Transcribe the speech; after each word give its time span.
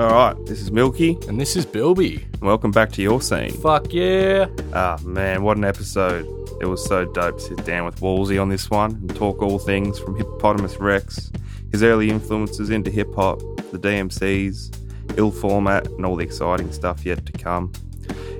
All 0.00 0.08
right, 0.08 0.46
this 0.46 0.62
is 0.62 0.72
Milky. 0.72 1.18
And 1.28 1.38
this 1.38 1.56
is 1.56 1.66
Bilby. 1.66 2.26
Welcome 2.40 2.70
back 2.70 2.90
to 2.92 3.02
your 3.02 3.20
scene. 3.20 3.52
Fuck 3.52 3.92
yeah. 3.92 4.46
Ah, 4.72 4.98
man, 5.04 5.42
what 5.42 5.58
an 5.58 5.64
episode. 5.66 6.24
It 6.58 6.64
was 6.64 6.82
so 6.82 7.04
dope 7.04 7.36
to 7.36 7.44
sit 7.44 7.66
down 7.66 7.84
with 7.84 8.00
Wallzee 8.00 8.40
on 8.40 8.48
this 8.48 8.70
one 8.70 8.92
and 8.92 9.14
talk 9.14 9.42
all 9.42 9.58
things 9.58 9.98
from 9.98 10.16
Hippopotamus 10.16 10.78
Rex, 10.78 11.30
his 11.70 11.82
early 11.82 12.08
influences 12.08 12.70
into 12.70 12.90
hip 12.90 13.14
hop, 13.14 13.40
the 13.72 13.78
DMCs, 13.78 15.18
ill 15.18 15.30
format, 15.30 15.86
and 15.88 16.06
all 16.06 16.16
the 16.16 16.24
exciting 16.24 16.72
stuff 16.72 17.04
yet 17.04 17.26
to 17.26 17.32
come. 17.32 17.70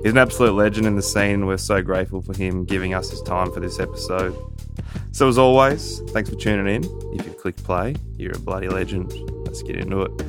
He's 0.01 0.13
an 0.13 0.17
absolute 0.17 0.53
legend 0.53 0.87
in 0.87 0.95
the 0.95 1.03
scene, 1.03 1.35
and 1.35 1.47
we're 1.47 1.57
so 1.57 1.79
grateful 1.83 2.23
for 2.23 2.35
him 2.35 2.65
giving 2.65 2.95
us 2.95 3.11
his 3.11 3.21
time 3.21 3.51
for 3.51 3.59
this 3.59 3.79
episode. 3.79 4.35
So, 5.11 5.27
as 5.27 5.37
always, 5.37 5.99
thanks 6.07 6.31
for 6.31 6.37
tuning 6.37 6.75
in. 6.75 6.83
If 7.13 7.23
you 7.23 7.33
click 7.33 7.57
play, 7.57 7.97
you're 8.17 8.35
a 8.35 8.39
bloody 8.39 8.67
legend. 8.67 9.13
Let's 9.45 9.61
get 9.61 9.75
into 9.75 10.01
it. 10.01 10.20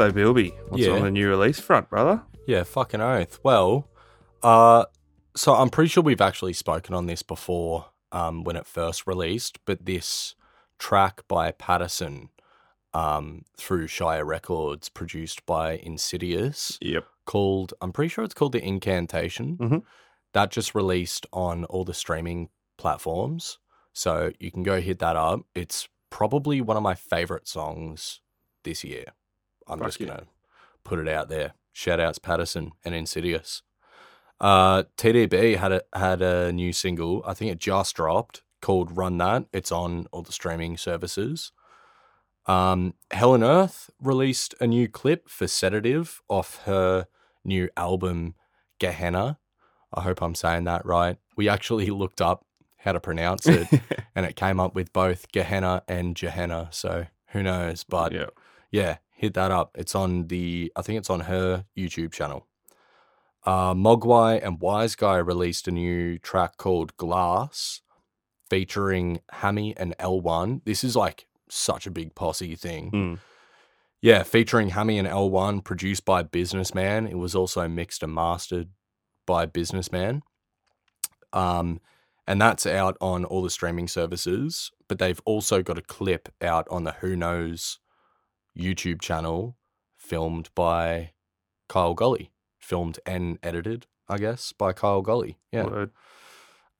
So, 0.00 0.10
Bilby, 0.10 0.48
what's 0.70 0.82
Yeah. 0.82 0.92
on 0.92 1.02
the 1.02 1.10
new 1.10 1.28
release 1.28 1.60
front, 1.60 1.90
brother? 1.90 2.22
Yeah, 2.46 2.62
fucking 2.62 3.02
oath. 3.02 3.38
Well, 3.42 3.86
uh, 4.42 4.86
so 5.36 5.52
I'm 5.54 5.68
pretty 5.68 5.88
sure 5.90 6.02
we've 6.02 6.22
actually 6.22 6.54
spoken 6.54 6.94
on 6.94 7.04
this 7.04 7.22
before 7.22 7.90
um, 8.10 8.42
when 8.42 8.56
it 8.56 8.64
first 8.66 9.06
released, 9.06 9.58
but 9.66 9.84
this 9.84 10.34
track 10.78 11.20
by 11.28 11.52
Patterson 11.52 12.30
um, 12.94 13.44
through 13.58 13.88
Shire 13.88 14.24
Records, 14.24 14.88
produced 14.88 15.44
by 15.44 15.72
Insidious, 15.76 16.78
Yep. 16.80 17.04
called, 17.26 17.74
I'm 17.82 17.92
pretty 17.92 18.08
sure 18.08 18.24
it's 18.24 18.32
called 18.32 18.52
The 18.52 18.64
Incantation. 18.66 19.58
Mhm. 19.58 19.82
That 20.32 20.50
just 20.50 20.74
released 20.74 21.26
on 21.30 21.66
all 21.66 21.84
the 21.84 21.92
streaming 21.92 22.48
platforms. 22.78 23.58
So 23.92 24.32
you 24.38 24.50
can 24.50 24.62
go 24.62 24.80
hit 24.80 24.98
that 25.00 25.16
up. 25.16 25.40
It's 25.54 25.88
probably 26.08 26.62
one 26.62 26.78
of 26.78 26.82
my 26.82 26.94
favorite 26.94 27.46
songs 27.46 28.20
this 28.64 28.82
year. 28.82 29.12
I'm 29.70 29.78
Fuck 29.78 29.88
just 29.88 30.00
yeah. 30.00 30.06
going 30.08 30.18
to 30.20 30.26
put 30.84 30.98
it 30.98 31.08
out 31.08 31.28
there. 31.28 31.54
Shout 31.72 32.00
outs 32.00 32.18
Patterson 32.18 32.72
and 32.84 32.94
Insidious. 32.94 33.62
Uh, 34.40 34.84
TDB 34.96 35.56
had 35.56 35.72
a 35.72 35.82
had 35.94 36.22
a 36.22 36.52
new 36.52 36.72
single. 36.72 37.22
I 37.26 37.34
think 37.34 37.52
it 37.52 37.58
just 37.58 37.94
dropped 37.94 38.42
called 38.60 38.96
"Run 38.96 39.18
That." 39.18 39.44
It's 39.52 39.70
on 39.70 40.06
all 40.12 40.22
the 40.22 40.32
streaming 40.32 40.76
services. 40.76 41.52
Um, 42.46 42.94
Helen 43.10 43.44
Earth 43.44 43.90
released 44.00 44.54
a 44.60 44.66
new 44.66 44.88
clip 44.88 45.28
for 45.28 45.46
Sedative 45.46 46.22
off 46.28 46.62
her 46.64 47.06
new 47.44 47.68
album 47.76 48.34
Gehenna. 48.78 49.38
I 49.92 50.00
hope 50.02 50.22
I'm 50.22 50.34
saying 50.34 50.64
that 50.64 50.84
right. 50.86 51.16
We 51.36 51.48
actually 51.48 51.86
looked 51.90 52.20
up 52.20 52.44
how 52.78 52.92
to 52.92 53.00
pronounce 53.00 53.46
it, 53.46 53.68
and 54.16 54.24
it 54.24 54.36
came 54.36 54.58
up 54.58 54.74
with 54.74 54.92
both 54.92 55.30
Gehenna 55.32 55.82
and 55.86 56.14
Gehenna. 56.14 56.68
So 56.72 57.06
who 57.28 57.42
knows? 57.42 57.84
But 57.84 58.12
yeah. 58.12 58.26
yeah, 58.70 58.96
hit 59.20 59.34
that 59.34 59.50
up. 59.50 59.76
It's 59.78 59.94
on 59.94 60.28
the 60.28 60.72
I 60.74 60.82
think 60.82 60.98
it's 60.98 61.10
on 61.10 61.20
her 61.20 61.66
YouTube 61.76 62.10
channel. 62.10 62.46
Uh, 63.44 63.74
Mogwai 63.74 64.44
and 64.44 64.60
Wise 64.60 64.96
Guy 64.96 65.16
released 65.16 65.68
a 65.68 65.70
new 65.70 66.18
track 66.18 66.56
called 66.56 66.96
Glass, 66.96 67.82
featuring 68.48 69.20
Hammy 69.30 69.76
and 69.76 69.96
L1. 69.98 70.62
This 70.64 70.82
is 70.82 70.96
like 70.96 71.26
such 71.50 71.86
a 71.86 71.90
big 71.90 72.14
posse 72.14 72.54
thing. 72.54 72.90
Mm. 72.90 73.18
Yeah, 74.00 74.22
featuring 74.22 74.70
Hammy 74.70 74.98
and 74.98 75.06
L1, 75.06 75.64
produced 75.64 76.06
by 76.06 76.22
Businessman. 76.22 77.06
It 77.06 77.18
was 77.18 77.34
also 77.34 77.68
mixed 77.68 78.02
and 78.02 78.14
mastered 78.14 78.68
by 79.26 79.44
Businessman. 79.44 80.22
Um, 81.34 81.80
and 82.26 82.40
that's 82.40 82.64
out 82.64 82.96
on 83.02 83.26
all 83.26 83.42
the 83.42 83.50
streaming 83.50 83.88
services. 83.88 84.70
But 84.88 84.98
they've 84.98 85.20
also 85.26 85.62
got 85.62 85.76
a 85.76 85.82
clip 85.82 86.30
out 86.40 86.66
on 86.70 86.84
the 86.84 86.92
Who 86.92 87.14
Knows 87.14 87.79
YouTube 88.58 89.00
channel, 89.00 89.56
filmed 89.96 90.50
by 90.54 91.12
Kyle 91.68 91.94
Golly, 91.94 92.32
filmed 92.58 92.98
and 93.06 93.38
edited, 93.42 93.86
I 94.08 94.18
guess, 94.18 94.52
by 94.52 94.72
Kyle 94.72 95.02
Golly. 95.02 95.38
Yeah. 95.52 95.64
Word. 95.64 95.90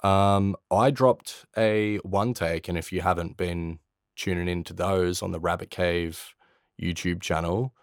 Um, 0.03 0.57
I 0.71 0.91
dropped 0.91 1.45
a 1.57 1.99
one 1.99 2.35
take, 2.35 2.69
and 2.69 2.79
if 2.79 2.93
you 2.93 3.03
haven't 3.03 3.37
been 3.37 3.81
tuning 4.17 4.49
into 4.49 4.73
those 4.73 5.23
on 5.23 5.33
the 5.33 5.41
Rabbit 5.41 5.71
Cave 5.71 6.35
YouTube 6.81 7.21
channel, 7.21 7.75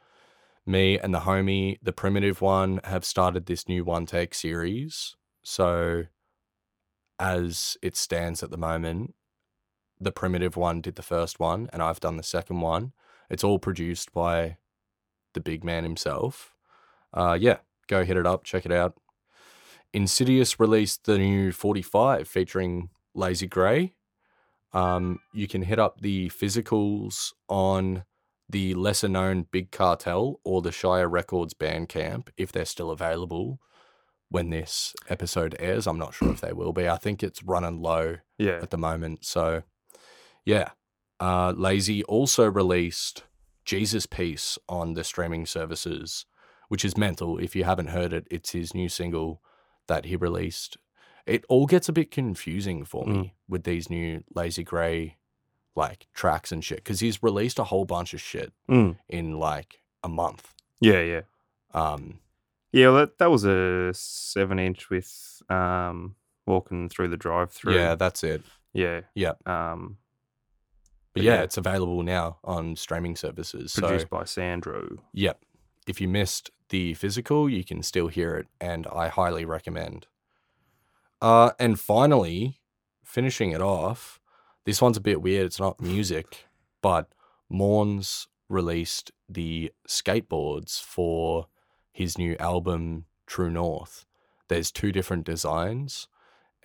me 0.66 1.00
and 1.00 1.14
the 1.14 1.22
homie, 1.22 1.78
the 1.82 1.94
primitive 1.94 2.42
one, 2.42 2.80
have 2.84 3.06
started 3.06 3.46
this 3.46 3.68
new 3.68 3.84
one 3.84 4.06
take 4.06 4.34
series. 4.34 5.16
So, 5.44 6.04
as 7.20 7.78
it 7.82 7.96
stands 7.96 8.44
at 8.44 8.52
the 8.52 8.58
moment, 8.58 9.16
the 10.00 10.12
primitive 10.12 10.58
one 10.58 10.82
did 10.82 10.96
the 10.96 11.02
first 11.04 11.40
one, 11.40 11.70
and 11.72 11.82
I've 11.82 12.00
done 12.00 12.18
the 12.18 12.24
second 12.24 12.62
one. 12.62 12.92
It's 13.30 13.44
all 13.44 13.60
produced 13.60 14.12
by 14.14 14.58
the 15.34 15.40
big 15.40 15.64
man 15.64 15.84
himself. 15.84 16.54
Uh, 17.14 17.38
yeah, 17.40 17.58
go 17.88 18.04
hit 18.06 18.18
it 18.18 18.26
up, 18.28 18.44
check 18.44 18.66
it 18.66 18.72
out. 18.72 18.96
Insidious 19.94 20.60
released 20.60 21.06
the 21.06 21.18
new 21.18 21.52
45 21.52 22.28
featuring 22.28 22.90
Lazy 23.14 23.48
Grey. 23.48 23.94
Um, 24.74 25.20
you 25.34 25.48
can 25.48 25.62
hit 25.64 25.80
up 25.80 26.02
the 26.02 26.30
physicals 26.30 27.32
on 27.48 28.04
the 28.50 28.74
lesser 28.76 29.08
known 29.08 29.48
Big 29.52 29.72
Cartel 29.72 30.40
or 30.44 30.62
the 30.62 30.72
Shire 30.72 31.08
Records 31.08 31.54
Bandcamp 31.54 32.28
if 32.38 32.52
they're 32.52 32.66
still 32.66 32.92
available 32.92 33.60
when 34.30 34.50
this 34.50 34.94
episode 35.10 35.56
airs. 35.60 35.88
I'm 35.88 35.98
not 35.98 36.14
sure 36.14 36.32
if 36.32 36.42
they 36.42 36.54
will 36.54 36.74
be. 36.74 36.88
I 36.88 36.98
think 36.98 37.24
it's 37.24 37.44
running 37.44 37.82
low 37.82 38.18
Yeah. 38.38 38.60
at 38.62 38.70
the 38.70 38.78
moment. 38.78 39.26
So, 39.26 39.64
yeah. 40.46 40.72
Uh, 41.20 41.54
Lazy 41.56 42.04
also 42.04 42.46
released 42.50 43.24
Jesus 43.66 44.06
Piece 44.06 44.58
on 44.70 44.94
the 44.94 45.04
streaming 45.04 45.46
services, 45.46 46.26
which 46.70 46.86
is 46.86 46.98
mental. 46.98 47.38
If 47.40 47.56
you 47.56 47.64
haven't 47.64 47.88
heard 47.88 48.14
it, 48.14 48.28
it's 48.30 48.52
his 48.52 48.74
new 48.74 48.90
single 48.90 49.42
that 49.88 50.06
he 50.06 50.16
released. 50.16 50.78
It 51.26 51.44
all 51.50 51.66
gets 51.66 51.90
a 51.90 51.94
bit 51.94 52.12
confusing 52.12 52.86
for 52.86 53.06
me 53.06 53.34
with 53.50 53.64
these 53.64 53.90
new 53.90 54.24
Lazy 54.34 54.64
Grey 54.64 55.18
like 55.76 56.08
tracks 56.14 56.52
and 56.52 56.64
shit 56.64 56.78
because 56.78 57.02
he's 57.02 57.22
released 57.22 57.60
a 57.60 57.66
whole 57.66 57.86
bunch 57.86 58.14
of 58.14 58.22
shit 58.22 58.52
Mm. 58.70 58.98
in 59.10 59.38
like 59.40 59.82
a 60.04 60.08
month. 60.10 60.54
Yeah, 60.80 61.02
yeah. 61.02 61.22
Um, 61.74 62.20
Yeah, 62.72 62.88
well, 62.90 62.96
that, 63.00 63.18
that 63.20 63.30
was 63.32 63.44
a 63.44 63.92
seven 63.94 64.58
inch 64.60 64.90
with 64.90 65.42
um 65.50 66.16
walking 66.46 66.88
through 66.90 67.10
the 67.10 67.18
drive 67.18 67.52
through. 67.52 67.76
yeah, 67.76 67.96
that's 67.96 68.24
it. 68.24 68.42
Yeah. 68.74 69.02
Yeah. 69.14 69.34
Um 69.46 69.98
But 71.18 71.24
yeah, 71.24 71.36
yeah. 71.36 71.42
it's 71.42 71.58
available 71.58 72.04
now 72.04 72.38
on 72.44 72.76
streaming 72.76 73.16
services. 73.16 73.74
So 73.74 73.82
produced 73.82 74.10
by 74.10 74.26
Sandro. 74.26 75.00
Yep. 75.14 75.40
If 75.88 76.00
you 76.02 76.08
missed 76.08 76.52
the 76.70 76.94
physical, 76.94 77.50
you 77.50 77.64
can 77.64 77.82
still 77.82 78.08
hear 78.08 78.36
it, 78.36 78.48
and 78.60 78.86
I 78.88 79.08
highly 79.08 79.46
recommend. 79.46 80.08
Uh, 81.22 81.52
and 81.60 81.80
finally, 81.80 82.60
finishing 83.04 83.52
it 83.52 83.62
off, 83.62 84.20
this 84.66 84.82
one's 84.82 84.98
a 84.98 85.02
bit 85.02 85.22
weird. 85.22 85.46
It's 85.46 85.60
not 85.60 85.82
music, 85.82 86.46
but 86.82 87.10
Morns 87.52 88.28
released 88.50 89.12
the 89.28 89.72
skateboards 89.88 90.82
for 90.82 91.48
his 91.92 92.18
new 92.18 92.36
album, 92.40 93.06
True 93.26 93.50
North. 93.50 94.06
There's 94.50 94.72
two 94.72 94.92
different 94.92 95.26
designs, 95.26 96.08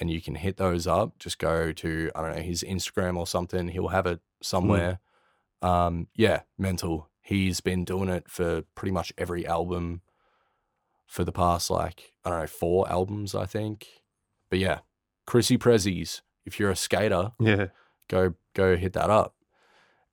and 0.02 0.10
you 0.10 0.20
can 0.20 0.34
hit 0.34 0.56
those 0.56 0.88
up. 0.88 1.16
Just 1.20 1.38
go 1.38 1.70
to, 1.70 2.10
I 2.16 2.22
don't 2.22 2.34
know, 2.36 2.42
his 2.42 2.64
Instagram 2.68 3.16
or 3.16 3.24
something. 3.26 3.68
He'll 3.68 3.88
have 3.88 4.06
it 4.06 4.18
somewhere. 4.42 4.98
Um, 5.62 6.08
yeah, 6.16 6.40
mental. 6.58 7.08
He's 7.20 7.60
been 7.60 7.84
doing 7.84 8.08
it 8.08 8.28
for 8.28 8.62
pretty 8.74 8.90
much 8.90 9.12
every 9.16 9.46
album 9.46 10.00
for 11.06 11.22
the 11.24 11.30
past 11.30 11.70
like 11.70 12.14
I 12.24 12.30
don't 12.30 12.40
know 12.40 12.46
four 12.48 12.90
albums, 12.90 13.34
I 13.34 13.46
think. 13.46 13.86
But 14.50 14.58
yeah, 14.58 14.80
Chrissy 15.26 15.56
Prezzies. 15.56 16.20
If 16.44 16.58
you're 16.58 16.70
a 16.72 16.76
skater, 16.76 17.30
Yeah. 17.38 17.66
go 18.08 18.34
go 18.54 18.76
hit 18.76 18.94
that 18.94 19.08
up. 19.08 19.36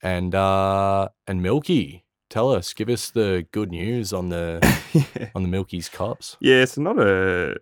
And 0.03 0.36
uh 0.36 1.09
and 1.25 1.41
Milky, 1.41 2.06
tell 2.30 2.53
us, 2.53 2.74
give 2.74 2.89
us 2.89 3.09
the 3.09 3.47
good 3.51 3.71
news 3.71 4.13
on 4.13 4.30
the 4.30 4.59
yeah. 4.94 5.30
on 5.33 5.41
the 5.41 5.50
Milky's 5.50 5.89
cups. 5.89 6.38
Yeah, 6.39 6.62
it's 6.62 6.77
not 6.77 7.00
a 7.00 7.56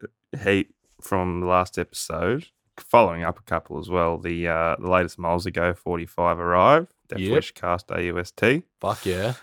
heat 0.43 0.71
from 1.01 1.41
the 1.41 1.47
last 1.47 1.77
episode. 1.77 2.47
Following 2.77 3.23
up 3.23 3.39
a 3.39 3.43
couple 3.43 3.79
as 3.79 3.89
well, 3.89 4.17
the 4.19 4.47
uh, 4.47 4.75
the 4.79 4.89
latest 4.89 5.17
Miles 5.17 5.45
Ago 5.47 5.73
45 5.73 6.39
arrived. 6.39 6.93
Death 7.09 7.19
Yep. 7.19 7.31
Wish 7.33 7.51
Cast 7.53 7.87
AUST. 7.87 8.63
Fuck 8.79 9.05
yeah. 9.05 9.33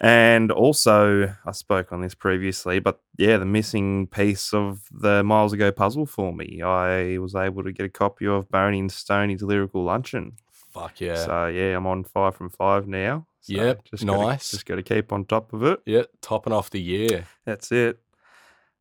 And 0.00 0.52
also, 0.52 1.34
I 1.44 1.50
spoke 1.52 1.92
on 1.92 2.00
this 2.02 2.14
previously, 2.14 2.78
but 2.78 3.00
yeah, 3.16 3.36
the 3.36 3.44
missing 3.44 4.06
piece 4.06 4.54
of 4.54 4.82
the 4.92 5.24
Miles 5.24 5.52
Ago 5.52 5.72
puzzle 5.72 6.06
for 6.06 6.32
me. 6.32 6.62
I 6.62 7.18
was 7.18 7.34
able 7.34 7.64
to 7.64 7.72
get 7.72 7.86
a 7.86 7.88
copy 7.88 8.26
of 8.26 8.48
Boney 8.48 8.78
and 8.78 8.92
Stoney's 8.92 9.42
Lyrical 9.42 9.82
Luncheon. 9.84 10.36
Fuck 10.52 11.00
yeah. 11.00 11.16
So 11.16 11.46
yeah, 11.46 11.76
I'm 11.76 11.86
on 11.86 12.04
five 12.04 12.36
from 12.36 12.48
five 12.50 12.86
now. 12.86 13.26
So 13.40 13.54
Yep, 13.54 13.84
just 13.90 14.06
gotta- 14.06 14.22
nice. 14.26 14.50
just 14.52 14.66
got 14.66 14.76
to 14.76 14.82
keep 14.82 15.12
on 15.12 15.24
top 15.24 15.52
of 15.52 15.62
it. 15.64 15.80
yeah, 15.84 16.02
topping 16.20 16.52
off 16.52 16.70
the 16.70 16.80
year. 16.80 17.26
That's 17.44 17.72
it. 17.72 17.98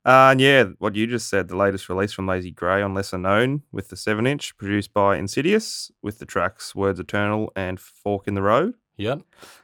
Uh, 0.07 0.30
and 0.31 0.39
yeah, 0.39 0.63
what 0.80 0.95
you 0.95 1.06
just 1.06 1.27
said, 1.30 1.50
the 1.50 1.57
latest 1.57 1.89
release 1.89 2.13
from 2.13 2.27
Lazy 2.27 2.50
Grey 2.50 2.81
on 2.81 2.94
Lesser 2.94 3.18
Known 3.18 3.63
with 3.74 3.89
the 3.89 3.98
7 3.98 4.25
inch, 4.25 4.56
produced 4.56 4.94
by 4.94 5.18
Insidious, 5.18 5.92
with 6.01 6.19
the 6.19 6.25
tracks 6.25 6.74
Words 6.74 6.98
Eternal 7.00 7.51
and 7.57 7.77
Fork 7.77 8.25
in 8.25 8.33
the 8.33 8.42
Road. 8.42 8.75
Yep. 8.95 9.21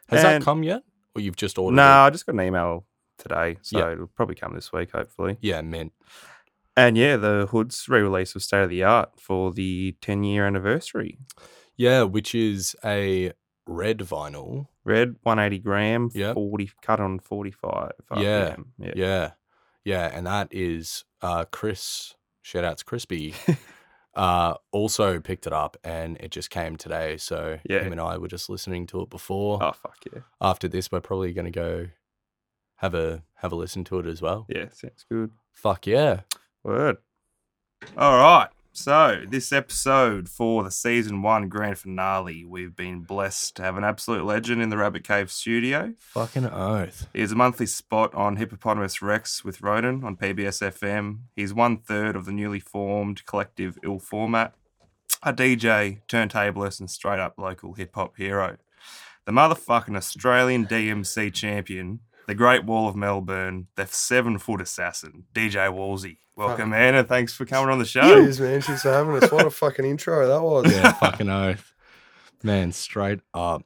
Has 0.10 0.22
that 0.22 0.42
come 0.42 0.62
yet? 0.64 0.84
Or 1.16 1.22
you've 1.22 1.38
just 1.38 1.58
ordered 1.58 1.78
No? 1.78 1.84
I 1.84 2.10
just 2.10 2.26
got 2.26 2.36
an 2.36 2.42
email 2.42 2.86
today, 3.18 3.58
so 3.62 3.90
it'll 3.92 4.08
probably 4.08 4.36
come 4.36 4.54
this 4.54 4.74
week, 4.74 4.92
hopefully. 4.92 5.38
Yeah, 5.40 5.62
mint. 5.62 5.94
And 6.76 6.98
yeah, 6.98 7.16
the 7.16 7.48
Hood's 7.50 7.88
re 7.88 8.02
release 8.02 8.36
of 8.36 8.44
State 8.44 8.64
of 8.64 8.70
the 8.70 8.84
Art 8.84 9.12
for 9.18 9.54
the 9.54 9.96
10 10.02 10.24
year 10.26 10.46
anniversary. 10.46 11.20
Yeah, 11.78 12.04
which 12.04 12.36
is 12.36 12.76
a 12.84 13.32
red 13.66 14.00
vinyl. 14.00 14.68
Red, 14.84 15.16
180 15.24 15.60
gram, 15.64 16.10
Yep. 16.14 16.34
40, 16.34 16.72
cut 16.82 17.00
on 17.00 17.20
45. 17.20 17.92
Yeah. 18.18 18.56
RPM. 18.58 18.66
Yeah. 18.96 19.32
Yeah. 19.86 20.10
And 20.14 20.26
that 20.28 20.48
is 20.52 21.04
uh 21.22 21.46
Chris, 21.52 22.16
shout 22.42 22.64
outs 22.64 22.84
Crispy, 22.84 23.34
uh, 24.16 24.56
also 24.72 25.20
picked 25.20 25.48
it 25.48 25.54
up 25.54 25.78
and 25.84 26.18
it 26.20 26.32
just 26.32 26.50
came 26.50 26.76
today. 26.76 27.18
So 27.18 27.60
Yeah. 27.70 27.82
him 27.84 27.92
and 27.92 28.02
I 28.02 28.18
were 28.18 28.28
just 28.28 28.50
listening 28.50 28.86
to 28.88 29.02
it 29.02 29.10
before. 29.10 29.62
Oh, 29.64 29.72
fuck 29.72 29.98
yeah. 30.14 30.22
After 30.42 30.68
this, 30.68 30.92
we're 30.92 31.00
probably 31.02 31.34
gonna 31.34 31.52
go 31.52 31.88
have 32.78 32.94
a 32.96 33.24
have 33.36 33.52
a 33.52 33.56
listen 33.56 33.84
to 33.86 34.00
it 34.00 34.06
as 34.06 34.22
well. 34.22 34.46
Yeah, 34.50 34.70
sounds 34.72 35.06
good. 35.10 35.32
Fuck 35.54 35.88
yeah. 35.88 36.22
Word. 36.64 36.98
All 37.98 38.18
right. 38.18 38.50
So, 38.76 39.22
this 39.30 39.54
episode 39.54 40.28
for 40.28 40.64
the 40.64 40.72
season 40.72 41.22
one 41.22 41.48
grand 41.48 41.78
finale, 41.78 42.44
we've 42.44 42.76
been 42.76 43.02
blessed 43.02 43.56
to 43.58 43.62
have 43.62 43.78
an 43.78 43.84
absolute 43.84 44.26
legend 44.26 44.64
in 44.64 44.70
the 44.70 44.78
Rabbit 44.78 45.04
Cave 45.04 45.30
studio. 45.30 45.94
Fucking 46.00 46.48
oath. 46.48 47.08
He 47.14 47.22
is 47.22 47.32
a 47.32 47.36
monthly 47.36 47.68
spot 47.68 48.16
on 48.16 48.38
Hippopotamus 48.38 49.00
Rex 49.00 49.46
with 49.46 49.62
Ronan 49.62 50.04
on 50.04 50.18
PBS 50.18 50.74
FM. 50.74 51.20
He's 51.36 51.54
one 51.54 51.78
third 51.78 52.16
of 52.16 52.26
the 52.26 52.32
newly 52.32 52.60
formed 52.60 53.24
collective 53.28 53.78
Ill 53.84 54.00
Format, 54.00 54.56
a 55.22 55.32
DJ, 55.32 56.02
turntablist, 56.08 56.80
and 56.80 56.90
straight 56.90 57.20
up 57.20 57.36
local 57.38 57.74
hip 57.74 57.94
hop 57.94 58.18
hero. 58.18 58.58
The 59.26 59.32
motherfucking 59.34 59.96
Australian 59.96 60.66
DMC 60.66 61.32
champion, 61.32 62.00
the 62.28 62.36
Great 62.36 62.66
Wall 62.66 62.88
of 62.88 62.96
Melbourne, 62.96 63.68
the 63.76 63.86
seven 63.88 64.38
foot 64.38 64.62
assassin, 64.62 65.26
DJ 65.34 65.72
Wallzee. 65.72 66.18
Welcome, 66.36 66.72
man, 66.72 66.96
and 66.96 67.08
thanks 67.08 67.34
for 67.34 67.46
coming 67.46 67.70
on 67.70 67.78
the 67.78 67.86
show. 67.86 68.02
Cheers, 68.02 68.40
man. 68.40 68.62
Cheers 68.62 68.82
for 68.82 68.92
having 68.92 69.22
us. 69.22 69.32
What 69.32 69.46
a 69.46 69.52
fucking 69.52 69.86
intro 69.86 70.28
that 70.28 70.42
was. 70.42 70.72
Yeah, 70.72 70.94
fucking 70.94 71.30
oath. 71.30 71.74
Man, 72.42 72.72
straight 72.72 73.20
up. 73.34 73.64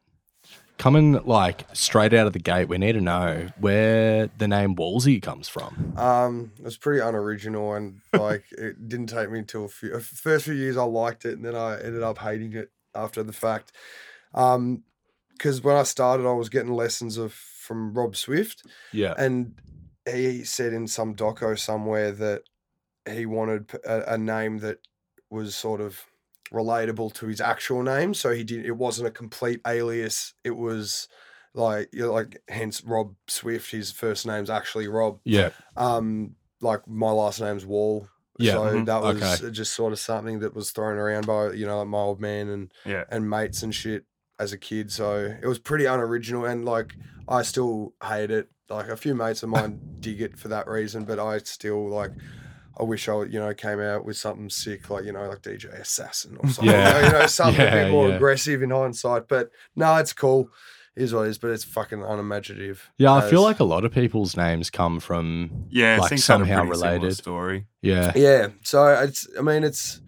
Coming 0.78 1.14
like 1.24 1.66
straight 1.74 2.14
out 2.14 2.28
of 2.28 2.34
the 2.34 2.40
gate, 2.40 2.68
we 2.68 2.78
need 2.78 2.92
to 2.92 3.02
know 3.02 3.48
where 3.60 4.30
the 4.38 4.48
name 4.48 4.76
Wallzee 4.76 5.22
comes 5.22 5.48
from. 5.48 5.94
Um, 5.98 6.52
it 6.60 6.66
was 6.66 6.78
pretty 6.78 7.00
unoriginal 7.00 7.74
and 7.74 8.02
like 8.14 8.44
it 8.52 8.88
didn't 8.88 9.08
take 9.08 9.32
me 9.32 9.40
until 9.40 9.66
a 9.66 9.70
few, 9.70 9.96
uh, 9.96 10.00
first 10.00 10.46
few 10.46 10.54
years 10.54 10.78
I 10.78 10.84
liked 10.84 11.26
it 11.26 11.34
and 11.34 11.46
then 11.46 11.56
I 11.56 11.82
ended 11.82 12.04
up 12.04 12.20
hating 12.20 12.54
it 12.54 12.70
after 12.94 13.24
the 13.24 13.34
fact. 13.34 13.72
Um, 14.36 14.84
because 15.32 15.62
when 15.62 15.76
I 15.76 15.84
started, 15.84 16.28
I 16.28 16.34
was 16.34 16.50
getting 16.50 16.74
lessons 16.74 17.18
of 17.18 17.34
from 17.68 17.94
Rob 17.94 18.16
Swift 18.16 18.64
Yeah. 18.94 19.14
and 19.18 19.60
he 20.06 20.44
said 20.46 20.72
in 20.74 20.88
some 20.88 21.16
doco 21.16 21.58
somewhere 21.60 22.12
that 22.14 22.42
he 23.10 23.26
wanted 23.26 23.72
a 23.86 24.18
name 24.18 24.60
that 24.60 24.80
was 25.30 25.56
sort 25.56 25.82
of 25.82 26.06
relatable 26.52 27.14
to 27.14 27.28
his 27.28 27.42
actual 27.42 27.84
name 27.84 28.14
so 28.14 28.32
he 28.32 28.44
did 28.44 28.66
it 28.66 28.72
wasn't 28.72 29.06
a 29.08 29.12
complete 29.12 29.60
alias 29.68 30.34
it 30.46 30.56
was 30.56 31.10
like 31.54 31.90
you 31.92 32.04
know, 32.04 32.14
like 32.14 32.42
hence 32.48 32.82
rob 32.86 33.14
swift 33.28 33.72
his 33.72 33.92
first 33.92 34.26
name's 34.26 34.50
actually 34.50 34.88
rob 34.88 35.20
Yeah. 35.26 35.50
um 35.76 36.36
like 36.62 36.88
my 36.88 37.12
last 37.12 37.42
name's 37.42 37.66
wall 37.66 38.08
Yeah, 38.40 38.54
so 38.54 38.60
mhm, 38.62 38.86
that 38.86 39.02
was 39.02 39.22
okay. 39.42 39.52
just 39.52 39.74
sort 39.74 39.92
of 39.92 40.00
something 40.00 40.40
that 40.40 40.56
was 40.56 40.72
thrown 40.72 40.98
around 40.98 41.26
by 41.28 41.52
you 41.52 41.66
know 41.66 41.80
like 41.80 41.88
my 41.90 41.98
old 42.00 42.22
man 42.22 42.48
and 42.48 42.72
Yeah. 42.86 43.04
and 43.10 43.30
mates 43.30 43.62
and 43.64 43.76
shit 43.76 44.06
as 44.40 44.54
a 44.54 44.58
kid. 44.58 44.92
So 44.92 45.36
it 45.42 45.48
was 45.48 45.60
pretty 45.60 45.86
unoriginal 45.86 46.46
and 46.46 46.66
like 46.66 46.96
I 47.28 47.42
still 47.42 47.94
hate 48.04 48.32
it. 48.32 48.50
Like 48.70 48.90
a 48.90 48.98
few 48.98 49.16
mates 49.16 49.44
of 49.44 49.50
mine 49.50 49.80
dig 50.00 50.22
it 50.22 50.38
for 50.38 50.50
that 50.50 50.68
reason, 50.68 51.06
but 51.06 51.20
I 51.20 51.38
still 51.40 51.90
like 51.90 52.12
I 52.80 52.84
wish 52.84 53.08
I 53.10 53.24
you 53.24 53.40
know 53.40 53.54
came 53.54 53.80
out 53.80 54.06
with 54.06 54.18
something 54.18 54.50
sick 54.50 54.90
like 54.90 55.06
you 55.06 55.12
know 55.14 55.28
like 55.28 55.42
DJ 55.42 55.66
Assassin 55.80 56.38
or 56.40 56.50
something. 56.50 56.74
Yeah. 56.74 57.06
You 57.06 57.12
know, 57.14 57.28
something 57.28 57.66
a 57.66 57.72
bit 57.72 57.92
more 57.92 58.10
yeah. 58.10 58.16
aggressive 58.16 58.62
in 58.62 58.72
hindsight. 58.72 59.28
But 59.28 59.52
no, 59.76 59.96
it's 59.98 60.14
cool. 60.14 60.50
It 60.96 61.04
is 61.04 61.14
what 61.14 61.28
it 61.28 61.30
is, 61.30 61.38
but 61.38 61.52
it's 61.52 61.64
fucking 61.64 62.02
unimaginative. 62.04 62.90
Yeah, 62.98 63.14
I 63.14 63.30
feel 63.30 63.44
like 63.44 63.60
a 63.60 63.64
lot 63.64 63.86
of 63.86 63.92
people's 63.94 64.36
names 64.36 64.72
come 64.72 65.00
from 65.00 65.68
Yeah, 65.70 65.98
Like, 66.00 66.10
seems 66.10 66.26
to 66.26 66.32
have 66.34 66.42
a 66.42 66.46
somehow 66.46 66.62
pretty 66.64 66.74
similar 66.80 66.96
related. 66.98 67.18
story. 67.18 67.66
yeah. 67.84 68.12
Yeah. 68.16 68.48
So 68.64 68.88
it's 68.88 69.28
I 69.38 69.44
mean 69.44 69.64
it's 69.64 70.02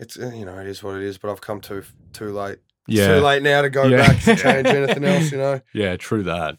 it's 0.00 0.16
you 0.16 0.44
know, 0.44 0.58
it 0.58 0.66
is 0.66 0.82
what 0.82 0.96
it 0.96 1.02
is, 1.04 1.18
but 1.18 1.30
I've 1.30 1.40
come 1.40 1.60
too 1.60 1.84
too 2.12 2.32
late. 2.32 2.58
It's 2.88 2.98
Yeah. 2.98 3.14
too 3.16 3.20
late 3.20 3.42
now 3.42 3.62
to 3.62 3.70
go 3.70 3.84
Yeah. 3.84 4.06
back 4.08 4.20
to 4.22 4.36
change 4.42 4.66
anything 4.66 5.04
else, 5.04 5.30
you 5.32 5.38
know. 5.38 5.60
Yeah, 5.72 5.96
true 5.96 6.22
that. 6.24 6.58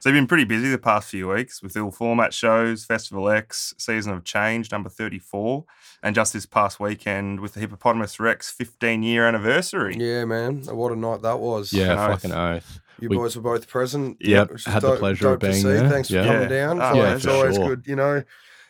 So 0.00 0.08
you've 0.08 0.16
been 0.16 0.26
pretty 0.26 0.44
busy 0.44 0.68
the 0.68 0.78
past 0.78 1.08
few 1.10 1.28
weeks 1.28 1.62
with 1.62 1.76
ill 1.76 1.92
format 1.92 2.34
shows, 2.34 2.84
Festival 2.84 3.28
X, 3.30 3.72
Season 3.78 4.12
of 4.12 4.24
Change, 4.24 4.72
number 4.72 4.88
34, 4.88 5.64
and 6.02 6.12
just 6.14 6.32
this 6.32 6.44
past 6.44 6.80
weekend 6.80 7.38
with 7.38 7.54
the 7.54 7.60
Hippopotamus 7.60 8.18
Rex 8.18 8.50
15 8.50 9.04
year 9.04 9.26
anniversary. 9.28 9.94
Yeah, 9.96 10.24
man. 10.24 10.62
What 10.64 10.90
a 10.90 10.96
night 10.96 11.22
that 11.22 11.38
was. 11.38 11.72
Yeah, 11.72 11.94
Fucking 11.94 12.02
oath. 12.12 12.22
fucking 12.22 12.32
oath. 12.56 12.80
You 13.00 13.08
We- 13.10 13.16
boys 13.16 13.36
were 13.36 13.42
both 13.42 13.68
present. 13.68 14.16
Yep, 14.20 14.50
which 14.50 14.66
is 14.66 14.72
had 14.72 14.82
the 14.82 14.96
pleasure 14.96 15.34
of 15.34 15.38
being 15.38 15.52
see. 15.54 15.62
there. 15.62 15.88
Thanks 15.88 16.10
Yeah. 16.10 16.22
for 16.22 16.28
coming 16.28 16.42
Yeah. 16.42 16.48
down. 16.48 16.82
Oh, 16.82 16.94
yeah, 16.94 17.14
it's 17.14 17.24
for 17.24 17.30
always 17.30 17.54
sure. 17.56 17.68
good. 17.76 17.84
You 17.86 17.94
know, 17.96 18.22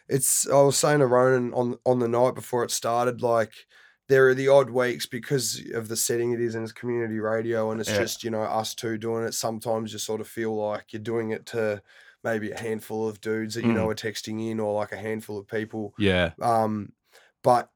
it's 0.08 0.46
I 0.50 0.60
was 0.60 0.76
saying 0.76 0.98
to 0.98 1.06
Ronan 1.06 1.54
on 1.54 1.78
on 1.86 1.98
the 1.98 2.08
night 2.08 2.34
before 2.34 2.62
it 2.64 2.70
started, 2.70 3.22
like 3.22 3.52
there 4.12 4.28
are 4.28 4.34
the 4.34 4.48
odd 4.48 4.68
weeks 4.70 5.06
because 5.06 5.62
of 5.74 5.88
the 5.88 5.96
setting 5.96 6.32
it 6.32 6.40
is 6.40 6.54
and 6.54 6.62
it's 6.64 6.72
community 6.72 7.18
radio 7.18 7.70
and 7.70 7.80
it's 7.80 7.90
Yeah. 7.90 8.00
just, 8.00 8.22
you 8.22 8.30
know, 8.30 8.42
us 8.42 8.74
two 8.74 8.98
doing 8.98 9.24
it. 9.24 9.32
Sometimes 9.32 9.92
you 9.92 9.98
sort 9.98 10.20
of 10.20 10.28
feel 10.28 10.54
like 10.54 10.92
you're 10.92 11.02
doing 11.02 11.30
it 11.30 11.46
to 11.46 11.82
maybe 12.22 12.50
a 12.50 12.58
handful 12.58 13.08
of 13.08 13.20
dudes 13.20 13.54
that 13.54 13.64
you 13.64 13.72
Mm. 13.72 13.76
know 13.76 13.88
are 13.88 13.94
texting 13.94 14.50
in 14.50 14.60
or 14.60 14.74
like 14.74 14.92
a 14.92 14.96
handful 14.96 15.38
of 15.38 15.46
people. 15.48 15.94
Yeah. 15.98 16.32
Um, 16.40 16.92
but 17.42 17.70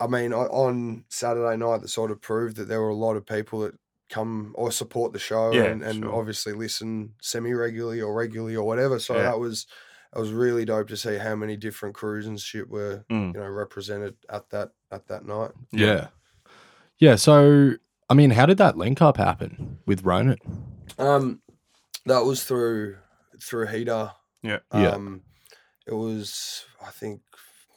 I 0.00 0.06
mean, 0.06 0.32
on 0.34 1.04
Saturday 1.08 1.56
night, 1.56 1.80
that 1.82 1.88
sort 1.88 2.10
of 2.10 2.20
proved 2.20 2.56
that 2.56 2.66
there 2.68 2.80
were 2.82 2.88
a 2.90 2.94
lot 2.94 3.16
of 3.16 3.24
people 3.26 3.60
that 3.60 3.74
come 4.10 4.52
or 4.56 4.70
support 4.70 5.12
the 5.12 5.18
show 5.18 5.52
Yeah, 5.52 5.64
and, 5.64 5.82
and 5.82 6.04
sure. 6.04 6.14
obviously 6.14 6.52
listen 6.52 7.14
semi 7.22 7.54
regularly 7.54 8.00
or 8.02 8.12
regularly 8.14 8.54
or 8.56 8.66
whatever. 8.66 8.98
So 8.98 9.14
Yeah. 9.16 9.22
that 9.22 9.38
was 9.40 9.66
it 10.14 10.20
was 10.20 10.30
really 10.30 10.64
dope 10.64 10.86
to 10.88 10.96
see 10.96 11.16
how 11.16 11.34
many 11.34 11.56
different 11.56 11.96
crews 11.96 12.26
and 12.26 12.38
shit 12.38 12.68
were 12.68 13.04
Mm. 13.10 13.34
you 13.34 13.40
know 13.40 13.48
represented 13.48 14.16
at 14.28 14.50
that 14.50 14.70
at 14.94 15.08
that 15.08 15.26
night. 15.26 15.50
Yeah. 15.72 16.08
Yeah. 16.98 17.16
So, 17.16 17.72
I 18.08 18.14
mean, 18.14 18.30
how 18.30 18.46
did 18.46 18.58
that 18.58 18.76
link 18.76 19.02
up 19.02 19.16
happen 19.16 19.78
with 19.86 20.04
Ronan? 20.04 20.38
Um, 20.98 21.40
that 22.06 22.24
was 22.24 22.44
through 22.44 22.96
through 23.42 23.66
Heater. 23.66 24.12
Yeah. 24.42 24.58
Yeah. 24.72 24.90
Um, 24.90 25.22
it 25.86 25.94
was 25.94 26.64
I 26.84 26.90
think 26.90 27.20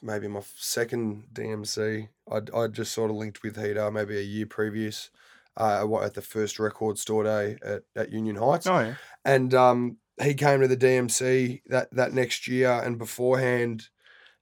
maybe 0.02 0.28
my 0.28 0.42
second 0.56 1.26
DMC. 1.34 2.10
I 2.32 2.42
I 2.58 2.68
just 2.68 2.92
sort 2.94 3.10
of 3.10 3.18
linked 3.18 3.42
with 3.44 3.56
Heater 3.58 3.90
maybe 3.92 4.18
a 4.18 4.22
year 4.22 4.46
previous. 4.46 5.10
Uh, 5.60 5.88
at 6.04 6.14
the 6.14 6.22
first 6.22 6.60
record 6.60 7.00
store 7.00 7.24
day 7.24 7.58
at, 7.66 7.82
at 7.96 8.12
Union 8.12 8.36
Heights, 8.36 8.68
Oh, 8.68 8.78
yeah. 8.80 8.94
and 9.26 9.56
um, 9.56 9.98
he 10.22 10.36
came 10.36 10.62
to 10.62 10.68
the 10.68 10.78
DMC 10.78 11.64
that 11.66 11.90
that 11.94 12.14
next 12.14 12.48
year, 12.48 12.70
and 12.72 13.00
beforehand, 13.00 13.88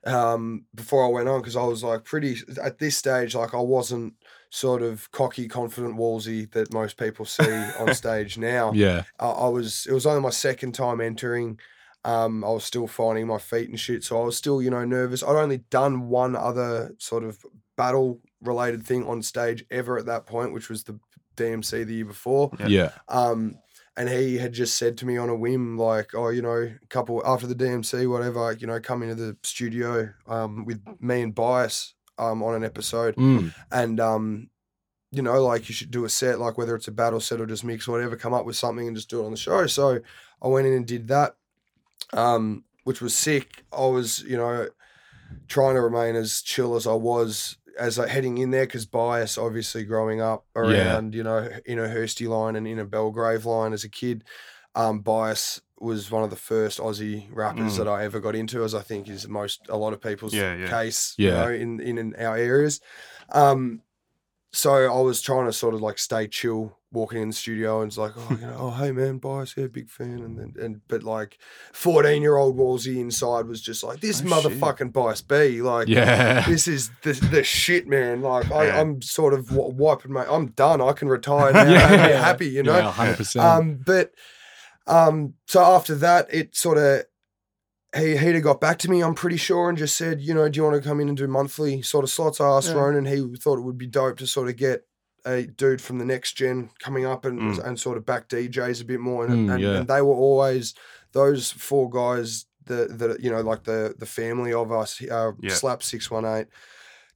um, 0.05 0.65
before 0.74 1.05
I 1.05 1.09
went 1.09 1.29
on, 1.29 1.41
because 1.41 1.55
I 1.55 1.63
was 1.63 1.83
like 1.83 2.03
pretty 2.03 2.38
at 2.63 2.79
this 2.79 2.97
stage, 2.97 3.35
like 3.35 3.53
I 3.53 3.62
wasn't 3.62 4.13
sort 4.50 4.81
of 4.81 5.12
cocky, 5.12 5.47
confident, 5.47 5.97
Wallzee 5.97 6.51
that 6.51 6.74
most 6.74 6.97
people 6.97 7.25
see 7.25 7.51
on 7.79 7.93
stage 7.93 8.38
now. 8.38 8.71
Yeah. 8.74 9.03
I, 9.19 9.27
I 9.27 9.47
was 9.47 9.85
it 9.89 9.93
was 9.93 10.05
only 10.05 10.21
my 10.21 10.29
second 10.29 10.74
time 10.74 11.01
entering. 11.01 11.59
Um, 12.03 12.43
I 12.43 12.50
was 12.50 12.63
still 12.63 12.88
finding 12.88 13.25
my 13.25 13.39
feet 13.39 13.69
and 13.69 13.79
shit, 13.79 14.03
so 14.03 14.21
I 14.21 14.25
was 14.25 14.38
still 14.38 14.62
you 14.62 14.69
know 14.69 14.85
nervous. 14.85 15.24
I'd 15.24 15.35
only 15.35 15.57
done 15.69 16.07
one 16.07 16.35
other 16.35 16.93
sort 17.00 17.24
of 17.24 17.43
battle 17.75 18.21
related 18.41 18.85
thing 18.85 19.05
on 19.05 19.21
stage 19.24 19.65
ever 19.71 19.97
at 19.97 20.05
that 20.05 20.25
point, 20.27 20.53
which 20.53 20.69
was 20.69 20.83
the 20.83 21.00
DMC 21.35 21.85
the 21.85 21.95
year 21.95 22.05
before. 22.05 22.51
Yeah. 22.59 22.67
Yeah. 22.67 22.91
Um, 23.09 23.55
and 23.97 24.09
he 24.09 24.37
had 24.37 24.53
just 24.53 24.77
said 24.77 24.97
to 24.97 25.05
me 25.05 25.17
on 25.17 25.29
a 25.29 25.35
whim, 25.35 25.77
like, 25.77 26.13
oh, 26.13 26.29
you 26.29 26.41
know, 26.41 26.69
a 26.81 26.87
couple 26.89 27.21
after 27.25 27.47
the 27.47 27.55
DMC, 27.55 28.09
whatever, 28.09 28.51
you 28.53 28.67
know, 28.67 28.79
come 28.79 29.03
into 29.03 29.15
the 29.15 29.37
studio 29.43 30.09
um, 30.27 30.65
with 30.65 30.81
me 30.99 31.21
and 31.21 31.33
Bias 31.35 31.93
um, 32.17 32.43
on 32.43 32.55
an 32.55 32.63
episode, 32.63 33.15
Mm. 33.15 33.53
and 33.71 33.99
um, 33.99 34.49
you 35.11 35.21
know, 35.21 35.41
like 35.43 35.69
you 35.69 35.75
should 35.75 35.91
do 35.91 36.03
a 36.05 36.09
set, 36.09 36.39
like 36.39 36.57
whether 36.57 36.75
it's 36.75 36.87
a 36.89 36.91
battle 36.91 37.19
set 37.21 37.39
or 37.39 37.45
just 37.45 37.63
mix, 37.63 37.87
or 37.87 37.91
whatever, 37.93 38.17
come 38.17 38.33
up 38.33 38.45
with 38.45 38.57
something 38.57 38.85
and 38.87 38.95
just 38.97 39.09
do 39.09 39.21
it 39.21 39.25
on 39.25 39.31
the 39.31 39.37
show. 39.37 39.65
So 39.67 39.99
I 40.41 40.47
went 40.47 40.67
in 40.67 40.73
and 40.73 40.85
did 40.85 41.07
that, 41.07 41.37
um, 42.13 42.63
which 42.83 43.01
was 43.01 43.15
sick. 43.17 43.63
I 43.71 43.85
was, 43.85 44.23
you 44.23 44.35
know, 44.37 44.67
trying 45.47 45.75
to 45.75 45.81
remain 45.81 46.15
as 46.15 46.41
chill 46.41 46.75
as 46.75 46.85
I 46.85 46.93
was 46.93 47.57
as 47.79 47.98
like 47.98 48.10
heading 48.10 48.38
in 48.38 48.51
there 48.51 48.65
because 48.65 48.86
bias 48.86 49.38
obviously 49.38 49.84
growing 49.84 50.22
up 50.22 50.46
Yeah. 50.55 50.62
around 50.62 51.13
you 51.15 51.24
know 51.24 51.50
in 51.65 51.79
a 51.79 51.84
Hursty 51.88 52.27
line 52.27 52.55
and 52.55 52.67
in 52.67 52.79
a 52.79 52.86
Belgrave 52.86 53.46
line 53.46 53.74
as 53.74 53.84
a 53.84 53.89
kid, 53.89 54.24
um, 54.75 55.00
bias 55.01 55.62
was 55.77 56.10
one 56.10 56.24
of 56.24 56.29
the 56.29 56.36
first 56.38 56.79
Aussie 56.79 57.27
rappers 57.32 57.74
Mm. 57.74 57.77
that 57.79 57.88
I 57.88 58.05
ever 58.05 58.20
got 58.22 58.34
into, 58.36 58.63
as 58.63 58.74
I 58.74 58.82
think 58.82 59.10
is 59.10 59.27
most 59.27 59.62
a 59.70 59.75
lot 59.77 59.91
of 59.94 60.00
people's 60.01 60.34
Yeah, 60.34 60.55
yeah. 60.55 60.70
case, 60.70 61.13
Yeah. 61.17 61.29
you 61.29 61.36
know, 61.36 61.51
in, 61.51 61.79
in 61.82 61.98
in 61.98 62.15
our 62.15 62.38
areas. 62.38 62.79
Um, 63.32 63.82
so 64.55 64.71
I 64.74 65.01
was 65.01 65.21
trying 65.21 65.45
to 65.47 65.53
sort 65.53 65.74
of 65.74 65.81
like 65.81 65.97
stay 66.00 66.27
chill, 66.27 66.77
walking 66.91 67.21
in 67.21 67.27
the 67.29 67.33
studio, 67.33 67.81
and 67.81 67.89
it's 67.89 67.97
like, 67.97 68.13
oh, 68.15 68.27
you 68.39 68.45
know, 68.47 68.55
oh, 68.57 68.69
hey 68.71 68.91
man, 68.93 69.17
bias, 69.17 69.53
yeah, 69.57 69.67
big 69.67 69.89
fan, 69.89 70.19
and 70.24 70.39
then 70.39 70.53
and 70.63 70.81
but 70.88 71.03
like, 71.03 71.38
fourteen 71.74 72.21
year 72.21 72.38
old 72.38 72.57
Wallzee 72.57 72.97
inside 73.00 73.47
was 73.47 73.62
just 73.62 73.83
like, 73.83 74.00
this 74.00 74.21
Oh, 74.25 74.39
shit. 74.41 74.59
motherfucking 74.59 74.93
bias 74.93 75.21
B, 75.21 75.62
like, 75.62 75.88
Yeah. 75.89 76.45
this 76.47 76.67
is 76.67 76.89
the, 77.03 77.13
the 77.31 77.43
shit, 77.43 77.88
man. 77.88 78.21
Like. 78.21 78.50
I, 78.51 78.69
I'm 78.79 79.01
sort 79.01 79.33
of 79.33 79.47
w- 79.50 79.74
wiping 79.75 80.13
my, 80.13 80.25
I'm 80.31 80.47
done. 80.51 80.79
I 80.81 80.93
can 80.93 81.09
retire 81.09 81.51
now 81.53 81.63
Yeah. 81.69 82.24
happy, 82.24 82.47
you 82.47 82.63
know. 82.63 82.77
Yeah, 82.77 82.91
100%. 82.93 83.41
Um, 83.41 83.79
but 83.85 84.12
um, 84.88 85.33
so 85.47 85.62
after 85.63 85.95
that, 85.95 86.27
it 86.33 86.55
sort 86.55 86.77
of 86.77 87.03
he 87.95 88.17
he'd 88.17 88.35
have 88.35 88.43
got 88.43 88.59
back 88.61 88.77
to 88.79 88.89
me, 88.91 89.01
I'm 89.01 89.15
pretty 89.15 89.37
sure, 89.37 89.69
and 89.69 89.77
just 89.77 89.95
said, 89.97 90.21
you 90.21 90.33
know, 90.33 90.47
do 90.49 90.57
you 90.57 90.63
want 90.63 90.81
to 90.81 90.87
come 90.87 90.99
in 90.99 91.07
and 91.09 91.17
do 91.17 91.27
monthly 91.27 91.81
sort 91.81 92.03
of 92.03 92.09
slots? 92.09 92.41
I 92.41 92.47
asked 92.47 92.69
Yeah. 92.69 92.75
Ronan, 92.81 93.05
he 93.05 93.35
thought 93.37 93.57
it 93.59 93.63
would 93.63 93.77
be 93.77 93.87
dope 93.87 94.17
to 94.17 94.27
sort 94.27 94.49
of 94.49 94.55
get 94.57 94.85
a 95.25 95.43
dude 95.43 95.81
from 95.81 95.97
the 95.97 96.05
next 96.05 96.33
gen 96.33 96.69
coming 96.79 97.05
up 97.05 97.25
and 97.25 97.39
Mm. 97.39 97.65
and 97.65 97.79
sort 97.79 97.97
of 97.97 98.05
back 98.05 98.27
DJs 98.29 98.81
a 98.81 98.85
bit 98.85 98.99
more, 98.99 99.25
and, 99.25 99.49
Mm, 99.49 99.53
and, 99.53 99.63
yeah. 99.63 99.77
and 99.77 99.87
they 99.87 100.01
were 100.01 100.13
always 100.13 100.73
those 101.13 101.51
four 101.51 101.89
guys. 101.89 102.45
that 102.67 102.97
the 102.97 103.15
you 103.19 103.29
know 103.29 103.41
like 103.41 103.63
the 103.65 103.93
the 103.99 104.07
family 104.07 104.51
of 104.51 104.71
us 104.71 104.99
uh, 105.03 105.31
Yeah. 105.39 105.53
slap 105.53 105.83
618 105.83 106.47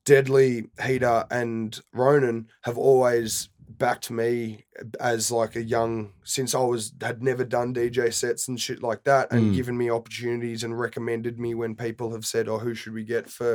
deadly 0.06 0.66
heater 0.86 1.26
and 1.32 1.82
ronan 1.94 2.48
have 2.62 2.78
always 2.78 3.50
backed 3.78 4.10
me 4.10 4.66
as 5.00 5.32
like 5.32 5.56
a 5.56 5.62
young 5.62 6.12
since 6.24 6.56
I 6.56 6.60
was 6.64 6.92
had 7.02 7.22
never 7.22 7.44
done 7.44 7.74
DJ 7.74 8.12
sets 8.12 8.48
and 8.48 8.60
shit 8.60 8.82
like 8.82 9.04
that 9.04 9.32
and 9.32 9.52
Mm. 9.52 9.56
given 9.56 9.78
me 9.78 9.92
opportunities 9.92 10.64
and 10.64 10.78
recommended 10.80 11.40
me 11.40 11.54
when 11.54 11.76
people 11.76 12.12
have 12.12 12.26
said 12.26 12.48
oh 12.50 12.58
who 12.58 12.74
should 12.74 12.94
we 12.94 13.04
get 13.04 13.30
for 13.30 13.54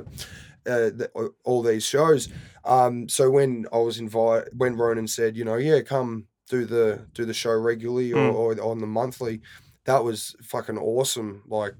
uh, 0.67 0.91
the, 0.99 1.11
all 1.45 1.63
these 1.63 1.85
shows 1.85 2.29
um 2.65 3.09
so 3.09 3.29
when 3.29 3.67
I 3.73 3.79
was 3.79 3.99
invited 3.99 4.51
when 4.57 4.77
Ronan 4.77 5.09
said 5.09 5.37
you 5.37 5.45
know 5.45 5.57
yeah 5.57 5.81
come 5.81 6.27
do 6.49 6.65
the 6.65 7.01
do 7.13 7.25
the 7.25 7.35
show 7.35 7.53
regularly 7.59 8.13
or, 8.13 8.31
Mm. 8.33 8.35
or 8.35 8.61
on 8.63 8.79
the 8.79 8.87
monthly 8.87 9.41
that 9.85 10.05
was 10.05 10.37
fucking 10.43 10.79
awesome 10.79 11.43
like 11.49 11.75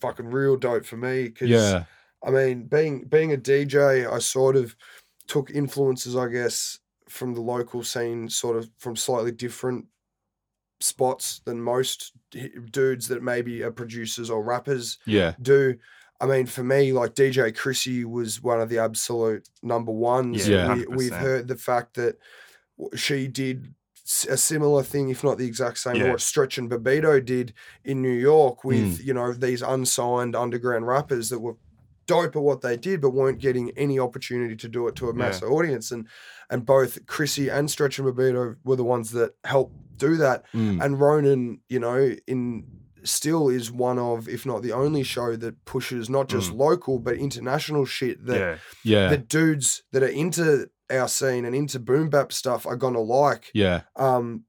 fucking 0.00 0.26
real 0.26 0.56
dope 0.56 0.84
for 0.84 0.96
me 0.96 1.24
because 1.24 1.50
yeah. 1.50 1.84
I 2.24 2.30
mean, 2.30 2.64
being 2.64 3.04
being 3.04 3.32
a 3.32 3.36
DJ, 3.36 4.10
I 4.10 4.18
sort 4.18 4.56
of 4.56 4.74
took 5.28 5.50
influences, 5.50 6.16
I 6.16 6.28
guess, 6.28 6.78
from 7.08 7.34
the 7.34 7.40
local 7.40 7.82
scene, 7.82 8.28
sort 8.28 8.56
of 8.56 8.70
from 8.78 8.96
slightly 8.96 9.32
different 9.32 9.86
spots 10.80 11.40
than 11.44 11.60
most 11.60 12.12
dudes 12.70 13.08
that 13.08 13.22
maybe 13.22 13.62
are 13.62 13.70
producers 13.70 14.30
or 14.30 14.42
rappers 14.42 14.98
Yeah. 15.06 15.34
do. 15.40 15.76
I 16.20 16.26
mean, 16.26 16.46
for 16.46 16.64
me, 16.64 16.92
like 16.92 17.14
DJ 17.14 17.54
Chrissy 17.54 18.04
was 18.04 18.42
one 18.42 18.60
of 18.60 18.68
the 18.68 18.78
absolute 18.78 19.48
number 19.62 19.92
ones. 19.92 20.48
Yeah, 20.48 20.74
we, 20.74 20.86
we've 20.86 21.14
heard 21.14 21.48
the 21.48 21.56
fact 21.56 21.94
that 21.94 22.18
she 22.94 23.28
did 23.28 23.74
a 24.28 24.36
similar 24.36 24.82
thing, 24.82 25.08
if 25.10 25.24
not 25.24 25.36
the 25.36 25.46
exact 25.46 25.78
same, 25.78 25.96
Yeah. 25.96 26.10
what 26.12 26.20
Stretch 26.20 26.58
and 26.58 26.70
Bobbito 26.70 27.24
did 27.24 27.52
in 27.84 28.00
New 28.02 28.12
York 28.12 28.64
with, 28.64 29.00
mm. 29.00 29.04
you 29.04 29.14
know, 29.14 29.32
these 29.32 29.62
unsigned 29.62 30.36
underground 30.36 30.86
rappers 30.86 31.28
that 31.30 31.40
were 31.40 31.56
dope 32.06 32.36
at 32.36 32.42
what 32.42 32.60
they 32.60 32.76
did, 32.76 33.00
but 33.00 33.10
weren't 33.10 33.40
getting 33.40 33.70
any 33.76 33.98
opportunity 33.98 34.54
to 34.56 34.68
do 34.68 34.86
it 34.86 34.94
to 34.96 35.08
a 35.08 35.12
mass 35.12 35.42
audience. 35.42 35.90
And 35.90 36.06
and 36.50 36.64
both 36.64 37.06
Chrissy 37.06 37.48
and 37.48 37.70
Stretch 37.70 37.98
and 37.98 38.06
Bobbito 38.08 38.56
were 38.64 38.76
the 38.76 38.84
ones 38.84 39.10
that 39.12 39.34
helped 39.44 39.74
do 39.96 40.16
that. 40.16 40.44
Mm. 40.52 40.84
And 40.84 41.00
Ronan, 41.00 41.60
you 41.68 41.80
know, 41.80 42.14
in 42.26 42.64
still 43.02 43.48
is 43.48 43.70
one 43.70 43.98
of, 43.98 44.28
if 44.28 44.44
not 44.44 44.62
the 44.62 44.72
only 44.72 45.02
show 45.02 45.36
that 45.36 45.64
pushes 45.64 46.10
not 46.10 46.28
just 46.28 46.50
local 46.50 46.98
but 46.98 47.14
international 47.16 47.84
shit 47.84 48.24
that 48.26 48.38
yeah, 48.38 48.58
Yeah. 48.82 49.08
the 49.08 49.18
dudes 49.18 49.84
that 49.92 50.02
are 50.02 50.08
into 50.08 50.68
our 50.90 51.06
scene 51.08 51.44
and 51.44 51.54
into 51.54 51.78
boom 51.78 52.10
bap 52.10 52.32
stuff 52.32 52.66
are 52.66 52.76
gonna 52.76 53.00
like. 53.00 53.50
yeah. 53.54 53.82
Um, 53.94 54.44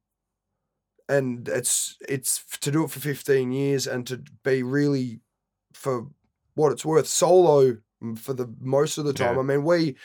and 1.09 1.47
it's 1.47 1.97
it's 2.09 2.43
to 2.59 2.71
do 2.71 2.83
it 2.83 2.91
for 2.91 2.99
15 2.99 3.51
years 3.51 3.87
and 3.87 4.05
to 4.07 4.21
be 4.43 4.61
really 4.63 5.21
for 5.73 6.07
what 6.55 6.71
it's 6.71 6.83
worth 6.85 7.07
solo 7.07 7.77
mm, 8.03 8.17
for 8.17 8.33
the 8.33 8.53
most 8.59 8.97
of 8.97 9.05
the 9.05 9.13
time. 9.13 9.35
Yeah. 9.35 9.39
I 9.39 9.43
mean, 9.43 9.63
we 9.63 9.95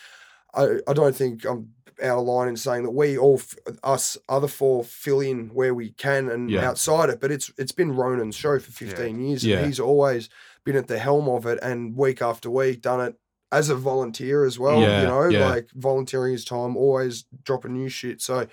I, 0.54 0.76
I 0.87 0.92
don't 0.92 1.16
think 1.16 1.44
I'm 1.44 1.70
out 2.02 2.18
of 2.18 2.25
line 2.26 2.49
in 2.49 2.56
saying 2.56 2.82
that 2.84 2.90
we 2.90 3.16
all 3.18 3.38
f- 3.38 3.54
us 3.82 4.16
other 4.28 4.49
four 4.49 4.84
fill 4.84 5.20
in 5.20 5.49
where 5.54 5.75
we 5.75 5.90
can 5.90 6.28
and 6.28 6.50
Yeah. 6.50 6.68
outside 6.68 7.11
it, 7.11 7.20
but 7.20 7.30
it's 7.32 7.50
it's 7.58 7.72
been 7.72 7.92
Ronan's 7.92 8.37
show 8.37 8.58
for 8.58 8.70
15 8.72 9.20
years 9.20 9.44
Yeah. 9.44 9.58
and 9.58 9.66
he's 9.66 9.80
always 9.80 10.28
been 10.64 10.76
at 10.76 10.87
the 10.88 10.99
helm 10.99 11.28
of 11.28 11.46
it 11.46 11.58
and 11.62 11.96
week 11.96 12.22
after 12.22 12.49
week 12.50 12.82
done 12.82 13.00
it 13.00 13.14
as 13.50 13.68
a 13.68 13.75
volunteer 13.75 14.44
as 14.44 14.58
well, 14.58 14.80
Yeah, 14.80 15.02
you 15.02 15.06
know, 15.08 15.28
yeah. 15.28 15.49
like 15.50 15.68
volunteering 15.75 16.32
his 16.32 16.44
time, 16.44 16.76
always 16.76 17.25
dropping 17.44 17.72
new 17.75 17.88
shit. 17.88 18.22
So 18.22 18.46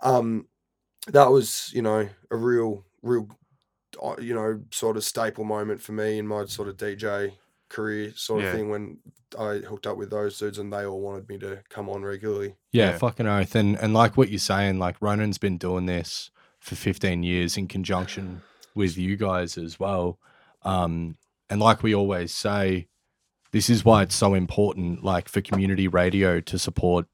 um 0.00 0.46
that 1.08 1.30
was, 1.30 1.70
you 1.74 1.82
know, 1.82 2.08
a 2.30 2.36
real 2.36 2.84
real 3.02 3.28
uh, 4.02 4.16
you 4.20 4.34
know, 4.34 4.60
sort 4.72 4.96
of 4.96 5.04
staple 5.04 5.44
moment 5.44 5.80
for 5.80 5.92
me 5.92 6.18
in 6.18 6.26
my 6.26 6.44
sort 6.46 6.68
of 6.68 6.76
DJ 6.76 7.34
career 7.74 8.12
sort 8.14 8.40
of 8.40 8.46
Yeah. 8.46 8.52
thing 8.52 8.68
when 8.70 8.98
I 9.38 9.56
hooked 9.58 9.86
up 9.86 9.96
with 9.96 10.10
those 10.10 10.38
dudes 10.38 10.58
and 10.58 10.72
they 10.72 10.84
all 10.86 11.00
wanted 11.00 11.28
me 11.28 11.38
to 11.38 11.62
come 11.68 11.88
on 11.88 12.02
regularly. 12.02 12.54
Yeah, 12.72 12.90
Yeah. 12.90 12.98
fucking 12.98 13.26
oath. 13.26 13.54
And 13.54 13.76
and 13.78 13.92
like 13.94 14.16
what 14.16 14.30
you're 14.30 14.38
saying, 14.38 14.78
like 14.78 14.96
Ronan's 15.00 15.38
been 15.38 15.58
doing 15.58 15.86
this 15.86 16.30
for 16.60 16.76
15 16.76 17.22
years 17.22 17.56
in 17.56 17.66
conjunction 17.68 18.42
with 18.74 18.96
you 18.96 19.16
guys 19.16 19.58
as 19.58 19.78
well. 19.80 20.18
Um, 20.62 21.16
and 21.50 21.60
like 21.60 21.82
we 21.82 21.94
always 21.94 22.32
say, 22.32 22.88
this 23.52 23.68
is 23.68 23.84
why 23.84 24.02
it's 24.02 24.14
so 24.14 24.34
important, 24.34 25.04
like 25.04 25.28
for 25.28 25.40
community 25.40 25.86
radio 25.88 26.40
to 26.40 26.58
support 26.58 27.06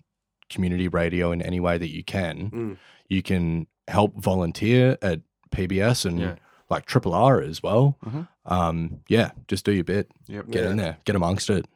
community 0.49 0.89
radio 0.89 1.33
in 1.33 1.43
any 1.43 1.61
way 1.61 1.79
that 1.79 1.91
you 1.91 2.03
can. 2.05 2.51
Mm. 2.51 2.77
You 3.09 3.23
can 3.23 3.67
help 3.89 4.15
volunteer 4.17 4.97
at 5.03 5.21
PBS 5.51 6.05
and 6.05 6.19
Yeah. 6.21 6.37
like 6.69 6.87
Triple 6.87 7.13
R 7.15 7.41
as 7.43 7.63
well. 7.63 7.99
Mhm. 8.05 8.29
Um, 8.47 9.01
yeah, 9.09 9.33
just 9.49 9.65
do 9.65 9.73
your 9.73 9.85
bit, 9.85 10.11
yep, 10.27 10.49
get 10.51 10.65
in 10.65 10.77
there, 10.77 10.99
get 11.05 11.15
amongst 11.17 11.51
it. 11.51 11.67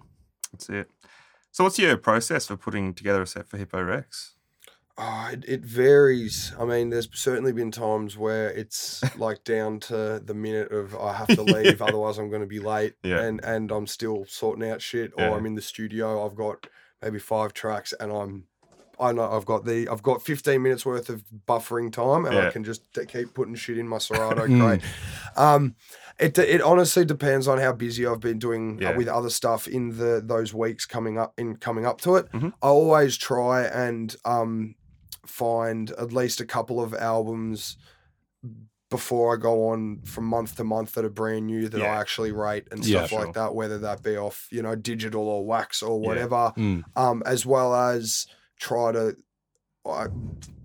that's 0.53 0.69
it. 0.71 0.91
So, 1.53 1.63
what's 1.65 1.79
your 1.79 1.97
process 1.97 2.47
for 2.47 2.57
putting 2.57 2.95
together 2.95 3.23
a 3.23 3.27
set 3.27 3.47
for 3.49 3.59
Hippo 3.59 3.83
Rex? 3.83 4.33
Oh, 4.97 5.29
it, 5.33 5.45
it 5.49 5.65
varies. 5.65 6.53
I 6.59 6.65
mean, 6.65 6.91
there's 6.91 7.09
certainly 7.13 7.53
been 7.53 7.71
times 7.73 8.17
where 8.17 8.51
it's 8.51 9.03
like 9.19 9.45
down 9.45 9.81
to 9.81 10.21
the 10.25 10.35
minute 10.35 10.73
of 10.73 10.97
I 10.97 11.13
have 11.13 11.29
to 11.29 11.43
leave, 11.43 11.83
otherwise 11.83 12.19
I'm 12.19 12.31
going 12.31 12.43
to 12.43 12.47
be 12.49 12.61
late, 12.61 12.95
Yeah. 13.03 13.21
and 13.21 13.45
and 13.45 13.71
I'm 13.71 13.87
still 13.87 14.25
sorting 14.27 14.69
out 14.69 14.81
shit, 14.81 15.13
or 15.17 15.25
Yeah. 15.25 15.35
I'm 15.35 15.47
in 15.47 15.55
the 15.57 15.63
studio. 15.63 16.25
I've 16.25 16.35
got 16.37 16.67
maybe 17.03 17.19
five 17.19 17.53
tracks, 17.53 17.93
and 18.01 18.11
I'm 18.13 18.45
I 18.99 19.11
know 19.11 19.29
I've 19.31 19.45
got 19.47 19.65
the 19.65 19.89
I've 19.89 20.03
got 20.05 20.23
15 20.25 20.63
minutes 20.63 20.87
worth 20.87 21.09
of 21.09 21.25
buffering 21.49 21.93
time, 21.93 22.25
and 22.27 22.39
I 22.39 22.51
can 22.51 22.63
just 22.65 22.83
keep 23.09 23.35
putting 23.35 23.57
shit 23.57 23.77
in 23.79 23.89
my 23.89 23.99
Serato 24.07 24.47
Mm. 24.47 24.61
crate. 24.61 24.83
Um, 25.37 25.75
it 26.19 26.39
it 26.39 26.61
honestly 26.63 27.05
depends 27.05 27.49
on 27.49 27.59
how 27.59 27.73
busy 27.73 28.07
I've 28.07 28.21
been 28.21 28.39
doing 28.39 28.79
uh, 28.83 28.91
Yeah. 28.91 28.97
with 28.97 29.09
other 29.09 29.31
stuff 29.31 29.67
in 29.67 29.97
the 29.99 30.23
those 30.25 30.55
weeks 30.55 30.87
coming 30.87 31.19
up 31.19 31.35
in 31.39 31.57
coming 31.57 31.87
up 31.87 32.01
to 32.03 32.17
it. 32.17 32.31
Mhm. 32.33 32.53
I 32.63 32.69
always 32.69 33.17
try 33.17 33.63
and 33.65 34.15
um 34.25 34.75
find 35.27 35.91
at 35.93 36.13
least 36.13 36.41
a 36.41 36.47
couple 36.47 36.81
of 36.83 36.95
albums 36.95 37.77
before 38.91 39.35
I 39.35 39.41
go 39.41 39.71
on 39.71 40.03
from 40.05 40.25
month 40.25 40.57
to 40.57 40.65
month 40.65 40.93
that 40.93 41.05
are 41.05 41.11
brand 41.11 41.47
new 41.47 41.69
that 41.69 41.79
Yeah. 41.81 41.87
I 41.93 41.97
actually 42.01 42.31
rate 42.31 42.69
and 42.71 42.85
Yeah, 42.85 42.99
stuff 43.01 43.11
sure. 43.11 43.25
like 43.25 43.35
that, 43.35 43.55
whether 43.55 43.79
that 43.79 44.03
be 44.03 44.17
off, 44.17 44.47
you 44.53 44.63
know, 44.63 44.77
digital 44.77 45.23
or 45.27 45.45
wax 45.45 45.83
or 45.83 45.99
Yeah. 46.01 46.07
whatever. 46.07 46.53
Mm. 46.57 46.85
Um, 46.95 47.23
as 47.27 47.45
well 47.45 47.75
as 47.75 48.27
try 48.61 48.93
to 48.93 49.17
I 49.87 50.07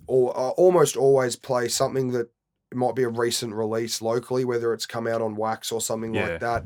or 0.08 0.38
I 0.38 0.50
almost 0.50 0.96
always 0.96 1.36
play 1.36 1.68
something 1.70 2.12
that 2.12 2.29
might 2.73 2.95
be 2.95 3.03
a 3.03 3.09
recent 3.09 3.53
release 3.53 4.01
locally, 4.01 4.45
whether 4.45 4.73
it's 4.73 4.85
come 4.85 5.07
out 5.07 5.21
on 5.21 5.35
wax 5.35 5.71
or 5.71 5.81
something 5.81 6.13
Yeah. 6.13 6.27
like 6.27 6.39
that. 6.41 6.65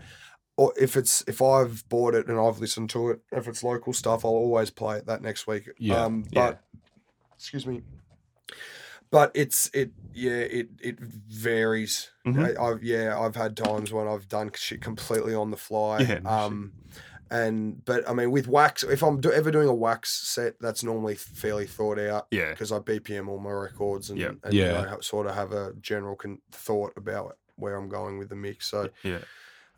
Or 0.57 0.71
if 0.79 0.95
it's 0.95 1.23
if 1.27 1.41
I've 1.41 1.87
bought 1.89 2.13
it 2.13 2.27
and 2.27 2.39
I've 2.39 2.59
listened 2.59 2.89
to 2.91 3.09
it, 3.09 3.21
if 3.31 3.47
it's 3.47 3.63
local 3.63 3.91
stuff, 3.93 4.23
I'll 4.23 4.31
always 4.31 4.69
play 4.69 4.97
it 4.97 5.07
that 5.07 5.21
next 5.21 5.47
week. 5.47 5.69
Yeah, 5.79 6.03
Um, 6.03 6.25
yeah. 6.31 6.51
but 6.51 6.63
excuse 7.35 7.65
me. 7.65 7.81
But 9.09 9.31
it's 9.35 9.69
it 9.73 9.91
yeah 10.13 10.31
it 10.31 10.69
it 10.79 10.99
varies. 10.99 12.11
Mhm. 12.25 12.57
I, 12.59 12.63
I've 12.63 12.83
yeah 12.83 13.19
I've 13.19 13.35
had 13.35 13.55
times 13.57 13.91
when 13.93 14.07
I've 14.07 14.27
done 14.27 14.51
shit 14.55 14.81
completely 14.81 15.33
on 15.35 15.51
the 15.51 15.57
fly. 15.57 15.99
Yeah, 15.99 16.19
um, 16.25 16.73
and 17.33 17.83
but 17.83 18.07
I 18.07 18.13
mean 18.13 18.29
with 18.31 18.47
wax, 18.47 18.83
if 18.83 19.01
I'm 19.03 19.19
do, 19.19 19.31
ever 19.31 19.49
doing 19.51 19.67
a 19.67 19.73
wax 19.73 20.11
set, 20.27 20.53
that's 20.61 20.83
normally 20.83 21.15
fairly 21.15 21.65
thought 21.67 21.97
out 21.99 22.27
Yeah, 22.31 22.51
because 22.51 22.71
I 22.71 22.77
BPM 22.79 23.27
all 23.27 23.39
my 23.39 23.51
records 23.51 24.09
and, 24.11 24.19
Yep. 24.19 24.35
and 24.43 24.53
you 24.53 24.61
Yeah. 24.61 24.83
know, 24.83 24.97
sort 25.01 25.25
of 25.27 25.33
have 25.35 25.51
a 25.51 25.73
general 25.81 26.15
con- 26.15 26.41
thought 26.51 26.93
about 26.95 27.37
where 27.55 27.75
I'm 27.75 27.89
going 27.89 28.19
with 28.19 28.29
the 28.29 28.35
mix. 28.35 28.67
So, 28.67 28.89
yeah, 29.03 29.19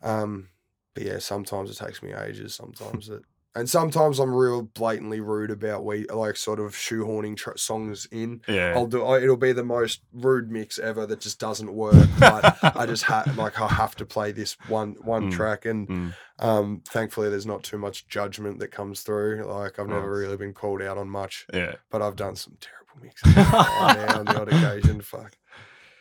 um, 0.02 0.48
but 0.94 1.02
yeah, 1.04 1.18
sometimes 1.18 1.70
it 1.70 1.78
takes 1.84 2.02
me 2.02 2.12
ages. 2.12 2.54
Sometimes 2.54 3.08
it, 3.08 3.22
And 3.56 3.68
sometimes 3.70 4.18
I'm 4.18 4.34
real 4.34 4.62
blatantly 4.62 5.20
rude 5.20 5.50
about 5.50 5.84
we 5.84 6.04
like 6.08 6.36
sort 6.36 6.60
of 6.60 6.72
shoehorning 6.74 7.36
tr- 7.38 7.56
songs 7.56 8.06
in. 8.12 8.42
Yeah. 8.46 8.74
I'll 8.76 8.86
do. 8.86 9.02
I, 9.02 9.20
it'll 9.22 9.36
be 9.38 9.52
the 9.52 9.64
most 9.64 10.02
rude 10.12 10.50
mix 10.50 10.78
ever 10.78 11.06
that 11.06 11.20
just 11.20 11.40
doesn't 11.40 11.72
work. 11.72 11.94
But 12.20 12.58
I 12.62 12.84
just 12.84 13.04
ha- 13.04 13.24
like 13.36 13.58
I 13.58 13.66
have 13.68 13.94
to 13.96 14.04
play 14.04 14.30
this 14.32 14.56
one 14.68 14.94
one 15.02 15.30
Mm. 15.30 15.32
track, 15.32 15.64
and 15.64 15.88
Mm. 15.88 16.14
um, 16.38 16.82
thankfully 16.86 17.30
there's 17.30 17.46
not 17.46 17.62
too 17.62 17.78
much 17.78 18.06
judgment 18.08 18.58
that 18.58 18.68
comes 18.68 19.00
through. 19.00 19.44
Like 19.46 19.78
I've 19.78 19.88
never 19.88 20.10
really 20.18 20.36
been 20.36 20.52
called 20.52 20.82
out 20.82 20.98
on 20.98 21.08
much, 21.08 21.46
Yeah. 21.52 21.76
but 21.90 22.02
I've 22.02 22.16
done 22.16 22.36
some 22.36 22.58
terrible 22.60 23.02
mixes 23.02 23.36
on 23.36 24.24
the 24.26 24.40
odd 24.40 24.48
occasion. 24.52 25.00
Fuck. 25.00 25.36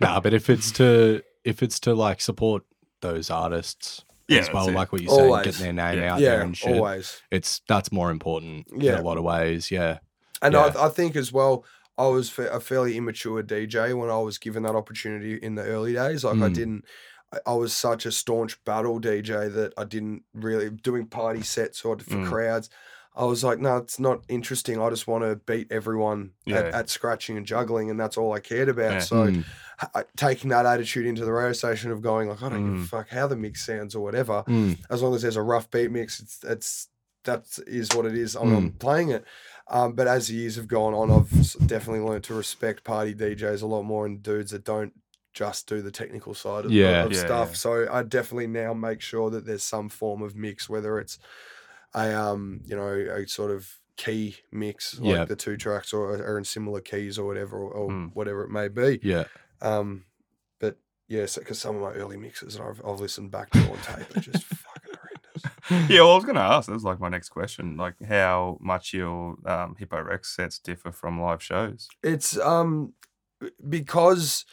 Nah, 0.02 0.20
but 0.20 0.34
if 0.34 0.50
it's 0.50 0.72
to 0.74 1.24
if 1.46 1.64
it's 1.64 1.80
to 1.82 1.94
like 1.94 2.20
support 2.20 2.64
those 3.02 3.30
artists 3.30 4.04
Yeah, 4.28 4.40
as 4.40 4.52
well, 4.52 4.72
like 4.72 4.92
what 4.92 5.02
you're 5.02 5.10
saying, 5.16 5.22
Always. 5.30 5.46
getting 5.46 5.76
their 5.76 5.92
name 5.92 6.00
Yeah. 6.04 6.14
out 6.14 6.20
there 6.20 6.38
Yeah, 6.40 6.44
and 6.44 6.58
shit. 6.58 6.76
always. 6.76 7.22
It's 7.32 7.62
that's 7.68 7.92
more 7.92 8.10
important 8.12 8.68
in 8.72 8.82
Yeah. 8.82 9.00
a 9.00 9.04
lot 9.04 9.18
of 9.18 9.24
ways. 9.24 9.70
Yeah. 9.72 10.00
And 10.42 10.54
Yeah. 10.54 10.72
I, 10.76 10.86
I 10.88 10.90
think 10.90 11.16
as 11.16 11.32
well, 11.32 11.64
I 11.98 12.08
was 12.08 12.38
a 12.40 12.60
fairly 12.60 12.98
immature 12.98 13.42
DJ 13.44 13.94
when 13.98 14.10
I 14.10 14.18
was 14.18 14.38
given 14.38 14.64
that 14.64 14.76
opportunity 14.76 15.36
in 15.36 15.56
the 15.56 15.64
early 15.64 15.94
days. 15.94 16.24
Like 16.24 16.36
I 16.38 16.50
Mm. 16.50 16.54
didn't, 16.54 16.86
I, 17.34 17.38
I 17.48 17.54
was 17.54 17.72
such 17.74 18.06
a 18.06 18.12
staunch 18.12 18.62
battle 18.66 19.00
DJ 19.00 19.48
that 19.54 19.74
I 19.78 19.84
didn't 19.86 20.24
really 20.34 20.70
doing 20.72 21.06
party 21.08 21.42
sets 21.44 21.86
or 21.86 21.98
for 22.00 22.16
Mm. 22.16 22.28
crowds. 22.28 22.70
I 23.18 23.24
was 23.26 23.44
like, 23.44 23.60
no, 23.60 23.78
it's 23.78 24.00
not 24.00 24.24
interesting. 24.28 24.82
I 24.82 24.90
just 24.90 25.08
want 25.08 25.24
to 25.24 25.36
beat 25.38 25.72
everyone 25.72 26.32
at, 26.48 26.54
Yeah. 26.66 26.70
at 26.74 26.90
scratching 26.90 27.38
and 27.38 27.46
juggling, 27.46 27.90
and 27.90 28.00
that's 28.00 28.18
all 28.18 28.34
I 28.34 28.40
cared 28.42 28.68
about. 28.70 28.94
Yeah. 28.94 29.00
So 29.00 29.16
Mm, 29.32 29.46
taking 30.16 30.50
that 30.50 30.66
attitude 30.66 31.06
into 31.06 31.26
the 31.26 31.32
radio 31.32 31.54
station 31.54 31.92
of 31.92 32.02
going 32.02 32.30
like, 32.30 32.42
I 32.44 32.50
don't 32.50 32.66
give 32.66 32.76
Mm. 32.76 32.84
a 32.84 32.88
fuck 32.88 33.10
how 33.10 33.28
the 33.28 33.36
mix 33.36 33.66
sounds 33.66 33.96
or 33.96 34.02
whatever 34.04 34.44
mm, 34.48 34.78
as 34.90 35.02
long 35.02 35.14
as 35.16 35.22
there's 35.22 35.36
a 35.36 35.42
rough 35.42 35.70
beat 35.72 35.92
mix, 35.92 36.20
it's 36.20 36.44
it's 36.44 36.90
that 37.24 37.58
is 37.66 37.90
what 37.96 38.06
it 38.06 38.16
is. 38.16 38.36
I'm, 38.36 38.52
I'm 38.52 38.72
Mm. 38.72 38.80
playing 38.80 39.10
it. 39.10 39.26
Um, 39.68 39.94
but 39.94 40.08
as 40.08 40.28
the 40.28 40.36
years 40.36 40.58
have 40.58 40.68
gone 40.68 40.94
on, 40.94 41.10
I've 41.10 41.68
definitely 41.68 42.02
learned 42.08 42.24
to 42.26 42.36
respect 42.36 42.84
party 42.84 43.16
DJs 43.16 43.64
a 43.64 43.66
lot 43.66 43.82
more 43.82 44.06
and 44.06 44.22
dudes 44.22 44.52
that 44.52 44.64
don't 44.64 44.94
just 45.34 45.68
do 45.68 45.82
the 45.82 45.90
technical 45.92 46.34
side 46.36 46.66
of, 46.66 46.72
Yeah. 46.72 47.04
of 47.04 47.14
Yeah, 47.14 47.20
stuff. 47.20 47.50
yeah. 47.50 47.56
So 47.56 47.88
I 47.92 48.04
definitely 48.04 48.46
now 48.48 48.74
make 48.76 49.02
sure 49.02 49.30
that 49.32 49.46
there's 49.46 49.64
some 49.64 49.90
form 49.90 50.22
of 50.22 50.36
mix, 50.36 50.70
whether 50.70 51.00
it's 51.00 51.18
a 51.96 52.14
um 52.14 52.62
you 52.66 52.76
know 52.76 52.88
a 52.90 53.28
sort 53.28 53.50
of 53.52 53.68
key 53.98 54.36
mix 54.52 55.00
like 55.00 55.16
Yeah. 55.16 55.26
the 55.26 55.36
two 55.38 55.56
tracks 55.58 55.94
or 55.94 56.12
are 56.16 56.38
in 56.38 56.44
similar 56.44 56.82
keys 56.82 57.18
or 57.18 57.26
whatever 57.26 57.58
or, 57.58 57.72
or 57.72 57.90
Mm. 57.90 58.12
whatever 58.14 58.44
it 58.44 58.50
may 58.52 58.68
be. 58.68 59.00
yeah. 59.02 59.24
Um, 59.62 60.04
but 60.60 60.78
yeah, 61.08 61.26
because 61.40 61.60
some 61.60 61.78
of 61.78 61.82
my 61.82 61.92
early 61.94 62.18
mixes 62.18 62.60
I've, 62.60 62.82
I've 62.86 63.00
listened 63.00 63.32
back 63.32 63.50
to 63.52 63.60
on 63.72 63.78
tape 63.78 64.18
are 64.18 64.20
just 64.20 64.44
fucking 64.44 64.96
horrendous. 65.00 65.90
Yeah, 65.90 66.02
well, 66.02 66.12
I 66.12 66.16
was 66.16 66.26
going 66.26 66.36
to 66.36 66.42
ask. 66.42 66.68
That 66.68 66.74
was 66.74 66.84
like 66.84 67.00
my 67.00 67.10
next 67.10 67.30
question. 67.30 67.76
Like, 67.78 67.96
how 68.04 68.58
much 68.62 68.94
your 68.94 69.36
um, 69.48 69.76
Hippo 69.80 70.00
Rex 70.02 70.36
sets 70.36 70.60
differ 70.60 70.92
from 70.92 71.20
live 71.20 71.42
shows? 71.42 71.88
It's 72.04 72.38
um 72.38 72.94
because 73.68 74.46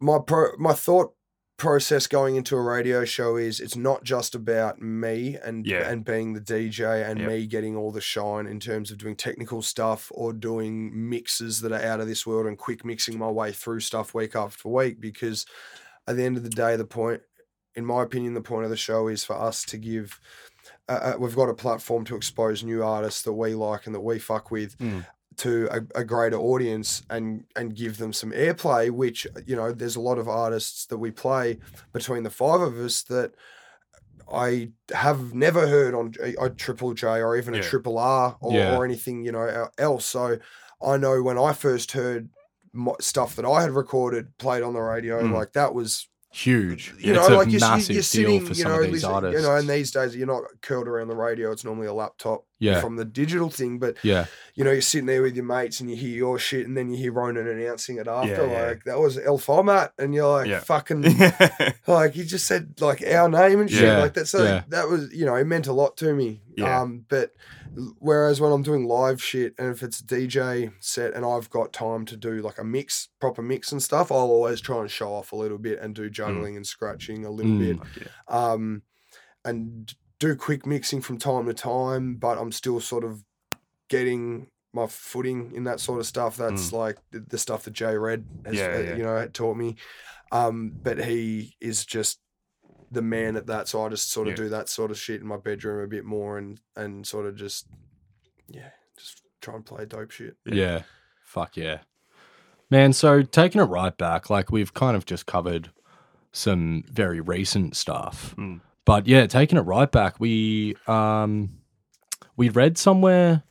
my 0.00 0.18
pro 0.24 0.50
my 0.58 0.72
thought 0.74 1.14
process 1.56 2.06
going 2.06 2.36
into 2.36 2.54
a 2.56 2.60
radio 2.60 3.04
show 3.04 3.36
is 3.36 3.60
it's 3.60 3.76
not 3.76 4.04
just 4.04 4.34
about 4.34 4.80
me 4.82 5.38
and 5.42 5.66
Yeah. 5.66 5.88
and 5.88 6.04
being 6.04 6.34
the 6.34 6.40
DJ 6.40 7.02
and 7.02 7.18
Yep. 7.18 7.28
me 7.30 7.46
getting 7.46 7.76
all 7.76 7.90
the 7.92 8.00
shine 8.00 8.46
in 8.46 8.60
terms 8.60 8.90
of 8.90 8.98
doing 8.98 9.16
technical 9.16 9.62
stuff 9.62 10.12
or 10.14 10.34
doing 10.34 11.08
mixes 11.08 11.60
that 11.62 11.72
are 11.72 11.80
out 11.82 12.00
of 12.00 12.08
this 12.08 12.26
world 12.26 12.46
and 12.46 12.58
quick 12.58 12.84
mixing 12.84 13.18
my 13.18 13.30
way 13.30 13.52
through 13.52 13.80
stuff 13.80 14.12
week 14.12 14.36
after 14.36 14.68
week 14.68 15.00
because 15.00 15.46
at 16.06 16.16
the 16.16 16.24
end 16.24 16.36
of 16.36 16.42
the 16.42 16.50
day 16.50 16.76
the 16.76 16.84
point 16.84 17.22
in 17.74 17.86
my 17.86 18.02
opinion 18.02 18.34
the 18.34 18.40
point 18.42 18.64
of 18.64 18.70
the 18.70 18.76
show 18.76 19.08
is 19.08 19.24
for 19.24 19.34
us 19.36 19.64
to 19.64 19.78
give 19.78 20.20
uh, 20.88 20.92
uh, 20.92 21.16
we've 21.18 21.34
got 21.36 21.48
a 21.48 21.54
platform 21.54 22.04
to 22.04 22.16
expose 22.16 22.62
new 22.62 22.82
artists 22.84 23.22
that 23.22 23.32
we 23.32 23.54
like 23.54 23.86
and 23.86 23.94
that 23.94 24.00
we 24.00 24.18
fuck 24.18 24.50
with 24.50 24.76
Mm. 24.78 25.06
To 25.38 25.68
a, 25.70 26.00
a 26.00 26.04
greater 26.04 26.38
audience 26.38 27.02
and 27.10 27.44
and 27.54 27.74
give 27.74 27.98
them 27.98 28.12
some 28.12 28.32
airplay 28.32 28.90
which 28.90 29.26
you 29.46 29.54
know 29.56 29.70
there's 29.72 29.96
a 29.96 30.00
lot 30.00 30.18
of 30.18 30.28
artists 30.28 30.86
that 30.86 30.98
we 30.98 31.10
play 31.10 31.58
between 31.92 32.22
the 32.22 32.30
five 32.30 32.60
of 32.60 32.76
us 32.78 33.02
that 33.02 33.32
I 34.32 34.70
have 34.92 35.34
never 35.34 35.68
heard 35.68 35.94
on 35.94 36.14
a, 36.22 36.34
a 36.46 36.50
Triple 36.50 36.94
J 36.94 37.06
or 37.22 37.36
even 37.36 37.54
a 37.54 37.62
Triple 37.62 37.98
R 37.98 38.36
or, 38.40 38.52
Yeah. 38.52 38.76
or 38.76 38.84
anything 38.84 39.24
you 39.24 39.32
know 39.32 39.68
else. 39.78 40.04
So 40.06 40.38
I 40.84 40.96
know 40.96 41.22
when 41.22 41.38
I 41.38 41.52
first 41.52 41.92
heard 41.92 42.28
stuff 43.00 43.36
that 43.36 43.44
I 43.46 43.62
had 43.62 43.70
recorded 43.70 44.36
played 44.38 44.62
on 44.62 44.74
the 44.74 44.80
radio, 44.80 45.22
Mm. 45.22 45.32
like 45.32 45.52
that 45.52 45.74
was 45.74 46.08
Huge. 46.36 46.92
you 46.98 47.14
it's 47.14 47.28
know, 47.30 47.34
a 47.34 47.38
like 47.38 47.50
you're, 47.50 47.60
massive 47.60 47.94
you're 47.94 48.02
deal 48.02 48.02
sitting, 48.02 48.44
for 48.44 48.52
some 48.52 48.70
know, 48.70 48.82
of 48.82 48.92
these 48.92 49.04
artists. 49.04 49.40
you 49.40 49.48
know, 49.48 49.56
and 49.56 49.66
these 49.66 49.90
days 49.90 50.14
you're 50.14 50.26
not 50.26 50.42
curled 50.60 50.86
around 50.86 51.08
the 51.08 51.16
radio. 51.16 51.50
It's 51.50 51.64
normally 51.64 51.86
a 51.86 51.94
laptop 51.94 52.44
yeah. 52.58 52.82
from 52.82 52.96
the 52.96 53.06
digital 53.06 53.48
thing, 53.48 53.78
but 53.78 53.96
yeah. 54.02 54.26
you 54.54 54.62
know, 54.62 54.70
you're 54.70 54.82
sitting 54.82 55.06
there 55.06 55.22
with 55.22 55.34
your 55.34 55.46
mates 55.46 55.80
and 55.80 55.88
you 55.88 55.96
hear 55.96 56.14
your 56.14 56.38
shit, 56.38 56.66
and 56.66 56.76
then 56.76 56.90
you 56.90 56.98
hear 56.98 57.12
Ronan 57.12 57.48
announcing 57.48 57.96
it 57.96 58.06
after, 58.06 58.46
Yeah, 58.46 58.52
yeah. 58.52 58.66
like 58.66 58.84
that 58.84 58.98
was 58.98 59.16
Ill 59.16 59.38
Format, 59.38 59.94
and 59.98 60.14
you're 60.14 60.30
like, 60.30 60.46
Yeah. 60.46 60.60
fucking, 60.60 61.02
like 61.86 62.12
he 62.12 62.22
just 62.22 62.46
said 62.46 62.82
like 62.82 63.02
our 63.06 63.30
name 63.30 63.60
and 63.60 63.70
shit, 63.70 63.84
Yeah, 63.84 63.98
like 64.00 64.12
that. 64.12 64.28
So 64.28 64.44
yeah. 64.44 64.64
that 64.68 64.90
was, 64.90 65.10
you 65.14 65.24
know, 65.24 65.36
it 65.36 65.46
meant 65.46 65.68
a 65.68 65.72
lot 65.72 65.96
to 65.98 66.12
me. 66.12 66.42
Yeah. 66.54 66.82
Um, 66.82 67.06
but 67.08 67.32
whereas 67.98 68.40
when 68.40 68.52
I'm 68.52 68.62
doing 68.62 68.86
live 68.86 69.22
shit, 69.22 69.54
and 69.58 69.68
if 69.70 69.82
it's 69.82 70.00
a 70.00 70.04
DJ 70.04 70.72
set, 70.80 71.14
and 71.14 71.24
I've 71.24 71.50
got 71.50 71.72
time 71.72 72.04
to 72.06 72.16
do 72.16 72.40
like 72.42 72.58
a 72.58 72.64
mix, 72.64 73.08
proper 73.20 73.42
mix 73.42 73.72
and 73.72 73.82
stuff, 73.82 74.10
I'll 74.10 74.18
always 74.18 74.60
try 74.60 74.80
and 74.80 74.90
show 74.90 75.12
off 75.12 75.32
a 75.32 75.36
little 75.36 75.58
bit 75.58 75.78
and 75.80 75.94
do 75.94 76.08
juggling 76.10 76.56
and 76.56 76.66
scratching 76.66 77.24
a 77.24 77.30
little 77.30 77.52
Mm. 77.52 77.58
bit 77.58 77.78
Like, 77.78 77.88
yeah. 78.00 78.06
um, 78.28 78.82
and 79.44 79.94
do 80.18 80.34
quick 80.34 80.64
mixing 80.66 81.00
from 81.00 81.18
time 81.18 81.46
to 81.46 81.54
time, 81.54 82.14
but 82.16 82.38
I'm 82.38 82.52
still 82.52 82.80
sort 82.80 83.04
of 83.04 83.22
getting 83.88 84.48
my 84.72 84.86
footing 84.86 85.52
in 85.54 85.64
that 85.64 85.80
sort 85.80 86.00
of 86.00 86.06
stuff. 86.06 86.36
That's 86.36 86.72
like 86.72 86.96
the, 87.10 87.20
the 87.20 87.38
stuff 87.38 87.64
that 87.64 87.72
Jay 87.72 87.96
Red 87.96 88.24
has, 88.44 88.54
Mm. 88.54 88.58
Yeah, 88.58 88.66
uh, 88.66 88.78
yeah. 88.80 88.96
you 88.96 89.02
know, 89.04 89.28
taught 89.28 89.56
me. 89.56 89.76
Um, 90.32 90.72
but 90.82 90.98
he 91.04 91.56
is 91.60 91.84
just 91.86 92.18
the 92.90 93.02
man 93.02 93.36
at 93.36 93.46
that, 93.46 93.68
so 93.68 93.84
I 93.84 93.88
just 93.88 94.10
sort 94.10 94.28
of 94.28 94.32
Yeah. 94.32 94.44
do 94.44 94.48
that 94.50 94.68
sort 94.68 94.90
of 94.90 94.98
shit 94.98 95.20
in 95.20 95.26
my 95.26 95.36
bedroom 95.36 95.82
a 95.84 95.88
bit 95.88 96.04
more, 96.04 96.38
and 96.38 96.60
and 96.76 97.06
sort 97.06 97.26
of 97.26 97.36
just 97.36 97.66
yeah, 98.48 98.70
just 98.98 99.22
try 99.40 99.54
and 99.54 99.64
play 99.66 99.84
dope 99.86 100.10
shit. 100.10 100.36
Yeah. 100.44 100.54
Yeah. 100.54 100.82
Fuck 101.24 101.56
yeah. 101.56 101.78
Man, 102.70 102.92
so 102.92 103.22
taking 103.22 103.60
it 103.60 103.64
right 103.64 103.96
back, 103.96 104.28
like 104.30 104.50
we've 104.50 104.74
kind 104.74 104.96
of 104.96 105.04
just 105.06 105.26
covered 105.26 105.70
some 106.32 106.84
very 106.90 107.20
recent 107.20 107.76
stuff. 107.76 108.34
Mm. 108.36 108.60
But 108.84 109.06
yeah, 109.06 109.26
taking 109.26 109.58
it 109.58 109.62
right 109.62 109.90
back, 109.90 110.20
we 110.20 110.76
um 110.86 111.58
we 112.36 112.48
read 112.48 112.76
somewhere 112.78 113.42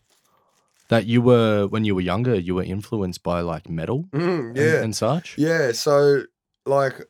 that 0.89 1.05
you 1.05 1.21
were 1.21 1.67
when 1.67 1.83
you 1.83 1.95
were 1.95 2.01
younger, 2.01 2.35
you 2.35 2.55
were 2.55 2.63
influenced 2.63 3.23
by 3.23 3.41
like 3.41 3.69
metal 3.69 4.05
Mm, 4.13 4.47
and- 4.49 4.57
yeah, 4.57 4.81
and, 4.83 4.95
such. 4.95 5.37
Yeah, 5.37 5.71
so 5.73 6.23
like 6.65 7.01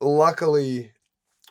luckily 0.00 0.92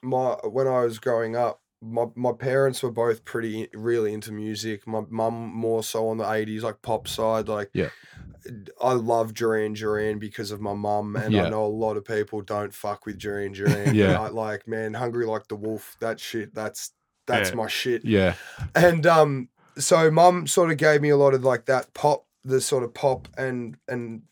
my 0.02 0.34
when 0.44 0.68
I 0.68 0.82
was 0.82 1.00
growing 1.00 1.36
up, 1.36 1.62
my 1.82 2.06
my 2.16 2.32
parents 2.34 2.84
were 2.84 2.92
both 2.92 3.24
pretty 3.26 3.70
really 3.74 4.14
into 4.14 4.32
music. 4.32 4.86
My 4.88 5.02
mum 5.10 5.54
more 5.54 5.84
so 5.84 6.10
on 6.10 6.18
the 6.18 6.26
80s 6.26 6.62
like 6.62 6.82
pop 6.82 7.08
side 7.08 7.48
like 7.48 7.70
Yeah. 7.74 7.90
I 8.82 8.94
love 8.94 9.34
Duran 9.34 9.74
Duran 9.74 10.18
because 10.18 10.52
of 10.52 10.62
my 10.62 10.74
mum 10.74 11.16
and 11.16 11.34
Yeah. 11.34 11.44
I 11.46 11.50
know 11.50 11.66
a 11.66 11.68
lot 11.68 11.98
of 11.98 12.06
people 12.06 12.42
don't 12.42 12.74
fuck 12.74 13.06
with 13.06 13.18
Duran 13.18 13.52
Duran. 13.54 13.94
Yeah. 13.96 14.20
I, 14.22 14.28
like 14.30 14.68
man, 14.68 14.94
Hungry 14.94 15.26
Like 15.26 15.48
the 15.48 15.56
Wolf, 15.56 15.96
that 16.00 16.20
shit, 16.20 16.54
that's 16.54 16.92
that's 17.28 17.50
Yeah. 17.50 17.56
my 17.56 17.68
shit. 17.68 18.04
Yeah. 18.06 18.36
And 18.76 19.06
um, 19.06 19.50
so 19.78 20.10
mum 20.12 20.48
sort 20.48 20.72
of 20.72 20.78
gave 20.78 21.02
me 21.02 21.10
a 21.10 21.18
lot 21.18 21.34
of 21.34 21.44
like 21.44 21.66
that 21.66 21.94
pop, 21.94 22.26
the 22.44 22.60
sort 22.62 22.84
of 22.84 22.94
pop 22.94 23.28
and 23.38 23.78
and 23.88 24.24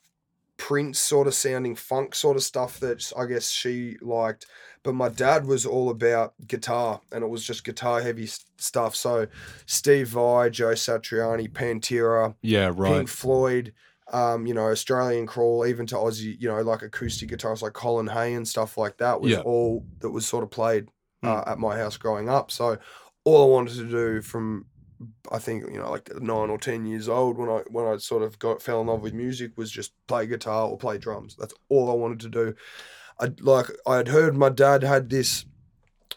Prince 0.57 0.97
sort 0.97 1.27
of 1.27 1.35
sounding 1.35 1.75
funk 1.75 2.15
sort 2.15 2.35
of 2.35 2.41
stuff 2.43 2.79
that 2.79 3.11
I 3.15 3.25
guess 3.27 3.49
she 3.51 3.95
liked. 4.01 4.47
But 4.87 4.95
my 4.95 5.09
dad 5.09 5.45
was 5.45 5.65
all 5.65 5.89
about 5.89 6.33
guitar, 6.47 7.01
and 7.11 7.21
it 7.21 7.27
was 7.27 7.43
just 7.45 7.65
guitar 7.65 8.01
heavy 8.01 8.25
stuff. 8.25 8.95
So 8.95 9.27
Steve 9.65 10.07
Vai, 10.07 10.49
Joe 10.49 10.75
Satriani, 10.75 11.51
Pantera, 11.51 12.35
Yeah, 12.41 12.71
right. 12.73 12.99
Pink 12.99 13.09
Floyd, 13.09 13.73
um, 14.13 14.47
you 14.47 14.53
know, 14.53 14.69
Australian 14.69 15.27
Crawl, 15.27 15.65
even 15.65 15.85
to 15.87 15.95
Aussie, 15.95 16.39
you 16.39 16.47
know, 16.47 16.61
like 16.61 16.83
acoustic 16.83 17.27
guitars 17.27 17.61
like 17.61 17.73
Colin 17.73 18.07
Hay 18.07 18.33
and 18.33 18.47
stuff 18.47 18.77
like 18.77 18.95
that 18.99 19.19
was 19.19 19.33
Yeah. 19.33 19.41
all 19.41 19.85
that 19.99 20.11
was 20.11 20.25
sort 20.25 20.45
of 20.45 20.51
played 20.51 20.87
uh, 21.21 21.43
at 21.45 21.59
my 21.59 21.75
house 21.75 21.97
growing 21.97 22.29
up. 22.29 22.49
So 22.49 22.77
all 23.25 23.43
I 23.43 23.51
wanted 23.51 23.73
to 23.73 23.89
do 23.89 24.21
from 24.21 24.67
I 25.33 25.37
think 25.37 25.65
you 25.69 25.79
know 25.79 25.91
like 25.91 26.09
nine 26.21 26.49
or 26.49 26.57
ten 26.57 26.85
years 26.85 27.09
old 27.09 27.37
when 27.37 27.49
I 27.49 27.63
when 27.69 27.85
I 27.85 27.97
sort 27.97 28.23
of 28.23 28.39
got 28.39 28.61
fell 28.61 28.79
in 28.79 28.87
love 28.87 29.01
with 29.01 29.13
music 29.13 29.51
was 29.57 29.69
just 29.69 29.91
play 30.07 30.27
guitar 30.27 30.69
or 30.69 30.77
play 30.77 30.97
drums. 30.97 31.35
That's 31.37 31.53
all 31.67 31.91
I 31.91 31.93
wanted 31.93 32.21
to 32.21 32.29
do. 32.29 32.55
I 33.19 33.31
like 33.39 33.67
I 33.85 33.97
had 33.97 34.07
heard 34.09 34.35
my 34.35 34.49
dad 34.49 34.83
had 34.83 35.09
this 35.09 35.45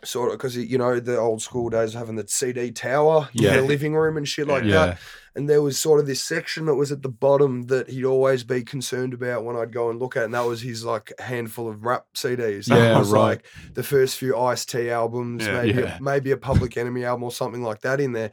sort 0.02 0.30
of 0.32 0.38
because 0.38 0.56
you 0.56 0.78
know 0.78 0.98
the 0.98 1.18
old 1.18 1.42
school 1.42 1.68
days 1.68 1.92
having 1.94 2.16
the 2.16 2.26
CD 2.26 2.70
tower 2.70 3.28
Yeah. 3.32 3.50
in 3.54 3.56
the 3.58 3.62
living 3.68 3.94
room 3.94 4.16
and 4.16 4.26
shit 4.26 4.46
like 4.46 4.64
yeah. 4.64 4.86
that. 4.86 4.98
And 5.36 5.48
there 5.48 5.62
was 5.62 5.78
sort 5.78 6.00
of 6.00 6.06
this 6.06 6.20
section 6.22 6.66
that 6.66 6.74
was 6.74 6.90
at 6.90 7.02
the 7.02 7.08
bottom 7.08 7.66
that 7.68 7.88
he'd 7.88 8.04
always 8.04 8.42
be 8.42 8.64
concerned 8.64 9.14
about 9.14 9.44
when 9.44 9.54
I'd 9.56 9.72
go 9.72 9.88
and 9.88 10.00
look 10.00 10.16
at, 10.16 10.24
and 10.24 10.34
that 10.34 10.44
was 10.46 10.60
his 10.62 10.84
like 10.84 11.12
handful 11.20 11.68
of 11.68 11.84
rap 11.84 12.06
CDs. 12.16 12.66
That 12.66 12.78
Yeah, 12.78 12.98
was 12.98 13.10
right. 13.10 13.20
like 13.22 13.46
the 13.74 13.82
first 13.84 14.16
few 14.18 14.36
Ice 14.36 14.64
T 14.64 14.90
albums, 14.90 15.46
Yeah. 15.46 15.62
maybe 15.62 15.80
Yeah. 15.82 15.96
A, 15.98 16.02
maybe 16.02 16.30
a 16.32 16.36
Public 16.36 16.76
Enemy 16.76 17.04
album 17.04 17.22
or 17.24 17.30
something 17.32 17.62
like 17.62 17.82
that 17.82 18.00
in 18.00 18.12
there. 18.12 18.32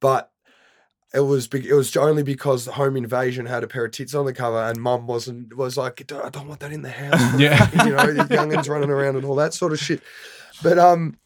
But 0.00 0.30
it 1.16 1.20
was 1.20 1.48
be- 1.48 1.68
it 1.68 1.74
was 1.74 1.96
only 1.96 2.22
because 2.22 2.66
Home 2.66 2.96
Invasion 2.96 3.46
had 3.46 3.64
a 3.64 3.66
pair 3.66 3.86
of 3.86 3.90
tits 3.92 4.14
on 4.14 4.26
the 4.26 4.32
cover, 4.32 4.58
and 4.62 4.80
Mum 4.80 5.06
wasn't 5.06 5.56
was 5.56 5.76
like, 5.76 6.00
I 6.12 6.28
don't 6.30 6.46
want 6.46 6.60
that 6.60 6.72
in 6.72 6.82
the 6.82 6.90
house. 6.90 7.20
Yeah. 7.40 7.68
you 7.84 7.92
know, 7.92 8.12
the 8.12 8.24
youngins 8.24 8.68
running 8.68 8.90
around 8.90 9.16
and 9.16 9.24
all 9.24 9.34
that 9.36 9.54
sort 9.54 9.72
of 9.72 9.78
shit. 9.80 10.02
But 10.62 10.78
um, 10.78 11.18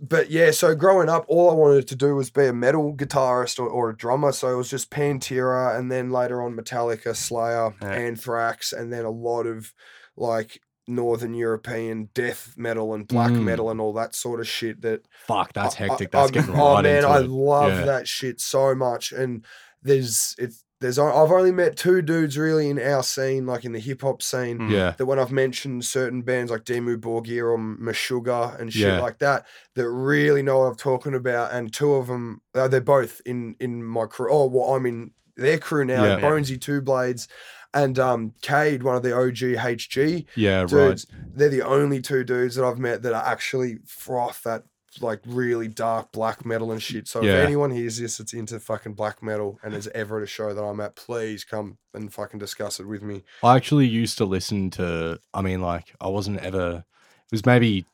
but 0.00 0.30
yeah. 0.30 0.50
So 0.50 0.74
growing 0.74 1.08
up, 1.08 1.24
all 1.28 1.50
I 1.50 1.54
wanted 1.54 1.88
to 1.88 1.96
do 1.96 2.14
was 2.14 2.30
be 2.30 2.46
a 2.46 2.52
metal 2.54 2.94
guitarist 2.94 3.58
or, 3.58 3.68
or 3.68 3.90
a 3.90 3.96
drummer. 3.96 4.32
So 4.32 4.48
it 4.52 4.56
was 4.56 4.70
just 4.70 4.90
Pantera, 4.90 5.78
and 5.78 5.90
then 5.92 6.10
later 6.10 6.42
on 6.42 6.56
Metallica, 6.56 7.14
Slayer, 7.14 7.74
Yeah. 7.82 7.90
Anthrax, 7.90 8.72
and 8.72 8.92
then 8.92 9.04
a 9.04 9.10
lot 9.10 9.46
of 9.46 9.74
like 10.16 10.60
Northern 10.88 11.34
European 11.34 12.08
death 12.14 12.54
metal 12.56 12.94
and 12.94 13.06
black 13.06 13.30
Mm. 13.30 13.44
metal 13.44 13.70
and 13.70 13.80
all 13.80 13.92
that 13.94 14.14
sort 14.14 14.40
of 14.40 14.48
shit. 14.48 14.80
That 14.82 15.02
Fuck, 15.26 15.52
that's 15.52 15.80
I- 15.80 15.84
I- 15.84 15.88
hectic. 15.88 16.10
That's 16.10 16.30
I- 16.30 16.32
getting 16.34 16.54
oh 16.54 16.74
right 16.74 16.82
man, 16.82 16.96
into 16.96 17.08
I 17.08 17.20
it. 17.20 17.28
love 17.28 17.72
Yeah. 17.72 17.84
that 17.84 18.08
shit 18.08 18.40
so 18.40 18.74
much. 18.74 19.12
And 19.12 19.44
there's 19.82 20.34
it's 20.38 20.64
there's 20.80 20.96
I've 20.96 21.32
only 21.32 21.50
met 21.50 21.76
two 21.76 22.02
dudes 22.02 22.38
really 22.38 22.70
in 22.70 22.78
our 22.80 23.02
scene, 23.02 23.46
like 23.46 23.64
in 23.64 23.72
the 23.72 23.80
hip 23.80 24.02
hop 24.02 24.22
scene, 24.22 24.58
Mm. 24.60 24.70
Yeah. 24.70 24.94
that 24.96 25.06
when 25.06 25.18
I've 25.18 25.32
mentioned 25.32 25.84
certain 25.84 26.22
bands 26.22 26.52
like 26.52 26.64
Dimmu 26.64 26.98
Borgir 26.98 27.50
or 27.50 27.58
Meshuggah 27.58 28.60
and 28.60 28.72
shit 28.72 28.82
Yeah. 28.86 29.00
like 29.00 29.18
that, 29.18 29.44
that 29.74 29.88
really 29.90 30.40
know 30.42 30.60
what 30.60 30.66
I'm 30.66 30.76
talking 30.76 31.14
about. 31.14 31.52
And 31.52 31.72
two 31.72 31.94
of 31.94 32.06
them, 32.06 32.42
uh, 32.54 32.68
they're 32.68 32.80
both 32.80 33.20
in 33.26 33.56
in 33.58 33.82
my 33.84 34.06
crew. 34.06 34.28
Oh, 34.32 34.46
well, 34.46 34.74
I'm 34.74 34.86
in 34.86 35.10
their 35.36 35.58
crew 35.58 35.84
now. 35.84 36.04
Yeah. 36.04 36.20
Bonesy 36.20 36.60
Two 36.60 36.80
Blades 36.80 37.26
and 37.74 37.98
um 37.98 38.32
Cade, 38.42 38.82
one 38.82 38.96
of 38.96 39.02
the 39.02 39.14
OG 39.16 39.56
HG 39.56 40.26
Yeah, 40.34 40.60
right. 40.60 40.68
dudes. 40.68 41.06
They're 41.34 41.48
the 41.48 41.62
only 41.62 42.00
two 42.00 42.24
dudes 42.24 42.54
that 42.56 42.64
I've 42.64 42.78
met 42.78 43.02
that 43.02 43.12
are 43.14 43.24
actually 43.24 43.78
froth 43.86 44.42
that 44.44 44.64
like 45.00 45.20
really 45.26 45.68
dark 45.68 46.10
black 46.12 46.44
metal 46.46 46.72
and 46.72 46.82
shit. 46.82 47.06
So 47.06 47.22
Yeah. 47.22 47.34
if 47.34 47.44
anyone 47.44 47.70
hears 47.70 47.98
this 47.98 48.16
that's 48.18 48.32
into 48.32 48.58
fucking 48.58 48.94
black 48.94 49.22
metal 49.22 49.58
and 49.62 49.74
is 49.74 49.86
ever 49.94 50.16
at 50.16 50.24
a 50.24 50.26
show 50.26 50.52
that 50.54 50.62
I'm 50.62 50.80
at, 50.80 50.96
please 50.96 51.44
come 51.44 51.76
and 51.94 52.12
fucking 52.12 52.40
discuss 52.40 52.80
it 52.80 52.86
with 52.88 53.02
me. 53.02 53.22
I 53.44 53.54
actually 53.56 53.86
used 53.86 54.16
to 54.18 54.24
listen 54.24 54.70
to. 54.72 55.20
I 55.34 55.42
mean, 55.42 55.60
like, 55.60 55.94
I 56.00 56.08
wasn't 56.08 56.40
ever. 56.40 56.84
It 57.30 57.32
was 57.32 57.46
maybe 57.46 57.84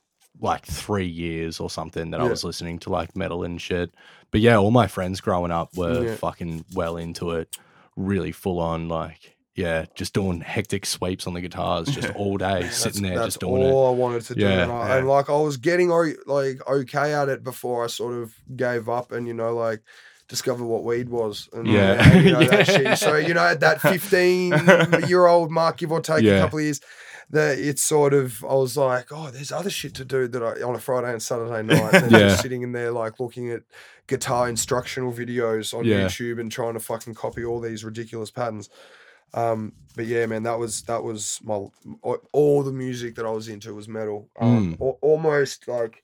like 0.41 0.65
three 0.67 1.07
years 1.07 1.61
or 1.61 1.69
something 1.69 2.11
that 2.13 2.21
I 2.21 2.25
was 2.25 2.43
listening 2.45 2.79
to 2.81 2.91
like 2.91 3.15
metal 3.17 3.43
and 3.45 3.61
shit. 3.61 3.93
But 4.31 4.41
yeah, 4.41 4.57
all 4.57 4.71
my 4.71 4.87
friends 4.87 5.21
growing 5.21 5.51
up 5.51 5.77
were 5.77 6.05
Yeah. 6.05 6.15
fucking 6.15 6.65
well 6.75 6.97
into 6.97 7.33
it, 7.33 7.57
really 7.97 8.33
full 8.33 8.61
on. 8.61 8.89
Like, 8.89 9.34
yeah, 9.57 9.87
just 9.95 10.15
doing 10.15 10.41
hectic 10.41 10.85
sweeps 10.85 11.27
on 11.27 11.35
the 11.35 11.41
guitars 11.41 11.89
just 11.89 12.11
all 12.17 12.37
day, 12.37 12.69
sitting 12.71 13.03
there 13.03 13.15
that's 13.15 13.27
just 13.35 13.41
doing 13.41 13.63
all 13.63 13.89
I 13.89 13.97
wanted 13.97 14.23
to 14.27 14.35
do. 14.35 14.41
Yeah. 14.43 14.63
and, 14.65 14.73
I, 14.73 14.89
Yeah. 14.89 14.97
and 14.99 15.09
like 15.09 15.31
I 15.31 15.37
was 15.39 15.57
getting 15.57 15.91
o- 15.93 16.13
like 16.27 16.59
okay 16.69 17.15
at 17.15 17.29
it 17.29 17.45
before 17.45 17.85
I 17.85 17.87
sort 17.87 18.15
of 18.15 18.35
gave 18.57 18.89
up 18.89 19.13
and 19.13 19.27
you 19.29 19.35
know 19.35 19.55
like 19.55 19.81
discovered 20.29 20.65
what 20.65 20.83
weed 20.85 21.09
was 21.09 21.49
and 21.53 21.67
Yeah. 21.67 21.93
Uh, 21.93 22.11
and, 22.17 22.25
you 22.25 22.33
know, 22.33 22.39
that 22.45 22.69
Yeah. 22.69 22.77
shit. 22.95 22.99
So 22.99 23.17
you 23.17 23.35
know 23.35 23.45
at 23.47 23.61
that 23.61 23.81
15 23.81 25.09
year 25.09 25.27
old 25.27 25.51
mark 25.51 25.77
give 25.77 25.93
or 25.93 26.01
take 26.01 26.25
a 26.25 26.39
couple 26.41 26.59
of 26.59 26.65
years 26.65 26.81
that 27.31 27.59
it's 27.59 27.83
sort 27.83 28.13
of 28.13 28.45
I 28.45 28.55
was 28.55 28.77
like 28.77 29.07
oh 29.13 29.31
there's 29.31 29.53
other 29.53 29.71
shit 29.71 29.95
to 29.95 30.05
do 30.05 30.27
that 30.29 30.43
I 30.43 30.63
on 30.63 30.75
a 30.75 30.79
Friday 30.79 31.11
and 31.13 31.23
Saturday 31.23 31.63
night 31.75 31.95
and 31.95 32.11
Yeah. 32.11 32.19
just 32.19 32.43
sitting 32.43 32.63
in 32.63 32.73
there 32.73 32.91
like 32.91 33.21
looking 33.21 33.51
at 33.51 33.63
guitar 34.09 34.49
instructional 34.49 35.13
videos 35.13 35.73
on 35.77 35.85
Yeah. 35.85 36.07
YouTube 36.07 36.41
and 36.41 36.51
trying 36.51 36.75
to 36.75 36.81
fucking 36.81 37.15
copy 37.15 37.45
all 37.45 37.61
these 37.61 37.85
ridiculous 37.85 38.31
patterns. 38.31 38.69
Um, 39.33 39.73
but 39.97 40.07
yeah, 40.07 40.27
man, 40.27 40.43
that 40.45 40.59
was 40.59 40.83
that 40.83 41.03
was 41.03 41.41
my 41.43 41.67
all 42.33 42.63
the 42.63 42.73
music 42.73 43.15
that 43.17 43.27
I 43.27 43.31
was 43.31 43.49
into 43.49 43.75
was 43.75 43.89
metal. 43.89 44.29
Um, 44.41 44.77
al- 44.81 44.99
almost 45.01 45.67
like 45.69 46.03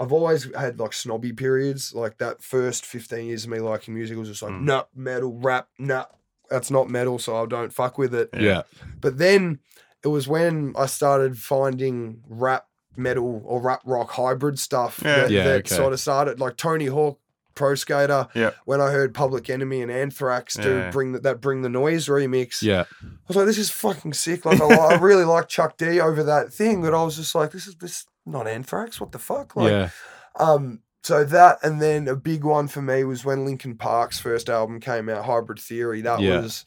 I've 0.00 0.12
always 0.12 0.52
had 0.54 0.78
like 0.78 0.92
snobby 0.92 1.32
periods. 1.32 1.94
Like 1.94 2.18
that 2.18 2.42
first 2.42 2.84
fifteen 2.86 3.26
years 3.26 3.44
of 3.44 3.50
me 3.50 3.58
liking 3.60 3.94
music 3.94 4.16
was 4.16 4.28
just 4.28 4.42
like, 4.42 4.52
Mm. 4.52 4.62
nah, 4.62 4.84
metal, 4.94 5.32
rap, 5.38 5.68
nah, 5.78 6.04
that's 6.50 6.70
not 6.70 6.88
metal, 6.90 7.18
so 7.18 7.36
I 7.42 7.46
don't 7.46 7.72
fuck 7.72 7.98
with 7.98 8.14
it. 8.14 8.30
it. 8.32 8.40
Yeah. 8.42 8.62
But 9.00 9.18
then 9.18 9.58
it 10.04 10.08
was 10.08 10.28
when 10.28 10.74
I 10.76 10.86
started 10.86 11.38
finding 11.38 12.22
rap 12.28 12.66
metal 12.96 13.42
or 13.44 13.60
rap 13.60 13.80
rock 13.84 14.10
hybrid 14.10 14.58
stuff 14.58 15.00
Yeah. 15.04 15.16
that, 15.22 15.30
Yeah, 15.30 15.44
that 15.44 15.58
okay. 15.66 15.74
sort 15.76 15.92
of 15.92 16.00
started 16.00 16.40
like 16.40 16.56
Tony 16.56 16.86
Hawk 16.86 17.18
Pro 17.58 17.74
Skater. 17.74 18.28
Yeah. 18.34 18.52
When 18.64 18.80
I 18.80 18.90
heard 18.90 19.12
Public 19.12 19.50
Enemy 19.50 19.82
and 19.82 19.90
Anthrax 19.90 20.54
do 20.54 20.76
Yeah. 20.78 20.90
bring 20.90 21.12
the, 21.12 21.18
that 21.20 21.40
bring 21.42 21.60
the 21.62 21.68
noise 21.68 22.06
remix, 22.06 22.62
Yeah. 22.62 22.84
I 23.02 23.06
was 23.26 23.36
like, 23.36 23.46
this 23.46 23.58
is 23.58 23.70
fucking 23.70 24.14
sick. 24.14 24.46
Like 24.46 24.60
I, 24.60 24.66
I 24.66 24.98
really 24.98 25.24
like 25.24 25.48
Chuck 25.48 25.76
D 25.76 26.00
over 26.00 26.22
that 26.22 26.52
thing, 26.52 26.80
but 26.80 26.94
I 26.94 27.02
was 27.02 27.16
just 27.16 27.34
like, 27.34 27.50
this 27.50 27.66
is 27.66 27.74
this 27.76 28.06
not 28.24 28.46
Anthrax. 28.46 29.00
What 29.00 29.12
the 29.12 29.18
fuck? 29.18 29.56
Like, 29.56 29.70
yeah. 29.70 29.90
um, 30.38 30.80
so 31.02 31.24
that 31.24 31.58
and 31.62 31.80
then 31.80 32.06
a 32.08 32.16
big 32.16 32.44
one 32.44 32.68
for 32.68 32.82
me 32.82 33.04
was 33.04 33.24
when 33.24 33.44
Linkin 33.44 33.76
Park's 33.76 34.18
first 34.18 34.48
album 34.48 34.80
came 34.80 35.08
out, 35.08 35.24
Hybrid 35.24 35.58
Theory. 35.58 36.00
That 36.02 36.20
Yeah. 36.20 36.40
was 36.40 36.64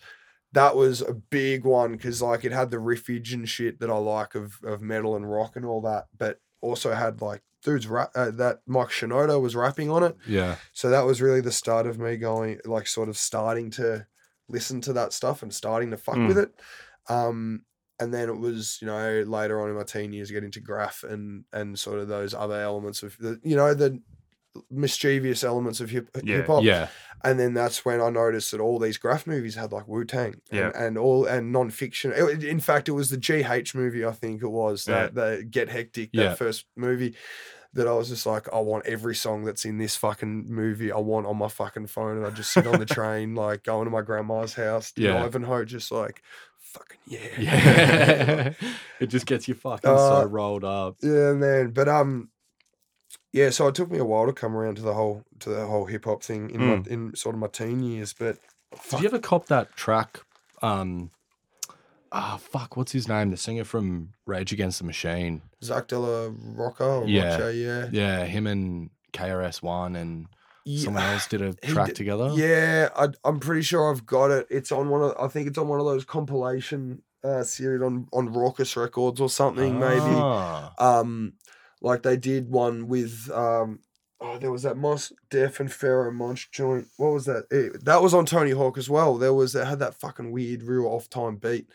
that 0.54 0.76
was 0.76 1.02
a 1.02 1.14
big 1.14 1.64
one 1.64 1.94
because 1.94 2.22
like 2.22 2.44
it 2.44 2.52
had 2.52 2.72
the 2.72 2.78
riffage 2.78 3.34
and 3.34 3.48
shit 3.48 3.80
that 3.80 3.90
I 3.90 3.98
like 3.98 4.36
of 4.36 4.60
of 4.64 4.82
metal 4.82 5.16
and 5.16 5.30
rock 5.30 5.56
and 5.56 5.66
all 5.66 5.82
that, 5.82 6.08
but 6.18 6.40
also 6.62 6.94
had 6.94 7.22
like 7.22 7.42
dudes 7.64 7.88
rap 7.88 8.12
uh, 8.16 8.32
that 8.32 8.60
Mike 8.66 8.90
Shinoda 8.90 9.40
was 9.42 9.56
rapping 9.56 9.90
on 9.90 10.04
it. 10.04 10.16
Yeah. 10.28 10.56
So 10.74 10.90
that 10.90 11.06
was 11.06 11.22
really 11.22 11.42
the 11.42 11.52
start 11.52 11.86
of 11.88 12.00
me 12.00 12.18
going 12.18 12.60
like 12.66 12.88
sort 12.88 13.10
of 13.10 13.18
starting 13.18 13.70
to 13.72 14.06
listen 14.50 14.82
to 14.82 14.94
that 14.94 15.14
stuff 15.14 15.44
and 15.44 15.54
starting 15.54 15.92
to 15.92 15.98
fuck 15.98 16.16
Mm. 16.16 16.28
with 16.28 16.38
it. 16.38 16.54
Um 17.10 17.64
and 18.00 18.12
then 18.12 18.30
it 18.30 18.38
was, 18.40 18.80
you 18.82 18.88
know, 18.88 19.24
later 19.28 19.62
on 19.62 19.70
in 19.70 19.76
my 19.76 19.84
teen 19.84 20.12
years 20.12 20.32
getting 20.32 20.52
to 20.52 20.60
graph 20.60 21.04
and 21.04 21.46
and 21.54 21.78
sort 21.78 22.00
of 22.00 22.08
those 22.08 22.34
other 22.34 22.60
elements 22.60 23.04
of 23.04 23.16
the 23.20 23.40
you 23.44 23.56
know, 23.56 23.74
the 23.74 24.02
mischievous 24.70 25.44
elements 25.44 25.80
of 25.80 25.90
hip 25.90 26.10
Yeah. 26.24 26.38
hip 26.38 26.48
hop. 26.48 26.64
Yeah. 26.64 26.88
And 27.24 27.40
then 27.40 27.54
that's 27.54 27.86
when 27.86 28.02
I 28.02 28.10
noticed 28.10 28.52
that 28.52 28.60
all 28.60 28.80
these 28.80 28.98
graph 28.98 29.28
movies 29.28 29.56
had 29.56 29.72
like 29.72 29.88
Wu 29.88 30.06
Tang 30.06 30.42
and, 30.52 30.60
Yeah. 30.60 30.72
and 30.76 30.98
all 30.98 31.26
and 31.26 31.52
Non 31.52 31.70
Phixion. 31.70 32.12
It- 32.16 32.44
in 32.44 32.60
fact, 32.60 32.90
it 32.90 32.94
was 32.94 33.10
the 33.10 33.18
GH 33.18 33.76
movie, 33.76 34.04
I 34.06 34.12
think 34.12 34.42
it 34.42 34.48
was 34.50 34.86
that 34.86 35.14
the 35.16 35.46
Get 35.50 35.70
Hectic, 35.70 36.12
that 36.14 36.22
Yeah. 36.22 36.34
first 36.36 36.66
movie. 36.76 37.16
That 37.74 37.88
I 37.88 37.94
was 37.94 38.10
just 38.10 38.26
like, 38.26 38.52
I 38.54 38.60
want 38.60 38.86
every 38.86 39.16
song 39.16 39.46
that's 39.46 39.64
in 39.64 39.78
this 39.78 39.96
fucking 39.96 40.48
movie. 40.50 40.92
I 40.92 40.98
want 40.98 41.26
on 41.26 41.38
my 41.38 41.48
fucking 41.48 41.88
phone, 41.88 42.18
and 42.18 42.26
I 42.26 42.30
just 42.32 42.52
sit 42.52 42.68
on 42.68 42.80
the 42.80 42.86
train, 42.98 43.34
like 43.34 43.64
going 43.64 43.86
to 43.86 43.92
my 43.92 44.02
grandma's 44.02 44.56
house, 44.56 44.92
Yeah. 44.98 45.24
Ivanhoe, 45.24 45.64
just 45.64 45.90
like, 45.90 46.22
fucking 46.60 46.98
yeah, 47.06 47.20
Yeah. 47.40 48.54
it 49.00 49.08
just 49.08 49.26
gets 49.26 49.48
you 49.48 49.54
fucking 49.54 49.90
Uh, 49.90 50.22
so 50.24 50.26
rolled 50.26 50.66
up. 50.66 50.98
Yeah, 51.02 51.32
man. 51.32 51.70
But 51.72 51.88
um, 51.88 52.30
yeah. 53.34 53.50
So 53.50 53.68
it 53.68 53.76
took 53.76 53.90
me 53.92 53.98
a 54.00 54.06
while 54.06 54.26
to 54.26 54.34
come 54.34 54.56
around 54.56 54.76
to 54.76 54.82
the 54.82 54.94
whole 54.94 55.24
to 55.40 55.50
the 55.50 55.66
whole 55.66 55.86
hip 55.86 56.06
hop 56.06 56.24
thing 56.24 56.50
in 56.50 56.66
my 56.66 56.84
in 56.90 57.16
sort 57.16 57.36
of 57.36 57.40
my 57.40 57.48
teen 57.48 57.82
years. 57.84 58.14
But 58.14 58.38
Did 58.90 59.02
you 59.02 59.08
ever 59.08 59.20
cop 59.20 59.48
that 59.48 59.76
track? 59.76 60.22
Um, 60.62 61.12
ah, 62.12 62.38
fuck, 62.42 62.78
what's 62.78 62.92
his 62.92 63.08
name? 63.08 63.32
The 63.32 63.38
singer 63.38 63.64
from 63.64 64.10
Rage 64.26 64.52
Against 64.54 64.80
the 64.80 64.86
Machine. 64.86 65.42
Zach 65.64 65.88
Della 65.88 66.30
Rocca, 66.30 66.84
or 66.86 67.08
Yeah. 67.08 67.32
Rocha, 67.38 67.54
yeah, 67.56 67.88
Yeah, 67.92 68.26
him 68.26 68.48
and 68.48 68.90
KRS 69.14 69.62
One 69.64 69.96
and 69.96 70.28
yeah. 70.66 70.84
someone 70.86 71.04
else 71.04 71.28
did 71.28 71.42
a 71.42 71.54
track 71.66 71.88
did- 71.88 71.96
together. 71.96 72.32
Yeah, 72.36 72.90
I, 72.96 73.10
I'm 73.24 73.40
pretty 73.40 73.62
sure 73.64 73.92
I've 73.92 74.06
got 74.06 74.32
it. 74.32 74.48
It's 74.50 74.72
on 74.72 74.90
one 74.90 75.02
of, 75.02 75.16
I 75.20 75.28
think 75.28 75.48
it's 75.48 75.58
on 75.58 75.68
one 75.68 75.80
of 75.80 75.86
those 75.86 76.06
compilation 76.06 77.02
uh, 77.24 77.44
series 77.44 77.82
on 77.84 78.08
on 78.14 78.34
Rawkus 78.34 78.76
Records 78.76 79.22
or 79.22 79.30
something, 79.30 79.80
maybe. 79.80 80.00
Ah, 80.02 80.74
Um, 80.80 81.34
like 81.82 82.04
they 82.04 82.18
did 82.18 82.50
one 82.50 82.88
with 82.88 83.30
um, 83.34 83.80
oh, 84.20 84.38
there 84.38 84.52
was 84.52 84.64
that 84.64 84.78
Mos 84.78 85.12
Def 85.30 85.60
and 85.60 85.70
Pharoahe 85.70 86.14
Monch 86.14 86.52
joint. 86.52 86.88
What 86.98 87.14
was 87.14 87.26
that? 87.26 87.46
It, 87.52 87.84
that 87.86 88.02
was 88.02 88.14
on 88.14 88.26
Tony 88.26 88.52
Hawk 88.52 88.78
as 88.78 88.90
well. 88.90 89.18
There 89.18 89.34
was 89.34 89.54
that 89.54 89.66
had 89.66 89.80
that 89.80 89.96
fucking 89.96 90.32
weird 90.32 90.64
real 90.64 90.86
off 90.86 91.10
time 91.10 91.38
beat. 91.38 91.68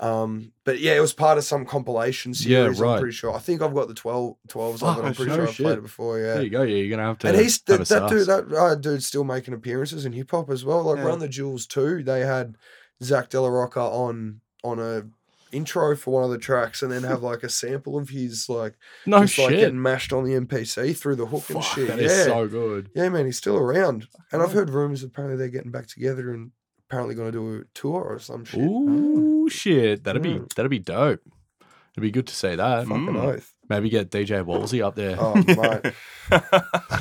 Um, 0.00 0.52
but 0.64 0.78
yeah, 0.78 0.94
it 0.94 1.00
was 1.00 1.12
part 1.12 1.38
of 1.38 1.44
some 1.44 1.64
compilation 1.64 2.30
Yeah, 2.32 2.36
series. 2.66 2.80
I'm 2.80 2.88
right. 2.88 3.00
pretty 3.00 3.16
sure. 3.16 3.34
I 3.34 3.40
think 3.40 3.62
I've 3.62 3.74
got 3.74 3.88
the 3.88 3.94
12, 3.94 4.36
12s 4.46 4.74
of 4.74 4.80
Fuck, 4.80 4.98
it. 4.98 5.04
I'm 5.04 5.14
pretty 5.14 5.30
no 5.30 5.36
sure 5.36 5.48
I've 5.48 5.54
played 5.56 5.68
shit. 5.70 5.78
it 5.78 5.82
before. 5.82 6.18
Yeah. 6.20 6.34
There 6.34 6.42
you 6.42 6.50
go. 6.50 6.62
Yeah, 6.62 6.76
you're 6.76 6.96
gonna 6.96 7.08
have 7.08 7.18
to. 7.18 7.28
And 7.28 7.36
he's 7.36 7.60
have 7.66 7.78
that, 7.78 7.96
a 7.96 8.00
that 8.00 8.08
dude. 8.08 8.26
That 8.28 8.56
uh, 8.56 8.74
dude's 8.76 9.06
still 9.06 9.24
making 9.24 9.54
appearances 9.54 10.04
in 10.06 10.12
hip 10.12 10.30
hop 10.30 10.50
as 10.50 10.64
well. 10.64 10.84
Like 10.84 10.98
Yeah. 10.98 11.04
Run 11.04 11.18
the 11.18 11.28
Jewels 11.28 11.66
too. 11.66 12.04
They 12.04 12.20
had 12.20 12.56
Zach 13.02 13.28
Della 13.28 13.50
Rocca 13.50 13.80
on 13.80 14.40
on 14.62 14.78
a 14.78 15.02
intro 15.52 15.96
for 15.96 16.12
one 16.14 16.24
of 16.24 16.30
the 16.30 16.38
tracks, 16.38 16.82
and 16.82 16.90
then 16.92 17.02
have 17.04 17.22
like 17.22 17.42
a 17.42 17.48
sample 17.48 17.96
of 17.98 18.08
his 18.10 18.48
like 18.48 18.74
no 19.06 19.20
just 19.24 19.38
like 19.38 19.50
getting 19.50 19.80
mashed 19.80 20.12
on 20.12 20.24
the 20.24 20.32
MPC 20.38 20.96
through 20.96 21.16
the 21.16 21.26
hook 21.26 21.48
and 21.50 21.62
Fuck, 21.62 21.74
shit. 21.74 21.88
that 21.88 21.98
yeah, 21.98 22.04
is 22.06 22.24
so 22.24 22.46
good. 22.48 22.90
yeah, 22.94 23.08
man, 23.08 23.26
he's 23.26 23.38
still 23.38 23.56
around. 23.56 24.06
And 24.32 24.42
I've 24.42 24.52
heard 24.52 24.70
rumors 24.70 25.02
apparently 25.02 25.36
they're 25.38 25.48
getting 25.48 25.70
back 25.72 25.86
together 25.86 26.32
and 26.32 26.50
apparently 26.88 27.14
going 27.14 27.30
to 27.32 27.38
do 27.38 27.60
a 27.60 27.64
tour 27.74 28.00
or 28.02 28.18
some 28.18 28.44
shit. 28.44 28.60
Ooh, 28.60 29.48
shit. 29.50 30.04
That'd 30.04 30.22
be 30.22 30.34
Mm. 30.34 30.54
that'd 30.54 30.70
be 30.70 30.78
dope. 30.78 31.20
It'd 31.94 32.02
be 32.02 32.10
good 32.10 32.26
to 32.28 32.34
see 32.34 32.54
that. 32.54 32.86
Fucking 32.86 33.06
Mm. 33.06 33.22
oath. 33.22 33.52
Maybe 33.68 33.90
get 33.90 34.10
DJ 34.10 34.42
Wallzee 34.42 34.82
up 34.82 34.94
there. 34.94 35.16
Oh, 35.18 35.34
mate. 35.34 35.92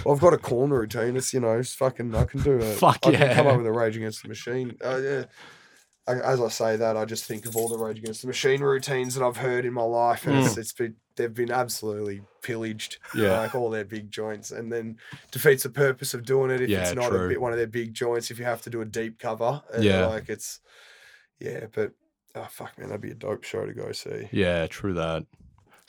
Well, 0.06 0.16
I've 0.16 0.22
got 0.22 0.34
a 0.34 0.38
corner 0.38 0.80
routine. 0.80 1.16
It's 1.18 1.34
you 1.34 1.40
know, 1.42 1.54
it's 1.60 1.74
fucking. 1.74 2.14
I 2.16 2.24
can 2.26 2.42
do 2.42 2.58
it. 2.58 2.64
Fuck 2.78 3.00
I 3.04 3.12
can 3.12 3.36
come 3.36 3.48
up 3.48 3.58
with 3.58 3.66
a 3.66 3.72
Rage 3.72 3.98
Against 3.98 4.22
the 4.24 4.30
Machine. 4.30 4.78
Uh, 4.84 4.98
yeah. 4.98 5.24
I, 6.08 6.14
as 6.20 6.40
I 6.40 6.48
say 6.48 6.76
that, 6.78 6.96
I 6.96 7.04
just 7.06 7.26
think 7.26 7.46
of 7.46 7.56
all 7.58 7.68
the 7.68 7.78
Rage 7.78 7.98
Against 8.00 8.22
the 8.22 8.28
Machine 8.28 8.62
routines 8.62 9.14
that 9.16 9.24
I've 9.26 9.38
heard 9.38 9.66
in 9.66 9.74
my 9.74 9.82
life, 9.84 10.26
and 10.26 10.38
it's, 10.38 10.56
mm. 10.56 10.58
it's 10.60 10.72
been 10.74 10.96
they've 11.16 11.34
been 11.34 11.52
absolutely 11.52 12.22
pillaged. 12.42 12.98
Yeah. 13.16 13.40
like 13.40 13.56
all 13.56 13.70
their 13.70 13.84
big 13.86 14.10
joints, 14.12 14.52
and 14.52 14.72
then 14.72 14.98
defeats 15.32 15.64
the 15.64 15.70
purpose 15.70 16.14
of 16.14 16.24
doing 16.26 16.50
it 16.52 16.62
if 16.62 16.70
Yeah, 16.70 16.84
it's 16.84 16.96
not 16.96 17.10
true. 17.10 17.26
a 17.26 17.30
bit 17.30 17.42
one 17.42 17.52
of 17.52 17.58
their 17.58 17.68
big 17.68 17.94
joints. 17.94 18.32
If 18.32 18.40
you 18.40 18.46
have 18.46 18.62
to 18.64 18.70
do 18.70 18.82
a 18.82 18.86
deep 18.86 19.20
cover, 19.20 19.62
Yeah. 19.80 20.06
like 20.08 20.30
it's 20.30 20.62
yeah, 21.40 21.66
but 21.74 21.92
oh 22.36 22.48
fuck, 22.50 22.78
man, 22.78 22.88
that'd 22.90 23.02
be 23.02 23.12
a 23.12 23.16
dope 23.16 23.44
show 23.44 23.66
to 23.66 23.74
go 23.74 23.92
see. 23.92 24.30
Yeah, 24.32 24.66
true 24.68 24.94
that. 24.94 25.26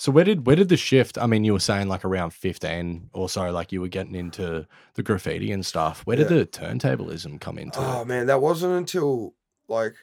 So 0.01 0.13
where 0.13 0.25
did 0.25 0.47
where 0.47 0.57
did 0.57 0.69
the 0.69 0.77
shift? 0.77 1.19
I 1.19 1.27
mean, 1.27 1.45
you 1.45 1.53
were 1.53 1.59
saying 1.61 1.89
like 1.89 2.05
around 2.05 2.33
fifteen 2.33 3.11
or 3.13 3.29
so, 3.29 3.51
like 3.51 3.71
you 3.73 3.81
were 3.81 3.89
getting 3.89 4.15
into 4.15 4.67
the 4.95 5.03
graffiti 5.03 5.53
and 5.53 5.65
stuff. 5.67 6.03
Where 6.07 6.17
did 6.17 6.31
Yeah. 6.31 6.39
the 6.39 6.47
turntablism 6.47 7.41
come 7.41 7.59
into 7.59 7.79
Oh 7.81 8.03
it? 8.03 8.07
man, 8.09 8.27
that 8.27 8.41
wasn't 8.41 8.75
until 8.75 9.35
like 9.69 9.95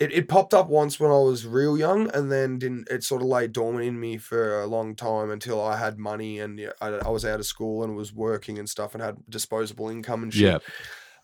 it, 0.00 0.12
it 0.12 0.28
popped 0.28 0.54
up 0.54 0.68
once 0.68 1.00
when 1.00 1.10
I 1.10 1.18
was 1.18 1.46
real 1.46 1.76
young, 1.76 2.08
and 2.14 2.30
then 2.30 2.58
didn't. 2.58 2.88
It 2.90 3.02
sort 3.02 3.22
of 3.22 3.28
lay 3.28 3.48
dormant 3.48 3.84
in 3.84 3.98
me 3.98 4.16
for 4.16 4.60
a 4.60 4.66
long 4.66 4.94
time 4.94 5.30
until 5.30 5.60
I 5.60 5.76
had 5.76 5.98
money 5.98 6.38
and 6.38 6.58
yeah, 6.58 6.70
I, 6.80 6.88
I 6.88 7.08
was 7.08 7.24
out 7.24 7.40
of 7.40 7.46
school 7.46 7.82
and 7.82 7.96
was 7.96 8.12
working 8.12 8.58
and 8.58 8.68
stuff 8.68 8.94
and 8.94 9.02
had 9.02 9.16
disposable 9.28 9.88
income 9.88 10.22
and 10.22 10.32
shit. 10.32 10.42
Yeah, 10.42 10.58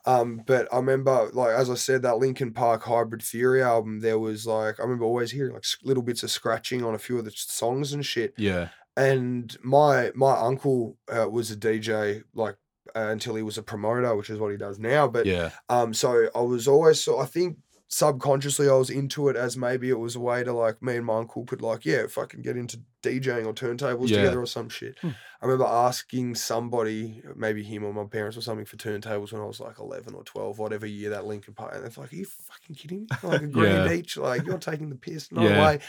Um, 0.06 0.42
but 0.44 0.66
I 0.72 0.76
remember, 0.76 1.30
like 1.32 1.50
as 1.54 1.70
I 1.70 1.74
said, 1.74 2.02
that 2.02 2.18
Linkin 2.18 2.52
Park 2.52 2.82
Hybrid 2.82 3.22
Theory 3.22 3.62
album. 3.62 4.00
There 4.00 4.18
was 4.18 4.46
like 4.46 4.80
I 4.80 4.82
remember 4.82 5.04
always 5.04 5.30
hearing 5.30 5.54
like 5.54 5.64
little 5.82 6.02
bits 6.02 6.22
of 6.22 6.30
scratching 6.30 6.84
on 6.84 6.94
a 6.94 6.98
few 6.98 7.18
of 7.18 7.24
the 7.24 7.32
songs 7.32 7.92
and 7.92 8.04
shit 8.04 8.34
yeah, 8.36 8.68
and 8.96 9.56
my 9.62 10.10
my 10.14 10.32
uncle 10.32 10.96
uh, 11.08 11.28
was 11.28 11.50
a 11.50 11.56
DJ 11.56 12.24
like 12.34 12.56
uh, 12.94 13.08
until 13.08 13.34
he 13.34 13.42
was 13.42 13.58
a 13.58 13.62
promoter, 13.62 14.14
which 14.14 14.30
is 14.30 14.38
what 14.38 14.50
he 14.50 14.56
does 14.56 14.78
now. 14.78 15.08
But 15.08 15.26
yeah, 15.26 15.50
um, 15.68 15.94
so 15.94 16.28
I 16.34 16.40
was 16.40 16.68
always 16.68 17.00
so 17.00 17.18
I 17.18 17.26
think 17.26 17.58
subconsciously 17.88 18.68
I 18.68 18.72
was 18.74 18.90
into 18.90 19.28
it 19.28 19.36
as 19.36 19.56
maybe 19.56 19.88
it 19.90 19.98
was 19.98 20.16
a 20.16 20.20
way 20.20 20.42
to 20.42 20.52
like 20.52 20.82
me 20.82 20.96
and 20.96 21.06
my 21.06 21.18
uncle 21.18 21.44
could 21.44 21.62
like 21.62 21.84
yeah 21.84 22.06
fucking 22.08 22.42
get 22.42 22.56
into 22.56 22.80
DJing 23.02 23.46
or 23.46 23.52
turntables 23.52 24.08
Yeah. 24.08 24.18
together 24.18 24.40
or 24.40 24.46
some 24.46 24.68
shit. 24.68 24.98
Hmm. 25.00 25.10
I 25.42 25.46
remember 25.46 25.66
asking 25.66 26.36
somebody, 26.36 27.22
maybe 27.36 27.62
him 27.62 27.84
or 27.84 27.92
my 27.92 28.04
parents 28.04 28.36
or 28.36 28.40
something, 28.40 28.64
for 28.64 28.76
turntables 28.78 29.30
when 29.32 29.42
I 29.42 29.44
was 29.44 29.60
like 29.60 29.78
eleven 29.78 30.14
or 30.14 30.24
twelve, 30.24 30.58
whatever 30.58 30.86
year 30.86 31.10
that 31.10 31.26
Linkin 31.26 31.52
Park, 31.52 31.74
and 31.74 31.84
they're 31.84 31.92
like, 32.02 32.12
"Are 32.12 32.16
you 32.16 32.24
fucking 32.24 32.76
kidding 32.76 33.00
me? 33.02 33.06
Like 33.22 33.42
a 33.42 33.46
grand 33.46 33.90
Yeah. 33.90 33.96
each? 33.96 34.16
Like 34.16 34.46
you're 34.46 34.56
taking 34.58 34.88
the 34.88 34.96
piss? 34.96 35.30
No 35.30 35.42
Yeah. 35.42 35.62
way." 35.66 35.80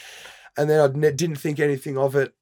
And 0.58 0.69
then 0.69 0.81
I 0.81 0.88
ne- 0.93 1.12
didn't 1.13 1.38
think 1.38 1.60
anything 1.60 1.97
of 1.97 2.15
it 2.15 2.34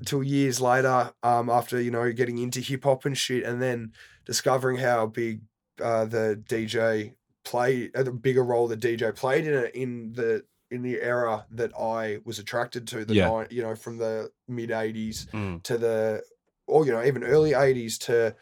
until 0.00 0.22
years 0.22 0.60
later, 0.62 1.12
um, 1.22 1.50
after 1.50 1.78
you 1.78 1.90
know 1.90 2.10
getting 2.12 2.38
into 2.38 2.60
hip 2.60 2.84
hop 2.84 3.04
and 3.04 3.16
shit, 3.18 3.44
and 3.44 3.60
then 3.60 3.92
discovering 4.24 4.78
how 4.78 5.04
big 5.06 5.42
uh, 5.82 6.06
the 6.06 6.42
DJ 6.48 7.14
played, 7.44 7.94
uh, 7.96 8.02
the 8.02 8.12
bigger 8.12 8.44
role 8.44 8.68
the 8.68 8.76
DJ 8.76 9.14
played 9.14 9.46
in 9.46 9.54
it 9.54 9.74
in 9.74 10.12
the 10.14 10.44
in 10.70 10.80
the 10.82 11.00
era 11.02 11.44
that 11.50 11.70
I 11.78 12.18
was 12.24 12.38
attracted 12.38 12.86
to, 12.88 13.04
the 13.04 13.14
Yeah. 13.14 13.28
nine, 13.28 13.46
you 13.50 13.62
know, 13.62 13.74
from 13.74 13.98
the 13.98 14.30
mid 14.48 14.70
'80s 14.70 15.26
Mm. 15.32 15.62
to 15.64 15.76
the, 15.76 16.22
or 16.66 16.86
you 16.86 16.92
know, 16.92 17.04
even 17.04 17.22
early 17.24 17.50
'80s 17.52 17.98
to 18.06 18.34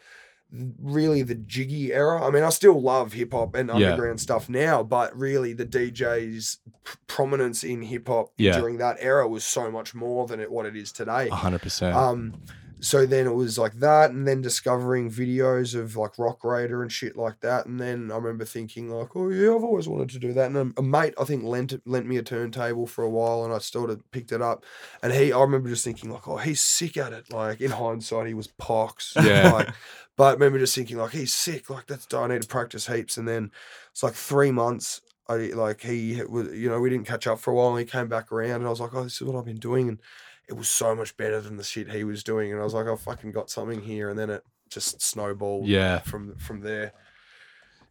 really 0.81 1.21
the 1.23 1.35
jiggy 1.35 1.93
era. 1.93 2.21
I 2.25 2.29
mean, 2.29 2.43
I 2.43 2.49
still 2.49 2.81
love 2.81 3.13
hip 3.13 3.31
hop 3.31 3.55
and 3.55 3.69
Yeah. 3.69 3.75
underground 3.75 4.19
stuff 4.19 4.49
now, 4.49 4.83
but 4.83 5.17
really 5.17 5.53
the 5.53 5.65
DJ's 5.65 6.59
p- 6.83 6.97
prominence 7.07 7.63
in 7.63 7.81
hip 7.83 8.07
hop 8.09 8.33
Yeah. 8.37 8.57
during 8.59 8.77
that 8.77 8.97
era 8.99 9.27
was 9.27 9.45
so 9.45 9.71
much 9.71 9.95
more 9.95 10.27
than 10.27 10.39
it, 10.41 10.51
what 10.51 10.65
it 10.65 10.75
is 10.75 10.91
today. 10.91 11.29
hundred 11.29 11.61
percent. 11.61 11.95
Um, 11.95 12.33
so 12.81 13.05
then 13.05 13.27
it 13.27 13.35
was 13.35 13.59
like 13.59 13.73
that, 13.73 14.09
and 14.09 14.27
then 14.27 14.41
discovering 14.41 15.09
videos 15.09 15.79
of 15.79 15.95
like 15.95 16.17
Rock 16.17 16.41
Raida 16.41 16.81
and 16.81 16.91
shit 16.91 17.15
like 17.15 17.39
that, 17.41 17.67
and 17.67 17.79
then 17.79 18.11
I 18.11 18.15
remember 18.15 18.43
thinking 18.43 18.89
like, 18.89 19.15
oh 19.15 19.29
yeah, 19.29 19.53
I've 19.53 19.63
always 19.63 19.87
wanted 19.87 20.09
to 20.09 20.19
do 20.19 20.33
that. 20.33 20.47
And 20.47 20.57
a, 20.57 20.79
a 20.79 20.83
mate, 20.83 21.13
I 21.19 21.23
think, 21.23 21.43
lent 21.43 21.79
lent 21.85 22.07
me 22.07 22.17
a 22.17 22.23
turntable 22.23 22.87
for 22.87 23.03
a 23.03 23.09
while, 23.09 23.45
and 23.45 23.53
I 23.53 23.59
sort 23.59 23.91
of 23.91 24.09
picked 24.11 24.31
it 24.31 24.41
up. 24.41 24.65
And 25.03 25.13
he, 25.13 25.31
I 25.31 25.39
remember 25.39 25.69
just 25.69 25.85
thinking 25.85 26.09
like, 26.09 26.27
oh, 26.27 26.37
he's 26.37 26.61
sick 26.61 26.97
at 26.97 27.13
it. 27.13 27.31
Like 27.31 27.61
in 27.61 27.71
hindsight, 27.71 28.27
he 28.27 28.33
was 28.33 28.47
pox. 28.47 29.15
Yeah. 29.21 29.51
Like, 29.51 29.69
but 30.17 30.23
I 30.23 30.33
remember 30.33 30.57
just 30.57 30.75
thinking 30.75 30.97
like, 30.97 31.11
he's 31.11 31.31
sick. 31.33 31.69
Like 31.69 31.85
that's 31.85 32.11
I 32.13 32.27
need 32.27 32.41
to 32.41 32.47
practice 32.47 32.87
heaps. 32.87 33.17
And 33.17 33.27
then 33.27 33.51
it's 33.91 34.01
like 34.01 34.13
three 34.13 34.51
months. 34.51 35.01
I 35.29 35.35
like 35.53 35.81
he 35.81 36.21
was, 36.27 36.47
you 36.53 36.69
know, 36.69 36.79
we 36.79 36.89
didn't 36.89 37.07
catch 37.07 37.27
up 37.27 37.39
for 37.39 37.51
a 37.51 37.55
while, 37.55 37.69
and 37.69 37.79
he 37.79 37.85
came 37.85 38.07
back 38.07 38.31
around, 38.31 38.55
and 38.55 38.65
I 38.65 38.69
was 38.69 38.81
like, 38.81 38.93
oh, 38.93 39.03
this 39.03 39.21
is 39.21 39.23
what 39.23 39.37
I've 39.37 39.45
been 39.45 39.59
doing, 39.59 39.87
and 39.87 39.99
it 40.51 40.57
was 40.57 40.69
so 40.69 40.93
much 40.93 41.15
better 41.17 41.41
than 41.41 41.57
the 41.57 41.63
shit 41.63 41.89
he 41.89 42.03
was 42.03 42.23
doing. 42.23 42.51
And 42.51 42.61
I 42.61 42.63
was 42.63 42.73
like, 42.75 42.85
I 42.87 42.95
fucking 42.95 43.31
got 43.31 43.49
something 43.49 43.81
here. 43.81 44.09
And 44.09 44.19
then 44.19 44.29
it 44.29 44.43
just 44.69 45.01
snowballed 45.01 45.65
yeah, 45.67 45.99
from 45.99 46.35
from 46.35 46.59
there. 46.61 46.93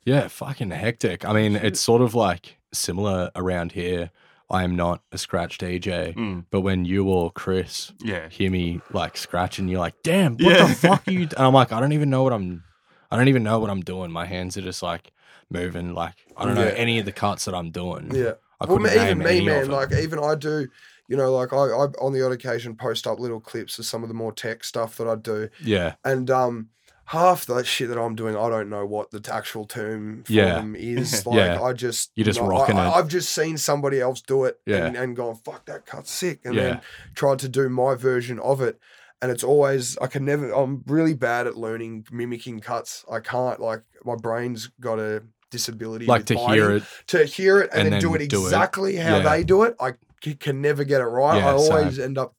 yeah, 0.05 0.29
fucking 0.29 0.71
hectic. 0.71 1.25
I 1.25 1.33
mean, 1.33 1.57
it's 1.57 1.81
sort 1.81 2.03
of 2.03 2.15
like 2.15 2.59
similar 2.73 3.31
around 3.35 3.73
here. 3.73 4.11
I 4.53 4.65
am 4.65 4.75
not 4.75 5.03
a 5.13 5.19
scratch 5.19 5.59
DJ, 5.59 6.13
Mm. 6.15 6.45
but 6.51 6.63
when 6.63 6.85
you 6.85 7.09
or 7.09 7.31
Chris 7.31 7.93
Yeah. 8.03 8.29
hear 8.29 8.51
me 8.51 8.81
like 8.93 9.17
scratching, 9.17 9.69
you're 9.69 9.79
like, 9.79 9.95
"Damn, 10.03 10.33
what 10.39 10.41
Yeah. 10.57 10.67
the 10.67 10.75
fuck 10.75 11.07
are 11.07 11.11
you?" 11.13 11.23
And 11.23 11.35
I'm 11.39 11.53
like, 11.55 11.71
"I 11.73 11.79
don't 11.81 11.93
even 11.93 12.11
know 12.11 12.23
what 12.25 12.33
I'm. 12.33 12.65
I 13.13 13.17
don't 13.17 13.29
even 13.29 13.43
know 13.45 13.59
what 13.61 13.71
I'm 13.71 13.81
doing. 13.83 14.11
My 14.11 14.27
hands 14.27 14.57
are 14.57 14.63
just 14.63 14.83
like 14.83 15.13
moving. 15.51 15.95
Like 15.95 16.15
I 16.37 16.45
don't 16.47 16.55
know 16.57 16.67
any 16.67 16.99
of 16.99 17.05
the 17.05 17.13
cuts 17.13 17.45
that 17.45 17.55
I'm 17.55 17.71
doing. 17.71 18.11
Yeah. 18.15 18.33
I 18.61 18.67
Well, 18.67 18.79
couldn't 18.79 18.83
ma- 18.97 19.03
even 19.05 19.19
name 19.19 19.19
me, 19.19 19.25
any 19.37 19.47
man. 19.47 19.63
of 19.63 19.69
them. 19.69 19.77
Like 19.77 19.93
even 19.93 20.19
I 20.19 20.35
do, 20.35 20.67
you 21.11 21.17
know, 21.19 21.31
like 21.31 21.53
I, 21.53 21.57
I 21.57 21.87
on 22.01 22.13
the 22.15 22.25
odd 22.25 22.33
occasion 22.33 22.75
post 22.77 23.07
up 23.07 23.19
little 23.21 23.41
clips 23.41 23.79
of 23.79 23.85
some 23.85 24.03
of 24.03 24.09
the 24.09 24.15
more 24.15 24.33
tech 24.33 24.65
stuff 24.65 24.97
that 24.97 25.07
I 25.09 25.17
do, 25.17 25.49
yeah, 25.63 25.97
and 26.05 26.31
um, 26.31 26.69
half 27.07 27.45
that 27.47 27.67
shit 27.67 27.89
that 27.89 27.99
I'm 27.99 28.15
doing, 28.15 28.37
I 28.37 28.49
don't 28.49 28.71
know 28.71 28.87
what 28.87 29.11
the 29.11 29.21
actual 29.35 29.65
term 29.65 30.23
for 30.23 30.33
Yeah. 30.33 30.55
them 30.55 30.77
is. 30.79 31.27
Like 31.27 31.37
Yeah. 31.37 31.61
I 31.61 31.73
just 31.73 32.13
You're 32.15 32.25
just 32.25 32.39
rocking 32.41 32.77
I, 32.79 32.87
it. 32.87 32.91
I, 32.93 32.97
have 32.99 33.09
just 33.09 33.31
seen 33.35 33.59
somebody 33.59 34.01
else 34.01 34.23
do 34.23 34.45
it, 34.45 34.61
Yeah. 34.65 34.87
and, 34.87 34.97
and 34.97 35.17
gone, 35.17 35.35
"Fuck, 35.35 35.67
that 35.67 35.85
cut's 35.85 36.13
sick," 36.13 36.39
and 36.45 36.55
Yeah. 36.55 36.63
then 36.63 36.81
tried 37.17 37.41
to 37.41 37.49
do 37.49 37.69
my 37.69 37.97
version 37.97 38.39
of 38.39 38.61
it. 38.63 38.79
And 39.23 39.31
it's 39.31 39.45
always 39.45 39.99
I 39.99 40.07
can 40.07 40.25
never. 40.25 40.51
I'm 40.53 40.83
really 40.87 41.13
bad 41.15 41.47
at 41.49 41.57
learning 41.57 42.07
mimicking 42.13 42.61
cuts. 42.61 43.05
I 43.11 43.19
can't 43.21 43.61
like 43.61 43.83
my 44.05 44.15
brain's 44.17 44.69
got 44.81 44.99
a 44.99 45.23
disability. 45.51 46.07
like 46.07 46.25
to 46.27 46.37
biting 46.37 46.55
hear 46.55 46.71
it. 46.77 46.83
to 47.09 47.25
hear 47.25 47.61
it 47.61 47.71
and, 47.73 47.83
and 47.83 47.93
then, 47.95 48.01
do 48.01 48.15
it 48.15 48.29
do 48.31 48.41
it. 48.43 48.45
exactly 48.45 48.95
how 48.97 49.17
Yeah. 49.19 49.29
they 49.31 49.43
do 49.45 49.65
it, 49.65 49.75
I 49.81 49.95
can 50.21 50.61
never 50.61 50.85
get 50.85 51.01
it 51.01 51.05
right. 51.05 51.39
Yeah, 51.39 51.55
I 51.55 51.59
same. 51.59 51.73
always 51.73 51.99
end 51.99 52.19
up 52.19 52.35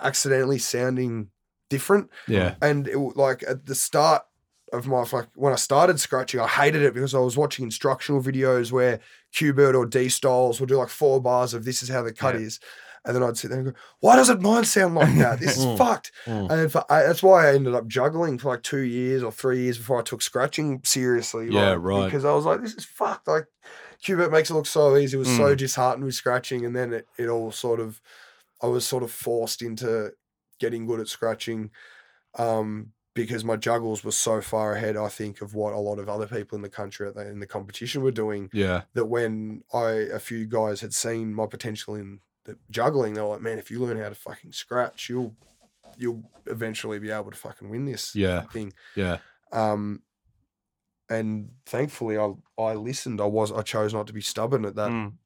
accidentally 0.00 0.58
sounding 0.58 1.28
different. 1.70 2.10
Yeah, 2.28 2.54
And 2.60 2.88
it, 2.88 2.98
like 2.98 3.42
at 3.48 3.66
the 3.66 3.74
start 3.74 4.22
of 4.72 4.86
my 4.86 5.04
like 5.12 5.28
when 5.34 5.52
I 5.52 5.56
started 5.56 6.00
scratching, 6.00 6.40
I 6.40 6.46
hated 6.48 6.82
it 6.82 6.94
because 6.94 7.14
I 7.14 7.18
was 7.20 7.36
watching 7.36 7.64
instructional 7.64 8.22
videos 8.22 8.72
where 8.72 9.00
Qbert 9.34 9.74
or 9.74 9.86
D 9.86 10.08
Styles 10.08 10.58
will 10.60 10.66
do 10.66 10.76
like 10.76 10.88
four 10.88 11.20
bars 11.20 11.54
of 11.54 11.64
this 11.64 11.82
is 11.82 11.88
how 11.88 12.02
the 12.02 12.12
cut 12.12 12.34
Yeah. 12.34 12.40
is. 12.42 12.60
And 13.06 13.14
then 13.14 13.22
I'd 13.22 13.36
sit 13.36 13.50
there 13.50 13.58
and 13.60 13.68
go, 13.68 13.78
why 14.00 14.16
doesn't 14.16 14.40
mine 14.40 14.64
sound 14.64 14.94
like 14.94 15.14
that? 15.18 15.38
This 15.38 15.58
is 15.58 15.64
Mm. 15.66 15.76
fucked. 15.78 16.10
Mm. 16.24 16.50
And 16.50 16.72
for, 16.72 16.90
I, 16.90 17.02
that's 17.02 17.22
why 17.22 17.48
I 17.50 17.54
ended 17.54 17.74
up 17.74 17.86
juggling 17.86 18.38
for 18.38 18.48
like 18.48 18.62
two 18.62 18.78
years 18.78 19.22
or 19.22 19.30
three 19.30 19.60
years 19.64 19.76
before 19.76 19.98
I 20.00 20.02
took 20.02 20.22
scratching 20.22 20.80
seriously. 20.84 21.48
Yeah, 21.50 21.72
like, 21.72 21.78
right. 21.82 22.04
Because 22.06 22.24
I 22.24 22.32
was 22.32 22.46
like, 22.46 22.62
this 22.62 22.72
is 22.74 22.86
fucked. 22.86 23.28
Like, 23.28 23.44
Qbert 24.04 24.30
makes 24.30 24.50
it 24.50 24.54
look 24.54 24.66
so 24.66 24.96
easy. 24.96 25.16
It 25.16 25.20
was 25.20 25.30
so 25.30 25.54
Mm. 25.54 25.56
disheartened 25.56 26.04
with 26.04 26.14
scratching. 26.14 26.64
And 26.64 26.76
then 26.76 26.92
it, 26.92 27.08
it 27.18 27.28
all 27.28 27.52
sort 27.52 27.80
of, 27.80 28.00
I 28.62 28.66
was 28.66 28.86
sort 28.86 29.02
of 29.02 29.10
forced 29.12 29.62
into 29.62 30.12
getting 30.60 30.86
good 30.86 31.00
at 31.00 31.08
scratching 31.08 31.70
um, 32.38 32.92
because 33.14 33.44
my 33.44 33.56
juggles 33.56 34.04
were 34.04 34.12
so 34.12 34.40
far 34.40 34.74
ahead, 34.74 34.96
I 34.96 35.08
think, 35.08 35.40
of 35.40 35.54
what 35.54 35.72
a 35.72 35.78
lot 35.78 35.98
of 35.98 36.08
other 36.08 36.26
people 36.26 36.56
in 36.56 36.62
the 36.62 36.68
country 36.68 37.10
in 37.16 37.40
the 37.40 37.46
competition 37.46 38.02
were 38.02 38.10
doing 38.10 38.50
yeah, 38.52 38.84
that 38.94 39.06
when 39.06 39.62
I 39.72 39.90
a 39.90 40.18
few 40.18 40.46
guys 40.46 40.80
had 40.80 40.94
seen 40.94 41.34
my 41.34 41.46
potential 41.46 41.94
in 41.94 42.20
the 42.44 42.58
juggling, 42.70 43.14
they 43.14 43.20
were 43.20 43.28
like, 43.28 43.40
"Man, 43.40 43.58
if 43.58 43.70
you 43.70 43.80
learn 43.80 43.98
how 43.98 44.08
to 44.08 44.14
fucking 44.14 44.52
scratch, 44.52 45.08
you'll 45.08 45.36
you'll 45.96 46.24
eventually 46.46 46.98
be 46.98 47.10
able 47.10 47.30
to 47.30 47.36
fucking 47.38 47.70
win 47.70 47.86
this 47.86 48.14
Yeah. 48.14 48.46
thing." 48.52 48.72
yeah, 48.94 49.20
Um, 49.52 50.02
and 51.10 51.50
thankfully, 51.66 52.18
I 52.18 52.32
I 52.58 52.74
listened. 52.74 53.20
I 53.20 53.26
was 53.26 53.52
I 53.52 53.62
chose 53.62 53.94
not 53.94 54.06
to 54.08 54.12
be 54.12 54.20
stubborn 54.20 54.64
at 54.64 54.76
that 54.76 54.90
Mm. 54.90 55.18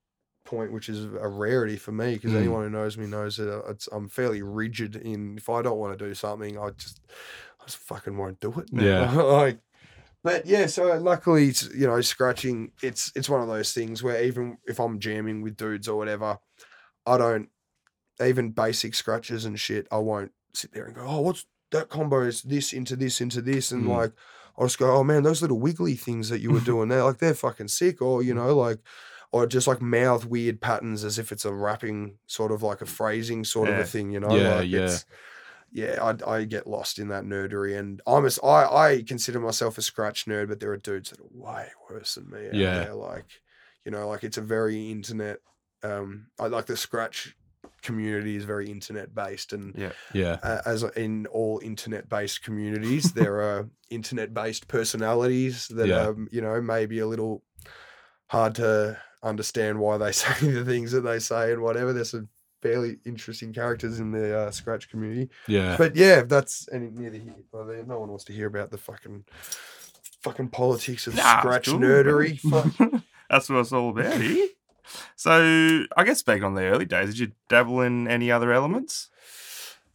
point, 0.45 0.73
which 0.73 0.89
is 0.89 1.05
a 1.05 1.29
rarity 1.29 1.77
for 1.77 1.93
me 1.93 2.15
because 2.15 2.35
Mm. 2.35 2.39
anyone 2.39 2.65
who 2.65 2.71
knows 2.71 2.99
me 2.99 3.07
knows 3.07 3.37
that 3.39 3.53
uh, 3.53 3.71
it's, 3.71 3.89
I'm 3.93 4.09
fairly 4.09 4.43
rigid 4.43 4.97
in 4.97 5.39
if 5.39 5.49
I 5.49 5.63
don't 5.63 5.79
want 5.79 5.99
to 5.99 6.05
do 6.07 6.15
something, 6.15 6.59
I 6.59 6.71
just 6.71 7.01
I 7.61 7.65
just 7.67 7.79
fucking 7.79 8.17
won't 8.17 8.41
do 8.41 8.53
it. 8.61 8.71
Yeah. 8.73 9.13
like, 9.15 9.61
but 10.25 10.47
yeah, 10.47 10.67
so 10.67 10.97
luckily, 10.99 11.49
it's, 11.49 11.73
you 11.75 11.87
know, 11.87 12.01
scratching. 12.03 12.73
It's 12.83 13.13
it's 13.17 13.29
one 13.31 13.43
of 13.43 13.49
those 13.49 13.73
things 13.75 14.03
where 14.03 14.23
even 14.25 14.59
if 14.67 14.81
I'm 14.81 15.01
jamming 15.01 15.43
with 15.43 15.57
dudes 15.57 15.89
or 15.89 15.97
whatever, 15.99 16.39
I 17.07 17.19
don't 17.19 17.51
even 18.23 18.51
basic 18.53 18.95
scratches 18.95 19.45
and 19.45 19.59
shit. 19.59 19.87
I 19.93 19.99
won't 19.99 20.33
sit 20.55 20.73
there 20.73 20.87
and 20.87 20.95
go, 20.95 21.05
oh, 21.07 21.21
what's 21.21 21.47
that 21.71 21.89
combo 21.91 22.23
is 22.23 22.43
this 22.43 22.73
into 22.73 22.97
this 22.97 23.21
into 23.21 23.43
this 23.43 23.73
and 23.73 23.87
Mm. 23.87 23.89
like. 23.89 24.13
I'll 24.59 24.67
just 24.67 24.79
go, 24.79 24.97
oh 24.97 25.05
man, 25.05 25.23
those 25.23 25.41
little 25.41 25.61
wiggly 25.61 25.95
things 25.95 26.29
that 26.31 26.41
you 26.41 26.51
were 26.51 26.61
doing 26.61 26.89
there, 26.89 27.05
like 27.05 27.19
they're 27.19 27.35
fucking 27.35 27.69
sick. 27.69 28.03
Or, 28.03 28.23
you 28.23 28.35
know, 28.35 28.57
like 28.57 28.81
or 29.31 29.47
just 29.47 29.67
like 29.67 29.81
mouth 29.81 30.25
weird 30.25 30.61
patterns 30.61 31.05
as 31.05 31.19
if 31.19 31.33
it's 31.33 31.45
a 31.45 31.53
rapping 31.53 32.19
sort 32.27 32.51
of 32.51 32.63
like 32.63 32.81
a 32.81 32.87
phrasing 32.87 33.45
sort 33.45 33.69
of 33.69 33.79
a 33.79 33.85
thing, 33.85 34.11
you 34.11 34.21
know? 34.21 34.35
Yeah, 34.35 34.55
like 34.57 34.69
yeah. 34.69 34.81
It's, 34.81 35.05
yeah, 35.71 35.99
I, 36.03 36.31
I 36.31 36.45
get 36.45 36.67
lost 36.67 36.99
in 36.99 37.09
that 37.09 37.25
nerdery, 37.25 37.79
and 37.79 38.01
I'm 38.07 38.25
a, 38.25 38.31
I, 38.47 38.87
I 38.87 39.03
consider 39.03 39.39
myself 39.39 39.77
a 39.77 39.83
scratch 39.83 40.25
nerd, 40.25 40.49
but 40.49 40.61
there 40.61 40.73
are 40.73 40.79
dudes 40.79 41.11
that 41.11 41.21
are 41.21 41.29
way 41.31 41.69
worse 41.91 42.15
than 42.15 42.31
me. 42.31 42.49
Yeah. 42.53 42.85
there, 42.85 42.95
like 42.95 43.27
you 43.85 43.93
know, 43.93 44.09
like 44.09 44.25
it's 44.25 44.39
a 44.39 44.43
very 44.43 44.91
internet. 44.91 45.41
Um, 45.83 46.29
I 46.41 46.47
like 46.47 46.67
the 46.67 46.77
scratch 46.77 47.37
community 47.83 48.37
is 48.37 48.45
very 48.45 48.71
internet 48.71 49.15
based, 49.15 49.53
and 49.53 49.75
Yeah. 49.77 49.93
Yeah. 50.13 50.39
uh, 50.43 50.63
as 50.67 50.83
in 50.97 51.27
all 51.27 51.61
internet 51.63 52.09
based 52.09 52.43
communities, 52.43 53.13
there 53.15 53.41
are 53.43 53.69
internet 53.91 54.33
based 54.35 54.69
personalities 54.69 55.69
that 55.69 55.89
Yeah. 55.89 56.09
um, 56.09 56.29
you 56.31 56.41
know 56.41 56.61
maybe 56.61 56.99
a 56.99 57.07
little 57.07 57.43
hard 58.29 58.55
to 58.57 58.99
understand 59.23 59.79
why 59.79 59.97
they 59.99 60.13
say 60.23 60.51
the 60.51 60.65
things 60.65 60.93
that 60.93 61.03
they 61.03 61.19
say 61.19 61.53
and 61.53 61.63
whatever. 61.63 61.93
There's 61.93 62.11
some 62.11 62.29
fairly 62.63 62.97
interesting 63.07 63.53
characters 63.53 64.01
in 64.01 64.11
the 64.11 64.37
uh, 64.37 64.51
scratch 64.51 64.91
community, 64.91 65.31
Yeah. 65.47 65.77
but 65.79 65.95
yeah, 65.95 66.23
that's 66.23 66.69
any 66.73 66.91
neither 66.91 67.17
here. 67.19 67.37
Well, 67.53 67.65
there- 67.67 67.85
no 67.85 68.01
one 68.01 68.09
wants 68.09 68.25
to 68.25 68.33
hear 68.33 68.47
about 68.49 68.71
the 68.73 68.79
fucking 68.79 69.25
fucking 70.23 70.49
politics 70.49 71.07
of 71.07 71.15
Nah, 71.15 71.39
scratch 71.39 71.67
cool, 71.67 71.79
nerdery. 71.79 72.41
Fuck. 72.41 73.03
That's 73.31 73.49
what 73.49 73.61
it's 73.61 73.73
all 73.73 73.91
about 73.91 74.21
here. 74.21 74.49
So, 75.17 75.85
I 75.97 76.05
guess 76.05 76.23
back 76.23 76.43
on 76.43 76.55
the 76.55 76.63
early 76.65 76.85
days, 76.87 77.09
did 77.11 77.19
you 77.19 77.33
dabble 77.49 77.81
in 77.83 78.09
any 78.09 78.31
other 78.31 78.53
elements? 78.53 79.11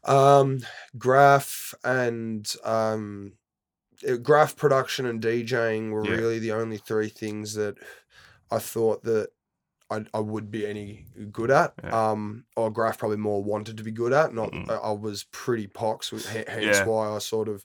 Um, 0.03 0.59
graph 0.97 1.73
and 1.83 2.51
um, 2.63 3.33
uh, 4.07 4.17
graph 4.17 4.55
production 4.55 5.05
and 5.05 5.21
DJing 5.21 5.91
were 5.91 6.03
Yeah. 6.03 6.17
really 6.17 6.39
the 6.39 6.51
only 6.51 6.77
three 6.77 7.09
things 7.09 7.53
that 7.55 7.77
I 8.51 8.59
thought 8.59 9.03
that 9.03 9.29
I, 9.89 10.05
I 10.13 10.19
would 10.19 10.49
be 10.51 10.65
any 10.65 11.05
good 11.31 11.51
at. 11.51 11.73
Yeah. 11.83 12.11
Um, 12.11 12.45
or 12.57 12.71
graph 12.71 12.97
probably 12.97 13.17
more 13.17 13.43
wanted 13.43 13.77
to 13.77 13.83
be 13.83 13.91
good 13.91 14.13
at. 14.13 14.33
Not 14.33 14.51
Mm. 14.51 14.69
I, 14.69 14.75
I 14.75 14.91
was 14.91 15.23
pretty 15.25 15.67
pox, 15.67 16.09
hence 16.09 16.47
Yeah. 16.47 16.85
why 16.85 17.09
I 17.15 17.19
sort 17.19 17.47
of 17.47 17.63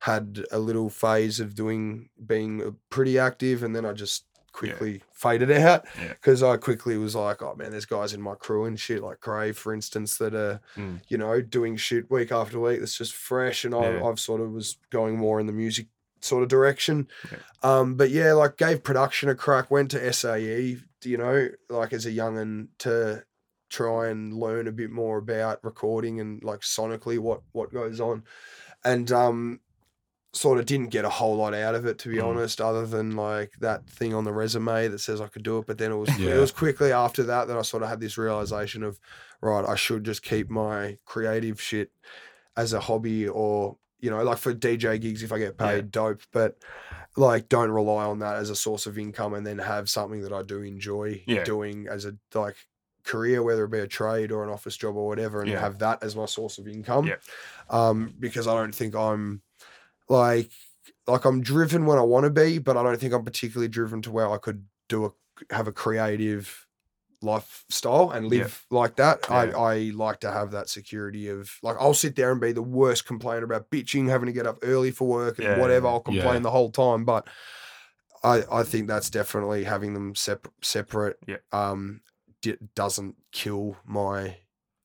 had 0.00 0.44
a 0.50 0.58
little 0.58 0.88
phase 0.88 1.40
of 1.40 1.54
doing 1.54 2.08
being 2.26 2.62
uh, 2.62 2.70
pretty 2.88 3.18
active, 3.18 3.62
and 3.62 3.76
then 3.76 3.84
I 3.84 3.92
just 3.92 4.24
quickly 4.52 5.02
faded 5.12 5.50
out 5.50 5.84
Yeah. 5.98 6.08
because 6.08 6.42
I 6.42 6.56
quickly 6.56 6.96
was 6.96 7.14
like, 7.14 7.40
oh 7.42 7.54
man, 7.54 7.70
there's 7.70 7.86
guys 7.86 8.12
in 8.12 8.20
my 8.20 8.34
crew 8.34 8.64
and 8.64 8.78
shit 8.78 9.02
like 9.02 9.20
Crave, 9.20 9.56
for 9.56 9.72
instance, 9.72 10.16
that 10.18 10.34
are 10.34 10.60
Mm. 10.76 11.00
you 11.08 11.18
know 11.18 11.40
doing 11.40 11.76
shit 11.76 12.10
week 12.10 12.32
after 12.32 12.58
week 12.60 12.80
that's 12.80 12.96
just 12.98 13.14
fresh, 13.14 13.64
and 13.64 13.74
I, 13.74 14.02
I've 14.04 14.20
sort 14.20 14.40
of 14.40 14.52
was 14.52 14.76
going 14.90 15.16
more 15.16 15.40
in 15.40 15.46
the 15.46 15.52
music 15.52 15.86
sort 16.20 16.42
of 16.42 16.48
direction. 16.48 17.08
Yeah. 17.30 17.38
Um, 17.62 17.94
but 17.94 18.10
yeah, 18.10 18.32
like 18.34 18.56
gave 18.56 18.82
production 18.82 19.28
a 19.28 19.34
crack, 19.34 19.70
went 19.70 19.90
to 19.92 20.12
SAE, 20.12 20.78
you 21.04 21.16
know, 21.16 21.48
like 21.68 21.92
as 21.92 22.04
a 22.06 22.10
young 22.10 22.34
youngin 22.34 22.68
to 22.78 23.24
try 23.70 24.08
and 24.08 24.34
learn 24.34 24.66
a 24.66 24.72
bit 24.72 24.90
more 24.90 25.16
about 25.18 25.62
recording 25.64 26.18
and 26.20 26.42
like 26.42 26.60
sonically 26.60 27.18
what 27.18 27.42
what 27.52 27.72
goes 27.72 28.00
on, 28.00 28.24
and 28.84 29.10
um, 29.12 29.60
sort 30.32 30.58
of 30.60 30.66
didn't 30.66 30.90
get 30.90 31.04
a 31.04 31.08
whole 31.08 31.36
lot 31.36 31.54
out 31.54 31.74
of 31.74 31.84
it 31.86 31.98
to 31.98 32.08
be 32.08 32.16
Mm. 32.18 32.24
honest, 32.24 32.60
other 32.60 32.86
than 32.86 33.16
like 33.16 33.52
that 33.60 33.88
thing 33.88 34.14
on 34.14 34.24
the 34.24 34.32
resume 34.32 34.86
that 34.88 35.00
says 35.00 35.20
I 35.20 35.26
could 35.26 35.42
do 35.42 35.58
it. 35.58 35.66
But 35.66 35.78
then 35.78 35.90
it 35.90 35.96
was 35.96 36.16
Yeah. 36.18 36.36
it 36.36 36.38
was 36.38 36.52
quickly 36.52 36.92
after 36.92 37.22
that 37.24 37.48
that 37.48 37.56
I 37.56 37.62
sort 37.62 37.82
of 37.82 37.88
had 37.88 38.00
this 38.00 38.16
realization 38.16 38.82
of 38.84 39.00
right, 39.40 39.64
I 39.68 39.74
should 39.74 40.04
just 40.04 40.22
keep 40.22 40.48
my 40.50 40.98
creative 41.04 41.60
shit 41.60 41.90
as 42.56 42.72
a 42.72 42.80
hobby 42.80 43.26
or 43.28 43.76
you 44.02 44.08
know, 44.08 44.22
like 44.22 44.38
for 44.38 44.54
DJ 44.54 44.98
gigs 44.98 45.22
if 45.22 45.30
I 45.32 45.38
get 45.38 45.58
paid, 45.58 45.76
Yeah. 45.84 45.88
dope. 45.90 46.22
But 46.32 46.56
like 47.16 47.48
don't 47.48 47.70
rely 47.70 48.04
on 48.04 48.20
that 48.20 48.36
as 48.36 48.48
a 48.50 48.56
source 48.56 48.86
of 48.86 48.96
income 48.98 49.34
and 49.34 49.46
then 49.46 49.58
have 49.58 49.90
something 49.90 50.22
that 50.22 50.32
I 50.32 50.42
do 50.42 50.62
enjoy 50.62 51.22
Yeah. 51.26 51.44
doing 51.44 51.86
as 51.88 52.04
a 52.06 52.14
like 52.34 52.56
career, 53.04 53.42
whether 53.42 53.64
it 53.64 53.70
be 53.70 53.78
a 53.80 53.86
trade 53.86 54.30
or 54.30 54.42
an 54.44 54.48
office 54.50 54.76
job 54.76 54.96
or 54.96 55.06
whatever, 55.08 55.40
and 55.42 55.50
Yeah. 55.50 55.60
have 55.60 55.78
that 55.80 56.02
as 56.02 56.14
my 56.16 56.26
source 56.26 56.56
of 56.58 56.68
income. 56.68 57.08
Yeah. 57.08 57.16
Um, 57.68 58.14
because 58.18 58.46
I 58.46 58.54
don't 58.54 58.74
think 58.74 58.94
I'm 58.94 59.42
like 60.10 60.50
like 61.06 61.24
I'm 61.24 61.40
driven 61.40 61.86
when 61.86 61.96
I 61.98 62.02
want 62.02 62.24
to 62.24 62.30
be, 62.30 62.58
but 62.58 62.76
I 62.76 62.82
don't 62.82 63.00
think 63.00 63.14
I'm 63.14 63.24
particularly 63.24 63.68
driven 63.68 64.02
to 64.02 64.10
where 64.10 64.30
I 64.30 64.36
could 64.36 64.66
do 64.90 65.06
a 65.06 65.10
have 65.54 65.66
a 65.68 65.72
creative 65.72 66.66
lifestyle 67.22 68.10
and 68.10 68.24
Yeah. 68.32 68.42
live 68.42 68.66
like 68.70 68.96
that. 68.96 69.20
Yeah. 69.28 69.36
I, 69.36 69.44
I 69.74 69.78
like 69.94 70.20
to 70.20 70.30
have 70.32 70.50
that 70.52 70.68
security 70.68 71.28
of 71.28 71.50
like 71.62 71.76
I'll 71.78 71.94
sit 71.94 72.16
there 72.16 72.32
and 72.32 72.40
be 72.40 72.52
the 72.52 72.62
worst 72.62 73.06
complainer 73.06 73.44
about 73.44 73.70
bitching, 73.70 74.08
having 74.08 74.26
to 74.26 74.32
get 74.32 74.46
up 74.46 74.58
early 74.62 74.90
for 74.90 75.06
work 75.08 75.38
and 75.38 75.46
Yeah. 75.46 75.58
whatever. 75.58 75.86
I'll 75.88 76.00
complain 76.00 76.34
Yeah. 76.34 76.38
the 76.40 76.50
whole 76.50 76.70
time, 76.70 77.04
but 77.04 77.26
I 78.24 78.42
I 78.50 78.62
think 78.62 78.88
that's 78.88 79.10
definitely 79.10 79.64
having 79.64 79.94
them 79.94 80.14
sep- 80.14 80.48
separate. 80.62 81.18
Yeah. 81.26 81.38
Um, 81.52 82.00
di- 82.42 82.58
doesn't 82.74 83.16
kill 83.32 83.76
my 83.84 84.38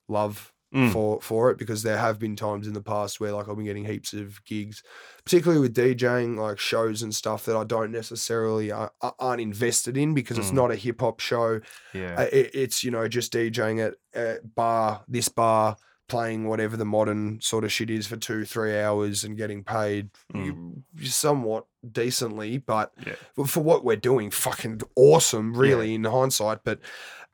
love 0.08 0.54
Mm. 0.76 0.92
for 0.92 1.22
for 1.22 1.50
it 1.52 1.58
because 1.58 1.84
there 1.84 1.98
have 1.98 2.20
been 2.20 2.36
times 2.36 2.68
in 2.68 2.74
the 2.74 2.82
past 2.82 3.20
where 3.22 3.32
like 3.32 3.48
I've 3.48 3.56
been 3.56 3.64
getting 3.66 3.86
heaps 3.86 4.12
of 4.14 4.44
gigs, 4.44 4.84
particularly 5.24 5.62
with 5.62 5.74
DJing, 5.74 6.38
like 6.38 6.60
shows 6.60 7.02
and 7.02 7.16
stuff 7.16 7.46
that 7.46 7.56
I 7.56 7.64
don't 7.64 7.92
necessarily 7.92 8.72
uh, 8.74 8.90
aren't 9.20 9.42
invested 9.42 9.96
in 9.96 10.14
because 10.14 10.38
it's 10.38 10.52
Mm. 10.52 10.56
not 10.56 10.72
a 10.72 10.76
hip 10.76 11.00
hop 11.00 11.22
show. 11.22 11.62
Yeah. 11.94 12.16
Uh, 12.20 12.28
it, 12.32 12.52
it's 12.54 12.84
you 12.84 12.92
know 12.92 13.08
just 13.08 13.32
DJing 13.32 13.80
at, 13.88 13.96
at 14.14 14.54
bar 14.54 15.04
this 15.08 15.30
bar 15.30 15.78
playing 16.08 16.48
whatever 16.48 16.78
the 16.78 16.86
modern 16.86 17.40
sort 17.42 17.64
of 17.64 17.72
shit 17.72 17.90
is 17.90 18.06
for 18.06 18.16
two 18.18 18.46
three 18.46 18.78
hours 18.78 19.24
and 19.24 19.38
getting 19.38 19.64
paid 19.64 20.10
Mm. 20.36 20.84
somewhat 21.04 21.66
decently, 21.90 22.58
but 22.58 22.92
Yeah. 23.08 23.14
for- 23.36 23.48
for 23.48 23.62
what 23.64 23.84
we're 23.86 23.96
doing, 23.96 24.30
fucking 24.30 24.82
awesome, 24.96 25.54
really 25.56 25.96
in 25.96 26.04
hindsight. 26.04 26.60
But 26.64 26.80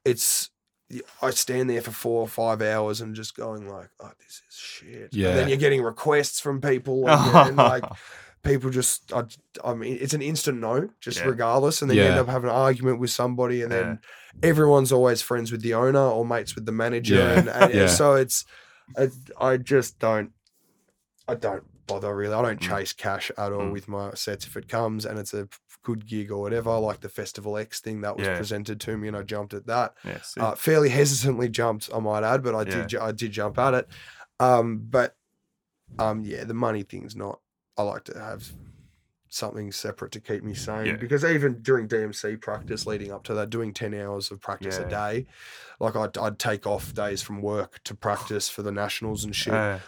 it's 0.05 0.49
I 1.21 1.29
stand 1.31 1.69
there 1.69 1.81
for 1.81 1.91
four 1.91 2.21
or 2.21 2.27
five 2.27 2.61
hours 2.61 3.01
and 3.01 3.15
just 3.15 3.35
going 3.35 3.67
like, 3.67 3.89
oh, 3.99 4.11
this 4.19 4.41
is 4.49 4.55
shit. 4.57 5.01
And 5.01 5.13
Yeah. 5.13 5.33
then 5.35 5.47
you're 5.47 5.57
getting 5.57 5.81
requests 5.81 6.39
from 6.39 6.59
people 6.61 7.07
and, 7.07 7.35
and 7.47 7.57
like 7.73 7.83
people 8.43 8.69
just 8.71 9.13
I, 9.13 9.23
I 9.63 9.73
mean 9.75 9.97
it's 10.01 10.13
an 10.15 10.21
instant 10.21 10.59
no 10.59 10.89
just 10.99 11.19
Yeah. 11.19 11.27
regardless 11.27 11.81
and 11.81 11.91
then 11.91 11.97
you 11.97 12.03
end 12.09 12.17
up 12.19 12.27
having 12.27 12.49
an 12.49 12.55
argument 12.55 12.99
with 12.99 13.11
somebody 13.11 13.61
and 13.61 13.71
then 13.71 13.99
everyone's 14.41 14.91
always 14.91 15.21
friends 15.21 15.51
with 15.51 15.61
the 15.61 15.75
owner 15.75 15.99
or 15.99 16.25
mates 16.25 16.55
with 16.55 16.65
the 16.65 16.71
manager 16.71 17.15
Yeah. 17.15 17.39
and, 17.39 17.47
and 17.49 17.73
Yeah. 17.81 17.85
so 17.87 18.15
it's 18.15 18.43
I, 18.97 19.09
I 19.39 19.57
just 19.57 19.99
don't 19.99 20.31
I 21.27 21.35
don't 21.35 21.63
bother 21.87 22.15
really 22.15 22.33
I 22.33 22.41
don't 22.41 22.59
Mm. 22.59 22.67
chase 22.67 22.93
cash 22.93 23.29
at 23.37 23.51
all 23.53 23.67
Mm. 23.67 23.71
with 23.73 23.87
my 23.87 24.13
sets 24.15 24.45
if 24.47 24.57
it 24.57 24.67
comes 24.67 25.05
and 25.05 25.19
it's 25.19 25.33
a 25.35 25.47
good 25.83 26.05
gig 26.05 26.31
or 26.31 26.39
whatever 26.41 26.77
like 26.77 26.99
the 27.01 27.09
festival 27.09 27.57
X 27.57 27.79
thing 27.79 28.01
that 28.01 28.15
was 28.17 28.27
Yeah. 28.27 28.37
presented 28.37 28.79
to 28.81 28.97
me 28.97 29.07
and 29.07 29.17
I 29.17 29.23
jumped 29.23 29.53
at 29.53 29.65
that 29.67 29.95
yeah. 30.05 30.19
uh, 30.37 30.55
fairly 30.55 30.89
hesitantly 30.89 31.49
jumped, 31.49 31.89
I 31.93 31.99
might 31.99 32.23
add, 32.23 32.43
but 32.43 32.53
I 32.55 32.61
Yeah. 32.69 32.85
did 32.85 32.95
I 32.99 33.11
did 33.11 33.31
jump 33.31 33.57
at 33.57 33.73
it. 33.73 33.87
Um, 34.39 34.77
but 34.89 35.15
um, 35.99 36.23
yeah, 36.23 36.43
the 36.43 36.53
money 36.53 36.83
thing's 36.83 37.15
not. 37.15 37.39
I 37.77 37.83
like 37.83 38.03
to 38.05 38.19
have 38.19 38.51
something 39.33 39.71
separate 39.71 40.11
to 40.11 40.19
keep 40.19 40.43
me 40.43 40.53
sane 40.53 40.85
Yeah. 40.85 40.95
because 40.97 41.23
even 41.23 41.61
during 41.61 41.87
DMC 41.87 42.35
practice 42.41 42.85
leading 42.85 43.11
up 43.13 43.23
to 43.23 43.33
that, 43.35 43.49
doing 43.49 43.73
ten 43.73 43.93
hours 43.93 44.29
of 44.29 44.41
practice 44.41 44.77
Yeah. 44.79 44.87
a 44.87 44.89
day, 44.89 45.25
like 45.79 45.95
I'd, 45.95 46.17
I'd 46.17 46.37
take 46.37 46.67
off 46.67 46.93
days 46.93 47.21
from 47.21 47.41
work 47.41 47.79
to 47.85 47.95
practice 47.95 48.49
for 48.49 48.61
the 48.61 48.71
nationals 48.73 49.23
and 49.23 49.33
shit, 49.35 49.53
Uh, 49.53 49.79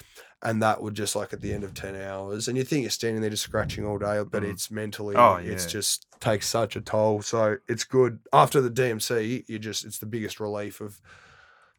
and 0.44 0.62
that 0.62 0.82
would 0.84 0.94
just 0.94 1.16
like 1.16 1.34
at 1.34 1.42
the 1.42 1.54
end 1.54 1.64
of 1.64 1.74
ten 1.74 1.96
hours, 1.96 2.48
and 2.48 2.58
you 2.58 2.64
think 2.64 2.84
you're 2.84 2.92
standing 2.92 3.22
there 3.22 3.30
just 3.32 3.44
scratching 3.44 3.86
all 3.86 3.98
day, 3.98 4.22
but 4.30 4.44
Mm. 4.44 4.52
it's 4.52 4.70
mentally, 4.70 5.16
Oh, 5.16 5.36
it's 5.36 5.66
just 5.66 6.06
takes 6.20 6.48
such 6.48 6.76
a 6.76 6.82
toll. 6.82 7.22
So 7.22 7.58
it's 7.68 7.84
good 7.84 8.20
after 8.32 8.62
the 8.62 8.70
DMC. 8.70 9.46
You 9.48 9.58
just 9.60 9.84
it's 9.86 9.98
the 10.00 10.06
biggest 10.06 10.40
relief 10.40 10.80
of. 10.82 11.02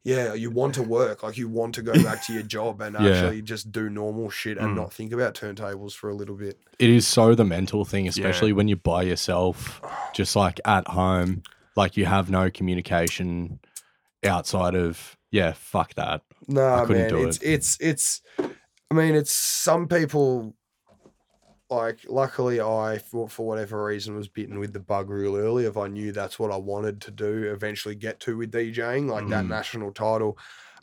Yeah, 0.07 0.35
you 0.35 0.51
want 0.51 0.75
to 0.75 0.83
work, 0.83 1.23
like 1.23 1.39
you 1.39 1.49
want 1.49 1.75
to 1.77 1.83
go 1.83 1.95
back 1.95 2.21
to 2.27 2.35
your 2.35 2.43
job 2.57 2.83
and 2.83 2.95
Yeah. 2.95 3.09
actually 3.09 3.41
just 3.41 3.73
do 3.73 3.89
normal 3.89 4.29
shit 4.29 4.59
and 4.59 4.73
Mm. 4.73 4.77
not 4.77 4.93
think 4.93 5.15
about 5.15 5.33
turntables 5.35 5.95
for 5.95 6.11
a 6.11 6.15
little 6.15 6.35
bit. 6.37 6.59
It 6.79 6.91
is 6.91 7.07
so 7.07 7.35
the 7.35 7.45
mental 7.47 7.87
thing, 7.87 8.07
especially 8.07 8.53
when 8.53 8.69
you're 8.69 8.77
by 8.77 9.05
yourself, 9.05 9.81
just 10.15 10.37
like 10.37 10.61
at 10.67 10.87
home, 10.89 11.43
like 11.75 11.97
you 11.97 12.05
have 12.05 12.29
no 12.31 12.51
communication 12.51 13.61
outside 14.23 14.75
of 14.75 15.17
yeah, 15.31 15.53
fuck 15.53 15.95
that. 15.95 16.21
Nah, 16.47 16.85
couldn't 16.85 17.05
man, 17.05 17.09
do 17.09 17.25
it's 17.27 17.39
it's 17.39 17.79
it's. 17.81 18.21
I 18.95 18.97
mean, 18.97 19.15
it's 19.17 19.33
some 19.33 19.89
people. 19.89 20.55
Like, 21.71 22.01
luckily, 22.09 22.61
I 22.61 22.99
for 22.99 23.29
for 23.29 23.45
whatever 23.47 23.83
reason 23.85 24.15
was 24.15 24.29
bitten 24.29 24.59
with 24.61 24.73
the 24.73 24.79
bug 24.81 25.11
real 25.11 25.35
early. 25.37 25.65
If 25.65 25.77
I 25.77 25.89
knew 25.89 26.13
that's 26.13 26.39
what 26.39 26.53
I 26.53 26.57
wanted 26.57 27.01
to 27.03 27.11
do, 27.11 27.51
eventually 27.53 27.95
get 27.97 28.21
to 28.21 28.37
with 28.37 28.53
DJing, 28.53 29.09
like 29.11 29.29
that 29.31 29.47
Mm. 29.47 29.49
national 29.49 29.91
title, 29.93 30.39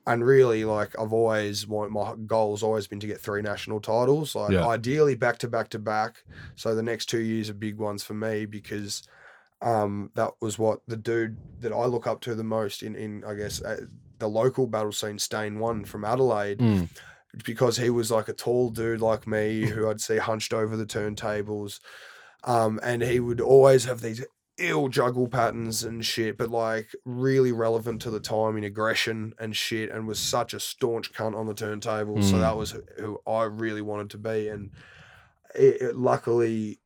and 0.06 0.26
really, 0.26 0.66
like 0.66 0.98
I've 1.00 1.14
always 1.14 1.66
want 1.68 1.92
my 1.92 2.16
goal's 2.26 2.64
always 2.64 2.88
been 2.88 3.00
to 3.00 3.08
get 3.08 3.22
three 3.22 3.42
national 3.42 3.80
titles. 3.80 4.36
Like, 4.36 4.52
Yeah. 4.54 4.68
ideally, 4.68 5.16
back 5.16 5.38
to 5.40 5.48
back 5.48 5.70
to 5.70 5.80
back. 5.80 6.26
So 6.56 6.76
the 6.76 6.84
next 6.84 7.06
two 7.06 7.22
years 7.22 7.50
are 7.50 7.54
big 7.54 7.78
ones 7.78 8.04
for 8.04 8.14
me 8.14 8.46
because. 8.46 9.04
Um, 9.64 10.10
that 10.16 10.32
was 10.42 10.58
what 10.58 10.80
the 10.88 10.98
dude 10.98 11.38
that 11.60 11.72
I 11.72 11.86
look 11.86 12.08
up 12.08 12.20
to 12.22 12.34
the 12.34 12.44
most 12.44 12.82
in, 12.82 12.96
in 12.96 13.24
I 13.24 13.36
guess, 13.36 13.62
uh, 13.62 13.82
the 14.18 14.28
local 14.28 14.66
battle 14.66 14.92
scene, 14.92 15.20
Stain 15.20 15.60
One 15.60 15.86
from 15.86 16.04
Adelaide, 16.04 16.58
Mm. 16.58 16.90
Because 17.46 17.78
he 17.78 17.90
was 17.90 18.12
like 18.12 18.28
a 18.28 18.34
tall 18.34 18.70
dude 18.70 19.02
like 19.02 19.26
me 19.28 19.66
who 19.68 19.88
I'd 19.90 20.02
see 20.02 20.18
hunched 20.18 20.54
over 20.54 20.76
the 20.78 20.86
turntables. 20.86 21.80
Um, 22.44 22.80
and 22.84 23.02
he 23.04 23.20
would 23.20 23.40
always 23.42 23.86
have 23.86 24.02
these 24.02 24.26
ill 24.58 24.90
juggle 24.90 25.28
patterns 25.28 25.84
and 25.84 26.06
shit, 26.06 26.38
but 26.38 26.50
like 26.50 26.92
really 27.06 27.52
relevant 27.52 28.02
to 28.04 28.12
the 28.12 28.20
time 28.20 28.58
in 28.58 28.64
aggression 28.64 29.34
and 29.40 29.56
shit, 29.56 29.90
and 29.92 30.08
was 30.08 30.20
such 30.20 30.54
a 30.54 30.60
staunch 30.60 31.14
cunt 31.14 31.36
on 31.36 31.46
the 31.48 31.54
turntable. 31.54 32.22
So 32.22 32.36
Mm. 32.38 32.40
that 32.42 32.58
was 32.58 32.76
who 32.98 33.20
I 33.28 33.44
really 33.44 33.82
wanted 33.82 34.10
to 34.12 34.18
be, 34.18 34.48
and 34.50 34.72
it, 35.56 35.82
it- 35.82 35.96
luckily 35.96 36.80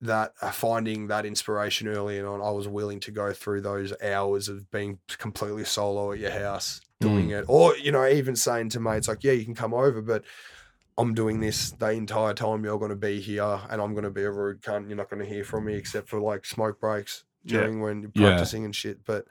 that 0.00 0.32
uh, 0.42 0.50
finding 0.50 1.06
that 1.06 1.24
inspiration 1.24 1.86
early 1.86 2.20
on, 2.20 2.40
I 2.42 2.50
was 2.50 2.66
willing 2.66 2.98
to 3.00 3.12
go 3.12 3.32
through 3.32 3.60
those 3.60 3.92
hours 4.02 4.48
of 4.48 4.68
being 4.70 4.98
completely 5.08 5.64
solo 5.64 6.12
at 6.12 6.18
your 6.18 6.32
house 6.32 6.80
doing 7.02 7.30
it, 7.30 7.44
or 7.48 7.76
you 7.76 7.92
know, 7.92 8.06
even 8.06 8.34
saying 8.36 8.70
to 8.70 8.80
mates 8.80 9.08
like, 9.08 9.22
"Yeah, 9.24 9.32
you 9.32 9.44
can 9.44 9.54
come 9.54 9.74
over, 9.74 10.00
but." 10.02 10.24
I'm 10.98 11.14
doing 11.14 11.40
this 11.40 11.70
the 11.70 11.88
entire 11.88 12.34
time 12.34 12.64
you're 12.66 12.78
going 12.78 12.90
to 12.90 12.96
be 12.96 13.18
here, 13.18 13.60
and 13.70 13.80
I'm 13.80 13.92
going 13.94 14.04
to 14.04 14.10
be 14.10 14.24
a 14.24 14.30
rude 14.30 14.60
cunt. 14.60 14.88
You're 14.88 14.96
not 14.98 15.08
going 15.08 15.22
to 15.22 15.28
hear 15.28 15.42
from 15.42 15.64
me 15.64 15.72
except 15.74 16.06
for 16.06 16.20
like 16.20 16.44
smoke 16.44 16.80
breaks 16.80 17.24
Yeah. 17.44 17.60
during 17.60 17.80
when 17.80 18.02
you're 18.02 18.10
Yeah. 18.14 18.26
practicing 18.34 18.66
and 18.66 18.76
shit. 18.76 19.02
But 19.06 19.24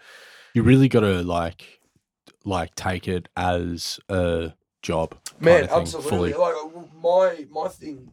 You 0.55 0.63
really 0.63 0.89
got 0.89 1.01
to 1.01 1.21
like, 1.21 1.79
like 2.45 2.73
take 2.73 3.07
it 3.07 3.29
as 3.37 3.99
a 4.09 4.53
job. 4.81 5.15
man, 5.39 5.67
absolutely. 5.69 6.09
fully. 6.09 6.33
Like 6.33 6.55
uh, 6.55 6.81
my 6.99 7.45
my 7.51 7.67
thing. 7.67 8.09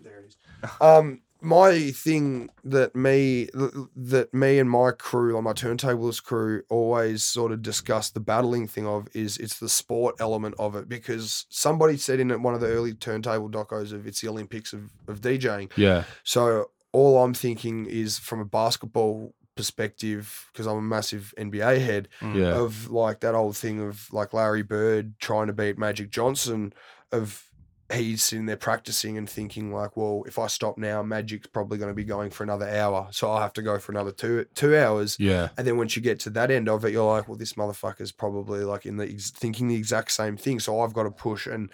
There 0.00 0.20
it 0.20 0.26
is. 0.28 0.36
Um, 0.80 1.22
my 1.40 1.90
thing 1.90 2.50
that 2.64 2.94
me 2.94 3.48
that 3.96 4.32
me 4.34 4.58
and 4.58 4.68
my 4.70 4.90
crew, 4.92 5.34
like 5.34 5.44
my 5.44 5.52
turntablist 5.52 6.22
crew, 6.24 6.62
always 6.68 7.24
sort 7.24 7.52
of 7.52 7.62
discuss 7.62 8.10
the 8.10 8.20
battling 8.20 8.66
thing 8.66 8.86
of 8.86 9.08
is 9.14 9.36
it's 9.38 9.58
the 9.58 9.68
sport 9.68 10.16
element 10.20 10.54
of 10.58 10.76
it 10.76 10.88
because 10.88 11.46
somebody 11.48 11.96
said 11.96 12.20
in 12.20 12.30
one 12.42 12.54
of 12.54 12.60
the 12.60 12.66
early 12.68 12.92
turntable 12.94 13.48
docos 13.48 13.92
of 13.92 14.06
it's 14.06 14.20
the 14.20 14.28
Olympics 14.28 14.72
of, 14.72 14.90
of 15.08 15.20
DJing. 15.20 15.70
Yeah, 15.76 16.04
So 16.24 16.70
all 16.92 17.22
I'm 17.22 17.34
thinking 17.34 17.86
is 17.86 18.18
from 18.18 18.40
a 18.40 18.44
basketball 18.44 19.32
perspective 19.56 20.48
because 20.52 20.66
I'm 20.66 20.78
a 20.78 20.82
massive 20.82 21.32
NBA 21.38 21.80
head 21.84 22.08
Mm. 22.20 22.36
yeah, 22.36 22.58
of 22.60 22.90
like 22.90 23.20
that 23.20 23.34
old 23.34 23.56
thing 23.56 23.80
of 23.80 24.12
like 24.12 24.32
Larry 24.32 24.62
Bird 24.62 25.18
trying 25.20 25.46
to 25.48 25.52
beat 25.52 25.78
Magic 25.78 26.10
Johnson 26.10 26.72
of 27.12 27.44
he's 27.92 28.22
sitting 28.22 28.46
there 28.46 28.56
practicing 28.56 29.18
and 29.18 29.28
thinking 29.28 29.72
like, 29.72 29.96
well, 29.96 30.22
if 30.26 30.38
I 30.38 30.46
stop 30.46 30.78
now, 30.78 31.02
Magic's 31.02 31.46
probably 31.48 31.78
going 31.78 31.90
to 31.90 31.94
be 31.94 32.04
going 32.04 32.30
for 32.30 32.44
another 32.44 32.68
hour, 32.68 33.08
so 33.10 33.30
I'll 33.30 33.40
have 33.40 33.52
to 33.54 33.62
go 33.62 33.78
for 33.78 33.92
another 33.92 34.12
two 34.12 34.46
two 34.54 34.76
hours. 34.76 35.16
yeah, 35.18 35.48
And 35.58 35.66
then 35.66 35.76
once 35.76 35.96
you 35.96 36.02
get 36.02 36.20
to 36.20 36.30
that 36.30 36.50
end 36.50 36.68
of 36.68 36.84
it, 36.84 36.92
you're 36.92 37.10
like, 37.10 37.28
well, 37.28 37.36
this 37.38 37.54
motherfucker's 37.54 38.12
probably 38.12 38.60
like 38.64 38.86
in 38.86 38.96
the 38.96 39.08
ex- 39.10 39.30
thinking 39.30 39.68
the 39.68 39.76
exact 39.76 40.12
same 40.12 40.36
thing, 40.36 40.60
so 40.60 40.80
I've 40.80 40.92
got 40.94 41.02
to 41.04 41.10
push 41.10 41.46
and 41.46 41.70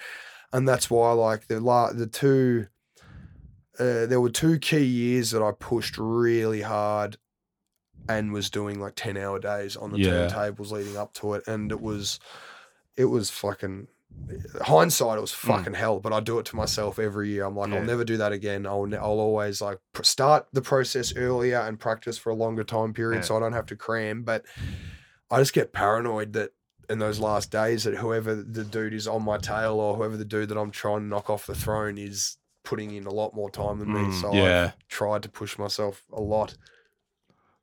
and 0.52 0.66
that's 0.68 0.88
why 0.90 1.12
like 1.12 1.46
the 1.48 1.60
la- 1.60 1.92
the 1.92 2.06
two. 2.06 2.66
Uh, 3.78 4.06
there 4.06 4.22
were 4.22 4.30
two 4.30 4.58
key 4.58 4.84
years 4.84 5.32
that 5.32 5.42
I 5.42 5.52
pushed 5.52 5.98
really 5.98 6.62
hard 6.62 7.18
and 8.08 8.32
was 8.32 8.48
doing 8.48 8.80
like 8.80 8.94
10 8.96 9.18
hour 9.18 9.38
days 9.38 9.76
on 9.76 9.90
the 9.92 9.98
Yeah. 9.98 10.28
turntables 10.28 10.70
leading 10.70 10.96
up 10.96 11.12
to 11.14 11.34
it 11.34 11.42
and 11.46 11.70
it 11.70 11.80
was 11.82 12.18
it 12.96 13.04
was 13.06 13.28
fucking 13.28 13.88
hindsight 14.62 15.18
it 15.18 15.20
was 15.20 15.32
fucking 15.32 15.74
hell 15.74 16.00
but 16.00 16.12
i 16.12 16.20
do 16.20 16.38
it 16.38 16.44
to 16.46 16.56
myself 16.56 16.98
every 16.98 17.28
year 17.30 17.44
i'm 17.44 17.54
like 17.56 17.70
Yeah. 17.70 17.76
i'll 17.76 17.84
never 17.84 18.04
do 18.04 18.16
that 18.16 18.32
again 18.32 18.66
i'll, 18.66 18.86
ne- 18.86 18.96
I'll 18.96 19.20
always 19.20 19.60
like 19.60 19.78
pr- 19.92 20.02
start 20.02 20.46
the 20.52 20.62
process 20.62 21.14
earlier 21.16 21.58
and 21.60 21.78
practice 21.78 22.18
for 22.18 22.30
a 22.30 22.34
longer 22.34 22.64
time 22.64 22.92
period 22.92 23.18
Yeah. 23.18 23.22
so 23.22 23.36
i 23.36 23.40
don't 23.40 23.52
have 23.52 23.66
to 23.66 23.76
cram 23.76 24.22
but 24.22 24.44
i 25.30 25.38
just 25.38 25.52
get 25.52 25.72
paranoid 25.72 26.32
that 26.32 26.50
in 26.90 26.98
those 26.98 27.18
last 27.20 27.50
days 27.50 27.84
that 27.84 27.96
whoever 27.96 28.34
the 28.34 28.64
dude 28.64 28.94
is 28.94 29.06
on 29.08 29.22
my 29.24 29.38
tail 29.38 29.74
or 29.80 29.96
whoever 29.96 30.16
the 30.16 30.24
dude 30.24 30.48
that 30.48 30.58
i'm 30.58 30.70
trying 30.70 31.00
to 31.00 31.06
knock 31.06 31.30
off 31.30 31.46
the 31.46 31.54
throne 31.54 31.96
is 31.98 32.36
putting 32.64 32.92
in 32.94 33.06
a 33.06 33.12
lot 33.12 33.34
more 33.34 33.50
time 33.50 33.78
than 33.78 33.92
me 33.92 34.00
Mm, 34.00 34.20
so 34.20 34.32
yeah. 34.32 34.72
i've 34.74 34.88
tried 34.88 35.22
to 35.22 35.28
push 35.28 35.56
myself 35.58 36.02
a 36.12 36.20
lot 36.20 36.56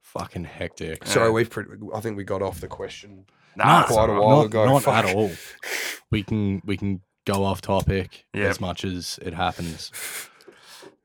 Fucking 0.02 0.44
hectic. 0.44 1.08
Sorry, 1.08 1.32
we've 1.32 1.50
pretty, 1.50 1.72
I 1.96 2.00
think 2.02 2.18
we 2.18 2.24
got 2.24 2.42
off 2.44 2.60
the 2.60 2.68
question. 2.68 3.26
Nah, 3.56 3.82
it's 3.84 3.92
quite 3.92 4.10
a 4.10 4.14
while 4.14 4.38
not, 4.38 4.46
ago, 4.46 4.66
Not 4.66 4.84
fuck. 4.84 5.06
at 5.06 5.16
all. 5.16 5.32
We 6.12 6.24
can 6.24 6.62
we 6.66 6.78
can 6.78 7.02
go 7.26 7.44
off 7.46 7.62
topic 7.62 8.26
Yep. 8.34 8.50
as 8.50 8.60
much 8.62 8.84
as 8.86 9.20
it 9.22 9.34
happens. 9.34 9.92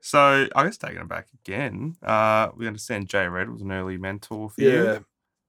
So 0.00 0.48
I 0.54 0.64
guess 0.64 0.78
taking 0.78 0.98
it 1.00 1.08
back 1.08 1.26
again, 1.44 1.96
uh, 2.02 2.48
we 2.56 2.66
understand 2.66 3.08
J 3.08 3.28
Red 3.28 3.50
was 3.50 3.60
an 3.62 3.70
early 3.72 3.98
mentor 3.98 4.48
for 4.50 4.60
you. 4.62 4.68
Yeah, 4.84 4.98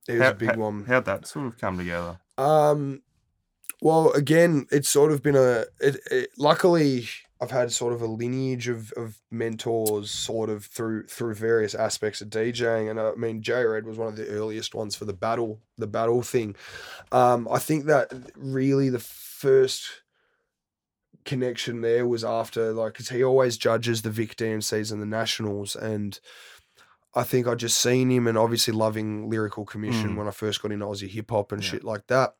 it 0.08 0.14
was 0.14 0.22
How- 0.22 0.30
a 0.32 0.34
big 0.34 0.50
how- 0.52 0.58
one. 0.58 0.86
How'd 0.86 1.06
that 1.06 1.28
sort 1.28 1.48
of 1.48 1.58
come 1.58 1.78
together? 1.78 2.20
Um, 2.38 3.02
well, 3.82 4.12
again, 4.12 4.68
it's 4.72 4.90
sort 4.90 5.12
of 5.12 5.24
been 5.24 5.36
a. 5.38 5.66
It, 5.80 5.98
it, 6.12 6.30
luckily, 6.38 7.08
I've 7.42 7.52
had 7.52 7.72
sort 7.72 7.94
of 7.94 8.02
a 8.02 8.06
lineage 8.06 8.68
of, 8.68 8.92
of 8.98 9.22
mentors, 9.32 10.12
sort 10.12 10.50
of 10.50 10.66
through 10.66 11.08
through 11.08 11.36
various 11.36 11.74
aspects 11.74 12.20
of 12.22 12.30
DJing, 12.30 12.90
and 12.92 13.00
I 13.00 13.14
mean, 13.16 13.42
J 13.42 13.64
Red 13.64 13.86
was 13.86 13.98
one 13.98 14.10
of 14.10 14.18
the 14.18 14.28
earliest 14.28 14.76
ones 14.76 14.94
for 14.96 15.06
the 15.06 15.14
battle, 15.14 15.62
the 15.78 15.88
battle 15.88 16.22
thing. 16.22 16.56
Um, 17.14 17.48
I 17.50 17.60
think 17.60 17.86
that 17.86 18.12
really 18.36 18.90
the 18.90 19.00
first 19.00 19.90
connection 21.26 21.82
there 21.82 22.08
was 22.08 22.24
after 22.24 22.72
like 22.74 22.94
because 22.94 23.10
he 23.10 23.24
always 23.24 23.58
judges 23.58 24.02
the 24.02 24.10
Vic 24.10 24.36
DMCs 24.36 24.92
and 24.92 25.02
the 25.02 25.06
Nationals, 25.06 25.76
and 25.76 26.20
I 27.16 27.24
think 27.24 27.48
I 27.48 27.56
just 27.56 27.78
seen 27.82 28.10
him 28.12 28.28
and 28.28 28.38
obviously 28.38 28.74
loving 28.74 29.30
lyrical 29.30 29.66
commission 29.66 30.12
Mm. 30.12 30.18
when 30.18 30.28
I 30.28 30.32
first 30.32 30.62
got 30.62 30.72
into 30.72 30.86
Aussie 30.86 31.10
hip 31.10 31.32
hop 31.32 31.52
and 31.52 31.64
Yeah. 31.64 31.70
shit 31.72 31.84
like 31.84 32.06
that. 32.08 32.36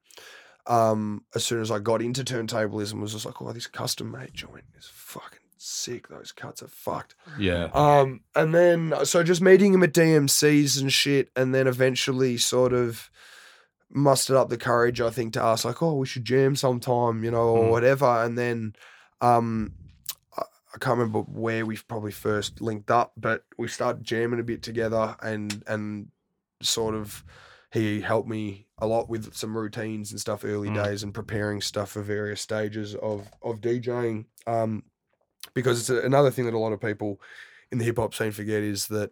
Um, 0.70 1.24
as 1.36 1.44
soon 1.44 1.62
as 1.62 1.72
I 1.72 1.80
got 1.80 2.02
into 2.02 2.24
turntablism, 2.24 3.02
was 3.02 3.14
just 3.14 3.26
like, 3.26 3.42
oh, 3.42 3.52
this 3.52 3.68
custom 3.68 4.12
made 4.12 4.34
joint 4.34 4.66
is 4.78 4.88
fucking 4.94 5.40
sick. 5.58 6.08
Those 6.10 6.32
cuts 6.32 6.62
are 6.62 6.68
fucked. 6.68 7.16
Yeah. 7.40 7.70
Um, 7.74 8.22
and 8.36 8.54
then 8.54 8.94
so 9.04 9.24
just 9.24 9.42
meeting 9.42 9.74
him 9.74 9.82
at 9.84 9.94
DMCs 9.94 10.80
and 10.80 10.94
shit, 10.94 11.30
and 11.36 11.54
then 11.56 11.66
eventually 11.68 12.38
sort 12.38 12.72
of 12.74 13.10
mustered 13.92 14.36
up 14.36 14.50
the 14.50 14.58
courage, 14.58 15.02
I 15.02 15.10
think, 15.10 15.34
to 15.34 15.42
ask 15.42 15.66
like, 15.66 15.82
oh, 15.82 15.96
we 15.96 16.06
should 16.06 16.24
jam 16.24 16.56
sometime, 16.56 17.24
you 17.24 17.32
know, 17.32 17.50
or 17.50 17.66
Mm. 17.66 17.72
whatever. 17.72 18.06
And 18.24 18.38
then, 18.38 18.76
um, 19.22 19.74
I, 20.38 20.44
I 20.76 20.78
can't 20.78 21.00
remember 21.00 21.22
where 21.22 21.66
we 21.66 21.78
probably 21.78 22.12
first 22.12 22.62
linked 22.62 22.92
up, 22.92 23.14
but 23.18 23.44
we 23.58 23.68
started 23.68 24.04
jamming 24.04 24.40
a 24.40 24.44
bit 24.44 24.62
together, 24.62 25.16
and 25.22 25.64
and 25.66 26.10
sort 26.62 26.94
of 26.94 27.24
he 27.72 28.02
helped 28.02 28.30
me 28.30 28.68
a 28.82 28.88
lot 28.88 29.10
with 29.10 29.34
some 29.36 29.58
routines 29.58 30.12
and 30.12 30.20
stuff 30.20 30.44
early 30.46 30.70
Mm. 30.70 30.84
days 30.84 31.04
and 31.04 31.14
preparing 31.14 31.62
stuff 31.62 31.92
for 31.92 32.02
various 32.02 32.42
stages 32.42 32.96
of 32.96 33.28
of 33.42 33.62
DJing. 33.62 34.26
Um, 34.48 34.84
because 35.54 35.80
it's 35.80 35.90
a, 35.90 36.06
another 36.06 36.32
thing 36.32 36.46
that 36.46 36.54
a 36.54 36.60
lot 36.60 36.74
of 36.74 36.82
people 36.82 37.20
in 37.72 37.78
the 37.78 37.86
hip 37.86 37.98
hop 37.98 38.14
scene 38.14 38.32
forget 38.32 38.62
is 38.64 38.88
that 38.88 39.12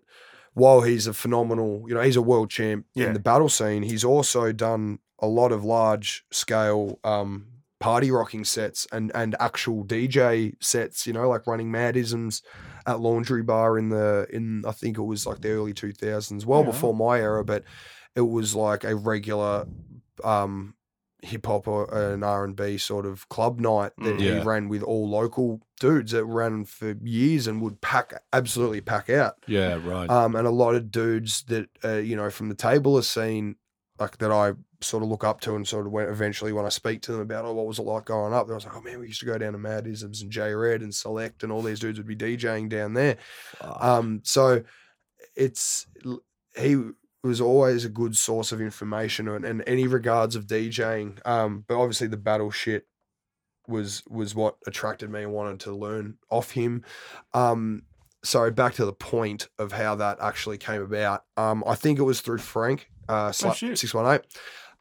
while 0.53 0.81
he's 0.81 1.05
a 1.07 1.13
phenomenal, 1.13 1.83
you 1.87 1.93
know, 1.93 2.01
he's 2.01 2.15
a 2.15 2.21
world 2.21 2.49
champ 2.49 2.85
Yeah. 2.95 3.07
in 3.07 3.13
the 3.13 3.19
battle 3.19 3.49
scene, 3.49 3.83
he's 3.83 4.03
also 4.03 4.51
done 4.51 4.99
a 5.19 5.27
lot 5.27 5.51
of 5.51 5.63
large 5.63 6.25
scale 6.31 6.99
um, 7.03 7.47
party 7.79 8.09
rocking 8.09 8.43
sets 8.43 8.87
and 8.91 9.11
and 9.15 9.35
actual 9.39 9.83
DJ 9.85 10.55
sets, 10.59 11.05
you 11.05 11.13
know, 11.13 11.29
like 11.29 11.45
running 11.45 11.71
Madisms 11.71 12.41
at 12.87 12.99
Laundry 12.99 13.43
Bar 13.43 13.77
in 13.77 13.89
the 13.89 14.25
in 14.31 14.63
I 14.65 14.71
think 14.71 14.97
it 14.97 15.03
was 15.03 15.25
like 15.27 15.41
the 15.41 15.49
early 15.51 15.73
two 15.73 15.91
thousands, 15.93 16.45
well 16.45 16.61
Yeah. 16.61 16.67
before 16.71 16.95
my 16.95 17.19
era, 17.19 17.43
but 17.43 17.63
it 18.17 18.27
was 18.27 18.53
like 18.55 18.83
a 18.83 18.95
regular 18.95 19.65
um 20.25 20.73
hip 21.23 21.45
hop 21.47 21.67
or 21.67 21.85
an 22.13 22.23
R 22.23 22.43
and 22.43 22.55
B 22.55 22.77
sort 22.77 23.05
of 23.05 23.27
club 23.29 23.59
night 23.59 23.91
that 23.99 24.17
Mm. 24.17 24.21
he 24.21 24.39
ran 24.39 24.69
with 24.69 24.83
all 24.83 25.09
local 25.09 25.61
dudes 25.79 26.11
that 26.11 26.25
ran 26.25 26.63
for 26.65 26.95
years 27.01 27.47
and 27.47 27.61
would 27.61 27.79
pack 27.81 28.13
absolutely 28.33 28.81
pack 28.81 29.09
out. 29.09 29.35
Yeah. 29.47 29.79
Right. 29.83 30.09
Um, 30.09 30.35
and 30.35 30.45
a 30.47 30.51
lot 30.51 30.75
of 30.75 30.91
dudes 30.91 31.43
that 31.45 31.69
uh, 31.83 31.95
you 31.95 32.15
know 32.15 32.29
from 32.29 32.49
the 32.49 32.55
table 32.55 32.97
are 32.97 33.01
seen 33.03 33.55
like 33.99 34.17
that 34.19 34.31
I 34.31 34.53
sort 34.81 35.01
of 35.01 35.09
look 35.09 35.23
up 35.23 35.41
to 35.41 35.55
and 35.55 35.67
sort 35.67 35.87
of 35.87 35.91
went 35.91 36.11
eventually 36.11 36.53
when 36.53 36.65
I 36.67 36.69
speak 36.69 37.01
to 37.03 37.11
them 37.13 37.21
about 37.21 37.45
oh 37.45 37.53
what 37.53 37.65
was 37.65 37.79
it 37.79 37.81
like 37.81 38.05
growing 38.05 38.31
up, 38.33 38.47
they 38.47 38.53
was 38.53 38.65
like 38.65 38.75
oh 38.77 38.81
man 38.81 38.99
we 38.99 39.07
used 39.07 39.19
to 39.21 39.25
go 39.25 39.39
down 39.39 39.53
to 39.53 39.59
Madisms 39.59 40.21
and 40.21 40.31
J 40.31 40.53
Red 40.53 40.81
and 40.83 40.93
Select 40.93 41.41
and 41.41 41.51
all 41.51 41.63
these 41.63 41.79
dudes 41.79 41.97
would 41.97 42.07
be 42.07 42.15
DJing 42.15 42.69
down 42.69 42.93
there. 42.93 43.17
Fuck. 43.57 43.83
Um, 43.83 44.21
so 44.23 44.63
it's 45.35 45.87
he 46.55 46.77
was 47.23 47.41
always 47.41 47.85
a 47.85 47.89
good 47.89 48.15
source 48.15 48.51
of 48.51 48.61
information 48.61 49.27
and, 49.27 49.43
and 49.45 49.63
any 49.67 49.87
regards 49.87 50.35
of 50.35 50.47
DJing. 50.47 51.25
Um, 51.25 51.65
but 51.67 51.79
obviously 51.79 52.07
the 52.07 52.17
battle 52.17 52.51
shit 52.51 52.87
was 53.67 54.03
was 54.07 54.33
what 54.33 54.55
attracted 54.65 55.09
me 55.09 55.23
and 55.23 55.33
wanted 55.33 55.59
to 55.61 55.73
learn 55.73 56.17
off 56.29 56.51
him. 56.51 56.83
Um, 57.33 57.83
so 58.23 58.49
back 58.51 58.73
to 58.75 58.85
the 58.85 58.93
point 58.93 59.49
of 59.59 59.71
how 59.71 59.95
that 59.95 60.19
actually 60.21 60.57
came 60.57 60.81
about. 60.81 61.23
Um, 61.35 61.63
I 61.67 61.75
think 61.75 61.99
it 61.99 62.03
was 62.03 62.21
through 62.21 62.39
Frank, 62.39 62.89
uh, 63.09 63.31
shit. 63.31 63.77
six 63.77 63.93
one 63.93 64.13
eight. 64.15 64.21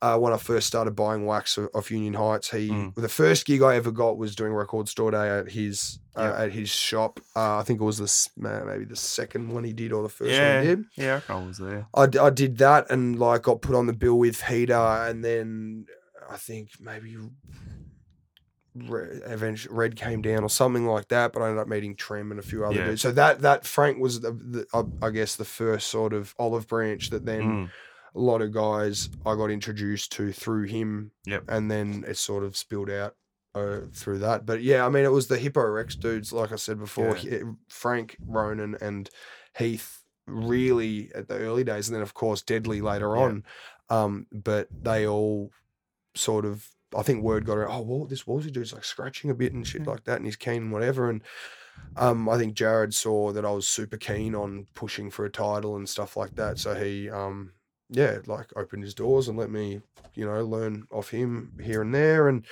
Uh, 0.02 0.18
when 0.18 0.30
I 0.32 0.36
first 0.36 0.66
started 0.66 0.90
buying 0.94 1.24
wax 1.24 1.56
off 1.74 1.90
Union 1.90 2.12
Heights, 2.14 2.50
he 2.50 2.68
Mm. 2.68 2.94
the 2.96 3.08
first 3.08 3.46
gig 3.46 3.62
I 3.62 3.76
ever 3.76 3.90
got 3.90 4.18
was 4.18 4.34
doing 4.36 4.52
record 4.52 4.88
store 4.90 5.10
day 5.10 5.28
at 5.38 5.50
his 5.52 6.00
uh, 6.14 6.34
at 6.36 6.52
his 6.52 6.68
shop. 6.68 7.18
Uh, 7.34 7.56
I 7.58 7.62
think 7.62 7.80
it 7.80 7.84
was 7.84 7.96
this 7.98 8.28
maybe 8.36 8.84
the 8.84 8.94
second 8.96 9.48
one 9.50 9.64
he 9.64 9.72
did 9.72 9.92
or 9.92 10.02
the 10.02 10.10
first 10.10 10.30
yeah, 10.32 10.56
one 10.58 10.62
he 10.66 10.68
did. 10.76 10.84
yeah, 10.96 11.20
I 11.30 11.34
was 11.46 11.56
there. 11.58 11.86
I, 11.94 12.06
d- 12.06 12.18
I 12.18 12.28
did 12.28 12.58
that 12.58 12.90
and 12.90 13.18
like 13.18 13.42
got 13.44 13.62
put 13.62 13.74
on 13.74 13.86
the 13.86 13.92
bill 13.94 14.18
with 14.18 14.42
Heater 14.42 14.74
and 14.74 15.24
then 15.24 15.86
I 16.30 16.36
think 16.36 16.70
maybe 16.78 17.16
Red, 18.74 19.22
eventually 19.24 19.74
Red 19.74 19.96
came 19.96 20.20
down 20.20 20.42
or 20.42 20.50
something 20.50 20.86
like 20.86 21.08
that, 21.08 21.32
but 21.32 21.40
I 21.40 21.46
ended 21.48 21.62
up 21.62 21.68
meeting 21.68 21.96
Trem 21.96 22.30
and 22.30 22.38
a 22.38 22.42
few 22.42 22.64
other 22.66 22.74
Yeah. 22.76 22.84
dudes. 22.88 23.00
So 23.00 23.12
that 23.12 23.40
that 23.40 23.66
Frank 23.66 23.98
was 23.98 24.20
the, 24.20 24.32
the 24.32 24.66
I- 24.74 25.06
I 25.06 25.10
guess 25.10 25.36
the 25.36 25.46
first 25.46 25.86
sort 25.88 26.12
of 26.12 26.34
olive 26.38 26.68
branch 26.68 27.08
that 27.10 27.24
then 27.24 27.42
Mm. 27.42 27.70
A 28.16 28.20
lot 28.20 28.40
of 28.42 28.52
guys 28.52 29.10
I 29.26 29.34
got 29.36 29.50
introduced 29.50 30.12
to 30.12 30.32
through 30.32 30.64
him. 30.64 31.10
Yep. 31.26 31.44
And 31.48 31.70
then 31.70 32.04
it 32.08 32.16
sort 32.16 32.44
of 32.44 32.56
spilled 32.56 32.90
out 32.90 33.14
uh, 33.54 33.80
through 33.92 34.18
that. 34.18 34.46
But 34.46 34.62
yeah, 34.62 34.86
I 34.86 34.88
mean, 34.88 35.04
it 35.04 35.12
was 35.12 35.26
the 35.28 35.38
Hippo 35.38 35.62
Rex 35.64 35.94
dudes, 35.94 36.32
like 36.32 36.52
I 36.52 36.56
said 36.56 36.78
before, 36.78 37.16
Yeah. 37.18 37.40
Frank, 37.68 38.16
Ronan, 38.26 38.76
and 38.80 39.10
Heath 39.56 40.02
really 40.26 41.10
at 41.14 41.28
the 41.28 41.36
early 41.38 41.62
days. 41.64 41.88
And 41.88 41.94
then, 41.94 42.02
of 42.02 42.14
course, 42.14 42.42
Deadly 42.42 42.80
later 42.80 43.14
Yeah. 43.14 43.22
on. 43.22 43.44
Um, 43.88 44.26
but 44.32 44.68
they 44.82 45.06
all 45.06 45.50
sort 46.14 46.44
of, 46.44 46.68
I 46.96 47.02
think 47.02 47.22
word 47.22 47.44
got 47.44 47.58
around, 47.58 47.70
oh, 47.72 47.82
well, 47.82 48.06
this 48.06 48.24
Wallzee 48.24 48.52
dude's 48.52 48.72
like 48.72 48.84
scratching 48.84 49.30
a 49.30 49.34
bit 49.34 49.52
and 49.52 49.66
shit 49.66 49.86
like 49.86 50.04
that. 50.04 50.16
And 50.16 50.24
he's 50.24 50.36
keen 50.36 50.62
and 50.64 50.72
whatever. 50.72 51.10
And 51.10 51.22
um, 51.96 52.28
I 52.28 52.38
think 52.38 52.54
J 52.54 52.64
Red 52.64 52.94
saw 52.94 53.32
that 53.32 53.44
I 53.44 53.50
was 53.50 53.68
super 53.68 53.96
keen 53.98 54.34
on 54.34 54.66
pushing 54.74 55.10
for 55.10 55.24
a 55.24 55.30
title 55.30 55.76
and 55.76 55.88
stuff 55.88 56.16
like 56.16 56.34
that. 56.36 56.58
So 56.58 56.74
he, 56.74 57.10
um, 57.10 57.52
yeah, 57.88 58.18
like 58.26 58.48
opened 58.56 58.82
his 58.82 58.94
doors 58.94 59.28
and 59.28 59.38
let 59.38 59.50
me, 59.50 59.80
you 60.14 60.24
know, 60.26 60.42
learn 60.44 60.84
off 60.90 61.10
him 61.10 61.52
here 61.62 61.82
and 61.82 61.94
there. 61.94 62.28
And 62.28 62.44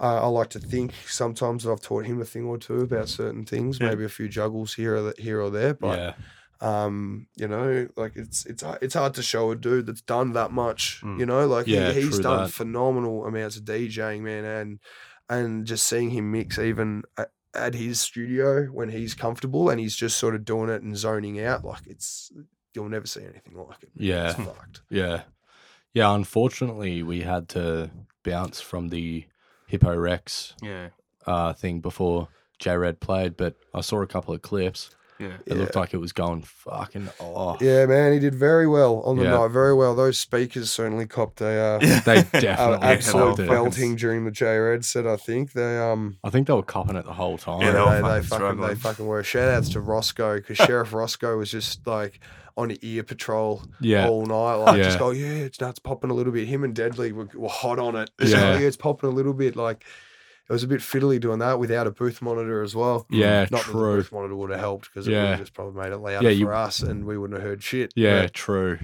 uh, 0.00 0.22
I 0.22 0.26
like 0.26 0.50
to 0.50 0.58
think 0.58 0.92
sometimes 1.06 1.64
that 1.64 1.70
I've 1.72 1.80
taught 1.80 2.06
him 2.06 2.20
a 2.20 2.24
thing 2.24 2.44
or 2.46 2.58
two 2.58 2.80
about 2.80 3.08
certain 3.08 3.44
things, 3.44 3.78
Yeah. 3.80 3.88
maybe 3.90 4.04
a 4.04 4.08
few 4.08 4.28
juggles 4.28 4.74
here 4.74 4.96
or 4.96 5.14
here 5.18 5.40
or 5.40 5.50
there. 5.50 5.74
But 5.74 5.98
yeah, 5.98 6.12
um, 6.60 7.26
you 7.36 7.46
know, 7.48 7.88
like 7.96 8.12
it's 8.16 8.46
it's 8.46 8.62
it's 8.82 8.94
hard 8.94 9.14
to 9.14 9.22
show 9.22 9.50
a 9.50 9.56
dude 9.56 9.86
that's 9.86 10.00
done 10.02 10.32
that 10.32 10.50
much. 10.50 11.00
Mm. 11.04 11.20
You 11.20 11.26
know, 11.26 11.46
like 11.46 11.66
he- 11.66 11.92
he's 11.92 12.18
done 12.18 12.44
that. 12.44 12.50
phenomenal 12.52 13.26
amounts 13.26 13.56
of 13.56 13.64
DJing, 13.64 14.22
man, 14.22 14.44
and 14.44 14.78
and 15.28 15.66
just 15.66 15.86
seeing 15.86 16.10
him 16.10 16.30
mix 16.32 16.58
even 16.58 17.02
at, 17.16 17.30
at 17.54 17.74
his 17.74 18.00
studio 18.00 18.64
when 18.66 18.88
he's 18.90 19.14
comfortable 19.14 19.70
and 19.70 19.78
he's 19.80 19.94
just 19.96 20.16
sort 20.18 20.34
of 20.34 20.44
doing 20.44 20.68
it 20.68 20.82
and 20.82 20.96
zoning 20.96 21.40
out, 21.40 21.64
like 21.64 21.86
it's 21.86 22.32
you'll 22.74 22.88
never 22.88 23.06
see 23.06 23.22
anything 23.22 23.54
like 23.56 23.82
it. 23.82 23.90
Yeah. 23.96 24.30
it's 24.30 24.34
fucked. 24.38 24.82
yeah, 24.90 25.22
yeah. 25.92 26.14
Unfortunately, 26.14 27.02
we 27.02 27.20
had 27.22 27.48
to 27.50 27.90
bounce 28.22 28.60
from 28.60 28.88
the 28.88 29.24
Hippo 29.66 29.94
Rex 29.96 30.54
Yeah. 30.62 30.88
uh, 31.26 31.52
thing 31.52 31.80
before 31.80 32.28
J 32.58 32.76
Red 32.76 33.00
played, 33.00 33.36
but 33.36 33.56
I 33.74 33.80
saw 33.80 34.02
a 34.02 34.06
couple 34.06 34.34
of 34.34 34.42
clips. 34.42 34.90
Yeah. 35.18 35.36
It 35.46 35.56
looked 35.56 35.76
like 35.76 35.94
it 35.94 35.98
was 35.98 36.12
going 36.12 36.42
fucking 36.42 37.08
off. 37.20 37.62
Yeah, 37.62 37.86
man, 37.86 38.12
he 38.12 38.18
did 38.18 38.34
very 38.34 38.66
well 38.66 39.00
on 39.02 39.16
the 39.16 39.22
Yeah. 39.24 39.30
night. 39.30 39.48
Very 39.52 39.72
well. 39.72 39.94
Those 39.94 40.18
speakers 40.18 40.70
certainly 40.70 41.06
copped 41.06 41.40
a 41.40 41.46
uh, 41.46 41.78
They 41.78 42.18
a- 42.32 42.40
definitely 42.40 42.86
absolute 42.88 43.36
belting 43.48 43.94
during 43.96 44.24
the 44.24 44.30
J 44.32 44.56
Red 44.58 44.84
set. 44.84 45.06
I 45.06 45.16
think 45.16 45.52
they 45.52 45.78
um 45.78 46.16
I 46.24 46.30
think 46.30 46.48
they 46.48 46.52
were 46.52 46.62
copping 46.64 46.96
it 46.96 47.04
the 47.04 47.12
whole 47.12 47.38
time. 47.38 47.60
Yeah, 47.60 47.72
they 47.72 48.02
they, 48.02 48.20
they 48.20 48.26
fucking 48.26 48.46
fucking 48.46 48.60
they 48.60 48.74
fucking 48.74 49.06
were. 49.06 49.22
Shout 49.22 49.48
outs 49.50 49.68
to 49.70 49.80
Roscoe 49.80 50.36
because 50.36 50.56
Sheriff 50.66 50.92
Roscoe 50.92 51.38
was 51.38 51.50
just 51.50 51.86
like 51.86 52.18
on 52.56 52.76
ear 52.82 53.02
patrol 53.02 53.62
yeah, 53.80 54.08
all 54.08 54.26
night. 54.26 54.54
Like 54.56 54.78
Yeah. 54.78 54.82
just 54.84 54.98
go, 54.98 55.10
yeah, 55.10 55.26
it's 55.28 55.60
nuts 55.60 55.78
popping 55.80 56.10
a 56.10 56.14
little 56.14 56.32
bit. 56.32 56.46
Him 56.48 56.62
and 56.64 56.74
Deadly 56.74 57.12
were, 57.12 57.28
were 57.34 57.48
hot 57.48 57.78
on 57.80 57.96
it. 57.96 58.10
Just 58.20 58.32
Yeah. 58.32 58.52
go, 58.54 58.58
yeah, 58.58 58.66
it's 58.66 58.76
popping 58.76 59.10
a 59.10 59.12
little 59.12 59.32
bit. 59.32 59.56
Like 59.56 59.84
it 60.48 60.52
was 60.52 60.62
a 60.62 60.68
bit 60.68 60.80
fiddly 60.80 61.18
doing 61.20 61.38
that 61.38 61.58
without 61.58 61.86
a 61.86 61.90
booth 61.90 62.20
monitor 62.20 62.62
as 62.62 62.74
well. 62.76 63.06
yeah, 63.10 63.40
Not 63.42 63.50
that 63.50 63.66
the 63.66 63.72
true. 63.72 63.96
booth 63.96 64.12
monitor 64.12 64.36
would 64.36 64.50
have 64.50 64.60
helped 64.60 64.88
because 64.92 65.08
it 65.08 65.12
would 65.12 65.18
have 65.20 65.38
just 65.38 65.54
probably 65.54 65.80
made 65.82 65.92
it 65.92 65.98
louder 65.98 66.30
Yeah, 66.30 66.44
for 66.44 66.54
us 66.54 66.80
and 66.80 67.04
we 67.06 67.16
wouldn't 67.16 67.38
have 67.40 67.48
heard 67.48 67.62
shit. 67.62 67.92
Yeah, 67.96 68.22
But- 68.22 68.34
true. 68.34 68.78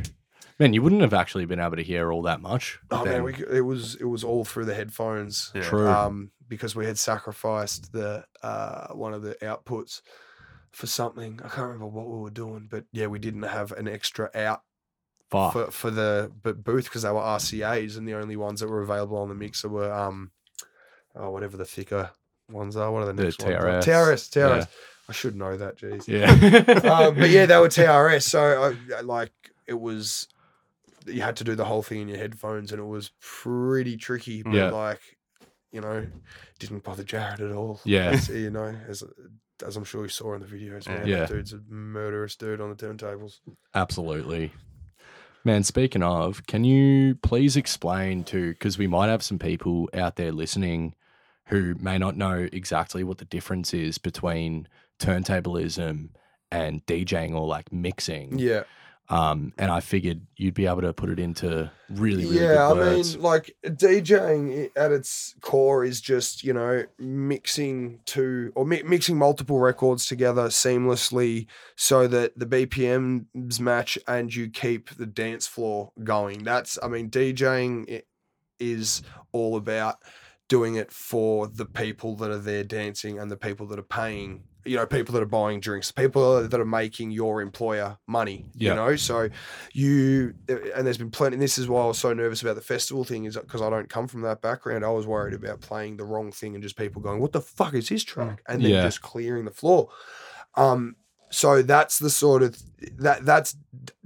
Man, 0.58 0.74
you 0.74 0.82
wouldn't 0.82 1.00
have 1.00 1.14
actually 1.14 1.46
been 1.46 1.58
able 1.60 1.76
to 1.76 1.82
hear 1.82 2.12
all 2.12 2.20
that 2.22 2.42
much. 2.42 2.78
Oh 2.90 3.02
then. 3.04 3.12
man, 3.14 3.22
we, 3.24 3.34
it 3.50 3.62
was 3.64 3.94
it 3.94 4.04
was 4.04 4.22
all 4.22 4.44
through 4.44 4.66
the 4.66 4.74
headphones. 4.74 5.50
Yeah. 5.54 5.62
True. 5.62 5.88
Um, 5.88 6.32
because 6.48 6.76
we 6.76 6.84
had 6.84 6.98
sacrificed 6.98 7.92
the 7.92 8.24
uh 8.42 8.88
one 8.88 9.14
of 9.14 9.22
the 9.22 9.36
outputs 9.36 10.02
for 10.70 10.86
something. 10.86 11.40
I 11.42 11.48
can't 11.48 11.68
remember 11.68 11.86
what 11.86 12.08
we 12.10 12.18
were 12.18 12.28
doing, 12.30 12.68
but 12.70 12.84
yeah, 12.92 13.06
we 13.06 13.18
didn't 13.18 13.44
have 13.44 13.72
an 13.72 13.88
extra 13.88 14.30
out 14.34 14.60
Fuck. 15.30 15.52
for 15.54 15.70
for 15.70 15.90
the 15.90 16.30
booth 16.42 16.84
because 16.84 17.02
they 17.02 17.10
were 17.10 17.20
RCA's 17.20 17.96
and 17.96 18.06
the 18.06 18.14
only 18.14 18.36
ones 18.36 18.60
that 18.60 18.68
were 18.68 18.82
available 18.82 19.16
on 19.16 19.30
the 19.30 19.34
mixer 19.34 19.68
were 19.70 19.90
um 19.90 20.30
oh 21.16 21.30
whatever 21.30 21.56
the 21.56 21.64
thicker 21.64 22.10
ones 22.50 22.76
are. 22.76 22.90
What 22.90 23.02
are 23.02 23.06
the 23.06 23.12
The 23.12 23.24
next 23.24 23.42
ones? 23.42 23.54
TRS. 23.56 23.82
TRS, 23.84 24.30
TRS. 24.30 24.58
Yeah. 24.58 24.64
I 25.08 25.12
should 25.12 25.36
know 25.36 25.56
that. 25.56 25.76
Jeez. 25.78 26.06
yeah. 26.06 26.90
um, 26.92 27.14
but 27.18 27.30
yeah, 27.30 27.46
they 27.46 27.56
were 27.58 27.68
TRS. 27.68 28.22
So 28.22 28.74
I, 28.96 29.00
like 29.00 29.32
it 29.66 29.80
was, 29.80 30.28
you 31.06 31.22
had 31.22 31.36
to 31.36 31.44
do 31.44 31.54
the 31.54 31.64
whole 31.64 31.82
thing 31.82 32.02
in 32.02 32.08
your 32.08 32.18
headphones, 32.18 32.70
and 32.72 32.80
it 32.80 32.84
was 32.84 33.10
pretty 33.20 33.96
tricky. 33.96 34.42
But 34.42 34.54
Yeah. 34.54 34.70
like, 34.70 35.00
you 35.72 35.80
know, 35.80 36.06
didn't 36.58 36.84
bother 36.84 37.02
J 37.04 37.18
Red 37.18 37.40
at 37.40 37.52
all. 37.52 37.80
Yeah. 37.84 38.10
As, 38.10 38.28
you 38.28 38.50
know, 38.50 38.74
as 38.88 39.02
as 39.64 39.76
I'm 39.76 39.84
sure 39.84 40.02
you 40.02 40.08
saw 40.08 40.34
in 40.34 40.40
the 40.40 40.46
videos, 40.46 40.88
man. 40.88 41.06
Yeah. 41.06 41.20
That 41.20 41.28
dude's 41.28 41.52
a 41.52 41.60
murderous 41.68 42.34
dude 42.36 42.60
on 42.60 42.70
the 42.70 42.76
turntables. 42.76 43.40
Absolutely. 43.74 44.52
Man, 45.44 45.62
speaking 45.62 46.02
of, 46.02 46.46
can 46.46 46.64
you 46.64 47.14
please 47.16 47.56
explain 47.56 48.24
to, 48.24 48.50
because 48.50 48.76
we 48.76 48.86
might 48.86 49.08
have 49.08 49.22
some 49.22 49.38
people 49.38 49.88
out 49.94 50.16
there 50.16 50.32
listening 50.32 50.94
who 51.46 51.74
may 51.80 51.98
not 51.98 52.16
know 52.16 52.48
exactly 52.52 53.02
what 53.02 53.18
the 53.18 53.24
difference 53.24 53.74
is 53.74 53.98
between 53.98 54.68
turntablism 55.00 56.10
and 56.50 56.84
DJing 56.86 57.34
or 57.34 57.46
like 57.46 57.72
mixing. 57.72 58.38
Yeah, 58.38 58.64
Um, 59.10 59.52
and 59.58 59.72
I 59.72 59.80
figured 59.80 60.20
you'd 60.36 60.54
be 60.54 60.66
able 60.66 60.82
to 60.82 60.92
put 60.92 61.10
it 61.10 61.18
into 61.18 61.68
really, 61.90 62.24
really 62.24 62.44
yeah. 62.44 62.68
I 62.68 62.72
words. 62.72 63.16
mean, 63.16 63.24
like 63.24 63.56
DJing 63.64 64.70
at 64.76 64.92
its 64.92 65.34
core 65.40 65.84
is 65.84 66.00
just 66.00 66.44
you 66.44 66.52
know 66.52 66.84
mixing 66.96 67.98
two 68.06 68.52
or 68.54 68.64
mi- 68.64 68.84
mixing 68.84 69.18
multiple 69.18 69.58
records 69.58 70.06
together 70.06 70.46
seamlessly 70.46 71.46
so 71.74 72.06
that 72.06 72.38
the 72.38 72.46
BPMs 72.46 73.58
match 73.58 73.98
and 74.06 74.32
you 74.32 74.48
keep 74.48 74.90
the 74.90 75.06
dance 75.06 75.48
floor 75.48 75.90
going. 76.04 76.44
That's 76.44 76.78
I 76.80 76.86
mean, 76.86 77.10
DJing 77.10 78.02
is 78.60 79.02
all 79.32 79.56
about 79.56 79.96
doing 80.46 80.76
it 80.76 80.92
for 80.92 81.48
the 81.48 81.66
people 81.66 82.14
that 82.16 82.30
are 82.30 82.38
there 82.38 82.64
dancing 82.64 83.18
and 83.18 83.28
the 83.30 83.36
people 83.36 83.66
that 83.66 83.78
are 83.78 83.82
paying. 83.82 84.44
You 84.64 84.76
know, 84.76 84.86
people 84.86 85.14
that 85.14 85.22
are 85.22 85.26
buying 85.26 85.60
drinks, 85.60 85.90
people 85.90 86.46
that 86.46 86.60
are 86.60 86.64
making 86.64 87.10
your 87.12 87.40
employer 87.40 87.98
money. 88.06 88.46
Yeah. 88.54 88.70
You 88.70 88.76
know, 88.76 88.96
so 88.96 89.28
you 89.72 90.34
and 90.48 90.86
there's 90.86 90.98
been 90.98 91.10
plenty. 91.10 91.36
This 91.36 91.56
is 91.58 91.68
why 91.68 91.82
I 91.82 91.86
was 91.86 91.98
so 91.98 92.12
nervous 92.12 92.42
about 92.42 92.56
the 92.56 92.60
festival 92.62 93.04
thing, 93.04 93.24
is 93.24 93.36
because 93.36 93.62
I 93.62 93.70
don't 93.70 93.88
come 93.88 94.06
from 94.06 94.22
that 94.22 94.42
background. 94.42 94.84
I 94.84 94.90
was 94.90 95.06
worried 95.06 95.34
about 95.34 95.60
playing 95.60 95.96
the 95.96 96.04
wrong 96.04 96.30
thing 96.30 96.54
and 96.54 96.62
just 96.62 96.76
people 96.76 97.00
going, 97.00 97.20
"What 97.20 97.32
the 97.32 97.40
fuck 97.40 97.74
is 97.74 97.88
his 97.88 98.04
track?" 98.04 98.42
and 98.46 98.62
then 98.62 98.70
Yeah. 98.70 98.82
just 98.82 99.00
clearing 99.02 99.46
the 99.46 99.50
floor. 99.50 99.88
Um, 100.56 100.96
so 101.32 101.62
that's 101.62 101.98
the 102.00 102.10
sort 102.10 102.42
of 102.42 102.60
that 102.98 103.24
that's 103.24 103.56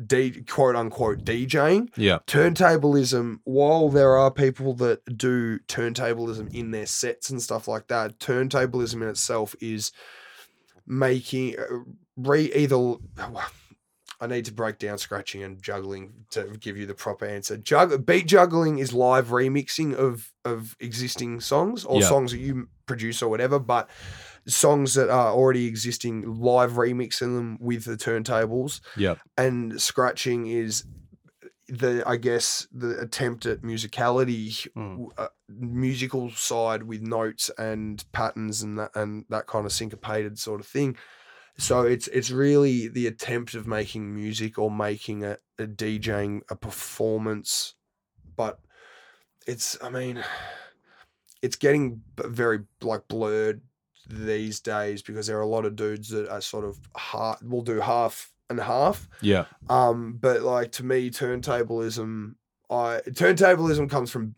d 0.06 0.42
quote 0.42 0.76
unquote 0.76 1.24
DJing 1.24 1.88
yeah. 1.96 2.18
turntablism. 2.26 3.38
While 3.44 3.88
there 3.88 4.16
are 4.16 4.30
people 4.30 4.74
that 4.74 5.00
do 5.16 5.58
turntablism 5.60 6.54
in 6.54 6.70
their 6.70 6.86
sets 6.86 7.30
and 7.30 7.42
stuff 7.42 7.66
like 7.66 7.88
that, 7.88 8.18
turntablism 8.18 9.02
in 9.02 9.08
itself 9.08 9.54
is 9.60 9.90
making 10.86 11.58
uh, 11.58 11.64
re 12.16 12.52
either. 12.54 12.94
I 14.20 14.26
need 14.28 14.44
to 14.46 14.52
break 14.52 14.78
down 14.78 14.96
scratching 14.98 15.42
and 15.42 15.60
juggling 15.60 16.12
to 16.30 16.44
give 16.60 16.76
you 16.76 16.86
the 16.86 16.94
proper 16.94 17.26
answer. 17.26 17.56
Jug, 17.56 18.06
beat 18.06 18.26
juggling 18.26 18.78
is 18.78 18.92
live 18.92 19.28
remixing 19.28 19.94
of 19.94 20.32
of 20.44 20.76
existing 20.80 21.40
songs 21.40 21.84
or 21.84 22.00
Yeah. 22.00 22.08
songs 22.08 22.30
that 22.32 22.38
you 22.38 22.68
produce 22.86 23.22
or 23.22 23.28
whatever, 23.28 23.58
but 23.58 23.90
songs 24.46 24.94
that 24.94 25.10
are 25.10 25.32
already 25.32 25.66
existing, 25.66 26.40
live 26.40 26.72
remixing 26.72 27.36
them 27.36 27.58
with 27.60 27.84
the 27.84 27.96
turntables. 27.96 28.80
Yep. 28.96 29.18
And 29.36 29.80
scratching 29.80 30.46
is 30.46 30.84
the 31.68 32.02
I 32.06 32.16
guess 32.16 32.68
the 32.72 32.98
attempt 33.00 33.46
at 33.46 33.62
musicality, 33.62 34.66
Mm. 34.76 35.10
uh, 35.16 35.28
musical 35.48 36.30
side 36.30 36.84
with 36.84 37.00
notes 37.02 37.50
and 37.58 38.04
patterns 38.12 38.62
and 38.62 38.78
that 38.78 38.90
and 38.94 39.24
that 39.30 39.46
kind 39.46 39.66
of 39.66 39.72
syncopated 39.72 40.38
sort 40.38 40.60
of 40.60 40.66
thing. 40.66 40.96
So 41.56 41.82
it's 41.82 42.08
it's 42.08 42.30
really 42.30 42.88
the 42.88 43.06
attempt 43.06 43.54
of 43.54 43.66
making 43.66 44.14
music 44.14 44.58
or 44.58 44.70
making 44.70 45.24
a, 45.24 45.38
a 45.58 45.66
DJing 45.66 46.42
a 46.50 46.56
performance, 46.56 47.74
but 48.36 48.60
it's 49.46 49.76
I 49.82 49.90
mean, 49.90 50.24
it's 51.42 51.56
getting 51.56 52.02
very 52.18 52.64
like 52.80 53.08
blurred 53.08 53.62
these 54.08 54.60
days 54.60 55.02
because 55.02 55.26
there 55.26 55.38
are 55.38 55.42
a 55.42 55.46
lot 55.46 55.64
of 55.64 55.76
dudes 55.76 56.10
that 56.10 56.28
are 56.28 56.40
sort 56.40 56.64
of 56.64 56.78
half 56.96 57.42
will 57.42 57.62
do 57.62 57.80
half 57.80 58.33
and 58.50 58.60
half. 58.60 59.08
Yeah. 59.20 59.46
Um, 59.68 60.18
but 60.20 60.42
like 60.42 60.72
to 60.72 60.84
me, 60.84 61.10
turntablism, 61.10 62.34
I 62.70 63.00
turntablism 63.08 63.88
comes 63.90 64.10
from 64.10 64.34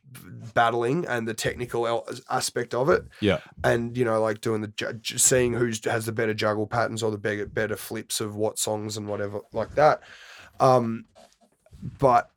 battling 0.55 1.07
and 1.07 1.27
the 1.27 1.35
technical 1.35 1.87
el- 1.87 2.09
aspect 2.31 2.75
of 2.75 2.89
it. 2.89 3.05
Yeah. 3.21 3.41
and 3.65 3.97
you 3.97 4.05
know, 4.05 4.21
like 4.21 4.41
doing 4.41 4.63
the 4.63 4.69
ju- 4.69 5.01
seeing 5.19 5.55
who's 5.55 5.85
has 5.85 6.07
the 6.07 6.13
better 6.13 6.35
juggle 6.35 6.67
patterns 6.67 7.03
or 7.03 7.11
the 7.11 7.19
better 7.19 7.47
better 7.47 7.77
flips 7.77 8.21
of 8.21 8.37
what 8.37 8.59
songs 8.59 8.97
and 8.97 9.09
whatever 9.09 9.41
like 9.53 9.75
that. 9.75 10.01
Um, 10.61 11.05
but 11.99 12.31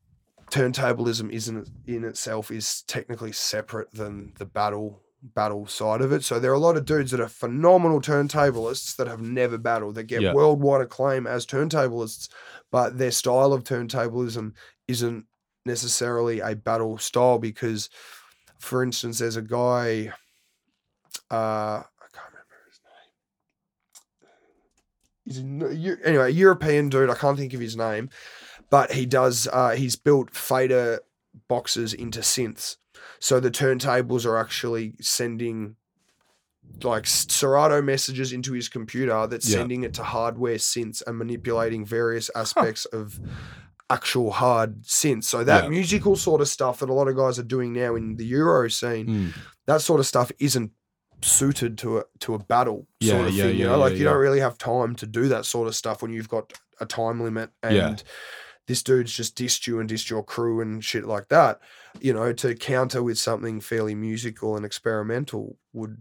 turntablism 0.52 1.32
isn't 1.32 1.70
in 1.86 2.04
itself 2.04 2.52
is 2.52 2.82
technically 2.84 3.32
separate 3.32 3.92
than 3.94 4.34
the 4.38 4.46
battle 4.46 5.02
battle 5.22 5.68
side 5.68 6.02
of 6.02 6.12
it. 6.12 6.24
So 6.24 6.40
there 6.40 6.52
are 6.52 6.56
a 6.56 6.60
lot 6.60 6.78
of 6.78 6.86
dudes 6.86 7.12
that 7.12 7.20
are 7.20 7.28
phenomenal 7.28 8.00
turntablists 8.02 8.96
that 8.96 9.08
have 9.08 9.22
never 9.22 9.58
battled 9.58 9.96
that 9.96 10.04
get 10.04 10.22
Yeah. 10.22 10.34
worldwide 10.34 10.82
acclaim 10.82 11.28
as 11.28 11.46
turntablists, 11.46 12.30
but 12.72 12.98
their 12.98 13.12
style 13.12 13.52
of 13.54 13.64
turntablism 13.64 14.54
isn't 14.88 15.26
necessarily 15.66 16.40
a 16.40 16.56
battle 16.56 16.98
style 16.98 17.38
because, 17.38 17.90
for 18.60 18.82
instance, 18.84 19.20
there's 19.20 19.36
a 19.36 19.42
guy. 19.42 20.14
Uh, 21.32 21.84
I 21.84 22.08
can't 22.14 22.32
remember 22.32 22.58
his 22.68 22.80
name. 25.44 25.70
He's 25.70 25.88
a, 26.00 26.08
anyway, 26.08 26.26
a 26.28 26.30
European 26.30 26.90
dude. 26.90 27.10
I 27.10 27.16
can't 27.16 27.38
think 27.38 27.54
of 27.54 27.60
his 27.60 27.76
name, 27.76 28.10
but 28.70 28.92
he 28.92 29.06
does. 29.06 29.48
Uh, 29.52 29.72
he's 29.72 29.96
built 29.96 30.36
fader 30.36 31.02
boxes 31.48 31.94
into 31.94 32.22
synths, 32.22 32.78
so 33.20 33.40
the 33.40 33.52
turntables 33.52 34.26
are 34.26 34.38
actually 34.38 34.96
sending 35.02 35.76
like 36.84 37.06
Serato 37.08 37.82
messages 37.82 38.32
into 38.32 38.54
his 38.54 38.70
computer 38.70 39.26
that's 39.28 39.50
Yeah. 39.50 39.58
sending 39.58 39.84
it 39.84 39.94
to 39.96 40.04
hardware 40.04 40.56
synths 40.58 41.02
and 41.06 41.18
manipulating 41.18 41.86
various 41.86 42.30
aspects 42.36 42.86
of 42.86 43.20
actual 43.90 44.32
hard 44.32 44.84
synths. 44.84 45.24
So 45.24 45.44
that 45.44 45.64
Yeah. 45.64 45.70
musical 45.70 46.16
sort 46.16 46.42
of 46.42 46.48
stuff 46.48 46.80
that 46.80 46.90
a 46.90 46.94
lot 46.94 47.08
of 47.08 47.16
guys 47.16 47.40
are 47.40 47.44
doing 47.44 47.74
now 47.74 47.96
in 47.96 48.18
the 48.18 48.26
Euro 48.28 48.70
scene, 48.70 49.08
Mm. 49.08 49.34
that 49.66 49.82
sort 49.82 50.00
of 50.00 50.06
stuff 50.06 50.32
isn't 50.40 50.72
suited 51.22 51.78
to 51.80 51.98
a 51.98 52.04
to 52.20 52.34
a 52.36 52.40
battle 52.40 52.88
sort 53.02 53.22
Yeah, 53.22 53.26
of 53.28 53.34
yeah, 53.34 53.44
thing. 53.46 53.58
You 53.58 53.66
know, 53.66 53.78
like 53.80 53.98
you 53.98 54.04
don't 54.06 54.18
really 54.18 54.40
have 54.40 54.58
time 54.58 54.96
to 54.98 55.06
do 55.08 55.28
that 55.30 55.46
sort 55.46 55.68
of 55.68 55.76
stuff 55.76 56.02
when 56.02 56.14
you've 56.14 56.30
got 56.30 56.54
a 56.80 56.86
time 56.86 57.20
limit 57.22 57.50
and 57.64 57.76
Yeah. 57.76 57.96
This 58.70 58.84
dude's 58.84 59.12
just 59.12 59.36
dissed 59.36 59.66
you 59.66 59.80
and 59.80 59.90
dissed 59.90 60.12
your 60.12 60.24
crew 60.24 60.62
and 60.62 60.86
shit 60.86 61.06
like 61.06 61.28
that. 61.30 61.60
You 62.00 62.14
know, 62.14 62.32
to 62.34 62.54
counter 62.54 63.02
with 63.02 63.18
something 63.18 63.60
fairly 63.62 63.96
musical 63.96 64.56
and 64.56 64.64
experimental 64.64 65.58
would 65.74 65.98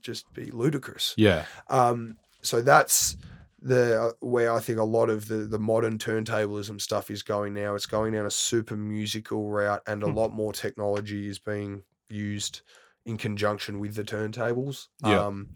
just 0.00 0.32
be 0.32 0.52
ludicrous. 0.52 1.14
Yeah. 1.16 1.44
Um, 1.68 2.16
so 2.40 2.62
that's 2.62 3.16
the 3.60 4.00
uh, 4.00 4.12
where 4.20 4.52
I 4.52 4.60
think 4.60 4.78
a 4.78 4.84
lot 4.84 5.10
of 5.10 5.26
the 5.26 5.38
the 5.38 5.58
modern 5.58 5.98
turntablism 5.98 6.80
stuff 6.80 7.10
is 7.10 7.24
going 7.24 7.54
now. 7.54 7.74
It's 7.74 7.86
going 7.86 8.12
down 8.12 8.26
a 8.26 8.30
super 8.30 8.76
musical 8.76 9.50
route, 9.50 9.82
and 9.88 10.04
a 10.04 10.06
Hmm. 10.06 10.14
lot 10.16 10.32
more 10.32 10.52
technology 10.52 11.28
is 11.28 11.40
being 11.40 11.82
used 12.08 12.60
in 13.04 13.16
conjunction 13.16 13.80
with 13.80 13.96
the 13.96 14.04
turntables. 14.04 14.86
Yeah. 15.04 15.26
Um, 15.26 15.48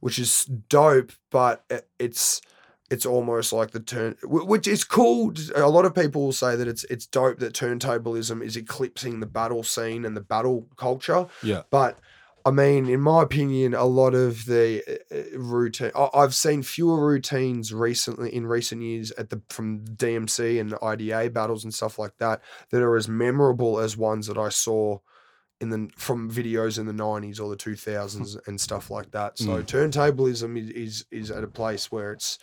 which 0.00 0.18
is 0.18 0.44
dope, 0.46 1.12
but 1.30 1.64
it- 1.68 1.88
it's 1.98 2.40
it's 2.90 3.04
almost 3.06 3.52
like 3.52 3.72
the 3.72 3.80
turn, 3.80 4.16
which 4.22 4.66
is 4.66 4.82
cool. 4.84 5.32
A 5.54 5.68
lot 5.68 5.84
of 5.84 5.94
people 5.94 6.22
will 6.24 6.32
say 6.32 6.56
that 6.56 6.66
it's 6.68 6.84
it's 6.84 7.06
dope 7.06 7.38
that 7.40 7.52
turntablism 7.52 8.42
is 8.42 8.56
eclipsing 8.56 9.20
the 9.20 9.26
battle 9.26 9.62
scene 9.62 10.04
and 10.04 10.16
the 10.16 10.20
battle 10.22 10.66
culture. 10.76 11.26
Yeah. 11.42 11.62
But 11.70 11.98
I 12.46 12.50
mean, 12.50 12.88
in 12.88 13.00
my 13.02 13.22
opinion, 13.24 13.74
a 13.74 13.84
lot 13.84 14.14
of 14.14 14.46
the 14.46 14.82
uh, 15.12 15.38
routine 15.38 15.90
I- 15.94 16.08
I've 16.14 16.34
seen 16.34 16.62
fewer 16.62 17.04
routines 17.06 17.74
recently 17.74 18.34
in 18.34 18.46
recent 18.46 18.80
years 18.80 19.10
at 19.12 19.28
the 19.28 19.42
from 19.50 19.84
DMC 19.84 20.58
and 20.58 20.74
IDA 20.82 21.28
battles 21.30 21.64
and 21.64 21.74
stuff 21.74 21.98
like 21.98 22.16
that 22.18 22.40
that 22.70 22.80
are 22.82 22.96
as 22.96 23.06
memorable 23.08 23.78
as 23.80 23.98
ones 23.98 24.28
that 24.28 24.38
I 24.38 24.48
saw 24.48 24.98
in 25.60 25.70
the 25.70 25.90
from 25.96 26.30
videos 26.30 26.78
in 26.78 26.86
the 26.86 26.92
90s 26.92 27.40
or 27.40 27.50
the 27.50 27.56
2000s 27.56 28.38
and 28.46 28.60
stuff 28.60 28.90
like 28.90 29.10
that. 29.10 29.36
So 29.36 29.60
Mm. 29.62 29.66
turntablism 29.66 30.56
is, 30.56 30.70
is 30.70 31.04
is 31.10 31.30
at 31.32 31.44
a 31.44 31.48
place 31.48 31.90
where 31.92 32.12
it's 32.12 32.38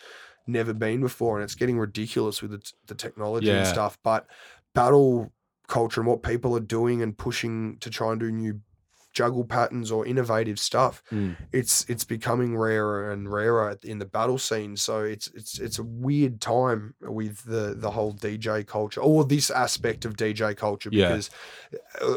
never 0.48 0.74
been 0.74 1.02
before 1.02 1.38
and 1.38 1.44
it's 1.44 1.56
getting 1.56 1.78
ridiculous 1.80 2.42
with 2.42 2.52
the, 2.52 2.58
t- 2.60 2.74
the 2.88 2.96
technology 2.96 3.50
and 3.50 3.68
stuff, 3.68 3.98
but 4.04 4.28
battle 4.74 5.32
culture 5.68 6.02
and 6.02 6.08
what 6.08 6.22
people 6.22 6.56
are 6.56 6.60
doing 6.60 7.02
and 7.02 7.18
pushing 7.18 7.78
to 7.80 7.90
try 7.90 8.12
and 8.12 8.20
do 8.20 8.32
new 8.32 8.62
juggle 9.14 9.46
patterns 9.46 9.92
or 9.92 10.06
innovative 10.06 10.60
stuff 10.60 11.02
Mm. 11.10 11.38
it's 11.54 11.86
it's 11.90 12.04
becoming 12.04 12.58
rarer 12.58 13.12
and 13.12 13.32
rarer 13.32 13.78
in 13.82 13.98
the 13.98 14.06
battle 14.06 14.38
scene 14.38 14.76
so 14.76 15.04
it's 15.04 15.28
it's 15.34 15.58
it's 15.58 15.80
a 15.80 15.84
weird 15.84 16.42
time 16.42 16.94
with 17.02 17.46
the 17.46 17.74
the 17.78 17.92
whole 17.92 18.14
DJ 18.14 18.68
culture 18.68 19.00
or 19.00 19.24
this 19.24 19.50
aspect 19.50 20.04
of 20.04 20.18
DJ 20.18 20.56
culture 20.58 20.90
Yeah. 20.92 21.08
because 21.08 21.30
uh, 22.02 22.16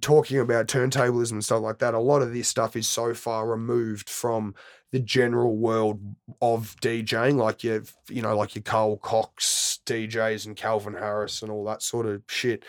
talking 0.00 0.38
about 0.38 0.66
turntablism 0.66 1.32
and 1.32 1.44
stuff 1.44 1.62
like 1.62 1.78
that 1.78 1.94
a 1.94 1.98
lot 1.98 2.20
of 2.22 2.32
this 2.34 2.46
stuff 2.48 2.76
is 2.76 2.86
so 2.88 3.14
far 3.14 3.46
removed 3.48 4.08
from 4.10 4.54
the 4.90 4.98
general 5.00 5.56
world 5.56 6.00
of 6.42 6.76
DJing 6.82 7.36
like 7.36 7.64
your 7.64 7.82
you 8.08 8.22
know 8.22 8.36
like 8.36 8.54
your 8.54 8.62
Carl 8.62 8.96
Cox 8.98 9.80
DJs 9.86 10.46
and 10.46 10.56
Calvin 10.56 10.94
Harris 10.94 11.42
and 11.42 11.50
all 11.50 11.64
that 11.64 11.82
sort 11.82 12.06
of 12.06 12.22
shit 12.28 12.64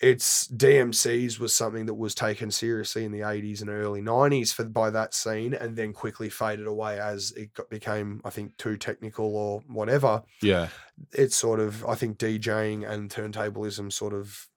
it's 0.00 0.48
DMCs 0.48 1.38
was 1.38 1.54
something 1.54 1.84
that 1.84 1.94
was 1.94 2.14
taken 2.14 2.50
seriously 2.50 3.04
in 3.04 3.12
the 3.12 3.20
80s 3.20 3.60
and 3.60 3.68
early 3.68 4.00
90s 4.00 4.52
for 4.54 4.64
by 4.64 4.88
that 4.90 5.12
scene 5.12 5.52
and 5.52 5.76
then 5.76 5.92
quickly 5.92 6.30
faded 6.30 6.66
away 6.66 6.98
as 6.98 7.32
it 7.32 7.52
got, 7.52 7.68
became 7.68 8.20
I 8.24 8.30
think 8.30 8.56
too 8.56 8.76
technical 8.78 9.36
or 9.36 9.60
whatever 9.68 10.22
Yeah. 10.42 10.68
it's 11.12 11.36
sort 11.36 11.60
of 11.60 11.84
I 11.84 11.94
think 11.96 12.18
DJing 12.18 12.88
and 12.88 13.10
turntablism 13.10 13.92
sort 13.92 14.14
of 14.14 14.48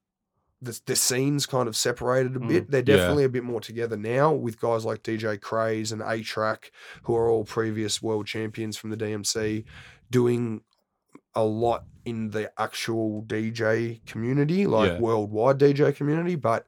the, 0.64 0.80
the 0.86 0.95
scenes 0.95 1.45
kind 1.45 1.68
of 1.68 1.76
separated 1.76 2.36
a 2.36 2.39
bit. 2.39 2.72
They're 2.72 2.82
Yeah. 2.82 2.95
definitely 2.97 3.24
a 3.26 3.30
bit 3.30 3.43
more 3.43 3.61
together 3.61 3.97
now 3.97 4.32
with 4.34 4.59
guys 4.59 4.86
like 4.86 5.03
DJ 5.03 5.38
Craze 5.39 5.91
and 5.91 6.01
A-Trak, 6.01 6.72
who 7.03 7.16
are 7.16 7.30
all 7.30 7.43
previous 7.45 8.01
world 8.01 8.28
champions 8.28 8.78
from 8.78 8.89
the 8.89 8.97
DMC, 8.97 9.66
doing 10.09 10.61
a 11.36 11.43
lot 11.43 11.86
in 12.05 12.32
the 12.32 12.51
actual 12.59 13.24
DJ 13.24 14.01
community, 14.05 14.66
like 14.68 14.91
Yeah. 14.93 14.99
worldwide 14.99 15.57
DJ 15.57 15.91
community. 15.91 16.36
But 16.36 16.66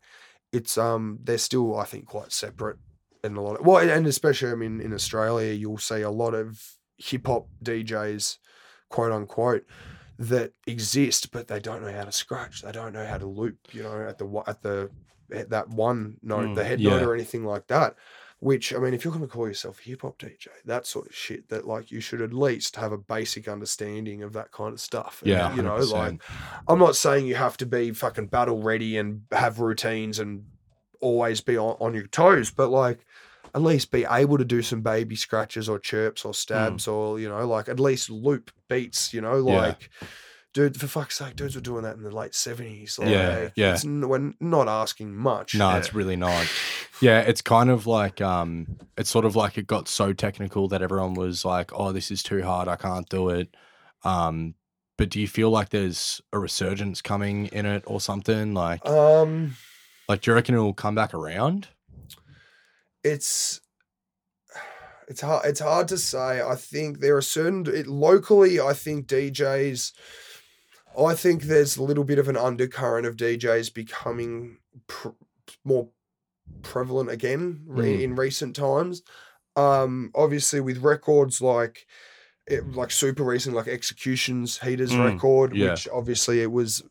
it's 0.52 0.78
um 0.78 1.20
they're 1.24 1.38
still 1.38 1.78
I 1.78 1.86
think 1.86 2.06
quite 2.06 2.32
separate 2.32 2.78
in 3.24 3.36
a 3.36 3.42
lot 3.42 3.60
of 3.60 3.66
well, 3.66 3.78
and 3.90 4.08
especially 4.08 4.52
I 4.52 4.56
mean 4.56 4.80
in 4.82 4.94
Australia, 4.94 5.54
you'll 5.54 5.78
see 5.78 6.02
a 6.02 6.12
lot 6.12 6.34
of 6.34 6.62
hip 6.98 7.28
hop 7.28 7.50
DJs, 7.64 8.38
quote 8.90 9.12
unquote, 9.12 9.66
that 10.18 10.54
exist, 10.68 11.32
but 11.32 11.48
they 11.48 11.60
don't 11.60 11.82
know 11.84 11.92
how 11.92 12.06
to 12.06 12.12
scratch. 12.12 12.62
They 12.62 12.72
don't 12.72 12.94
know 12.94 13.06
how 13.06 13.18
to 13.18 13.26
loop. 13.26 13.58
You 13.74 13.84
know, 13.84 14.08
at 14.08 14.18
the 14.18 14.44
at 14.48 14.62
the 14.62 14.92
at 15.34 15.50
that 15.50 15.70
one 15.70 16.18
note, 16.22 16.54
the 16.54 16.64
Mm, 16.64 16.68
head 16.68 16.80
yeah. 16.82 16.90
note 16.92 17.02
or 17.04 17.14
anything 17.14 17.44
like 17.46 17.68
that. 17.68 17.96
Which 18.40 18.74
I 18.74 18.78
mean, 18.80 18.94
if 18.94 19.04
you're 19.04 19.14
going 19.14 19.26
to 19.26 19.32
call 19.32 19.48
yourself 19.48 19.80
a 19.80 19.84
hip 19.84 20.02
hop 20.04 20.18
DJ, 20.20 20.48
that 20.66 20.86
sort 20.86 21.08
of 21.08 21.16
shit, 21.16 21.50
that 21.50 21.66
like 21.66 21.90
you 21.92 22.00
should 22.02 22.22
at 22.22 22.34
least 22.34 22.76
have 22.76 22.92
a 22.92 22.98
basic 22.98 23.48
understanding 23.48 24.24
of 24.24 24.34
that 24.34 24.52
kind 24.52 24.74
of 24.74 24.82
stuff. 24.82 25.22
And, 25.24 25.30
Yeah. 25.30 25.50
you 25.50 25.64
know, 25.64 25.78
100%. 25.78 25.84
like 25.84 26.22
I'm 26.68 26.80
not 26.80 26.96
saying 26.96 27.26
you 27.28 27.36
have 27.36 27.58
to 27.58 27.66
be 27.66 27.92
fucking 27.92 28.28
battle 28.28 28.62
ready 28.62 28.98
and 28.98 29.24
have 29.32 29.60
routines 29.60 30.20
and 30.20 30.46
always 31.02 31.42
be 31.42 31.58
on, 31.58 31.78
on 31.80 31.94
your 31.94 32.08
toes, 32.08 32.52
but 32.52 32.70
like 32.70 33.05
at 33.56 33.62
least 33.62 33.90
be 33.92 34.06
able 34.10 34.38
to 34.38 34.46
do 34.46 34.62
some 34.62 34.82
baby 34.82 35.16
scratches 35.16 35.68
or 35.70 35.80
chirps 35.80 36.26
or 36.26 36.34
stabs 36.34 36.88
or, 36.88 37.20
you 37.20 37.30
know, 37.30 37.48
like 37.48 37.70
at 37.70 37.80
least 37.80 38.10
loop 38.10 38.52
beats, 38.70 39.14
you 39.14 39.22
know, 39.22 39.38
Yeah. 39.48 39.56
like 39.62 39.90
dude, 40.54 40.80
for 40.80 40.88
fuck's 40.88 41.18
sake, 41.18 41.36
dudes 41.36 41.56
were 41.56 41.62
doing 41.62 41.84
that 41.84 41.96
in 41.98 42.04
the 42.04 42.12
late 42.12 42.34
seventies. 42.36 42.98
Like, 43.00 43.10
Yeah, 43.10 43.50
yeah. 43.56 43.74
It's, 43.74 43.84
we're 43.86 44.34
not 44.40 44.68
asking 44.70 45.16
much. 45.16 45.56
No, 45.56 45.70
Yeah. 45.70 45.78
it's 45.78 45.94
really 45.94 46.16
not. 46.16 46.46
Yeah, 47.02 47.20
it's 47.20 47.42
kind 47.42 47.70
of 47.70 47.86
like 47.88 48.22
um 48.22 48.78
it's 48.98 49.10
sort 49.10 49.26
of 49.26 49.36
like 49.36 49.58
it 49.58 49.68
got 49.68 49.90
so 49.90 50.14
technical 50.14 50.70
that 50.70 50.82
everyone 50.82 51.14
was 51.14 51.44
like, 51.44 51.72
"Oh, 51.74 51.92
this 51.92 52.10
is 52.10 52.24
too 52.24 52.42
hard. 52.42 52.70
I 52.70 52.78
can't 52.78 53.08
do 53.10 53.28
it." 53.30 53.54
Um 54.04 54.56
but 54.98 55.10
do 55.10 55.20
you 55.20 55.28
feel 55.28 55.50
like 55.50 55.70
there's 55.72 56.22
a 56.32 56.40
resurgence 56.40 57.02
coming 57.02 57.48
in 57.48 57.66
it 57.66 57.84
or 57.86 58.00
something 58.00 58.54
like 58.54 58.86
Um, 58.86 59.58
like 60.08 60.22
do 60.22 60.32
you 60.32 60.36
reckon 60.36 60.56
it'll 60.56 60.74
come 60.74 60.96
back 60.96 61.14
around? 61.14 61.68
It's 63.06 63.62
it's 65.08 65.22
hard 65.22 65.46
it's 65.46 65.60
hard 65.60 65.88
to 65.90 65.98
say. 65.98 66.42
I 66.42 66.56
think 66.56 67.00
there 67.00 67.16
are 67.16 67.22
certain 67.22 67.66
it, 67.68 67.88
locally. 67.88 68.60
I 68.60 68.74
think 68.74 69.08
DJs. 69.08 69.94
I 70.98 71.14
think 71.14 71.44
there's 71.44 71.78
a 71.78 71.84
little 71.84 72.04
bit 72.06 72.20
of 72.20 72.28
an 72.30 72.38
undercurrent 72.38 73.06
of 73.06 73.18
DJs 73.18 73.74
becoming 73.74 74.58
pr- 74.88 75.10
more 75.64 75.90
prevalent 76.64 77.10
again 77.12 77.64
re- 77.68 77.98
Mm. 77.98 78.02
in 78.04 78.16
recent 78.16 78.56
times. 78.56 79.02
Um, 79.58 80.12
obviously 80.16 80.60
with 80.62 80.80
records 80.80 81.42
like 81.42 81.86
it, 82.48 82.66
like 82.74 82.92
super 82.92 83.24
recent, 83.24 83.56
like 83.56 83.68
Executions 83.68 84.60
Heater's 84.60 84.92
Mm, 84.92 85.14
record, 85.14 85.56
yeah. 85.56 85.72
which 85.72 85.88
obviously 85.92 86.42
it 86.42 86.52
was 86.52 86.84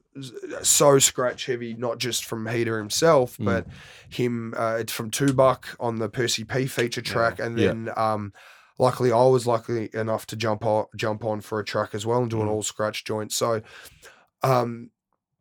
so 0.63 0.99
scratch 0.99 1.47
heavy, 1.47 1.75
not 1.75 1.99
just 1.99 2.25
from 2.25 2.47
Heater 2.47 2.79
himself, 2.79 3.37
Mm. 3.39 3.45
but 3.45 3.67
him 4.09 4.55
uh, 4.57 4.77
it's 4.81 4.93
from 4.93 5.11
Tubuck 5.11 5.75
on 5.81 5.97
the 5.97 6.09
Percy 6.09 6.45
P 6.45 6.67
feature 6.67 7.03
track, 7.03 7.39
and 7.39 7.59
Yeah. 7.59 7.69
then 7.69 7.91
um, 7.97 8.33
luckily 8.79 9.13
I 9.13 9.25
was 9.25 9.47
lucky 9.47 9.91
enough 9.93 10.27
to 10.27 10.37
jump 10.37 10.65
on 10.65 10.87
jump 10.97 11.25
on 11.25 11.41
for 11.41 11.59
a 11.61 11.65
track 11.65 11.95
as 11.95 12.05
well 12.07 12.23
and 12.23 12.31
do 12.31 12.41
an 12.41 12.47
Mm. 12.49 12.51
all 12.51 12.63
scratch 12.63 13.05
joint. 13.05 13.33
So, 13.33 13.63
um, 14.43 14.91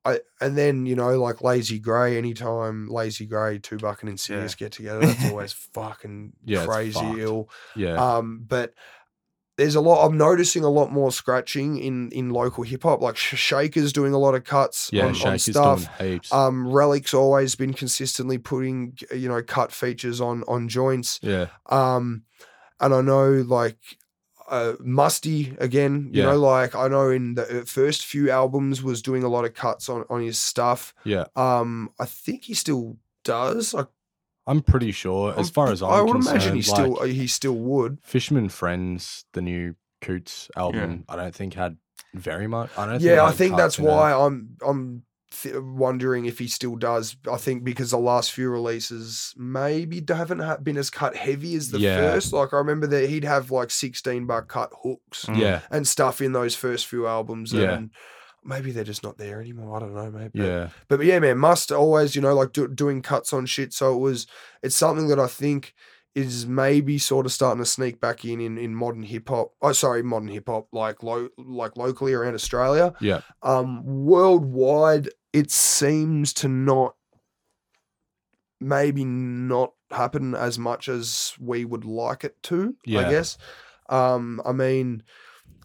I 0.05 0.19
and 0.41 0.57
then 0.57 0.85
you 0.85 0.95
know 0.95 1.17
like 1.21 1.41
Lazy 1.41 1.79
Grey, 1.79 2.17
anytime 2.17 2.87
Lazy 2.89 3.25
Grey, 3.25 3.59
Tubuck 3.59 4.01
and 4.01 4.09
Insidious 4.09 4.53
get 4.55 4.71
together, 4.73 4.99
that's 4.99 5.23
always 5.31 5.53
fucking 5.53 6.33
Yeah, 6.43 6.65
crazy 6.65 7.21
ill. 7.21 7.49
Yeah. 7.75 7.95
Um, 8.17 8.43
but 8.45 8.73
there's 9.57 9.75
a 9.75 9.81
lot. 9.81 10.05
I'm 10.05 10.17
noticing 10.17 10.63
a 10.63 10.69
lot 10.69 10.91
more 10.91 11.11
scratching 11.11 11.77
in 11.77 12.09
in 12.11 12.31
local 12.31 12.63
hip 12.63 12.83
hop. 12.83 13.01
Like 13.01 13.15
Shaker's 13.17 13.93
doing 13.93 14.13
a 14.13 14.17
lot 14.17 14.33
of 14.35 14.43
cuts 14.43 14.89
Yeah, 14.91 15.03
on, 15.05 15.09
on 15.09 15.39
stuff. 15.39 15.87
Um, 16.31 16.67
Relic's 16.67 17.13
always 17.13 17.55
been 17.55 17.73
consistently 17.73 18.37
putting 18.37 18.97
you 19.13 19.29
know 19.29 19.43
cut 19.43 19.71
features 19.71 20.19
on 20.21 20.43
on 20.47 20.67
joints. 20.67 21.19
yeah, 21.21 21.47
Um, 21.67 22.23
and 22.79 22.93
I 22.93 23.01
know 23.01 23.29
like 23.47 23.77
uh, 24.49 24.73
Musty 24.79 25.55
again. 25.59 26.09
You 26.11 26.21
Yeah. 26.21 26.29
know, 26.31 26.39
like 26.39 26.75
I 26.75 26.87
know 26.87 27.09
in 27.09 27.35
the 27.35 27.61
uh, 27.61 27.65
first 27.65 28.05
few 28.05 28.29
albums 28.31 28.81
was 28.83 29.01
doing 29.01 29.23
a 29.23 29.29
lot 29.29 29.45
of 29.45 29.53
cuts 29.53 29.87
on 29.89 30.03
on 30.09 30.21
his 30.21 30.37
stuff. 30.39 30.93
yeah. 31.05 31.25
Um, 31.35 31.91
I 31.99 32.05
think 32.05 32.45
he 32.45 32.53
still 32.53 32.97
does. 33.23 33.73
I, 33.75 33.85
I'm 34.45 34.61
pretty 34.61 34.91
sure. 34.91 35.37
As 35.39 35.49
far 35.49 35.71
as 35.71 35.81
I'm 35.81 35.89
I 35.91 36.01
would 36.01 36.15
imagine 36.17 36.55
he 36.55 36.61
still 36.61 36.95
like, 36.95 37.11
he 37.11 37.27
still 37.27 37.55
would. 37.55 37.99
Fisherman 38.03 38.49
Friends, 38.49 39.25
the 39.33 39.41
new 39.41 39.75
Coots 40.01 40.49
album, 40.57 41.05
I 41.07 41.15
don't 41.15 41.33
think 41.33 41.53
had 41.53 41.77
very 42.13 42.47
much. 42.47 42.69
I 42.77 42.85
don't. 42.85 43.01
Yeah, 43.01 43.23
I 43.25 43.31
think 43.31 43.55
that's 43.55 43.79
why 43.79 44.11
I'm 44.13 44.57
I'm 44.65 45.03
th- 45.31 45.55
wondering 45.57 46.25
if 46.25 46.39
he 46.39 46.47
still 46.47 46.75
does. 46.75 47.15
I 47.31 47.37
think 47.37 47.63
because 47.63 47.91
the 47.91 47.97
last 47.97 48.33
few 48.33 48.49
releases 48.49 49.33
maybe 49.37 50.03
haven't 50.07 50.39
ha- 50.39 50.57
been 50.57 50.77
as 50.77 50.89
cut 50.89 51.15
heavy 51.15 51.55
as 51.55 51.71
the 51.71 51.79
Yeah. 51.79 51.95
first. 51.95 52.33
Like 52.33 52.53
I 52.53 52.57
remember 52.57 52.85
that 52.87 53.09
he'd 53.09 53.23
have 53.23 53.49
like 53.49 53.71
16 53.71 54.27
bar 54.27 54.43
cut 54.43 54.71
hooks 54.83 55.25
Mm. 55.25 55.37
Yeah, 55.37 55.61
and 55.71 55.87
stuff 55.87 56.19
in 56.21 56.33
those 56.33 56.53
first 56.53 56.85
few 56.87 57.07
albums. 57.07 57.53
Yeah. 57.53 57.71
And 57.75 57.91
maybe 58.45 58.71
they're 58.71 58.83
just 58.83 59.03
not 59.03 59.17
there 59.17 59.39
anymore. 59.41 59.77
I 59.77 59.79
don't 59.79 59.93
know. 59.95 60.11
Maybe. 60.11 60.39
yeah, 60.39 60.69
But, 60.87 60.97
but 60.97 61.05
yeah, 61.05 61.19
man, 61.19 61.37
must 61.37 61.71
always, 61.71 62.15
you 62.15 62.21
know, 62.21 62.33
like 62.33 62.51
do, 62.53 62.67
doing 62.67 63.01
cuts 63.01 63.33
on 63.33 63.45
shit. 63.45 63.73
So 63.73 63.93
it 63.95 63.99
was, 63.99 64.27
it's 64.61 64.75
something 64.75 65.07
that 65.07 65.19
I 65.19 65.27
think 65.27 65.73
is 66.15 66.45
maybe 66.45 66.97
sort 66.99 67.25
of 67.25 67.31
starting 67.31 67.63
to 67.63 67.69
sneak 67.69 67.99
back 67.99 68.23
in 68.23 68.39
in, 68.39 68.57
in 68.57 68.75
modern 68.75 69.01
hip 69.03 69.29
hop. 69.29 69.53
Oh, 69.61 69.71
sorry, 69.71 70.03
modern 70.03 70.27
hip 70.27 70.47
hop, 70.47 70.67
like 70.71 71.01
lo- 71.01 71.29
like 71.37 71.75
locally 71.75 72.13
around 72.13 72.35
Australia. 72.35 72.93
yeah, 73.01 73.21
Um, 73.41 73.83
worldwide, 73.83 75.09
it 75.33 75.49
seems 75.49 76.31
to 76.33 76.47
not, 76.47 76.95
maybe 78.59 79.03
not 79.05 79.73
happen 79.91 80.35
as 80.35 80.57
much 80.59 80.87
as 80.87 81.33
we 81.39 81.65
would 81.65 81.85
like 81.85 82.23
it 82.23 82.41
to. 82.43 82.75
Yeah. 82.85 82.99
I 83.01 83.09
guess. 83.09 83.37
Um, 83.89 84.41
I 84.45 84.51
mean, 84.53 85.03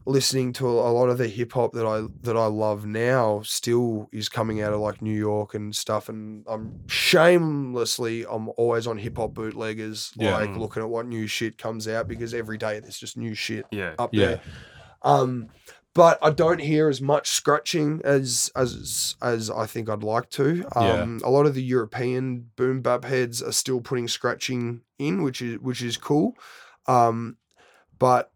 listening 0.09 0.55
to 0.55 0.67
a 0.67 0.91
lot 0.91 1.11
of 1.11 1.19
the 1.19 1.29
hip 1.29 1.53
hop 1.53 1.73
that 1.75 1.87
I 1.87 2.07
that 2.23 2.37
I 2.37 2.47
love 2.47 2.87
now 2.87 3.43
still 3.45 4.09
is 4.11 4.29
coming 4.29 4.63
out 4.63 4.73
of 4.73 4.81
like 4.81 5.03
New 5.03 5.17
York 5.17 5.55
and 5.55 5.77
stuff, 5.77 6.09
and 6.09 6.45
I'm 6.49 6.81
shamelessly 6.89 8.25
I'm 8.29 8.49
always 8.57 8.87
on 8.87 8.99
hip 8.99 9.19
hop 9.19 9.35
bootleggers, 9.35 10.13
Yeah. 10.17 10.33
like 10.37 10.51
Mm. 10.51 10.59
looking 10.59 10.83
at 10.83 10.89
what 10.89 11.07
new 11.07 11.27
shit 11.27 11.59
comes 11.59 11.87
out 11.87 12.09
because 12.09 12.33
every 12.35 12.57
day 12.59 12.81
there's 12.81 12.99
just 12.99 13.17
new 13.17 13.35
shit 13.35 13.67
Yeah. 13.71 13.95
up 13.99 14.11
Yeah. 14.15 14.27
there. 14.27 14.41
Um, 15.03 15.49
but 15.95 16.19
I 16.23 16.31
don't 16.31 16.61
hear 16.61 16.89
as 16.89 17.01
much 17.01 17.29
scratching 17.31 18.01
as 18.05 18.51
as 18.57 19.17
as 19.21 19.51
I 19.51 19.67
think 19.67 19.89
I'd 19.91 20.03
like 20.03 20.31
to. 20.31 20.65
Yeah. 20.77 21.03
Um, 21.03 21.21
a 21.25 21.31
lot 21.31 21.47
of 21.47 21.55
the 21.55 21.63
European 21.63 22.51
boom 22.57 22.81
bap 22.83 23.05
heads 23.05 23.43
are 23.43 23.53
still 23.53 23.81
putting 23.81 24.09
scratching 24.09 24.83
in, 24.99 25.23
which 25.23 25.43
is 25.43 25.59
which 25.61 25.83
is 25.83 25.97
cool. 25.97 26.35
Um, 26.87 27.37
but 27.99 28.31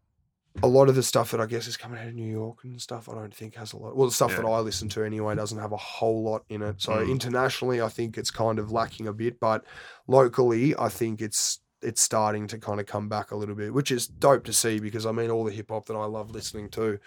a 0.63 0.67
lot 0.69 0.89
of 0.89 0.95
the 0.95 1.03
stuff 1.03 1.31
that 1.31 1.41
I 1.41 1.47
guess 1.47 1.67
is 1.67 1.77
coming 1.77 1.99
out 1.99 2.07
of 2.09 2.15
New 2.15 2.31
York 2.31 2.59
and 2.65 2.81
stuff, 2.81 3.09
I 3.09 3.15
don't 3.15 3.35
think 3.35 3.55
has 3.57 3.73
a 3.73 3.77
lot. 3.79 3.97
Well, 3.97 4.07
the 4.09 4.15
stuff 4.15 4.37
that 4.37 4.45
I 4.45 4.59
listen 4.61 4.89
to 4.91 5.03
anyway 5.03 5.35
doesn't 5.35 5.59
have 5.59 5.73
a 5.73 5.77
whole 5.77 6.23
lot 6.23 6.45
in 6.49 6.63
it. 6.63 6.81
So 6.83 6.93
Mm. 6.93 7.09
internationally, 7.11 7.81
I 7.81 7.89
think 7.89 8.19
it's 8.19 8.31
kind 8.31 8.59
of 8.59 8.71
lacking 8.71 9.07
a 9.07 9.13
bit, 9.13 9.41
but 9.41 9.65
locally, 10.07 10.75
I 10.79 10.89
think 10.89 11.21
it's 11.21 11.61
it's 11.85 12.01
starting 12.01 12.47
to 12.47 12.59
kind 12.59 12.79
of 12.79 12.87
come 12.87 13.09
back 13.09 13.33
a 13.33 13.37
little 13.37 13.57
bit, 13.57 13.75
which 13.75 13.91
is 13.91 14.07
dope 14.07 14.45
to 14.45 14.53
see 14.53 14.79
because 14.79 15.05
I 15.05 15.11
mean, 15.11 15.31
all 15.31 15.43
the 15.43 15.51
hip 15.51 15.71
hop 15.71 15.87
that 15.87 15.97
I 15.97 16.05
love 16.05 16.31
listening 16.31 16.69
to 16.71 17.01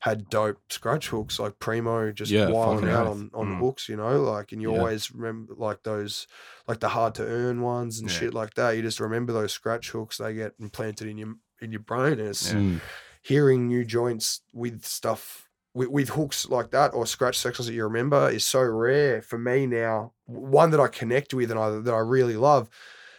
had 0.00 0.30
dope 0.30 0.56
scratch 0.70 1.08
hooks 1.08 1.38
like 1.38 1.58
Primo 1.58 2.10
just 2.10 2.32
Yeah, 2.32 2.48
wilding 2.50 2.88
out 2.88 3.06
on, 3.06 3.30
on 3.34 3.48
Mm. 3.48 3.58
hooks, 3.58 3.86
you 3.88 3.96
know, 3.96 4.22
like, 4.22 4.52
and 4.52 4.62
you 4.62 4.70
Yeah. 4.72 4.78
always 4.78 5.10
remember 5.10 5.52
like 5.56 5.82
those, 5.82 6.26
like 6.66 6.80
the 6.80 6.88
hard 6.88 7.14
to 7.16 7.22
earn 7.26 7.60
ones 7.60 7.98
and 8.00 8.08
Yeah. 8.10 8.16
shit 8.16 8.34
like 8.34 8.54
that. 8.54 8.72
You 8.72 8.82
just 8.82 8.98
remember 9.00 9.34
those 9.34 9.52
scratch 9.52 9.90
hooks, 9.90 10.16
they 10.16 10.32
get 10.32 10.54
implanted 10.58 11.06
in 11.06 11.18
your 11.18 11.34
in 11.64 11.72
your 11.72 11.80
brain, 11.80 12.18
is 12.20 12.52
Yeah. 12.52 12.60
Mm. 12.60 12.80
hearing 13.22 13.66
new 13.68 13.84
joints 13.84 14.42
with 14.52 14.84
stuff 14.84 15.48
with, 15.74 15.88
with 15.88 16.10
hooks 16.10 16.48
like 16.48 16.70
that 16.70 16.94
or 16.94 17.04
scratch 17.06 17.36
sections 17.36 17.66
that 17.66 17.72
you 17.74 17.82
remember 17.82 18.30
is 18.30 18.44
so 18.44 18.62
rare 18.62 19.20
for 19.22 19.38
me 19.38 19.66
now. 19.66 20.12
One 20.26 20.70
that 20.70 20.78
I 20.80 20.86
connect 20.86 21.34
with 21.34 21.50
and 21.50 21.58
I 21.58 21.70
that 21.70 21.92
I 21.94 21.98
really 21.98 22.36
love. 22.36 22.68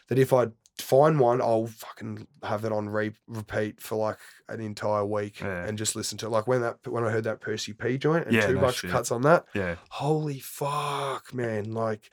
That 0.07 0.17
if 0.19 0.31
I 0.31 0.47
find 0.79 1.19
one, 1.19 1.41
I'll 1.41 1.67
fucking 1.67 2.27
have 2.43 2.63
it 2.63 2.71
on 2.71 2.87
re- 2.89 3.15
repeat 3.27 3.81
for 3.81 3.95
like 3.95 4.19
an 4.47 4.59
entire 4.61 5.05
week 5.05 5.39
Yeah. 5.41 5.65
and 5.65 5.77
just 5.77 5.95
listen 5.95 6.17
to 6.19 6.27
it. 6.27 6.29
Like 6.29 6.47
when 6.47 6.61
that 6.61 6.77
when 6.87 7.03
I 7.03 7.09
heard 7.11 7.23
that 7.25 7.41
Percy 7.41 7.73
P 7.73 7.97
joint 7.97 8.25
and 8.27 8.33
Yeah, 8.35 8.47
two 8.47 8.55
no 8.55 8.61
bucks 8.61 8.77
shit. 8.77 8.91
cuts 8.91 9.11
on 9.11 9.21
that, 9.23 9.45
Yeah. 9.53 9.75
holy 9.89 10.39
fuck, 10.39 11.33
man! 11.33 11.71
Like. 11.73 12.09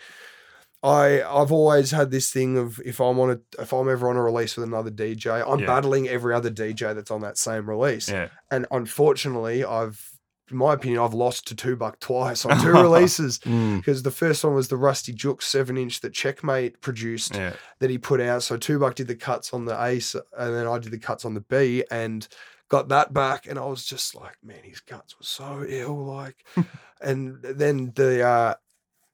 I 0.83 1.22
I've 1.22 1.53
always 1.53 1.91
had 1.93 2.11
this 2.11 2.33
thing 2.33 2.59
of 2.59 2.80
if 2.85 3.01
I'm 3.01 3.18
on 3.20 3.30
a 3.30 3.62
if 3.62 3.72
I'm 3.72 3.89
ever 3.89 4.09
on 4.09 4.16
a 4.16 4.22
release 4.22 4.57
with 4.57 4.66
another 4.66 4.91
DJ, 4.91 5.43
I'm 5.47 5.61
Yeah. 5.61 5.66
battling 5.66 6.09
every 6.09 6.35
other 6.35 6.51
DJ 6.51 6.93
that's 6.95 7.11
on 7.11 7.20
that 7.20 7.39
same 7.39 7.68
release. 7.70 8.09
Yeah. 8.09 8.28
And 8.51 8.66
unfortunately, 8.70 9.64
I've 9.64 10.09
in 10.51 10.57
my 10.59 10.74
opinion, 10.74 11.01
I've 11.01 11.14
lost 11.14 11.47
to 11.49 11.55
two 11.55 11.76
buck 11.76 11.99
twice 12.01 12.45
on 12.45 12.59
two 12.62 12.72
releases. 12.72 13.39
Mm. 13.41 13.76
Because 13.78 14.03
the 14.03 14.11
first 14.11 14.45
one 14.45 14.55
was 14.55 14.68
the 14.68 14.76
Rusty 14.76 15.12
Juke 15.12 15.41
seven 15.41 15.78
inch 15.78 16.01
that 16.01 16.12
Checkmate 16.12 16.80
produced 16.80 17.37
Yeah. 17.37 17.55
that 17.78 17.89
he 17.89 17.97
put 17.97 18.20
out. 18.20 18.43
So 18.43 18.57
two 18.57 18.78
buck 18.78 18.95
did 18.97 19.07
the 19.07 19.14
cuts 19.14 19.55
on 19.55 19.64
the 19.64 19.83
Ace, 19.83 20.14
and 20.14 20.55
then 20.55 20.66
I 20.66 20.78
did 20.78 20.91
the 20.93 20.99
cuts 20.99 21.24
on 21.24 21.35
the 21.35 21.41
B, 21.41 21.85
and 21.91 22.26
got 22.68 22.89
that 22.89 23.14
back. 23.14 23.47
And 23.47 23.59
I 23.59 23.64
was 23.64 23.85
just 23.87 24.14
like, 24.14 24.37
man, 24.43 24.59
his 24.64 24.80
cuts 24.80 25.16
were 25.18 25.24
so 25.24 25.64
ill. 25.66 26.05
Like, 26.05 26.45
and 27.01 27.39
then 27.43 27.93
the 27.95 28.22
uh, 28.26 28.55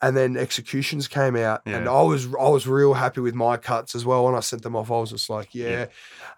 and 0.01 0.17
then 0.17 0.37
executions 0.37 1.09
came 1.09 1.35
out, 1.37 1.63
and 1.67 1.89
I 1.89 2.03
was 2.03 2.27
I 2.27 2.49
was 2.49 2.67
real 2.67 2.95
happy 2.95 3.21
with 3.21 3.35
my 3.35 3.57
cuts 3.57 3.95
as 3.95 4.05
well. 4.05 4.25
When 4.25 4.35
I 4.35 4.41
sent 4.41 4.63
them 4.63 4.77
off, 4.77 4.91
I 4.91 5.01
was 5.01 5.11
just 5.11 5.29
like, 5.29 5.55
yeah, 5.55 5.69
Yeah. 5.71 5.87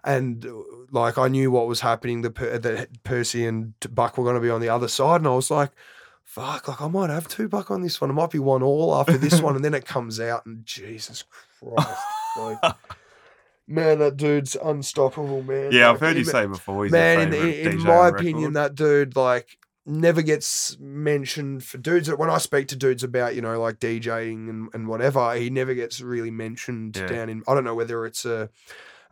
and 0.03 0.45
like 0.91 1.17
I 1.17 1.27
knew 1.27 1.51
what 1.51 1.67
was 1.67 1.81
happening. 1.81 2.21
The 2.21 2.29
that 2.29 3.03
Percy 3.03 3.45
and 3.45 3.73
Buck 3.93 4.17
were 4.17 4.23
going 4.23 4.35
to 4.35 4.41
be 4.41 4.49
on 4.49 4.61
the 4.61 4.69
other 4.69 4.87
side, 4.87 5.21
and 5.21 5.27
I 5.27 5.35
was 5.35 5.51
like. 5.51 5.71
Fuck, 6.23 6.69
like 6.69 6.81
I 6.81 6.87
might 6.87 7.09
have 7.09 7.27
two 7.27 7.49
buck 7.49 7.69
on 7.71 7.81
this 7.81 7.99
one. 7.99 8.09
It 8.09 8.13
might 8.13 8.31
be 8.31 8.39
one 8.39 8.63
all 8.63 8.95
after 8.95 9.17
this 9.17 9.41
one, 9.41 9.57
and 9.57 9.65
then 9.65 9.73
it 9.73 9.85
comes 9.85 10.17
out, 10.17 10.45
and 10.45 10.65
Jesus 10.65 11.25
Christ, 11.59 11.99
like, 12.37 12.57
man, 13.67 13.99
that 13.99 14.15
dude's 14.15 14.55
unstoppable, 14.55 15.43
man. 15.43 15.73
Yeah, 15.73 15.89
I've 15.89 15.95
Like, 15.95 16.01
heard 16.11 16.17
you 16.17 16.23
say 16.23 16.45
before. 16.45 16.85
He's 16.85 16.91
man, 16.93 17.33
your 17.33 17.47
in, 17.49 17.71
in 17.73 17.77
my 17.83 18.05
record. 18.05 18.19
opinion, 18.21 18.53
that 18.53 18.75
dude 18.75 19.17
like 19.17 19.57
never 19.85 20.21
gets 20.21 20.77
mentioned 20.79 21.63
for 21.63 21.77
dudes. 21.77 22.07
that 22.07 22.19
When 22.19 22.29
I 22.29 22.37
speak 22.37 22.67
to 22.69 22.75
dudes 22.75 23.03
about 23.03 23.35
you 23.35 23.41
know 23.41 23.59
like 23.59 23.79
DJing 23.79 24.49
and, 24.49 24.69
and 24.73 24.87
whatever, 24.87 25.33
he 25.35 25.49
never 25.49 25.73
gets 25.73 26.01
really 26.01 26.31
mentioned 26.31 26.97
Yeah. 26.97 27.07
down 27.07 27.29
in. 27.29 27.43
I 27.47 27.53
don't 27.53 27.63
know 27.63 27.75
whether 27.75 28.05
it's 28.05 28.25
a, 28.25 28.49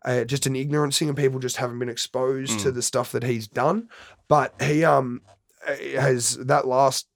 a 0.05 0.25
just 0.25 0.45
an 0.45 0.55
ignorance 0.55 0.99
thing 0.99 1.07
and 1.09 1.17
people 1.17 1.39
just 1.39 1.57
haven't 1.57 1.79
been 1.79 1.89
exposed 1.89 2.59
to 2.61 2.71
Mm. 2.71 2.75
the 2.75 2.81
stuff 2.81 3.11
that 3.13 3.23
he's 3.23 3.47
done. 3.47 3.89
But 4.27 4.53
he 4.61 4.83
um 4.83 5.21
has 5.97 6.37
that 6.37 6.67
last. 6.67 7.07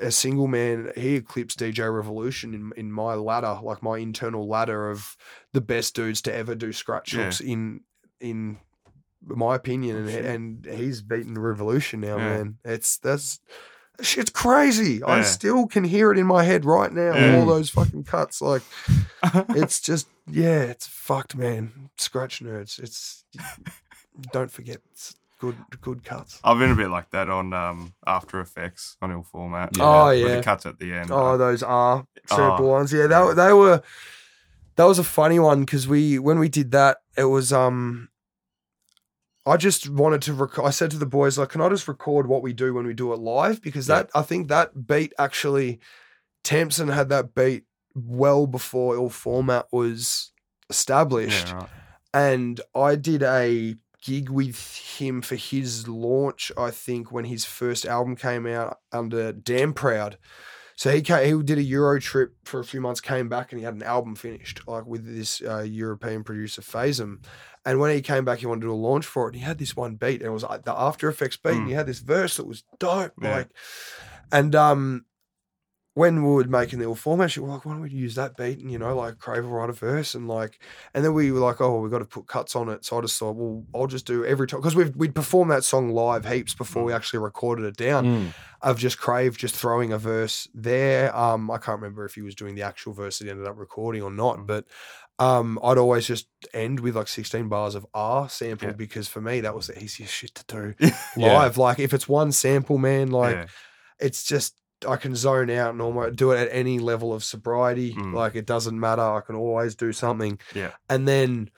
a 0.00 0.10
single 0.12 0.46
man, 0.46 0.92
he 0.96 1.16
eclipsed 1.16 1.58
DJ 1.58 1.92
Revolution 1.92 2.54
in 2.54 2.70
in 2.76 2.92
my 2.92 3.14
ladder, 3.14 3.58
like 3.62 3.82
my 3.82 3.98
internal 3.98 4.46
ladder 4.48 4.88
of 4.88 5.16
the 5.52 5.60
best 5.60 5.96
dudes 5.96 6.22
to 6.22 6.32
ever 6.34 6.54
do 6.54 6.72
scratch 6.72 7.12
Yeah. 7.14 7.32
in 7.44 7.80
in 8.20 8.58
my 9.26 9.54
opinion, 9.54 10.08
and, 10.08 10.64
and 10.64 10.78
he's 10.78 11.02
beaten 11.02 11.34
the 11.34 11.40
Revolution 11.40 12.00
now, 12.00 12.16
Yeah. 12.16 12.28
man. 12.28 12.58
It's 12.64 12.98
that's 12.98 13.40
that 13.96 14.04
shit's 14.06 14.30
crazy. 14.30 15.02
I 15.02 15.22
still 15.22 15.66
can 15.66 15.84
hear 15.84 16.10
it 16.12 16.18
in 16.18 16.26
my 16.26 16.44
head 16.44 16.64
right 16.64 16.92
now. 16.92 17.14
Yeah. 17.14 17.36
All 17.38 17.46
those 17.46 17.70
fucking 17.70 18.04
cuts, 18.04 18.40
like 18.40 18.62
it's 19.50 19.80
just 19.80 20.06
yeah, 20.26 20.60
it's 20.62 20.86
fucked, 20.86 21.36
man. 21.36 21.90
Scratch 21.98 22.40
nerds. 22.42 22.78
It's 22.78 23.24
don't 24.32 24.50
forget 24.50 24.78
it's 24.92 25.14
good 25.38 25.56
good 25.80 26.02
cuts. 26.04 26.40
I've 26.44 26.58
been 26.58 26.70
a 26.70 26.74
bit 26.76 26.88
like 26.90 27.10
that 27.10 27.28
on 27.30 27.52
um, 27.52 27.94
After 28.06 28.40
Effects 28.40 28.96
on 29.02 29.10
ill 29.10 29.22
format. 29.22 29.76
Yeah. 29.76 29.84
Oh 29.84 30.06
With 30.08 30.18
yeah. 30.20 30.36
the 30.36 30.42
cuts 30.42 30.66
at 30.66 30.78
the 30.78 30.92
end. 30.94 31.10
Oh, 31.10 31.36
those 31.36 31.62
are 31.62 32.06
sample 32.26 32.66
Oh, 32.66 32.68
ones. 32.68 32.92
Yeah, 32.92 33.06
they, 33.06 33.34
they 33.34 33.52
were. 33.52 33.82
That 34.76 34.84
was 34.84 34.98
a 34.98 35.04
funny 35.04 35.38
one 35.38 35.60
because 35.60 35.86
we 35.86 36.18
when 36.18 36.38
we 36.38 36.48
did 36.48 36.70
that, 36.72 36.98
it 37.16 37.24
was 37.24 37.52
um. 37.52 38.08
I 39.50 39.56
just 39.56 39.88
wanted 39.88 40.22
to. 40.22 40.32
Rec- 40.34 40.58
I 40.58 40.70
said 40.70 40.90
to 40.92 40.96
the 40.98 41.06
boys, 41.06 41.36
like, 41.36 41.50
can 41.50 41.60
I 41.60 41.68
just 41.68 41.88
record 41.88 42.26
what 42.28 42.42
we 42.42 42.52
do 42.52 42.72
when 42.74 42.86
we 42.86 42.94
do 42.94 43.12
it 43.12 43.18
live? 43.18 43.60
Because 43.60 43.88
Yeah. 43.88 43.96
that 43.96 44.10
I 44.14 44.22
think 44.22 44.48
that 44.48 44.86
beat 44.86 45.12
actually, 45.18 45.80
Tamsin 46.44 46.88
had 46.88 47.08
that 47.08 47.34
beat 47.34 47.64
well 47.94 48.46
before 48.46 48.94
ill 48.94 49.10
format 49.10 49.66
was 49.72 50.32
established 50.68 51.48
yeah, 51.48 51.56
right. 51.56 51.68
and 52.14 52.60
I 52.74 52.94
did 52.94 53.22
a 53.24 53.74
gig 54.02 54.30
with 54.30 54.76
him 54.98 55.20
for 55.20 55.34
his 55.34 55.88
launch. 55.88 56.52
I 56.56 56.70
think 56.70 57.10
when 57.10 57.24
his 57.24 57.44
first 57.44 57.84
album 57.84 58.14
came 58.16 58.46
out 58.46 58.78
under 58.92 59.32
Damn 59.32 59.74
Proud. 59.74 60.16
So 60.76 60.90
he 60.90 61.02
came, 61.02 61.38
he 61.38 61.42
did 61.42 61.58
a 61.58 61.62
Euro 61.62 62.00
trip 62.00 62.32
for 62.44 62.58
a 62.58 62.64
few 62.64 62.80
months, 62.80 63.02
came 63.02 63.28
back, 63.28 63.52
and 63.52 63.58
he 63.58 63.64
had 63.66 63.74
an 63.74 63.82
album 63.82 64.14
finished, 64.14 64.66
like 64.66 64.86
with 64.86 65.04
this 65.04 65.42
uh, 65.42 65.60
European 65.60 66.24
producer 66.24 66.62
Phasm. 66.62 67.20
And 67.66 67.78
when 67.78 67.94
he 67.94 68.00
came 68.00 68.24
back, 68.24 68.38
he 68.38 68.46
wanted 68.46 68.62
to 68.62 68.66
do 68.68 68.72
a 68.72 68.74
launch 68.74 69.04
for 69.04 69.24
it. 69.24 69.34
And 69.34 69.36
he 69.36 69.42
had 69.42 69.58
this 69.58 69.76
one 69.76 69.96
beat, 69.96 70.20
and 70.20 70.28
it 70.30 70.30
was 70.30 70.42
like 70.44 70.64
the 70.64 70.72
After 70.72 71.08
Effects 71.08 71.36
beat. 71.36 71.52
And 71.56 71.68
he 71.68 71.74
had 71.74 71.86
this 71.86 71.98
verse 72.00 72.38
that 72.38 72.46
was 72.46 72.64
dope. 72.78 73.12
Yeah. 73.20 73.36
Like, 73.36 73.48
and 74.32 74.54
um, 74.54 75.04
when 75.94 76.22
we 76.24 76.30
were 76.32 76.44
making 76.44 76.78
the 76.78 76.84
little 76.84 76.94
format, 76.94 77.36
we 77.36 77.42
were 77.42 77.48
like, 77.50 77.66
why 77.66 77.72
don't 77.72 77.82
we 77.82 77.90
use 77.90 78.14
that 78.14 78.36
beat? 78.36 78.60
And 78.60 78.70
you 78.70 78.78
know, 78.78 78.96
like 78.96 79.18
Crave 79.18 79.44
will 79.44 79.50
write 79.50 79.68
a 79.68 79.74
verse, 79.74 80.14
and 80.14 80.26
like, 80.28 80.58
and 80.94 81.04
then 81.04 81.12
we 81.12 81.30
were 81.32 81.40
like, 81.40 81.60
oh, 81.60 81.80
we 81.80 81.90
got 81.90 81.98
to 81.98 82.04
put 82.06 82.26
cuts 82.28 82.56
on 82.56 82.68
it. 82.70 82.84
So 82.84 82.96
I 82.96 83.00
just 83.02 83.18
thought, 83.18 83.36
well, 83.36 83.64
I'll 83.74 83.86
just 83.88 84.06
do 84.06 84.24
every 84.24 84.46
time 84.46 84.60
because 84.60 84.76
we've 84.76 84.94
we'd 84.96 85.14
performed 85.14 85.50
that 85.50 85.64
song 85.64 85.90
live 85.90 86.24
heaps 86.24 86.54
before 86.54 86.84
we 86.84 86.92
actually 86.92 87.18
recorded 87.18 87.66
it 87.66 87.76
down 87.76 88.04
Mm. 88.06 88.34
of 88.62 88.78
just 88.78 88.98
Crave 88.98 89.36
just 89.36 89.54
throwing 89.54 89.92
a 89.92 89.98
verse 89.98 90.48
there. 90.54 91.14
Um, 91.14 91.50
I 91.50 91.58
can't 91.58 91.80
remember 91.80 92.04
if 92.06 92.14
he 92.14 92.22
was 92.22 92.34
doing 92.36 92.54
the 92.54 92.62
actual 92.62 92.92
verse 92.94 93.18
that 93.18 93.24
he 93.26 93.30
ended 93.30 93.46
up 93.46 93.58
recording 93.58 94.00
or 94.00 94.10
not, 94.12 94.38
Mm. 94.38 94.46
but 94.46 94.64
um, 95.20 95.58
I'd 95.62 95.78
always 95.78 96.06
just 96.06 96.26
end 96.54 96.80
with 96.80 96.96
like 96.96 97.06
16 97.06 97.48
bars 97.48 97.74
of 97.74 97.86
R 97.94 98.28
sample 98.28 98.68
Yeah. 98.68 98.74
because 98.74 99.06
for 99.06 99.20
me 99.20 99.40
that 99.42 99.54
was 99.54 99.66
the 99.68 99.80
easiest 99.82 100.12
shit 100.12 100.34
to 100.34 100.44
do 100.78 100.88
Yeah. 101.16 101.34
live. 101.38 101.58
Like 101.58 101.78
if 101.78 101.92
it's 101.94 102.08
one 102.08 102.32
sample, 102.32 102.78
man, 102.78 103.10
like 103.10 103.36
yeah. 103.36 103.46
it's 104.00 104.24
just 104.24 104.56
I 104.88 104.96
can 104.96 105.14
zone 105.14 105.50
out 105.50 105.72
and 105.72 105.82
almost 105.82 106.16
do 106.16 106.30
it 106.32 106.40
at 106.40 106.48
any 106.50 106.78
level 106.78 107.12
of 107.12 107.22
sobriety. 107.22 107.94
Mm. 107.94 108.14
Like 108.14 108.34
it 108.34 108.46
doesn't 108.46 108.80
matter. 108.80 109.02
I 109.02 109.20
can 109.20 109.36
always 109.36 109.74
do 109.74 109.92
something. 109.92 110.38
Yeah. 110.54 110.70
And 110.88 111.06
then 111.06 111.50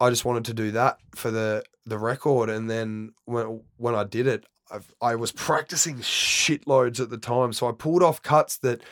I 0.00 0.10
just 0.10 0.24
wanted 0.24 0.44
to 0.46 0.54
do 0.54 0.72
that 0.72 0.98
for 1.14 1.30
the 1.30 1.62
the 1.86 1.98
record. 1.98 2.50
And 2.50 2.68
then 2.68 3.12
when 3.26 3.62
when 3.76 3.94
I 3.94 4.02
did 4.04 4.26
it, 4.26 4.44
I've, 4.72 4.92
I 5.00 5.14
was 5.14 5.30
practicing 5.30 5.98
shitloads 5.98 7.00
at 7.00 7.10
the 7.10 7.16
time. 7.18 7.52
So 7.52 7.68
I 7.68 7.72
pulled 7.72 8.02
off 8.02 8.22
cuts 8.22 8.58
that 8.58 8.82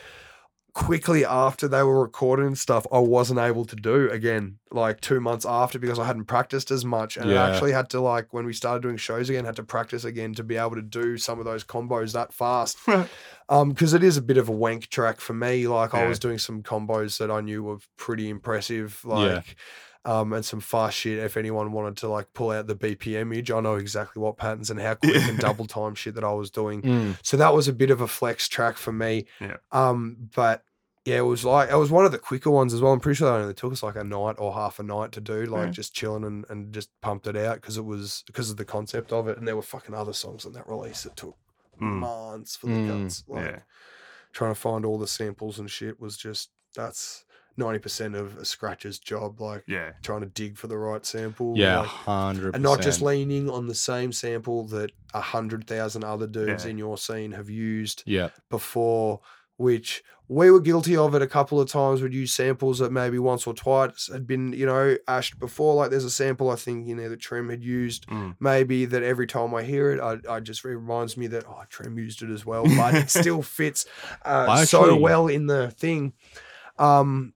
quickly 0.76 1.24
after 1.24 1.66
they 1.66 1.82
were 1.82 2.02
recording 2.02 2.48
and 2.48 2.58
stuff, 2.58 2.86
I 2.92 2.98
wasn't 2.98 3.40
able 3.40 3.64
to 3.64 3.74
do 3.74 4.10
again, 4.10 4.58
like 4.70 5.00
two 5.00 5.20
months 5.20 5.46
after 5.46 5.78
because 5.78 5.98
I 5.98 6.04
hadn't 6.04 6.26
practiced 6.26 6.70
as 6.70 6.84
much. 6.84 7.16
And 7.16 7.30
Yeah. 7.30 7.44
I 7.44 7.50
actually 7.50 7.72
had 7.72 7.88
to 7.90 8.00
like 8.00 8.34
when 8.34 8.44
we 8.44 8.52
started 8.52 8.82
doing 8.82 8.98
shows 8.98 9.30
again, 9.30 9.46
had 9.46 9.56
to 9.56 9.62
practice 9.62 10.04
again 10.04 10.34
to 10.34 10.44
be 10.44 10.58
able 10.58 10.74
to 10.74 10.82
do 10.82 11.16
some 11.16 11.38
of 11.38 11.46
those 11.46 11.64
combos 11.64 12.12
that 12.12 12.34
fast. 12.34 12.76
Um, 13.48 13.68
because 13.68 13.94
it 13.94 14.02
is 14.02 14.16
a 14.16 14.22
bit 14.22 14.38
of 14.38 14.48
a 14.48 14.52
wank 14.52 14.88
track 14.88 15.20
for 15.20 15.32
me. 15.32 15.68
Like 15.68 15.94
I 15.94 16.08
was 16.08 16.18
doing 16.18 16.36
some 16.36 16.64
combos 16.64 17.18
that 17.18 17.30
I 17.30 17.40
knew 17.40 17.62
were 17.62 17.78
pretty 17.96 18.28
impressive. 18.28 19.00
Yeah. 19.06 19.42
Um, 20.06 20.32
and 20.32 20.44
some 20.44 20.60
fast 20.60 20.96
shit. 20.96 21.18
If 21.18 21.36
anyone 21.36 21.72
wanted 21.72 21.96
to 21.98 22.08
like 22.08 22.32
pull 22.32 22.52
out 22.52 22.68
the 22.68 22.76
BPM 22.76 23.22
image, 23.22 23.50
I 23.50 23.58
know 23.60 23.74
exactly 23.74 24.22
what 24.22 24.36
patterns 24.36 24.70
and 24.70 24.80
how 24.80 24.94
quick 24.94 25.16
and 25.26 25.36
double 25.38 25.66
time 25.66 25.94
shit 25.96 26.14
that 26.14 26.22
I 26.24 26.32
was 26.32 26.50
doing. 26.50 26.80
Mm. 26.82 27.18
So 27.22 27.36
that 27.36 27.52
was 27.52 27.66
a 27.66 27.72
bit 27.72 27.90
of 27.90 28.00
a 28.00 28.06
flex 28.06 28.46
track 28.48 28.76
for 28.76 28.92
me. 28.92 29.26
Yeah. 29.40 29.56
Um, 29.72 30.28
but 30.34 30.62
yeah, 31.04 31.16
it 31.18 31.22
was 31.26 31.44
like 31.44 31.70
it 31.70 31.76
was 31.76 31.90
one 31.90 32.04
of 32.04 32.12
the 32.12 32.18
quicker 32.18 32.50
ones 32.50 32.72
as 32.72 32.80
well. 32.80 32.92
I'm 32.92 33.00
pretty 33.00 33.16
sure 33.16 33.28
that 33.30 33.40
only 33.42 33.52
took 33.54 33.72
us 33.72 33.82
like 33.82 33.96
a 33.96 34.04
night 34.04 34.36
or 34.38 34.54
half 34.54 34.78
a 34.78 34.82
night 34.84 35.10
to 35.12 35.20
do, 35.20 35.44
like 35.46 35.66
Yeah. 35.66 35.70
just 35.72 35.92
chilling 35.94 36.24
and, 36.24 36.44
and 36.48 36.72
just 36.72 36.88
pumped 37.00 37.26
it 37.26 37.36
out 37.36 37.56
because 37.60 37.76
it 37.76 37.84
was 37.84 38.22
because 38.26 38.48
of 38.50 38.56
the 38.56 38.64
concept 38.64 39.12
of 39.12 39.26
it. 39.28 39.38
And 39.38 39.46
there 39.46 39.56
were 39.56 39.62
fucking 39.62 39.94
other 39.94 40.12
songs 40.12 40.46
on 40.46 40.52
that 40.52 40.68
release 40.68 41.02
that 41.02 41.16
took 41.16 41.36
Mm. 41.80 41.98
months 41.98 42.56
for 42.56 42.66
the 42.68 42.72
Mm, 42.72 43.02
cuts. 43.02 43.24
Like 43.28 43.44
Yeah. 43.44 43.58
trying 44.32 44.54
to 44.54 44.60
find 44.60 44.84
all 44.86 44.98
the 44.98 45.06
samples 45.06 45.58
and 45.58 45.70
shit 45.70 46.00
was 46.00 46.16
just 46.16 46.50
that's 46.74 47.24
ninety 47.56 47.78
percent 47.78 48.14
of 48.14 48.36
a 48.36 48.44
scratcher's 48.44 48.98
job. 48.98 49.40
Like 49.40 49.64
Yeah. 49.66 49.92
trying 50.02 50.20
to 50.20 50.26
dig 50.26 50.56
for 50.56 50.66
the 50.66 50.78
right 50.78 51.04
sample. 51.04 51.54
Yeah, 51.56 51.80
like, 51.80 51.88
hundred 51.88 52.54
and 52.54 52.62
not 52.62 52.80
just 52.82 53.00
leaning 53.02 53.48
on 53.50 53.66
the 53.66 53.74
same 53.74 54.12
sample 54.12 54.64
that 54.68 54.92
a 55.14 55.20
hundred 55.20 55.66
thousand 55.66 56.04
other 56.04 56.26
dudes 56.26 56.64
Yeah. 56.64 56.70
in 56.70 56.78
your 56.78 56.98
scene 56.98 57.32
have 57.32 57.48
used 57.50 58.02
Yeah, 58.06 58.30
before, 58.50 59.20
which 59.56 60.02
we 60.28 60.50
were 60.50 60.60
guilty 60.60 60.96
of 60.96 61.14
it 61.14 61.22
a 61.22 61.26
couple 61.28 61.60
of 61.60 61.70
times. 61.70 62.02
We'd 62.02 62.12
use 62.12 62.32
samples 62.32 62.80
that 62.80 62.90
maybe 62.90 63.16
once 63.16 63.46
or 63.46 63.54
twice 63.54 64.10
had 64.12 64.26
been, 64.26 64.52
you 64.52 64.66
know, 64.66 64.96
ashed 65.06 65.38
before. 65.38 65.74
Like 65.76 65.90
there's 65.90 66.04
a 66.04 66.10
sample 66.10 66.50
I 66.50 66.56
think, 66.56 66.88
you 66.88 66.96
know, 66.96 67.08
that 67.08 67.20
Trem 67.20 67.48
had 67.48 67.62
used. 67.62 68.08
Mm. 68.08 68.34
Maybe 68.40 68.86
that 68.86 69.04
every 69.04 69.28
time 69.28 69.54
I 69.54 69.62
hear 69.62 69.92
it, 69.92 70.00
I, 70.00 70.18
I 70.28 70.40
just 70.40 70.64
it 70.64 70.70
reminds 70.70 71.16
me 71.16 71.28
that 71.28 71.44
oh, 71.48 71.62
Trem 71.68 71.96
used 71.96 72.22
it 72.24 72.30
as 72.30 72.44
well, 72.44 72.64
but 72.64 72.94
it 72.94 73.08
still 73.22 73.40
fits 73.40 73.86
uh, 74.24 74.46
I 74.48 74.64
so 74.64 74.96
well 74.96 75.28
in 75.28 75.46
the 75.46 75.70
thing. 75.70 76.14
Um, 76.76 77.32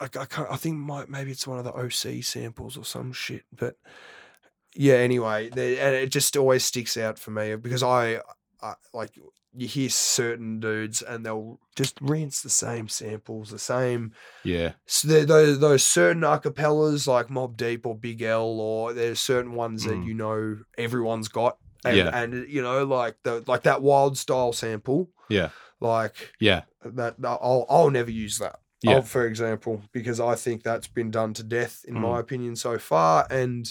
I, 0.00 0.04
I, 0.04 0.24
can't, 0.24 0.50
I 0.50 0.56
think 0.56 0.78
maybe 1.08 1.30
it's 1.30 1.46
one 1.46 1.58
of 1.58 1.64
the 1.64 1.72
OC 1.74 2.24
samples 2.24 2.76
or 2.76 2.84
some 2.84 3.12
shit, 3.12 3.44
but 3.54 3.76
yeah. 4.74 4.94
Anyway, 4.94 5.50
the, 5.50 5.78
and 5.80 5.94
it 5.94 6.10
just 6.10 6.36
always 6.36 6.64
sticks 6.64 6.96
out 6.96 7.18
for 7.18 7.30
me 7.30 7.56
because 7.56 7.82
I, 7.82 8.20
I 8.62 8.74
like 8.94 9.10
you 9.52 9.66
hear 9.66 9.88
certain 9.90 10.60
dudes 10.60 11.02
and 11.02 11.26
they'll 11.26 11.58
just 11.74 11.98
rinse 12.00 12.40
the 12.40 12.48
same 12.50 12.86
samples, 12.88 13.50
the 13.50 13.58
same 13.58 14.12
yeah, 14.44 14.72
so 14.86 15.24
those 15.24 15.58
those 15.58 15.82
certain 15.82 16.22
acapellas 16.22 17.08
like 17.08 17.26
Mobb 17.28 17.56
Deep 17.56 17.84
or 17.84 17.96
Big 17.96 18.22
L, 18.22 18.60
or 18.60 18.92
there's 18.92 19.18
certain 19.18 19.54
ones 19.54 19.84
that 19.84 19.94
Mm. 19.96 20.06
you 20.06 20.14
know 20.14 20.58
everyone's 20.78 21.26
got, 21.28 21.58
and, 21.84 21.96
Yeah. 21.96 22.10
and 22.14 22.48
you 22.48 22.62
know 22.62 22.84
like 22.84 23.16
the 23.24 23.42
like 23.48 23.64
that 23.64 23.82
wild 23.82 24.16
style 24.16 24.52
sample, 24.52 25.10
yeah, 25.28 25.48
like 25.80 26.30
yeah, 26.38 26.62
that. 26.84 27.16
I'll 27.24 27.66
I'll 27.68 27.90
never 27.90 28.10
use 28.12 28.38
that. 28.38 28.59
Yeah. 28.82 28.96
I'll- 28.96 29.02
for 29.02 29.26
example, 29.26 29.82
because 29.92 30.20
I 30.20 30.34
think 30.34 30.62
that's 30.62 30.88
been 30.88 31.10
done 31.10 31.34
to 31.34 31.42
death 31.42 31.84
in 31.86 31.94
Mm. 31.96 32.00
my 32.00 32.20
opinion 32.20 32.56
so 32.56 32.78
far, 32.78 33.26
and 33.30 33.66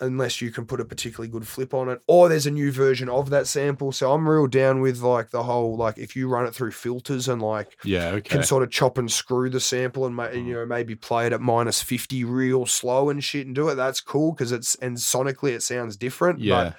unless 0.00 0.40
you 0.40 0.52
can 0.52 0.64
put 0.64 0.80
a 0.80 0.84
particularly 0.84 1.28
good 1.28 1.46
flip 1.46 1.74
on 1.74 1.88
it, 1.88 2.00
or 2.06 2.28
there's 2.28 2.46
a 2.46 2.50
new 2.52 2.70
version 2.70 3.08
of 3.08 3.30
that 3.30 3.48
sample. 3.48 3.90
So 3.90 4.12
I'm 4.12 4.28
real 4.28 4.46
down 4.46 4.80
with 4.80 5.00
like 5.00 5.30
the 5.30 5.42
whole 5.42 5.76
like 5.76 5.98
if 5.98 6.14
you 6.14 6.28
run 6.28 6.46
it 6.46 6.54
through 6.54 6.70
filters 6.70 7.26
and 7.28 7.42
like 7.42 7.76
yeah. 7.84 8.10
Okay. 8.10 8.20
can 8.36 8.42
sort 8.44 8.62
of 8.62 8.70
chop 8.70 8.96
and 8.96 9.10
screw 9.10 9.50
the 9.50 9.58
sample 9.58 10.06
and 10.06 10.14
ma- 10.14 10.28
you 10.28 10.54
know 10.54 10.64
maybe 10.66 10.94
play 10.94 11.26
it 11.26 11.32
at 11.32 11.40
minus 11.40 11.82
50 11.82 12.22
real 12.24 12.64
slow 12.64 13.10
and 13.10 13.24
shit 13.24 13.46
and 13.46 13.56
do 13.56 13.68
it 13.70 13.74
that's 13.74 14.00
cool 14.00 14.32
because 14.32 14.52
it's 14.52 14.76
and 14.76 14.96
sonically 14.98 15.50
it 15.50 15.64
sounds 15.64 15.96
different 15.96 16.38
yeah. 16.38 16.62
but 16.64 16.76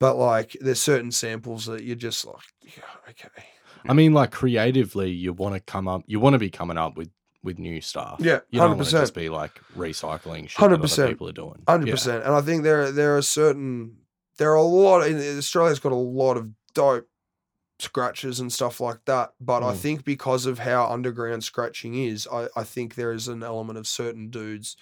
but 0.00 0.16
like 0.16 0.56
there's 0.60 0.80
certain 0.80 1.12
samples 1.12 1.66
that 1.66 1.84
you're 1.84 1.94
just 1.94 2.24
like 2.26 2.36
yeah 2.64 2.82
okay 3.08 3.28
I 3.88 3.92
mean, 3.92 4.12
like 4.14 4.30
creatively, 4.30 5.10
you 5.10 5.32
want 5.32 5.54
to 5.54 5.60
come 5.60 5.88
up, 5.88 6.02
you 6.06 6.20
want 6.20 6.34
to 6.34 6.38
be 6.38 6.50
coming 6.50 6.76
up 6.78 6.96
with 6.96 7.10
with 7.42 7.58
new 7.58 7.80
stuff. 7.80 8.16
yeah 8.20 8.40
You 8.50 8.60
don't 8.60 8.76
want 8.76 8.88
to 8.90 8.94
100% 8.96 9.00
just 9.00 9.14
be 9.14 9.30
like 9.30 9.60
recycling 9.74 10.46
shit 10.48 10.60
that 10.60 10.72
other 10.72 10.86
100%. 10.86 11.08
people 11.08 11.28
are 11.28 11.32
doing. 11.32 11.62
Hundred 11.66 11.86
Yeah. 11.86 11.94
percent, 11.94 12.24
and 12.24 12.34
I 12.34 12.42
think 12.42 12.62
there 12.64 12.92
there 12.92 13.16
are 13.16 13.22
certain 13.22 13.96
there 14.38 14.50
are 14.52 14.56
a 14.56 14.62
lot. 14.62 15.06
In, 15.06 15.16
Australia's 15.38 15.80
got 15.80 15.92
a 15.92 15.94
lot 15.94 16.36
of 16.36 16.50
dope 16.74 17.06
scratches 17.78 18.40
and 18.40 18.52
stuff 18.52 18.78
like 18.80 19.04
that, 19.06 19.32
but 19.40 19.62
I 19.62 19.72
Mm. 19.72 19.76
think 19.76 20.04
because 20.04 20.44
of 20.44 20.58
how 20.58 20.86
underground 20.90 21.44
scratching 21.44 21.94
is, 21.94 22.28
I, 22.30 22.48
I 22.54 22.62
think 22.64 22.94
there 22.94 23.12
is 23.12 23.26
an 23.28 23.42
element 23.42 23.78
of 23.78 23.86
certain 23.86 24.28
dudes 24.28 24.76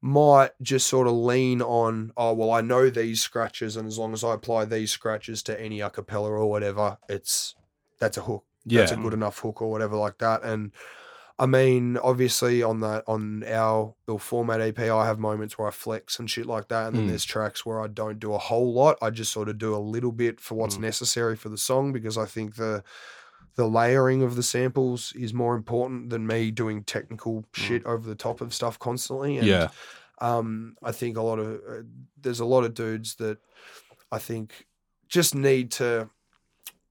might 0.00 0.50
just 0.62 0.86
sort 0.86 1.06
of 1.08 1.14
lean 1.14 1.60
on, 1.62 2.12
oh 2.16 2.32
well, 2.34 2.50
I 2.52 2.60
know 2.60 2.90
these 2.90 3.20
scratches, 3.22 3.76
and 3.76 3.88
as 3.88 3.98
long 3.98 4.12
as 4.12 4.22
I 4.22 4.34
apply 4.34 4.66
these 4.66 4.92
scratches 4.92 5.42
to 5.44 5.58
any 5.60 5.80
a 5.80 5.88
cappella 5.90 6.30
or 6.30 6.46
whatever, 6.48 6.98
it's 7.08 7.54
that's 7.98 8.16
a 8.16 8.22
hook 8.22 8.44
Yeah. 8.64 8.80
that's 8.80 8.92
a 8.92 8.96
good 8.96 9.12
enough 9.14 9.38
hook 9.38 9.60
or 9.62 9.70
whatever 9.70 9.96
like 9.96 10.18
that. 10.18 10.42
And 10.42 10.72
I 11.40 11.46
mean, 11.46 11.96
obviously 11.98 12.64
on 12.64 12.80
that 12.80 13.04
on 13.06 13.44
our 13.44 13.94
ill 14.08 14.18
format 14.18 14.60
EP, 14.60 14.78
I 14.80 15.06
have 15.06 15.20
moments 15.20 15.56
where 15.56 15.68
I 15.68 15.70
flex 15.70 16.18
and 16.18 16.28
shit 16.28 16.46
like 16.46 16.66
that, 16.68 16.88
and 16.88 16.96
then 16.96 17.04
Mm. 17.04 17.08
there's 17.10 17.24
tracks 17.24 17.64
where 17.64 17.80
I 17.80 17.86
don't 17.86 18.18
do 18.18 18.34
a 18.34 18.38
whole 18.38 18.72
lot. 18.72 18.98
I 19.00 19.10
just 19.10 19.32
sort 19.32 19.48
of 19.48 19.56
do 19.56 19.72
a 19.74 19.78
little 19.78 20.10
bit 20.10 20.40
for 20.40 20.56
what's 20.56 20.76
Mm. 20.78 20.80
necessary 20.80 21.36
for 21.36 21.48
the 21.48 21.56
song 21.58 21.92
because 21.92 22.18
I 22.18 22.26
think 22.26 22.56
the 22.56 22.82
the 23.54 23.68
layering 23.68 24.22
of 24.22 24.36
the 24.36 24.42
samples 24.42 25.12
is 25.16 25.34
more 25.34 25.56
important 25.56 26.10
than 26.10 26.24
me 26.26 26.50
doing 26.52 26.84
technical 26.84 27.44
shit 27.52 27.84
over 27.86 28.08
the 28.08 28.14
top 28.14 28.40
of 28.40 28.54
stuff 28.54 28.78
constantly. 28.78 29.36
And, 29.38 29.46
yeah. 29.48 29.68
um, 30.20 30.76
I 30.80 30.92
think 30.92 31.16
a 31.16 31.22
lot 31.22 31.40
of 31.40 31.60
uh, 31.68 31.82
there's 32.20 32.38
a 32.38 32.44
lot 32.44 32.62
of 32.64 32.74
dudes 32.74 33.16
that 33.16 33.38
I 34.12 34.18
think 34.18 34.66
just 35.08 35.34
need 35.34 35.72
to 35.72 36.08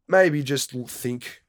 maybe 0.07 0.43
just 0.43 0.71
think 0.71 1.41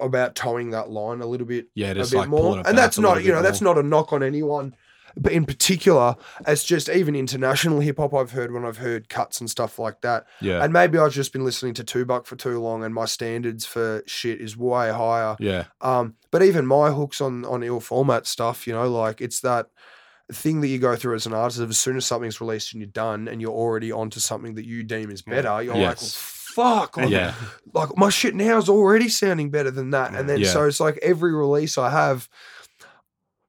about 0.00 0.34
towing 0.34 0.70
that 0.70 0.90
line 0.90 1.20
a 1.20 1.26
little 1.26 1.46
bit 1.46 1.66
Yeah. 1.74 1.90
a 1.90 1.94
bit 1.96 2.12
like 2.12 2.28
more. 2.28 2.62
And 2.66 2.78
that's 2.78 2.98
not, 2.98 3.22
you 3.24 3.32
know, 3.32 3.42
that's 3.42 3.60
more. 3.60 3.74
not 3.74 3.84
a 3.84 3.86
knock 3.86 4.12
on 4.12 4.22
anyone. 4.22 4.74
But 5.18 5.32
in 5.32 5.46
particular, 5.46 6.14
it's 6.46 6.62
just 6.62 6.90
even 6.90 7.16
international 7.16 7.80
hip 7.80 7.96
hop 7.96 8.12
I've 8.12 8.32
heard 8.32 8.52
when 8.52 8.66
I've 8.66 8.76
heard 8.76 9.08
cuts 9.08 9.40
and 9.40 9.48
stuff 9.50 9.78
like 9.78 10.02
that. 10.02 10.26
Yeah. 10.42 10.62
And 10.62 10.74
maybe 10.74 10.98
I've 10.98 11.12
just 11.12 11.32
been 11.32 11.42
listening 11.44 11.72
to 11.74 11.84
Two 11.84 12.04
Buck 12.04 12.26
for 12.26 12.36
too 12.36 12.58
long 12.60 12.84
and 12.84 12.94
my 12.94 13.06
standards 13.06 13.64
for 13.64 14.02
shit 14.06 14.42
is 14.42 14.58
way 14.58 14.90
higher. 14.90 15.34
yeah. 15.40 15.64
Um, 15.80 16.16
but 16.30 16.42
even 16.42 16.66
my 16.66 16.90
hooks 16.90 17.22
on 17.22 17.46
on 17.46 17.62
ill 17.62 17.80
format 17.80 18.26
stuff, 18.26 18.66
you 18.66 18.74
know, 18.74 18.90
like 18.90 19.22
it's 19.22 19.40
that 19.40 19.68
thing 20.30 20.60
that 20.60 20.68
you 20.68 20.78
go 20.78 20.96
through 20.96 21.14
as 21.14 21.24
an 21.24 21.32
artist 21.32 21.60
as 21.60 21.78
soon 21.78 21.96
as 21.96 22.04
something's 22.04 22.40
released 22.40 22.74
and 22.74 22.82
you're 22.82 22.90
done 22.90 23.26
and 23.26 23.40
you're 23.40 23.50
already 23.52 23.90
onto 23.92 24.20
something 24.20 24.54
that 24.56 24.66
you 24.66 24.82
deem 24.82 25.10
is 25.10 25.22
better, 25.22 25.62
you're 25.62 25.72
like, 25.72 25.80
well, 25.82 25.90
Yes. 25.92 26.14
Fuck, 26.56 26.96
like, 26.96 27.10
Yeah. 27.10 27.34
like 27.74 27.90
my 27.96 28.08
shit 28.08 28.34
now 28.34 28.56
is 28.58 28.68
already 28.68 29.08
sounding 29.08 29.50
better 29.50 29.70
than 29.70 29.90
that. 29.90 30.14
And 30.14 30.28
then 30.28 30.40
Yeah. 30.40 30.50
so 30.52 30.64
it's 30.64 30.80
like 30.80 30.98
every 31.02 31.32
release 31.34 31.76
I 31.78 31.90
have, 31.90 32.28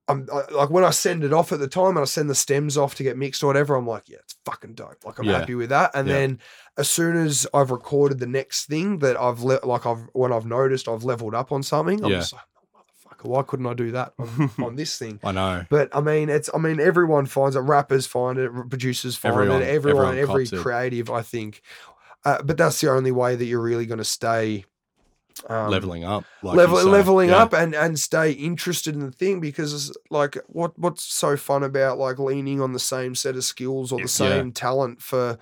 I'm 0.09 0.25
I, 0.33 0.43
like 0.53 0.69
when 0.69 0.85
I 0.85 0.91
send 0.91 1.23
it 1.25 1.33
off 1.33 1.51
at 1.51 1.59
the 1.59 1.67
time 1.67 1.89
and 1.97 1.99
I 1.99 2.05
send 2.05 2.29
the 2.29 2.35
stems 2.35 2.77
off 2.77 2.95
to 2.95 3.03
get 3.03 3.17
mixed 3.17 3.43
or 3.43 3.47
whatever, 3.47 3.75
I'm 3.75 3.85
like, 3.87 4.03
yeah, 4.07 4.17
it's 4.23 4.35
fucking 4.45 4.73
dope. 4.75 5.03
Like 5.03 5.19
I'm 5.19 5.25
Yeah. 5.25 5.39
happy 5.39 5.55
with 5.55 5.69
that. 5.69 5.91
And 5.93 6.07
Yeah. 6.07 6.13
then 6.13 6.39
as 6.77 6.89
soon 6.89 7.17
as 7.17 7.45
I've 7.53 7.71
recorded 7.71 8.19
the 8.19 8.25
next 8.27 8.65
thing 8.67 8.99
that 8.99 9.17
I've 9.19 9.41
le- 9.41 9.59
like 9.63 9.85
I've 9.85 10.07
when 10.13 10.31
I've 10.31 10.45
noticed 10.45 10.87
I've 10.87 11.03
leveled 11.03 11.35
up 11.35 11.51
on 11.51 11.61
something, 11.63 12.03
I'm 12.05 12.11
Yeah. 12.11 12.19
just 12.19 12.31
like, 12.33 12.41
motherfucker, 12.73 13.27
why 13.29 13.41
couldn't 13.43 13.65
I 13.67 13.73
do 13.73 13.91
that 13.91 14.13
on, 14.17 14.51
on 14.63 14.75
this 14.77 14.97
thing? 14.97 15.19
I 15.25 15.33
know. 15.33 15.65
But 15.69 15.89
I 15.93 15.99
mean, 15.99 16.29
it's 16.29 16.49
I 16.53 16.57
mean, 16.57 16.79
everyone 16.79 17.25
finds 17.25 17.57
it. 17.57 17.59
Rappers 17.59 18.05
find 18.07 18.37
it. 18.39 18.49
Producers 18.69 19.17
find 19.17 19.33
Everyone- 19.33 19.61
it. 19.61 19.67
Everyone, 19.67 20.05
everyone 20.05 20.17
every 20.19 20.45
cops 20.45 20.53
it. 20.53 20.61
creative, 20.63 21.09
I 21.09 21.21
think. 21.21 21.61
Uh, 22.27 22.41
but 22.43 22.57
that's 22.57 22.81
the 22.81 22.89
only 22.91 23.11
way 23.11 23.35
that 23.35 23.45
you're 23.45 23.61
really 23.61 23.85
going 23.85 23.97
to 23.99 24.03
stay 24.19 24.65
um, 25.47 25.69
leveling 25.69 26.03
up. 26.03 26.23
Like 26.41 26.57
level, 26.57 26.83
leveling 26.83 27.29
Yeah. 27.29 27.43
up 27.43 27.53
and 27.53 27.75
and 27.75 27.99
stay 27.99 28.31
interested 28.31 28.95
in 28.95 29.01
the 29.01 29.11
thing 29.11 29.39
because 29.39 29.95
like 30.09 30.35
what 30.47 30.77
what's 30.79 31.03
so 31.03 31.37
fun 31.37 31.63
about 31.63 31.97
like 31.99 32.17
leaning 32.19 32.59
on 32.59 32.73
the 32.73 32.79
same 32.79 33.13
set 33.15 33.35
of 33.35 33.43
skills 33.43 33.91
or 33.91 33.97
the 33.97 34.03
Yeah. 34.03 34.07
same 34.25 34.51
talent 34.51 35.01
for 35.01 35.37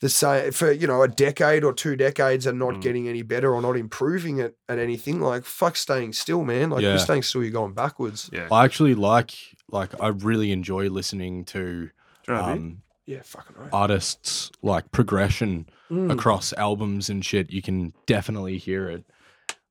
the 0.00 0.08
same 0.08 0.50
for 0.52 0.72
you 0.72 0.86
know 0.86 1.02
a 1.02 1.08
decade 1.08 1.62
or 1.62 1.72
two 1.74 1.94
decades 1.94 2.46
and 2.46 2.58
not 2.58 2.74
Mm. 2.74 2.80
getting 2.82 3.08
any 3.08 3.22
better 3.22 3.52
or 3.54 3.60
not 3.60 3.76
improving 3.76 4.38
it 4.38 4.56
at 4.68 4.78
anything 4.78 5.20
like 5.20 5.44
fuck 5.44 5.76
staying 5.76 6.14
still 6.14 6.42
man 6.42 6.70
like 6.70 6.82
Yeah. 6.82 6.90
you're 6.90 6.98
staying 6.98 7.22
still 7.22 7.42
you're 7.42 7.52
going 7.52 7.74
backwards 7.74 8.30
Yeah. 8.32 8.48
I 8.50 8.64
actually 8.64 8.94
like 8.94 9.32
like 9.70 9.90
I 10.00 10.08
really 10.08 10.52
enjoy 10.52 10.88
listening 10.88 11.44
to 11.46 11.58
Do 11.60 11.90
you 12.28 12.34
know 12.34 12.34
what 12.34 12.44
I 12.48 12.54
mean? 12.54 12.62
um, 12.62 12.82
yeah 13.06 13.20
fucking 13.22 13.56
right 13.58 13.68
artists 13.74 14.50
like 14.62 14.90
progression 14.90 15.66
Mm. 15.94 16.12
across 16.12 16.52
albums 16.54 17.08
and 17.08 17.24
shit. 17.24 17.50
You 17.50 17.62
can 17.62 17.92
definitely 18.06 18.58
hear 18.58 18.90
it. 18.90 19.04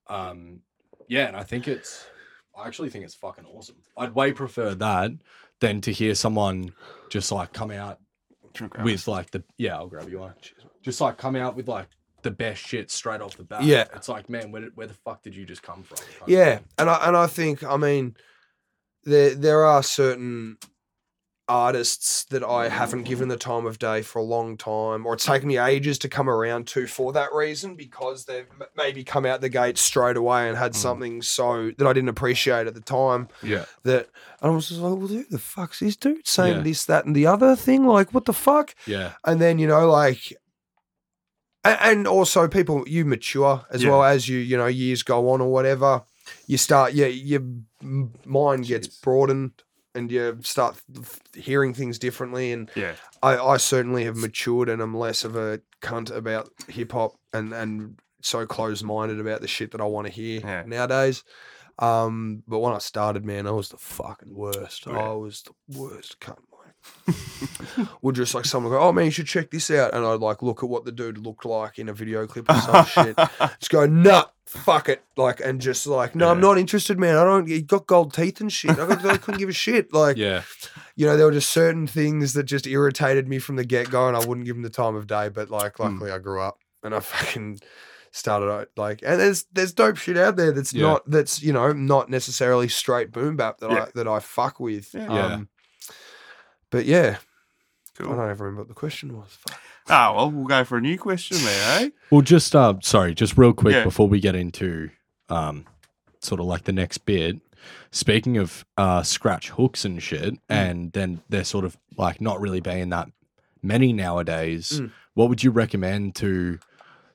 Um, 0.08 0.62
yeah, 1.08 1.28
and 1.28 1.36
I 1.36 1.44
think 1.44 1.68
it's. 1.68 2.06
I 2.58 2.68
actually 2.68 2.90
think 2.90 3.04
it's 3.04 3.16
fucking 3.16 3.46
awesome. 3.46 3.78
I'd 3.98 4.16
way 4.16 4.32
prefer 4.32 4.76
that 4.76 5.12
than 5.60 5.82
to 5.82 5.92
hear 5.92 6.16
someone 6.16 6.74
just 7.10 7.32
like 7.32 7.52
come 7.52 7.72
out 7.72 8.00
Do 8.54 8.70
you 8.78 8.84
with 8.84 9.08
like 9.08 9.32
the 9.32 9.44
yeah. 9.58 9.76
I'll 9.76 9.88
grab 9.88 10.10
you 10.10 10.20
one. 10.20 10.34
Just 10.82 11.02
like 11.02 11.18
come 11.18 11.36
out 11.36 11.56
with 11.56 11.68
like 11.68 11.88
the 12.22 12.32
best 12.32 12.62
shit 12.66 12.90
straight 12.90 13.22
off 13.22 13.38
the 13.38 13.44
bat. 13.44 13.64
Yeah. 13.64 13.86
it's 13.96 14.08
like 14.08 14.30
man, 14.30 14.52
where 14.52 14.70
where 14.76 14.88
the 14.88 14.94
fuck 14.94 15.24
did 15.24 15.36
you 15.36 15.46
just 15.46 15.64
come 15.64 15.84
from? 15.84 15.98
kind 15.98 16.28
Yeah, 16.28 16.60
and 16.78 16.90
I 16.90 17.08
and 17.08 17.18
I 17.18 17.28
think 17.28 17.64
I 17.64 17.78
mean 17.78 18.16
there 19.04 19.36
there 19.36 19.66
are 19.66 19.84
certain 19.84 20.58
artists 21.50 22.24
that 22.26 22.44
I 22.44 22.70
haven't 22.70 23.04
given 23.04 23.28
the 23.28 23.36
time 23.38 23.66
of 23.66 23.78
day 23.78 24.02
for 24.02 24.20
a 24.20 24.24
long 24.24 24.56
time, 24.56 25.06
or 25.06 25.14
it's 25.14 25.26
taken 25.26 25.48
me 25.50 25.58
ages 25.58 26.00
to 26.00 26.10
come 26.10 26.30
around 26.30 26.68
to 26.68 26.88
for 26.88 27.12
that 27.14 27.34
reason 27.34 27.76
because 27.76 28.26
they've 28.26 28.48
m- 28.60 28.68
maybe 28.78 29.04
come 29.04 29.26
out 29.26 29.42
the 29.42 29.50
gate 29.50 29.78
straight 29.78 30.16
away 30.16 30.48
and 30.48 30.58
had 30.58 30.72
Mm. 30.72 30.76
something 30.78 31.22
so 31.22 31.72
that 31.78 31.86
I 31.86 31.92
didn't 31.94 32.10
appreciate 32.10 32.66
at 32.68 32.76
the 32.76 32.82
time. 32.82 33.28
yeah, 33.42 33.66
That 33.84 34.10
and 34.42 34.52
I 34.52 34.56
was 34.56 34.70
just 34.70 34.80
like, 34.80 34.98
well, 34.98 35.08
who 35.08 35.24
the 35.30 35.38
fuck's 35.38 35.80
this 35.80 35.96
dude 35.98 36.26
saying 36.28 36.58
Yeah. 36.58 36.64
this, 36.64 36.86
that, 36.86 37.06
and 37.06 37.16
the 37.16 37.28
other 37.28 37.56
thing? 37.58 37.86
Like, 37.86 38.14
what 38.14 38.26
the 38.26 38.34
fuck? 38.34 38.74
yeah, 38.88 39.14
and 39.26 39.42
then 39.42 39.60
you 39.60 39.68
know 39.68 39.90
like 39.90 40.34
and 41.66 42.08
also 42.08 42.48
people 42.48 42.84
you 42.88 43.06
mature 43.06 43.66
as 43.70 43.84
Yeah. 43.84 43.92
well 43.92 44.04
as 44.04 44.28
you 44.28 44.38
you 44.38 44.58
know 44.58 44.68
years 44.68 45.02
go 45.04 45.30
on 45.30 45.40
or 45.42 45.50
whatever 45.52 46.04
you 46.48 46.58
start 46.58 46.94
yeah 46.94 47.06
your 47.08 47.42
mind 48.26 48.66
gets 48.68 48.88
Jeez. 48.88 49.02
broadened 49.02 49.52
and 49.96 50.12
you 50.12 50.38
start 50.42 50.82
hearing 51.36 51.74
things 51.74 52.00
differently 52.00 52.52
and 52.52 52.70
Yeah. 52.76 52.94
I, 53.22 53.38
I 53.38 53.58
certainly 53.58 54.06
have 54.06 54.16
matured 54.18 54.70
and 54.70 54.82
I'm 54.82 54.96
less 54.96 55.24
of 55.24 55.36
a 55.36 55.62
cunt 55.82 56.10
about 56.16 56.50
hip 56.68 56.92
hop 56.92 57.14
and 57.34 57.54
and 57.54 58.00
so 58.22 58.46
closed 58.46 58.84
minded 58.84 59.20
about 59.20 59.42
the 59.42 59.48
shit 59.48 59.72
that 59.72 59.82
I 59.82 59.86
want 59.86 60.08
to 60.08 60.14
hear 60.14 60.40
Yeah. 60.42 60.64
nowadays 60.66 61.24
um 61.80 62.44
but 62.48 62.60
when 62.60 62.74
I 62.74 62.78
started 62.78 63.26
man 63.26 63.48
I 63.48 63.52
was 63.52 63.70
the 63.70 63.78
fucking 63.78 64.34
worst 64.34 64.86
yeah. 64.86 64.98
I 64.98 65.14
was 65.14 65.44
the 65.44 65.78
worst 65.80 66.20
cunt 66.20 66.38
would 68.02 68.16
just 68.16 68.36
like 68.36 68.44
someone 68.44 68.72
go, 68.74 68.80
oh 68.80 68.92
man, 68.92 69.06
you 69.06 69.12
should 69.12 69.26
check 69.26 69.50
this 69.52 69.72
out, 69.72 69.94
and 69.94 70.06
I'd 70.06 70.20
like 70.20 70.42
look 70.42 70.64
at 70.64 70.70
what 70.70 70.84
the 70.84 70.92
dude 70.92 71.18
looked 71.18 71.46
like 71.46 71.80
in 71.80 71.88
a 71.88 71.94
video 71.94 72.28
clip 72.28 72.50
or 72.50 72.56
some 72.56 72.86
shit. 72.86 73.16
Just 73.60 73.70
go, 73.70 73.86
nah, 73.86 74.26
fuck 74.46 74.90
it, 74.90 75.04
like, 75.18 75.40
and 75.40 75.60
just 75.62 75.88
like, 75.88 76.16
no, 76.16 76.30
I'm 76.30 76.40
not 76.42 76.58
interested, 76.58 77.00
man. 77.00 77.16
I 77.16 77.24
don't. 77.24 77.48
You 77.48 77.62
got 77.62 77.88
gold 77.88 78.14
teeth 78.14 78.42
and 78.42 78.52
shit. 78.52 78.72
I, 78.72 78.88
got, 78.88 79.06
I 79.06 79.18
couldn't 79.18 79.40
give 79.40 79.50
a 79.50 79.54
shit. 79.54 79.94
Like, 79.94 80.18
yeah, 80.18 80.44
you 80.96 81.06
know, 81.06 81.18
there 81.18 81.26
were 81.26 81.32
just 81.32 81.50
certain 81.52 81.88
things 81.88 82.34
that 82.34 82.44
just 82.44 82.68
irritated 82.68 83.28
me 83.28 83.40
from 83.40 83.56
the 83.56 83.66
get 83.66 83.90
go, 83.90 84.08
and 84.08 84.16
I 84.18 84.26
wouldn't 84.26 84.46
give 84.46 84.56
them 84.56 84.64
the 84.64 84.70
time 84.70 84.96
of 84.96 85.08
day. 85.08 85.30
But 85.30 85.50
like, 85.50 85.78
Hmm. 85.78 85.84
luckily, 85.84 86.12
I 86.12 86.20
grew 86.20 86.42
up 86.42 86.58
and 86.84 86.94
I 86.94 87.00
fucking 87.00 87.60
started 88.12 88.52
out 88.52 88.68
like, 88.78 89.02
and 89.04 89.20
there's 89.20 89.46
there's 89.54 89.74
dope 89.74 89.98
shit 89.98 90.18
out 90.18 90.36
there 90.36 90.52
that's 90.52 90.74
Yeah. 90.74 90.84
not 90.84 91.10
that's 91.10 91.42
you 91.42 91.52
know 91.52 91.72
not 91.74 92.10
necessarily 92.10 92.68
straight 92.68 93.12
boom 93.12 93.36
bap 93.36 93.58
that 93.60 93.72
Yeah. 93.72 93.84
I 93.84 93.88
that 93.96 94.08
I 94.08 94.20
fuck 94.20 94.60
with. 94.60 94.94
Yeah. 94.94 95.12
Yeah. 95.12 95.26
Um, 95.34 95.50
but 96.70 96.86
yeah, 96.86 97.18
I 98.00 98.04
don't 98.04 98.14
even 98.14 98.38
remember 98.38 98.62
what 98.62 98.68
the 98.68 98.74
question 98.74 99.18
was. 99.18 99.30
Fuck. 99.48 99.60
Ah, 99.90 100.14
well, 100.16 100.32
we'll 100.32 100.48
go 100.48 100.64
for 100.64 100.78
a 100.78 100.82
new 100.82 100.98
question 100.98 101.38
there, 101.44 101.82
eh? 101.82 101.90
Well, 102.10 102.22
just 102.22 102.56
uh, 102.56 102.76
sorry, 102.82 103.14
just 103.14 103.38
real 103.38 103.54
quick 103.54 103.74
Yeah. 103.74 103.84
before 103.84 104.08
we 104.08 104.20
get 104.20 104.36
into 104.36 104.90
um, 105.30 105.66
sort 106.22 106.40
of 106.40 106.46
like 106.48 106.64
the 106.64 106.72
next 106.72 107.00
bit. 107.00 107.40
Speaking 107.92 108.38
of 108.38 108.66
uh, 108.78 109.04
scratch 109.04 109.50
hooks 109.52 109.86
and 109.86 110.02
shit, 110.02 110.36
and 110.50 110.92
then 110.94 111.22
they're 111.30 111.44
sort 111.44 111.66
of 111.66 111.78
like 111.98 112.20
not 112.22 112.40
really 112.42 112.60
being 112.60 112.90
that 112.90 113.10
many 113.62 113.94
nowadays. 113.94 114.80
Mm. 114.82 114.92
What 115.14 115.30
would 115.30 115.44
you 115.44 115.52
recommend 115.52 116.16
to 116.16 116.60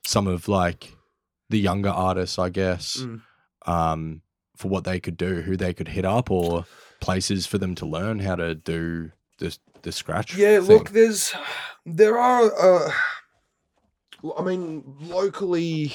some 0.05 0.27
of 0.27 0.47
like 0.47 0.93
the 1.49 1.59
younger 1.59 1.89
artists, 1.89 2.39
I 2.39 2.49
guess, 2.49 2.97
Mm. 2.97 3.21
um, 3.67 4.21
for 4.55 4.67
what 4.69 4.83
they 4.85 4.99
could 4.99 5.17
do, 5.17 5.41
who 5.41 5.55
they 5.57 5.73
could 5.73 5.89
hit 5.89 6.05
up, 6.05 6.29
or 6.31 6.65
places 6.99 7.45
for 7.45 7.57
them 7.57 7.75
to 7.75 7.85
learn 7.85 8.19
how 8.19 8.35
to 8.35 8.53
do 8.55 9.11
the 9.39 9.57
the 9.81 9.91
scratch? 9.91 10.35
Yeah, 10.35 10.59
thing? 10.59 10.67
look, 10.77 10.89
there's 10.91 11.33
there 11.95 12.17
are. 12.17 12.51
Uh, 12.57 12.91
I 14.37 14.43
mean, 14.43 14.83
locally, 14.99 15.93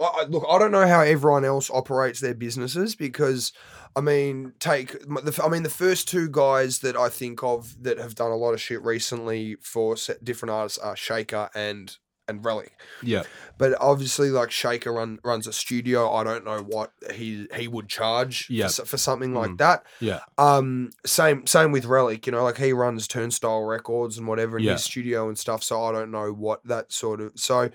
I, 0.00 0.24
look, 0.28 0.44
I 0.48 0.58
don't 0.58 0.70
know 0.70 0.86
how 0.86 1.00
everyone 1.00 1.44
else 1.44 1.70
operates 1.70 2.20
their 2.20 2.34
businesses 2.34 2.94
because, 2.94 3.52
I 3.96 4.00
mean, 4.00 4.52
take 4.60 4.92
the, 4.92 5.40
I 5.44 5.48
mean 5.48 5.64
the 5.64 5.70
first 5.70 6.08
two 6.08 6.28
guys 6.28 6.80
that 6.80 6.96
I 6.96 7.08
think 7.08 7.42
of 7.42 7.82
that 7.82 7.98
have 7.98 8.14
done 8.14 8.30
a 8.30 8.36
lot 8.36 8.54
of 8.54 8.60
shit 8.60 8.82
recently 8.82 9.56
for 9.60 9.96
different 10.22 10.52
artists 10.52 10.78
are 10.78 10.96
Shaker 10.96 11.50
and 11.54 11.96
and 12.28 12.44
Relic. 12.44 12.72
yeah, 13.02 13.22
But 13.56 13.74
obviously, 13.80 14.30
like 14.30 14.50
Shaker 14.50 14.92
run, 14.92 15.18
runs 15.24 15.46
a 15.46 15.52
studio. 15.52 16.12
I 16.12 16.22
don't 16.24 16.44
know 16.44 16.58
what 16.62 16.92
he 17.12 17.46
he 17.56 17.66
would 17.68 17.88
charge 17.88 18.46
Yeah. 18.50 18.68
for, 18.68 18.84
for 18.84 18.98
something 18.98 19.34
like 19.34 19.50
Mm. 19.52 19.58
that. 19.58 19.84
yeah, 20.00 20.20
Um, 20.36 20.90
same 21.06 21.46
same 21.46 21.72
with 21.72 21.84
Relic. 21.86 22.26
You 22.26 22.32
know, 22.32 22.44
like 22.44 22.58
he 22.58 22.72
runs 22.72 23.08
Turnstile 23.08 23.62
Records 23.62 24.18
and 24.18 24.26
whatever 24.28 24.58
in 24.58 24.64
Yeah. 24.64 24.72
his 24.72 24.84
studio 24.84 25.28
and 25.28 25.38
stuff. 25.38 25.62
So 25.64 25.82
I 25.84 25.92
don't 25.92 26.10
know 26.10 26.32
what 26.32 26.62
that 26.66 26.92
sort 26.92 27.20
of. 27.20 27.32
So 27.36 27.70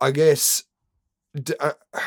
I 0.00 0.10
guess 0.10 0.64
d- 1.34 1.54
uh, 1.60 1.72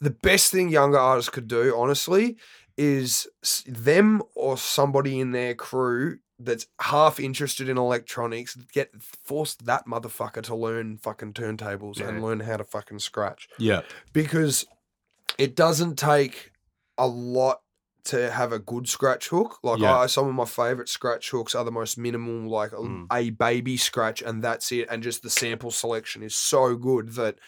the 0.00 0.10
best 0.10 0.52
thing 0.52 0.68
younger 0.68 0.98
artists 0.98 1.30
could 1.30 1.48
do, 1.48 1.74
honestly, 1.76 2.36
is 2.76 3.26
them 3.66 4.22
or 4.34 4.58
somebody 4.58 5.18
in 5.18 5.32
their 5.32 5.54
crew 5.54 6.18
that's 6.38 6.66
half 6.80 7.18
interested 7.18 7.68
in 7.68 7.78
electronics 7.78 8.56
get 8.72 8.90
force 9.24 9.54
that 9.54 9.86
motherfucker 9.86 10.42
to 10.42 10.54
learn 10.54 10.98
fucking 10.98 11.32
turntables 11.32 11.98
Yeah. 11.98 12.08
and 12.08 12.22
learn 12.22 12.40
how 12.40 12.56
to 12.58 12.64
fucking 12.64 12.98
scratch 12.98 13.48
yeah, 13.58 13.80
because 14.12 14.66
it 15.38 15.56
doesn't 15.56 15.96
take 15.98 16.52
a 16.98 17.06
lot 17.06 17.60
to 18.04 18.30
have 18.30 18.52
a 18.52 18.58
good 18.60 18.88
scratch 18.88 19.28
hook. 19.28 19.58
Like 19.64 19.80
Yeah. 19.80 19.98
I, 19.98 20.06
some 20.06 20.28
of 20.28 20.34
my 20.34 20.44
favorite 20.44 20.88
scratch 20.88 21.30
hooks 21.30 21.54
are 21.56 21.64
the 21.64 21.72
most 21.72 21.98
minimal, 21.98 22.48
like 22.48 22.70
a, 22.72 22.76
Mm. 22.76 23.06
a 23.12 23.30
baby 23.30 23.76
scratch, 23.76 24.22
and 24.22 24.44
that's 24.44 24.70
it. 24.70 24.86
And 24.88 25.02
just 25.02 25.22
the 25.24 25.30
sample 25.30 25.70
selection 25.72 26.22
is 26.22 26.34
so 26.36 26.76
good 26.76 27.14
that 27.14 27.38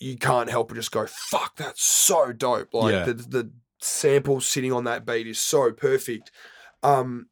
you 0.00 0.16
can't 0.18 0.50
help 0.50 0.68
but 0.68 0.74
just 0.74 0.90
go, 0.92 1.06
"Fuck, 1.06 1.56
that's 1.56 1.82
so 1.82 2.32
dope!" 2.32 2.74
Like 2.74 2.92
Yeah. 2.92 3.04
the 3.04 3.14
the 3.14 3.50
sample 3.80 4.40
sitting 4.40 4.72
on 4.72 4.82
that 4.84 5.06
beat 5.06 5.26
is 5.28 5.38
so 5.38 5.70
perfect. 5.72 6.32
Um, 6.82 7.28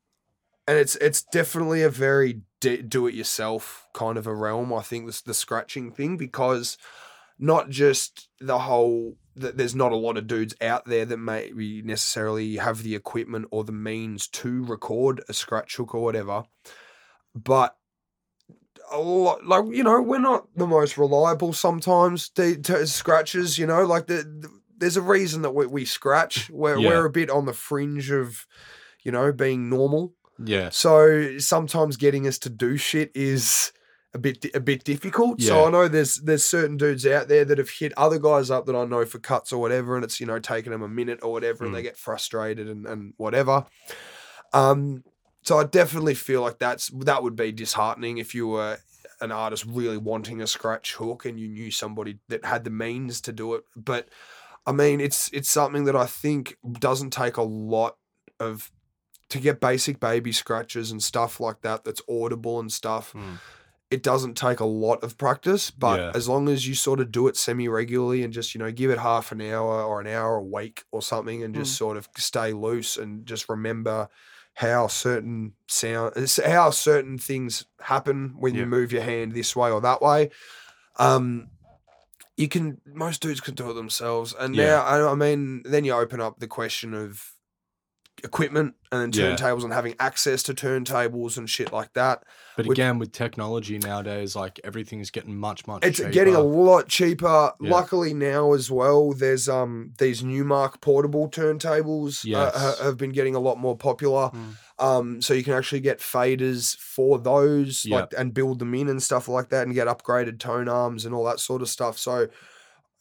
and 0.69 0.79
it's 0.79 0.97
it's 0.97 1.23
definitely 1.23 1.83
a 1.83 1.91
very 1.91 2.43
d- 2.61 2.83
do 2.83 3.07
it 3.07 3.15
yourself 3.15 3.87
kind 3.93 4.19
of 4.19 4.27
a 4.27 4.35
realm. 4.35 4.73
I 4.73 4.83
think 4.83 5.07
this 5.07 5.21
the 5.23 5.35
scratching 5.35 5.91
thing 5.93 6.17
because 6.17 6.77
not 7.39 7.69
just 7.71 8.29
the 8.41 8.59
whole 8.61 9.17
that 9.37 9.59
there's 9.59 9.75
not 9.75 9.93
a 9.93 9.97
lot 9.97 10.17
of 10.17 10.27
dudes 10.27 10.55
out 10.63 10.87
there 10.87 11.05
that 11.05 11.19
maybe 11.19 11.83
necessarily 11.83 12.57
have 12.57 12.83
the 12.83 12.95
equipment 12.95 13.47
or 13.51 13.65
the 13.65 13.73
means 13.73 14.27
to 14.29 14.65
record 14.65 15.23
a 15.29 15.35
scratch 15.35 15.77
hook 15.77 15.95
or 15.95 16.03
whatever, 16.03 16.45
but 17.35 17.77
a 18.91 18.99
lot 19.01 19.45
like 19.45 19.65
you 19.71 19.83
know 19.83 20.01
we're 20.01 20.19
not 20.19 20.47
the 20.57 20.67
most 20.67 20.97
reliable 20.97 21.53
sometimes 21.53 22.29
to, 22.29 22.57
to 22.63 22.87
scratches 22.87 23.59
you 23.59 23.67
know 23.67 23.85
like 23.85 24.07
the, 24.07 24.15
the- 24.41 24.49
there's 24.79 24.97
a 24.97 25.03
reason 25.03 25.43
that 25.43 25.53
we, 25.55 25.67
we 25.67 25.85
scratch 25.85 26.49
we're, 26.51 26.79
Yeah. 26.79 26.91
we're 26.91 27.07
a 27.07 27.11
bit 27.11 27.31
on 27.31 27.47
the 27.47 27.53
fringe 27.53 28.11
of 28.11 28.47
you 29.03 29.11
know 29.11 29.33
being 29.33 29.69
normal 29.69 30.15
yeah, 30.45 30.71
so 30.71 31.39
sometimes 31.39 31.97
getting 31.97 32.27
us 32.27 32.39
to 32.41 32.51
do 32.51 32.77
shit 32.77 33.11
is 33.15 33.73
a 34.15 34.19
bit 34.19 34.45
a 34.55 34.61
bit 34.61 34.85
difficult. 34.85 35.41
So 35.41 35.67
I 35.67 35.71
know 35.71 35.89
there's 35.89 36.17
there's 36.17 36.45
certain 36.45 36.77
dudes 36.77 37.07
out 37.07 37.29
there 37.29 37.45
that 37.45 37.59
have 37.59 37.71
hit 37.71 37.93
other 37.97 38.19
guys 38.19 38.51
up 38.51 38.67
that 38.67 38.77
I 38.77 38.85
know 38.85 39.05
for 39.05 39.19
cuts 39.19 39.53
or 39.53 39.61
whatever, 39.61 39.95
and 39.95 40.05
it's 40.05 40.21
you 40.21 40.27
know 40.27 40.39
taking 40.39 40.73
them 40.73 40.83
a 40.83 40.89
minute 40.89 41.21
or 41.23 41.33
whatever, 41.33 41.65
and 41.65 41.75
they 41.75 41.83
get 41.83 41.97
frustrated 41.97 42.69
and, 42.69 42.87
and 42.87 43.15
whatever. 43.17 43.67
Um, 44.53 45.05
so 45.43 45.59
I 45.59 45.65
definitely 45.65 46.15
feel 46.15 46.43
like 46.43 46.59
that's 46.59 46.89
that 46.89 47.23
would 47.23 47.37
be 47.37 47.53
disheartening 47.53 48.19
if 48.19 48.35
you 48.35 48.49
were 48.49 48.79
an 49.21 49.33
artist 49.33 49.65
really 49.67 49.97
wanting 49.97 50.43
a 50.43 50.47
scratch 50.47 50.95
hook 50.95 51.25
and 51.25 51.39
you 51.41 51.49
knew 51.49 51.71
somebody 51.71 52.19
that 52.29 52.45
had 52.45 52.65
the 52.65 52.71
means 52.71 53.21
to 53.23 53.33
do 53.33 53.55
it. 53.55 53.65
But 53.75 54.09
I 54.67 54.73
mean, 54.73 55.01
it's 55.01 55.31
it's 55.33 55.49
something 55.49 55.85
that 55.85 55.97
I 55.97 56.07
think 56.07 56.57
doesn't 56.81 57.11
take 57.11 57.37
a 57.37 57.43
lot 57.43 57.97
of 58.41 58.71
to 59.31 59.39
get 59.41 59.61
basic 59.61 59.99
baby 60.01 60.33
scratches 60.33 60.91
and 60.91 61.03
stuff 61.03 61.41
like 61.41 61.63
that. 61.63 61.85
That's 61.85 62.01
audible 62.09 62.61
and 62.61 62.73
stuff. 62.73 63.13
Mm. 63.13 63.39
It 63.91 64.03
doesn't 64.03 64.35
take 64.37 64.59
a 64.61 64.65
lot 64.65 65.03
of 65.05 65.17
practice, 65.17 65.71
but 65.71 66.01
Yeah. 66.01 66.13
as 66.15 66.29
long 66.29 66.49
as 66.49 66.67
you 66.67 66.75
sort 66.75 66.99
of 67.01 67.13
do 67.13 67.29
it 67.29 67.37
semi 67.37 67.69
regularly 67.69 68.23
and 68.25 68.33
just 68.33 68.55
you 68.55 68.59
know 68.59 68.71
give 68.73 68.91
it 68.91 68.99
half 68.99 69.31
an 69.33 69.41
hour 69.41 69.83
or 69.83 70.01
an 70.01 70.07
hour 70.09 70.37
a 70.37 70.43
week 70.43 70.85
or 70.91 71.03
something, 71.03 71.43
and 71.43 71.55
just 71.55 71.77
sort 71.77 71.97
of 71.97 72.09
stay 72.17 72.53
loose 72.53 72.97
and 72.97 73.27
just 73.27 73.49
remember 73.49 74.09
how 74.55 74.87
certain 74.87 75.53
sound 75.69 76.15
how 76.45 76.71
certain 76.71 77.19
things 77.19 77.67
happen 77.81 78.35
when 78.39 78.55
Yeah. 78.55 78.61
you 78.61 78.67
move 78.67 78.91
your 78.91 79.03
hand 79.03 79.33
this 79.33 79.55
way 79.55 79.71
or 79.71 79.81
that 79.83 80.01
way. 80.03 80.31
Um, 80.99 81.49
you 82.37 82.49
can 82.49 82.81
most 82.87 83.21
dudes 83.23 83.41
can 83.41 83.55
do 83.55 83.71
it 83.71 83.75
themselves, 83.75 84.35
and 84.39 84.55
Yeah. 84.55 84.67
now 84.67 84.83
I, 84.83 85.13
I 85.13 85.15
mean, 85.15 85.63
then 85.65 85.85
you 85.85 85.93
open 85.93 86.21
up 86.21 86.39
the 86.41 86.49
question 86.49 86.93
of 86.95 87.33
equipment 88.27 88.75
and 88.93 89.01
then 89.01 89.11
Yeah. 89.13 89.35
turntables 89.37 89.65
and 89.65 89.73
having 89.73 89.95
access 89.99 90.43
to 90.45 90.55
turntables 90.55 91.37
and 91.39 91.49
shit 91.49 91.73
like 91.73 91.93
that. 91.95 92.23
But 92.57 92.67
Which- 92.67 92.79
again, 92.79 92.99
with 92.99 93.13
technology 93.13 93.79
nowadays, 93.79 94.37
like 94.37 94.61
everything's 94.65 95.11
getting 95.11 95.37
much, 95.37 95.67
much 95.67 95.85
It's 95.85 95.99
cheaper. 95.99 96.11
getting 96.11 96.35
a 96.35 96.41
lot 96.41 96.89
cheaper. 96.89 97.53
Yeah. 97.61 97.71
Luckily 97.71 98.13
now 98.15 98.53
as 98.53 98.71
well, 98.71 99.13
there's 99.13 99.49
um 99.49 99.93
these 99.99 100.23
Numark 100.23 100.81
portable 100.81 101.29
turntables 101.31 102.25
uh, 102.25 102.29
Yes. 102.29 102.55
ha- 102.57 102.85
have 102.85 102.97
been 102.97 103.13
getting 103.13 103.35
a 103.35 103.41
lot 103.41 103.59
more 103.59 103.77
popular. 103.77 104.31
Mm. 104.31 104.57
Um, 104.79 105.23
so 105.23 105.33
you 105.33 105.43
can 105.43 105.55
actually 105.55 105.81
get 105.81 106.01
faders 106.01 106.77
for 106.77 107.19
those, 107.19 107.87
like 107.89 108.13
and 108.19 108.35
build 108.35 108.59
them 108.59 108.75
in 108.75 108.89
and 108.89 109.03
stuff 109.03 109.27
like 109.29 109.49
that, 109.49 109.65
and 109.67 109.75
get 109.75 109.87
upgraded 109.87 110.39
tone 110.39 110.69
arms 110.69 111.05
and 111.07 111.15
all 111.15 111.25
that 111.25 111.41
sort 111.41 111.63
of 111.63 111.69
stuff. 111.69 111.97
So 111.99 112.29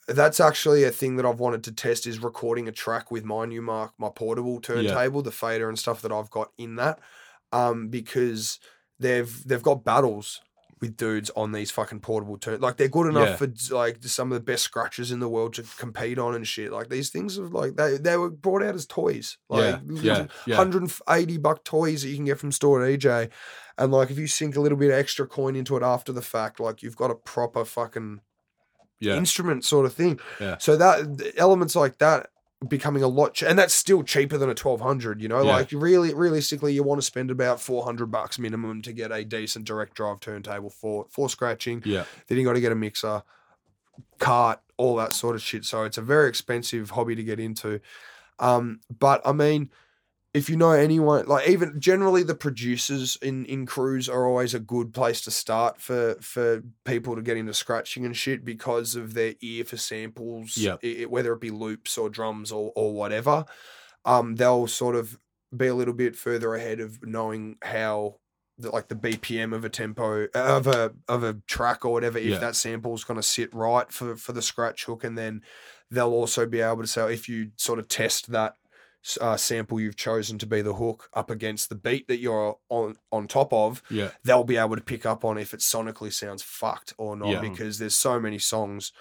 that's 0.07 0.39
actually 0.39 0.83
a 0.83 0.91
thing 0.91 1.15
that 1.15 1.25
I've 1.25 1.39
wanted 1.39 1.63
to 1.65 1.71
test 1.71 2.05
is 2.05 2.19
recording 2.19 2.67
a 2.67 2.71
track 2.71 3.09
with 3.11 3.23
my 3.25 3.45
Numark, 3.45 3.91
my 3.97 4.09
portable 4.09 4.59
turntable, 4.61 5.21
the 5.21 5.31
fader 5.31 5.67
and 5.69 5.79
stuff 5.79 6.01
that 6.03 6.11
I've 6.11 6.29
got 6.29 6.51
in 6.57 6.75
that. 6.75 6.99
Um, 7.51 7.87
because 7.87 8.59
they've 8.99 9.43
they've 9.47 9.63
got 9.63 9.83
battles 9.83 10.41
with 10.81 10.97
dudes 10.97 11.31
on 11.37 11.53
these 11.53 11.71
fucking 11.71 12.01
portable 12.01 12.37
turn 12.37 12.59
like 12.59 12.75
they're 12.75 12.89
good 12.89 13.07
enough 13.07 13.29
Yeah. 13.29 13.35
for 13.37 13.73
like 13.73 14.03
some 14.03 14.29
of 14.31 14.35
the 14.37 14.43
best 14.43 14.63
scratchers 14.63 15.09
in 15.09 15.21
the 15.21 15.29
world 15.29 15.53
to 15.53 15.63
compete 15.77 16.19
on 16.19 16.35
and 16.35 16.45
shit. 16.45 16.71
Like 16.71 16.89
these 16.89 17.09
things 17.11 17.39
are 17.39 17.47
like 17.47 17.75
they 17.77 17.97
they 17.97 18.17
were 18.17 18.29
brought 18.29 18.61
out 18.61 18.75
as 18.75 18.85
toys. 18.85 19.37
Like 19.49 19.79
yeah, 19.87 20.01
yeah, 20.01 20.25
yeah. 20.45 20.57
180 20.57 21.37
buck 21.37 21.63
toys 21.63 22.01
that 22.01 22.09
you 22.09 22.15
can 22.17 22.25
get 22.25 22.39
from 22.39 22.51
store 22.51 22.83
at 22.85 22.99
EJ. 22.99 23.29
And 23.77 23.91
like 23.91 24.11
if 24.11 24.19
you 24.19 24.27
sink 24.27 24.55
a 24.57 24.61
little 24.61 24.77
bit 24.77 24.91
of 24.91 24.97
extra 24.97 25.25
coin 25.27 25.55
into 25.55 25.77
it 25.77 25.83
after 25.83 26.11
the 26.11 26.21
fact, 26.21 26.59
like 26.59 26.83
you've 26.83 26.97
got 26.97 27.09
a 27.11 27.15
proper 27.15 27.63
fucking 27.63 28.19
yeah. 28.99 29.15
instrument 29.15 29.65
sort 29.65 29.85
of 29.85 29.93
thing. 29.93 30.19
Yeah. 30.39 30.57
So 30.59 30.77
that 30.77 31.33
elements 31.37 31.75
like 31.75 31.97
that 31.99 32.29
becoming 32.67 33.03
a 33.03 33.07
lot, 33.07 33.33
ch- 33.35 33.43
and 33.43 33.59
that's 33.59 33.73
still 33.73 34.01
cheaper 34.01 34.37
than 34.37 34.49
a 34.49 34.55
twelve 34.55 34.81
hundred. 34.81 35.21
You 35.21 35.27
know, 35.27 35.43
Yeah. 35.43 35.57
like 35.57 35.71
really, 35.71 36.13
realistically, 36.13 36.73
you 36.73 36.83
want 36.83 36.99
to 36.99 37.05
spend 37.05 37.29
about 37.29 37.59
four 37.61 37.83
hundred 37.83 38.07
bucks 38.07 38.39
minimum 38.39 38.81
to 38.83 38.93
get 38.93 39.11
a 39.11 39.23
decent 39.25 39.65
direct 39.65 39.95
drive 39.95 40.19
turntable 40.19 40.69
for 40.69 41.05
for 41.09 41.29
scratching. 41.29 41.83
yeah, 41.85 42.05
Then 42.27 42.37
you 42.37 42.45
got 42.45 42.53
to 42.53 42.61
get 42.61 42.71
a 42.71 42.75
mixer, 42.75 43.21
cart, 44.19 44.59
all 44.77 44.95
that 44.95 45.13
sort 45.13 45.35
of 45.35 45.41
shit. 45.41 45.65
So 45.65 45.83
it's 45.83 45.97
a 45.97 46.01
very 46.01 46.27
expensive 46.29 46.91
hobby 46.91 47.15
to 47.15 47.23
get 47.23 47.39
into. 47.39 47.81
Um, 48.39 48.79
but 48.99 49.21
I 49.25 49.31
mean, 49.31 49.69
if 50.35 50.49
you 50.49 50.57
know 50.57 50.71
anyone, 50.71 51.25
like 51.27 51.47
even 51.49 51.79
generally 51.79 52.23
the 52.23 52.35
producers 52.35 53.17
in 53.21 53.45
in 53.45 53.65
crews 53.65 54.09
are 54.09 54.27
always 54.27 54.53
a 54.53 54.59
good 54.59 54.93
place 54.93 55.21
to 55.21 55.31
start 55.31 55.81
for 55.81 56.15
for 56.21 56.61
people 56.83 57.15
to 57.15 57.21
get 57.21 57.37
into 57.37 57.53
scratching 57.53 58.05
and 58.05 58.15
shit 58.15 58.43
because 58.45 58.95
of 58.95 59.13
their 59.13 59.33
ear 59.41 59.63
for 59.65 59.77
samples. 59.77 60.57
Yep. 60.57 60.79
i- 60.83 60.97
i- 61.01 61.05
whether 61.05 61.33
it 61.33 61.41
be 61.41 61.51
loops 61.51 61.97
or 61.97 62.09
drums 62.09 62.51
or 62.51 62.71
or 62.75 62.93
whatever, 62.93 63.45
um, 64.03 64.35
they'll 64.35 64.67
sort 64.67 64.95
of 64.95 65.17
be 65.55 65.67
a 65.67 65.75
little 65.75 65.93
bit 65.93 66.15
further 66.15 66.53
ahead 66.55 66.79
of 66.79 66.99
knowing 67.05 67.57
how. 67.61 68.17
The, 68.57 68.69
like 68.71 68.87
the 68.87 68.95
BPM 68.95 69.53
of 69.53 69.65
a 69.65 69.69
tempo 69.69 70.27
of 70.33 70.65
a 70.67 70.93
of 71.09 71.23
a 71.25 71.33
track 71.45 71.83
or 71.83 71.91
whatever, 71.91 72.17
if 72.17 72.25
Yeah. 72.25 72.39
that 72.39 72.55
sample's 72.55 73.03
going 73.03 73.19
to 73.19 73.21
sit 73.23 73.53
right 73.53 73.91
for 73.91 74.15
for 74.15 74.31
the 74.31 74.41
scratch 74.41 74.85
hook, 74.85 75.03
and 75.03 75.17
then 75.17 75.41
they'll 75.91 76.13
also 76.13 76.45
be 76.45 76.61
able 76.61 76.81
to 76.81 76.87
say 76.87 77.13
if 77.13 77.27
you 77.27 77.51
sort 77.57 77.79
of 77.79 77.89
test 77.89 78.31
that 78.31 78.55
uh, 79.21 79.37
sample 79.37 79.79
you've 79.79 79.95
chosen 79.95 80.37
to 80.39 80.45
be 80.45 80.61
the 80.61 80.73
hook 80.75 81.09
up 81.13 81.29
against 81.29 81.69
the 81.69 81.75
beat 81.75 82.07
that 82.07 82.19
you're 82.19 82.57
on 82.69 82.95
on 83.11 83.27
top 83.27 83.51
of, 83.53 83.81
yeah, 83.89 84.09
they'll 84.23 84.43
be 84.43 84.57
able 84.57 84.75
to 84.75 84.81
pick 84.83 85.05
up 85.05 85.23
on 85.25 85.37
if 85.37 85.53
it 85.53 85.59
sonically 85.59 86.11
sounds 86.11 86.41
fucked 86.43 86.93
or 86.97 87.15
not 87.15 87.29
Yeah. 87.29 87.41
because 87.41 87.79
there's 87.79 87.95
so 87.95 88.19
many 88.19 88.39
songs. 88.39 88.91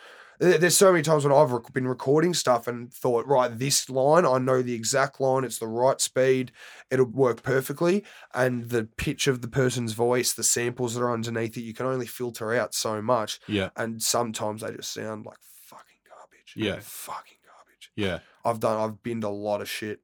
There's 0.40 0.76
so 0.76 0.90
many 0.90 1.04
times 1.04 1.22
when 1.24 1.32
I've 1.32 1.52
rec- 1.52 1.72
been 1.72 1.86
recording 1.86 2.34
stuff 2.34 2.66
and 2.66 2.92
thought, 2.92 3.24
right, 3.24 3.56
this 3.56 3.88
line, 3.88 4.26
I 4.26 4.38
know 4.38 4.62
the 4.62 4.74
exact 4.74 5.20
line, 5.20 5.44
it's 5.44 5.60
the 5.60 5.68
right 5.68 6.00
speed, 6.00 6.50
it'll 6.90 7.06
work 7.06 7.44
perfectly. 7.44 8.04
And 8.34 8.68
the 8.68 8.88
pitch 8.96 9.28
of 9.28 9.42
the 9.42 9.48
person's 9.48 9.92
voice, 9.92 10.32
the 10.32 10.42
samples 10.42 10.94
that 10.94 11.02
are 11.02 11.12
underneath 11.12 11.56
it, 11.56 11.60
you 11.60 11.72
can 11.72 11.86
only 11.86 12.06
filter 12.06 12.52
out 12.52 12.74
so 12.74 13.00
much. 13.00 13.38
yeah, 13.46 13.70
And 13.76 14.02
sometimes 14.02 14.62
they 14.62 14.72
just 14.72 14.92
sound 14.92 15.24
like 15.24 15.38
fucking 15.66 15.98
garbage. 16.08 16.54
Yeah. 16.56 16.80
Fucking. 16.82 17.33
Yeah, 17.96 18.18
I've 18.44 18.60
done 18.60 18.78
I've 18.80 19.02
binned 19.02 19.24
a 19.24 19.28
lot 19.28 19.60
of 19.60 19.68
shit. 19.68 20.00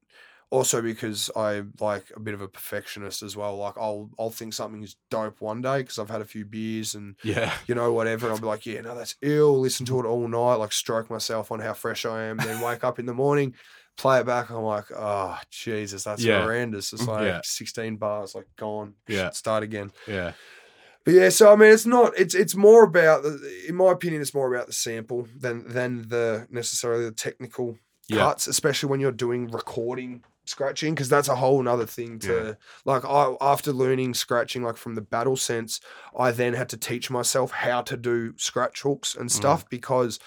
Also 0.53 0.83
because 0.83 1.31
I'm 1.37 1.75
like 1.79 2.07
a 2.17 2.19
bit 2.19 2.35
of 2.35 2.41
a 2.41 2.49
perfectionist 2.49 3.23
as 3.23 3.37
well. 3.37 3.57
Like 3.57 3.75
I'll 3.79 4.11
I'll 4.19 4.31
think 4.31 4.53
something's 4.53 4.97
dope 5.09 5.41
one 5.41 5.63
day 5.63 5.79
because 5.83 5.97
I've 6.01 6.11
had 6.11 6.21
a 6.21 6.25
few 6.25 6.45
beers 6.45 6.97
and 6.97 7.15
yeah, 7.23 7.53
you 7.69 7.77
know 7.77 7.93
whatever, 7.93 8.27
and 8.27 8.35
I'll 8.35 8.41
be 8.41 8.47
like, 8.49 8.67
yeah, 8.67 8.81
no, 8.81 8.97
that's 8.97 9.15
ill. 9.23 9.61
Listen 9.61 9.87
to 9.87 10.01
it 10.01 10.07
all 10.07 10.27
night, 10.27 10.55
like 10.57 10.73
stroke 10.73 11.09
myself 11.09 11.53
on 11.53 11.61
how 11.61 11.73
fresh 11.73 12.05
I 12.05 12.25
am. 12.25 12.37
Then 12.39 12.61
wake 12.61 12.83
up 12.83 12.99
in 12.99 13.07
the 13.07 13.15
morning, 13.15 13.55
play 13.97 14.19
it 14.19 14.27
back. 14.27 14.51
I'm 14.51 14.63
like, 14.63 14.87
oh 14.91 15.39
Jesus, 15.51 16.03
that's 16.03 16.25
Yeah. 16.25 16.43
horrendous. 16.43 16.93
It's 16.93 17.03
mm, 17.05 17.07
like 17.09 17.27
Yeah. 17.27 17.41
16 17.45 17.97
bars, 17.99 18.35
like 18.35 18.49
gone. 18.57 18.95
Yeah. 19.07 19.31
start 19.31 19.63
again. 19.63 19.93
yeah, 20.09 20.33
But 21.05 21.15
yeah, 21.15 21.29
so 21.31 21.53
I 21.53 21.57
mean, 21.57 21.73
it's 21.73 21.87
not. 21.87 22.13
It's 22.19 22.35
it's 22.35 22.55
more 22.55 22.85
about, 22.85 23.23
the, 23.23 23.65
in 23.69 23.75
my 23.75 23.91
opinion, 23.93 24.21
it's 24.21 24.35
more 24.35 24.53
about 24.53 24.67
the 24.67 24.73
sample 24.73 25.27
than 25.37 25.67
than 25.69 26.09
the 26.09 26.47
necessarily 26.51 27.05
the 27.05 27.13
technical 27.13 27.79
Yeah. 28.09 28.19
cuts, 28.25 28.47
especially 28.47 28.91
when 28.91 29.01
you're 29.01 29.13
doing 29.13 29.51
recording 29.51 30.23
scratching, 30.45 30.95
because 30.95 31.09
that's 31.09 31.29
a 31.29 31.37
whole 31.37 31.63
nother 31.63 31.87
thing 31.87 32.19
to 32.19 32.57
like. 32.85 33.05
I 33.05 33.35
after 33.41 33.73
learning 33.73 34.15
scratching, 34.15 34.63
like 34.63 34.77
from 34.77 34.95
the 34.95 35.01
battle 35.01 35.37
sense, 35.37 35.81
I 36.19 36.33
then 36.33 36.55
had 36.55 36.69
to 36.71 36.77
teach 36.77 37.11
myself 37.11 37.51
how 37.53 37.83
to 37.83 37.97
do 37.97 38.35
scratch 38.37 38.83
hooks 38.83 39.15
and 39.15 39.31
stuff 39.33 39.69
because 39.71 40.19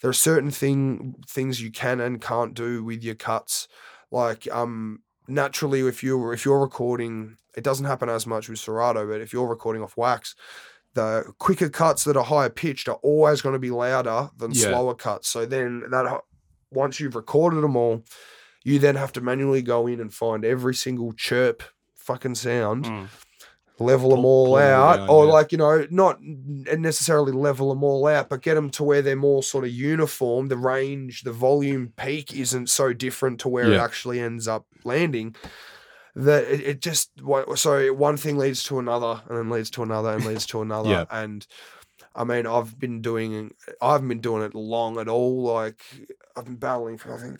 there 0.00 0.10
are 0.10 0.14
certain 0.14 0.50
thing 0.50 1.14
things 1.26 1.60
you 1.62 1.70
can 1.70 2.00
and 2.00 2.20
can't 2.20 2.54
do 2.54 2.84
with 2.84 3.02
your 3.02 3.14
cuts. 3.14 3.66
Like 4.10 4.46
um, 4.52 5.02
naturally, 5.26 5.80
if 5.86 6.02
you 6.02 6.32
if 6.32 6.44
you're 6.44 6.60
recording, 6.60 7.36
it 7.58 7.64
doesn't 7.64 7.86
happen 7.86 8.08
as 8.08 8.26
much 8.26 8.48
with 8.48 8.58
Serato, 8.58 9.06
but 9.06 9.20
if 9.20 9.32
you're 9.32 9.46
recording 9.48 9.82
off 9.82 9.96
wax, 9.96 10.34
the 10.94 11.24
quicker 11.38 11.68
cuts 11.68 12.04
that 12.04 12.16
are 12.16 12.24
higher 12.24 12.48
pitched 12.50 12.88
are 12.88 13.00
always 13.02 13.42
going 13.42 13.52
to 13.52 13.58
be 13.58 13.70
louder 13.70 14.30
than 14.38 14.50
Yeah. 14.52 14.68
slower 14.68 14.94
cuts. 14.94 15.28
So 15.28 15.44
then 15.44 15.82
that 15.90 16.20
once 16.70 17.00
you've 17.00 17.14
recorded 17.16 17.62
them 17.62 17.76
all, 17.76 18.04
you 18.64 18.78
then 18.78 18.96
have 18.96 19.12
to 19.12 19.20
manually 19.20 19.62
go 19.62 19.86
in 19.86 20.00
and 20.00 20.12
find 20.12 20.44
every 20.44 20.74
single 20.74 21.12
chirp 21.12 21.62
fucking 21.96 22.34
sound 22.36 22.84
Mm. 22.86 23.08
level 23.80 24.10
them 24.10 24.24
all 24.24 24.56
out, 24.56 24.96
down, 24.96 25.08
or 25.08 25.24
yeah. 25.26 25.32
like 25.32 25.52
you 25.52 25.58
know, 25.58 25.86
not 25.90 26.18
necessarily 26.20 27.32
level 27.32 27.68
them 27.68 27.84
all 27.84 28.06
out, 28.06 28.28
but 28.28 28.42
get 28.42 28.54
them 28.54 28.70
to 28.70 28.82
where 28.82 29.02
they're 29.02 29.14
more 29.30 29.42
sort 29.42 29.64
of 29.64 29.70
uniform. 29.70 30.48
The 30.48 30.56
range, 30.56 31.22
the 31.22 31.32
volume 31.32 31.92
peak 31.96 32.34
isn't 32.34 32.68
so 32.70 32.92
different 32.92 33.38
to 33.40 33.48
where 33.48 33.70
it 33.72 33.78
actually 33.80 34.18
ends 34.20 34.48
up 34.48 34.66
landing. 34.84 35.36
That 36.18 36.44
it, 36.44 36.60
it 36.60 36.80
just 36.80 37.10
wa- 37.22 37.54
so 37.54 37.92
one 37.94 38.16
thing 38.16 38.36
leads 38.38 38.62
to 38.64 38.78
another, 38.78 39.22
and 39.28 39.38
then 39.38 39.50
leads 39.50 39.70
to 39.70 39.82
another, 39.82 40.10
and 40.10 40.24
leads 40.24 40.46
to 40.46 40.62
another, 40.66 40.90
Yeah. 40.90 41.04
and. 41.10 41.46
I 42.14 42.24
mean, 42.24 42.46
I've 42.48 42.76
been 42.80 43.00
doing, 43.00 43.52
I 43.80 43.92
haven't 43.92 44.08
been 44.08 44.20
doing 44.20 44.42
it 44.42 44.52
long 44.54 44.98
at 44.98 45.06
all. 45.08 45.42
Like, 45.42 45.80
I've 46.36 46.46
been 46.46 46.56
battling 46.56 46.98
for, 46.98 47.14
I 47.14 47.20
think, 47.20 47.38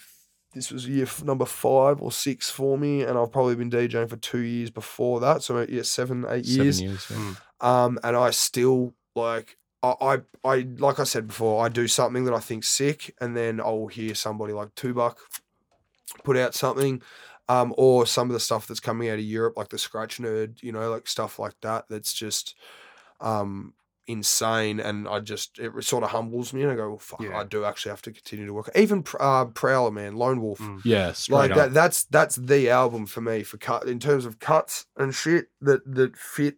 this 0.55 0.71
was 0.71 0.87
year 0.87 1.07
number 1.25 1.47
five 1.47 2.01
or 2.01 2.13
six 2.13 2.49
for 2.49 2.79
me, 2.79 3.03
and 3.03 3.19
I've 3.19 3.33
probably 3.33 3.57
been 3.57 3.71
DJing 3.71 4.09
for 4.09 4.17
two 4.19 4.39
years 4.39 4.71
before 4.71 5.19
that. 5.21 5.43
So, 5.43 5.67
yeah, 5.69 5.83
seven, 5.83 6.25
eight 6.29 6.47
seven 6.47 6.65
years. 6.65 6.81
years. 6.81 7.07
yeah. 7.11 7.17
Mm. 7.61 7.67
Um, 7.67 7.99
and 8.05 8.17
I 8.17 8.31
still 8.31 8.95
like, 9.17 9.57
I, 9.83 9.95
I, 10.01 10.19
I, 10.45 10.67
like 10.79 11.01
I 11.01 11.05
said 11.05 11.27
before, 11.27 11.65
I 11.65 11.69
do 11.69 11.89
something 11.89 12.25
that 12.25 12.35
I 12.35 12.39
think's 12.41 12.69
sick, 12.69 13.13
and 13.21 13.37
then 13.37 13.61
I'll 13.61 13.89
hear 13.89 14.15
somebody 14.15 14.53
like 14.53 14.77
Tubuck 14.77 15.17
put 16.23 16.37
out 16.37 16.55
something, 16.55 17.03
um, 17.49 17.75
or 17.79 18.07
some 18.07 18.29
of 18.29 18.35
the 18.35 18.41
stuff 18.41 18.67
that's 18.67 18.81
coming 18.81 19.09
out 19.09 19.19
of 19.19 19.25
Europe, 19.25 19.55
like 19.57 19.69
the 19.69 19.79
Scratch 19.79 20.19
Nerd, 20.19 20.63
you 20.63 20.73
know, 20.73 20.91
like 20.91 21.07
stuff 21.09 21.39
like 21.39 21.55
that. 21.63 21.87
That's 21.89 22.13
just, 22.13 22.55
um, 23.21 23.75
insane 24.07 24.81
and 24.81 25.07
I 25.07 25.21
just 25.21 25.59
it 25.59 25.71
sort 25.85 26.03
of 26.03 26.09
humbles 26.09 26.55
me 26.55 26.63
and 26.63 26.73
I 26.73 26.77
go 26.77 26.89
well, 26.89 26.99
fuck 26.99 27.21
Yeah. 27.21 27.37
I 27.39 27.45
do 27.45 27.67
actually 27.67 27.91
have 27.91 28.01
to 28.03 28.11
continue 28.11 28.47
to 28.47 28.55
work 28.55 28.71
even 28.75 29.05
uh, 29.21 29.45
Prowler 29.45 29.91
man 29.91 30.17
Lone 30.17 30.41
Wolf 30.41 30.61
Mm. 30.61 30.81
Yeah, 30.83 31.13
like 31.29 31.51
up. 31.51 31.57
that 31.59 31.75
that's 31.75 32.05
that's 32.05 32.37
the 32.37 32.71
album 32.71 33.05
for 33.05 33.21
me 33.21 33.43
for 33.43 33.59
cut 33.59 33.87
in 33.87 33.99
terms 34.01 34.25
of 34.25 34.39
cuts 34.39 34.87
and 34.97 35.15
shit 35.15 35.49
that 35.61 35.83
that 35.95 36.17
fit 36.17 36.57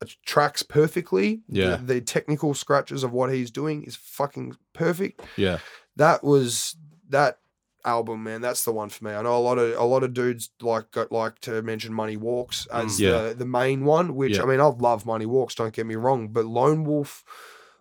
uh, 0.00 0.06
tracks 0.24 0.62
perfectly 0.62 1.40
Yeah. 1.48 1.74
the, 1.74 1.94
the 1.94 2.00
technical 2.02 2.54
scratches 2.54 3.02
of 3.02 3.12
what 3.12 3.32
he's 3.34 3.50
doing 3.50 3.82
is 3.82 3.96
fucking 3.96 4.54
perfect 4.72 5.22
Yeah, 5.36 5.58
that 5.96 6.22
was 6.22 6.76
that 7.08 7.38
album, 7.84 8.22
man, 8.22 8.40
that's 8.40 8.64
the 8.64 8.72
one 8.72 8.88
for 8.88 9.04
me. 9.04 9.12
I 9.12 9.22
know 9.22 9.36
a 9.36 9.38
lot 9.38 9.58
of 9.58 9.76
a 9.78 9.84
lot 9.84 10.02
of 10.04 10.12
dudes 10.14 10.50
like 10.60 10.90
got 10.92 11.10
like 11.12 11.38
to 11.40 11.62
mention 11.62 11.92
Money 11.92 12.16
Walks 12.16 12.66
as 12.72 12.96
Mm. 12.96 13.00
Yeah. 13.00 13.10
the 13.28 13.34
the 13.34 13.46
main 13.46 13.84
one, 13.84 14.14
which 14.14 14.36
Yeah. 14.36 14.42
I 14.42 14.46
mean 14.46 14.60
I 14.60 14.64
love 14.66 15.04
Money 15.06 15.26
Walks, 15.26 15.54
don't 15.54 15.74
get 15.74 15.86
me 15.86 15.96
wrong, 15.96 16.28
but 16.28 16.44
Lone 16.44 16.84
Wolf 16.84 17.24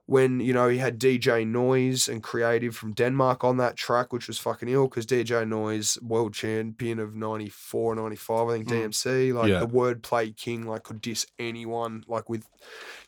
when 0.06 0.40
you 0.40 0.52
know 0.54 0.68
he 0.68 0.78
had 0.78 1.00
DJ 1.00 1.46
Noize 1.46 2.10
and 2.10 2.22
Creative 2.22 2.76
from 2.76 2.94
Denmark 2.94 3.44
on 3.44 3.58
that 3.58 3.78
track, 3.78 4.12
which 4.12 4.28
was 4.28 4.38
fucking 4.38 4.68
ill 4.70 4.88
because 4.88 5.06
DJ 5.06 5.44
Noize, 5.46 6.02
world 6.02 6.34
champion 6.34 7.00
of 7.00 7.16
94, 7.16 7.96
95, 7.96 8.48
I 8.50 8.54
think 8.54 8.68
Mm. 8.68 8.72
DMC, 8.72 9.34
like 9.34 9.50
Yeah. 9.50 9.60
the 9.60 9.68
wordplay 9.68 10.36
king, 10.36 10.66
like 10.66 10.84
could 10.84 11.02
diss 11.02 11.26
anyone, 11.40 12.04
like 12.08 12.30
with 12.30 12.46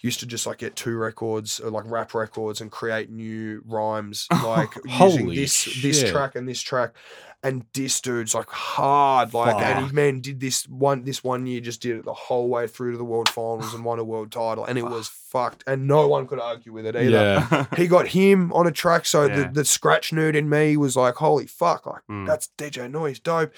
used 0.01 0.19
to 0.19 0.25
just 0.25 0.45
like 0.47 0.57
get 0.59 0.75
two 0.75 0.95
records 0.95 1.59
or 1.59 1.69
like 1.69 1.83
rap 1.89 2.13
records 2.13 2.61
and 2.61 2.71
create 2.71 3.09
new 3.09 3.61
rhymes, 3.65 4.27
like 4.43 4.73
using 4.85 5.27
this 5.35 5.63
this 5.81 6.03
track 6.11 6.35
and 6.35 6.47
this 6.47 6.61
track. 6.61 6.93
And 7.45 7.69
diss 7.73 7.99
dudes 7.99 8.33
like 8.33 8.49
hard, 8.49 9.33
like 9.33 9.55
and 9.61 9.85
he 9.87 9.91
man 9.91 10.21
did 10.21 10.39
this 10.39 10.63
one 10.69 11.03
this 11.03 11.25
one 11.25 11.45
year 11.45 11.59
just 11.59 11.81
did 11.81 11.97
it 11.97 12.05
the 12.05 12.13
whole 12.13 12.47
way 12.47 12.67
through 12.67 12.93
to 12.93 12.97
the 12.97 13.03
world 13.03 13.27
finals 13.27 13.73
and 13.73 13.83
won 13.83 13.99
a 13.99 14.03
world 14.03 14.31
title, 14.31 14.63
and 14.63 14.77
it 14.77 14.83
was 14.85 15.09
fucked, 15.09 15.61
and 15.67 15.85
no 15.85 16.07
one 16.07 16.25
could 16.25 16.39
argue 16.39 16.71
with 16.71 16.85
it 16.85 16.95
either 16.95 17.09
Yeah. 17.09 17.65
he 17.75 17.87
got 17.87 18.07
him 18.07 18.53
on 18.53 18.65
a 18.65 18.71
track. 18.71 19.05
So 19.05 19.25
Yeah. 19.25 19.35
the, 19.43 19.49
the 19.49 19.65
scratch 19.65 20.11
nerd 20.11 20.35
in 20.35 20.47
me 20.49 20.77
was 20.77 20.95
like, 20.95 21.15
holy 21.15 21.45
fuck, 21.45 21.85
like 21.85 22.01
Mm. 22.09 22.25
that's 22.25 22.49
DJ 22.57 22.89
Noize, 22.89 23.21
dope. 23.21 23.51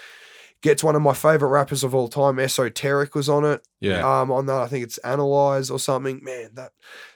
Gets 0.61 0.83
one 0.83 0.95
of 0.95 1.03
my 1.03 1.13
favorite 1.13 1.49
rappers 1.49 1.83
of 1.83 1.93
all 1.93 2.07
time, 2.07 2.39
Esoteric, 2.39 3.13
was 3.13 3.29
on 3.29 3.45
it. 3.45 3.67
Yeah. 3.81 3.99
Um, 4.21 4.31
on 4.31 4.47
that, 4.47 4.61
I 4.61 4.67
think 4.67 4.83
it's 4.83 4.97
Analyze 4.99 5.69
or 5.69 5.77
something. 5.77 6.21
Man, 6.23 6.49
that 6.55 6.71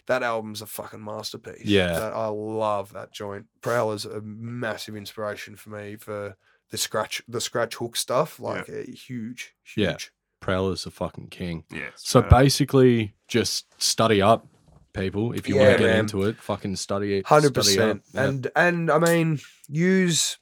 that 0.06 0.22
album's 0.22 0.62
a 0.62 0.68
fucking 0.68 1.04
masterpiece. 1.04 1.66
Yeah. 1.66 1.88
that, 1.94 2.14
I 2.14 2.28
love 2.28 2.94
that 2.94 3.12
joint. 3.12 3.48
Prowler's 3.62 4.06
a 4.06 4.22
massive 4.22 4.96
inspiration 4.96 5.56
for 5.56 5.72
me 5.72 5.96
for 5.96 6.36
the 6.72 6.78
scratch 6.78 7.22
the 7.28 7.42
scratch 7.42 7.76
hook 7.76 7.96
stuff. 7.96 8.40
Like 8.40 8.70
uh, 8.70 8.84
huge, 8.92 9.54
huge. 9.64 9.76
Yeah. 9.76 9.98
Prowler's 10.42 10.86
a 10.86 10.92
fucking 10.92 11.28
king. 11.28 11.66
yeah. 11.70 11.90
So 11.96 12.22
straight 12.22 12.24
up. 12.26 12.30
basically, 12.30 13.14
just 13.28 13.66
study 13.82 14.22
up, 14.22 14.48
people. 14.94 15.34
If 15.34 15.50
you 15.50 15.56
Yeah, 15.56 15.62
want 15.64 15.72
to 15.74 15.84
get 15.84 15.90
man. 15.90 16.00
into 16.00 16.24
it, 16.24 16.38
fucking 16.38 16.76
study 16.78 17.18
it. 17.18 17.26
Hundred 17.28 17.52
study 17.62 17.80
up. 17.80 17.98
percent. 17.98 18.04
Yeah. 18.14 18.24
And 18.24 18.52
and 18.56 18.92
I 18.92 19.00
mean, 19.00 19.40
use. 19.68 20.38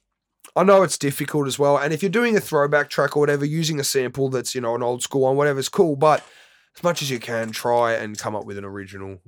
I 0.56 0.64
know 0.64 0.82
it's 0.82 0.98
difficult 0.98 1.46
as 1.46 1.58
well. 1.58 1.76
And 1.78 1.92
if 1.92 2.02
you're 2.02 2.10
doing 2.10 2.36
a 2.36 2.40
throwback 2.40 2.90
track 2.90 3.16
or 3.16 3.20
whatever, 3.20 3.44
using 3.44 3.78
a 3.78 3.84
sample 3.84 4.28
that's 4.28 4.54
you 4.54 4.60
know 4.60 4.74
an 4.74 4.82
old 4.82 5.02
school 5.02 5.22
one, 5.22 5.36
whatever's 5.36 5.68
cool. 5.68 5.94
But 5.96 6.24
as 6.76 6.82
much 6.82 7.02
as 7.02 7.10
you 7.10 7.18
can, 7.20 7.50
try 7.50 7.92
and 7.94 8.16
come 8.18 8.34
up 8.36 8.44
with 8.44 8.56
an 8.58 8.64
original 8.64 9.18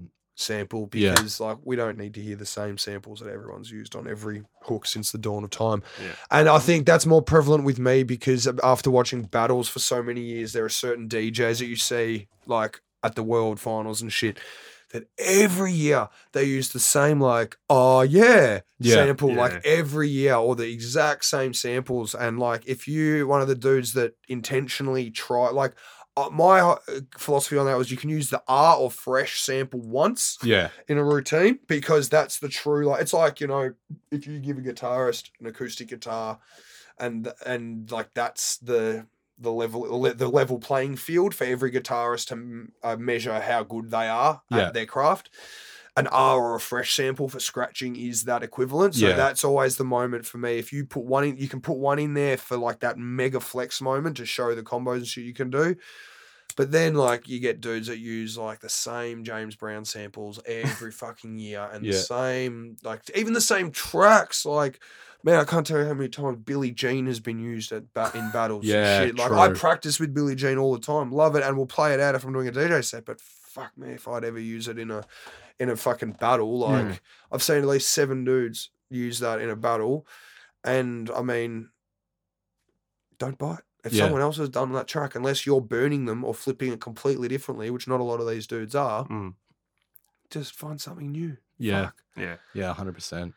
sample 0.40 0.88
Yeah. 0.92 1.12
because 1.14 1.40
like 1.40 1.58
we 1.64 1.76
don't 1.76 1.98
need 1.98 2.14
to 2.14 2.20
hear 2.20 2.36
the 2.36 2.46
same 2.46 2.78
samples 2.78 3.20
that 3.20 3.28
everyone's 3.28 3.70
used 3.70 3.94
on 3.94 4.08
every 4.08 4.42
hook 4.62 4.86
since 4.86 5.12
the 5.12 5.18
dawn 5.18 5.44
of 5.44 5.50
time. 5.50 5.82
Yeah. 6.02 6.12
And 6.30 6.48
I 6.48 6.58
think 6.58 6.86
that's 6.86 7.06
more 7.06 7.22
prevalent 7.22 7.64
with 7.64 7.78
me 7.78 8.02
because 8.02 8.48
after 8.62 8.90
watching 8.90 9.22
battles 9.22 9.68
for 9.68 9.78
so 9.78 10.02
many 10.02 10.20
years, 10.22 10.52
there 10.52 10.64
are 10.64 10.68
certain 10.70 11.08
DJs 11.08 11.58
that 11.58 11.66
you 11.66 11.76
see 11.76 12.28
like 12.46 12.80
at 13.02 13.14
the 13.14 13.22
world 13.22 13.60
finals 13.60 14.02
and 14.02 14.12
shit 14.12 14.38
that 14.92 15.04
every 15.18 15.72
year 15.72 16.08
they 16.32 16.42
use 16.42 16.70
the 16.70 16.80
same 16.80 17.20
like 17.20 17.56
oh 17.68 18.00
yeah, 18.00 18.60
Yeah. 18.80 18.94
sample 18.94 19.30
Yeah. 19.30 19.36
like 19.40 19.64
every 19.64 20.08
year 20.08 20.34
or 20.34 20.56
the 20.56 20.68
exact 20.68 21.24
same 21.24 21.54
samples 21.54 22.12
and 22.14 22.40
like 22.40 22.66
if 22.66 22.88
you 22.88 23.26
one 23.28 23.40
of 23.40 23.46
the 23.46 23.54
dudes 23.54 23.92
that 23.92 24.14
intentionally 24.28 25.10
try 25.10 25.50
like 25.50 25.74
uh, 26.16 26.28
my 26.30 26.76
philosophy 27.16 27.56
on 27.56 27.66
that 27.66 27.78
was 27.78 27.90
you 27.90 27.96
can 27.96 28.10
use 28.10 28.30
the 28.30 28.42
R 28.48 28.76
or 28.76 28.90
fresh 28.90 29.40
sample 29.40 29.80
once 29.80 30.38
yeah. 30.42 30.70
in 30.88 30.98
a 30.98 31.04
routine 31.04 31.58
because 31.68 32.08
that's 32.08 32.38
the 32.38 32.48
true 32.48 32.86
like 32.86 33.00
it's 33.00 33.12
like 33.12 33.40
you 33.40 33.46
know 33.46 33.72
if 34.10 34.26
you 34.26 34.38
give 34.40 34.58
a 34.58 34.60
guitarist 34.60 35.30
an 35.40 35.46
acoustic 35.46 35.88
guitar 35.88 36.38
and 36.98 37.32
and 37.46 37.90
like 37.90 38.10
that's 38.14 38.58
the 38.58 39.06
the 39.38 39.52
level 39.52 40.02
the 40.02 40.28
level 40.28 40.58
playing 40.58 40.96
field 40.96 41.34
for 41.34 41.44
every 41.44 41.70
guitarist 41.70 42.26
to 42.28 42.34
m- 42.34 42.72
uh, 42.82 42.96
measure 42.96 43.40
how 43.40 43.62
good 43.62 43.90
they 43.90 44.08
are 44.08 44.42
Yeah. 44.50 44.66
at 44.66 44.74
their 44.74 44.86
craft 44.86 45.30
an 45.96 46.06
R 46.06 46.38
or 46.40 46.54
a 46.54 46.60
fresh 46.60 46.94
sample 46.94 47.28
for 47.28 47.40
scratching 47.40 47.96
is 47.96 48.24
that 48.24 48.42
equivalent. 48.42 48.94
So 48.94 49.08
Yeah. 49.08 49.16
that's 49.16 49.44
always 49.44 49.76
the 49.76 49.84
moment 49.84 50.24
for 50.24 50.38
me. 50.38 50.58
If 50.58 50.72
you 50.72 50.84
put 50.84 51.04
one 51.04 51.24
in, 51.24 51.36
you 51.36 51.48
can 51.48 51.60
put 51.60 51.76
one 51.78 51.98
in 51.98 52.14
there 52.14 52.36
for 52.36 52.56
like 52.56 52.80
that 52.80 52.96
mega 52.98 53.40
flex 53.40 53.80
moment 53.80 54.16
to 54.18 54.26
show 54.26 54.54
the 54.54 54.62
combos 54.62 54.96
and 54.98 55.06
shit 55.06 55.24
you 55.24 55.34
can 55.34 55.50
do. 55.50 55.74
But 56.56 56.72
then 56.72 56.94
like 56.94 57.28
you 57.28 57.38
get 57.40 57.60
dudes 57.60 57.86
that 57.86 57.98
use 57.98 58.36
like 58.36 58.60
the 58.60 58.68
same 58.68 59.24
James 59.24 59.54
Brown 59.56 59.84
samples 59.84 60.40
every 60.46 60.90
fucking 60.92 61.38
year 61.38 61.68
and 61.72 61.84
Yeah. 61.84 61.92
the 61.92 61.98
same 61.98 62.76
like 62.82 63.02
even 63.14 63.32
the 63.32 63.40
same 63.40 63.70
tracks. 63.70 64.44
Like 64.44 64.80
man, 65.22 65.38
I 65.38 65.44
can't 65.44 65.66
tell 65.66 65.78
you 65.78 65.84
how 65.86 65.92
many 65.94 66.08
times 66.08 66.38
Billie 66.44 66.70
Jean 66.70 67.06
has 67.06 67.20
been 67.20 67.38
used 67.40 67.72
at 67.72 67.92
ba- 67.92 68.10
in 68.14 68.30
battles. 68.30 68.64
Yeah, 68.64 69.02
and 69.02 69.08
shit. 69.10 69.18
Like 69.18 69.32
I 69.32 69.52
practice 69.52 70.00
with 70.00 70.14
Billie 70.14 70.34
Jean 70.34 70.56
all 70.58 70.72
the 70.72 70.80
time, 70.80 71.12
love 71.12 71.36
it, 71.36 71.42
and 71.42 71.56
we'll 71.56 71.66
play 71.66 71.92
it 71.94 72.00
out 72.00 72.14
if 72.14 72.24
I'm 72.24 72.32
doing 72.32 72.48
a 72.48 72.52
DJ 72.52 72.82
set. 72.82 73.04
But 73.04 73.18
fuck 73.50 73.76
me 73.76 73.90
if 73.90 74.06
I'd 74.08 74.24
ever 74.24 74.38
use 74.38 74.68
it 74.68 74.78
in 74.78 74.90
a 74.90 75.02
in 75.58 75.68
a 75.70 75.76
fucking 75.76 76.12
battle. 76.12 76.58
Like 76.60 76.84
Mm. 76.86 77.00
I've 77.32 77.42
seen 77.42 77.58
at 77.58 77.66
least 77.66 77.90
seven 77.92 78.24
dudes 78.24 78.70
use 78.88 79.18
that 79.20 79.40
in 79.40 79.50
a 79.50 79.56
battle, 79.56 80.06
and 80.64 81.10
I 81.10 81.22
mean, 81.22 81.70
don't 83.18 83.38
buy 83.38 83.54
it. 83.54 83.64
If 83.84 83.92
Yeah. 83.92 84.04
someone 84.04 84.20
else 84.22 84.36
has 84.36 84.48
done 84.50 84.72
that 84.72 84.88
track, 84.88 85.14
unless 85.14 85.46
you're 85.46 85.60
burning 85.60 86.04
them 86.04 86.22
or 86.24 86.34
flipping 86.34 86.72
it 86.72 86.80
completely 86.80 87.28
differently, 87.28 87.70
which 87.70 87.88
not 87.88 88.00
a 88.00 88.04
lot 88.04 88.20
of 88.20 88.28
these 88.28 88.46
dudes 88.46 88.74
are, 88.74 89.06
Mm. 89.06 89.34
just 90.30 90.54
find 90.54 90.80
something 90.80 91.10
new. 91.10 91.36
Yeah. 91.58 91.86
Fuck. 91.86 92.02
Yeah. 92.16 92.36
Yeah. 92.54 92.72
Hundred 92.74 92.94
percent. 92.94 93.34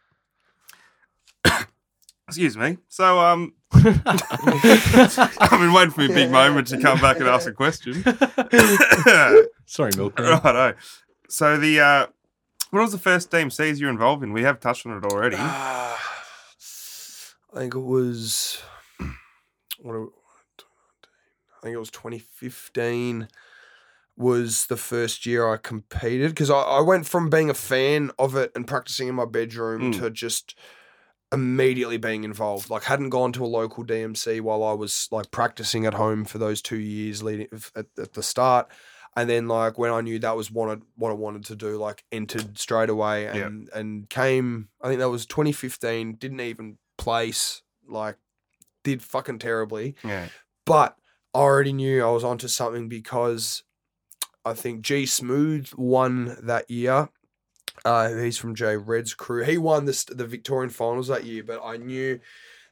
Excuse 2.28 2.58
me. 2.58 2.78
So, 2.88 3.20
um, 3.20 3.54
I've 3.74 5.50
been 5.52 5.74
waiting 5.74 5.92
for 5.92 6.04
a 6.04 6.08
big 6.08 6.32
moment 6.32 6.68
to 6.68 6.80
come 6.80 7.00
back 7.02 7.18
and 7.18 7.28
ask 7.28 7.48
a 7.48 7.52
question. 7.52 8.04
Sorry, 9.66 9.92
Milkman. 9.98 10.26
Righto. 10.44 10.74
So 11.30 11.58
the 11.58 11.80
uh, 11.80 12.08
when 12.72 12.82
was 12.84 12.92
the 12.92 12.98
first 12.98 13.30
DMCs 13.32 13.80
you're 13.80 13.90
involved 13.90 14.24
in? 14.24 14.32
We 14.34 14.44
have 14.44 14.60
touched 14.60 14.86
on 14.86 14.98
it 14.98 15.06
already. 15.06 15.36
Ah, 15.40 16.00
I 17.54 17.60
think 17.60 17.76
it 17.76 17.80
was. 17.80 18.62
What? 19.82 19.94
do- 19.94 20.14
I 21.58 21.62
think 21.62 21.74
it 21.76 21.80
was 21.80 21.92
2015. 21.92 23.28
Was 24.16 24.68
the 24.68 24.78
first 24.78 25.26
year 25.26 25.52
I 25.52 25.58
competed 25.58 26.30
because 26.32 26.52
I, 26.52 26.60
I 26.60 26.82
went 26.82 27.08
from 27.08 27.30
being 27.32 27.50
a 27.50 27.54
fan 27.56 28.12
of 28.20 28.36
it 28.36 28.52
and 28.56 28.68
practicing 28.68 29.08
in 29.08 29.16
my 29.16 29.26
bedroom 29.26 29.92
Mm. 29.94 30.00
to 30.00 30.10
just 30.12 30.56
immediately 31.34 31.98
being 31.98 32.24
involved. 32.24 32.70
Like 32.70 32.84
hadn't 32.84 33.10
gone 33.10 33.34
to 33.34 33.44
a 33.44 33.48
local 33.48 33.84
DMC 33.84 34.40
while 34.42 34.64
I 34.64 34.74
was 34.74 35.08
like 35.12 35.32
practicing 35.32 35.86
at 35.86 35.96
home 35.96 36.24
for 36.26 36.38
those 36.38 36.62
two 36.62 36.78
years 36.80 37.24
leading 37.24 37.48
at, 37.76 37.88
at 37.98 38.14
the 38.14 38.24
start. 38.24 38.70
And 39.16 39.30
then 39.30 39.48
like 39.48 39.78
when 39.78 39.92
I 39.92 40.02
knew 40.02 40.18
that 40.20 40.36
was 40.36 40.50
what 40.50 40.70
I, 40.70 40.82
what 40.96 41.10
I 41.12 41.16
wanted 41.16 41.46
to 41.46 41.56
do, 41.56 41.78
like 41.78 42.04
entered 42.12 42.58
straight 42.58 42.90
away 42.90 43.24
Yeah. 43.26 43.46
and 43.48 43.70
and 43.74 44.10
came. 44.10 44.70
I 44.82 44.88
think 44.88 45.00
that 45.00 45.10
was 45.10 45.26
2015. 45.26 46.14
Didn't 46.16 46.40
even 46.40 46.78
place. 46.98 47.62
Like 47.88 48.18
did 48.84 49.02
fucking 49.02 49.40
terribly. 49.40 49.96
Yeah. 50.04 50.28
But 50.66 50.98
I 51.34 51.40
already 51.40 51.74
knew 51.74 52.04
I 52.04 52.10
was 52.12 52.24
onto 52.24 52.48
something 52.48 52.88
because 52.90 53.64
I 54.46 54.54
think 54.54 54.82
G 54.82 55.06
Smooth 55.06 55.70
won 55.78 56.38
that 56.44 56.70
year. 56.70 57.10
Uh, 57.86 58.14
he's 58.16 58.38
from 58.38 58.56
J 58.56 58.78
Red's 58.78 59.14
crew. 59.14 59.44
He 59.44 59.58
won 59.58 59.86
the 59.86 60.06
the 60.16 60.26
Victorian 60.28 60.70
finals 60.70 61.08
that 61.08 61.26
year, 61.26 61.44
but 61.44 61.62
I 61.64 61.78
knew 61.78 62.20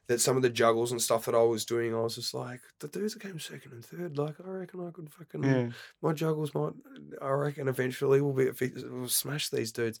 that 0.08 0.20
some 0.20 0.36
of 0.36 0.42
the 0.42 0.50
juggles 0.50 0.90
and 0.90 1.00
stuff 1.00 1.26
that 1.26 1.34
I 1.34 1.42
was 1.42 1.64
doing, 1.64 1.94
I 1.94 2.00
was 2.00 2.16
just 2.16 2.34
like, 2.34 2.60
the 2.80 2.88
dudes 2.88 3.14
that 3.14 3.22
came 3.22 3.38
second 3.38 3.72
and 3.72 3.84
third, 3.84 4.18
like 4.18 4.34
I 4.44 4.48
reckon 4.48 4.86
I 4.86 4.90
could 4.90 5.12
fucking 5.12 5.44
Yeah. 5.44 5.68
my 6.02 6.12
juggles 6.12 6.54
might 6.54 6.72
I 7.20 7.28
reckon 7.30 7.68
eventually 7.68 8.20
will 8.20 8.32
be 8.32 8.50
will 8.90 9.08
smash 9.08 9.48
these 9.50 9.70
dudes. 9.72 10.00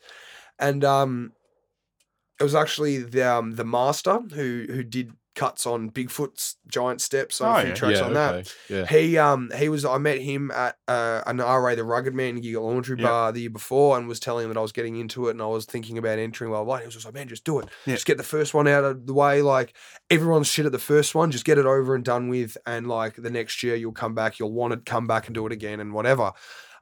And 0.58 0.84
um 0.84 1.32
it 2.40 2.42
was 2.42 2.54
actually 2.54 2.98
the 2.98 3.22
um, 3.30 3.52
the 3.52 3.64
master 3.64 4.18
who 4.18 4.66
who 4.68 4.82
did 4.82 5.12
cuts 5.34 5.66
on 5.66 5.90
Bigfoot's 5.90 6.56
giant 6.66 7.00
steps 7.00 7.40
on 7.40 7.48
Oh, 7.48 7.58
a 7.58 7.60
few 7.62 7.68
yeah. 7.70 7.74
tracks 7.74 7.98
yeah. 8.00 8.04
on 8.04 8.12
that. 8.14 8.54
Yeah. 8.68 8.86
He 8.86 9.16
um 9.18 9.50
he 9.56 9.68
was 9.68 9.84
I 9.84 9.98
met 9.98 10.18
him 10.20 10.50
at 10.50 10.76
uh, 10.86 11.22
an 11.26 11.38
RA 11.38 11.74
the 11.74 11.84
Rugged 11.84 12.14
Man 12.14 12.40
gig 12.40 12.54
Laundry 12.56 12.98
Yeah. 13.00 13.06
Bar 13.08 13.32
the 13.32 13.40
year 13.42 13.50
before 13.50 13.96
and 13.96 14.06
was 14.08 14.20
telling 14.20 14.44
him 14.44 14.52
that 14.52 14.58
I 14.58 14.62
was 14.62 14.72
getting 14.72 14.96
into 14.96 15.28
it 15.28 15.32
and 15.32 15.40
I 15.42 15.46
was 15.46 15.64
thinking 15.64 15.96
about 15.98 16.18
entering 16.18 16.50
blah. 16.50 16.64
blah. 16.64 16.78
He 16.78 16.84
was 16.84 16.94
just 16.94 17.06
like, 17.06 17.14
man, 17.14 17.28
just 17.28 17.44
do 17.44 17.58
it. 17.60 17.68
Yeah. 17.86 17.94
Just 17.94 18.06
get 18.06 18.18
the 18.18 18.22
first 18.22 18.52
one 18.54 18.68
out 18.68 18.84
of 18.84 19.06
the 19.06 19.14
way. 19.14 19.40
Like 19.42 19.74
everyone's 20.10 20.48
shit 20.48 20.66
at 20.66 20.72
the 20.72 20.78
first 20.78 21.14
one, 21.14 21.30
just 21.30 21.44
get 21.44 21.58
it 21.58 21.66
over 21.66 21.94
and 21.94 22.04
done 22.04 22.28
with. 22.28 22.56
And 22.66 22.86
like 22.86 23.14
the 23.16 23.30
next 23.30 23.62
year 23.62 23.74
you'll 23.74 23.92
come 23.92 24.14
back, 24.14 24.38
you'll 24.38 24.52
want 24.52 24.72
to 24.74 24.78
come 24.90 25.06
back 25.06 25.26
and 25.26 25.34
do 25.34 25.46
it 25.46 25.52
again 25.52 25.80
and 25.80 25.92
whatever. 25.94 26.32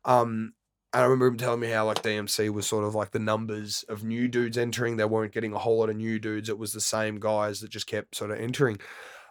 Um 0.04 0.54
I 0.92 1.02
remember 1.02 1.28
him 1.28 1.36
telling 1.36 1.60
me 1.60 1.70
how 1.70 1.86
like 1.86 2.02
DMC 2.02 2.50
was 2.50 2.66
sort 2.66 2.84
of 2.84 2.94
like 2.94 3.12
the 3.12 3.18
numbers 3.20 3.84
of 3.88 4.02
new 4.02 4.26
dudes 4.26 4.58
entering. 4.58 4.96
They 4.96 5.04
weren't 5.04 5.32
getting 5.32 5.52
a 5.52 5.58
whole 5.58 5.78
lot 5.78 5.90
of 5.90 5.96
new 5.96 6.18
dudes. 6.18 6.48
It 6.48 6.58
was 6.58 6.72
the 6.72 6.80
same 6.80 7.20
guys 7.20 7.60
that 7.60 7.70
just 7.70 7.86
kept 7.86 8.16
sort 8.16 8.32
of 8.32 8.40
entering. 8.40 8.78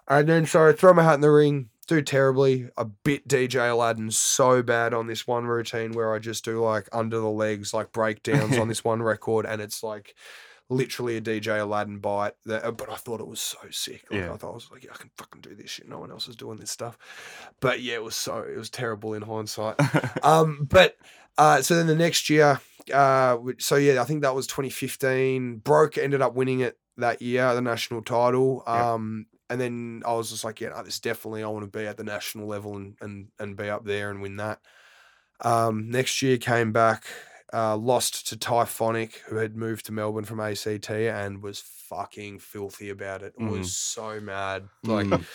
And 0.07 0.27
then 0.27 0.45
so 0.45 0.67
I 0.67 0.71
throw 0.71 0.93
my 0.93 1.03
hat 1.03 1.15
in 1.15 1.21
the 1.21 1.29
ring, 1.29 1.69
do 1.87 2.01
terribly. 2.01 2.69
I 2.77 2.85
bit 3.03 3.27
DJ 3.27 3.69
Aladdin 3.71 4.09
so 4.11 4.63
bad 4.63 4.93
on 4.93 5.07
this 5.07 5.27
one 5.27 5.45
routine 5.45 5.91
where 5.91 6.13
I 6.13 6.19
just 6.19 6.45
do 6.45 6.61
like 6.63 6.87
under 6.93 7.19
the 7.19 7.29
legs, 7.29 7.73
like 7.73 7.91
breakdowns 7.91 8.57
on 8.57 8.69
this 8.69 8.83
one 8.85 9.01
record, 9.01 9.45
and 9.45 9.61
it's 9.61 9.83
like 9.83 10.15
literally 10.69 11.17
a 11.17 11.21
DJ 11.21 11.59
Aladdin 11.59 11.99
bite. 11.99 12.33
That, 12.45 12.63
uh, 12.63 12.71
but 12.71 12.89
I 12.89 12.95
thought 12.95 13.19
it 13.19 13.27
was 13.27 13.41
so 13.41 13.57
sick. 13.71 14.05
Like, 14.09 14.21
Yeah. 14.21 14.33
I 14.33 14.37
thought 14.37 14.51
I 14.51 14.55
was 14.55 14.69
like, 14.71 14.83
yeah, 14.83 14.91
I 14.93 14.97
can 14.97 15.09
fucking 15.17 15.41
do 15.41 15.55
this 15.55 15.69
shit. 15.69 15.89
No 15.89 15.99
one 15.99 16.11
else 16.11 16.27
is 16.27 16.35
doing 16.35 16.57
this 16.57 16.71
stuff. 16.71 16.97
But 17.59 17.81
yeah, 17.81 17.95
it 17.95 18.03
was 18.03 18.15
so 18.15 18.39
it 18.39 18.57
was 18.57 18.69
terrible 18.69 19.13
in 19.13 19.23
hindsight. 19.23 19.75
um, 20.23 20.67
but 20.69 20.97
uh, 21.39 21.61
so 21.61 21.75
then 21.75 21.87
the 21.87 21.95
next 21.95 22.29
year, 22.29 22.59
uh, 22.93 23.37
so 23.59 23.77
yeah, 23.77 24.01
I 24.01 24.03
think 24.03 24.23
that 24.23 24.35
was 24.35 24.45
2015. 24.45 25.59
Broke 25.59 25.97
ended 25.97 26.21
up 26.21 26.35
winning 26.35 26.59
it 26.59 26.77
that 26.97 27.21
year, 27.21 27.55
the 27.55 27.61
national 27.61 28.01
title. 28.01 28.61
Yeah. 28.67 28.93
Um, 28.93 29.25
and 29.49 29.59
then 29.59 30.03
I 30.05 30.13
was 30.13 30.29
just 30.31 30.43
like, 30.43 30.59
yeah, 30.59 30.69
no, 30.69 30.83
this 30.83 30.99
definitely 30.99 31.41
I 31.43 31.47
want 31.47 31.63
to 31.71 31.79
be 31.79 31.87
at 31.87 31.95
the 31.95 32.03
national 32.03 32.47
level 32.47 32.75
and 32.75 32.95
and 32.99 33.29
and 33.39 33.55
be 33.55 33.69
up 33.69 33.85
there 33.85 34.11
and 34.11 34.21
win 34.21 34.35
that. 34.35 34.59
Um, 35.39 35.89
next 35.89 36.21
year 36.21 36.37
came 36.37 36.73
back, 36.73 37.05
uh, 37.53 37.77
lost 37.77 38.27
to 38.27 38.37
Typhonic, 38.37 39.13
who 39.27 39.37
had 39.37 39.55
moved 39.55 39.85
to 39.85 39.93
Melbourne 39.93 40.25
from 40.25 40.41
ACT 40.41 40.91
and 40.91 41.41
was 41.41 41.61
fucking 41.61 42.39
filthy 42.39 42.89
about 42.89 43.23
it. 43.23 43.33
Mm. 43.39 43.49
Was 43.49 43.75
so 43.75 44.19
mad. 44.19 44.67
Like 44.83 45.07
Mm. 45.07 45.25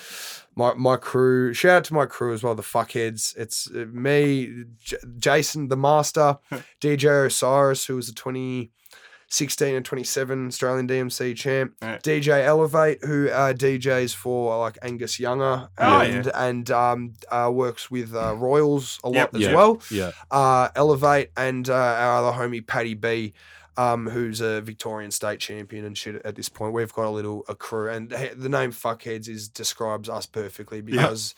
My 0.56 0.74
my 0.74 0.97
crew. 0.97 1.52
Shout 1.55 1.76
out 1.78 1.85
to 1.85 1.94
my 1.94 2.06
crew 2.06 2.32
as 2.32 2.43
well, 2.43 2.55
the 2.55 2.62
fuckheads. 2.62 3.36
It's 3.36 3.68
uh, 3.70 3.86
me, 3.93 4.64
J- 4.81 4.97
Jason, 5.18 5.68
the 5.68 5.76
master, 5.76 6.39
DJ 6.81 7.26
Osiris, 7.26 7.86
who 7.86 7.97
was 7.97 8.06
the 8.09 8.12
2016 8.14 9.74
and 9.74 9.85
27 9.85 10.47
Australian 10.48 10.86
DMC 10.89 11.35
champ, 11.36 11.74
Yeah. 11.82 11.98
DJ 11.98 12.44
Elevate, 12.44 13.02
who 13.05 13.28
uh, 13.31 13.52
DJs 13.52 14.14
for 14.14 14.56
like 14.59 14.78
Angus 14.82 15.18
Younger 15.18 15.68
Oh, 15.78 16.01
and 16.01 16.26
and 16.35 16.70
um, 16.70 17.14
uh, 17.31 17.51
works 17.52 17.90
with 17.90 18.14
uh, 18.14 18.35
Royals 18.36 19.01
a 19.05 19.09
lot 19.09 19.35
as 19.35 19.40
Yeah. 19.40 19.55
well. 19.55 19.81
Yeah. 19.90 20.12
Uh, 20.31 20.68
Elevate 20.76 21.31
and 21.36 21.68
uh, 21.68 21.74
our 21.74 22.24
other 22.24 22.39
homie 22.39 22.64
Paddy 22.66 22.94
B. 22.94 23.32
Um, 23.76 24.09
who's 24.09 24.40
a 24.40 24.60
Victorian 24.60 25.10
state 25.10 25.40
champion 25.40 25.84
and 25.84 25.98
shit 25.98 26.22
at 26.24 26.36
this 26.36 26.48
point. 26.48 26.74
We've 26.74 26.92
got 26.92 27.06
a 27.06 27.10
little 27.10 27.44
a 27.48 27.56
crew, 27.56 27.90
and 27.90 28.09
the 28.10 28.48
name 28.48 28.70
Fuckheads 28.70 29.28
is 29.28 29.48
describes 29.48 30.09
us 30.09 30.26
perfectly 30.26 30.80
because 30.80 31.34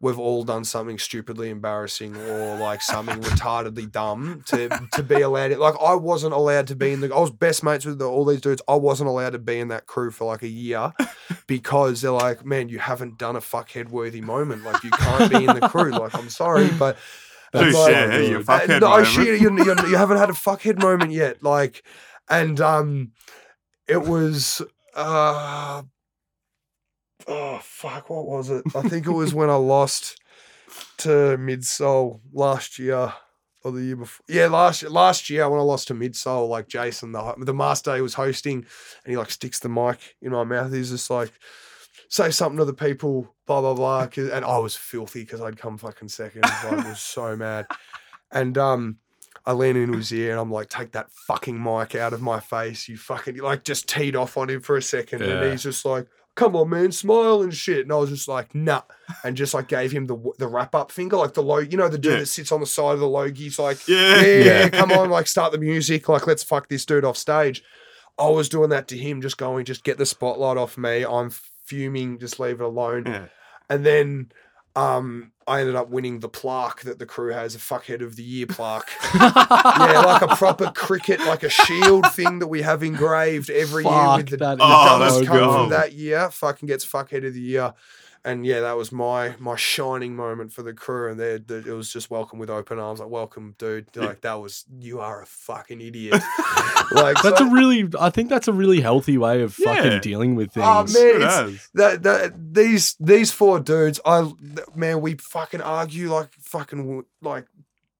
we've 0.00 0.18
all 0.18 0.44
done 0.44 0.64
something 0.64 0.98
stupidly 0.98 1.50
embarrassing 1.50 2.16
or 2.16 2.56
like 2.56 2.80
something 2.80 3.20
retardedly 3.20 3.90
dumb 3.90 4.42
to 4.46 4.68
to 4.92 5.02
be 5.02 5.20
allowed. 5.20 5.52
Like 5.52 5.74
I 5.80 5.94
wasn't 5.94 6.34
allowed 6.34 6.66
to 6.68 6.76
be 6.76 6.92
in 6.92 7.00
the. 7.00 7.14
I 7.14 7.20
was 7.20 7.30
best 7.30 7.62
mates 7.62 7.84
with 7.84 7.98
the, 7.98 8.08
all 8.08 8.24
these 8.24 8.40
dudes. 8.40 8.62
I 8.66 8.74
wasn't 8.74 9.08
allowed 9.08 9.30
to 9.30 9.38
be 9.38 9.58
in 9.58 9.68
that 9.68 9.86
crew 9.86 10.10
for 10.10 10.24
like 10.24 10.42
a 10.42 10.48
year 10.48 10.92
because 11.46 12.00
they're 12.00 12.10
like, 12.10 12.44
man, 12.44 12.68
you 12.68 12.78
haven't 12.78 13.18
done 13.18 13.36
a 13.36 13.40
fuckhead 13.40 13.90
worthy 13.90 14.20
moment. 14.20 14.64
Like 14.64 14.82
you 14.82 14.90
can't 14.90 15.30
be 15.30 15.44
in 15.44 15.58
the 15.58 15.68
crew. 15.68 15.90
Like 15.90 16.14
I'm 16.14 16.30
sorry, 16.30 16.68
but. 16.78 16.96
Touche, 17.52 17.74
like- 17.74 18.28
you 18.28 18.38
uh, 18.38 18.42
fuckhead 18.42 18.80
no, 18.80 19.02
shit, 19.04 19.40
you, 19.40 19.56
you, 19.56 19.74
you 19.88 19.96
haven't 19.96 20.18
had 20.18 20.30
a 20.30 20.34
fuckhead 20.34 20.80
moment 20.80 21.10
yet. 21.10 21.42
Like, 21.42 21.82
and 22.28 22.60
um, 22.60 23.12
it 23.88 24.02
was 24.02 24.62
uh, 24.94 25.82
oh 27.26 27.60
fuck, 27.62 28.10
what 28.10 28.26
was 28.26 28.50
it? 28.50 28.64
I 28.74 28.82
think 28.82 29.06
it 29.06 29.12
was 29.12 29.34
when 29.34 29.50
I 29.50 29.56
lost 29.56 30.20
to 30.98 31.08
Midsole 31.38 32.20
last 32.32 32.78
year 32.78 33.12
or 33.64 33.72
the 33.72 33.82
year 33.82 33.96
before. 33.96 34.24
Yeah, 34.28 34.46
last 34.46 34.82
year, 34.82 34.90
last 34.90 35.28
year 35.28 35.48
when 35.48 35.58
I 35.58 35.64
lost 35.64 35.88
to 35.88 35.94
Midsole, 35.94 36.48
like 36.48 36.68
Jason, 36.68 37.12
the 37.12 37.34
the 37.38 37.54
master 37.54 37.96
he 37.96 38.02
was 38.02 38.14
hosting, 38.14 38.58
and 39.04 39.10
he 39.10 39.16
like 39.16 39.30
sticks 39.30 39.58
the 39.58 39.68
mic 39.68 40.16
in 40.22 40.30
my 40.32 40.44
mouth. 40.44 40.72
He's 40.72 40.90
just 40.90 41.10
like. 41.10 41.32
Say 42.12 42.30
something 42.32 42.58
to 42.58 42.64
the 42.64 42.74
people, 42.74 43.32
blah 43.46 43.60
blah 43.60 43.74
blah. 43.74 44.08
And 44.16 44.44
I 44.44 44.58
was 44.58 44.74
filthy 44.76 45.20
because 45.20 45.40
I'd 45.40 45.56
come 45.56 45.78
fucking 45.78 46.08
second. 46.08 46.44
I 46.44 46.74
was 46.88 47.00
so 47.00 47.36
mad. 47.36 47.66
And 48.32 48.58
um, 48.58 48.98
I 49.46 49.52
lean 49.52 49.76
into 49.76 49.96
his 49.96 50.12
ear 50.12 50.32
and 50.32 50.40
I'm 50.40 50.50
like, 50.50 50.68
take 50.68 50.92
that 50.92 51.10
fucking 51.12 51.62
mic 51.62 51.94
out 51.94 52.12
of 52.12 52.20
my 52.20 52.40
face. 52.40 52.88
You 52.88 52.96
fucking 52.96 53.38
like 53.38 53.62
just 53.64 53.88
teed 53.88 54.16
off 54.16 54.36
on 54.36 54.50
him 54.50 54.60
for 54.60 54.76
a 54.76 54.82
second. 54.82 55.20
Yeah. 55.20 55.40
And 55.40 55.52
he's 55.52 55.62
just 55.62 55.84
like, 55.84 56.08
come 56.34 56.56
on, 56.56 56.68
man, 56.70 56.90
smile 56.90 57.42
and 57.42 57.54
shit. 57.54 57.82
And 57.82 57.92
I 57.92 57.96
was 57.96 58.10
just 58.10 58.26
like, 58.26 58.54
nah. 58.56 58.82
And 59.24 59.36
just 59.36 59.54
like 59.54 59.68
gave 59.68 59.92
him 59.92 60.06
the 60.08 60.16
the 60.38 60.48
wrap 60.48 60.74
up 60.74 60.90
finger, 60.90 61.16
like 61.16 61.34
the 61.34 61.42
low, 61.44 61.58
you 61.58 61.76
know, 61.76 61.88
the 61.88 61.96
dude 61.98 62.12
Yeah. 62.14 62.18
that 62.20 62.26
sits 62.26 62.50
on 62.50 62.58
the 62.58 62.66
side 62.66 62.94
of 62.94 63.00
the 63.00 63.06
Logie's 63.08 63.58
like, 63.58 63.86
yeah. 63.86 64.20
yeah, 64.20 64.26
yeah, 64.26 64.42
Yeah. 64.44 64.68
come 64.70 64.90
on, 64.90 65.10
like 65.10 65.28
start 65.28 65.52
the 65.52 65.58
music, 65.58 66.08
like 66.08 66.26
let's 66.26 66.42
fuck 66.42 66.68
this 66.68 66.84
dude 66.84 67.04
off 67.04 67.16
stage. 67.16 67.62
I 68.18 68.28
was 68.28 68.48
doing 68.48 68.70
that 68.70 68.88
to 68.88 68.98
him, 68.98 69.22
just 69.22 69.38
going, 69.38 69.64
just 69.64 69.84
get 69.84 69.96
the 69.96 70.04
spotlight 70.04 70.56
off 70.58 70.76
me. 70.76 71.04
I'm 71.06 71.30
fuming, 71.70 72.18
just 72.18 72.40
leave 72.40 72.60
it 72.60 72.64
alone. 72.64 73.04
Yeah. 73.06 73.26
And 73.68 73.86
then 73.86 74.32
um, 74.74 75.30
I 75.46 75.60
ended 75.60 75.76
up 75.76 75.88
winning 75.88 76.20
the 76.20 76.28
plaque 76.28 76.82
that 76.82 76.98
the 76.98 77.06
crew 77.06 77.32
has, 77.32 77.54
a 77.54 77.58
fuckhead 77.58 78.02
of 78.02 78.16
the 78.16 78.22
year 78.24 78.46
plaque. 78.46 78.88
yeah, 79.14 80.02
like 80.04 80.22
a 80.22 80.34
proper 80.34 80.72
cricket, 80.72 81.20
like 81.20 81.44
a 81.44 81.48
shield 81.48 82.10
thing 82.12 82.40
that 82.40 82.48
we 82.48 82.62
have 82.62 82.82
engraved 82.82 83.50
every 83.50 83.84
year 83.84 84.16
with 84.16 84.28
the, 84.28 84.36
that 84.38 84.58
the 84.58 84.64
is 84.64 84.70
Oh, 84.70 84.98
that's 84.98 85.28
cunt 85.28 85.54
from 85.54 85.70
that 85.70 85.92
year. 85.92 86.30
Fucking 86.30 86.66
gets 86.66 86.84
fuckhead 86.84 87.24
of 87.26 87.34
the 87.34 87.40
year. 87.40 87.74
And 88.22 88.44
yeah, 88.44 88.60
that 88.60 88.76
was 88.76 88.92
my 88.92 89.34
my 89.38 89.56
shining 89.56 90.14
moment 90.14 90.52
for 90.52 90.62
the 90.62 90.74
crew, 90.74 91.10
and 91.10 91.18
they, 91.18 91.38
they, 91.38 91.56
it 91.70 91.74
was 91.74 91.90
just 91.90 92.10
welcome 92.10 92.38
with 92.38 92.50
open 92.50 92.78
arms. 92.78 93.00
Like, 93.00 93.08
welcome, 93.08 93.54
dude. 93.56 93.86
Like 93.96 94.20
that 94.20 94.34
was 94.34 94.66
you 94.78 95.00
are 95.00 95.22
a 95.22 95.26
fucking 95.26 95.80
idiot. 95.80 96.12
like 96.92 97.16
That's 97.22 97.38
so- 97.38 97.46
a 97.48 97.50
really, 97.50 97.88
I 97.98 98.10
think 98.10 98.28
that's 98.28 98.46
a 98.46 98.52
really 98.52 98.82
healthy 98.82 99.16
way 99.16 99.40
of 99.40 99.56
Yeah. 99.58 99.74
fucking 99.74 100.00
dealing 100.02 100.34
with 100.34 100.52
things. 100.52 100.66
Oh, 100.68 100.82
man, 100.84 101.16
It 101.16 101.22
it's- 101.22 101.70
that, 101.74 102.02
that 102.02 102.54
these 102.54 102.94
these 103.00 103.32
four 103.32 103.58
dudes, 103.58 103.98
I 104.04 104.30
man, 104.74 105.00
we 105.00 105.14
fucking 105.14 105.62
argue 105.62 106.12
like 106.12 106.28
fucking 106.40 107.04
like 107.22 107.46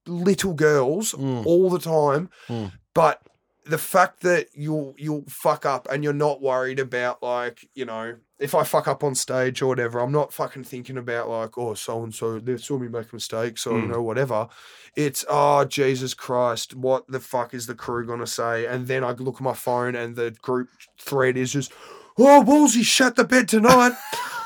little 0.05 0.53
girls 0.53 1.13
Mm. 1.13 1.45
all 1.47 1.69
the 1.71 1.79
time. 1.79 2.29
Mm. 2.47 2.71
But 2.93 3.21
the 3.65 3.77
fact 3.77 4.21
that 4.21 4.47
you'll 4.53 4.95
you'll 4.97 5.23
fuck 5.27 5.65
up 5.65 5.87
and 5.91 6.03
you're 6.03 6.13
not 6.13 6.41
worried 6.41 6.79
about 6.79 7.21
like 7.21 7.67
you 7.75 7.85
know 7.85 8.15
if 8.39 8.55
I 8.55 8.63
fuck 8.63 8.87
up 8.87 9.03
on 9.03 9.13
stage 9.13 9.61
or 9.61 9.67
whatever, 9.67 9.99
I'm 9.99 10.11
not 10.11 10.33
fucking 10.33 10.63
thinking 10.63 10.97
about 10.97 11.29
like 11.29 11.57
oh 11.57 11.75
so 11.75 12.03
and 12.03 12.13
so 12.13 12.39
they 12.39 12.57
saw 12.57 12.77
me 12.79 12.87
make 12.87 13.13
mistakes 13.13 13.67
or 13.67 13.79
you 13.79 13.85
Mm. 13.85 13.91
know 13.91 14.01
whatever. 14.01 14.47
It's 14.95 15.23
oh 15.29 15.65
Jesus 15.65 16.13
Christ, 16.15 16.73
what 16.75 17.07
the 17.07 17.19
fuck 17.19 17.53
is 17.53 17.67
the 17.67 17.75
crew 17.75 18.05
gonna 18.07 18.25
say? 18.27 18.65
And 18.65 18.87
then 18.87 19.03
I 19.03 19.11
look 19.11 19.35
at 19.35 19.41
my 19.41 19.53
phone 19.53 19.95
and 19.95 20.15
the 20.15 20.31
group 20.41 20.69
thread 20.99 21.37
is 21.37 21.51
just 21.53 21.71
oh 22.17 22.43
Wallzee 22.45 22.83
shut 22.83 23.15
the 23.15 23.23
bed 23.25 23.47
tonight. 23.47 23.93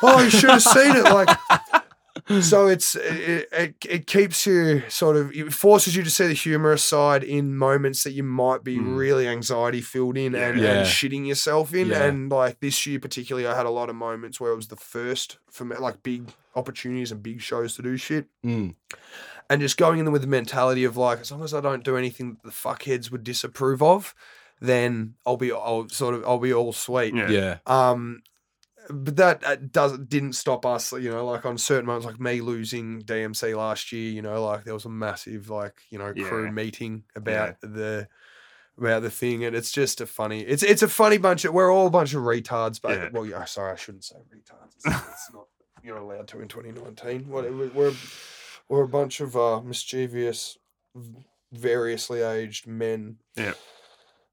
oh, 0.03 0.21
you 0.21 0.29
should 0.29 0.49
have 0.49 0.61
seen 0.63 0.95
it. 0.95 1.03
Like 1.05 1.29
so 2.41 2.67
it's 2.67 2.95
it, 2.95 3.47
it, 3.51 3.75
it 3.87 4.07
keeps 4.07 4.45
you 4.47 4.81
sort 4.89 5.15
of 5.15 5.31
it 5.31 5.53
forces 5.53 5.95
you 5.95 6.03
to 6.03 6.09
see 6.09 6.25
the 6.27 6.33
humorous 6.33 6.83
side 6.83 7.23
in 7.23 7.55
moments 7.55 8.03
that 8.03 8.13
you 8.13 8.23
might 8.23 8.63
be 8.63 8.77
Mm. 8.77 8.97
really 8.97 9.27
anxiety 9.27 9.81
filled 9.81 10.17
in 10.17 10.33
and, 10.33 10.59
Yeah. 10.59 10.79
and 10.79 10.87
shitting 10.87 11.27
yourself 11.27 11.73
in 11.73 11.89
Yeah. 11.89 12.03
and 12.05 12.31
like 12.31 12.59
this 12.61 12.85
year 12.87 12.99
particularly 12.99 13.47
i 13.47 13.55
had 13.55 13.65
a 13.67 13.69
lot 13.69 13.89
of 13.89 13.95
moments 13.95 14.39
where 14.39 14.51
it 14.51 14.55
was 14.55 14.69
the 14.69 14.75
first 14.75 15.37
for 15.51 15.65
me 15.65 15.75
like 15.77 16.01
big 16.01 16.29
opportunities 16.55 17.11
and 17.11 17.21
big 17.21 17.41
shows 17.41 17.75
to 17.75 17.81
do 17.83 17.95
shit 17.97 18.25
Mm. 18.43 18.73
and 19.49 19.61
just 19.61 19.77
going 19.77 19.99
in 19.99 20.11
with 20.11 20.21
the 20.23 20.27
mentality 20.27 20.83
of 20.83 20.97
like 20.97 21.19
as 21.19 21.31
long 21.31 21.43
as 21.43 21.53
i 21.53 21.61
don't 21.61 21.83
do 21.83 21.95
anything 21.95 22.33
that 22.33 22.43
the 22.43 22.49
fuckheads 22.51 23.11
would 23.11 23.23
disapprove 23.23 23.83
of 23.83 24.15
then 24.59 25.13
i'll 25.27 25.37
be 25.37 25.51
i'll 25.51 25.87
sort 25.89 26.15
of 26.15 26.23
i'll 26.25 26.39
be 26.39 26.53
all 26.53 26.73
sweet 26.73 27.13
Yeah. 27.13 27.29
Yeah. 27.29 27.57
um, 27.67 28.23
but 28.89 29.15
that 29.17 29.43
uh, 29.45 29.55
doesn't 29.55 30.09
didn't 30.09 30.33
stop 30.33 30.65
us. 30.65 30.91
You 30.93 31.09
know, 31.11 31.25
like 31.25 31.45
on 31.45 31.57
certain 31.57 31.85
moments, 31.85 32.05
like 32.05 32.19
me 32.19 32.41
losing 32.41 33.01
DMC 33.01 33.55
last 33.57 33.91
year. 33.91 34.11
You 34.11 34.21
know, 34.21 34.43
like 34.45 34.63
there 34.63 34.73
was 34.73 34.85
a 34.85 34.89
massive 34.89 35.49
like 35.49 35.81
you 35.89 35.97
know 35.97 36.13
crew 36.13 36.45
Yeah. 36.45 36.51
meeting 36.51 37.03
about 37.15 37.59
the 37.61 38.07
about 38.77 39.03
the 39.03 39.09
thing, 39.09 39.43
and 39.45 39.55
it's 39.55 39.71
just 39.71 40.01
a 40.01 40.05
funny. 40.05 40.41
It's 40.41 40.63
it's 40.63 40.81
a 40.81 40.87
funny 40.89 41.17
bunch 41.17 41.45
of. 41.45 41.53
We're 41.53 41.71
all 41.73 41.87
a 41.87 41.91
bunch 41.91 42.13
of 42.13 42.21
retards, 42.23 42.81
but 42.81 42.91
Yeah. 42.97 43.09
well, 43.13 43.25
yeah. 43.25 43.45
Sorry, 43.45 43.71
I 43.71 43.75
shouldn't 43.75 44.03
say 44.03 44.15
retards. 44.33 44.75
It's, 44.75 44.85
it's 45.09 45.33
not. 45.33 45.47
You're 45.83 45.97
allowed 45.97 46.27
to 46.29 46.41
in 46.41 46.47
2019. 46.47 47.29
Whatever. 47.29 47.67
We're 47.73 47.93
we're 48.67 48.83
a 48.83 48.87
bunch 48.87 49.19
of 49.21 49.37
uh, 49.37 49.61
mischievous, 49.61 50.57
variously 51.51 52.21
aged 52.21 52.67
men 52.67 53.17
Yeah. 53.35 53.53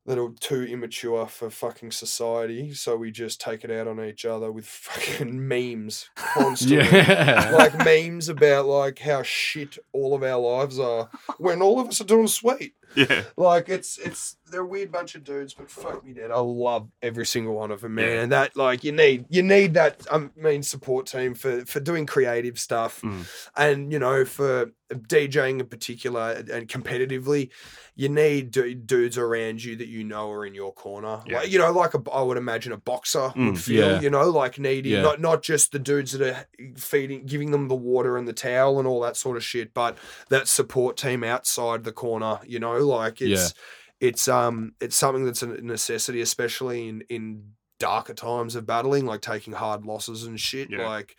That 0.07 0.19
are 0.19 0.31
too 0.41 0.63
immature 0.65 1.27
for 1.27 1.49
fucking 1.49 1.93
society, 1.93 2.75
so 2.75 2.97
we 2.97 3.11
just 3.13 3.41
take 3.41 3.63
it 3.65 3.71
out 3.71 3.87
on 3.87 4.03
each 4.05 4.25
other 4.25 4.51
with 4.51 4.67
fucking 4.67 5.47
memes 5.49 6.11
constantly. 6.17 6.89
Yeah. 7.03 7.53
Like 7.57 7.85
memes 7.85 8.29
about 8.29 8.67
like 8.67 8.99
how 8.99 9.23
shit 9.23 9.79
all 9.93 10.15
of 10.15 10.23
our 10.23 10.39
lives 10.41 10.79
are 10.79 11.09
when 11.39 11.63
all 11.63 11.79
of 11.81 11.89
us 11.89 12.01
are 12.01 12.05
doing 12.05 12.27
sweet. 12.29 12.75
Yeah. 12.95 13.23
Like 13.37 13.69
it's 13.69 13.97
it's 13.99 14.37
they're 14.51 14.61
a 14.61 14.67
weird 14.67 14.93
bunch 14.93 15.15
of 15.15 15.25
dudes, 15.25 15.55
but 15.55 15.71
fuck 15.71 16.05
me 16.05 16.13
dead. 16.13 16.31
I 16.31 16.39
love 16.41 16.89
every 17.01 17.25
single 17.25 17.55
one 17.55 17.71
of 17.71 17.81
them, 17.81 17.95
man. 17.95 18.09
Yeah. 18.09 18.23
And 18.23 18.33
that 18.33 18.57
like 18.57 18.85
you 18.85 18.93
need 18.93 19.25
you 19.31 19.43
need 19.43 19.75
that 19.75 20.05
I 20.11 20.29
mean 20.37 20.63
support 20.63 21.07
team 21.07 21.35
for 21.35 21.65
for 21.65 21.81
doing 21.81 22.05
creative 22.07 22.59
stuff, 22.59 23.01
Mm. 23.03 23.27
and 23.57 23.93
you 23.93 23.99
know 23.99 24.25
for 24.25 24.73
DJing 24.95 25.61
in 25.61 25.67
particular 25.67 26.43
and 26.53 26.69
competitively, 26.69 27.51
you 27.95 28.09
need 28.09 28.51
du- 28.51 28.75
dudes 28.75 29.19
around 29.19 29.63
you 29.65 29.77
that 29.77 29.89
you 29.89 30.05
know 30.05 30.31
are 30.31 30.47
in 30.47 30.55
your 30.55 30.73
corner. 30.73 31.23
Yeah. 31.27 31.39
Like 31.41 31.51
you 31.51 31.59
know, 31.59 31.71
like 31.73 31.95
a 31.95 32.03
I 32.11 32.23
would 32.23 32.37
imagine 32.37 32.73
a 32.73 32.77
boxer 32.77 33.33
Mm, 33.37 33.47
would 33.53 33.61
feel. 33.61 33.93
yeah. 33.93 34.01
You 34.01 34.11
know, 34.11 34.29
like 34.31 34.59
needing 34.59 34.93
Yeah. 34.93 35.03
not 35.03 35.21
not 35.21 35.43
just 35.43 35.73
the 35.73 35.79
dudes 35.79 36.13
that 36.13 36.23
are 36.23 36.47
feeding, 36.77 37.27
giving 37.27 37.51
them 37.51 37.69
the 37.69 37.75
water 37.75 38.17
and 38.17 38.27
the 38.29 38.33
towel 38.33 38.79
and 38.79 38.87
all 38.89 39.01
that 39.03 39.17
sort 39.17 39.37
of 39.37 39.45
shit, 39.45 39.75
but 39.75 39.99
that 40.29 40.49
support 40.49 40.97
team 40.97 41.23
outside 41.25 41.85
the 41.85 41.93
corner. 41.93 42.41
You 42.47 42.59
know, 42.61 42.79
like 42.79 43.21
it's 43.21 43.55
it's 44.01 44.27
um 44.29 44.75
it's 44.81 44.97
something 44.97 45.25
that's 45.25 45.43
a 45.43 45.47
necessity, 45.47 46.21
especially 46.21 46.89
in 46.89 47.03
in 47.09 47.53
darker 47.79 48.15
times 48.15 48.55
of 48.55 48.65
battling, 48.67 49.07
like 49.07 49.21
taking 49.21 49.53
hard 49.53 49.85
losses 49.85 50.25
and 50.25 50.39
shit. 50.41 50.71
Like 50.71 51.17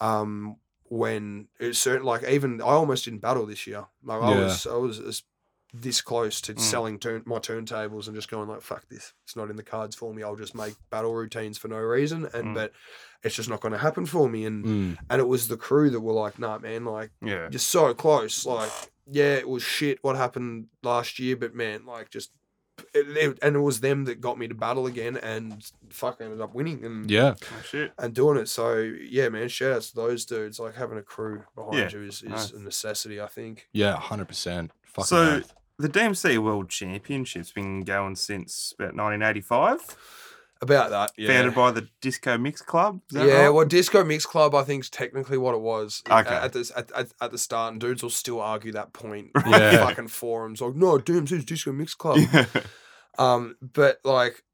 um 0.00 0.56
when 0.90 1.48
it's 1.58 1.78
certain 1.78 2.04
like 2.06 2.24
even 2.24 2.60
I 2.60 2.64
almost 2.66 3.04
didn't 3.04 3.20
battle 3.20 3.46
this 3.46 3.66
year. 3.66 3.86
Like 4.02 4.22
I 4.22 4.30
Yeah. 4.34 4.44
was 4.44 4.66
I 4.66 4.74
was 4.76 4.98
as- 5.00 5.22
this 5.74 6.00
close 6.00 6.40
to 6.40 6.54
Mm. 6.54 6.60
selling 6.60 6.98
turn, 6.98 7.22
my 7.26 7.38
turntables 7.38 8.06
and 8.06 8.16
just 8.16 8.30
going 8.30 8.48
like 8.48 8.62
fuck 8.62 8.88
this. 8.88 9.12
It's 9.24 9.36
not 9.36 9.50
in 9.50 9.56
the 9.56 9.62
cards 9.62 9.94
for 9.94 10.14
me. 10.14 10.22
I'll 10.22 10.34
just 10.34 10.54
make 10.54 10.74
battle 10.88 11.14
routines 11.14 11.58
for 11.58 11.68
no 11.68 11.76
reason 11.76 12.24
and 12.32 12.48
Mm. 12.48 12.54
but 12.54 12.72
it's 13.22 13.34
just 13.36 13.50
not 13.50 13.60
going 13.60 13.72
to 13.72 13.78
happen 13.78 14.06
for 14.06 14.30
me 14.30 14.46
and 14.46 14.64
Mm. 14.64 14.98
and 15.10 15.20
it 15.20 15.28
was 15.28 15.48
the 15.48 15.58
crew 15.58 15.90
that 15.90 16.00
were 16.00 16.14
like, 16.14 16.38
nah, 16.38 16.58
man, 16.58 16.86
like 16.86 17.10
Yeah. 17.20 17.48
just 17.50 17.68
so 17.68 17.92
close. 17.92 18.46
Like, 18.46 18.72
yeah, 19.06 19.34
it 19.34 19.46
was 19.48 19.62
shit 19.62 19.98
what 20.02 20.16
happened 20.16 20.68
last 20.82 21.18
year, 21.18 21.36
but 21.36 21.54
man, 21.54 21.84
like 21.84 22.08
just 22.08 22.30
it, 22.94 23.16
it- 23.16 23.38
and 23.42 23.56
it 23.56 23.60
was 23.60 23.80
them 23.80 24.04
that 24.06 24.20
got 24.20 24.38
me 24.38 24.48
to 24.48 24.54
battle 24.54 24.86
again 24.86 25.16
and 25.16 25.64
fuck 25.90 26.20
ended 26.20 26.40
up 26.40 26.54
winning 26.54 26.84
and 26.84 27.10
Yeah. 27.10 27.34
Oh, 27.74 27.88
and 27.98 28.14
doing 28.14 28.36
it. 28.38 28.48
So 28.48 28.76
yeah, 28.78 29.28
man, 29.28 29.48
shout 29.48 29.72
outs 29.72 29.90
to 29.90 29.96
those 29.96 30.24
dudes. 30.24 30.58
Like 30.60 30.74
having 30.74 30.98
a 30.98 31.02
crew 31.02 31.42
behind 31.54 31.74
Yeah, 31.74 31.88
you 31.90 32.02
is, 32.06 32.22
is 32.22 32.24
nice. 32.24 32.50
a 32.52 32.58
necessity, 32.60 33.20
I 33.20 33.26
think. 33.26 33.68
Yeah. 33.72 33.96
Hundred 33.96 34.28
percent. 34.28 34.70
Fucking 34.84 35.04
So 35.06 35.34
oath. 35.36 35.54
the 35.78 35.88
DMC 35.88 36.38
World 36.38 36.68
Championship's 36.68 37.52
been 37.52 37.82
going 37.82 38.16
since 38.16 38.72
about 38.78 38.94
1985, 38.96 39.96
About 40.60 40.90
that, 40.90 41.12
yeah. 41.16 41.28
founded 41.28 41.54
by 41.54 41.70
the 41.70 41.88
Disco 42.00 42.36
Mix 42.36 42.60
Club. 42.62 43.00
Is 43.10 43.14
that 43.16 43.26
yeah, 43.28 43.34
right? 43.42 43.48
well, 43.50 43.64
Disco 43.64 44.02
Mix 44.04 44.26
Club, 44.26 44.54
I 44.56 44.64
think, 44.64 44.82
is 44.82 44.90
technically 44.90 45.38
what 45.38 45.54
it 45.54 45.60
was 45.60 46.02
Okay. 46.10 46.18
at, 46.18 46.44
at, 46.44 46.52
the, 46.52 46.72
at, 46.76 46.90
at, 46.92 47.12
at 47.20 47.30
the 47.30 47.38
start, 47.38 47.72
and 47.72 47.80
dudes 47.80 48.02
will 48.02 48.10
still 48.10 48.40
argue 48.40 48.72
that 48.72 48.92
point. 48.92 49.30
Yeah. 49.46 49.86
fucking 49.86 50.08
forums 50.08 50.60
like, 50.60 50.74
no, 50.74 50.98
DMC's 50.98 51.44
Disco 51.44 51.70
Mix 51.72 51.94
Club. 51.94 52.18
Yeah. 52.32 52.46
Um, 53.18 53.56
but 53.60 53.98
like, 54.04 54.44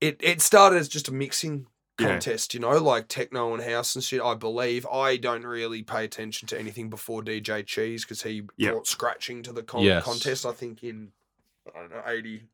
it 0.00 0.18
it 0.22 0.40
started 0.40 0.76
as 0.78 0.88
just 0.88 1.08
a 1.08 1.12
mixing 1.12 1.66
Yeah. 1.98 2.08
contest, 2.08 2.54
you 2.54 2.60
know, 2.60 2.78
like 2.78 3.08
techno 3.08 3.52
and 3.54 3.62
house 3.62 3.96
and 3.96 4.04
shit. 4.04 4.20
I 4.22 4.34
believe 4.34 4.86
I 4.86 5.16
don't 5.16 5.44
really 5.44 5.82
pay 5.82 6.04
attention 6.04 6.46
to 6.48 6.58
anything 6.58 6.88
before 6.88 7.22
DJ 7.22 7.66
Cheese 7.66 8.04
because 8.04 8.22
he 8.22 8.42
Yep. 8.58 8.72
brought 8.72 8.86
scratching 8.86 9.42
to 9.42 9.52
the 9.52 9.62
con- 9.64 9.82
Yes. 9.82 10.04
contest. 10.04 10.46
I 10.46 10.52
think 10.52 10.84
in 10.84 11.12
I 11.74 11.80
don't 11.80 11.90
know 11.90 12.02
eighty 12.06 12.44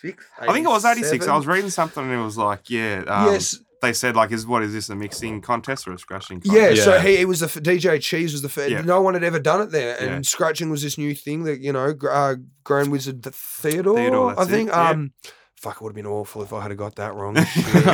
six. 0.00 0.24
I 0.38 0.52
think 0.52 0.66
it 0.66 0.70
was 0.70 0.84
86. 0.84 1.26
I 1.26 1.36
was 1.36 1.46
reading 1.46 1.70
something 1.70 2.02
and 2.04 2.12
it 2.12 2.22
was 2.24 2.36
like, 2.38 2.68
yeah. 2.70 3.02
Um, 3.06 3.32
yes, 3.32 3.58
They 3.82 3.92
said, 3.92 4.16
like, 4.16 4.32
is 4.32 4.46
what 4.46 4.62
is 4.62 4.72
this, 4.72 4.88
a 4.88 4.96
mixing 4.96 5.40
contest 5.40 5.86
or 5.86 5.92
a 5.92 5.98
scratching 5.98 6.40
contest? 6.40 6.76
yeah, 6.78 6.82
So 6.84 6.98
he, 7.00 7.18
he 7.18 7.24
was 7.24 7.40
the 7.40 7.46
f- 7.46 7.54
DJ 7.62 8.00
Cheese 8.00 8.32
was 8.32 8.42
the 8.42 8.48
first. 8.48 8.70
Yeah. 8.70 8.80
No 8.82 9.02
one 9.02 9.14
had 9.14 9.22
ever 9.24 9.38
done 9.38 9.60
it 9.62 9.70
there, 9.70 9.96
and 10.00 10.10
Yeah. 10.10 10.20
scratching 10.22 10.70
was 10.70 10.82
this 10.82 10.98
new 10.98 11.14
thing 11.14 11.44
that 11.44 11.60
you 11.60 11.72
know, 11.72 11.94
uh, 12.10 12.34
Grand 12.64 12.90
Wizard 12.90 13.22
the 13.22 13.30
Theodore. 13.30 13.96
Theodore, 13.96 14.30
I 14.32 14.34
that's 14.34 14.48
it, 14.48 14.52
think. 14.52 14.68
yeah. 14.70 14.90
Um, 14.90 15.12
fuck, 15.56 15.76
it 15.76 15.82
would 15.82 15.90
have 15.90 15.94
been 15.96 16.06
awful 16.06 16.42
if 16.42 16.52
I 16.52 16.62
had 16.62 16.76
got 16.76 16.96
that 16.96 17.14
wrong. 17.14 17.36
Shit. 17.44 17.84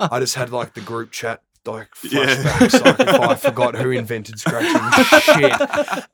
I 0.00 0.18
just 0.20 0.34
had 0.34 0.50
like 0.50 0.74
the 0.74 0.80
group 0.80 1.10
chat 1.12 1.42
like 1.66 1.88
Yeah. 2.02 2.24
flashbacks 2.36 2.84
like 2.84 3.00
if 3.00 3.08
I 3.08 3.34
forgot 3.36 3.74
who 3.76 3.90
invented 3.90 4.38
scratching. 4.40 4.80
Shit. 5.20 5.52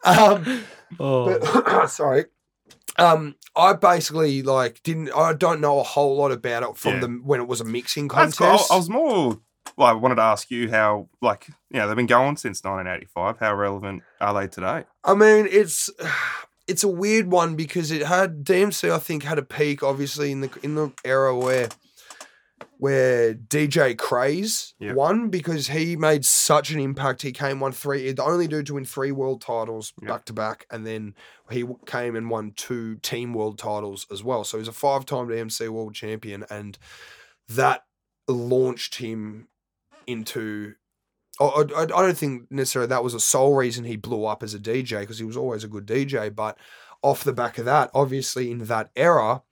Um, 0.05 0.65
oh. 1.01 1.39
but, 1.39 1.87
sorry. 1.91 2.25
Um, 2.99 3.37
I 3.55 3.73
basically 3.75 4.43
like 4.43 4.83
didn't. 4.83 5.11
I 5.15 5.33
don't 5.33 5.61
know 5.61 5.81
a 5.81 5.83
whole 5.83 6.17
lot 6.17 6.33
about 6.33 6.63
it 6.63 6.77
from 6.77 6.95
Yeah. 6.95 7.01
the 7.01 7.09
when 7.09 7.41
it 7.41 7.49
was 7.49 7.61
a 7.61 7.65
mixing 7.65 8.09
That's 8.09 8.37
contest. 8.37 8.69
cool. 8.69 8.75
I 8.75 8.79
was 8.79 8.89
more. 8.91 9.39
Well, 9.77 9.89
I 9.89 9.93
wanted 9.93 10.15
to 10.15 10.23
ask 10.23 10.51
you 10.51 10.71
how, 10.71 11.09
like, 11.21 11.49
you 11.71 11.79
know, 11.79 11.87
they've 11.89 11.97
been 11.97 12.07
going 12.07 12.37
since 12.37 12.63
1985. 12.65 13.39
How 13.39 13.55
relevant 13.55 14.03
are 14.21 14.33
they 14.33 14.47
today? 14.47 14.85
I 15.05 15.15
mean, 15.15 15.47
it's 15.51 15.91
it's 16.67 16.85
a 16.85 16.89
weird 16.89 17.31
one 17.31 17.55
because 17.57 17.91
it 17.91 18.07
had 18.07 18.45
DMC. 18.45 18.91
I 18.91 18.99
think 18.99 19.23
had 19.25 19.39
a 19.39 19.43
peak, 19.43 19.83
obviously 19.83 20.33
in 20.33 20.41
the 20.41 20.51
in 20.63 20.75
the 20.75 20.93
era 21.05 21.37
where 21.37 21.69
where 22.79 23.35
DJ 23.35 23.97
Craze 23.97 24.75
Yep. 24.79 24.95
won 24.97 25.29
because 25.31 25.69
he 25.69 25.97
made 25.97 26.25
such 26.25 26.71
an 26.71 26.79
impact. 26.79 27.23
He 27.23 27.33
came 27.33 27.61
won 27.61 27.73
three, 27.73 28.13
the 28.13 28.23
only 28.25 28.47
dude 28.49 28.67
to 28.67 28.75
win 28.75 28.85
three 28.85 29.13
world 29.13 29.41
titles 29.41 29.93
Yep. 30.03 30.09
back 30.09 30.25
to 30.27 30.33
back, 30.33 30.67
and 30.71 30.87
then 30.87 31.15
he 31.51 31.65
came 31.87 32.17
and 32.17 32.29
won 32.31 32.53
two 32.57 32.97
team 32.97 33.33
world 33.35 33.59
titles 33.59 34.07
as 34.13 34.23
well. 34.23 34.45
So 34.45 34.59
he's 34.59 34.69
a 34.69 34.73
five 34.73 35.07
time 35.07 35.29
DMC 35.29 35.69
world 35.69 35.95
champion, 35.95 36.45
and 36.51 36.79
that 37.49 37.85
launched 38.29 38.97
him 38.97 39.49
into. 40.07 40.75
I, 41.41 41.45
I, 41.45 41.83
I 41.83 41.87
don't 41.87 42.17
think 42.17 42.51
necessarily 42.51 42.89
that 42.89 43.05
was 43.05 43.13
the 43.13 43.21
sole 43.21 43.55
reason 43.55 43.85
he 43.85 43.97
blew 43.97 44.25
up 44.25 44.43
as 44.43 44.55
a 44.55 44.59
DJ 44.59 45.01
because 45.01 45.19
he 45.19 45.25
was 45.25 45.37
always 45.37 45.65
a 45.65 45.69
good 45.69 45.87
DJ. 45.87 46.35
But 46.35 46.59
off 47.03 47.25
the 47.25 47.33
back 47.33 47.59
of 47.59 47.65
that, 47.67 47.91
obviously 47.95 48.51
in 48.51 48.59
that 48.65 48.91
era, 48.97 49.43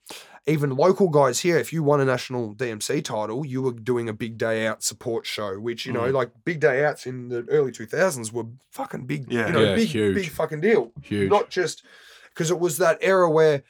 even 0.47 0.69
local 0.75 1.09
guys 1.09 1.39
here, 1.39 1.57
if 1.57 1.73
you 1.73 1.81
won 1.81 1.99
a 1.99 2.05
national 2.05 2.53
DMC 2.53 3.03
title, 3.03 3.45
you 3.45 3.61
were 3.63 3.71
doing 3.73 4.07
a 4.09 4.13
big 4.13 4.37
day 4.37 4.67
out 4.67 4.83
support 4.83 5.25
show, 5.25 5.59
which 5.59 5.85
you 5.85 5.93
know, 5.93 6.01
Mm. 6.01 6.13
like 6.13 6.31
big 6.43 6.59
day 6.59 6.85
outs 6.85 7.05
in 7.07 7.29
the 7.29 7.45
early 7.49 7.71
two 7.71 7.85
thousands 7.85 8.31
were 8.31 8.45
fucking 8.71 9.05
big. 9.07 9.31
Yeah. 9.31 9.47
you 9.47 9.53
know, 9.53 9.63
Yeah, 9.63 9.75
big 9.75 9.87
huge. 9.87 10.15
big 10.15 10.29
fucking 10.29 10.61
deal. 10.61 10.91
Huge. 11.01 11.29
Not 11.29 11.49
just 11.49 11.83
because 12.29 12.51
it 12.51 12.59
was 12.59 12.77
that 12.77 12.97
era 13.01 13.29
where 13.29 13.63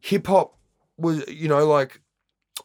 hip 0.00 0.26
hop 0.26 0.56
was, 0.96 1.26
you 1.28 1.48
know, 1.48 1.66
like 1.66 2.00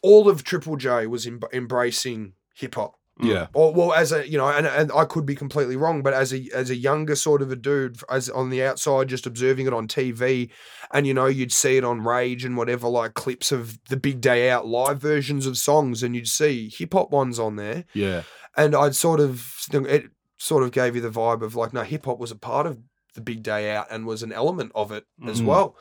all 0.03 0.29
of 0.29 0.43
Triple 0.43 0.75
J 0.75 1.07
was 1.07 1.25
em- 1.25 1.41
embracing 1.51 2.33
hip 2.53 2.75
hop. 2.75 2.98
Yeah. 3.21 3.47
Or 3.53 3.73
well, 3.73 3.93
as 3.93 4.11
a 4.11 4.27
you 4.29 4.37
know, 4.37 4.47
and, 4.47 4.65
and 4.65 4.91
I 4.93 5.05
could 5.05 5.25
be 5.25 5.35
completely 5.35 5.75
wrong, 5.75 6.01
but 6.01 6.13
as 6.13 6.33
a 6.33 6.49
as 6.53 6.69
a 6.69 6.75
younger 6.75 7.15
sort 7.15 7.41
of 7.41 7.51
a 7.51 7.55
dude, 7.55 7.97
as 8.09 8.29
on 8.29 8.49
the 8.49 8.63
outside, 8.63 9.09
just 9.09 9.25
observing 9.25 9.67
it 9.67 9.73
on 9.73 9.87
TV, 9.87 10.49
and 10.93 11.05
you 11.05 11.13
know, 11.13 11.25
you'd 11.27 11.51
see 11.51 11.77
it 11.77 11.83
on 11.83 12.01
Rage 12.03 12.45
and 12.45 12.55
whatever, 12.57 12.87
like 12.87 13.13
clips 13.13 13.51
of 13.51 13.77
the 13.89 13.97
Big 13.97 14.21
Day 14.21 14.49
Out 14.49 14.67
live 14.67 14.99
versions 14.99 15.45
of 15.45 15.57
songs, 15.57 16.03
and 16.03 16.15
you'd 16.15 16.27
see 16.27 16.69
hip 16.69 16.93
hop 16.93 17.11
ones 17.11 17.39
on 17.39 17.55
there, 17.55 17.85
Yeah. 17.93 18.23
and 18.55 18.75
I'd 18.75 18.95
sort 18.95 19.19
of 19.19 19.53
it 19.73 20.05
sort 20.37 20.63
of 20.63 20.71
gave 20.71 20.95
you 20.95 21.01
the 21.01 21.09
vibe 21.09 21.41
of 21.41 21.55
like, 21.55 21.73
no, 21.73 21.83
hip 21.83 22.05
hop 22.05 22.17
was 22.19 22.31
a 22.31 22.35
part 22.37 22.65
of 22.65 22.79
the 23.15 23.21
Big 23.21 23.43
Day 23.43 23.71
Out 23.75 23.87
and 23.91 24.05
was 24.05 24.23
an 24.23 24.31
element 24.31 24.71
of 24.75 24.91
it 24.91 25.03
as 25.27 25.41
Mhm. 25.41 25.45
well. 25.45 25.75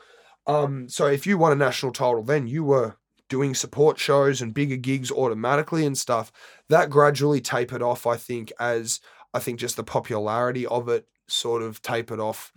Um, 0.47 0.89
so 0.89 1.05
if 1.05 1.25
you 1.27 1.37
won 1.37 1.51
a 1.51 1.55
national 1.55 1.91
title, 1.93 2.23
then 2.23 2.47
you 2.47 2.63
were 2.63 2.95
doing 3.29 3.55
support 3.55 3.97
shows 3.97 4.41
and 4.41 4.53
bigger 4.53 4.75
gigs 4.75 5.11
automatically 5.11 5.85
and 5.85 5.97
stuff. 5.97 6.31
That 6.67 6.89
gradually 6.89 7.41
tapered 7.41 7.81
off, 7.81 8.05
I 8.05 8.17
think, 8.17 8.51
as 8.59 8.99
I 9.33 9.39
think 9.39 9.59
just 9.59 9.75
the 9.75 9.83
popularity 9.83 10.65
of 10.65 10.89
it 10.89 11.07
sort 11.27 11.61
of 11.61 11.81
tapered 11.81 12.19
off. 12.19 12.51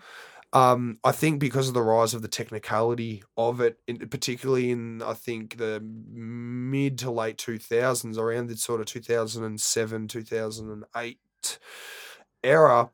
Um, 0.55 0.99
I 1.03 1.13
think 1.13 1.41
because 1.41 1.69
of 1.69 1.75
the 1.75 1.83
rise 1.83 2.13
of 2.13 2.21
the 2.21 2.29
technicality 2.29 3.23
of 3.39 3.61
it, 3.61 3.79
in, 3.87 3.97
particularly 4.09 4.71
in 4.71 5.03
I 5.03 5.15
think 5.15 5.57
the 5.57 5.81
mid 5.83 6.99
to 6.99 7.11
late 7.11 7.39
two 7.39 7.59
thousands, 7.59 8.19
around 8.19 8.49
the 8.49 8.57
sort 8.57 8.81
of 8.81 8.87
two 8.87 9.01
thousand 9.01 9.45
and 9.45 9.61
seven, 9.61 10.09
two 10.09 10.23
thousand 10.23 10.71
and 10.71 10.85
eight 10.97 11.59
era, 12.43 12.91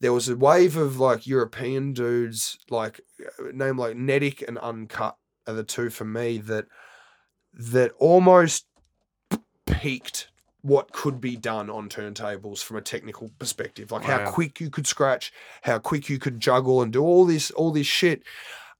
there 0.00 0.12
was 0.12 0.28
a 0.28 0.36
wave 0.36 0.76
of 0.76 1.00
like 1.00 1.26
European 1.26 1.94
dudes, 1.94 2.58
like 2.68 3.00
uh, 3.20 3.44
name 3.52 3.78
like 3.78 3.96
Netik 3.96 4.46
and 4.46 4.58
Uncut 4.58 5.16
are 5.46 5.54
the 5.54 5.64
two 5.64 5.88
for 5.88 6.04
me 6.04 6.38
that 6.38 6.66
that 7.56 7.92
almost 7.98 8.66
peaked 9.66 10.28
what 10.62 10.92
could 10.92 11.20
be 11.20 11.36
done 11.36 11.68
on 11.68 11.90
turntables 11.90 12.62
from 12.62 12.78
a 12.78 12.80
technical 12.80 13.30
perspective. 13.38 13.92
Like 13.92 14.04
how 14.04 14.30
quick 14.30 14.60
you 14.60 14.70
could 14.70 14.86
scratch 14.86 15.30
how 15.62 15.78
quick 15.78 16.08
you 16.08 16.18
could 16.18 16.40
juggle 16.40 16.80
and 16.80 16.92
do 16.92 17.02
all 17.02 17.26
this 17.26 17.50
all 17.50 17.70
this 17.70 17.86
shit. 17.86 18.22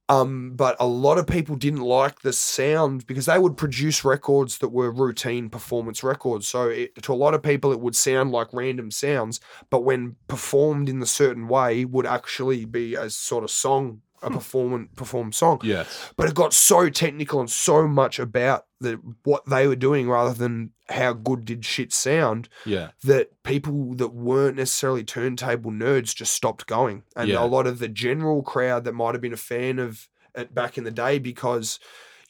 Um, 0.09 0.53
but 0.55 0.77
a 0.81 0.87
lot 0.87 1.19
of 1.19 1.27
people 1.27 1.57
didn't 1.57 1.81
like 1.81 2.21
the 2.21 2.33
sound 2.33 3.07
because 3.07 3.27
they 3.27 3.39
would 3.39 3.57
produce 3.57 4.05
records 4.05 4.59
that 4.59 4.69
were 4.69 4.91
routine 4.91 5.49
performance 5.49 6.03
records. 6.03 6.47
So 6.47 6.69
it, 6.69 7.03
to 7.03 7.13
a 7.13 7.15
lot 7.15 7.33
of 7.33 7.43
people, 7.43 7.73
it 7.73 7.81
would 7.81 7.97
sound 7.97 8.31
like 8.31 8.49
random 8.53 8.91
sounds, 8.91 9.41
but 9.71 9.83
when 9.85 10.17
performed 10.29 10.91
in 10.91 11.01
a 11.01 11.07
certain 11.07 11.49
way, 11.49 11.87
would 11.87 12.07
actually 12.07 12.67
be 12.67 12.95
a 12.95 13.09
sort 13.09 13.45
of 13.45 13.51
song, 13.51 14.03
a 14.23 14.29
hmm. 14.29 14.35
performance 14.35 14.89
performed 14.97 15.35
song 15.35 15.61
Yes. 15.63 16.11
but 16.17 16.29
it 16.29 16.35
got 16.35 16.53
so 16.53 16.89
technical 16.89 17.41
and 17.41 17.51
so 17.51 17.87
much 17.87 18.19
about 18.19 18.67
the 18.81 18.95
what 19.25 19.45
they 19.47 19.67
were 19.67 19.77
doing 19.77 20.09
rather 20.09 20.35
than 20.35 20.71
how 20.89 21.13
good 21.13 21.45
did 21.45 21.65
shit 21.65 21.93
sound 21.93 22.49
Yeah. 22.65 22.91
that 23.03 23.43
people 23.43 23.95
that 23.95 24.15
weren't 24.15 24.57
necessarily 24.57 25.05
turntable 25.05 25.71
nerds 25.71 26.15
just 26.15 26.33
stopped 26.35 26.67
going 26.67 27.03
and 27.17 27.29
Yeah. 27.29 27.43
a 27.43 27.47
lot 27.47 27.67
of 27.67 27.79
the 27.79 27.89
general 27.89 28.43
crowd 28.43 28.85
that 28.85 28.93
might 28.95 29.15
have 29.15 29.23
been 29.23 29.33
a 29.33 29.39
fan 29.39 29.79
of 29.79 30.09
it 30.35 30.55
back 30.55 30.77
in 30.79 30.85
the 30.85 30.91
day 30.91 31.19
because 31.19 31.79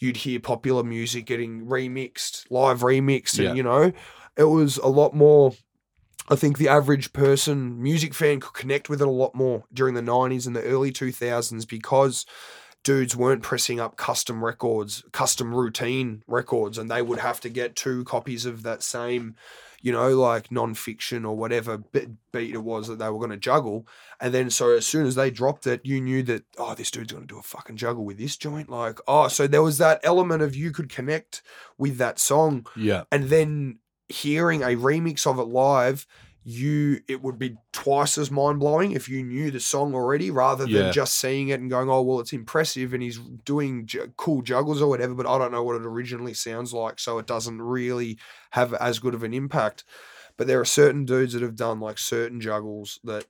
you'd 0.00 0.18
hear 0.18 0.38
popular 0.40 0.82
music 0.82 1.24
getting 1.26 1.66
remixed 1.66 2.44
live 2.50 2.80
remixed 2.80 3.38
and 3.38 3.48
Yeah. 3.48 3.54
you 3.54 3.62
know 3.62 3.92
it 4.36 4.44
was 4.44 4.78
a 4.78 4.88
lot 4.88 5.14
more 5.14 5.54
I 6.28 6.36
think 6.36 6.56
the 6.58 6.68
average 6.68 7.12
person, 7.12 7.82
music 7.82 8.14
fan, 8.14 8.40
could 8.40 8.54
connect 8.54 8.88
with 8.88 9.00
it 9.02 9.06
a 9.06 9.10
lot 9.10 9.34
more 9.34 9.64
during 9.72 9.94
the 9.94 10.00
90s 10.00 10.46
and 10.46 10.56
the 10.56 10.62
early 10.62 10.90
2000s 10.90 11.68
because 11.68 12.24
dudes 12.82 13.16
weren't 13.16 13.42
pressing 13.42 13.80
up 13.80 13.96
custom 13.96 14.44
records, 14.44 15.04
custom 15.12 15.54
routine 15.54 16.22
records, 16.26 16.78
and 16.78 16.90
they 16.90 17.02
would 17.02 17.18
have 17.18 17.40
to 17.40 17.48
get 17.48 17.76
two 17.76 18.04
copies 18.04 18.44
of 18.46 18.62
that 18.62 18.82
same, 18.82 19.34
you 19.80 19.90
know, 19.92 20.14
like 20.18 20.50
Non 20.52 20.74
Phixion 20.74 21.24
or 21.26 21.34
whatever 21.36 21.78
beat 21.78 22.54
it 22.54 22.62
was 22.62 22.88
that 22.88 22.98
they 22.98 23.08
were 23.08 23.18
going 23.18 23.30
to 23.30 23.36
juggle. 23.36 23.86
And 24.20 24.32
then 24.34 24.50
so 24.50 24.70
as 24.70 24.86
soon 24.86 25.06
as 25.06 25.14
they 25.14 25.30
dropped 25.30 25.66
it, 25.66 25.80
you 25.84 26.00
knew 26.00 26.22
that 26.24 26.44
oh, 26.58 26.74
this 26.74 26.90
dude's 26.90 27.12
going 27.12 27.26
to 27.26 27.34
do 27.34 27.38
a 27.38 27.42
fucking 27.42 27.76
juggle 27.76 28.04
with 28.04 28.18
this 28.18 28.36
joint. 28.36 28.68
Like 28.70 28.98
oh, 29.08 29.28
so 29.28 29.46
there 29.46 29.62
was 29.62 29.78
that 29.78 30.00
element 30.02 30.42
of 30.42 30.54
you 30.54 30.70
could 30.70 30.88
connect 30.90 31.42
with 31.78 31.96
that 31.98 32.18
song, 32.18 32.66
Yeah. 32.76 33.04
and 33.10 33.24
then 33.24 33.78
hearing 34.08 34.62
a 34.62 34.76
remix 34.76 35.26
of 35.26 35.38
it 35.38 35.48
live. 35.48 36.06
You, 36.46 37.00
it 37.08 37.22
would 37.22 37.38
be 37.38 37.56
twice 37.72 38.18
as 38.18 38.30
mind 38.30 38.60
blowing 38.60 38.92
if 38.92 39.08
you 39.08 39.22
knew 39.24 39.50
the 39.50 39.60
song 39.60 39.94
already, 39.94 40.30
rather 40.30 40.64
than 40.66 40.74
Yeah. 40.74 40.90
just 40.90 41.18
seeing 41.18 41.48
it 41.48 41.58
and 41.58 41.70
going, 41.70 41.88
"Oh, 41.88 42.02
well, 42.02 42.20
it's 42.20 42.34
impressive 42.34 42.92
and 42.92 43.02
he's 43.02 43.18
doing 43.18 43.86
ju- 43.86 44.12
cool 44.18 44.42
juggles 44.42 44.82
or 44.82 44.88
whatever." 44.90 45.14
But 45.14 45.26
I 45.26 45.38
don't 45.38 45.52
know 45.52 45.62
what 45.62 45.76
it 45.76 45.86
originally 45.86 46.34
sounds 46.34 46.74
like, 46.74 46.98
so 46.98 47.16
it 47.18 47.26
doesn't 47.26 47.62
really 47.62 48.18
have 48.50 48.74
as 48.74 48.98
good 48.98 49.14
of 49.14 49.22
an 49.22 49.32
impact. 49.32 49.84
But 50.36 50.46
there 50.46 50.60
are 50.60 50.66
certain 50.66 51.06
dudes 51.06 51.32
that 51.32 51.40
have 51.40 51.56
done 51.56 51.80
like 51.80 51.96
certain 51.98 52.42
juggles 52.42 53.00
that 53.04 53.24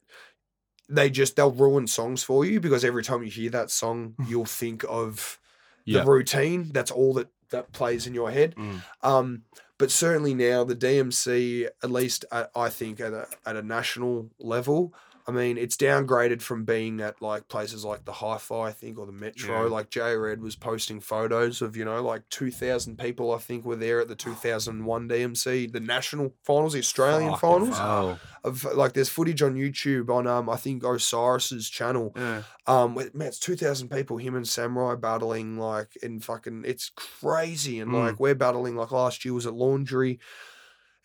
they 0.88 1.08
just 1.08 1.36
they'll 1.36 1.52
ruin 1.52 1.86
songs 1.86 2.24
for 2.24 2.44
you 2.44 2.58
because 2.58 2.84
every 2.84 3.04
time 3.04 3.22
you 3.22 3.30
hear 3.30 3.50
that 3.50 3.70
song, 3.70 4.14
you'll 4.28 4.44
think 4.44 4.84
of 4.88 5.38
Yeah. 5.84 6.00
the 6.02 6.10
routine. 6.10 6.72
That's 6.72 6.90
all 6.90 7.14
that 7.14 7.28
that 7.50 7.70
plays 7.72 8.08
in 8.08 8.14
your 8.14 8.32
head. 8.32 8.56
Mm. 8.56 8.82
Um, 9.02 9.42
but 9.78 9.90
certainly 9.90 10.34
now 10.34 10.64
the 10.64 10.76
DMC, 10.76 11.68
at 11.82 11.90
least 11.90 12.24
at, 12.30 12.50
I 12.54 12.68
think 12.68 13.00
at 13.00 13.12
a 13.12 13.26
at 13.44 13.56
a 13.56 13.62
national 13.62 14.30
level, 14.38 14.94
I 15.26 15.30
mean, 15.32 15.56
it's 15.56 15.76
downgraded 15.78 16.42
from 16.42 16.64
being 16.66 17.00
at 17.00 17.22
like 17.22 17.48
places 17.48 17.82
like 17.82 18.04
the 18.04 18.12
Hi-Fi, 18.12 18.66
I 18.68 18.72
think, 18.72 18.98
or 18.98 19.06
the 19.06 19.12
Metro. 19.12 19.62
Yeah. 19.64 19.70
Like 19.70 19.88
J 19.88 20.14
Red 20.16 20.42
was 20.42 20.54
posting 20.54 21.00
photos 21.00 21.62
of 21.62 21.76
you 21.78 21.84
know 21.86 22.02
like 22.02 22.28
two 22.28 22.50
thousand 22.50 22.98
people, 22.98 23.32
I 23.34 23.38
think, 23.38 23.64
were 23.64 23.74
there 23.76 24.00
at 24.00 24.08
the 24.08 24.16
two 24.16 24.34
thousand 24.34 24.84
one 24.84 25.08
DMC, 25.08 25.72
the 25.72 25.80
national 25.80 26.34
finals, 26.44 26.74
the 26.74 26.80
Australian 26.80 27.36
finals. 27.36 27.78
hell. 27.78 28.18
Of 28.44 28.64
like, 28.74 28.92
there's 28.92 29.08
footage 29.08 29.40
on 29.40 29.54
YouTube 29.54 30.10
on 30.10 30.26
um 30.26 30.50
I 30.50 30.56
think 30.56 30.82
Osiris's 30.82 31.70
channel 31.70 32.12
Yeah. 32.14 32.42
um, 32.66 32.94
with- 32.94 33.14
man, 33.14 33.28
it's 33.28 33.38
two 33.38 33.56
thousand 33.56 33.88
people. 33.88 34.18
Him 34.18 34.34
and 34.34 34.46
Samurai 34.46 34.94
battling 34.94 35.56
like 35.58 35.96
in 36.02 36.20
fucking. 36.20 36.64
It's 36.66 36.90
crazy, 36.94 37.80
and 37.80 37.90
Mm. 37.90 37.94
like 38.08 38.20
we're 38.20 38.34
battling 38.34 38.76
like 38.76 38.90
last 38.92 39.24
year 39.24 39.32
was 39.32 39.46
at 39.46 39.54
Laundry. 39.54 40.18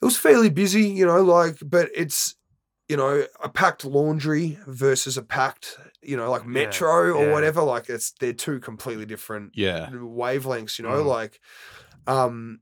It 0.01 0.05
was 0.05 0.17
fairly 0.17 0.49
busy, 0.49 0.83
you 0.89 1.05
know, 1.05 1.21
like, 1.21 1.57
but 1.61 1.89
it's 1.93 2.35
you 2.89 2.97
know 2.97 3.23
a 3.41 3.47
packed 3.49 3.85
Laundry 3.85 4.57
versus 4.67 5.15
a 5.15 5.21
packed, 5.21 5.77
you 6.01 6.17
know, 6.17 6.29
like 6.31 6.41
Yeah, 6.41 6.47
Metro 6.49 7.13
or 7.13 7.25
yeah. 7.27 7.31
whatever. 7.31 7.61
Like 7.61 7.87
it's 7.87 8.11
they're 8.11 8.33
two 8.33 8.59
completely 8.59 9.05
different 9.05 9.51
Yeah. 9.55 9.89
wavelengths, 9.91 10.79
you 10.79 10.83
know, 10.83 11.03
Mm. 11.03 11.05
like, 11.05 11.39
um, 12.07 12.59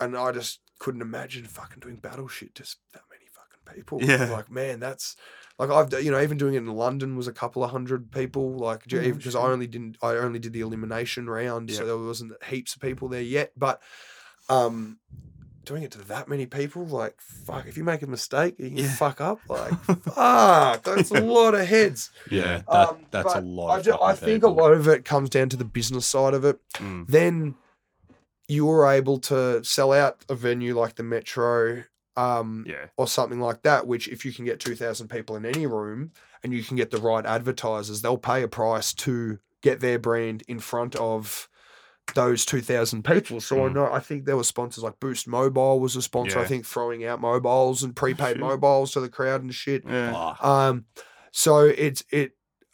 and 0.00 0.16
I 0.16 0.32
just 0.32 0.60
couldn't 0.78 1.02
imagine 1.02 1.44
fucking 1.44 1.80
doing 1.80 1.96
battle 1.96 2.26
shit 2.28 2.54
to 2.54 2.62
that 2.94 3.02
many 3.10 3.26
fucking 3.30 3.74
people. 3.76 4.02
Yeah. 4.02 4.30
like 4.32 4.50
man, 4.50 4.80
that's 4.80 5.16
like 5.58 5.68
I've 5.68 5.92
you 6.02 6.10
know 6.10 6.20
even 6.22 6.38
doing 6.38 6.54
it 6.54 6.58
in 6.58 6.66
London 6.68 7.14
was 7.16 7.28
a 7.28 7.32
couple 7.34 7.62
of 7.62 7.70
hundred 7.70 8.10
people, 8.10 8.56
like 8.56 8.84
because 8.88 9.36
I 9.36 9.42
only 9.42 9.66
didn't 9.66 9.98
I 10.02 10.12
only 10.16 10.38
did 10.38 10.54
the 10.54 10.62
elimination 10.62 11.28
round, 11.28 11.70
so 11.70 11.80
Yeah. 11.82 11.86
there 11.88 11.98
wasn't 11.98 12.42
heaps 12.44 12.74
of 12.74 12.80
people 12.80 13.08
there 13.08 13.20
yet, 13.20 13.52
but 13.56 13.82
um. 14.48 14.98
Doing 15.64 15.82
it 15.82 15.90
to 15.92 15.98
that 16.08 16.26
many 16.28 16.46
people, 16.46 16.86
like 16.86 17.20
fuck. 17.20 17.66
If 17.66 17.76
you 17.76 17.84
make 17.84 18.02
a 18.02 18.06
mistake, 18.06 18.54
you 18.58 18.68
can 18.68 18.78
Yeah. 18.78 18.94
fuck 18.94 19.20
up. 19.20 19.40
Like 19.48 19.72
fuck, 19.84 20.82
that's 20.82 21.10
a 21.10 21.20
lot 21.20 21.54
of 21.54 21.66
heads. 21.66 22.10
Yeah. 22.30 22.62
That, 22.68 22.88
Um, 22.90 23.06
that's 23.10 23.34
a 23.34 23.40
lot. 23.40 23.86
I, 23.86 23.90
of 23.90 24.00
I 24.00 24.12
fucking 24.14 24.24
think 24.26 24.42
a 24.44 24.48
lot 24.48 24.72
of 24.72 24.88
it 24.88 25.04
comes 25.04 25.28
down 25.30 25.48
to 25.50 25.56
the 25.56 25.64
business 25.64 26.06
side 26.06 26.32
of 26.34 26.44
it. 26.44 26.58
Mm. 26.74 27.06
Then 27.08 27.54
you 28.48 28.66
were 28.66 28.86
able 28.90 29.18
to 29.18 29.62
sell 29.62 29.92
out 29.92 30.24
a 30.28 30.34
venue 30.34 30.76
like 30.78 30.96
the 30.96 31.02
Metro 31.02 31.84
um, 32.16 32.64
Yeah. 32.66 32.86
or 32.96 33.06
something 33.06 33.38
like 33.40 33.62
that, 33.62 33.86
which 33.86 34.08
if 34.08 34.24
you 34.24 34.32
can 34.32 34.44
get 34.46 34.60
2,000 34.60 35.08
people 35.08 35.36
in 35.36 35.44
any 35.44 35.66
room 35.66 36.10
and 36.42 36.52
you 36.54 36.64
can 36.64 36.76
get 36.76 36.90
the 36.90 36.98
right 37.00 37.24
advertisers, 37.24 38.00
they'll 38.02 38.16
pay 38.18 38.42
a 38.42 38.48
price 38.48 38.92
to 38.94 39.38
get 39.62 39.80
their 39.80 39.98
brand 39.98 40.42
in 40.48 40.58
front 40.58 40.96
of 40.96 41.48
those 42.14 42.44
2,000 42.44 43.04
people. 43.04 43.40
So 43.40 43.64
I 43.64 43.68
Mm. 43.68 43.74
know, 43.74 43.92
I 43.92 44.00
think 44.00 44.24
there 44.24 44.36
were 44.36 44.44
sponsors 44.44 44.84
like 44.84 45.00
Boost 45.00 45.26
Mobile 45.28 45.80
was 45.80 45.96
a 45.96 46.02
sponsor, 46.02 46.38
I 46.38 46.44
think 46.46 46.66
throwing 46.66 47.04
out 47.04 47.20
mobiles 47.20 47.82
and 47.82 47.94
prepaid 47.96 48.34
shit. 48.34 48.40
mobiles 48.40 48.92
to 48.92 49.00
the 49.00 49.08
crowd 49.08 49.42
and 49.42 49.54
shit. 49.54 49.84
Yeah. 49.86 50.34
Um, 50.40 50.84
so 51.32 51.60
it's 51.60 52.02
it 52.10 52.32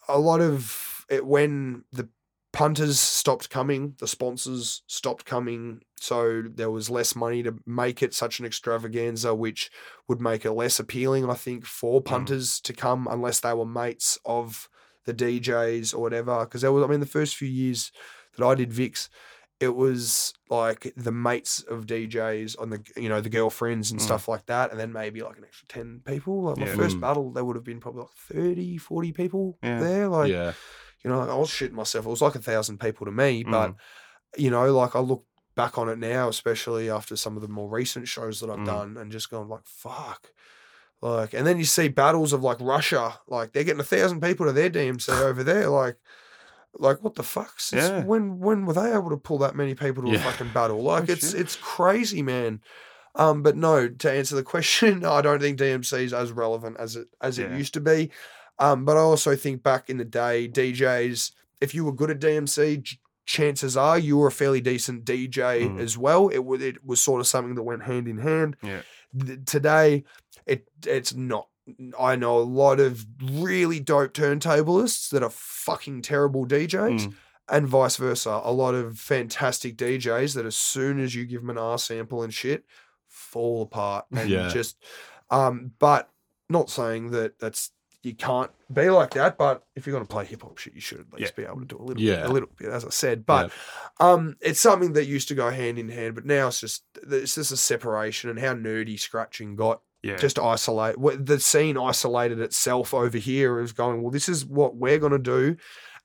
a 0.09 0.19
lot 0.19 0.41
of 0.41 1.05
it 1.09 1.25
when 1.27 1.85
the 1.93 2.09
punters 2.53 2.99
stopped 2.99 3.51
coming, 3.51 3.95
the 3.99 4.07
sponsors 4.09 4.83
stopped 4.87 5.27
coming, 5.27 5.81
so 6.01 6.43
there 6.49 6.71
was 6.71 6.89
less 6.89 7.15
money 7.15 7.43
to 7.43 7.55
make 7.67 8.03
it 8.03 8.15
such 8.15 8.41
an 8.41 8.47
extravaganza, 8.47 9.35
which 9.35 9.71
would 10.09 10.21
make 10.23 10.45
it 10.47 10.53
less 10.53 10.79
appealing, 10.81 11.29
I 11.29 11.35
think, 11.35 11.67
for 11.67 12.01
punters 12.01 12.59
to 12.61 12.73
come 12.73 13.07
unless 13.11 13.41
they 13.41 13.53
were 13.53 13.67
mates 13.67 14.19
of 14.25 14.71
the 15.05 15.13
DJs 15.13 15.95
or 15.95 15.99
whatever. 16.01 16.41
Because 16.41 16.63
there 16.63 16.73
was, 16.73 16.83
I 16.83 16.87
mean, 16.87 17.01
the 17.01 17.07
first 17.07 17.37
few 17.37 17.49
years 17.49 17.93
that 18.37 18.45
I 18.45 18.55
did 18.55 18.73
Vix. 18.73 19.09
It 19.59 19.75
was 19.75 20.35
like 20.51 20.93
the 20.97 21.13
mates 21.13 21.63
of 21.63 21.87
DJs 21.87 22.61
on 22.61 22.69
the 22.71 22.83
you 22.97 23.09
know 23.09 23.21
the 23.23 23.31
girlfriends 23.31 23.91
and 23.91 23.99
Mm. 24.01 24.05
stuff 24.05 24.29
like 24.29 24.45
that, 24.47 24.71
and 24.71 24.79
then 24.79 24.93
maybe 24.93 25.23
like 25.23 25.39
an 25.39 25.45
extra 25.45 25.67
ten 25.67 26.03
people. 26.05 26.43
Like 26.43 26.59
my 26.59 26.67
Yeah. 26.67 26.75
first 26.75 26.99
Mm. 26.99 27.01
battle, 27.01 27.31
there 27.33 27.45
would 27.45 27.57
have 27.57 27.65
been 27.65 27.81
probably 27.81 28.03
like 28.03 28.11
30, 28.13 28.77
40 28.77 29.13
people 29.13 29.59
Yeah. 29.63 29.81
there. 29.81 30.09
Like 30.09 30.31
yeah. 30.31 30.53
you 31.03 31.11
know, 31.11 31.21
I 31.21 31.35
was 31.37 31.49
shitting 31.49 31.73
myself. 31.73 32.05
It 32.05 32.11
was 32.11 32.21
like 32.23 32.35
a 32.35 32.39
thousand 32.41 32.81
people 32.81 33.07
to 33.07 33.13
me, 33.13 33.45
but 33.45 33.71
Mm. 33.71 33.77
you 34.37 34.51
know, 34.51 34.77
like 34.77 34.95
I 34.95 35.01
look 35.01 35.25
back 35.55 35.79
on 35.79 35.89
it 35.89 35.99
now, 35.99 36.29
especially 36.29 36.91
after 36.91 37.17
some 37.17 37.35
of 37.37 37.41
the 37.43 37.49
more 37.49 37.71
recent 37.71 38.09
shows 38.09 38.41
that 38.41 38.51
I've 38.51 38.59
Mm. 38.59 38.67
done, 38.67 38.97
and 38.99 39.11
just 39.11 39.31
going 39.31 39.49
like, 39.49 39.65
fuck. 39.65 40.33
Like, 41.01 41.33
and 41.35 41.47
then 41.47 41.59
you 41.59 41.65
see 41.65 41.89
battles 41.89 42.33
of 42.35 42.43
like 42.43 42.59
Russia, 42.61 43.21
like 43.27 43.53
they're 43.53 43.65
getting 43.65 43.81
a 43.81 43.85
thousand 43.85 44.21
people 44.21 44.45
to 44.47 44.53
their 44.53 44.69
DMC 44.71 45.13
over 45.23 45.43
there, 45.45 45.69
like, 45.71 45.97
like 46.79 47.03
what 47.03 47.15
the 47.15 47.23
fuck? 47.23 47.59
Since 47.61 47.83
Yeah. 47.89 48.05
When 48.05 48.39
when 48.39 48.67
were 48.67 48.73
they 48.75 48.93
able 48.93 49.11
to 49.11 49.17
pull 49.17 49.39
that 49.39 49.55
many 49.57 49.75
people 49.75 50.03
to 50.05 50.15
a 50.15 50.19
fucking 50.19 50.51
battle? 50.53 50.83
Like, 50.83 51.09
Oh, 51.09 51.13
it's 51.13 51.31
shit. 51.33 51.41
it's 51.41 51.57
crazy, 51.57 52.23
man. 52.23 52.61
Um, 53.15 53.43
but 53.43 53.57
no, 53.57 53.89
to 53.89 54.11
answer 54.13 54.35
the 54.37 54.43
question, 54.43 55.05
I 55.17 55.23
don't 55.23 55.41
think 55.41 55.59
DMC 55.59 56.01
is 56.03 56.13
as 56.13 56.33
relevant 56.33 56.77
as 56.79 56.97
it 56.97 57.09
as 57.21 57.39
it 57.39 57.51
used 57.53 57.75
to 57.75 57.81
be. 57.81 58.11
Um, 58.59 58.85
but 58.85 58.97
I 58.97 59.01
also 59.01 59.37
think 59.37 59.63
back 59.63 59.91
in 59.91 59.99
the 59.99 60.05
day, 60.05 60.49
DJs, 60.49 61.33
if 61.61 61.75
you 61.75 61.85
were 61.85 61.93
good 61.93 62.11
at 62.11 62.19
DMC, 62.21 62.97
chances 63.27 63.77
are 63.77 63.99
you 63.99 64.17
were 64.19 64.29
a 64.29 64.33
fairly 64.33 64.61
decent 64.61 65.05
DJ 65.05 65.67
Mm. 65.69 65.81
as 65.81 65.97
well. 65.99 66.29
It 66.29 66.39
was 66.45 66.63
it 66.63 66.85
was 66.85 67.01
sort 67.03 67.21
of 67.21 67.27
something 67.27 67.55
that 67.55 67.63
went 67.63 67.83
hand 67.85 68.07
in 68.09 68.19
hand. 68.19 68.57
Yeah. 68.63 68.83
Th- 69.19 69.39
today, 69.47 70.05
it 70.47 70.69
it's 70.87 71.15
not. 71.15 71.49
I 71.99 72.17
know 72.17 72.39
a 72.39 72.41
lot 72.41 72.79
of 72.81 73.05
really 73.23 73.81
dope 73.81 74.13
turntablists 74.15 75.11
that 75.11 75.23
are 75.23 75.31
fucking 75.31 76.03
terrible 76.03 76.47
DJs 76.47 77.07
Mm. 77.07 77.15
and 77.49 77.67
vice 77.69 77.97
versa. 77.97 78.41
A 78.45 78.53
lot 78.53 78.75
of 78.75 78.99
fantastic 78.99 79.77
DJs 79.77 80.35
that 80.35 80.47
as 80.47 80.57
soon 80.57 81.01
as 81.01 81.15
you 81.15 81.25
give 81.25 81.41
them 81.41 81.51
an 81.51 81.59
R 81.59 81.79
sample 81.79 82.23
and 82.23 82.33
shit, 82.33 82.65
fall 83.09 83.63
apart 83.63 84.07
and 84.13 84.29
Yeah. 84.31 84.49
just. 84.49 84.77
Um, 85.31 85.73
but 85.79 86.09
not 86.49 86.71
saying 86.71 87.11
that 87.11 87.39
that's 87.41 87.73
you 88.03 88.15
can't 88.15 88.53
be 88.73 88.89
like 88.89 89.15
that. 89.15 89.37
But 89.37 89.65
if 89.75 89.85
you're 89.85 89.93
gonna 89.93 90.05
play 90.07 90.25
hip 90.25 90.43
hop 90.43 90.59
shit, 90.59 90.75
you 90.75 90.81
should 90.81 91.01
at 91.01 91.13
least 91.19 91.35
be 91.35 91.43
able 91.43 91.59
to 91.59 91.65
do 91.67 91.77
a 91.77 91.83
little, 91.83 91.95
bit, 91.97 92.05
Yeah. 92.05 92.25
a 92.25 92.31
little 92.31 92.49
bit, 92.57 92.69
as 92.69 92.85
I 92.85 92.91
said. 92.91 93.27
But 93.27 93.51
um, 93.99 94.37
it's 94.41 94.61
something 94.61 94.93
that 94.93 95.07
used 95.07 95.27
to 95.29 95.35
go 95.35 95.51
hand 95.51 95.77
in 95.81 95.89
hand, 95.89 96.15
but 96.15 96.25
now 96.25 96.47
it's 96.47 96.61
just 96.61 96.85
it's 97.03 97.35
just 97.35 97.51
a 97.51 97.57
separation 97.57 98.31
and 98.31 98.39
how 98.39 98.55
nerdy 98.55 98.97
scratching 99.01 99.57
got 99.57 99.81
Yeah. 100.07 100.17
just 100.17 100.39
isolate 100.39 100.97
the 101.27 101.41
scene 101.41 101.77
isolated 101.77 102.39
itself 102.41 102.95
over 102.95 103.19
here 103.19 103.61
is 103.61 103.73
going 103.73 104.03
well 104.03 104.11
this 104.11 104.29
is 104.29 104.45
what 104.45 104.77
we're 104.77 104.99
going 104.99 105.13
to 105.13 105.19
do 105.19 105.57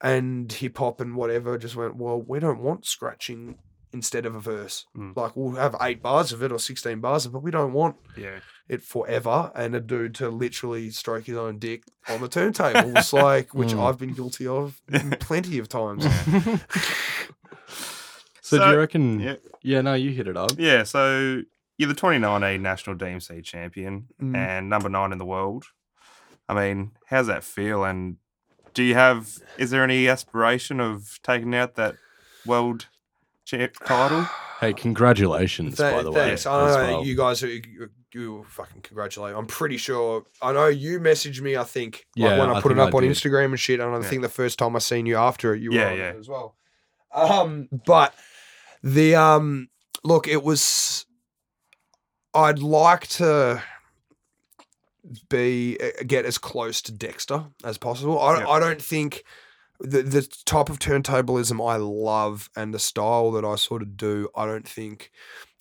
and 0.01 0.51
hip 0.51 0.77
hop 0.77 0.99
and 1.01 1.15
whatever 1.15 1.57
just 1.57 1.75
went 1.75 1.95
well 1.95 2.21
we 2.21 2.39
don't 2.39 2.59
want 2.61 2.85
scratching 2.85 3.57
instead 3.93 4.25
of 4.25 4.33
a 4.35 4.39
verse 4.39 4.85
Mm. 4.97 5.15
like 5.17 5.35
we'll 5.35 5.55
have 5.55 5.75
eight 5.81 6.01
bars 6.01 6.31
of 6.31 6.41
it 6.41 6.51
or 6.51 6.59
16 6.59 6.99
bars 7.01 7.25
of 7.25 7.31
it 7.31 7.33
but 7.33 7.43
we 7.43 7.51
don't 7.51 7.73
want 7.73 7.97
yeah. 8.17 8.39
it 8.69 8.81
forever 8.81 9.51
and 9.53 9.75
a 9.75 9.81
dude 9.81 10.15
to 10.15 10.29
literally 10.29 10.89
stroke 10.91 11.25
his 11.25 11.35
own 11.37 11.59
dick 11.59 11.83
on 12.07 12.21
the 12.21 12.29
turntables 12.29 13.11
like 13.29 13.53
which 13.53 13.69
Mm. 13.73 13.85
i've 13.85 13.97
been 13.97 14.13
guilty 14.13 14.47
of 14.47 14.81
plenty 15.19 15.59
of 15.59 15.67
times 15.69 16.05
So, 18.43 18.57
do 18.57 18.69
you 18.71 18.77
reckon? 18.79 19.19
Yeah. 19.21 19.35
Yeah. 19.63 19.79
No, 19.81 19.93
you 19.93 20.09
hit 20.11 20.27
it 20.27 20.35
up. 20.35 20.51
Yeah. 20.57 20.83
So 20.83 21.41
you're 21.81 21.87
the 21.87 21.95
2019 21.95 22.61
national 22.61 22.95
DMC 22.95 23.43
champion 23.43 24.07
Mm. 24.21 24.35
and 24.37 24.69
number 24.69 24.87
nine 24.87 25.11
in 25.11 25.17
the 25.17 25.25
world. 25.25 25.65
I 26.47 26.53
mean, 26.53 26.91
how's 27.07 27.27
that 27.27 27.43
feel? 27.43 27.83
And 27.83 28.17
do 28.73 28.83
you 28.83 28.93
have? 28.93 29.37
Is 29.57 29.71
there 29.71 29.83
any 29.83 30.07
aspiration 30.07 30.79
of 30.79 31.19
taking 31.23 31.55
out 31.55 31.75
that 31.75 31.95
world 32.45 32.87
champ 33.45 33.73
title? 33.85 34.27
Hey, 34.61 34.73
congratulations, 34.73 35.75
by 35.79 35.89
Th- 35.89 36.03
the 36.03 36.11
way. 36.11 36.17
thanks. 36.27 36.41
as 36.41 36.45
I 36.45 36.59
know 36.91 36.97
well. 36.97 37.03
you 37.03 37.17
guys, 37.17 37.41
are, 37.41 37.47
you, 37.47 37.89
you 38.13 38.45
fucking 38.47 38.83
congratulate. 38.83 39.33
I'm 39.35 39.47
pretty 39.47 39.77
sure. 39.77 40.23
I 40.39 40.53
know 40.53 40.67
you 40.67 40.99
messaged 40.99 41.41
me. 41.41 41.57
I 41.57 41.63
think 41.63 42.05
like 42.15 42.29
Yeah, 42.29 42.39
when 42.39 42.51
I, 42.51 42.53
I 42.59 42.61
put 42.61 42.71
it 42.71 42.77
up 42.77 42.93
I 42.93 42.97
on 42.97 43.01
did. 43.01 43.11
Instagram 43.11 43.45
and 43.45 43.59
shit. 43.59 43.79
And 43.79 43.89
I 43.89 43.97
Yeah. 43.99 44.03
think 44.07 44.21
the 44.21 44.29
first 44.29 44.59
time 44.59 44.75
I 44.75 44.79
seen 44.79 45.07
you 45.07 45.17
after 45.17 45.55
it, 45.55 45.63
you 45.63 45.71
were 45.71 45.77
Yeah, 45.77 45.89
on 45.93 45.97
yeah. 45.97 46.09
it 46.11 46.17
as 46.19 46.29
well. 46.29 46.55
Um, 47.11 47.69
but 47.87 48.13
the 48.83 49.15
um, 49.15 49.69
look, 50.03 50.27
it 50.27 50.43
was. 50.43 51.07
I'd 52.33 52.59
like 52.59 53.07
to 53.07 53.61
be 55.29 55.77
uh, 55.81 56.03
get 56.05 56.25
as 56.25 56.37
close 56.37 56.81
to 56.83 56.91
Dexter 56.91 57.45
as 57.63 57.77
possible. 57.77 58.19
I, 58.19 58.39
Yep. 58.39 58.47
I 58.47 58.59
don't 58.59 58.81
think 58.81 59.23
the 59.79 60.03
the 60.03 60.21
type 60.45 60.69
of 60.69 60.77
turntablism 60.79 61.59
I 61.67 61.77
love 61.77 62.49
and 62.55 62.73
the 62.73 62.79
style 62.79 63.31
that 63.31 63.43
I 63.43 63.55
sort 63.55 63.81
of 63.81 63.97
do, 63.97 64.29
I 64.35 64.45
don't 64.45 64.67
think 64.67 65.11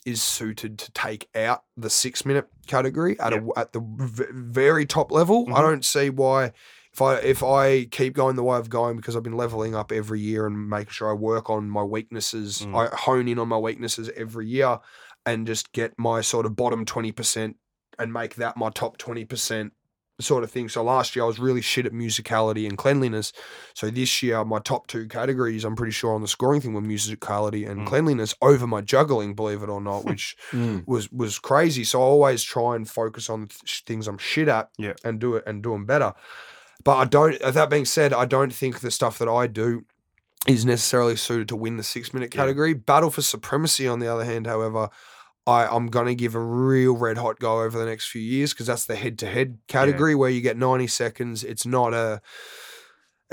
is 0.05 0.23
suited 0.23 0.79
to 0.79 0.93
take 0.93 1.29
out 1.35 1.63
the 1.77 1.91
six 1.91 2.25
minute 2.25 2.49
category 2.67 3.19
at 3.21 3.33
a, 3.33 3.47
at 3.57 3.73
the 3.73 3.81
v- 3.81 4.25
very 4.33 4.87
top 4.87 5.11
level. 5.13 5.47
I 5.49 5.53
Mhm. 5.61 5.63
don't 5.63 5.85
see 5.85 6.11
why. 6.11 6.53
If 6.93 7.01
I 7.03 7.15
if 7.19 7.43
I 7.43 7.85
keep 7.85 8.15
going 8.15 8.37
the 8.37 8.43
way 8.43 8.57
I've 8.59 8.69
going 8.69 8.97
because 8.97 9.15
I've 9.17 9.23
been 9.23 9.37
leveling 9.37 9.75
up 9.75 9.91
every 9.93 10.21
year 10.21 10.47
and 10.47 10.69
making 10.69 10.91
sure 10.93 11.09
I 11.11 11.15
work 11.15 11.49
on 11.49 11.71
my 11.71 11.83
weaknesses, 11.83 12.61
Mm. 12.63 12.77
I 12.93 12.95
hone 12.97 13.29
in 13.29 13.39
on 13.39 13.49
my 13.49 13.59
weaknesses 13.59 14.11
every 14.17 14.49
year, 14.49 14.81
and 15.27 15.47
just 15.47 15.73
get 15.73 15.93
my 15.99 16.21
sort 16.21 16.47
of 16.47 16.57
bottom 16.57 16.85
twenty 16.85 17.13
percent 17.13 17.57
and 17.99 18.13
make 18.13 18.37
that 18.37 18.57
my 18.57 18.71
top 18.71 18.97
twenty 18.99 19.25
percent 19.25 19.73
sort 20.21 20.45
of 20.45 20.51
thing. 20.51 20.69
So 20.69 20.83
last 20.85 21.17
year 21.17 21.25
I 21.25 21.27
was 21.29 21.39
really 21.39 21.63
shit 21.63 21.87
at 21.87 21.93
musicality 21.93 22.69
and 22.69 22.77
cleanliness. 22.77 23.33
So 23.75 23.89
this 23.89 24.23
year 24.23 24.45
my 24.45 24.59
top 24.59 24.87
two 24.87 25.09
categories 25.09 25.65
I'm 25.65 25.77
pretty 25.77 25.93
sure 25.93 26.15
on 26.15 26.21
the 26.21 26.29
scoring 26.29 26.61
thing 26.61 26.75
were 26.75 26.83
musicality 26.83 27.67
and 27.67 27.81
Mm. 27.81 27.87
cleanliness 27.87 28.35
over 28.43 28.67
my 28.67 28.83
juggling, 28.83 29.35
believe 29.35 29.63
it 29.63 29.71
or 29.71 29.81
not, 29.81 30.05
which 30.05 30.37
Mm. 30.51 30.87
was 30.87 31.11
was 31.11 31.39
crazy. 31.39 31.85
So 31.85 32.01
I 32.01 32.05
always 32.05 32.43
try 32.43 32.77
and 32.77 32.89
focus 32.89 33.31
on 33.31 33.49
th- 33.49 33.83
things 33.87 34.07
I'm 34.09 34.19
shit 34.19 34.49
at 34.49 34.69
Yeah. 34.77 34.93
and 35.05 35.19
do 35.21 35.37
it 35.37 35.45
and 35.47 35.63
do 35.63 35.73
them 35.73 35.87
better. 35.87 36.13
But 36.85 36.97
I 36.97 37.05
don't. 37.07 37.39
That 37.41 37.69
being 37.71 37.85
said, 37.87 38.13
I 38.13 38.25
don't 38.27 38.53
think 38.55 38.81
the 38.81 38.91
stuff 38.91 39.19
that 39.19 39.29
I 39.29 39.47
do 39.47 39.85
is 40.49 40.65
necessarily 40.65 41.17
suited 41.17 41.49
to 41.49 41.57
win 41.57 41.77
the 41.77 41.83
six 41.83 42.15
minute 42.15 42.35
Yeah. 42.35 42.41
category. 42.43 42.73
Battle 42.75 43.11
for 43.11 43.23
supremacy, 43.23 43.87
on 43.87 43.99
the 43.99 44.09
other 44.09 44.25
hand, 44.25 44.47
however, 44.47 44.89
I, 45.47 45.67
I'm 45.67 45.89
going 45.89 46.07
to 46.07 46.15
give 46.15 46.35
a 46.35 46.41
real 46.41 46.97
red 46.97 47.19
hot 47.19 47.39
go 47.39 47.61
over 47.63 47.79
the 47.79 47.87
next 47.87 48.09
few 48.09 48.23
years 48.23 48.53
because 48.53 48.67
that's 48.67 48.85
the 48.87 48.97
head 48.97 49.19
to 49.21 49.27
head 49.27 49.59
category 49.69 50.15
where 50.15 50.31
you 50.31 50.41
get 50.41 50.57
90 50.57 50.87
seconds. 50.87 51.45
It's 51.45 51.67
not 51.67 51.93
a. 51.95 52.21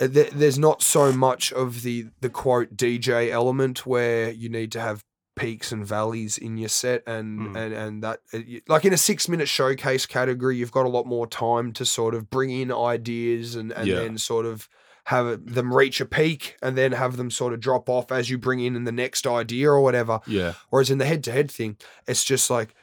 uh, 0.02 0.08
There's 0.08 0.60
not 0.60 0.82
so 0.82 1.12
much 1.12 1.52
of 1.54 1.82
the 1.84 2.08
the 2.22 2.30
quote 2.30 2.76
DJ 2.78 3.30
element 3.32 3.86
where 3.86 4.32
you 4.32 4.50
need 4.50 4.72
to 4.74 4.80
have 4.80 5.04
peaks 5.36 5.72
and 5.72 5.86
valleys 5.86 6.38
in 6.38 6.58
your 6.58 6.70
set 6.70 7.04
and 7.06 7.40
Mm. 7.40 7.56
and 7.58 7.74
and 7.74 8.04
that 8.04 8.20
uh, 8.34 8.40
like 8.68 8.86
in 8.86 8.94
a 8.94 8.98
six 8.98 9.30
minute 9.30 9.48
showcase 9.48 10.08
category 10.08 10.58
you've 10.58 10.72
got 10.72 10.88
a 10.88 10.90
lot 10.90 11.06
more 11.06 11.28
time 11.28 11.72
to 11.74 11.86
sort 11.86 12.16
of 12.16 12.28
bring 12.32 12.50
in 12.50 12.72
ideas 12.72 13.56
and 13.56 13.72
and 13.72 13.88
Yeah. 13.88 13.96
then 13.98 14.18
sort 14.18 14.48
of 14.48 14.68
have 15.08 15.54
them 15.54 15.74
reach 15.74 16.02
a 16.02 16.06
peak 16.06 16.58
and 16.62 16.78
then 16.78 16.92
have 16.92 17.16
them 17.16 17.32
sort 17.32 17.54
of 17.54 17.60
drop 17.62 17.90
off 17.90 18.12
as 18.12 18.30
you 18.30 18.38
bring 18.38 18.60
in 18.60 18.84
the 18.84 18.92
next 18.92 19.26
idea 19.26 19.70
or 19.70 19.82
whatever 19.82 20.20
Yeah. 20.28 20.54
whereas 20.70 20.90
in 20.92 20.98
the 20.98 21.06
head 21.06 21.24
to 21.26 21.32
head 21.32 21.50
thing 21.50 21.78
it's 22.08 22.24
just 22.26 22.50
like 22.50 22.76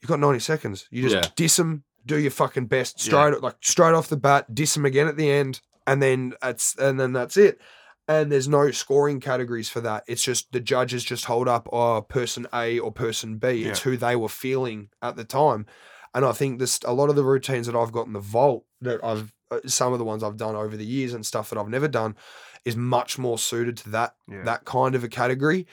you've 0.00 0.08
got 0.08 0.20
90 0.20 0.38
seconds 0.38 0.86
you 0.90 1.02
just 1.02 1.14
Yeah. 1.16 1.30
diss 1.34 1.56
them 1.56 1.82
do 2.06 2.18
your 2.18 2.30
fucking 2.30 2.66
best 2.66 2.98
Yeah. 2.98 3.10
straight 3.30 3.42
like 3.42 3.56
straight 3.60 3.94
off 3.94 4.08
the 4.08 4.16
bat 4.16 4.54
diss 4.54 4.74
them 4.74 4.84
again 4.84 5.08
at 5.08 5.16
the 5.16 5.28
end 5.30 5.60
and 5.86 6.00
then 6.00 6.34
that's 6.40 6.76
and 6.76 7.00
then 7.00 7.12
that's 7.12 7.36
it 7.36 7.60
and 8.08 8.30
there's 8.30 8.48
no 8.48 8.70
scoring 8.72 9.20
categories 9.20 9.68
for 9.68 9.80
that. 9.82 10.02
It's 10.08 10.24
just 10.24 10.50
the 10.50 10.58
judges 10.60 11.04
just 11.04 11.24
hold 11.26 11.46
up 11.46 11.68
oh, 11.72 12.02
person 12.02 12.48
A 12.52 12.80
or 12.80 12.90
person 12.90 13.38
B. 13.38 13.62
It's 13.64 13.80
who 13.80 13.96
they 13.96 14.16
were 14.16 14.28
feeling 14.28 14.88
at 15.00 15.14
the 15.14 15.22
time. 15.24 15.66
And 16.12 16.24
I 16.24 16.32
think 16.32 16.58
this 16.58 16.80
a 16.84 16.92
lot 16.92 17.10
of 17.10 17.16
the 17.16 17.22
routines 17.22 17.68
that 17.68 17.76
I've 17.76 17.92
got 17.92 18.08
in 18.08 18.12
the 18.12 18.18
vault 18.18 18.64
that 18.80 19.02
I've 19.04 19.32
some 19.66 19.92
of 19.92 19.98
the 19.98 20.04
ones 20.04 20.22
I've 20.22 20.36
done 20.36 20.54
over 20.54 20.76
the 20.76 20.84
years 20.86 21.14
and 21.14 21.24
stuff 21.24 21.50
that 21.50 21.58
I've 21.58 21.68
never 21.68 21.88
done 21.88 22.16
is 22.64 22.76
much 22.76 23.18
more 23.18 23.38
suited 23.38 23.76
to 23.78 23.90
that 23.90 24.14
Yeah. 24.28 24.44
that 24.44 24.64
kind 24.64 24.94
of 24.94 25.04
a 25.04 25.08
category. 25.08 25.66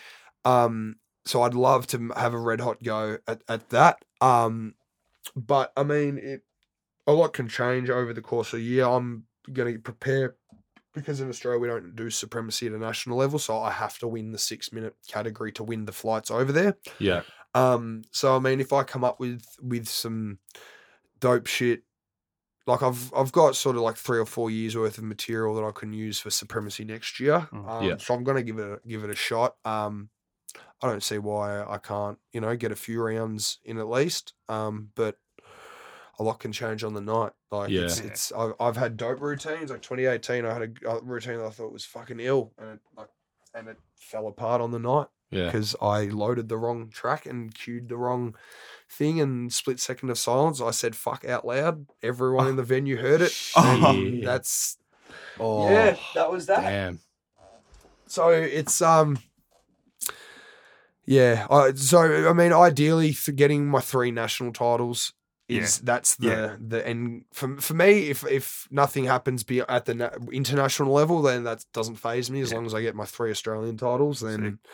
Um, 0.46 0.96
so 1.26 1.44
I'd 1.44 1.54
love 1.54 1.86
to 1.88 2.12
have 2.16 2.34
a 2.34 2.40
red 2.40 2.62
hot 2.62 2.82
go 2.84 3.18
at, 3.28 3.42
at 3.48 3.70
that. 3.70 4.04
Um, 4.22 4.76
but 5.36 5.72
I 5.78 5.84
mean, 5.84 6.18
it, 6.18 6.42
a 7.06 7.14
lot 7.14 7.34
can 7.34 7.48
change 7.48 7.90
over 7.90 8.14
the 8.14 8.22
course 8.22 8.54
of 8.54 8.60
a 8.60 8.62
year. 8.64 8.86
I'm 8.86 9.26
going 9.52 9.74
to 9.74 9.80
prepare 9.80 10.36
because 10.94 11.22
in 11.22 11.30
Australia 11.30 11.60
we 11.60 11.68
don't 11.68 11.96
do 11.96 12.10
supremacy 12.10 12.66
at 12.68 12.74
a 12.74 12.78
national 12.80 13.18
level, 13.18 13.38
so 13.38 13.60
I 13.60 13.72
have 13.72 14.00
to 14.00 14.08
win 14.08 14.32
the 14.32 14.38
six 14.40 14.72
minute 14.74 14.96
category 15.08 15.52
to 15.54 15.64
win 15.64 15.86
the 15.86 15.92
flights 15.92 16.32
over 16.32 16.52
there. 16.52 16.78
Yeah. 16.98 17.22
Um, 17.54 18.04
so 18.12 18.36
I 18.36 18.40
mean, 18.40 18.60
if 18.60 18.74
I 18.74 18.84
come 18.84 19.04
up 19.04 19.20
with 19.20 19.44
with 19.62 19.88
some 19.88 20.40
dope 21.20 21.48
shit, 21.48 21.84
like 22.70 22.82
I've 22.84 23.12
I've 23.14 23.32
got 23.32 23.56
sort 23.56 23.76
of 23.76 23.82
like 23.82 23.96
three 23.98 24.20
or 24.20 24.26
four 24.26 24.50
years 24.52 24.76
worth 24.78 24.98
of 24.98 25.04
material 25.04 25.56
that 25.56 25.64
I 25.64 25.72
can 25.72 25.92
use 25.94 26.20
for 26.20 26.30
supremacy 26.30 26.84
next 26.86 27.20
year. 27.20 27.48
Mm. 27.52 27.68
Um, 27.70 27.84
Yeah. 27.84 27.98
So 27.98 28.14
I'm 28.14 28.24
gonna 28.24 28.44
give 28.44 28.60
it 28.60 28.70
a, 28.84 28.88
give 28.88 29.04
it 29.04 29.10
a 29.10 29.16
shot. 29.16 29.56
Um, 29.66 30.10
I 30.82 30.88
don't 30.88 31.04
see 31.04 31.18
why 31.18 31.62
I 31.62 31.78
can't, 31.78 32.18
you 32.32 32.40
know, 32.42 32.56
get 32.56 32.72
a 32.72 32.76
few 32.76 33.02
rounds 33.02 33.60
in 33.66 33.78
at 33.78 33.90
least. 33.90 34.34
Um, 34.48 34.90
but 34.96 35.18
a 36.18 36.24
lot 36.24 36.40
can 36.40 36.52
change 36.52 36.84
on 36.84 36.94
the 36.94 37.02
night. 37.02 37.32
Like 37.52 37.70
it's, 37.72 38.00
Yeah. 38.00 38.08
it's 38.08 38.32
I've, 38.32 38.54
I've 38.60 38.78
had 38.78 38.98
dope 38.98 39.22
routines. 39.22 39.72
Like 39.72 39.82
2018, 39.82 40.46
I 40.46 40.54
had 40.54 40.80
a, 40.86 40.90
a 40.90 41.02
routine 41.02 41.38
that 41.38 41.46
I 41.46 41.50
thought 41.50 41.72
was 41.74 41.86
fucking 41.86 42.20
ill, 42.20 42.52
and 42.58 42.72
it, 42.72 42.80
like, 42.98 43.10
and 43.54 43.68
it 43.68 43.78
fell 43.96 44.28
apart 44.28 44.62
on 44.62 44.72
the 44.72 44.80
night 44.80 45.08
Yeah. 45.32 45.46
because 45.46 45.76
I 45.82 46.06
loaded 46.06 46.50
the 46.50 46.58
wrong 46.58 46.90
track 46.90 47.26
and 47.26 47.54
cued 47.54 47.90
the 47.90 47.98
wrong 47.98 48.36
thing. 48.90 49.20
And 49.22 49.52
split 49.54 49.80
second 49.80 50.10
of 50.10 50.18
silence, 50.18 50.62
I 50.62 50.72
said 50.72 50.96
"fuck" 50.96 51.26
out 51.26 51.46
loud. 51.46 51.86
Everyone 52.04 52.48
in 52.48 52.56
the 52.56 52.64
venue 52.64 52.98
heard 52.98 53.22
it. 53.22 53.34
and 53.56 54.16
Shit. 54.16 54.26
that's 54.26 54.78
Oh, 55.40 55.70
yeah, 55.70 55.96
that 56.16 56.32
was 56.32 56.48
that. 56.48 56.62
Damn. 56.62 57.00
So 58.08 58.30
it's 58.30 58.82
um 58.82 59.20
yeah, 61.06 61.48
I 61.50 61.74
so 61.74 62.30
I 62.30 62.34
mean 62.34 62.54
ideally 62.54 63.14
for 63.14 63.32
getting 63.32 63.68
my 63.68 63.80
three 63.80 64.12
national 64.12 64.54
titles 64.54 65.14
is 65.48 65.80
that's 65.80 66.16
the 66.18 66.28
Yeah. 66.28 66.56
the 66.60 66.86
and 66.86 67.26
for 67.34 67.58
for 67.58 67.74
me 67.74 68.10
if 68.10 68.24
if 68.28 68.68
nothing 68.70 69.06
happens 69.06 69.44
be 69.44 69.62
at 69.62 69.86
the 69.86 69.96
na- 69.96 70.10
international 70.32 70.92
level 70.94 71.24
then 71.24 71.44
that 71.46 71.66
doesn't 71.74 71.96
phase 71.96 72.30
me 72.30 72.42
as 72.42 72.52
Yeah. 72.52 72.58
long 72.58 72.68
as 72.68 72.76
I 72.76 72.82
get 72.82 72.94
my 72.96 73.06
three 73.06 73.32
Australian 73.32 73.76
titles 73.78 74.20
then 74.20 74.60
Sick. 74.64 74.72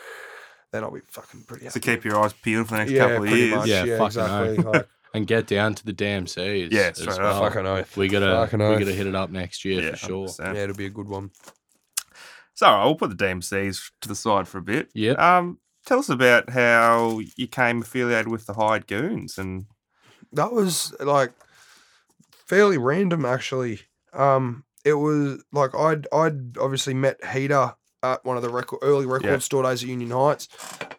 Then 0.72 0.84
I'll 0.84 0.90
be 0.90 1.00
fucking 1.00 1.42
pretty 1.42 1.64
So 1.68 1.78
happy. 1.78 1.80
keep 1.80 2.04
your 2.04 2.18
eyes 2.22 2.32
peeled 2.32 2.68
for 2.68 2.74
the 2.74 2.78
next 2.80 2.90
yeah, 2.92 3.08
couple 3.08 3.24
of 3.24 3.30
years. 3.30 3.54
much. 3.56 3.68
Yeah, 3.68 3.84
Yeah, 3.84 3.98
fucking 3.98 4.06
exactly. 4.06 4.56
Like, 4.64 4.88
And 5.14 5.26
get 5.26 5.46
down 5.46 5.74
to 5.74 5.84
the 5.86 5.94
DMCs. 5.94 6.70
Yeah, 6.72 6.80
as 6.90 6.98
straight 6.98 7.08
up. 7.14 7.20
well. 7.20 7.40
fucking 7.40 7.66
oath. 7.66 7.96
We 7.96 8.08
gotta 8.08 8.26
Fucking 8.26 8.58
we 8.58 8.64
oath. 8.66 8.78
gotta 8.80 8.92
hit 8.92 9.06
it 9.06 9.14
up 9.14 9.30
next 9.30 9.64
year 9.64 9.80
Yeah, 9.80 9.90
for 9.92 9.96
sure. 9.96 10.26
100%. 10.26 10.54
Yeah, 10.54 10.62
it'll 10.64 10.76
be 10.76 10.86
a 10.86 10.90
good 10.90 11.08
one. 11.08 11.30
So 12.54 12.66
I'll 12.66 12.94
put 12.96 13.16
the 13.16 13.24
DMCs 13.24 13.90
to 14.02 14.08
the 14.08 14.14
side 14.14 14.46
for 14.48 14.58
a 14.58 14.62
bit. 14.62 14.90
Yep. 14.94 15.18
Um, 15.18 15.58
tell 15.86 15.98
us 16.00 16.08
about 16.10 16.50
how 16.50 17.20
you 17.36 17.46
came 17.46 17.80
affiliated 17.82 18.28
with 18.28 18.44
the 18.46 18.54
Hired 18.54 18.86
Goons 18.86 19.38
and 19.38 19.66
that 20.32 20.52
was 20.52 20.92
like 21.00 21.32
fairly 22.28 22.76
random 22.76 23.24
actually 23.24 23.80
um 24.12 24.64
it 24.84 24.94
was 24.94 25.42
like 25.52 25.74
i'd 25.74 26.06
i'd 26.12 26.56
obviously 26.58 26.92
met 26.94 27.24
heater 27.32 27.74
at 28.14 28.24
one 28.24 28.36
of 28.36 28.42
the 28.42 28.48
record 28.50 28.78
early 28.82 29.06
record 29.06 29.26
Yeah. 29.26 29.38
store 29.38 29.62
days 29.62 29.82
at 29.82 29.88
union 29.88 30.10
heights 30.10 30.48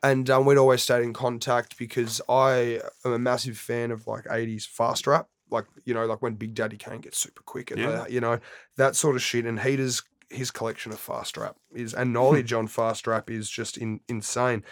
and 0.03 0.29
um, 0.29 0.45
we'd 0.45 0.57
always 0.57 0.81
stayed 0.83 1.03
in 1.03 1.13
contact 1.13 1.77
because 1.77 2.21
i 2.29 2.79
am 3.05 3.13
a 3.13 3.19
massive 3.19 3.57
fan 3.57 3.91
of 3.91 4.07
like 4.07 4.25
80s 4.25 4.65
fast 4.67 5.07
rap 5.07 5.27
like 5.49 5.65
you 5.85 5.93
know 5.93 6.05
like 6.05 6.21
when 6.21 6.35
big 6.35 6.53
daddy 6.53 6.77
kane 6.77 7.01
gets 7.01 7.17
super 7.19 7.41
quick 7.43 7.71
and 7.71 7.79
Yeah. 7.79 8.01
uh, 8.01 8.05
you 8.09 8.19
know 8.21 8.39
that 8.75 8.95
sort 8.95 9.15
of 9.15 9.21
shit 9.21 9.45
and 9.45 9.59
heater's 9.61 10.03
his 10.29 10.51
collection 10.51 10.91
of 10.91 10.99
fast 10.99 11.37
rap 11.37 11.55
is 11.73 11.93
and 11.93 12.11
knowledge 12.11 12.51
on 12.59 12.67
fast 12.67 13.07
rap 13.07 13.29
is 13.29 13.49
just 13.49 13.77
in, 13.77 14.01
insane 14.09 14.63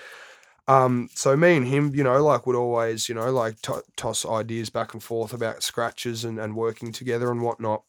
um, 0.68 1.10
so 1.14 1.38
me 1.38 1.56
and 1.58 1.68
him, 1.68 1.94
you 1.94 2.04
know, 2.04 2.24
like 2.24 2.48
would 2.48 2.56
always, 2.56 3.08
you 3.08 3.14
know, 3.14 3.32
like 3.32 3.62
to- 3.62 3.84
toss 3.98 4.26
ideas 4.26 4.72
back 4.72 4.96
and 4.96 5.04
forth 5.04 5.32
about 5.32 5.62
scratches 5.62 6.26
and, 6.26 6.40
and 6.40 6.56
working 6.56 6.92
together 6.92 7.30
and 7.30 7.44
whatnot. 7.44 7.84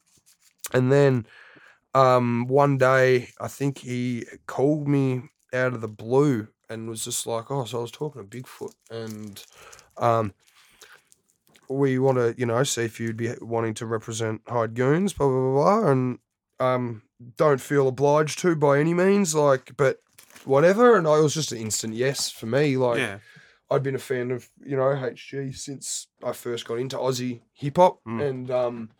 And 0.74 0.92
then 0.92 1.26
um, 1.96 2.46
one 2.46 2.78
day, 2.78 3.30
I 3.40 3.48
think 3.48 3.78
he 3.78 4.24
called 4.46 4.86
me 4.88 5.22
out 5.52 5.72
of 5.74 5.80
the 5.80 5.88
blue 5.88 6.48
and 6.68 6.88
was 6.88 7.04
just 7.04 7.26
like, 7.26 7.50
"Oh, 7.50 7.64
so 7.64 7.78
I 7.78 7.82
was 7.82 7.90
talking 7.90 8.26
to 8.26 8.28
Bigfoot, 8.42 8.74
and 8.90 9.42
um, 9.96 10.34
we 11.68 11.98
want 11.98 12.18
to, 12.18 12.34
you 12.36 12.46
know, 12.46 12.62
see 12.64 12.82
if 12.84 13.00
you'd 13.00 13.16
be 13.16 13.32
wanting 13.40 13.74
to 13.74 13.86
represent 13.86 14.42
Hired 14.48 14.74
Goons, 14.74 15.12
blah 15.12 15.28
blah 15.28 15.52
blah, 15.52 15.80
blah. 15.80 15.90
and 15.90 16.18
um, 16.60 17.02
don't 17.36 17.60
feel 17.60 17.88
obliged 17.88 18.38
to 18.40 18.54
by 18.56 18.78
any 18.78 18.94
means, 18.94 19.34
like, 19.34 19.72
but." 19.76 20.00
Whatever, 20.44 20.96
and 20.96 21.08
I 21.08 21.18
was 21.18 21.34
just 21.34 21.50
an 21.50 21.58
instant 21.58 21.94
yes 21.94 22.30
for 22.30 22.46
me. 22.46 22.76
Like, 22.76 22.98
yeah, 22.98 23.18
I'd 23.68 23.82
been 23.82 23.96
a 23.96 23.98
fan 23.98 24.30
of 24.30 24.48
you 24.64 24.76
know 24.76 24.84
HG 24.94 25.56
since 25.56 26.06
I 26.22 26.30
first 26.32 26.64
got 26.68 26.78
into 26.78 26.96
Aussie 26.98 27.40
hip 27.52 27.78
hop, 27.78 27.98
Mm. 28.06 28.22
and 28.28 28.50
um, 28.52 28.90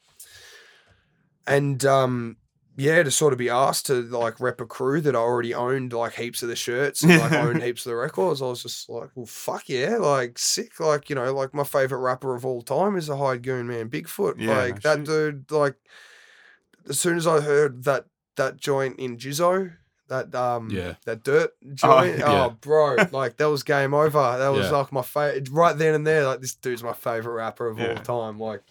and 1.46 1.84
um, 1.84 2.36
yeah, 2.76 3.02
to 3.02 3.10
sort 3.10 3.32
of 3.32 3.38
be 3.38 3.48
asked 3.48 3.86
to 3.86 4.02
like 4.02 4.38
rep 4.38 4.60
a 4.60 4.66
crew 4.66 5.00
that 5.00 5.16
I 5.16 5.18
already 5.18 5.54
owned 5.54 5.92
like 5.92 6.14
heaps 6.14 6.42
of 6.42 6.48
the 6.50 6.56
shirts 6.56 7.02
and 7.02 7.18
like 7.18 7.32
owned 7.32 7.62
heaps 7.64 7.86
of 7.86 7.90
the 7.90 7.96
records, 7.96 8.42
I 8.42 8.46
was 8.46 8.62
just 8.62 8.88
like, 8.88 9.10
well, 9.14 9.26
fuck 9.26 9.68
yeah, 9.68 9.96
like 9.96 10.38
sick, 10.38 10.78
like 10.78 11.08
you 11.08 11.16
know, 11.16 11.32
like 11.34 11.54
my 11.54 11.64
favorite 11.64 11.98
rapper 12.00 12.34
of 12.34 12.44
all 12.44 12.62
time 12.62 12.96
is 12.96 13.06
the 13.06 13.16
Hired 13.16 13.42
Goon 13.42 13.66
Man, 13.66 13.88
Bigfoot, 13.88 14.34
Yeah, 14.38 14.58
like 14.58 14.82
that 14.82 15.04
dude, 15.04 15.50
like 15.50 15.76
as 16.88 17.00
soon 17.00 17.16
as 17.16 17.26
I 17.26 17.40
heard 17.40 17.84
that 17.84 18.06
that 18.36 18.56
joint 18.58 18.98
in 18.98 19.16
Jizzo 19.16 19.72
that 20.08 20.32
um 20.34 20.68
Yeah. 20.70 20.94
that 21.04 21.24
dirt 21.24 21.50
joint. 21.74 22.20
Oh, 22.22 22.46
yeah. 22.46 22.48
bro, 22.60 22.96
like 23.10 23.38
that 23.38 23.46
was 23.50 23.62
game 23.62 23.94
over. 23.94 24.36
That 24.38 24.50
was 24.50 24.66
Yeah. 24.66 24.76
like 24.78 24.92
my 24.92 25.02
favorite 25.02 25.48
right 25.50 25.76
then 25.76 25.94
and 25.94 26.06
there. 26.06 26.24
Like 26.26 26.40
this 26.42 26.54
dude's 26.54 26.82
my 26.82 26.92
favorite 26.92 27.32
rapper 27.32 27.66
of 27.68 27.80
all 27.80 27.94
time. 27.96 28.38
Like. 28.38 28.62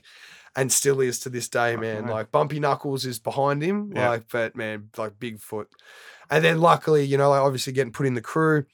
And 0.57 0.71
still 0.71 1.01
is 1.01 1.19
to 1.21 1.29
this 1.29 1.49
day, 1.49 1.75
man. 1.75 2.07
Like 2.07 2.31
Bumpy 2.31 2.59
Knuckles 2.59 3.05
is 3.05 3.19
behind 3.19 3.61
him, 3.61 3.91
Yeah. 3.93 4.09
like, 4.09 4.25
but 4.31 4.55
man, 4.55 4.89
like 4.97 5.19
Bigfoot. 5.19 5.65
And 6.29 6.45
then 6.45 6.61
luckily, 6.61 7.03
you 7.03 7.17
know, 7.17 7.29
like 7.31 7.41
obviously 7.41 7.73
getting 7.73 7.91
put 7.91 8.05
in 8.05 8.13
the 8.13 8.21
crew, 8.21 8.65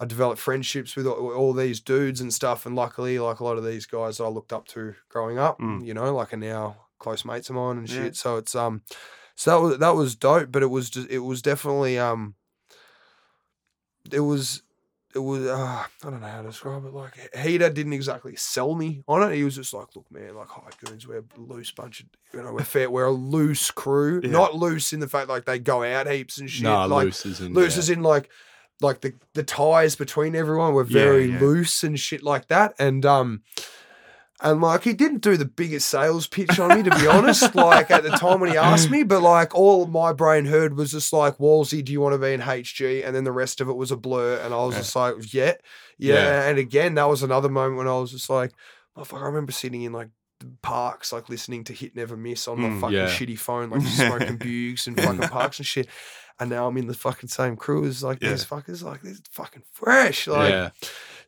I 0.00 0.04
developed 0.04 0.40
friendships 0.40 0.96
with 0.96 1.06
all, 1.06 1.32
all 1.32 1.52
these 1.52 1.78
dudes 1.80 2.20
and 2.20 2.34
stuff. 2.34 2.66
And 2.66 2.74
luckily, 2.74 3.18
like 3.20 3.38
a 3.40 3.44
lot 3.44 3.56
of 3.56 3.64
these 3.64 3.86
guys 3.86 4.18
that 4.18 4.24
I 4.24 4.28
looked 4.28 4.52
up 4.52 4.66
to 4.68 4.94
growing 5.08 5.38
up, 5.38 5.60
Mm. 5.60 5.84
you 5.86 5.94
know, 5.94 6.12
like 6.14 6.32
are 6.34 6.36
now 6.36 6.76
close 6.98 7.24
mates 7.24 7.48
of 7.50 7.54
mine 7.56 7.78
and 7.78 7.88
Yeah. 7.88 8.02
shit. 8.04 8.16
So 8.16 8.36
it's 8.36 8.54
um, 8.56 8.82
so 9.36 9.50
that 9.50 9.60
was 9.62 9.78
that 9.78 9.94
was 9.94 10.16
dope. 10.16 10.50
But 10.50 10.62
it 10.64 10.70
was 10.70 10.90
just 10.90 11.08
it 11.08 11.20
was 11.20 11.40
definitely 11.40 11.98
um, 12.00 12.34
it 14.10 14.20
was 14.20 14.62
it 15.18 15.22
was 15.22 15.46
uh, 15.46 15.56
I 15.56 15.86
don't 16.00 16.20
know 16.20 16.26
how 16.26 16.42
to 16.42 16.48
describe 16.48 16.84
it. 16.84 16.94
Like 16.94 17.34
Heater 17.36 17.70
didn't 17.70 17.92
exactly 17.92 18.36
sell 18.36 18.74
me 18.76 19.02
on 19.08 19.22
it. 19.24 19.34
He 19.34 19.42
was 19.42 19.56
just 19.56 19.74
like, 19.74 19.88
look, 19.96 20.10
man, 20.12 20.36
like 20.36 20.48
Hired 20.48 20.78
Goons, 20.78 21.08
we're 21.08 21.18
a 21.18 21.40
loose 21.40 21.72
bunch 21.72 22.00
of 22.00 22.06
you 22.32 22.40
know, 22.40 22.52
we're 22.52 22.62
fair, 22.62 22.88
we're 22.88 23.06
a 23.06 23.10
loose 23.10 23.72
crew. 23.72 24.20
Yeah. 24.22 24.30
Not 24.30 24.54
loose 24.54 24.92
in 24.92 25.00
the 25.00 25.08
fact 25.08 25.28
like 25.28 25.44
they 25.44 25.58
go 25.58 25.82
out 25.82 26.08
heaps 26.08 26.38
and 26.38 26.48
shit. 26.48 26.62
Nah, 26.62 26.84
like 26.84 27.06
loose 27.06 27.26
is 27.26 27.40
in. 27.40 27.52
loose 27.52 27.74
yeah. 27.74 27.80
as 27.80 27.90
in 27.90 28.02
like 28.02 28.30
like 28.80 29.00
the 29.00 29.12
the 29.34 29.42
ties 29.42 29.96
between 29.96 30.36
everyone 30.36 30.72
were 30.72 30.84
very 30.84 31.32
yeah. 31.32 31.40
loose 31.40 31.82
and 31.82 31.98
shit 31.98 32.22
like 32.22 32.46
that 32.46 32.74
and 32.78 33.04
um 33.04 33.42
and 34.40 34.60
like 34.60 34.84
he 34.84 34.92
didn't 34.92 35.20
do 35.20 35.36
the 35.36 35.44
biggest 35.44 35.88
sales 35.88 36.26
pitch 36.26 36.58
on 36.60 36.76
me 36.76 36.82
to 36.82 36.96
be 36.98 37.06
honest 37.06 37.54
like 37.56 37.90
at 37.90 38.02
the 38.04 38.10
time 38.10 38.38
when 38.40 38.50
he 38.50 38.56
asked 38.56 38.90
me 38.90 39.02
but 39.02 39.20
like 39.22 39.54
all 39.54 39.86
my 39.86 40.12
brain 40.12 40.44
heard 40.46 40.76
was 40.76 40.92
just 40.92 41.12
like 41.12 41.38
Wallzee 41.38 41.84
do 41.84 41.92
you 41.92 42.00
want 42.00 42.14
to 42.14 42.18
be 42.18 42.32
in 42.32 42.40
HG 42.40 43.04
and 43.04 43.16
then 43.16 43.24
the 43.24 43.32
rest 43.32 43.60
of 43.60 43.68
it 43.68 43.72
was 43.76 43.90
a 43.90 43.96
blur 43.96 44.36
and 44.44 44.54
I 44.54 44.58
was 44.58 44.74
Yeah. 44.74 44.80
just 44.80 44.96
like 44.96 45.14
yeah, 45.34 45.52
yeah 45.98 46.14
Yeah. 46.14 46.48
and 46.48 46.58
again 46.58 46.94
that 46.94 47.08
was 47.08 47.22
another 47.22 47.48
moment 47.48 47.78
when 47.78 47.88
I 47.88 47.98
was 47.98 48.12
just 48.12 48.30
like 48.30 48.52
motherfucker 48.96 49.22
I 49.22 49.26
remember 49.26 49.52
sitting 49.52 49.82
in 49.82 49.92
like 49.92 50.08
parks 50.62 51.12
like 51.12 51.28
listening 51.28 51.64
to 51.64 51.72
Hit 51.72 51.96
Never 51.96 52.16
Miss 52.16 52.46
on 52.46 52.60
my 52.60 52.68
Mm, 52.68 52.80
fucking 52.80 52.96
yeah. 52.96 53.06
shitty 53.08 53.38
phone 53.38 53.70
like 53.70 53.82
smoking 53.82 54.36
bugs 54.38 54.86
and 54.86 55.00
fucking 55.00 55.28
parks 55.28 55.58
and 55.58 55.66
shit 55.66 55.88
and 56.40 56.48
now 56.50 56.68
I'm 56.68 56.76
in 56.76 56.86
the 56.86 56.94
fucking 56.94 57.28
same 57.28 57.56
crew 57.56 57.84
as 57.84 58.04
like 58.04 58.22
Yeah. 58.22 58.30
these 58.30 58.44
fuckers. 58.44 58.84
Like 58.84 59.02
this 59.02 59.14
is 59.14 59.22
fucking 59.32 59.64
fresh. 59.72 60.28
Like 60.28 60.50
yeah, 60.52 60.70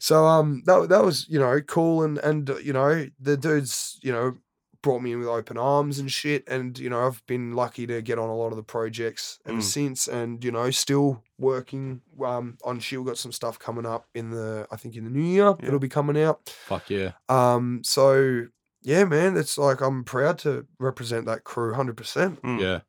so. 0.01 0.27
Um, 0.27 0.63
that 0.67 0.89
that 0.89 1.05
was 1.05 1.29
you 1.29 1.39
know 1.39 1.61
cool 1.61 2.03
and 2.03 2.19
and 2.19 2.51
uh, 2.51 2.57
you 2.59 2.73
know 2.73 3.07
the 3.21 3.37
dudes 3.37 4.01
you 4.03 4.11
know 4.11 4.37
brought 4.83 5.03
me 5.03 5.13
in 5.13 5.19
with 5.19 5.29
open 5.29 5.59
arms 5.59 5.99
and 5.99 6.11
shit. 6.11 6.43
And 6.49 6.77
you 6.79 6.89
know 6.91 7.07
I've 7.07 7.23
been 7.27 7.53
lucky 7.55 7.87
to 7.87 8.01
get 8.03 8.19
on 8.19 8.29
a 8.31 8.35
lot 8.35 8.49
of 8.51 8.57
the 8.57 8.63
projects 8.63 9.39
ever 9.47 9.59
Mm. 9.59 9.63
since. 9.63 10.09
And 10.09 10.43
you 10.43 10.51
know 10.51 10.71
still 10.71 11.23
working 11.39 12.01
um 12.25 12.57
on 12.65 12.81
shit. 12.81 12.99
We've 12.99 13.07
got 13.07 13.19
some 13.19 13.31
stuff 13.33 13.59
coming 13.59 13.85
up 13.87 14.07
in 14.15 14.31
the 14.31 14.67
I 14.73 14.77
think 14.77 14.97
in 14.97 15.05
the 15.05 15.11
new 15.11 15.23
year 15.23 15.49
Yeah. 15.49 15.55
that'll 15.65 15.79
be 15.79 15.89
coming 15.89 16.21
out. 16.21 16.49
fuck 16.49 16.89
yeah, 16.91 17.13
Um, 17.29 17.83
so. 17.85 18.47
Yeah, 18.83 19.05
man, 19.05 19.37
it's 19.37 19.59
like 19.59 19.83
I'm 19.83 20.05
proud 20.05 20.39
to 20.39 20.65
represent 20.79 21.27
that 21.27 21.45
crew 21.45 21.75
100%. 21.75 22.41
Mm. 22.41 22.59
yeah, 22.59 22.81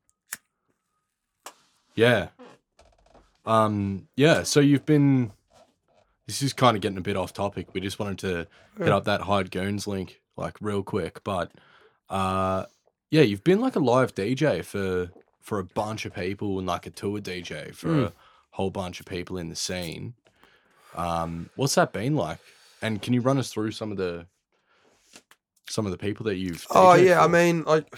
yeah. 1.96 2.30
Um, 3.46 4.08
yeah. 4.16 4.44
So 4.44 4.62
you've 4.62 4.86
been. 4.86 5.34
This 6.28 6.42
is 6.42 6.54
kind 6.54 6.76
of 6.78 6.82
getting 6.82 6.98
a 6.98 7.02
bit 7.02 7.18
off 7.18 7.34
topic. 7.34 7.68
We 7.74 7.82
just 7.82 8.00
wanted 8.00 8.20
to 8.20 8.48
hit 8.78 8.90
up 8.90 9.06
that 9.06 9.22
Hired 9.22 9.52
Goons 9.52 9.88
link 9.88 10.22
like 10.38 10.56
real 10.62 10.82
quick, 10.84 11.24
but 11.24 11.52
uh, 12.10 12.66
yeah, 13.10 13.22
you've 13.22 13.44
been 13.44 13.60
like 13.60 13.76
a 13.76 13.80
live 13.80 14.14
DJ 14.16 14.64
for 14.64 15.10
for 15.42 15.60
a 15.60 15.64
bunch 15.64 16.06
of 16.06 16.14
people 16.14 16.58
and 16.60 16.68
like 16.68 16.86
a 16.86 16.90
tour 16.92 17.20
DJ 17.20 17.74
for 17.74 17.88
Mm. 17.90 18.06
a 18.08 18.14
whole 18.52 18.70
bunch 18.70 19.00
of 19.00 19.06
people 19.06 19.38
in 19.38 19.50
the 19.50 19.56
scene. 19.56 20.14
Um, 20.96 21.50
what's 21.56 21.76
that 21.76 21.92
been 21.94 22.16
like? 22.16 22.40
And 22.82 23.02
can 23.02 23.14
you 23.14 23.22
run 23.22 23.38
us 23.38 23.52
through 23.52 23.72
some 23.72 23.92
of 23.92 23.98
the 23.98 24.28
some 25.70 25.86
of 25.86 25.92
the 25.92 25.98
people 25.98 26.26
that 26.26 26.36
you've? 26.36 26.66
Oh 26.70 26.94
yeah, 26.94 27.24
I 27.24 27.28
mean, 27.28 27.64
like, 27.64 27.94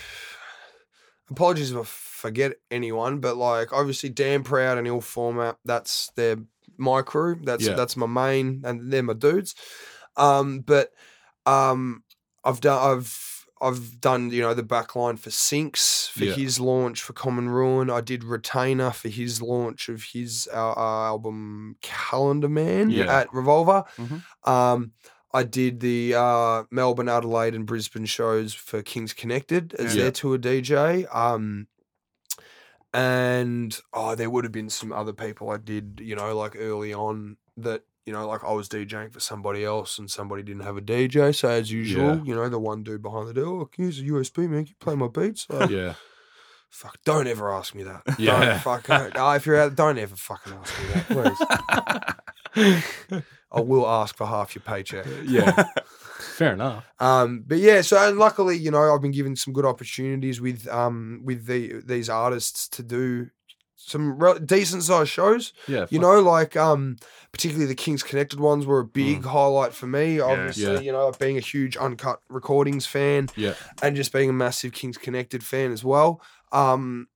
apologies 1.30 1.72
if 1.72 1.78
I 1.78 1.84
forget 1.84 2.54
anyone, 2.72 3.20
but 3.20 3.36
like, 3.38 3.74
obviously, 3.74 4.10
Damn 4.10 4.44
Proud 4.44 4.78
and 4.78 4.88
Ill 4.88 5.02
Format, 5.02 5.58
that's 5.66 6.10
their 6.16 6.38
my 6.78 7.02
crew. 7.02 7.40
That's 7.44 7.66
Yeah. 7.66 7.74
that's 7.76 7.96
my 7.98 8.08
main, 8.08 8.62
and 8.66 8.92
they're 8.92 9.04
my 9.04 9.14
dudes. 9.14 9.56
Um, 10.18 10.60
but 10.62 10.92
um, 11.46 12.04
I've 12.44 12.62
done 12.62 12.98
I've 12.98 13.30
I've 13.62 14.02
done 14.02 14.30
you 14.32 14.42
know 14.42 14.54
the 14.54 14.64
back 14.64 14.96
line 14.96 15.18
for 15.18 15.30
Sinks 15.32 16.08
for 16.10 16.26
Yeah. 16.26 16.34
his 16.34 16.60
launch 16.60 17.02
for 17.02 17.14
Common 17.14 17.50
Ruin. 17.50 17.90
I 17.90 18.02
did 18.02 18.24
Retainer 18.24 18.92
for 18.92 19.10
his 19.10 19.42
launch 19.42 19.88
of 19.90 20.04
his 20.04 20.50
uh, 20.54 20.74
album 20.78 21.78
Calendar 21.82 22.50
Man 22.50 22.90
Yeah. 22.90 23.20
at 23.20 23.34
Revolver. 23.34 23.86
Mhm. 23.98 24.24
Um, 24.50 24.92
I 25.36 25.44
did 25.44 25.80
the 25.80 26.14
uh, 26.14 26.64
Melbourne, 26.70 27.10
Adelaide, 27.10 27.56
and 27.56 27.66
Brisbane 27.66 28.06
shows 28.06 28.54
for 28.54 28.84
Kings 28.84 29.14
Connected 29.14 29.74
as 29.76 29.96
Yeah. 29.96 30.04
their 30.04 30.12
tour 30.12 30.38
DJ. 30.38 31.06
Um, 31.16 31.68
and 32.94 33.78
oh, 33.94 34.16
there 34.16 34.30
would 34.30 34.44
have 34.46 34.52
been 34.52 34.70
some 34.70 34.92
other 34.94 35.14
people 35.14 35.50
I 35.50 35.58
did, 35.58 36.00
you 36.04 36.16
know, 36.16 36.36
like 36.38 36.56
early 36.58 36.94
on 36.94 37.38
that, 37.58 37.84
you 38.06 38.14
know, 38.14 38.28
like 38.28 38.44
I 38.44 38.52
was 38.52 38.68
DJing 38.70 39.12
for 39.14 39.20
somebody 39.20 39.64
else 39.64 39.98
and 39.98 40.12
somebody 40.12 40.44
didn't 40.44 40.64
have 40.64 40.78
a 40.78 40.82
DJ. 40.82 41.34
So 41.34 41.50
as 41.50 41.72
usual, 41.72 42.18
Yeah. 42.18 42.24
you 42.24 42.36
know, 42.36 42.50
the 42.50 42.60
one 42.60 42.84
dude 42.84 43.02
behind 43.02 43.28
the 43.30 43.34
door, 43.34 43.62
oh, 43.62 43.66
can 43.66 43.84
you 43.86 43.90
use 43.92 44.00
a 44.00 44.04
USB, 44.04 44.50
man? 44.50 44.66
Can 44.66 44.68
you 44.68 44.76
play 44.80 44.96
my 44.96 45.08
beats? 45.08 45.48
Like, 45.50 45.70
yeah, 45.70 45.94
Fuck, 46.70 46.98
don't 47.06 47.28
ever 47.28 47.52
ask 47.54 47.74
me 47.76 47.84
that. 47.84 48.02
Yeah. 48.20 48.40
Don't 48.46 48.60
fuck, 48.62 48.90
uh, 48.90 49.34
if 49.36 49.46
you're 49.46 49.58
out, 49.62 49.76
don't 49.76 49.98
ever 50.00 50.16
fucking 50.16 50.54
ask 50.54 50.80
me 50.80 50.88
that, 50.94 52.18
please. 52.56 53.24
I 53.52 53.60
will 53.62 53.88
ask 53.88 54.16
for 54.18 54.26
half 54.26 54.56
your 54.56 54.64
paycheck. 54.64 55.06
yeah. 55.26 55.66
Fair 56.24 56.54
enough. 56.54 56.86
Um, 57.00 57.44
but 57.46 57.58
yeah, 57.60 57.82
so 57.82 57.98
and 57.98 58.18
luckily, 58.18 58.58
you 58.58 58.72
know, 58.72 58.94
I've 58.94 59.02
been 59.02 59.12
given 59.12 59.36
some 59.36 59.54
good 59.54 59.66
opportunities 59.66 60.40
with 60.42 60.68
um 60.68 61.22
with 61.24 61.46
the 61.46 61.82
these 61.86 62.10
artists 62.10 62.68
to 62.70 62.84
do 62.84 63.30
some 63.76 64.18
re- 64.18 64.40
decent 64.40 64.82
sized 64.84 65.10
shows. 65.10 65.52
Yeah, 65.68 65.88
You 65.90 66.00
know, 66.00 66.20
like 66.22 66.56
um 66.56 66.96
particularly 67.34 67.66
the 67.68 67.76
Kings 67.76 68.02
Connected 68.04 68.40
ones 68.40 68.66
were 68.66 68.80
a 68.80 68.86
big 68.86 69.26
highlight 69.26 69.74
for 69.74 69.88
me. 69.88 70.20
Obviously, 70.22 70.64
Mm. 70.66 70.74
Yeah. 70.76 70.80
you 70.80 70.92
know, 70.94 71.12
being 71.20 71.38
a 71.38 71.42
huge 71.42 71.76
uncut 71.78 72.20
recordings 72.30 72.86
fan 72.86 73.28
Yeah, 73.36 73.56
and 73.82 73.96
just 73.96 74.14
being 74.14 74.30
a 74.30 74.34
massive 74.34 74.72
Kings 74.72 74.98
Connected 74.98 75.44
fan 75.44 75.72
as 75.72 75.84
well. 75.84 76.22
Um, 76.54 77.08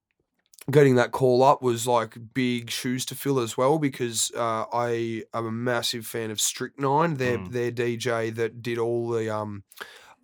getting 0.70 0.96
that 0.96 1.12
call 1.12 1.44
up 1.44 1.62
was 1.62 1.88
like 1.88 2.18
big 2.34 2.70
shoes 2.70 3.06
to 3.06 3.16
fill 3.16 3.40
as 3.40 3.58
well 3.58 3.80
because 3.80 4.32
uh, 4.36 4.66
I 4.74 5.24
am 5.34 5.46
a 5.46 5.52
massive 5.52 6.06
fan 6.06 6.30
of 6.32 6.42
Strychnine, 6.42 7.16
their 7.16 7.38
Mm. 7.38 7.52
their 7.52 7.72
DJ 7.72 8.34
that 8.36 8.62
did 8.62 8.78
all 8.78 9.10
the 9.10 9.30
um. 9.34 9.64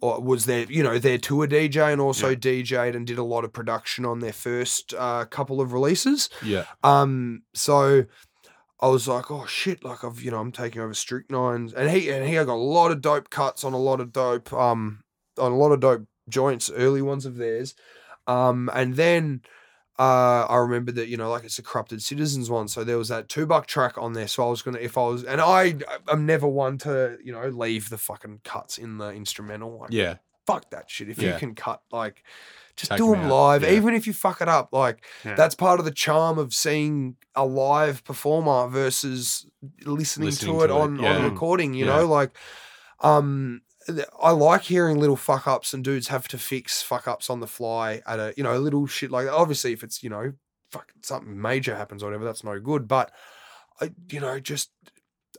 Or 0.01 0.19
was 0.19 0.43
their, 0.47 0.65
you 0.65 0.83
know, 0.83 0.99
their 0.99 1.17
tour 1.17 1.47
DJ 1.47 1.93
and 1.93 2.01
also 2.01 2.31
Yeah. 2.31 2.35
DJ'd 2.35 2.93
and 2.93 3.07
did 3.07 3.17
a 3.17 3.23
lot 3.23 3.45
of 3.45 3.53
production 3.53 4.03
on 4.03 4.19
their 4.19 4.33
first 4.33 4.93
uh, 4.93 5.23
couple 5.23 5.61
of 5.61 5.71
releases. 5.71 6.29
yeah, 6.43 6.65
Um, 6.83 7.43
so 7.53 8.03
I 8.81 8.87
was 8.89 9.07
like, 9.07 9.31
oh 9.31 9.45
shit, 9.45 9.81
like 9.85 10.03
I've, 10.03 10.21
you 10.21 10.29
know, 10.29 10.41
I'm 10.41 10.51
taking 10.51 10.81
over 10.81 10.91
Strychnine's 10.91 11.73
and 11.73 11.89
he 11.89 12.09
and 12.09 12.27
he 12.27 12.33
got 12.35 12.49
a 12.49 12.53
lot 12.53 12.91
of 12.91 12.99
dope 12.99 13.29
cuts 13.29 13.63
on 13.63 13.71
a 13.71 13.77
lot 13.77 14.01
of 14.01 14.11
dope, 14.11 14.51
um, 14.51 15.05
on 15.39 15.53
a 15.53 15.57
lot 15.57 15.71
of 15.71 15.79
dope 15.79 16.03
joints, 16.27 16.69
early 16.69 17.01
ones 17.01 17.25
of 17.25 17.37
theirs. 17.37 17.73
Um, 18.27 18.69
and 18.73 18.97
then 18.97 19.41
uh, 19.99 20.45
I 20.49 20.57
remember 20.57 20.91
that, 20.93 21.07
you 21.07 21.17
know, 21.17 21.29
like 21.29 21.43
it's 21.43 21.59
a 21.59 21.63
corrupted 21.63 22.01
citizens 22.01 22.49
one. 22.49 22.67
So 22.67 22.83
there 22.83 22.97
was 22.97 23.09
that 23.09 23.29
two 23.29 23.45
buck 23.45 23.67
track 23.67 23.97
on 23.97 24.13
there. 24.13 24.27
So 24.27 24.45
I 24.45 24.49
was 24.49 24.61
gonna 24.61 24.79
if 24.79 24.97
I 24.97 25.03
was 25.07 25.23
and 25.23 25.39
I 25.39 25.75
I'm 26.07 26.25
never 26.25 26.47
one 26.47 26.77
to, 26.79 27.17
you 27.23 27.31
know, 27.31 27.47
leave 27.47 27.89
the 27.89 27.97
fucking 27.97 28.41
cuts 28.43 28.77
in 28.77 28.97
the 28.97 29.09
instrumental. 29.11 29.79
Like 29.81 29.91
yeah, 29.91 30.15
fuck 30.47 30.69
that 30.71 30.89
shit. 30.89 31.09
If 31.09 31.19
Yeah. 31.19 31.33
you 31.33 31.39
can 31.39 31.53
cut 31.55 31.81
like 31.91 32.23
just 32.75 32.89
Take 32.89 32.97
do 32.97 33.13
'em 33.13 33.21
them 33.21 33.29
live, 33.29 33.61
yeah. 33.61 33.69
even 33.73 33.93
if 33.93 34.07
you 34.07 34.13
fuck 34.13 34.41
it 34.41 34.47
up. 34.49 34.69
Like 34.71 35.05
Yeah. 35.23 35.35
that's 35.35 35.53
part 35.53 35.77
of 35.79 35.85
the 35.85 35.91
charm 35.91 36.39
of 36.39 36.55
seeing 36.55 37.17
a 37.35 37.45
live 37.45 38.03
performer 38.03 38.67
versus 38.67 39.45
listening, 39.85 40.25
Listening 40.29 40.57
to 40.57 40.63
it 40.63 40.67
to 40.69 40.73
it, 40.73 40.79
on 40.79 41.05
on 41.05 41.23
recording. 41.23 41.75
You 41.75 41.85
know, 41.85 42.07
like 42.07 42.31
um. 43.01 43.61
I 44.21 44.31
like 44.31 44.63
hearing 44.63 44.99
little 44.99 45.15
fuck 45.15 45.47
ups 45.47 45.73
and 45.73 45.83
dudes 45.83 46.07
have 46.07 46.27
to 46.29 46.37
fix 46.37 46.81
fuck 46.81 47.07
ups 47.07 47.29
on 47.29 47.39
the 47.39 47.47
fly 47.47 48.01
at 48.05 48.19
a 48.19 48.33
you 48.37 48.43
know 48.43 48.55
a 48.55 48.59
little 48.59 48.87
shit 48.87 49.11
like 49.11 49.25
that. 49.25 49.33
Obviously, 49.33 49.73
if 49.73 49.83
it's 49.83 50.03
you 50.03 50.09
know 50.09 50.33
fuck 50.71 50.91
something 51.01 51.39
major 51.39 51.75
happens 51.75 52.03
or 52.03 52.07
whatever, 52.07 52.25
that's 52.25 52.43
no 52.43 52.59
good. 52.59 52.87
But 52.87 53.11
I 53.81 53.91
you 54.09 54.19
know 54.19 54.39
just 54.39 54.71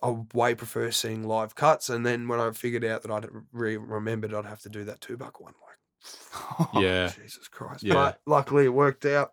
I 0.02 0.16
way 0.34 0.54
prefer 0.54 0.90
seeing 0.90 1.24
live 1.24 1.54
cuts. 1.54 1.88
And 1.88 2.04
then 2.04 2.28
when 2.28 2.40
I 2.40 2.50
figured 2.52 2.84
out 2.84 3.02
that 3.02 3.10
I'd 3.10 3.28
re- 3.52 3.76
remembered 3.76 4.34
I'd 4.34 4.44
have 4.44 4.62
to 4.62 4.68
do 4.68 4.84
that 4.84 5.00
two 5.00 5.16
buck 5.16 5.40
one, 5.40 5.54
like 5.66 6.68
yeah, 6.82 7.08
Jesus 7.08 7.48
Christ. 7.48 7.82
Yeah. 7.82 7.94
But 7.94 8.20
luckily 8.26 8.66
it 8.66 8.74
worked 8.74 9.06
out. 9.06 9.32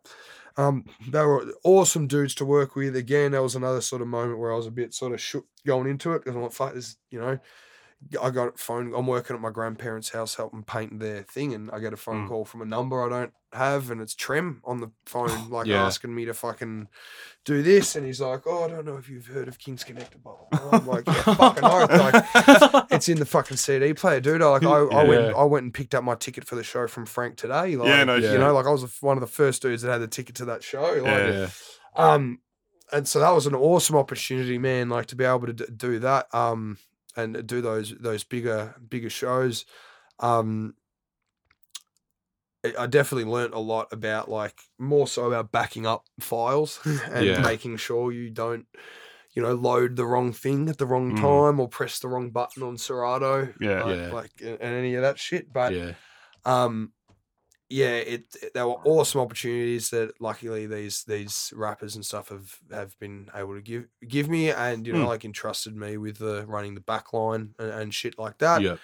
Um, 0.58 0.86
they 1.08 1.24
were 1.24 1.46
awesome 1.64 2.08
dudes 2.08 2.36
to 2.36 2.46
work 2.46 2.76
with. 2.76 2.96
Again, 2.96 3.32
that 3.32 3.42
was 3.42 3.56
another 3.56 3.82
sort 3.82 4.02
of 4.02 4.08
moment 4.08 4.40
where 4.40 4.52
I 4.52 4.58
was 4.58 4.68
a 4.68 4.72
bit 4.72 4.94
sort 4.94 5.14
of 5.14 5.22
shook 5.22 5.46
going 5.66 5.88
into 5.88 6.14
it 6.14 6.20
because 6.20 6.36
I'm 6.36 6.44
like, 6.44 6.52
fuck 6.52 6.74
this, 6.74 6.98
you 7.10 7.20
know, 7.20 7.40
I 8.22 8.30
got 8.32 8.48
a 8.56 8.58
phone. 8.58 8.94
I'm 8.96 9.08
working 9.08 9.36
at 9.36 9.42
my 9.42 9.52
grandparents' 9.52 10.10
house 10.10 10.36
helping 10.36 10.64
paint 10.64 11.00
their 11.00 11.22
thing, 11.24 11.54
and 11.54 11.70
I 11.72 11.80
get 11.80 11.94
a 11.94 11.98
phone 11.98 12.26
Mm. 12.26 12.30
call 12.30 12.46
from 12.46 12.62
a 12.62 12.66
number 12.66 13.02
I 13.04 13.10
don't 13.10 13.34
have, 13.54 13.92
and 13.92 14.02
it's 14.02 14.16
Trem 14.16 14.62
on 14.66 14.80
the 14.82 14.90
phone, 15.06 15.30
like 15.50 15.68
Yeah. 15.68 15.86
asking 15.86 16.14
me 16.16 16.26
to 16.26 16.34
fucking 16.34 16.88
do 17.46 17.62
this, 17.62 17.96
and 17.96 18.06
he's 18.06 18.20
like, 18.22 18.42
"Oh, 18.48 18.64
I 18.66 18.68
don't 18.70 18.86
know 18.86 18.98
if 18.98 19.08
you've 19.10 19.28
heard 19.28 19.48
of 19.48 19.60
Kings 19.60 19.84
Connected." 19.84 20.24
Blah, 20.24 20.36
blah, 20.52 20.60
blah. 20.70 20.80
I'm 20.80 20.88
like, 20.88 21.04
"Yeah, 21.08 21.22
fucking 21.36 21.64
oath." 21.64 21.90
Like, 22.74 22.86
it's 22.92 23.08
in 23.10 23.20
the 23.20 23.26
fucking 23.26 23.58
CD 23.58 23.94
player, 23.94 24.20
dude. 24.20 24.42
I, 24.42 24.48
like, 24.48 24.64
I, 24.64 24.68
I 24.80 25.04
went, 25.04 25.36
I 25.36 25.44
went 25.44 25.64
and 25.66 25.74
picked 25.74 25.94
up 25.96 26.04
my 26.04 26.16
ticket 26.16 26.46
for 26.46 26.56
the 26.56 26.64
show 26.64 26.88
from 26.88 27.06
Frank 27.06 27.38
today. 27.38 27.76
Like, 27.76 27.88
Yeah, 27.88 28.04
no 28.04 28.16
you 28.16 28.38
know, 28.38 28.54
like 28.54 28.66
I 28.66 28.72
was 28.72 29.02
one 29.02 29.16
of 29.18 29.22
the 29.22 29.28
first 29.28 29.62
dudes 29.62 29.84
that 29.84 29.92
had 29.92 30.02
the 30.02 30.08
ticket 30.08 30.36
to 30.36 30.46
that 30.46 30.64
show. 30.64 30.82
Like, 30.82 31.04
Yeah. 31.04 31.30
Yeah. 31.32 31.50
um, 31.96 32.40
and 32.92 33.08
so 33.08 33.20
that 33.20 33.30
was 33.32 33.48
an 33.48 33.56
awesome 33.56 33.96
opportunity, 33.96 34.58
man. 34.58 34.90
Like 34.90 35.06
to 35.08 35.16
be 35.16 35.24
able 35.24 35.48
to 35.48 35.54
d- 35.54 35.66
do 35.76 36.00
that, 36.00 36.34
um, 36.34 36.78
and 37.16 37.46
do 37.48 37.62
those 37.62 37.94
those 38.00 38.24
bigger 38.24 38.76
bigger 38.90 39.10
shows. 39.10 39.66
Um, 40.20 40.76
I- 42.64 42.86
definitely 42.88 43.30
learnt 43.32 43.54
a 43.56 43.60
lot 43.60 43.92
about 43.92 44.30
like 44.30 44.60
more 44.78 45.08
so 45.08 45.26
about 45.26 45.52
backing 45.52 45.86
up 45.88 46.06
files 46.20 46.80
and 46.86 47.26
Yeah. 47.26 47.42
making 47.42 47.78
sure 47.78 48.12
you 48.12 48.30
don't, 48.30 48.68
you 49.34 49.42
know, 49.42 49.56
load 49.56 49.96
the 49.96 50.06
wrong 50.06 50.32
thing 50.32 50.70
at 50.70 50.78
the 50.78 50.86
wrong 50.86 51.14
Mm. 51.18 51.22
time 51.22 51.60
or 51.60 51.68
press 51.68 52.00
the 52.00 52.08
wrong 52.08 52.30
button 52.30 52.62
on 52.62 52.78
Serato. 52.78 53.52
Yeah. 53.60 53.84
like, 53.84 53.98
Yeah. 53.98 54.12
like 54.12 54.32
and 54.42 54.62
any 54.62 54.94
of 54.96 55.02
that 55.02 55.18
shit. 55.18 55.52
But 55.52 55.74
yeah. 55.74 55.94
um 56.46 56.94
yeah 57.72 57.96
it, 58.14 58.24
it 58.44 58.54
there 58.54 58.68
were 58.68 58.80
awesome 58.86 59.22
opportunities 59.22 59.90
that 59.90 60.08
luckily 60.20 60.68
these 60.68 61.04
these 61.06 61.54
rappers 61.56 61.96
and 61.96 62.06
stuff 62.06 62.30
have 62.30 62.58
have 62.72 62.98
been 63.00 63.30
able 63.34 63.56
to 63.56 63.62
give 63.62 63.86
give 64.08 64.28
me 64.30 64.52
and 64.52 64.86
you 64.86 64.94
know 64.94 65.06
Mm. 65.06 65.08
like 65.14 65.26
entrusted 65.26 65.76
me 65.76 65.98
with 65.98 66.18
the 66.18 66.46
running 66.48 66.76
the 66.76 66.82
back 66.82 67.14
line 67.14 67.56
and, 67.60 67.72
and 67.72 67.94
shit 67.94 68.20
like 68.20 68.38
that 68.40 68.62
Yeah. 68.62 68.78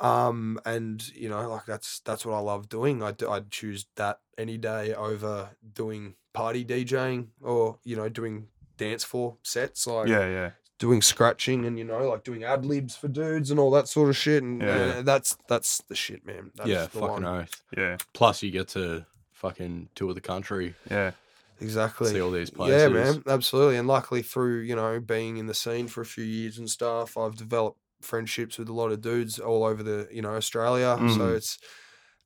um 0.00 0.58
and 0.64 1.06
you 1.14 1.28
know 1.28 1.48
like 1.48 1.66
that's 1.66 2.00
that's 2.00 2.26
what 2.26 2.34
i 2.34 2.40
love 2.40 2.68
doing 2.68 3.02
i'd, 3.02 3.22
I'd 3.22 3.50
choose 3.50 3.86
that 3.96 4.20
any 4.36 4.58
day 4.58 4.94
over 4.94 5.50
doing 5.72 6.14
party 6.32 6.64
djing 6.64 7.28
or 7.40 7.78
you 7.84 7.96
know 7.96 8.08
doing 8.08 8.48
dance 8.78 9.04
floor 9.04 9.36
sets 9.42 9.86
like 9.86 10.08
Yeah, 10.08 10.26
yeah. 10.28 10.50
Doing 10.82 11.00
scratching 11.00 11.64
and 11.64 11.78
you 11.78 11.84
know 11.84 12.08
like 12.08 12.24
doing 12.24 12.42
ad 12.42 12.66
libs 12.66 12.96
for 12.96 13.06
dudes 13.06 13.50
and 13.52 13.60
all 13.60 13.70
that 13.70 13.86
sort 13.86 14.08
of 14.08 14.16
shit 14.16 14.42
and 14.42 14.60
Yeah. 14.60 14.94
uh, 14.98 15.02
that's 15.02 15.36
that's 15.46 15.78
the 15.88 15.94
shit 15.94 16.26
man 16.26 16.50
that's 16.56 16.68
yeah. 16.68 16.82
the 16.82 16.88
Fucking 17.00 17.22
one. 17.22 17.24
oath. 17.24 17.62
Yeah. 17.76 17.98
Plus, 18.14 18.42
you 18.42 18.50
get 18.50 18.66
to 18.68 19.06
fucking 19.32 19.88
tour 19.94 20.12
the 20.12 20.20
country, 20.20 20.74
Yeah. 20.90 21.12
exactly 21.60 22.10
see 22.10 22.20
all 22.20 22.32
these 22.32 22.50
places. 22.50 22.82
yeah 22.82 22.88
man 22.88 23.22
absolutely 23.28 23.76
and 23.76 23.86
luckily 23.86 24.22
through 24.22 24.58
you 24.60 24.74
know 24.74 24.98
being 24.98 25.36
in 25.36 25.46
the 25.46 25.54
scene 25.54 25.86
for 25.86 26.00
a 26.00 26.06
few 26.16 26.24
years 26.24 26.58
and 26.58 26.68
stuff 26.68 27.16
i've 27.16 27.36
developed 27.36 27.78
friendships 28.00 28.58
with 28.58 28.68
a 28.68 28.72
lot 28.72 28.90
of 28.90 29.00
dudes 29.00 29.38
all 29.38 29.62
over 29.62 29.80
the 29.84 30.08
you 30.10 30.20
know 30.22 30.34
australia 30.34 30.96
so 30.98 31.04
Mm. 31.04 31.36
it's 31.36 31.58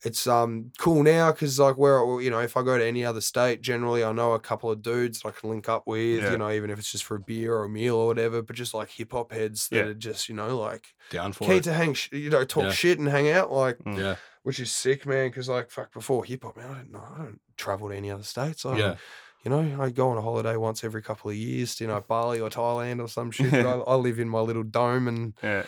it's 0.05 0.27
um 0.27 0.71
cool 0.79 1.03
now 1.03 1.33
because 1.33 1.59
like 1.59 1.77
where 1.79 2.21
you 2.21 2.31
know 2.31 2.39
if 2.41 2.57
I 2.57 2.63
go 2.63 2.77
to 2.79 2.85
any 2.85 3.05
other 3.05 3.21
state, 3.21 3.63
generally 3.63 4.05
I 4.05 4.13
know 4.13 4.33
a 4.33 4.41
couple 4.41 4.71
of 4.71 4.83
dudes 4.83 5.21
that 5.21 5.29
I 5.29 5.31
can 5.33 5.51
link 5.51 5.69
up 5.69 5.87
with. 5.87 6.23
Yeah. 6.23 6.33
You 6.33 6.39
know, 6.39 6.51
even 6.51 6.71
if 6.71 6.79
it's 6.79 6.93
just 6.93 7.05
for 7.05 7.17
a 7.17 7.21
beer 7.21 7.55
or 7.55 7.65
a 7.65 7.69
meal 7.69 7.97
or 7.97 8.07
whatever. 8.09 8.43
But 8.43 8.57
just 8.57 8.75
like 8.75 8.91
hip 8.91 9.13
hop 9.13 9.33
heads 9.33 9.69
that 9.69 9.77
Yeah. 9.77 9.83
are 9.85 9.95
just 9.95 10.29
you 10.29 10.35
know 10.35 10.57
like 10.59 10.89
Down 11.11 11.33
for 11.33 11.45
keen 11.47 11.57
it. 11.57 11.65
to 11.65 11.73
hang, 11.73 11.95
sh- 11.95 12.11
you 12.13 12.31
know, 12.31 12.45
talk 12.45 12.65
Yeah. 12.65 12.71
shit 12.73 12.99
and 12.99 13.09
hang 13.09 13.31
out, 13.31 13.51
like 13.51 13.79
Mm. 13.79 13.99
Yeah. 13.99 14.17
which 14.43 14.61
is 14.61 14.71
sick, 14.71 15.07
man. 15.07 15.29
Because 15.29 15.49
like 15.49 15.71
fuck, 15.71 15.93
before 15.93 16.25
hip 16.25 16.45
hop, 16.45 16.57
man, 16.57 16.71
I 16.71 16.75
don't 16.75 16.93
know, 16.93 17.05
I 17.15 17.19
don't 17.19 17.41
travel 17.57 17.89
to 17.89 17.97
any 17.97 18.11
other 18.11 18.23
states. 18.23 18.67
I, 18.67 18.77
Yeah. 18.77 18.97
you 19.45 19.51
know, 19.51 19.83
I 19.83 19.89
go 19.91 20.11
on 20.11 20.19
a 20.19 20.23
holiday 20.23 20.57
once 20.57 20.85
every 20.85 21.03
couple 21.03 21.31
of 21.31 21.37
years, 21.37 21.75
to, 21.77 21.85
you 21.85 21.89
know, 21.89 22.05
Bali 22.07 22.39
or 22.39 22.51
Thailand 22.51 23.01
or 23.03 23.09
some 23.09 23.31
shit. 23.31 23.53
I, 23.55 23.61
I 23.87 23.95
live 23.95 24.19
in 24.21 24.29
my 24.29 24.41
little 24.41 24.63
dome 24.63 25.09
and 25.09 25.33
Yeah. 25.43 25.65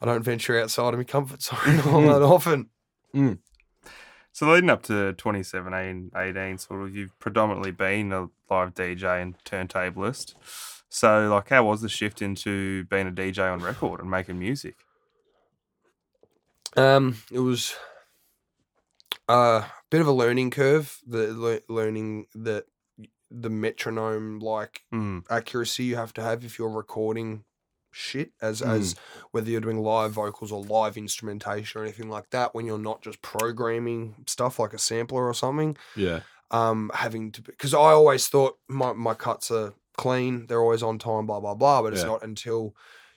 I 0.00 0.06
don't 0.06 0.22
venture 0.22 0.58
outside 0.60 0.94
of 0.94 0.98
my 0.98 1.04
comfort 1.04 1.42
zone 1.48 1.80
all 1.86 2.02
that 2.02 2.22
often. 2.22 2.70
So 4.32 4.50
leading 4.50 4.70
up 4.70 4.82
to 4.84 5.12
2017, 5.12 6.10
18, 6.16 6.58
sort 6.58 6.82
of, 6.82 6.96
you've 6.96 7.18
predominantly 7.18 7.70
been 7.70 8.12
a 8.12 8.28
live 8.50 8.74
DJ 8.74 9.20
and 9.20 9.36
turntablist. 9.44 10.34
So, 10.88 11.28
like, 11.28 11.50
how 11.50 11.64
was 11.64 11.82
the 11.82 11.88
shift 11.88 12.22
into 12.22 12.84
being 12.84 13.06
a 13.06 13.10
DJ 13.10 13.52
on 13.52 13.60
record 13.60 14.00
and 14.00 14.10
making 14.10 14.38
music? 14.38 14.76
Um, 16.76 17.18
it 17.30 17.40
was 17.40 17.74
a 19.28 19.64
bit 19.90 20.00
of 20.00 20.06
a 20.06 20.12
learning 20.12 20.50
curve. 20.50 20.98
The 21.06 21.32
le- 21.34 21.72
learning 21.72 22.26
that 22.34 22.64
the 23.30 23.50
metronome 23.50 24.38
like 24.40 24.82
Mm. 24.92 25.24
accuracy 25.30 25.84
you 25.84 25.96
have 25.96 26.12
to 26.14 26.22
have 26.22 26.44
if 26.44 26.58
you're 26.58 26.68
recording 26.68 27.44
shit 27.92 28.32
as 28.40 28.60
Mm. 28.62 28.70
as 28.80 28.94
whether 29.30 29.50
you're 29.50 29.60
doing 29.60 29.82
live 29.82 30.12
vocals 30.12 30.50
or 30.50 30.62
live 30.64 30.96
instrumentation 30.96 31.80
or 31.80 31.84
anything 31.84 32.08
like 32.08 32.30
that 32.30 32.54
when 32.54 32.66
you're 32.66 32.78
not 32.78 33.02
just 33.02 33.20
programming 33.22 34.14
stuff 34.26 34.58
like 34.58 34.72
a 34.72 34.78
sampler 34.78 35.26
or 35.26 35.34
something 35.34 35.76
Yeah. 35.94 36.20
um 36.50 36.90
having 36.94 37.32
to 37.32 37.42
because 37.42 37.74
i 37.74 37.78
always 37.78 38.28
thought 38.28 38.58
my, 38.68 38.92
my 38.92 39.14
cuts 39.14 39.50
are 39.50 39.74
clean 39.96 40.46
they're 40.46 40.60
always 40.62 40.82
on 40.82 40.98
time 40.98 41.26
blah 41.26 41.38
blah 41.40 41.54
blah 41.54 41.82
but 41.82 41.92
it's 41.92 42.02
Yeah. 42.02 42.08
not 42.08 42.22
until 42.24 42.74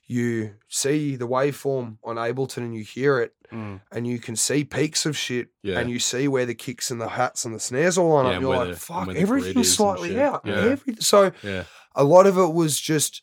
you 0.07 0.55
see 0.67 1.15
the 1.15 1.27
waveform 1.27 1.97
on 2.03 2.17
ableton 2.17 2.57
and 2.57 2.75
you 2.75 2.83
hear 2.83 3.19
it 3.19 3.31
Mm. 3.53 3.79
and 3.91 4.07
you 4.07 4.17
can 4.17 4.35
see 4.35 4.63
peaks 4.63 5.05
of 5.05 5.15
shit 5.15 5.49
Yeah. 5.61 5.77
and 5.79 5.87
you 5.89 5.99
see 5.99 6.27
where 6.27 6.47
the 6.47 6.55
kicks 6.55 6.89
and 6.89 6.99
the 6.99 7.09
hats 7.09 7.45
and 7.45 7.53
the 7.53 7.59
snares 7.59 7.95
all 7.95 8.09
line 8.15 8.25
Yeah, 8.25 8.35
up 8.37 8.41
you're 8.41 8.55
like 8.55 8.69
the- 8.69 8.75
fuck 8.75 8.95
where 9.05 9.05
the 9.05 9.13
grid 9.13 9.21
everything's 9.21 9.73
slightly 9.75 10.19
out 10.19 10.41
Yeah. 10.43 10.55
Every, 10.55 10.95
so 10.99 11.31
Yeah. 11.43 11.65
a 11.95 12.03
lot 12.03 12.25
of 12.25 12.39
it 12.39 12.53
was 12.53 12.79
just 12.79 13.21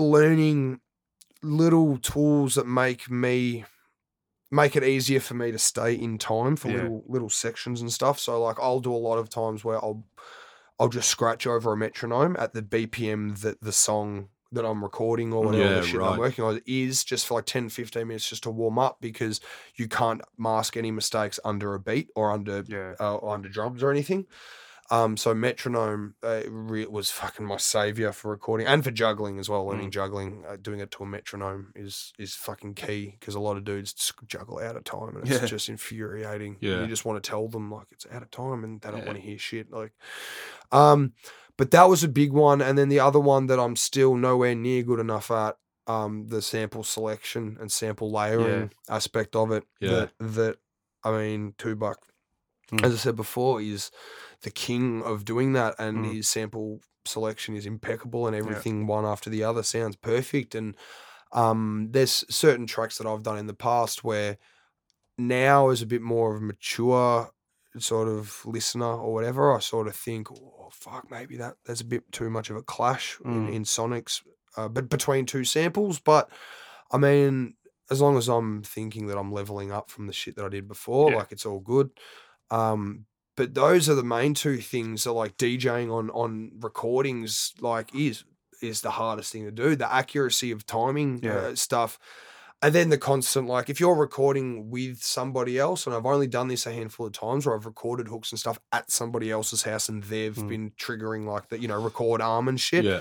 learning 0.00 0.80
little 1.42 1.96
tools 1.98 2.54
that 2.56 2.66
make 2.66 3.10
me 3.10 3.64
make 4.50 4.74
it 4.74 4.82
easier 4.82 5.20
for 5.20 5.34
me 5.34 5.52
to 5.52 5.58
stay 5.58 5.94
in 5.94 6.18
time 6.18 6.56
for 6.56 6.68
Yeah. 6.68 6.76
little 6.82 7.04
little 7.06 7.30
sections 7.30 7.80
and 7.80 7.92
stuff. 7.92 8.18
So 8.18 8.42
like 8.42 8.56
I'll 8.60 8.80
do 8.80 8.92
a 8.92 8.96
lot 8.96 9.18
of 9.18 9.28
times 9.28 9.64
where 9.64 9.76
I'll 9.76 10.04
I'll 10.78 10.88
just 10.88 11.08
scratch 11.08 11.46
over 11.46 11.72
a 11.72 11.76
metronome 11.76 12.36
at 12.38 12.52
the 12.54 12.62
BPM 12.62 13.40
that 13.42 13.60
the 13.60 13.72
song 13.72 14.28
that 14.52 14.64
I'm 14.64 14.82
recording 14.82 15.32
or 15.32 15.44
whatever 15.44 15.62
Yeah, 15.62 15.74
the 15.80 15.86
shit 15.86 16.00
that 16.00 16.06
I'm 16.06 16.18
working 16.18 16.42
on 16.44 16.60
is 16.66 17.04
just 17.04 17.24
for 17.26 17.34
like 17.34 17.46
10, 17.46 17.68
15 17.68 18.08
minutes 18.08 18.28
just 18.28 18.42
to 18.42 18.50
warm 18.50 18.80
up 18.80 18.98
because 19.00 19.40
you 19.76 19.86
can't 19.86 20.20
mask 20.36 20.76
any 20.76 20.90
mistakes 20.90 21.38
under 21.44 21.74
a 21.74 21.78
beat 21.78 22.08
or 22.16 22.32
under 22.32 22.64
Yeah. 22.66 22.94
uh, 22.98 23.14
or 23.16 23.32
under 23.34 23.48
drums 23.48 23.80
or 23.82 23.92
anything. 23.92 24.26
Um, 24.92 25.16
so 25.16 25.32
metronome 25.34 26.14
uh, 26.22 26.40
re- 26.48 26.86
was 26.86 27.10
fucking 27.12 27.46
my 27.46 27.58
savior 27.58 28.10
for 28.10 28.30
recording 28.32 28.66
and 28.66 28.82
for 28.82 28.90
juggling 28.90 29.38
as 29.38 29.48
well. 29.48 29.64
Learning 29.66 29.90
juggling, 29.92 30.44
uh, 30.48 30.56
doing 30.60 30.80
it 30.80 30.90
to 30.92 31.04
a 31.04 31.06
metronome 31.06 31.72
is 31.76 32.12
is 32.18 32.34
fucking 32.34 32.74
key 32.74 33.16
because 33.20 33.36
a 33.36 33.40
lot 33.40 33.56
of 33.56 33.64
dudes 33.64 34.12
juggle 34.26 34.58
out 34.58 34.76
of 34.76 34.82
time 34.82 35.16
and 35.16 35.28
it's 35.28 35.40
Yeah. 35.42 35.46
just 35.46 35.68
infuriating. 35.68 36.56
Yeah. 36.60 36.80
you 36.80 36.88
just 36.88 37.04
want 37.04 37.22
to 37.22 37.30
tell 37.30 37.46
them 37.46 37.70
like 37.70 37.86
it's 37.92 38.06
out 38.10 38.22
of 38.22 38.30
time 38.32 38.64
and 38.64 38.80
they 38.80 38.90
don't 38.90 38.98
Yeah. 39.00 39.06
want 39.06 39.16
to 39.18 39.22
hear 39.24 39.38
shit. 39.38 39.70
Like, 39.70 39.92
um, 40.72 41.12
but 41.56 41.70
that 41.72 41.88
was 41.88 42.02
a 42.02 42.08
big 42.08 42.32
one, 42.32 42.60
and 42.62 42.76
then 42.78 42.88
the 42.88 43.00
other 43.00 43.20
one 43.20 43.46
that 43.46 43.60
I'm 43.60 43.76
still 43.76 44.14
nowhere 44.16 44.54
near 44.54 44.82
good 44.82 44.98
enough 45.00 45.30
at. 45.30 45.56
Um, 45.86 46.26
the 46.28 46.40
sample 46.42 46.84
selection 46.84 47.56
and 47.60 47.70
sample 47.72 48.12
layering 48.12 48.70
aspect 48.88 49.34
of 49.34 49.50
it. 49.50 49.64
Yeah. 49.80 49.90
That 49.90 50.10
that 50.34 50.56
I 51.04 51.10
mean, 51.12 51.54
two 51.58 51.76
buck 51.76 51.98
Mm. 52.72 52.84
as 52.84 52.94
I 52.94 52.96
said 52.98 53.16
before, 53.16 53.60
is 53.60 53.90
the 54.42 54.50
king 54.50 55.02
of 55.02 55.24
doing 55.24 55.52
that, 55.54 55.74
and 55.78 55.98
Mm. 56.04 56.14
his 56.14 56.28
sample 56.28 56.80
selection 57.04 57.54
is 57.56 57.66
impeccable, 57.66 58.26
and 58.26 58.36
everything 58.36 58.86
one 58.86 59.04
after 59.04 59.30
the 59.30 59.42
other 59.44 59.62
sounds 59.62 59.96
perfect. 59.96 60.54
And 60.54 60.76
um, 61.32 61.88
there's 61.90 62.24
certain 62.34 62.66
tracks 62.66 62.98
that 62.98 63.06
I've 63.06 63.22
done 63.22 63.38
in 63.38 63.46
the 63.46 63.54
past 63.54 64.02
where 64.04 64.38
now, 65.18 65.68
as 65.68 65.82
a 65.82 65.86
bit 65.86 66.02
more 66.02 66.34
of 66.34 66.42
a 66.42 66.44
mature 66.44 67.30
sort 67.78 68.08
of 68.08 68.44
listener 68.46 68.86
or 68.96 69.12
whatever, 69.12 69.54
I 69.54 69.60
sort 69.60 69.86
of 69.86 69.94
think, 69.94 70.30
oh 70.32 70.70
fuck, 70.72 71.10
maybe 71.10 71.36
that 71.36 71.56
there's 71.64 71.80
a 71.80 71.84
bit 71.84 72.10
too 72.10 72.28
much 72.30 72.50
of 72.50 72.56
a 72.56 72.62
clash 72.62 73.18
in, 73.24 73.46
Mm. 73.46 73.52
in 73.54 73.62
sonics, 73.64 74.22
uh, 74.56 74.68
but 74.68 74.88
between 74.88 75.26
two 75.26 75.44
samples. 75.44 76.00
But 76.00 76.28
I 76.90 76.98
mean, 76.98 77.54
as 77.90 78.00
long 78.00 78.16
as 78.16 78.28
I'm 78.28 78.62
thinking 78.62 79.06
that 79.06 79.18
I'm 79.18 79.32
leveling 79.32 79.70
up 79.70 79.90
from 79.90 80.06
the 80.08 80.12
shit 80.12 80.34
that 80.36 80.44
I 80.44 80.48
did 80.48 80.66
before, 80.66 81.10
Yeah. 81.10 81.18
like 81.18 81.32
it's 81.32 81.46
all 81.46 81.60
good. 81.60 81.90
Um, 82.50 83.06
but 83.40 83.54
those 83.54 83.88
are 83.88 83.94
the 83.94 84.02
main 84.04 84.34
two 84.34 84.58
things 84.58 85.04
that 85.04 85.12
like 85.12 85.36
DJing 85.38 85.90
on 85.92 86.10
on 86.10 86.52
recordings 86.60 87.54
like 87.60 87.94
is 87.94 88.24
is 88.60 88.80
the 88.82 88.90
hardest 88.90 89.32
thing 89.32 89.44
to 89.46 89.50
do. 89.50 89.74
The 89.74 89.90
accuracy 89.90 90.50
of 90.50 90.66
timing 90.66 91.20
Yeah. 91.22 91.36
uh, 91.36 91.54
stuff. 91.54 91.98
And 92.62 92.74
then 92.74 92.90
the 92.90 92.98
constant, 92.98 93.46
like, 93.48 93.70
if 93.70 93.80
you're 93.80 93.94
recording 93.94 94.68
with 94.68 95.02
somebody 95.02 95.58
else, 95.58 95.86
and 95.86 95.96
I've 95.96 96.04
only 96.04 96.26
done 96.26 96.48
this 96.48 96.66
a 96.66 96.72
handful 96.72 97.06
of 97.06 97.12
times 97.12 97.46
where 97.46 97.56
I've 97.56 97.64
recorded 97.64 98.08
hooks 98.08 98.32
and 98.32 98.38
stuff 98.38 98.58
at 98.70 98.90
somebody 98.90 99.30
else's 99.30 99.62
house 99.62 99.88
and 99.88 100.02
they've 100.04 100.36
Mm. 100.36 100.48
been 100.48 100.70
triggering, 100.72 101.24
like, 101.24 101.48
the, 101.48 101.58
you 101.58 101.68
know, 101.68 101.80
record 101.82 102.20
arm 102.20 102.48
and 102.48 102.60
shit 102.60 102.84
Yeah. 102.84 103.00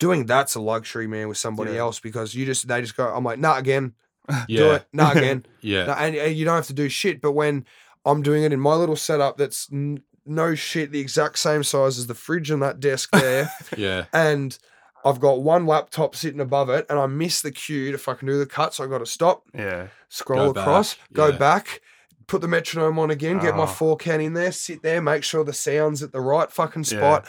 doing 0.00 0.26
that's 0.26 0.56
a 0.56 0.60
luxury, 0.60 1.06
man, 1.06 1.28
with 1.28 1.38
somebody 1.38 1.70
Yeah. 1.74 1.82
else 1.86 2.00
because 2.00 2.34
you 2.34 2.44
just 2.46 2.66
they 2.66 2.80
just 2.80 2.96
go, 2.96 3.06
I'm 3.06 3.22
like, 3.22 3.38
nah, 3.38 3.56
again, 3.56 3.94
do 4.48 4.54
Yeah. 4.54 4.74
it, 4.74 4.86
nah, 4.92 5.12
again, 5.12 5.46
Yeah. 5.60 5.84
nah, 5.86 5.94
and, 5.94 6.16
and 6.16 6.36
you 6.36 6.44
don't 6.44 6.56
have 6.56 6.66
to 6.66 6.72
do 6.82 6.88
shit. 6.88 7.20
But 7.20 7.30
when 7.30 7.64
I'm 8.06 8.22
doing 8.22 8.44
it 8.44 8.52
in 8.52 8.60
my 8.60 8.74
little 8.74 8.96
setup, 8.96 9.36
that's 9.36 9.68
n- 9.72 10.02
no 10.24 10.54
shit, 10.54 10.92
the 10.92 11.00
exact 11.00 11.38
same 11.38 11.62
size 11.62 11.98
as 11.98 12.06
the 12.06 12.14
fridge 12.14 12.50
and 12.50 12.62
that 12.62 12.80
desk 12.80 13.10
there, 13.12 13.50
Yeah. 13.76 14.06
and 14.12 14.56
I've 15.04 15.20
got 15.20 15.42
one 15.42 15.66
laptop 15.66 16.16
sitting 16.16 16.40
above 16.40 16.70
it, 16.70 16.86
and 16.88 16.98
I 16.98 17.06
miss 17.06 17.42
the 17.42 17.50
cue 17.52 17.92
to 17.92 17.98
fucking 17.98 18.26
do 18.26 18.38
the 18.38 18.46
cut, 18.46 18.72
so 18.74 18.84
I 18.84 18.86
got 18.86 18.98
to 18.98 19.06
stop, 19.06 19.42
Yeah. 19.54 19.88
scroll 20.08 20.52
Go 20.52 20.60
across, 20.62 20.94
back, 20.94 21.12
go 21.12 21.26
yeah. 21.28 21.36
back, 21.36 21.80
put 22.26 22.40
the 22.40 22.48
metronome 22.48 22.98
on 22.98 23.10
again, 23.10 23.38
get 23.38 23.54
my 23.56 23.64
Oh. 23.64 23.66
four 23.66 23.96
count 23.96 24.22
in 24.22 24.34
there, 24.34 24.50
sit 24.52 24.82
there, 24.82 25.00
make 25.02 25.22
sure 25.22 25.44
the 25.44 25.52
sound's 25.52 26.02
at 26.02 26.10
the 26.12 26.20
right 26.20 26.50
fucking 26.50 26.84
Yeah. 26.88 26.98
spot, 26.98 27.26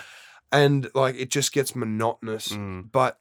and 0.51 0.89
like 0.95 1.15
it 1.17 1.29
just 1.29 1.51
gets 1.53 1.75
monotonous. 1.75 2.47
Mm. 2.49 2.91
But 2.91 3.19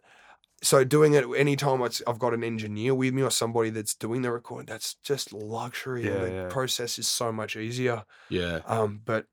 so 0.63 0.85
doing 0.85 1.15
it 1.15 1.25
anytime 1.37 1.83
I've 1.83 2.19
got 2.19 2.35
an 2.35 2.43
engineer 2.43 2.95
with 2.95 3.13
me 3.15 3.23
or 3.23 3.31
somebody 3.31 3.71
that's 3.71 3.95
doing 3.95 4.23
the 4.23 4.33
recording, 4.33 4.67
that's 4.67 4.95
just 4.95 5.33
luxury, 5.33 6.07
and 6.07 6.15
Yeah, 6.17 6.25
the 6.25 6.31
yeah. 6.33 6.49
process 6.49 6.99
is 6.99 7.07
so 7.07 7.31
much 7.33 7.57
easier. 7.57 8.05
Yeah. 8.31 8.61
Um, 8.67 9.01
but 9.05 9.27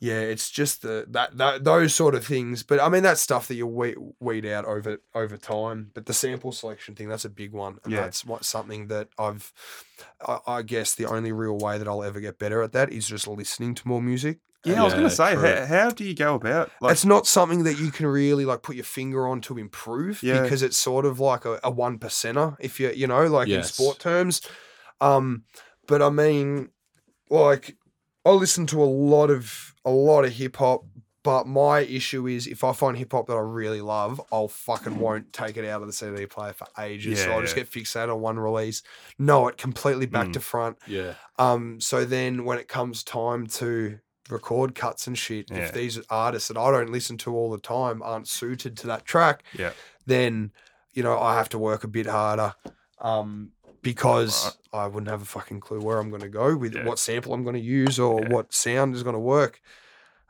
yeah, 0.00 0.20
it's 0.20 0.50
just 0.50 0.82
the 0.82 1.06
that, 1.10 1.36
that 1.38 1.64
those 1.64 1.94
sort 1.94 2.14
of 2.14 2.26
things. 2.26 2.62
But 2.62 2.80
I 2.80 2.88
mean, 2.88 3.02
that's 3.02 3.20
stuff 3.20 3.48
that 3.48 3.54
you 3.54 3.66
weed, 3.66 3.96
weed 4.20 4.44
out 4.46 4.64
over 4.66 4.98
over 5.14 5.36
time. 5.36 5.90
But 5.94 6.06
the 6.06 6.12
sample 6.12 6.52
selection 6.52 6.94
thing, 6.94 7.08
that's 7.08 7.24
a 7.24 7.30
big 7.30 7.52
one. 7.52 7.78
And 7.84 7.92
Yeah. 7.92 8.02
that's 8.02 8.24
what 8.24 8.44
something 8.44 8.88
that 8.88 9.08
I've. 9.18 9.52
I, 10.26 10.38
I 10.46 10.62
guess 10.62 10.94
the 10.94 11.06
only 11.06 11.32
real 11.32 11.56
way 11.58 11.78
that 11.78 11.88
I'll 11.88 12.02
ever 12.04 12.20
get 12.20 12.38
better 12.38 12.62
at 12.62 12.72
that 12.72 12.92
is 12.92 13.06
just 13.08 13.26
listening 13.26 13.74
to 13.76 13.88
more 13.88 14.02
music. 14.02 14.40
Yeah, 14.64 14.80
I 14.80 14.84
was 14.84 14.94
gonna 14.94 15.10
say, 15.10 15.34
true. 15.34 15.46
how, 15.46 15.66
how 15.66 15.90
do 15.90 16.04
you 16.04 16.14
go 16.14 16.34
about 16.34 16.70
like 16.80 16.92
it's 16.92 17.04
not 17.04 17.26
something 17.26 17.64
that 17.64 17.78
you 17.78 17.90
can 17.90 18.06
really 18.06 18.44
like 18.44 18.62
put 18.62 18.76
your 18.76 18.84
finger 18.84 19.26
on 19.28 19.40
to 19.42 19.58
improve 19.58 20.22
Yeah. 20.22 20.42
because 20.42 20.62
it's 20.62 20.76
sort 20.76 21.04
of 21.06 21.20
like 21.20 21.44
a, 21.44 21.60
a 21.62 21.70
one 21.70 21.98
percenter 21.98 22.56
if 22.60 22.80
you 22.80 22.90
you 22.90 23.06
know 23.06 23.26
like 23.26 23.48
in 23.48 23.54
Yes. 23.54 23.74
sport 23.74 23.98
terms 23.98 24.40
um 25.00 25.44
but 25.86 26.00
i 26.02 26.08
mean 26.10 26.70
like 27.30 27.76
i 28.24 28.30
listen 28.30 28.66
to 28.68 28.82
a 28.82 28.84
lot 28.84 29.30
of 29.30 29.74
a 29.84 29.90
lot 29.90 30.24
of 30.24 30.32
hip 30.32 30.56
hop 30.56 30.84
but 31.22 31.46
my 31.46 31.80
issue 31.80 32.26
is 32.26 32.46
if 32.46 32.62
i 32.64 32.72
find 32.72 32.96
hip 32.96 33.12
hop 33.12 33.26
that 33.26 33.34
i 33.36 33.40
really 33.40 33.80
love 33.80 34.20
i'll 34.32 34.48
fucking 34.48 34.98
won't 34.98 35.32
take 35.32 35.56
it 35.56 35.64
out 35.64 35.80
of 35.80 35.86
the 35.86 35.92
cd 35.92 36.26
player 36.26 36.52
for 36.52 36.66
ages 36.78 37.20
so 37.20 37.28
Yeah, 37.28 37.34
i'll 37.34 37.40
just 37.42 37.56
yeah. 37.56 37.62
get 37.64 37.70
fixated 37.72 38.14
on 38.14 38.20
one 38.20 38.38
release 38.38 38.82
know 39.18 39.48
it 39.48 39.56
completely 39.56 40.06
back 40.06 40.28
Mm. 40.28 40.32
to 40.34 40.40
front 40.40 40.78
Yeah. 40.86 41.14
um, 41.38 41.80
so 41.80 42.04
then 42.04 42.44
when 42.44 42.58
it 42.58 42.68
comes 42.68 43.02
time 43.02 43.46
to 43.58 43.98
record 44.30 44.74
cuts 44.74 45.06
and 45.06 45.16
shit, 45.18 45.50
Yeah. 45.50 45.58
if 45.58 45.72
these 45.72 46.00
artists 46.08 46.48
that 46.48 46.56
I 46.56 46.70
don't 46.70 46.90
listen 46.90 47.16
to 47.18 47.34
all 47.34 47.50
the 47.50 47.58
time 47.58 48.02
aren't 48.02 48.28
suited 48.28 48.76
to 48.78 48.86
that 48.88 49.04
track, 49.04 49.42
Yeah. 49.52 49.72
then 50.06 50.52
you 50.92 51.02
know 51.02 51.18
I 51.18 51.34
have 51.34 51.48
to 51.50 51.58
work 51.58 51.84
a 51.84 51.88
bit 51.88 52.06
harder. 52.06 52.54
Um, 53.00 53.52
because 53.82 54.46
Right. 54.72 54.80
I 54.84 54.86
wouldn't 54.86 55.10
have 55.10 55.20
a 55.20 55.26
fucking 55.26 55.60
clue 55.60 55.80
where 55.82 55.98
I'm 55.98 56.08
going 56.08 56.22
to 56.22 56.28
go 56.30 56.56
with 56.56 56.74
Yeah. 56.74 56.84
what 56.86 56.98
sample 56.98 57.34
I'm 57.34 57.42
going 57.42 57.54
to 57.56 57.60
use 57.60 57.98
or 57.98 58.22
Yeah. 58.22 58.28
what 58.28 58.54
sound 58.54 58.94
is 58.94 59.02
going 59.02 59.12
to 59.14 59.20
work. 59.20 59.60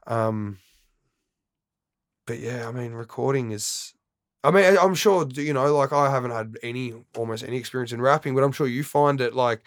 Um, 0.08 0.58
but 2.26 2.38
yeah, 2.40 2.68
I 2.68 2.72
mean, 2.72 2.92
recording 2.92 3.52
is. 3.52 3.94
I 4.42 4.50
mean, 4.50 4.76
I'm 4.76 4.94
sure 4.94 5.26
you 5.30 5.54
know, 5.54 5.74
like 5.74 5.92
I 5.92 6.10
haven't 6.10 6.32
had 6.32 6.58
any 6.62 6.92
almost 7.16 7.44
any 7.44 7.56
experience 7.56 7.92
in 7.92 8.02
rapping, 8.02 8.34
but 8.34 8.42
I'm 8.44 8.52
sure 8.52 8.66
you 8.66 8.84
find 8.84 9.20
it 9.20 9.34
like 9.34 9.62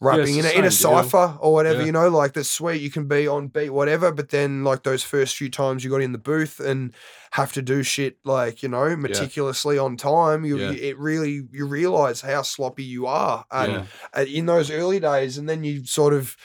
rapping 0.00 0.36
it's 0.38 0.46
in 0.46 0.46
a, 0.46 0.48
in 0.50 0.58
a 0.64 0.70
deal. 0.70 0.70
cipher 0.70 1.36
or 1.40 1.52
whatever, 1.52 1.80
Yeah. 1.80 1.86
you 1.86 1.92
know, 1.92 2.08
like 2.08 2.32
that's 2.34 2.48
sweet. 2.48 2.80
You 2.80 2.90
can 2.90 3.08
be 3.08 3.26
on 3.26 3.48
beat, 3.48 3.70
whatever, 3.70 4.12
but 4.12 4.28
then 4.30 4.62
like 4.64 4.82
those 4.84 5.02
first 5.02 5.36
few 5.36 5.50
times 5.50 5.82
you 5.82 5.90
got 5.90 6.02
in 6.02 6.12
the 6.12 6.18
booth 6.18 6.60
and 6.60 6.94
have 7.32 7.52
to 7.54 7.62
do 7.62 7.82
shit 7.82 8.16
like 8.24 8.62
you 8.62 8.68
know 8.68 8.94
meticulously 8.96 9.76
on 9.78 9.96
time, 9.96 10.44
you, 10.44 10.58
Yeah. 10.58 10.70
you 10.70 10.82
it 10.90 10.98
really 10.98 11.42
you 11.52 11.66
realize 11.66 12.20
how 12.20 12.42
sloppy 12.42 12.84
you 12.84 13.06
are 13.06 13.44
and 13.50 13.72
Yeah. 13.72 13.84
uh, 14.16 14.24
in 14.24 14.46
those 14.46 14.70
early 14.70 15.00
days, 15.00 15.36
and 15.38 15.48
then 15.48 15.64
you 15.64 15.84
sort 15.84 16.14
of 16.14 16.36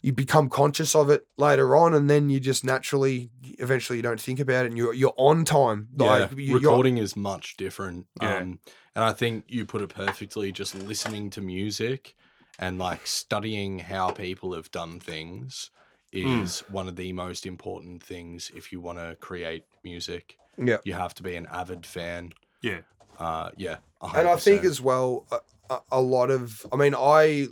you 0.00 0.12
become 0.12 0.48
conscious 0.48 0.94
of 0.94 1.10
it 1.10 1.26
later 1.38 1.74
on, 1.74 1.92
and 1.92 2.08
then 2.08 2.30
you 2.30 2.38
just 2.38 2.64
naturally, 2.64 3.30
eventually, 3.58 3.96
you 3.96 4.02
don't 4.02 4.20
think 4.20 4.38
about 4.38 4.64
it, 4.64 4.68
and 4.68 4.76
you're 4.78 4.94
you're 4.94 5.14
on 5.16 5.44
time. 5.44 5.88
Yeah, 5.98 6.06
Like 6.06 6.30
you're- 6.36 6.54
recording 6.60 6.98
is 6.98 7.16
much 7.16 7.56
different. 7.56 8.06
Yeah. 8.22 8.36
Um, 8.36 8.60
and 8.94 9.04
I 9.04 9.12
think 9.12 9.44
you 9.48 9.64
put 9.64 9.80
it 9.82 9.88
perfectly. 9.94 10.52
Just 10.52 10.74
listening 10.76 11.30
to 11.30 11.40
music 11.40 12.14
and 12.58 12.78
like 12.78 13.06
studying 13.06 13.78
how 13.78 14.10
people 14.10 14.54
have 14.54 14.70
done 14.70 15.00
things 15.00 15.70
Mm. 16.14 16.44
is 16.44 16.60
one 16.70 16.88
of 16.88 16.96
the 16.96 17.12
most 17.12 17.44
important 17.44 18.02
things 18.02 18.50
if 18.56 18.72
you 18.72 18.80
want 18.80 18.96
to 18.98 19.14
create 19.20 19.64
music. 19.84 20.38
Yeah. 20.56 20.78
you 20.82 20.94
have 20.94 21.12
to 21.14 21.22
be 21.22 21.36
an 21.36 21.46
avid 21.52 21.84
fan. 21.84 22.32
Yeah. 22.62 22.80
Uh, 23.18 23.50
yeah, 23.58 23.76
and 24.00 24.26
I 24.26 24.36
think 24.36 24.64
as 24.64 24.80
well, 24.80 25.26
a, 25.68 25.80
a 25.92 26.00
lot 26.00 26.30
of, 26.30 26.64
I 26.72 26.76
mean, 26.76 26.94
I 26.96 27.48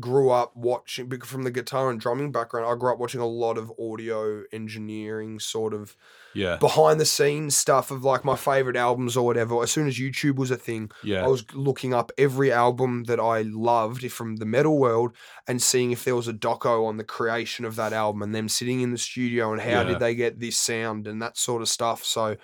grew 0.00 0.30
up 0.30 0.56
watching 0.56 1.08
from 1.20 1.44
the 1.44 1.50
guitar 1.52 1.88
and 1.90 2.00
drumming 2.00 2.32
background. 2.32 2.66
I 2.66 2.74
grew 2.74 2.92
up 2.92 2.98
watching 2.98 3.20
a 3.20 3.26
lot 3.26 3.56
of 3.56 3.72
audio 3.78 4.42
engineering 4.52 5.38
sort 5.38 5.72
of 5.72 5.96
yeah, 6.34 6.56
behind 6.56 6.98
the 6.98 7.04
scenes 7.04 7.56
stuff 7.56 7.92
of 7.92 8.02
like 8.02 8.24
my 8.24 8.34
favorite 8.34 8.76
albums 8.76 9.16
or 9.16 9.24
whatever. 9.24 9.62
As 9.62 9.70
soon 9.70 9.86
as 9.86 9.96
YouTube 9.98 10.34
was 10.34 10.50
a 10.50 10.56
thing, 10.56 10.90
yeah, 11.04 11.24
I 11.24 11.28
was 11.28 11.44
looking 11.54 11.94
up 11.94 12.10
every 12.18 12.50
album 12.50 13.04
that 13.04 13.20
I 13.20 13.42
loved 13.42 14.10
from 14.10 14.36
the 14.36 14.46
metal 14.46 14.76
world 14.78 15.12
and 15.46 15.62
seeing 15.62 15.92
if 15.92 16.02
there 16.04 16.16
was 16.16 16.26
a 16.26 16.32
doco 16.32 16.86
on 16.86 16.96
the 16.96 17.04
creation 17.04 17.64
of 17.64 17.76
that 17.76 17.92
album 17.92 18.22
and 18.22 18.34
them 18.34 18.48
sitting 18.48 18.80
in 18.80 18.90
the 18.90 18.98
studio 18.98 19.52
and 19.52 19.60
how 19.62 19.82
Yeah. 19.82 19.84
did 19.84 20.00
they 20.00 20.16
get 20.16 20.40
this 20.40 20.56
sound 20.58 21.06
and 21.06 21.22
that 21.22 21.36
sort 21.38 21.62
of 21.62 21.68
stuff. 21.68 22.04
So 22.04 22.36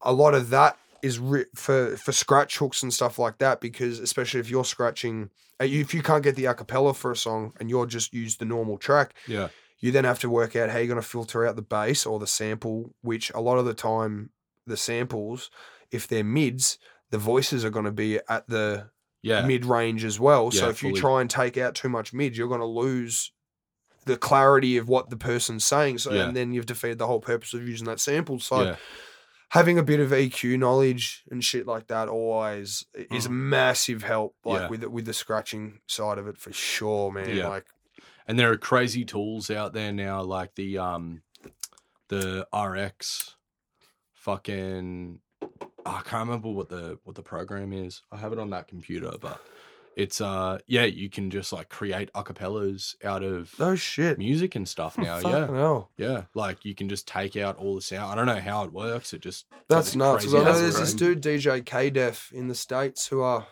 a 0.00 0.12
lot 0.12 0.34
of 0.34 0.50
that 0.50 0.76
is 1.02 1.18
ri- 1.18 1.46
for 1.54 1.96
for 1.96 2.12
scratch 2.12 2.58
hooks 2.58 2.82
and 2.82 2.92
stuff 2.92 3.18
like 3.18 3.38
that 3.38 3.60
because 3.60 3.98
especially 4.00 4.40
if 4.40 4.50
you're 4.50 4.64
scratching 4.64 5.30
uh, 5.60 5.64
if 5.64 5.94
you 5.94 6.02
can't 6.02 6.22
get 6.24 6.36
the 6.36 6.44
acapella 6.44 6.94
for 6.94 7.10
a 7.10 7.16
song 7.16 7.52
and 7.60 7.70
you're 7.70 7.86
just 7.86 8.12
use 8.12 8.36
the 8.36 8.44
normal 8.44 8.78
track 8.78 9.14
yeah, 9.26 9.48
you 9.80 9.92
then 9.92 10.04
have 10.04 10.18
to 10.18 10.28
work 10.28 10.56
out 10.56 10.70
how 10.70 10.78
you're 10.78 10.88
going 10.88 11.00
to 11.00 11.06
filter 11.06 11.46
out 11.46 11.54
the 11.56 11.62
bass 11.62 12.04
or 12.04 12.18
the 12.18 12.26
sample, 12.26 12.94
which 13.02 13.30
a 13.32 13.40
lot 13.40 13.58
of 13.58 13.64
the 13.64 13.74
time, 13.74 14.30
the 14.66 14.76
samples, 14.76 15.50
if 15.92 16.08
they're 16.08 16.24
mids, 16.24 16.78
the 17.10 17.18
voices 17.18 17.64
are 17.64 17.70
going 17.70 17.84
to 17.84 17.92
be 17.92 18.18
at 18.28 18.48
the 18.48 18.90
yeah, 19.22 19.46
mid 19.46 19.64
range 19.64 20.04
as 20.04 20.18
well. 20.18 20.50
so 20.50 20.64
Yeah, 20.64 20.70
if 20.70 20.82
you 20.82 20.92
try 21.00 21.20
and 21.20 21.30
take 21.30 21.56
out 21.56 21.76
too 21.76 21.88
much 21.88 22.12
mid, 22.12 22.36
you're 22.36 22.48
going 22.48 22.60
to 22.60 22.66
lose 22.66 23.30
the 24.04 24.16
clarity 24.16 24.76
of 24.78 24.88
what 24.88 25.10
the 25.10 25.16
person's 25.16 25.64
saying. 25.64 25.98
So 25.98 26.12
Yeah. 26.12 26.26
and 26.26 26.36
then 26.36 26.52
you've 26.52 26.66
defeated 26.66 26.98
the 26.98 27.06
whole 27.06 27.20
purpose 27.20 27.54
of 27.54 27.68
using 27.68 27.86
that 27.86 28.00
sample. 28.00 28.40
So 28.40 28.56
having 29.50 29.78
a 29.78 29.82
bit 29.82 29.98
of 30.00 30.10
EQ 30.10 30.58
knowledge 30.58 31.24
and 31.30 31.42
shit 31.44 31.66
like 31.66 31.86
that 31.88 32.08
always 32.08 32.84
is 32.94 33.26
a 33.26 33.28
Mm. 33.28 33.32
massive 33.32 34.02
help. 34.02 34.34
Like 34.44 34.60
Yeah. 34.62 34.68
with 34.68 34.80
the, 34.82 34.90
with 34.90 35.04
the 35.06 35.14
scratching 35.14 35.80
side 35.86 36.18
of 36.18 36.26
it 36.28 36.36
for 36.38 36.52
sure, 36.52 37.10
man. 37.12 37.34
Yeah. 37.34 37.48
Like 37.48 37.66
and 38.26 38.38
there 38.38 38.50
are 38.52 38.58
crazy 38.58 39.04
tools 39.06 39.50
out 39.50 39.72
there 39.72 39.90
now, 39.92 40.22
like 40.22 40.54
the 40.54 40.76
um, 40.78 41.22
the 42.08 42.46
RX, 42.52 43.36
fucking. 44.14 45.20
I 45.86 46.02
can't 46.04 46.28
remember 46.28 46.50
what 46.50 46.68
the 46.68 46.98
what 47.04 47.16
the 47.16 47.22
program 47.22 47.72
is. 47.72 48.02
I 48.12 48.16
have 48.18 48.32
it 48.32 48.38
on 48.38 48.50
that 48.50 48.68
computer, 48.68 49.12
but 49.20 49.40
it's 49.98 50.20
uh 50.20 50.58
yeah, 50.66 50.84
you 50.84 51.10
can 51.10 51.28
just 51.30 51.52
like 51.52 51.68
create 51.68 52.10
acapellas 52.14 52.94
out 53.04 53.22
of 53.22 53.52
Oh 53.58 53.74
shit. 53.74 54.16
music 54.16 54.54
and 54.54 54.66
stuff 54.68 54.96
now. 54.96 55.16
yeah, 55.16 55.20
Fucking 55.40 55.54
hell. 55.56 55.90
yeah, 55.98 56.22
like 56.34 56.64
you 56.64 56.74
can 56.74 56.88
just 56.88 57.06
take 57.08 57.36
out 57.36 57.56
all 57.56 57.74
the 57.74 57.82
sound. 57.82 58.10
I 58.12 58.14
don't 58.14 58.26
know 58.34 58.40
how 58.40 58.64
it 58.64 58.72
works. 58.72 59.12
It 59.12 59.20
just 59.20 59.46
it's 59.52 59.64
That's 59.68 59.96
nuts. 59.96 60.24
'cause 60.24 60.32
crazy 60.32 60.46
I 60.46 60.50
know 60.52 60.58
there's 60.60 60.78
this 60.78 60.94
dude 60.94 61.20
DJ 61.20 61.60
K 61.66 61.90
Def 61.90 62.30
in 62.32 62.48
the 62.48 62.54
states 62.54 63.08
who 63.08 63.20
are 63.20 63.46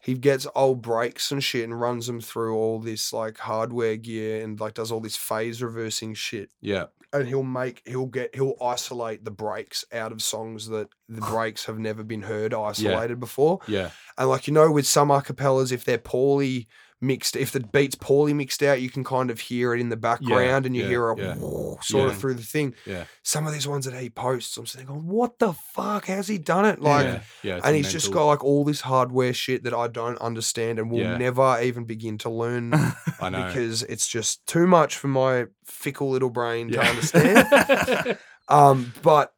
he 0.00 0.14
gets 0.14 0.46
old 0.54 0.82
breaks 0.82 1.32
and 1.32 1.42
shit 1.42 1.64
and 1.64 1.80
runs 1.80 2.06
them 2.06 2.20
through 2.20 2.54
all 2.54 2.78
this 2.78 3.12
like 3.12 3.38
hardware 3.38 3.96
gear 3.96 4.42
and 4.44 4.60
like 4.60 4.74
does 4.74 4.92
all 4.92 5.00
this 5.00 5.16
phase 5.16 5.60
reversing 5.60 6.14
shit. 6.14 6.50
Yeah, 6.60 6.84
And 7.12 7.28
he'll 7.28 7.42
make 7.42 7.82
he'll 7.86 8.06
get 8.06 8.34
he'll 8.34 8.56
isolate 8.60 9.24
the 9.24 9.30
breaks 9.30 9.84
out 9.92 10.12
of 10.12 10.20
songs 10.22 10.68
that 10.68 10.88
the 11.08 11.20
breaks 11.30 11.64
have 11.66 11.78
never 11.78 12.02
been 12.02 12.22
heard 12.22 12.52
isolated 12.52 13.20
before. 13.20 13.60
yeah, 13.68 13.90
And 14.18 14.28
like 14.28 14.46
you 14.46 14.52
know, 14.52 14.70
with 14.70 14.86
some 14.86 15.08
acapellas, 15.08 15.72
if 15.72 15.84
they're 15.84 15.98
poorly 15.98 16.68
mixed, 17.00 17.36
if 17.36 17.52
the 17.52 17.60
beat's 17.60 17.94
poorly 17.94 18.32
mixed 18.32 18.62
out, 18.62 18.80
you 18.80 18.88
can 18.90 19.04
kind 19.04 19.30
of 19.30 19.38
hear 19.40 19.74
it 19.74 19.80
in 19.80 19.88
the 19.90 19.96
background, 19.96 20.66
and 20.66 20.74
you 20.74 20.82
yeah, 20.82 20.88
hear 20.88 21.10
a 21.10 21.18
yeah. 21.18 21.34
sort 21.82 22.08
of 22.10 22.16
through 22.16 22.34
the 22.34 22.42
thing. 22.42 22.74
yeah, 22.86 23.04
Some 23.22 23.46
of 23.46 23.52
these 23.52 23.68
ones 23.68 23.84
that 23.84 23.94
he 24.00 24.08
posts, 24.10 24.56
I'm 24.56 24.66
sitting 24.66 24.86
going, 24.86 25.06
"What 25.06 25.38
the 25.38 25.52
fuck? 25.74 26.06
How's 26.06 26.28
he 26.28 26.38
done 26.38 26.64
it?" 26.64 26.80
Like, 26.80 27.04
yeah, 27.06 27.20
yeah. 27.42 27.60
and 27.62 27.76
he's 27.76 27.92
just 27.92 28.12
got 28.12 28.24
like 28.26 28.42
all 28.44 28.64
this 28.64 28.80
hardware 28.80 29.34
shit 29.34 29.64
that 29.64 29.74
I 29.74 29.88
don't 29.88 30.18
understand 30.18 30.78
and 30.78 30.90
will 30.90 31.00
Yeah. 31.00 31.16
never 31.18 31.60
even 31.62 31.84
begin 31.84 32.18
to 32.18 32.30
learn 32.30 32.72
I 33.20 33.28
know. 33.30 33.46
because 33.46 33.82
it's 33.82 34.08
just 34.08 34.46
too 34.46 34.66
much 34.66 34.96
for 34.96 35.08
my 35.08 35.46
fickle 35.64 36.10
little 36.10 36.30
brain 36.30 36.70
to 36.72 36.80
understand. 36.80 38.18
um, 38.48 38.92
but 39.02 39.32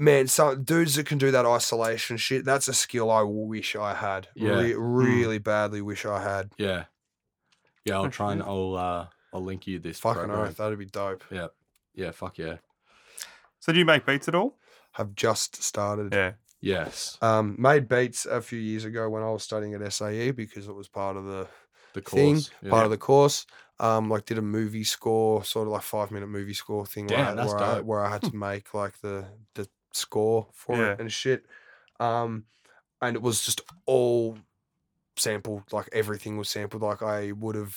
man, 0.00 0.26
some 0.26 0.64
dudes 0.64 0.96
that 0.96 1.06
can 1.06 1.18
do 1.18 1.30
that 1.30 1.46
isolation 1.46 2.16
shit, 2.16 2.44
that's 2.44 2.66
a 2.68 2.72
skill 2.74 3.10
I 3.10 3.22
wish 3.22 3.76
I 3.76 3.94
had. 3.94 4.28
Yeah. 4.34 4.58
Re- 4.60 4.74
really 4.74 5.38
badly 5.38 5.82
wish 5.82 6.04
I 6.06 6.22
had. 6.22 6.50
yeah, 6.58 6.84
yeah. 7.84 7.94
I'll 7.96 8.10
try 8.10 8.32
and 8.32 8.42
I'll 8.42 8.74
uh 8.76 9.06
I'll 9.32 9.44
link 9.44 9.66
you 9.66 9.78
this. 9.78 10.00
Fucking 10.00 10.24
program. 10.24 10.48
oath, 10.48 10.56
that'd 10.56 10.78
be 10.78 10.86
dope. 10.86 11.22
Yeah, 11.30 11.48
Yeah, 11.94 12.10
fuck 12.10 12.38
yeah. 12.38 12.56
so 13.60 13.72
do 13.72 13.78
you 13.78 13.84
make 13.84 14.04
beats 14.06 14.26
at 14.28 14.34
all? 14.34 14.56
Have 14.92 15.14
just 15.14 15.62
started. 15.62 16.12
Yeah. 16.12 16.32
Yes, 16.62 17.16
Um, 17.22 17.56
made 17.58 17.88
beats 17.88 18.26
a 18.26 18.42
few 18.42 18.58
years 18.58 18.84
ago 18.84 19.08
when 19.08 19.22
I 19.22 19.30
was 19.30 19.42
studying 19.42 19.72
at 19.72 19.92
SAE 19.92 20.32
because 20.32 20.68
it 20.68 20.74
was 20.74 20.88
part 20.88 21.16
of 21.16 21.24
the 21.24 21.48
the 21.94 22.02
thing, 22.02 22.34
course. 22.34 22.50
yeah. 22.62 22.70
part 22.70 22.84
of 22.84 22.90
the 22.90 22.98
course. 22.98 23.46
Um, 23.78 24.10
like 24.10 24.26
did 24.26 24.36
a 24.36 24.42
movie 24.42 24.84
score, 24.84 25.42
sort 25.42 25.66
of 25.68 25.72
like 25.72 25.80
five 25.82 26.10
minute 26.10 26.26
movie 26.28 26.52
score 26.52 26.84
thing 26.84 27.06
where, 27.06 27.18
I, 27.18 27.24
Damn, 27.24 27.36
that's 27.36 27.54
where, 27.54 27.62
I, 27.62 27.74
dope. 27.76 27.86
where 27.86 28.04
I 28.04 28.10
had 28.10 28.22
to 28.24 28.36
make 28.48 28.74
like 28.74 29.00
the 29.00 29.24
the 29.54 29.68
score 29.92 30.48
for 30.52 30.76
Yeah. 30.76 30.92
it 30.92 31.00
and 31.00 31.12
shit. 31.12 31.46
Um, 31.98 32.44
and 33.02 33.16
it 33.16 33.22
was 33.22 33.44
just 33.44 33.60
all 33.86 34.38
sampled, 35.16 35.64
like 35.72 35.88
everything 35.92 36.36
was 36.36 36.48
sampled. 36.48 36.82
Like 36.82 37.02
I 37.02 37.32
would 37.32 37.54
have, 37.56 37.76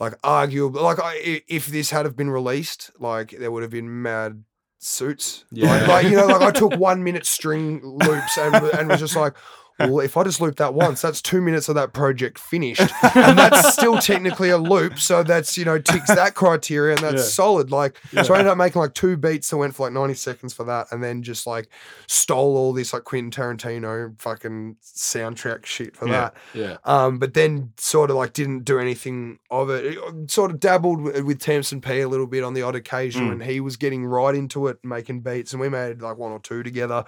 like 0.00 0.20
arguably, 0.22 0.82
like 0.82 0.98
I, 1.00 1.42
if 1.48 1.66
this 1.66 1.90
had 1.90 2.04
have 2.04 2.16
been 2.16 2.30
released, 2.30 2.90
like 2.98 3.30
there 3.30 3.50
would 3.50 3.62
have 3.62 3.70
been 3.72 4.02
mad 4.02 4.44
suits. 4.78 5.44
Yeah. 5.50 5.70
Like, 5.70 5.88
like, 5.88 6.06
you 6.06 6.16
know, 6.16 6.26
like 6.26 6.42
I 6.42 6.50
took 6.50 6.74
one 6.78 7.02
minute 7.04 7.26
string 7.26 7.80
loops 7.84 8.36
and, 8.36 8.54
and 8.54 8.88
was 8.88 9.00
just 9.00 9.16
like, 9.16 9.34
well, 9.78 10.00
if 10.00 10.16
I 10.16 10.22
just 10.24 10.40
loop 10.40 10.56
that 10.56 10.72
once, 10.74 11.02
that's 11.02 11.20
two 11.20 11.40
minutes 11.40 11.68
of 11.68 11.74
that 11.74 11.92
project 11.92 12.38
finished. 12.38 12.80
And 13.16 13.38
that's 13.38 13.72
still 13.72 13.98
technically 13.98 14.50
a 14.50 14.58
loop. 14.58 14.98
So 14.98 15.22
that's, 15.22 15.56
you 15.58 15.64
know, 15.64 15.78
ticks 15.78 16.08
that 16.08 16.34
criteria 16.34 16.94
and 16.94 17.02
that's 17.02 17.22
Yeah. 17.22 17.28
solid. 17.28 17.70
Like, 17.70 17.98
so 18.22 18.34
I 18.34 18.38
ended 18.38 18.52
up 18.52 18.58
making 18.58 18.80
like 18.80 18.94
two 18.94 19.16
beats 19.16 19.50
that 19.50 19.56
went 19.56 19.74
for 19.74 19.86
like 19.86 19.92
90 19.92 20.14
seconds 20.14 20.54
for 20.54 20.64
that. 20.64 20.86
And 20.92 21.02
then 21.02 21.22
just 21.22 21.46
like 21.46 21.68
stole 22.06 22.56
all 22.56 22.72
this 22.72 22.92
like 22.92 23.04
Quentin 23.04 23.30
Tarantino 23.30 24.18
fucking 24.20 24.76
soundtrack 24.82 25.66
shit 25.66 25.96
for 25.96 26.06
Yeah. 26.06 26.12
that. 26.12 26.34
Yeah. 26.54 26.76
Um, 26.84 27.18
but 27.18 27.34
then 27.34 27.72
sort 27.76 28.10
of 28.10 28.16
like 28.16 28.32
didn't 28.32 28.60
do 28.64 28.78
anything 28.78 29.38
of 29.50 29.70
it. 29.70 29.84
It- 29.84 30.30
Sort 30.30 30.50
of 30.50 30.60
dabbled 30.60 31.00
with, 31.00 31.20
with 31.24 31.40
Tamsin 31.40 31.80
P 31.80 32.00
a 32.00 32.08
little 32.08 32.26
bit 32.26 32.44
on 32.44 32.54
the 32.54 32.62
odd 32.62 32.74
occasion 32.74 33.24
Mm. 33.26 33.28
when 33.28 33.40
he 33.40 33.60
was 33.60 33.76
getting 33.76 34.04
right 34.06 34.34
into 34.34 34.68
it, 34.68 34.78
making 34.84 35.20
beats, 35.20 35.52
and 35.52 35.60
we 35.60 35.68
made 35.68 36.00
like 36.02 36.16
one 36.16 36.32
or 36.32 36.38
two 36.38 36.62
together. 36.62 37.04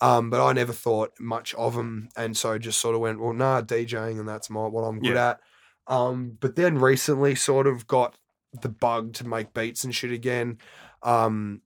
Um, 0.00 0.28
but 0.30 0.44
I 0.44 0.52
never 0.52 0.72
thought 0.74 1.12
much 1.18 1.54
of 1.54 1.74
him, 1.74 2.08
and 2.16 2.36
so 2.36 2.58
just 2.58 2.80
sort 2.80 2.94
of 2.94 3.00
went, 3.00 3.20
well, 3.20 3.32
nah, 3.32 3.62
DJing, 3.62 4.18
and 4.20 4.28
that's 4.28 4.50
my 4.50 4.66
what 4.66 4.82
I'm 4.82 5.00
good 5.00 5.16
Yeah. 5.16 5.18
at. 5.18 5.40
Um, 5.86 6.36
but 6.40 6.56
then 6.56 6.78
recently, 6.78 7.34
sort 7.34 7.66
of 7.66 7.86
got 7.86 8.18
the 8.52 8.68
bug 8.68 9.14
to 9.14 9.26
make 9.26 9.54
beats 9.54 9.84
and 9.84 9.94
shit 9.94 10.12
again. 10.12 10.58
Um, 11.02 11.62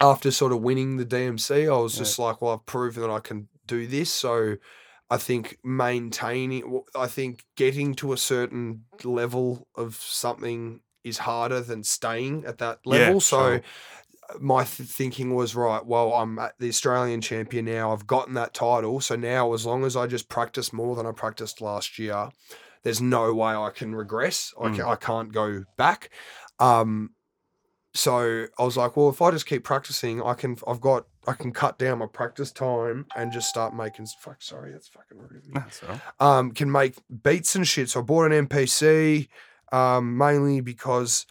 after 0.00 0.30
sort 0.30 0.52
of 0.52 0.60
winning 0.62 0.96
the 0.96 1.04
DMC, 1.04 1.68
I 1.68 1.76
was 1.78 1.96
Yeah. 1.96 1.96
just 1.96 2.18
like, 2.18 2.40
well, 2.42 2.52
I've 2.54 2.66
proven 2.66 3.02
that 3.02 3.10
I 3.10 3.20
can 3.20 3.48
do 3.66 3.86
this. 3.86 4.12
So 4.12 4.56
I 5.08 5.16
think 5.16 5.58
maintaining, 5.64 6.82
I 6.94 7.06
think 7.06 7.44
getting 7.56 7.94
to 7.96 8.12
a 8.12 8.16
certain 8.18 8.84
level 9.04 9.68
of 9.74 9.94
something 9.96 10.82
is 11.04 11.18
harder 11.18 11.60
than 11.60 11.84
staying 11.84 12.44
at 12.44 12.58
that 12.58 12.80
Yeah, 12.88 13.14
level. 13.14 13.20
so 13.20 13.60
sure. 13.60 13.62
My 14.40 14.64
th- 14.64 14.88
thinking 14.88 15.34
was 15.34 15.54
right. 15.54 15.84
Well, 15.84 16.12
I'm 16.14 16.38
at 16.38 16.54
the 16.58 16.68
Australian 16.68 17.20
champion 17.20 17.64
now. 17.66 17.92
I've 17.92 18.06
gotten 18.06 18.34
that 18.34 18.54
title. 18.54 19.00
So 19.00 19.16
now, 19.16 19.52
as 19.54 19.64
long 19.66 19.84
as 19.84 19.96
I 19.96 20.06
just 20.06 20.28
practice 20.28 20.72
more 20.72 20.96
than 20.96 21.06
I 21.06 21.12
practiced 21.12 21.60
last 21.60 21.98
year, 21.98 22.28
there's 22.82 23.00
no 23.00 23.32
way 23.34 23.52
I 23.54 23.70
can 23.74 23.94
regress. 23.94 24.52
I, 24.60 24.68
Mm. 24.68 24.76
ca- 24.78 24.90
I 24.90 24.96
can't 24.96 25.32
go 25.32 25.64
back. 25.76 26.10
Um, 26.58 27.10
so 27.94 28.46
I 28.58 28.62
was 28.62 28.76
like, 28.76 28.96
well, 28.96 29.08
if 29.08 29.22
I 29.22 29.30
just 29.30 29.46
keep 29.46 29.64
practicing, 29.64 30.22
I 30.22 30.34
can. 30.34 30.56
I've 30.66 30.80
got. 30.80 31.06
I 31.28 31.32
can 31.32 31.50
cut 31.52 31.76
down 31.78 31.98
my 31.98 32.06
practice 32.06 32.52
time 32.52 33.06
and 33.16 33.32
just 33.32 33.48
start 33.48 33.74
making. 33.74 34.06
Fuck, 34.20 34.42
sorry, 34.42 34.70
that's 34.72 34.86
fucking 34.88 35.18
rude. 35.18 35.38
of 35.38 35.46
me 35.46 35.52
That's 35.54 35.82
all 35.82 35.88
right. 35.88 36.00
um, 36.20 36.52
can 36.52 36.70
make 36.70 36.94
beats 37.22 37.56
and 37.56 37.66
shit. 37.66 37.88
So 37.90 38.00
I 38.00 38.02
bought 38.04 38.30
an 38.30 38.46
MPC 38.46 39.28
um, 39.72 40.16
mainly 40.16 40.60
because 40.60 41.26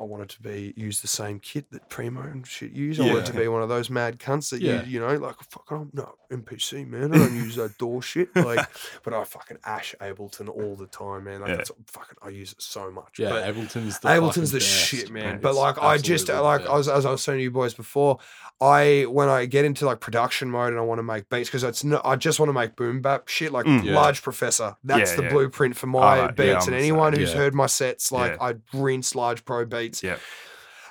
I 0.00 0.04
wanted 0.04 0.30
to 0.30 0.42
be 0.42 0.72
use 0.76 1.00
the 1.02 1.08
same 1.08 1.38
kit 1.38 1.70
that 1.72 1.88
Primo 1.90 2.22
and 2.22 2.46
shit 2.46 2.72
use. 2.72 2.98
I 2.98 3.06
wanted 3.06 3.26
to 3.26 3.34
be 3.34 3.46
one 3.46 3.62
of 3.62 3.68
those 3.68 3.90
mad 3.90 4.18
cunts 4.18 4.50
that 4.50 4.60
Yeah. 4.62 4.82
you 4.84 4.92
you 4.94 5.00
know 5.00 5.14
like 5.16 5.36
fuck 5.50 5.70
I'm 5.70 5.90
not 5.92 6.14
MPC 6.30 6.88
man. 6.88 7.12
I 7.14 7.18
don't 7.18 7.34
use 7.36 7.56
that 7.56 7.76
DAW 7.78 8.00
shit 8.00 8.34
like, 8.34 8.66
but 9.04 9.12
I 9.12 9.22
fucking 9.24 9.58
Ash 9.64 9.94
Ableton 10.00 10.48
all 10.48 10.76
the 10.76 10.86
time 10.86 11.24
man. 11.24 11.40
Like 11.40 11.50
Yeah. 11.50 11.56
that's 11.56 11.70
fucking 11.88 12.16
I 12.22 12.30
use 12.30 12.52
it 12.52 12.62
so 12.62 12.90
much. 12.90 13.18
Yeah. 13.18 13.28
but 13.30 13.44
Ableton's 13.54 13.98
the 13.98 14.08
Ableton's 14.08 14.50
the 14.52 14.58
best. 14.58 14.68
shit, 14.68 15.10
man. 15.10 15.24
man. 15.24 15.40
But 15.40 15.54
like, 15.56 15.76
I 15.82 15.98
just 15.98 16.28
like 16.28 16.66
I 16.66 16.74
was 16.76 16.88
as 16.88 17.04
I 17.04 17.10
was 17.10 17.22
saying 17.22 17.38
to 17.38 17.42
you 17.42 17.50
boys 17.50 17.74
before, 17.74 18.18
I 18.60 19.06
when 19.08 19.28
I 19.28 19.44
get 19.46 19.64
into 19.64 19.84
like 19.84 20.00
production 20.00 20.50
mode 20.50 20.70
and 20.70 20.78
I 20.78 20.82
want 20.82 21.00
to 21.00 21.02
make 21.02 21.28
beats 21.28 21.48
because 21.50 21.64
it's 21.64 21.84
no, 21.84 22.00
I 22.04 22.16
just 22.16 22.40
want 22.40 22.48
to 22.48 22.54
make 22.54 22.76
boom 22.76 23.02
bap 23.02 23.28
shit 23.28 23.52
like 23.52 23.66
Mm. 23.66 23.84
Yeah. 23.84 23.94
Large 23.94 24.22
Professor. 24.22 24.76
That's 24.82 25.14
the 25.14 25.22
blueprint 25.22 25.76
for 25.76 25.86
my 25.86 26.16
yeah, 26.16 26.30
beats, 26.32 26.66
I'm 26.66 26.72
and 26.74 26.82
anyone 26.82 27.12
same. 27.12 27.20
who's 27.20 27.32
heard 27.32 27.54
my 27.54 27.66
sets, 27.66 28.10
like. 28.10 28.40
I 28.40 28.54
rinse 28.72 29.14
Large 29.14 29.44
Pro 29.44 29.64
beats. 29.64 29.81
Yeah. 30.02 30.16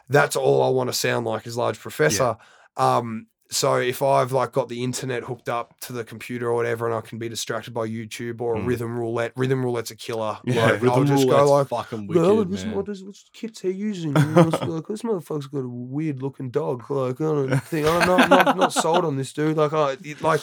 That's 0.09 0.35
all 0.35 0.61
I 0.63 0.69
want 0.69 0.89
to 0.89 0.93
sound 0.93 1.25
like 1.25 1.47
is 1.47 1.55
Large 1.57 1.79
Professor. 1.79 2.35
Um, 2.77 3.27
so 3.49 3.75
if 3.75 4.01
I've 4.01 4.31
like 4.31 4.53
got 4.53 4.69
the 4.69 4.81
internet 4.83 5.23
hooked 5.23 5.49
up 5.49 5.77
to 5.81 5.91
the 5.93 6.05
computer 6.05 6.47
or 6.49 6.55
whatever, 6.55 6.85
and 6.85 6.95
I 6.95 7.01
can 7.01 7.17
be 7.17 7.27
distracted 7.27 7.73
by 7.73 7.85
YouTube 7.87 8.39
or 8.39 8.55
a 8.55 8.59
Mm. 8.59 8.65
rhythm 8.65 8.97
roulette, 8.97 9.33
rhythm 9.35 9.61
roulette's 9.63 9.91
a 9.91 9.95
killer. 9.97 10.37
Yeah, 10.45 10.63
like, 10.67 10.73
Rhythm 10.81 10.89
I'll 10.91 11.03
just 11.03 11.27
go 11.27 11.51
like. 11.51 11.67
fucking 11.67 12.07
wicked, 12.07 12.21
Well, 12.21 12.45
this, 12.45 12.63
man. 12.63 12.75
what, 12.75 12.87
is, 12.87 13.03
what 13.03 13.15
kit's 13.33 13.59
he 13.61 13.71
using? 13.71 14.15
You 14.15 14.25
know, 14.25 14.43
like, 14.67 14.87
this 14.87 15.01
motherfucker's 15.01 15.47
got 15.47 15.59
a 15.65 15.67
weird 15.69 16.21
looking 16.21 16.49
dog. 16.49 16.89
Like, 16.89 17.19
I 17.19 17.23
don't 17.25 17.59
think 17.63 17.87
I'm 17.87 18.07
not, 18.07 18.29
not, 18.29 18.57
not 18.57 18.73
sold 18.73 19.03
on 19.03 19.17
this 19.17 19.33
dude. 19.33 19.57
Like, 19.57 19.73
I 19.73 19.97
it, 20.01 20.21
like, 20.21 20.39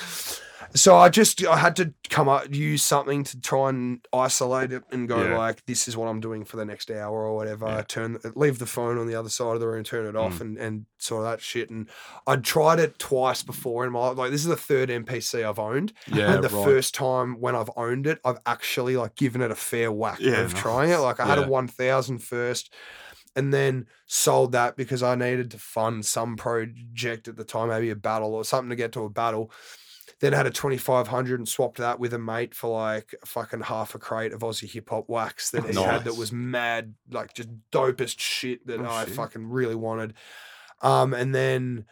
so 0.74 0.96
I 0.96 1.08
just 1.08 1.44
I 1.46 1.56
had 1.56 1.76
to 1.76 1.92
come 2.10 2.28
up 2.28 2.52
use 2.54 2.82
something 2.82 3.24
to 3.24 3.40
try 3.40 3.70
and 3.70 4.06
isolate 4.12 4.72
it 4.72 4.82
and 4.90 5.08
go 5.08 5.22
Yeah. 5.22 5.36
like, 5.38 5.64
this 5.66 5.88
is 5.88 5.96
what 5.96 6.06
I'm 6.08 6.20
doing 6.20 6.44
for 6.44 6.56
the 6.56 6.64
next 6.64 6.90
hour 6.90 7.24
or 7.26 7.34
whatever. 7.34 7.66
Yeah. 7.66 7.82
Turn 7.82 8.18
leave 8.34 8.58
the 8.58 8.66
phone 8.66 8.98
on 8.98 9.06
the 9.06 9.14
other 9.14 9.28
side 9.28 9.54
of 9.54 9.60
the 9.60 9.68
room, 9.68 9.84
turn 9.84 10.06
it 10.06 10.16
off, 10.16 10.34
Mm. 10.38 10.40
and 10.40 10.58
and 10.58 10.86
sort 10.98 11.24
of 11.24 11.30
that 11.30 11.40
shit. 11.40 11.70
And 11.70 11.88
I'd 12.26 12.44
tried 12.44 12.78
it 12.80 12.98
twice 12.98 13.42
before 13.42 13.84
in 13.86 13.92
my 13.92 14.08
life. 14.08 14.18
Like, 14.18 14.30
this 14.30 14.42
is 14.42 14.48
the 14.48 14.56
third 14.56 14.90
MPC 14.90 15.42
I've 15.44 15.58
owned. 15.58 15.92
yeah, 16.06 16.34
and 16.34 16.44
the 16.44 16.48
right. 16.48 16.64
first 16.64 16.94
time 16.94 17.40
when 17.40 17.54
I've 17.56 17.70
owned 17.76 18.06
it, 18.06 18.18
I've 18.24 18.38
actually 18.46 18.96
like 18.96 19.14
given 19.16 19.40
it 19.42 19.50
a 19.50 19.56
fair 19.56 19.90
whack 19.90 20.18
Yeah, 20.20 20.40
of 20.42 20.54
trying 20.54 20.90
it. 20.90 20.98
Like 20.98 21.20
I 21.20 21.26
had 21.26 21.38
a 21.38 21.46
1000 21.48 22.18
first 22.18 22.72
and 23.36 23.52
then 23.54 23.86
sold 24.06 24.52
that 24.52 24.76
because 24.76 25.02
I 25.02 25.14
needed 25.14 25.50
to 25.52 25.58
fund 25.58 26.04
some 26.04 26.36
project 26.36 27.28
at 27.28 27.36
the 27.36 27.44
time, 27.44 27.68
maybe 27.68 27.90
a 27.90 27.96
battle 27.96 28.34
or 28.34 28.44
something 28.44 28.70
to 28.70 28.76
get 28.76 28.92
to 28.92 29.04
a 29.04 29.10
battle. 29.10 29.50
Then 30.20 30.32
had 30.32 30.46
a 30.46 30.50
2500 30.50 31.38
and 31.38 31.48
swapped 31.48 31.78
that 31.78 32.00
with 32.00 32.12
a 32.12 32.18
mate 32.18 32.52
for 32.54 32.68
like 32.76 33.14
a 33.22 33.26
fucking 33.26 33.60
half 33.60 33.94
a 33.94 33.98
crate 34.00 34.32
of 34.32 34.40
Aussie 34.40 34.68
hip 34.68 34.90
hop 34.90 35.08
wax 35.08 35.50
that 35.52 35.64
he 35.64 35.80
had 35.80 36.04
that 36.04 36.16
was 36.16 36.32
mad, 36.32 36.94
like 37.10 37.34
just 37.34 37.48
dopest 37.70 38.18
shit 38.18 38.66
that 38.66 38.80
Oh, 38.80 38.84
I 38.86 39.04
shit. 39.04 39.14
fucking 39.14 39.46
really 39.48 39.76
wanted. 39.76 40.14
Um, 40.82 41.14
and 41.14 41.32
then 41.32 41.84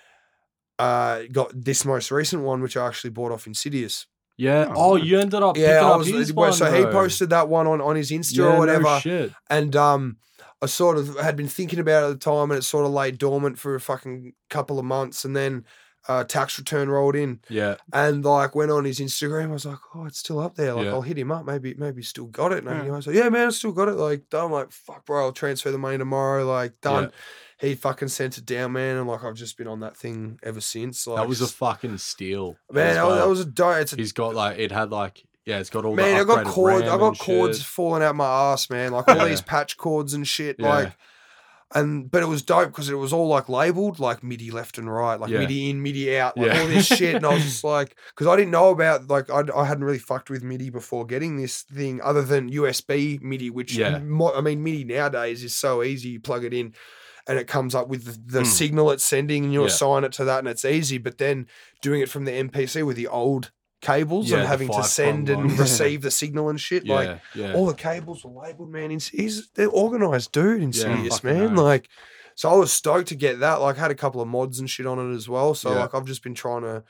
uh, 0.79 1.23
got 1.33 1.53
this 1.55 1.85
most 1.85 2.11
recent 2.11 2.43
one, 2.43 2.61
which 2.63 2.77
I 2.77 2.87
actually 2.87 3.11
bought 3.11 3.33
off 3.33 3.47
Insidious. 3.47 4.07
Yeah. 4.37 4.67
Oh, 4.71 4.93
Oh, 4.93 4.97
you 4.97 5.19
ended 5.19 5.43
up 5.43 5.57
Yeah, 5.57 5.75
picking 5.75 5.87
I 5.87 5.91
up 5.93 5.99
was. 5.99 6.09
his 6.09 6.33
well, 6.33 6.51
one, 6.51 6.59
so 6.59 6.71
he 6.73 6.83
bro. 6.83 6.93
posted 6.93 7.31
that 7.31 7.49
one 7.49 7.67
on, 7.67 7.81
on 7.81 7.97
his 7.97 8.11
Insta 8.11 8.39
yeah, 8.39 8.45
or 8.47 8.53
no 8.53 8.59
whatever, 8.59 8.99
shit. 9.01 9.33
and 9.49 9.75
um, 9.77 10.17
I 10.61 10.67
sort 10.67 10.99
of 10.99 11.17
had 11.19 11.37
been 11.37 11.49
thinking 11.49 11.79
about 11.79 12.03
it 12.03 12.07
at 12.11 12.21
the 12.21 12.31
time, 12.31 12.51
and 12.51 12.59
it 12.59 12.63
sort 12.63 12.85
of 12.87 12.93
lay 12.93 13.13
dormant 13.13 13.59
for 13.59 13.75
a 13.77 13.81
fucking 13.81 14.33
couple 14.51 14.79
of 14.79 14.85
months, 14.85 15.25
and 15.25 15.35
then 15.35 15.65
uh, 16.09 16.25
tax 16.25 16.59
return 16.59 16.89
rolled 16.89 17.17
in, 17.17 17.41
Yeah. 17.49 17.77
and 17.93 18.25
like 18.25 18.55
went 18.55 18.71
on 18.71 18.85
his 18.85 19.01
Instagram. 19.01 19.45
I 19.51 19.53
was 19.53 19.67
like, 19.67 19.79
oh, 19.95 20.07
it's 20.07 20.19
still 20.19 20.39
up 20.41 20.55
there. 20.55 20.75
Like 20.75 20.85
Yeah. 20.87 20.93
I'll 20.93 21.03
hit 21.03 21.19
him 21.19 21.33
up. 21.33 21.45
Maybe 21.45 21.75
maybe 21.75 21.97
he's 21.97 22.09
still 22.09 22.27
got 22.27 22.53
it. 22.53 22.65
And 22.65 22.77
Yeah. 22.79 22.85
he 22.85 22.91
was 22.91 23.07
like, 23.07 23.17
yeah, 23.17 23.29
man, 23.29 23.49
I 23.49 23.51
still 23.51 23.73
got 23.73 23.89
it. 23.89 23.95
Like 23.97 24.23
I'm 24.33 24.53
like, 24.53 24.71
fuck, 24.73 25.05
bro, 25.07 25.25
I'll 25.27 25.33
transfer 25.33 25.71
the 25.71 25.79
money 25.79 25.99
tomorrow. 25.99 26.45
Like 26.47 26.81
done. 26.81 27.05
Yeah. 27.05 27.11
He 27.69 27.75
fucking 27.75 28.09
sent 28.09 28.37
it 28.37 28.45
down, 28.45 28.73
man, 28.73 28.99
and 28.99 29.09
like 29.09 29.25
I've 29.25 29.35
just 29.35 29.57
been 29.57 29.67
on 29.67 29.81
that 29.81 29.97
thing 29.97 30.39
ever 30.43 30.61
since. 30.61 31.07
Like 31.07 31.17
that 31.23 31.29
was 31.29 31.41
a 31.41 31.47
fucking 31.49 31.97
steal. 31.99 32.57
man. 32.71 32.89
as 32.89 32.95
That 32.97 33.05
was, 33.07 33.15
that 33.15 33.21
well. 33.21 33.31
was 33.31 33.41
a 33.41 33.45
dope. 33.47 33.77
It's 33.79 33.93
a 33.95 33.97
He's 33.97 34.13
got 34.13 34.35
like 34.35 34.59
it 34.59 34.71
had 34.73 34.91
like 34.91 35.25
yeah, 35.47 35.59
it's 35.59 35.71
got 35.71 35.85
all 35.85 35.95
man, 35.95 36.15
the 36.17 36.21
I 36.21 36.25
got 36.25 36.45
upgraded 36.45 36.51
cords. 36.53 36.83
I 36.89 36.99
got 36.99 37.07
and 37.09 37.19
cords 37.19 37.59
shit. 37.59 37.67
falling 37.67 38.03
out 38.03 38.15
my 38.17 38.27
ass, 38.53 38.69
man. 38.69 38.93
Like 38.93 39.09
all 39.09 39.17
Yeah. 39.17 39.25
these 39.29 39.41
patch 39.41 39.77
cords 39.77 40.13
and 40.13 40.27
shit. 40.29 40.57
Yeah. 40.59 40.69
Like, 40.69 40.93
and 41.77 42.11
but 42.11 42.23
it 42.23 42.27
was 42.27 42.43
dope 42.43 42.69
because 42.71 42.89
it 42.89 42.95
was 42.95 43.13
all 43.13 43.29
like 43.29 43.49
labeled 43.49 43.99
like 44.01 44.23
MIDI 44.25 44.51
left 44.51 44.79
and 44.79 44.93
right, 44.93 45.21
like 45.21 45.31
Yeah. 45.31 45.39
MIDI 45.41 45.71
in, 45.71 45.83
MIDI 45.83 46.19
out, 46.19 46.37
like 46.37 46.53
Yeah. 46.53 46.61
all 46.61 46.67
this 46.69 46.87
shit. 46.87 47.15
And 47.17 47.27
I 47.27 47.35
was 47.35 47.43
just 47.51 47.63
like, 47.65 47.97
because 48.11 48.27
I 48.27 48.35
didn't 48.37 48.51
know 48.51 48.71
about 48.71 49.09
like 49.09 49.31
I, 49.31 49.43
I 49.55 49.65
hadn't 49.65 49.85
really 49.85 49.99
fucked 49.99 50.31
with 50.31 50.43
MIDI 50.43 50.71
before 50.71 51.07
getting 51.07 51.37
this 51.37 51.63
thing, 51.63 52.01
other 52.03 52.23
than 52.23 52.51
USB 52.51 53.21
MIDI, 53.23 53.51
which 53.51 53.77
Yeah. 53.77 53.97
I 53.97 54.41
mean 54.41 54.63
MIDI 54.65 54.85
nowadays 54.85 55.45
is 55.45 55.55
so 55.55 55.83
easy. 55.83 56.09
You 56.11 56.21
plug 56.21 56.45
it 56.45 56.53
in. 56.55 56.75
And 57.29 57.41
it 57.41 57.49
comes 57.49 57.75
up 57.75 57.89
with 57.89 58.05
the, 58.05 58.39
the 58.39 58.45
Mm. 58.45 58.47
signal 58.47 58.91
it's 58.93 59.03
sending, 59.03 59.43
and 59.45 59.53
you 59.53 59.65
assign 59.65 60.05
it 60.05 60.13
to 60.13 60.25
that, 60.27 60.39
and 60.39 60.47
it's 60.47 60.65
easy. 60.65 60.97
But 60.97 61.19
then 61.19 61.49
doing 61.83 62.01
it 62.01 62.09
from 62.09 62.25
the 62.25 62.31
MPC 62.31 62.85
with 62.87 62.95
the 62.97 63.09
old 63.09 63.51
cables 63.87 64.31
Yeah, 64.31 64.39
and 64.39 64.49
having 64.49 64.69
to 64.69 64.83
send 64.85 65.29
and 65.29 65.47
ones. 65.47 65.59
receive 65.67 66.03
the 66.03 66.11
signal 66.11 66.49
and 66.51 66.61
shit, 66.61 66.87
like 66.87 67.21
Yeah, 67.35 67.47
yeah. 67.49 67.55
all 67.55 67.67
the 67.67 67.75
cables 67.75 68.25
were 68.25 68.43
labeled, 68.43 68.71
man. 68.71 68.91
He's, 68.91 69.09
he's 69.09 69.49
they're 69.51 69.69
organized, 69.69 70.33
dude. 70.33 70.63
Insidious, 70.63 71.21
fucking 71.21 71.39
man. 71.39 71.55
Like, 71.57 71.89
so 72.35 72.51
I 72.51 72.57
was 72.57 72.73
stoked 72.73 73.09
to 73.09 73.15
get 73.15 73.41
that. 73.41 73.61
Like, 73.61 73.77
had 73.77 73.91
a 73.91 73.95
couple 73.95 74.21
of 74.21 74.29
mods 74.29 74.59
and 74.59 74.69
shit 74.69 74.87
on 74.87 74.99
it 74.99 75.15
as 75.15 75.29
well. 75.29 75.55
So 75.55 75.73
Yeah. 75.73 75.81
like, 75.81 75.95
I've 75.95 76.05
just 76.05 76.23
been 76.23 76.35
trying 76.35 76.63
to 76.63 76.85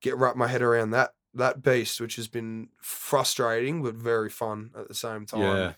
get 0.00 0.16
wrap 0.16 0.36
my 0.36 0.46
head 0.48 0.62
around 0.62 0.90
that 0.90 1.10
that 1.34 1.62
beast, 1.62 2.00
which 2.00 2.16
has 2.16 2.26
been 2.28 2.68
frustrating 2.82 3.82
but 3.82 3.94
very 3.94 4.28
fun 4.28 4.70
at 4.78 4.88
the 4.88 4.94
same 4.94 5.26
time. 5.26 5.40
Yeah. 5.40 5.72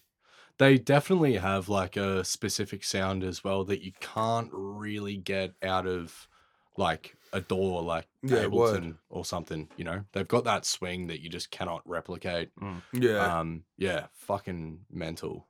They 0.59 0.79
definitely 0.79 1.37
have 1.37 1.69
like 1.69 1.97
a 1.97 2.25
specific 2.25 2.85
sound 2.85 3.25
as 3.25 3.43
well 3.43 3.65
that 3.65 3.83
you 3.83 3.93
can't 4.01 4.49
really 4.53 5.17
get 5.17 5.53
out 5.63 5.87
of 5.87 6.29
like 6.77 7.17
a 7.33 7.41
DAW 7.41 7.81
like 7.81 8.07
Yeah, 8.23 8.47
word. 8.47 8.83
Ableton 8.83 8.97
or 9.09 9.25
something, 9.25 9.69
you 9.77 9.85
know. 9.85 10.05
They've 10.13 10.29
got 10.29 10.45
that 10.45 10.65
swing 10.67 11.07
that 11.07 11.21
you 11.21 11.29
just 11.31 11.51
cannot 11.51 11.83
replicate. 11.87 12.51
yeah. 12.93 13.39
Um 13.41 13.65
yeah, 13.79 14.07
fucking 14.13 14.81
mental. 14.91 15.47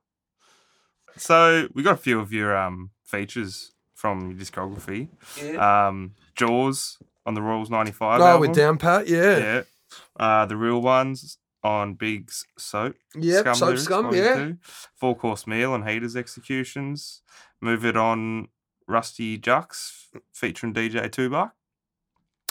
So 1.16 1.68
we 1.74 1.82
got 1.82 1.94
a 1.94 1.98
few 1.98 2.20
of 2.20 2.32
your 2.32 2.56
um 2.56 2.90
features 3.04 3.72
from 3.94 4.30
your 4.30 4.38
discography. 4.38 5.08
yeah. 5.40 5.86
Um, 5.88 6.14
Jaws, 6.34 6.98
on 7.26 7.34
the 7.34 7.42
Royals 7.42 7.70
'95 7.70 8.18
No, 8.20 8.26
album. 8.26 8.40
with 8.48 8.56
Down 8.56 8.78
Pat, 8.78 9.06
yeah. 9.06 9.36
Yeah. 9.38 9.62
Uh, 10.18 10.46
the 10.46 10.56
real 10.56 10.80
ones 10.80 11.38
on 11.62 11.94
Big's 11.94 12.44
Soap. 12.58 12.96
Yep, 13.14 13.54
Soap 13.56 13.60
Lyrics, 13.66 13.82
Scum, 13.84 14.14
yeah. 14.14 14.34
two. 14.34 14.56
Four 14.96 15.14
Course 15.14 15.46
Meal 15.46 15.74
and 15.74 15.86
Heaters 15.88 16.16
Executions. 16.16 17.22
Move 17.60 17.84
It 17.84 17.96
On 17.96 18.48
Rusty 18.88 19.38
Jux 19.38 20.06
featuring 20.32 20.72
DJ 20.74 21.10
Two 21.12 21.30
Buck. 21.30 21.54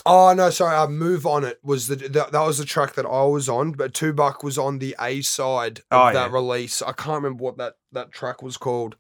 Oh 0.06 0.34
no, 0.34 0.50
sorry. 0.50 0.76
Uh, 0.76 0.88
Move 0.88 1.26
on 1.26 1.44
it 1.44 1.60
was 1.64 1.88
the 1.88 1.96
that, 1.96 2.32
that 2.32 2.42
was 2.46 2.58
the 2.58 2.66
track 2.66 2.94
that 2.96 3.06
I 3.06 3.24
was 3.26 3.48
on, 3.50 3.74
but 3.74 3.94
Two 3.94 4.14
Buck 4.14 4.44
was 4.44 4.58
on 4.58 4.80
the 4.80 4.96
A 5.00 5.22
side 5.22 5.80
of 5.92 6.10
Oh, 6.10 6.14
that 6.14 6.30
yeah. 6.32 6.34
release. 6.36 6.82
I 6.82 6.92
can't 6.94 7.22
remember 7.24 7.44
what 7.44 7.58
that 7.58 7.74
that 7.92 8.12
track 8.12 8.42
was 8.42 8.58
called. 8.58 8.96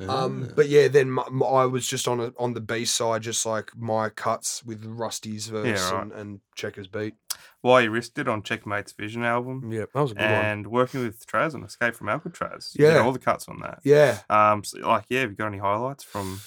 Um, 0.00 0.46
Ah. 0.48 0.52
but 0.56 0.68
yeah, 0.70 0.88
then 0.88 1.10
my, 1.10 1.24
my- 1.30 1.46
I 1.46 1.66
was 1.66 1.86
just 1.86 2.08
on 2.08 2.20
a, 2.20 2.32
on 2.38 2.54
the 2.54 2.60
B 2.62 2.86
side, 2.86 3.20
just 3.22 3.44
like 3.44 3.70
my 3.76 4.08
cuts 4.08 4.64
with 4.64 4.82
Rusty's 4.86 5.48
verse 5.48 5.92
right. 5.92 6.02
and, 6.02 6.12
and 6.12 6.40
Checkers 6.54 6.88
beat. 6.88 7.14
Why 7.60 7.82
You 7.82 7.90
Risked 7.90 8.18
It 8.18 8.26
on 8.26 8.42
Checkmate's 8.42 8.92
Vision 8.92 9.22
album. 9.24 9.70
Yeah, 9.70 9.84
that 9.92 10.00
was 10.00 10.12
a 10.12 10.14
good 10.14 10.22
one. 10.22 10.32
And 10.32 10.66
working 10.68 11.04
with 11.04 11.26
Traz 11.26 11.54
on 11.54 11.62
Escape 11.64 11.94
from 11.94 12.08
Alcatraz. 12.08 12.72
You 12.78 12.86
Yeah. 12.86 13.00
all 13.00 13.12
the 13.12 13.18
cuts 13.18 13.46
on 13.46 13.60
that. 13.60 13.80
Yeah. 13.84 14.20
Um, 14.30 14.64
so, 14.64 14.78
like, 14.78 15.04
yeah, 15.10 15.20
have 15.20 15.30
you 15.32 15.36
got 15.36 15.48
any 15.48 15.58
highlights 15.58 16.02
from? 16.02 16.40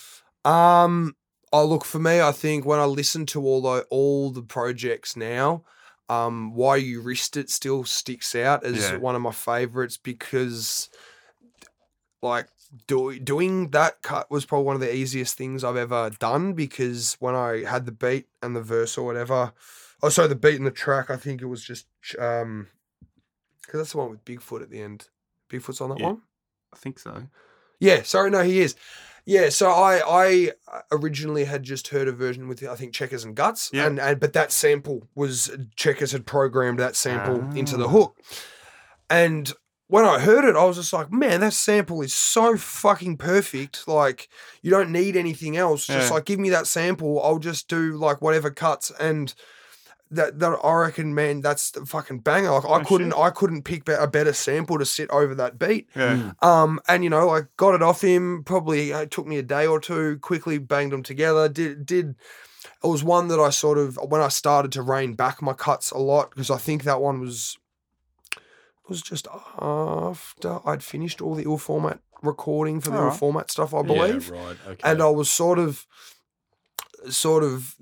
Um. 0.45 1.15
Oh, 1.55 1.65
look 1.65 1.85
for 1.85 1.99
me. 1.99 2.19
I 2.19 2.31
think 2.31 2.65
when 2.65 2.79
I 2.79 2.85
listen 2.85 3.25
to 3.27 3.41
all 3.45 3.61
the 3.61 3.85
all 3.91 4.31
the 4.31 4.41
projects 4.41 5.15
now, 5.15 5.63
um, 6.09 6.53
why 6.55 6.77
you 6.77 6.99
risked 6.99 7.37
it 7.37 7.49
still 7.51 7.83
sticks 7.83 8.33
out 8.35 8.63
as 8.65 8.79
Yeah. 8.79 8.97
one 8.97 9.15
of 9.15 9.21
my 9.21 9.31
favorites 9.31 9.95
because, 9.95 10.89
like, 12.23 12.47
do, 12.87 13.19
doing 13.19 13.69
that 13.69 14.01
cut 14.01 14.31
was 14.31 14.45
probably 14.45 14.65
one 14.65 14.75
of 14.75 14.81
the 14.81 14.93
easiest 14.95 15.37
things 15.37 15.63
I've 15.63 15.75
ever 15.77 16.09
done 16.19 16.53
because 16.53 17.15
when 17.19 17.35
I 17.35 17.63
had 17.65 17.85
the 17.85 17.91
beat 17.91 18.25
and 18.41 18.55
the 18.55 18.61
verse 18.63 18.97
or 18.97 19.05
whatever, 19.05 19.53
oh, 20.01 20.09
sorry, 20.09 20.29
the 20.29 20.35
beat 20.35 20.55
and 20.55 20.65
the 20.65 20.71
track, 20.71 21.11
I 21.11 21.17
think 21.17 21.41
it 21.41 21.45
was 21.45 21.63
just 21.63 21.85
um, 22.17 22.67
because 23.61 23.79
that's 23.79 23.91
the 23.91 23.99
one 23.99 24.09
with 24.09 24.25
Bigfoot 24.25 24.63
at 24.63 24.71
the 24.71 24.81
end. 24.81 25.07
Bigfoot's 25.51 25.81
on 25.81 25.89
that 25.91 25.99
Yeah. 25.99 26.07
one. 26.07 26.21
I 26.73 26.77
think 26.77 26.97
so. 26.97 27.27
Yeah, 27.79 28.01
sorry, 28.01 28.31
no, 28.31 28.43
he 28.43 28.59
is. 28.61 28.75
Yeah, 29.25 29.49
so 29.49 29.69
I 29.71 30.01
I 30.05 30.51
originally 30.91 31.45
had 31.45 31.63
just 31.63 31.87
heard 31.89 32.07
a 32.07 32.11
version 32.11 32.47
with 32.47 32.61
I 32.67 32.75
think 32.75 32.93
Checkers 32.93 33.23
and 33.23 33.35
Guts, 33.35 33.69
Yeah. 33.73 33.85
and, 33.87 33.99
and 33.99 34.19
but 34.19 34.33
that 34.33 34.51
sample 34.51 35.07
was 35.15 35.49
Checkers 35.75 36.11
had 36.11 36.25
programmed 36.25 36.79
that 36.79 36.95
sample 36.95 37.39
into 37.57 37.77
the 37.77 37.85
Ah. 37.85 37.89
hook, 37.91 38.17
and 39.09 39.53
when 39.87 40.05
I 40.05 40.19
heard 40.19 40.43
it, 40.45 40.55
I 40.55 40.63
was 40.63 40.77
just 40.77 40.91
like, 40.93 41.11
man, 41.11 41.41
that 41.41 41.53
sample 41.53 42.01
is 42.01 42.13
so 42.13 42.57
fucking 42.57 43.17
perfect. 43.17 43.87
Like, 43.87 44.27
you 44.63 44.71
don't 44.71 44.91
need 44.91 45.15
anything 45.15 45.55
else. 45.55 45.85
Just 45.85 46.09
Yeah. 46.09 46.15
like 46.15 46.25
give 46.25 46.39
me 46.39 46.49
that 46.49 46.67
sample, 46.67 47.21
I'll 47.21 47.37
just 47.39 47.67
do 47.67 47.93
like 47.97 48.21
whatever 48.21 48.49
cuts 48.49 48.91
and. 48.99 49.33
That, 50.15 50.39
that 50.39 50.59
I 50.63 50.73
reckon, 50.73 51.13
man, 51.15 51.41
that's 51.41 51.71
the 51.71 51.85
fucking 51.85 52.19
banger. 52.19 52.51
Like 52.51 52.65
I 52.65 52.81
Oh, 52.81 52.83
couldn't, 52.83 53.11
shit. 53.11 53.19
I 53.19 53.29
couldn't 53.29 53.63
pick 53.63 53.87
a 53.89 54.07
better 54.07 54.33
sample 54.33 54.77
to 54.79 54.85
sit 54.85 55.09
over 55.09 55.33
that 55.35 55.57
beat. 55.59 55.89
Yeah. 55.95 56.31
Um, 56.41 56.79
and 56.87 57.03
you 57.03 57.09
know, 57.09 57.29
I 57.29 57.41
got 57.57 57.75
it 57.75 57.81
off 57.81 58.01
him. 58.01 58.43
Probably 58.45 58.93
uh, 58.93 59.01
it 59.01 59.11
took 59.11 59.25
me 59.27 59.37
a 59.37 59.43
day 59.43 59.65
or 59.67 59.79
two. 59.79 60.17
Quickly 60.19 60.57
banged 60.57 60.91
them 60.91 61.03
together. 61.03 61.49
Did 61.49 61.85
did. 61.85 62.15
It 62.83 62.87
was 62.87 63.03
one 63.03 63.27
that 63.29 63.39
I 63.39 63.49
sort 63.49 63.77
of 63.77 63.97
when 64.07 64.21
I 64.21 64.27
started 64.27 64.71
to 64.73 64.81
rein 64.81 65.13
back 65.13 65.41
my 65.41 65.53
cuts 65.53 65.91
a 65.91 65.97
lot 65.97 66.29
because 66.31 66.49
I 66.51 66.57
think 66.57 66.83
that 66.83 67.01
one 67.01 67.19
was 67.21 67.57
was 68.89 69.01
just 69.01 69.27
after 69.57 70.59
I'd 70.67 70.83
finished 70.83 71.21
all 71.21 71.35
the 71.35 71.43
ill 71.43 71.57
format 71.57 71.99
recording 72.21 72.81
for 72.81 72.89
the 72.89 72.97
ill 72.97 73.11
format 73.11 73.49
stuff, 73.51 73.73
I 73.73 73.81
believe 73.81 74.29
Yeah, 74.29 74.35
right. 74.45 74.57
Okay. 74.67 74.91
and 74.91 75.01
I 75.01 75.07
was 75.09 75.29
sort 75.31 75.59
of, 75.59 75.85
sort 77.09 77.43
of 77.43 77.75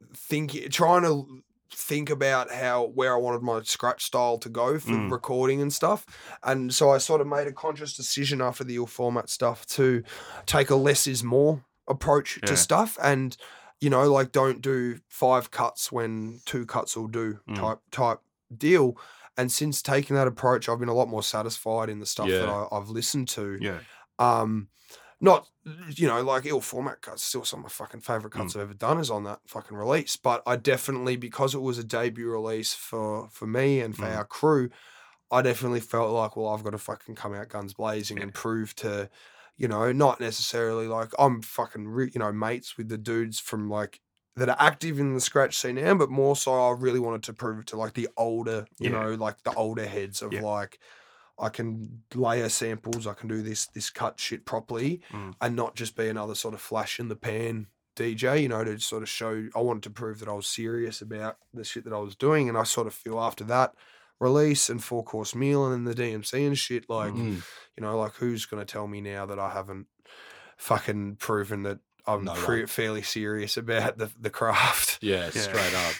th- 0.00 0.16
thinking, 0.16 0.70
trying 0.70 1.02
to 1.02 1.42
think 1.72 2.08
about 2.10 2.50
how 2.50 2.84
where 2.94 3.12
I 3.14 3.18
wanted 3.18 3.42
my 3.42 3.60
scratch 3.62 4.04
style 4.04 4.38
to 4.38 4.48
go 4.48 4.78
for 4.78 4.92
Mm. 4.92 5.10
recording 5.10 5.60
and 5.60 5.72
stuff, 5.72 6.06
and 6.42 6.74
so 6.74 6.90
I 6.90 6.98
sort 6.98 7.20
of 7.20 7.26
made 7.26 7.46
a 7.46 7.52
conscious 7.52 7.96
decision 7.96 8.40
after 8.40 8.64
the 8.64 8.76
ill 8.76 8.86
format 8.86 9.28
stuff 9.28 9.66
to 9.68 10.02
take 10.46 10.70
a 10.70 10.76
less 10.76 11.06
is 11.06 11.22
more 11.22 11.64
approach 11.88 12.38
Yeah. 12.42 12.48
to 12.48 12.56
stuff, 12.56 12.96
and 13.02 13.36
you 13.80 13.90
know, 13.90 14.10
like 14.10 14.32
don't 14.32 14.62
do 14.62 15.00
five 15.08 15.50
cuts 15.50 15.92
when 15.92 16.40
two 16.46 16.64
cuts 16.64 16.96
will 16.96 17.08
do 17.08 17.40
Mm. 17.48 17.56
type 17.56 17.78
type 17.90 18.20
deal. 18.56 18.96
And 19.36 19.52
since 19.52 19.82
taking 19.82 20.16
that 20.16 20.26
approach, 20.26 20.66
I've 20.66 20.78
been 20.78 20.88
a 20.88 20.94
lot 20.94 21.08
more 21.08 21.22
satisfied 21.22 21.90
in 21.90 21.98
the 21.98 22.06
stuff 22.06 22.28
that 22.28 22.46
Yeah. 22.46 22.66
I, 22.72 22.74
I've 22.78 22.88
listened 22.88 23.28
to. 23.30 23.58
Yeah. 23.60 23.80
Um, 24.18 24.68
not 25.20 25.48
you 25.94 26.06
know 26.06 26.22
like 26.22 26.46
ill 26.46 26.60
format 26.60 27.00
cuts. 27.00 27.22
Still 27.22 27.44
some 27.44 27.60
of 27.60 27.64
my 27.64 27.68
fucking 27.70 28.00
favorite 28.00 28.32
cuts 28.32 28.54
I've 28.54 28.62
ever 28.62 28.74
done 28.74 28.98
is 28.98 29.10
on 29.10 29.24
that 29.24 29.40
fucking 29.46 29.76
release. 29.76 30.16
But 30.16 30.42
I 30.46 30.56
definitely 30.56 31.16
because 31.16 31.54
it 31.54 31.60
was 31.62 31.78
a 31.78 31.84
debut 31.84 32.30
release 32.30 32.74
for 32.74 33.28
for 33.30 33.46
me 33.46 33.80
and 33.80 33.96
for 33.96 34.02
Mm. 34.04 34.16
our 34.16 34.24
crew, 34.24 34.70
I 35.30 35.42
definitely 35.42 35.80
felt 35.80 36.10
like 36.12 36.36
well 36.36 36.48
I've 36.48 36.62
got 36.64 36.70
to 36.70 36.78
fucking 36.78 37.14
come 37.14 37.34
out 37.34 37.48
guns 37.48 37.74
blazing 37.74 38.18
Yeah. 38.18 38.24
and 38.24 38.34
prove 38.34 38.74
to. 38.76 39.08
You 39.58 39.68
know, 39.68 39.90
not 39.90 40.20
necessarily 40.20 40.86
like 40.86 41.12
I'm 41.18 41.40
fucking, 41.40 41.88
re- 41.88 42.10
you 42.12 42.18
know, 42.18 42.30
mates 42.30 42.76
with 42.76 42.90
the 42.90 42.98
dudes 42.98 43.40
from 43.40 43.70
like 43.70 44.02
that 44.36 44.50
are 44.50 44.56
active 44.58 45.00
in 45.00 45.14
the 45.14 45.20
scratch 45.22 45.56
scene 45.56 45.76
now, 45.76 45.94
but 45.94 46.10
more 46.10 46.36
so 46.36 46.52
I 46.52 46.72
really 46.72 47.00
wanted 47.00 47.22
to 47.22 47.32
prove 47.32 47.60
it 47.60 47.66
to 47.68 47.78
like 47.78 47.94
the 47.94 48.06
older, 48.18 48.66
you 48.78 48.90
Yeah. 48.90 49.00
know, 49.00 49.14
like 49.14 49.42
the 49.44 49.54
older 49.54 49.86
heads 49.86 50.20
of 50.20 50.34
Yeah. 50.34 50.42
like 50.42 50.78
I 51.38 51.48
can 51.50 52.02
layer 52.14 52.48
samples, 52.48 53.06
I 53.06 53.12
can 53.14 53.28
do 53.28 53.42
this 53.42 53.66
this 53.66 53.90
cut 53.90 54.18
shit 54.18 54.44
properly 54.46 55.00
Mm. 55.12 55.34
and 55.40 55.54
not 55.56 55.74
just 55.76 55.94
be 55.96 56.08
another 56.08 56.34
sort 56.34 56.54
of 56.54 56.60
flash 56.60 56.98
in 56.98 57.08
the 57.08 57.16
pan 57.16 57.66
DJ, 57.94 58.42
you 58.42 58.48
know, 58.48 58.62
to 58.64 58.78
sort 58.78 59.02
of 59.02 59.08
show 59.08 59.48
I 59.54 59.60
wanted 59.60 59.82
to 59.84 59.90
prove 59.90 60.18
that 60.20 60.28
I 60.28 60.32
was 60.32 60.46
serious 60.46 61.00
about 61.00 61.38
the 61.54 61.64
shit 61.64 61.84
that 61.84 61.92
I 61.94 61.98
was 61.98 62.14
doing. 62.16 62.48
And 62.48 62.56
I 62.58 62.62
sort 62.64 62.86
of 62.86 62.94
feel 62.94 63.18
after 63.20 63.44
that 63.44 63.74
release 64.20 64.68
and 64.70 64.82
four 64.84 65.02
course 65.04 65.34
meal 65.34 65.64
and 65.66 65.72
then 65.74 65.84
the 65.84 65.94
DMC 66.02 66.46
and 66.46 66.56
shit, 66.58 66.88
like, 66.90 67.12
Mm. 67.14 67.42
you 67.76 67.82
know, 67.82 67.98
like 67.98 68.14
who's 68.14 68.46
gonna 68.46 68.64
tell 68.64 68.86
me 68.86 69.00
now 69.00 69.26
that 69.26 69.38
I 69.38 69.50
haven't 69.50 69.86
fucking 70.56 71.16
proven 71.16 71.62
that 71.64 71.78
I'm 72.06 72.24
No 72.24 72.34
pre- 72.34 72.66
fairly 72.66 73.02
serious 73.02 73.56
about 73.56 73.98
the, 73.98 74.10
the 74.18 74.30
craft. 74.30 74.98
Yeah, 75.02 75.30
Yeah. 75.34 75.40
straight 75.42 75.74
up. 75.74 75.94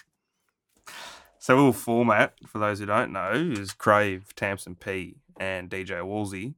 So 1.38 1.56
Ill 1.58 1.72
Format, 1.72 2.34
for 2.46 2.58
those 2.58 2.78
who 2.80 2.86
don't 2.86 3.12
know, 3.12 3.30
is 3.32 3.72
Crave, 3.72 4.34
Tamsin 4.34 4.74
P, 4.74 5.16
and 5.38 5.70
DJ 5.70 6.00
Wallzee. 6.02 6.54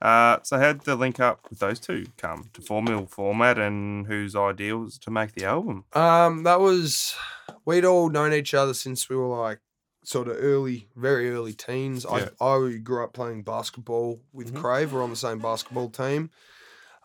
Uh, 0.00 0.38
so 0.44 0.58
how 0.58 0.72
did 0.72 0.82
the 0.82 0.94
link 0.94 1.18
up 1.18 1.40
with 1.50 1.58
those 1.58 1.80
two 1.80 2.06
come 2.16 2.50
to 2.52 2.60
form 2.62 2.86
Ill 2.88 3.06
Format, 3.06 3.58
and 3.58 4.06
whose 4.06 4.36
idea 4.36 4.76
was 4.76 4.96
to 4.98 5.10
make 5.10 5.32
the 5.32 5.44
album? 5.44 5.84
Um, 5.92 6.44
that 6.44 6.60
was 6.60 7.16
we'd 7.64 7.84
all 7.84 8.08
known 8.08 8.32
each 8.32 8.54
other 8.54 8.74
since 8.74 9.08
we 9.08 9.16
were 9.16 9.26
like 9.26 9.58
sort 10.04 10.28
of 10.28 10.36
early, 10.38 10.88
very 10.94 11.30
early 11.30 11.52
teens. 11.52 12.06
Yeah. 12.08 12.28
I 12.40 12.46
I 12.46 12.76
grew 12.78 13.02
up 13.02 13.12
playing 13.12 13.42
basketball 13.42 14.20
with 14.32 14.54
Mhm. 14.54 14.60
Crave. 14.60 14.92
We're 14.92 15.02
on 15.02 15.10
the 15.10 15.16
same 15.16 15.40
basketball 15.40 15.90
team. 15.90 16.30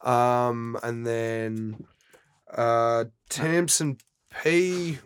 Um, 0.03 0.77
and 0.83 1.05
then 1.05 1.85
uh, 2.55 3.05
Tamsin 3.29 3.97
P. 4.43 4.99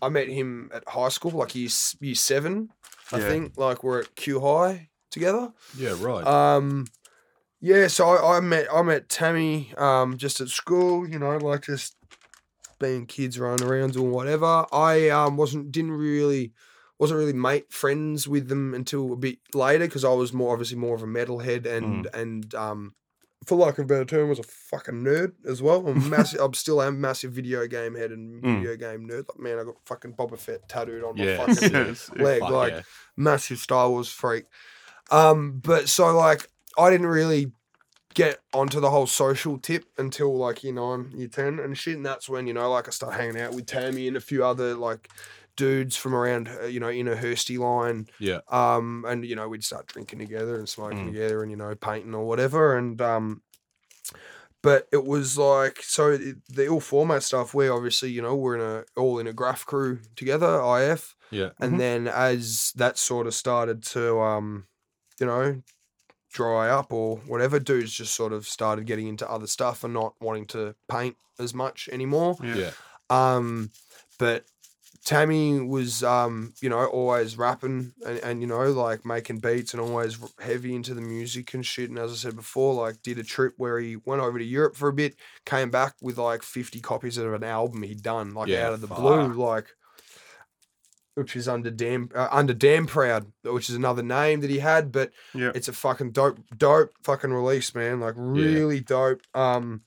I 0.00 0.08
met 0.08 0.28
him 0.28 0.70
at 0.74 0.88
high 0.88 1.08
school, 1.08 1.32
like 1.32 1.54
year 1.54 1.68
year 2.00 2.14
seven, 2.14 2.70
I 3.12 3.18
Yeah. 3.18 3.28
think. 3.28 3.58
Like 3.58 3.82
we're 3.84 4.00
at 4.00 4.14
Q 4.16 4.40
High 4.40 4.88
together. 5.16 5.52
Yeah, 5.76 5.94
right. 5.98 6.26
Um, 6.26 6.86
yeah, 7.60 7.86
so 7.88 8.06
I, 8.08 8.36
I 8.36 8.40
met 8.40 8.66
I 8.72 8.82
met 8.82 9.08
Tammy 9.08 9.72
um 9.78 10.18
just 10.18 10.40
at 10.42 10.48
school, 10.48 11.08
you 11.08 11.18
know, 11.18 11.36
like 11.38 11.62
just 11.62 11.96
being 12.78 13.06
kids 13.06 13.38
running 13.40 13.66
around 13.66 13.94
doing 13.94 14.10
whatever. 14.12 14.66
I 14.72 15.08
um 15.08 15.36
wasn't 15.38 15.72
didn't 15.72 15.92
really 15.92 16.52
wasn't 16.98 17.18
really 17.18 17.32
mate 17.32 17.72
friends 17.72 18.28
with 18.28 18.48
them 18.48 18.74
until 18.74 19.12
a 19.12 19.16
bit 19.16 19.38
later 19.54 19.86
because 19.86 20.04
I 20.04 20.12
was 20.12 20.32
more 20.34 20.52
obviously 20.52 20.76
more 20.76 20.94
of 20.94 21.02
a 21.02 21.06
metalhead 21.06 21.64
and 21.66 22.06
and 22.14 22.54
um 22.54 22.94
for 23.46 23.56
lack 23.56 23.78
of 23.78 23.84
a 23.84 23.86
better 23.88 24.04
term 24.04 24.28
was 24.28 24.38
a 24.38 24.42
fucking 24.42 25.02
nerd 25.04 25.32
as 25.46 25.62
well. 25.62 25.86
I'm 25.86 26.10
massive. 26.10 26.40
I'm 26.40 26.52
still 26.54 26.80
a 26.80 26.90
massive 26.92 27.32
video 27.32 27.66
game 27.66 27.94
head 27.94 28.10
and 28.12 28.42
Mm. 28.42 28.56
video 28.58 28.76
game 28.76 29.08
nerd. 29.08 29.24
Like, 29.28 29.38
man, 29.38 29.58
I 29.58 29.64
got 29.64 29.76
fucking 29.86 30.14
Boba 30.14 30.38
Fett 30.38 30.68
tattooed 30.68 31.04
on 31.04 31.16
my 31.16 31.36
fucking 31.36 31.70
Yes. 31.86 32.10
leg. 32.18 32.40
Fuck 32.40 32.50
like 32.50 32.72
yeah. 32.72 32.82
massive 33.16 33.58
Star 33.58 33.88
Wars 33.88 34.08
freak. 34.08 34.44
Um, 35.10 35.60
but 35.60 35.88
so 35.88 36.14
like 36.16 36.48
I 36.78 36.90
didn't 36.90 37.06
really 37.06 37.52
get 38.14 38.40
onto 38.54 38.80
the 38.80 38.90
whole 38.90 39.06
social 39.06 39.58
tip 39.58 39.84
until 39.98 40.36
like 40.36 40.64
year 40.64 40.72
nine, 40.72 41.12
year 41.16 41.28
ten 41.28 41.58
and 41.58 41.76
shit. 41.76 41.96
And 41.96 42.06
that's 42.06 42.28
when, 42.28 42.46
you 42.46 42.54
know, 42.54 42.70
like 42.70 42.88
I 42.88 42.90
start 42.90 43.14
hanging 43.14 43.40
out 43.40 43.54
with 43.54 43.66
Tammy 43.66 44.08
and 44.08 44.16
a 44.16 44.20
few 44.20 44.44
other 44.44 44.74
like 44.74 45.10
dudes 45.56 45.96
from 45.96 46.14
around 46.14 46.48
uh, 46.48 46.64
you 46.66 46.80
know, 46.80 46.88
in 46.88 47.08
a 47.08 47.14
Hursty 47.16 47.58
line. 47.58 48.08
Yeah. 48.18 48.40
Um, 48.48 49.04
and 49.06 49.24
you 49.24 49.36
know, 49.36 49.48
we'd 49.48 49.64
start 49.64 49.86
drinking 49.88 50.18
together 50.20 50.56
and 50.58 50.68
smoking 50.68 51.06
Mm. 51.06 51.12
together 51.12 51.42
and, 51.42 51.50
you 51.50 51.56
know, 51.56 51.74
painting 51.74 52.14
or 52.14 52.26
whatever. 52.26 52.76
And 52.76 53.00
um 53.00 53.42
but 54.62 54.88
it 54.92 55.04
was 55.04 55.38
like 55.38 55.78
so 55.82 56.10
it, 56.12 56.36
the 56.48 56.64
ill 56.66 56.80
format 56.80 57.22
stuff 57.22 57.54
where 57.54 57.72
obviously, 57.72 58.10
you 58.10 58.22
know, 58.22 58.34
we're 58.34 58.56
in 58.56 58.60
a 58.60 58.84
all 59.00 59.18
in 59.18 59.26
a 59.26 59.32
graph 59.32 59.64
crew 59.66 60.00
together, 60.16 60.60
IF. 60.60 61.14
Yeah. 61.30 61.50
And 61.60 61.74
Mhm. 61.74 61.78
then 61.78 62.08
as 62.08 62.72
that 62.76 62.98
sort 62.98 63.26
of 63.26 63.34
started 63.34 63.82
to, 63.84 64.20
um, 64.20 64.66
you 65.20 65.26
know, 65.26 65.62
dry 66.32 66.68
up 66.68 66.92
or 66.92 67.18
whatever, 67.18 67.58
dudes 67.58 67.92
just 67.92 68.14
sort 68.14 68.32
of 68.32 68.46
started 68.46 68.86
getting 68.86 69.08
into 69.08 69.30
other 69.30 69.46
stuff 69.46 69.84
and 69.84 69.94
not 69.94 70.14
wanting 70.20 70.46
to 70.46 70.74
paint 70.88 71.16
as 71.38 71.54
much 71.54 71.88
anymore. 71.90 72.36
Yeah. 72.42 72.56
Yeah. 72.56 72.70
Um, 73.10 73.70
but 74.18 74.46
Tammy 75.04 75.60
was, 75.60 76.02
um, 76.02 76.52
you 76.60 76.68
know, 76.68 76.84
always 76.86 77.38
rapping 77.38 77.92
and, 78.04 78.18
and, 78.18 78.40
you 78.40 78.46
know, 78.48 78.72
like 78.72 79.06
making 79.06 79.38
beats 79.38 79.72
and 79.72 79.80
always 79.80 80.18
heavy 80.40 80.74
into 80.74 80.94
the 80.94 81.00
music 81.00 81.54
and 81.54 81.64
shit. 81.64 81.90
And 81.90 81.98
as 81.98 82.10
I 82.10 82.16
said 82.16 82.34
before, 82.36 82.74
like 82.74 83.02
did 83.02 83.18
a 83.18 83.22
trip 83.22 83.54
where 83.56 83.78
he 83.78 83.96
went 83.96 84.20
over 84.20 84.38
to 84.38 84.44
Europe 84.44 84.74
for 84.76 84.88
a 84.88 84.92
bit, 84.92 85.16
came 85.44 85.70
back 85.70 85.94
with 86.00 86.18
like 86.18 86.42
50 86.42 86.80
copies 86.80 87.18
of 87.18 87.32
an 87.32 87.44
album 87.44 87.82
he'd 87.82 88.02
done, 88.02 88.34
like 88.34 88.48
Yeah, 88.48 88.66
out 88.66 88.72
of 88.72 88.80
the 88.80 88.88
blue, 88.88 89.32
like, 89.34 89.76
which 91.16 91.34
is 91.34 91.48
under 91.48 91.70
damn, 91.70 92.10
uh, 92.14 92.28
under 92.30 92.52
damn 92.52 92.86
proud, 92.86 93.32
which 93.42 93.70
is 93.70 93.74
another 93.74 94.02
name 94.02 94.40
that 94.40 94.50
he 94.50 94.58
had, 94.58 94.92
but 94.92 95.10
Yeah. 95.34 95.50
it's 95.54 95.66
a 95.66 95.72
fucking 95.72 96.12
dope, 96.12 96.38
dope 96.56 96.92
fucking 97.02 97.32
release, 97.32 97.74
man. 97.74 98.00
Like 98.00 98.12
really 98.16 98.80
dope. 98.80 99.22
Um, 99.34 99.80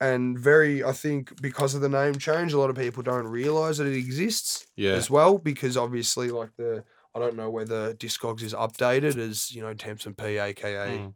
and 0.00 0.36
very, 0.36 0.82
I 0.82 0.90
think 0.90 1.40
because 1.40 1.76
of 1.76 1.80
the 1.80 1.88
name 1.88 2.16
change, 2.16 2.52
a 2.52 2.58
lot 2.58 2.70
of 2.70 2.76
people 2.76 3.04
don't 3.04 3.28
realize 3.28 3.78
that 3.78 3.86
it 3.86 3.96
exists 3.96 4.66
Yeah. 4.74 4.92
as 4.94 5.08
well. 5.08 5.38
Because 5.38 5.76
obviously, 5.76 6.30
like 6.32 6.50
the, 6.56 6.82
I 7.14 7.20
don't 7.20 7.36
know 7.36 7.50
whether 7.50 7.94
Discogs 7.94 8.42
is 8.42 8.52
updated 8.52 9.16
as 9.16 9.54
you 9.54 9.62
know 9.62 9.74
Tempson 9.74 10.16
P, 10.16 10.38
aka 10.38 10.98
Mm. 10.98 11.14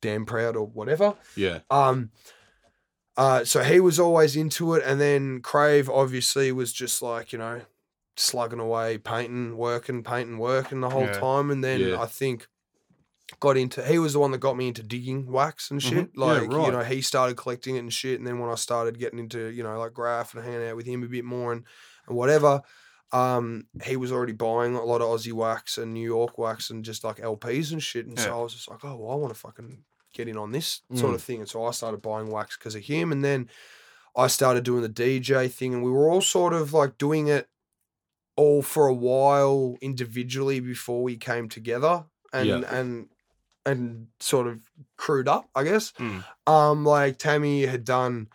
Damn 0.00 0.24
Proud 0.24 0.54
or 0.56 0.66
whatever. 0.68 1.14
Yeah. 1.34 1.58
Um, 1.68 2.10
uh, 3.16 3.44
so 3.44 3.64
he 3.64 3.80
was 3.80 3.98
always 3.98 4.36
into 4.36 4.74
it, 4.74 4.84
and 4.86 5.00
then 5.00 5.40
Crave 5.42 5.90
obviously 5.90 6.52
was 6.52 6.72
just 6.72 7.02
like 7.02 7.32
you 7.32 7.38
know, 7.40 7.62
slugging 8.20 8.60
away, 8.60 8.98
painting, 8.98 9.56
working, 9.56 10.02
painting, 10.02 10.38
working 10.38 10.80
the 10.80 10.90
whole 10.90 11.04
Yeah. 11.06 11.12
time, 11.20 11.50
and 11.50 11.62
then 11.64 11.80
Yeah. 11.80 12.00
I 12.00 12.06
think 12.06 12.48
got 13.38 13.56
into. 13.56 13.84
He 13.84 13.98
was 13.98 14.12
the 14.14 14.18
one 14.18 14.32
that 14.32 14.38
got 14.38 14.56
me 14.56 14.68
into 14.68 14.82
digging 14.82 15.30
wax 15.30 15.70
and 15.70 15.82
shit. 15.82 16.10
Yeah, 16.14 16.24
Like 16.26 16.42
you 16.42 16.48
right. 16.48 16.72
know, 16.72 16.82
he 16.82 17.00
started 17.00 17.36
collecting 17.36 17.76
it 17.76 17.80
and 17.80 17.92
shit, 17.92 18.18
and 18.18 18.26
then 18.26 18.38
when 18.40 18.50
I 18.50 18.56
started 18.56 18.98
getting 18.98 19.18
into 19.18 19.48
you 19.50 19.62
know 19.62 19.78
like 19.78 19.92
graph 19.94 20.34
and 20.34 20.44
hanging 20.44 20.68
out 20.68 20.76
with 20.76 20.86
him 20.86 21.02
a 21.02 21.08
bit 21.08 21.24
more 21.24 21.52
and, 21.52 21.64
and 22.06 22.16
whatever. 22.16 22.60
Um, 23.12 23.66
he 23.82 23.96
was 23.96 24.12
already 24.12 24.34
buying 24.34 24.76
a 24.76 24.84
lot 24.84 25.00
of 25.00 25.08
Aussie 25.08 25.32
wax 25.32 25.78
and 25.78 25.92
New 25.92 26.04
York 26.06 26.38
wax 26.38 26.70
and 26.70 26.84
just 26.84 27.02
like 27.02 27.16
LPs 27.16 27.72
and 27.72 27.82
shit. 27.82 28.06
And 28.06 28.16
so 28.16 28.38
I 28.38 28.40
was 28.40 28.54
just 28.54 28.70
like, 28.70 28.84
oh, 28.84 28.94
well, 28.96 29.10
I 29.10 29.14
want 29.16 29.34
to 29.34 29.40
fucking 29.40 29.82
get 30.14 30.28
in 30.28 30.36
on 30.36 30.52
this 30.52 30.82
sort 30.94 31.10
Mm. 31.10 31.14
of 31.16 31.22
thing. 31.22 31.40
And 31.40 31.48
so 31.48 31.64
I 31.64 31.72
started 31.72 32.02
buying 32.02 32.30
wax 32.30 32.56
because 32.56 32.76
of 32.76 32.84
him. 32.84 33.10
And 33.10 33.24
then 33.24 33.50
I 34.14 34.28
started 34.28 34.62
doing 34.64 34.82
the 34.82 34.88
DJ 34.88 35.48
thing, 35.48 35.74
and 35.74 35.82
we 35.82 35.90
were 35.90 36.08
all 36.08 36.20
sort 36.20 36.52
of 36.52 36.72
like 36.72 36.98
doing 36.98 37.26
it 37.26 37.48
all 38.40 38.62
for 38.62 38.86
a 38.86 38.94
while 39.10 39.76
individually 39.80 40.60
before 40.60 41.02
we 41.02 41.16
came 41.16 41.48
together 41.48 42.04
and 42.32 42.46
Yeah. 42.48 42.78
and 42.78 43.08
and 43.66 44.06
sort 44.20 44.46
of 44.46 44.58
crewed 44.96 45.28
up, 45.28 45.44
I 45.54 45.64
guess. 45.64 45.92
Mm. 45.98 46.24
Um, 46.46 46.84
like 46.84 47.18
Tammy 47.18 47.66
had 47.66 47.84
done 47.84 48.28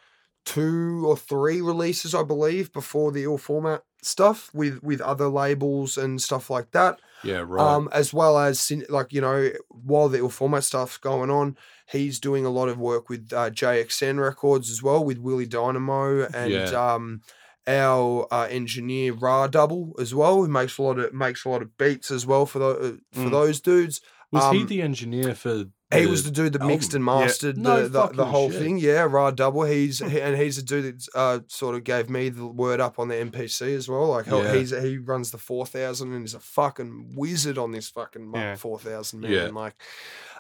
two 0.45 1.03
or 1.07 1.18
three 1.18 1.60
releases, 1.61 2.14
I 2.14 2.23
believe, 2.23 2.72
before 2.72 3.11
the 3.11 3.23
ill 3.23 3.38
format 3.40 3.82
stuff 4.03 4.53
with 4.53 4.84
with 4.84 5.02
other 5.02 5.27
labels 5.27 5.98
and 5.98 6.22
stuff 6.22 6.49
like 6.49 6.69
that. 6.72 6.99
Yeah. 7.23 7.44
Right. 7.45 7.65
Um, 7.76 7.90
as 7.91 8.14
well 8.14 8.38
as 8.38 8.72
like 8.90 9.11
you 9.11 9.22
know, 9.22 9.49
while 9.69 10.10
the 10.10 10.19
ill 10.19 10.30
format 10.30 10.64
stuff's 10.64 10.98
going 10.98 11.32
on, 11.32 11.57
he's 11.91 12.19
doing 12.19 12.45
a 12.45 12.52
lot 12.52 12.69
of 12.69 12.77
work 12.77 13.10
with 13.10 13.34
uh, 13.34 13.49
JXN 13.49 14.19
Records 14.22 14.69
as 14.69 14.84
well 14.84 15.03
with 15.03 15.18
Willie 15.18 15.48
Dynamo 15.48 16.27
and 16.34 16.52
Yeah. 16.52 16.94
um, 16.94 17.22
our 17.68 18.28
uh, 18.32 18.48
engineer 18.50 19.14
Ra 19.14 19.48
Double 19.48 19.96
as 20.00 20.14
well, 20.14 20.38
who 20.38 20.48
makes 20.48 20.78
a 20.78 20.82
lot 20.84 21.00
of 21.00 21.14
makes 21.14 21.46
a 21.46 21.50
lot 21.50 21.62
of 21.62 21.78
beats 21.78 22.12
as 22.12 22.26
well 22.26 22.46
for 22.46 22.60
the, 22.60 22.68
uh, 22.70 22.92
for 23.14 23.28
Mm. 23.28 23.32
those 23.32 23.62
dudes. 23.62 24.02
was 24.32 24.52
he 24.54 24.62
um, 24.62 24.68
the 24.68 24.82
engineer 24.82 25.34
for? 25.36 25.66
He 25.94 26.08
was 26.08 26.24
the 26.24 26.32
dude 26.32 26.54
that 26.54 26.66
mixed 26.66 26.94
and 26.96 27.06
Yeah. 27.06 27.20
mastered 27.20 27.58
No 27.58 27.84
the, 27.88 28.08
the, 28.08 28.08
the 28.08 28.26
whole 28.26 28.50
shit. 28.52 28.60
thing. 28.62 28.78
Yeah, 28.80 29.04
Ra 29.04 29.32
Double. 29.32 29.64
He's 29.64 30.00
he, 30.12 30.20
and 30.20 30.36
he's 30.36 30.58
the 30.58 30.64
dude 30.64 30.84
that 31.00 31.08
uh, 31.16 31.40
sort 31.48 31.76
of 31.76 31.84
gave 31.84 32.10
me 32.10 32.30
the 32.30 32.46
word 32.48 32.82
up 32.82 32.98
on 33.00 33.08
the 33.08 33.16
MPC 33.16 33.74
as 33.76 33.88
well. 33.88 34.08
Like 34.08 34.26
Yeah. 34.26 34.54
he's 34.54 34.72
he 34.72 34.98
runs 34.98 35.32
the 35.32 35.38
four 35.38 35.66
thousand 35.66 36.12
and 36.14 36.26
is 36.26 36.34
a 36.34 36.40
fucking 36.40 37.14
wizard 37.16 37.58
on 37.58 37.72
this 37.72 37.88
fucking 37.90 38.32
Yeah. 38.34 38.56
four 38.56 38.78
thousand 38.80 39.22
man. 39.22 39.32
Yeah. 39.32 39.48
Like, 39.54 39.76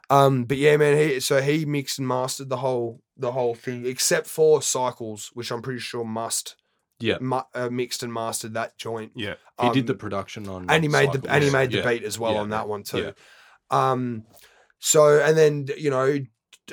um, 0.09 0.43
but 0.45 0.57
yeah, 0.57 0.77
man. 0.77 0.97
He 0.97 1.19
so 1.19 1.41
he 1.41 1.63
mixed 1.65 1.99
and 1.99 2.07
mastered 2.07 2.49
the 2.49 2.57
whole 2.57 3.01
the 3.15 3.31
whole 3.31 3.55
thing 3.55 3.85
except 3.85 4.27
for 4.27 4.61
cycles, 4.61 5.29
which 5.35 5.51
I'm 5.51 5.61
pretty 5.61 5.79
sure 5.79 6.03
must 6.03 6.55
Yeah. 6.99 7.17
mu- 7.19 7.41
uh, 7.53 7.69
mixed 7.69 8.03
and 8.03 8.13
mastered 8.13 8.53
that 8.53 8.77
joint. 8.77 9.11
Yeah. 9.15 9.35
He 9.61 9.69
did 9.71 9.87
the 9.87 9.93
Um, 9.93 9.99
production 9.99 10.47
on. 10.47 10.69
and 10.69 10.83
he 10.83 10.87
made 10.89 11.11
the 11.11 11.29
and 11.31 11.43
he 11.43 11.49
made 11.49 11.71
the 11.71 11.77
Yeah. 11.79 11.89
beat 11.89 12.03
as 12.03 12.17
well 12.19 12.33
Yeah. 12.33 12.39
on 12.41 12.49
that 12.49 12.67
one 12.67 12.83
too. 12.83 12.97
Yeah. 12.99 13.11
Um, 13.91 14.23
so 14.79 15.19
and 15.19 15.37
then 15.37 15.67
you 15.77 15.89
know, 15.89 16.19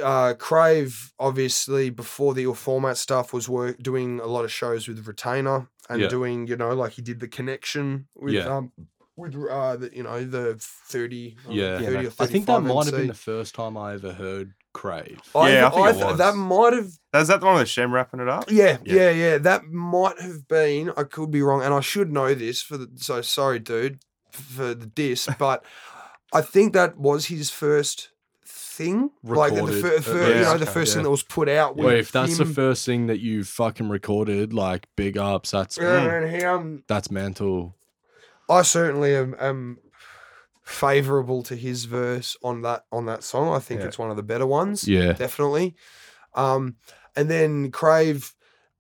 uh, 0.02 0.34
Crave 0.38 1.12
obviously 1.18 1.90
before 1.90 2.34
the 2.34 2.44
ill 2.44 2.54
format 2.54 2.96
stuff 2.96 3.32
was 3.32 3.48
work 3.48 3.78
doing 3.82 4.20
a 4.20 4.26
lot 4.26 4.44
of 4.44 4.52
shows 4.52 4.88
with 4.88 5.06
Retainer 5.06 5.68
and 5.88 6.00
Yeah. 6.02 6.08
doing 6.08 6.46
you 6.46 6.56
know 6.56 6.72
like 6.74 6.92
he 6.92 7.02
did 7.02 7.20
the 7.20 7.28
connection 7.28 8.06
with 8.16 8.34
Yeah. 8.34 8.56
um 8.56 8.72
with 9.16 9.34
uh 9.50 9.76
the, 9.76 9.90
you 9.94 10.02
know 10.02 10.24
the 10.24 10.56
thirty 10.58 11.36
uh, 11.46 11.52
Yeah. 11.52 11.78
30 11.78 11.84
Yeah, 11.84 11.90
or 12.00 12.12
I 12.20 12.26
think 12.26 12.46
that 12.46 12.52
35 12.62 12.62
might 12.64 12.84
have 12.86 12.94
been 12.94 13.06
the 13.08 13.14
first 13.14 13.54
time 13.54 13.76
I 13.76 13.92
ever 13.94 14.12
heard 14.14 14.54
Crave. 14.72 15.20
I, 15.34 15.52
Yeah, 15.52 15.66
I 15.66 15.70
think 15.70 15.88
it 15.88 15.92
th- 15.94 16.04
was. 16.06 16.18
that 16.18 16.34
might 16.34 16.72
have 16.72 16.86
Is 17.22 17.28
that 17.28 17.40
the 17.40 17.46
one 17.46 17.56
with 17.58 17.68
Shem 17.68 17.92
wrapping 17.92 18.20
it 18.20 18.28
up? 18.28 18.50
Yeah, 18.50 18.78
Yeah. 18.84 18.94
yeah, 18.94 19.10
yeah, 19.10 19.38
That 19.38 19.64
might 19.66 20.20
have 20.20 20.48
been. 20.48 20.92
I 20.96 21.04
could 21.04 21.30
be 21.30 21.42
wrong, 21.42 21.62
and 21.62 21.74
I 21.74 21.80
should 21.80 22.10
know 22.12 22.34
this 22.34 22.62
for 22.62 22.76
the. 22.78 22.88
So 22.96 23.20
sorry, 23.22 23.58
dude, 23.58 24.00
for 24.30 24.74
the 24.74 24.86
diss, 24.86 25.28
but 25.38 25.64
I 26.32 26.40
think 26.40 26.72
that 26.72 26.96
was 26.96 27.26
his 27.26 27.50
first 27.50 28.08
thing, 28.46 29.10
like 29.22 29.54
the, 29.54 29.62
Recorded, 29.62 29.82
fir- 29.82 29.96
at 29.96 30.04
fir- 30.04 30.34
you 30.36 30.42
know, 30.42 30.56
the 30.56 30.62
okay, 30.64 30.72
first 30.72 30.94
thing 30.94 31.02
that 31.02 31.10
was 31.10 31.22
put 31.22 31.48
out. 31.50 31.76
Well, 31.76 31.88
with 31.88 31.96
if 31.98 32.12
that's 32.12 32.38
the 32.38 32.46
first 32.46 32.86
thing 32.86 33.06
that 33.08 33.20
you 33.20 33.44
fucking 33.44 33.90
recorded, 33.90 34.54
like 34.54 34.86
big 34.96 35.18
ups, 35.18 35.50
that's 35.50 35.76
Yeah, 35.76 36.06
man, 36.06 36.34
he, 36.34 36.42
um, 36.44 36.82
that's 36.88 37.10
mental. 37.10 37.74
I 38.48 38.62
certainly 38.62 39.14
am, 39.14 39.36
am 39.38 39.78
favorable 40.64 41.42
to 41.44 41.56
his 41.56 41.84
verse 41.86 42.36
on 42.42 42.62
that 42.62 42.84
on 42.92 43.06
that 43.06 43.22
song. 43.24 43.54
I 43.54 43.58
think 43.58 43.80
Yeah. 43.80 43.86
it's 43.88 43.98
one 43.98 44.10
of 44.10 44.16
the 44.16 44.22
better 44.22 44.46
ones. 44.46 44.86
Yeah. 44.86 45.12
definitely. 45.12 45.74
Um, 46.34 46.76
and 47.16 47.30
then 47.30 47.70
Crave 47.70 48.34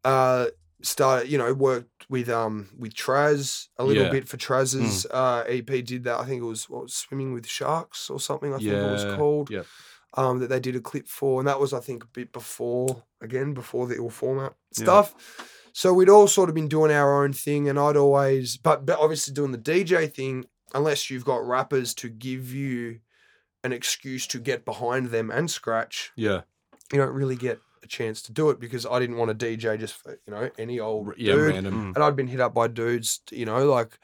uh, 0.04 0.46
started, 0.82 1.28
you 1.30 1.38
know, 1.38 1.52
worked 1.52 2.06
with 2.08 2.28
um 2.28 2.68
with 2.78 2.94
Traz 2.94 3.68
a 3.76 3.84
little 3.84 4.04
Yeah. 4.04 4.10
bit 4.10 4.28
for 4.28 4.36
Traz's 4.36 5.06
uh, 5.10 5.44
EP. 5.48 5.66
Did 5.84 6.04
that? 6.04 6.18
I 6.20 6.24
think 6.24 6.42
it 6.42 6.46
was 6.46 6.68
what 6.68 6.82
was 6.84 6.94
Swimming 6.94 7.32
with 7.32 7.46
Sharks 7.46 8.10
or 8.10 8.18
something. 8.20 8.52
I 8.54 8.58
think 8.58 8.70
it 8.72 8.90
was 8.90 9.04
called. 9.16 9.50
yep. 9.50 9.66
Um, 10.14 10.40
that 10.40 10.48
they 10.50 10.60
did 10.60 10.76
a 10.76 10.80
clip 10.80 11.08
for, 11.08 11.40
and 11.40 11.48
that 11.48 11.58
was 11.58 11.72
I 11.72 11.80
think 11.80 12.04
a 12.04 12.06
bit 12.08 12.32
before 12.32 13.02
again 13.22 13.54
before 13.54 13.86
the 13.86 13.96
ill 13.96 14.10
format 14.10 14.54
Yeah. 14.76 14.84
stuff. 14.84 15.14
So 15.72 15.94
we'd 15.94 16.10
all 16.10 16.28
sort 16.28 16.50
of 16.50 16.54
been 16.54 16.68
doing 16.68 16.92
our 16.92 17.24
own 17.24 17.32
thing, 17.32 17.66
and 17.66 17.78
I'd 17.78 17.96
always, 17.96 18.58
but 18.58 18.84
but 18.84 18.98
obviously 18.98 19.32
doing 19.32 19.52
the 19.52 19.58
DJ 19.58 20.06
thing, 20.12 20.44
unless 20.74 21.10
you've 21.10 21.24
got 21.24 21.46
rappers 21.46 21.94
to 21.94 22.08
give 22.08 22.52
you 22.52 23.00
an 23.64 23.72
excuse 23.72 24.26
to 24.28 24.38
get 24.38 24.64
behind 24.64 25.06
them 25.10 25.30
and 25.30 25.50
scratch, 25.50 26.10
Yeah. 26.16 26.42
you 26.92 26.98
don't 26.98 27.14
really 27.14 27.36
get 27.36 27.60
a 27.82 27.86
chance 27.86 28.22
to 28.22 28.32
do 28.32 28.50
it 28.50 28.58
because 28.60 28.84
I 28.86 28.98
didn't 28.98 29.16
want 29.16 29.36
to 29.38 29.46
DJ 29.46 29.76
just 29.78 29.94
for, 29.94 30.18
you 30.26 30.32
know, 30.32 30.50
any 30.58 30.78
old 30.80 31.14
Yeah, 31.16 31.34
dude. 31.34 31.54
random. 31.54 31.92
And 31.94 31.98
I'd 32.04 32.16
been 32.16 32.28
hit 32.28 32.40
up 32.40 32.54
by 32.54 32.68
dudes, 32.68 33.20
you 33.30 33.44
know, 33.44 33.64
like 33.70 33.98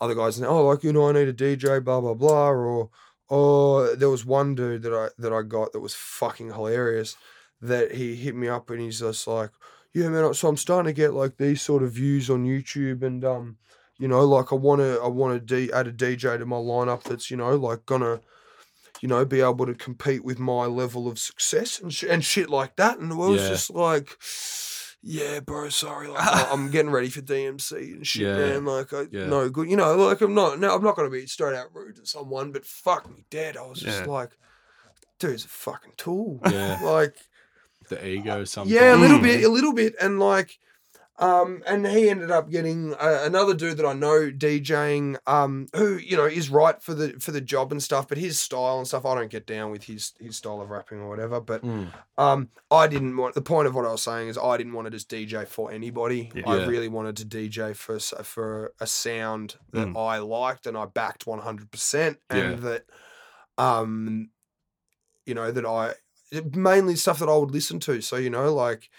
other 0.00 0.14
guys, 0.14 0.36
and 0.38 0.46
oh, 0.46 0.64
like 0.66 0.82
you 0.82 0.92
know, 0.92 1.08
I 1.08 1.12
need 1.12 1.28
a 1.28 1.32
DJ, 1.32 1.82
blah 1.82 2.00
blah 2.00 2.14
blah, 2.14 2.50
or 2.50 2.90
or 3.28 3.94
there 3.96 4.10
was 4.10 4.24
one 4.24 4.54
dude 4.54 4.82
that 4.82 4.92
I 4.92 5.08
that 5.18 5.32
I 5.32 5.42
got 5.42 5.72
that 5.72 5.80
was 5.80 5.94
fucking 5.94 6.48
hilarious. 6.52 7.16
That 7.60 7.92
he 7.92 8.14
hit 8.16 8.34
me 8.34 8.48
up 8.48 8.68
and 8.70 8.80
he's 8.80 9.00
just 9.00 9.26
like, 9.26 9.50
yeah, 9.94 10.08
man. 10.08 10.34
So 10.34 10.48
I'm 10.48 10.56
starting 10.56 10.92
to 10.92 10.96
get 10.96 11.14
like 11.14 11.36
these 11.38 11.62
sort 11.62 11.82
of 11.82 11.92
views 11.92 12.28
on 12.28 12.44
YouTube, 12.44 13.02
and 13.02 13.24
um, 13.24 13.56
you 14.04 14.08
know, 14.12 14.22
like 14.36 14.52
I 14.52 14.56
want 14.56 14.80
to 14.84 15.00
I 15.02 15.08
want 15.08 15.32
to 15.34 15.40
D- 15.66 15.72
add 15.72 15.86
a 15.88 15.92
DJ 15.92 16.38
to 16.38 16.46
my 16.54 16.56
lineup 16.72 17.02
that's 17.04 17.30
you 17.30 17.36
know 17.38 17.54
like 17.56 17.86
gonna 17.86 18.20
you 19.00 19.08
know, 19.08 19.24
be 19.24 19.40
able 19.40 19.66
to 19.66 19.74
compete 19.74 20.24
with 20.24 20.38
my 20.38 20.64
level 20.66 21.08
of 21.08 21.18
success 21.18 21.80
and, 21.80 21.92
sh- 21.92 22.04
and 22.08 22.24
shit 22.24 22.48
like 22.48 22.76
that. 22.76 22.98
And 22.98 23.12
I 23.12 23.16
was 23.16 23.42
Yeah. 23.42 23.48
just 23.50 23.68
like, 23.70 24.08
yeah, 25.02 25.40
bro, 25.40 25.68
sorry. 25.68 26.08
Like, 26.08 26.50
I'm 26.50 26.70
getting 26.70 26.90
ready 26.90 27.10
for 27.10 27.20
DMC 27.20 27.72
and 27.96 28.06
shit, 28.12 28.22
Yeah. 28.22 28.36
man. 28.38 28.64
Like, 28.64 28.92
I, 28.94 29.02
Yeah. 29.10 29.26
no 29.26 29.50
good. 29.50 29.68
You 29.68 29.76
know, 29.76 29.94
like, 29.96 30.20
I'm 30.22 30.32
not, 30.34 30.58
no, 30.58 30.74
I'm 30.74 30.82
not 30.82 30.96
to 30.96 31.10
be 31.10 31.26
straight 31.26 31.54
out 31.54 31.74
rude 31.74 31.96
to 31.96 32.06
someone, 32.06 32.52
but 32.52 32.64
fuck 32.64 33.10
me 33.10 33.26
dead. 33.30 33.56
I 33.58 33.66
was 33.66 33.80
just 33.80 34.06
like, 34.06 34.30
dude's 35.18 35.44
a 35.44 35.48
fucking 35.48 35.94
tool. 35.98 36.40
Yeah. 36.50 36.78
like, 36.84 37.16
The 37.90 38.06
ego 38.06 38.44
sometimes. 38.44 38.72
yeah, 38.72 38.94
a 38.94 38.96
little 38.96 39.18
Mm. 39.18 39.22
bit, 39.22 39.44
a 39.44 39.48
little 39.50 39.74
bit, 39.74 39.94
and 40.00 40.18
like, 40.18 40.56
um, 41.18 41.62
and 41.66 41.86
he 41.86 42.08
ended 42.10 42.30
up 42.32 42.50
getting 42.50 42.92
uh, 42.94 43.20
another 43.22 43.54
dude 43.54 43.76
that 43.76 43.86
I 43.86 43.92
know 43.92 44.30
DJing, 44.32 45.16
um, 45.28 45.68
who 45.74 45.96
you 45.96 46.16
know 46.16 46.24
is 46.24 46.50
right 46.50 46.82
for 46.82 46.92
the 46.94 47.10
for 47.20 47.30
the 47.30 47.40
job 47.40 47.70
and 47.70 47.82
stuff, 47.82 48.08
but 48.08 48.18
his 48.18 48.38
style 48.40 48.78
and 48.78 48.86
stuff, 48.86 49.04
I 49.06 49.14
don't 49.14 49.30
get 49.30 49.46
down 49.46 49.70
with 49.70 49.84
his 49.84 50.12
his 50.18 50.36
style 50.36 50.60
of 50.60 50.70
rapping 50.70 50.98
or 50.98 51.08
whatever. 51.08 51.40
But 51.40 51.62
Mm. 51.62 51.88
um, 52.18 52.48
I 52.70 52.88
didn't 52.88 53.16
want 53.16 53.34
the 53.34 53.42
point 53.42 53.68
of 53.68 53.74
what 53.76 53.84
I 53.86 53.92
was 53.92 54.02
saying 54.02 54.28
is 54.28 54.36
I 54.36 54.56
didn't 54.56 54.72
want 54.72 54.86
to 54.86 54.90
just 54.90 55.08
DJ 55.08 55.46
for 55.46 55.70
anybody. 55.70 56.32
Yeah. 56.34 56.42
I 56.48 56.64
really 56.66 56.88
wanted 56.88 57.16
to 57.18 57.24
DJ 57.26 57.74
for 57.76 57.98
for 58.00 58.72
a 58.80 58.86
sound 58.86 59.56
that 59.72 59.86
Mm. 59.88 59.96
I 59.96 60.18
liked 60.18 60.66
and 60.66 60.76
I 60.76 60.86
backed 60.86 61.26
one 61.26 61.38
hundred 61.40 61.70
percent, 61.70 62.18
Yeah. 62.30 62.38
and 62.38 62.58
that, 62.64 62.86
um, 63.58 64.30
you 65.26 65.34
know 65.34 65.50
that 65.52 65.64
I 65.64 65.94
mainly 66.52 66.96
stuff 66.96 67.20
that 67.20 67.28
I 67.28 67.36
would 67.36 67.52
listen 67.52 67.78
to. 67.80 68.00
So 68.00 68.16
you 68.16 68.30
know, 68.30 68.52
like 68.52 68.90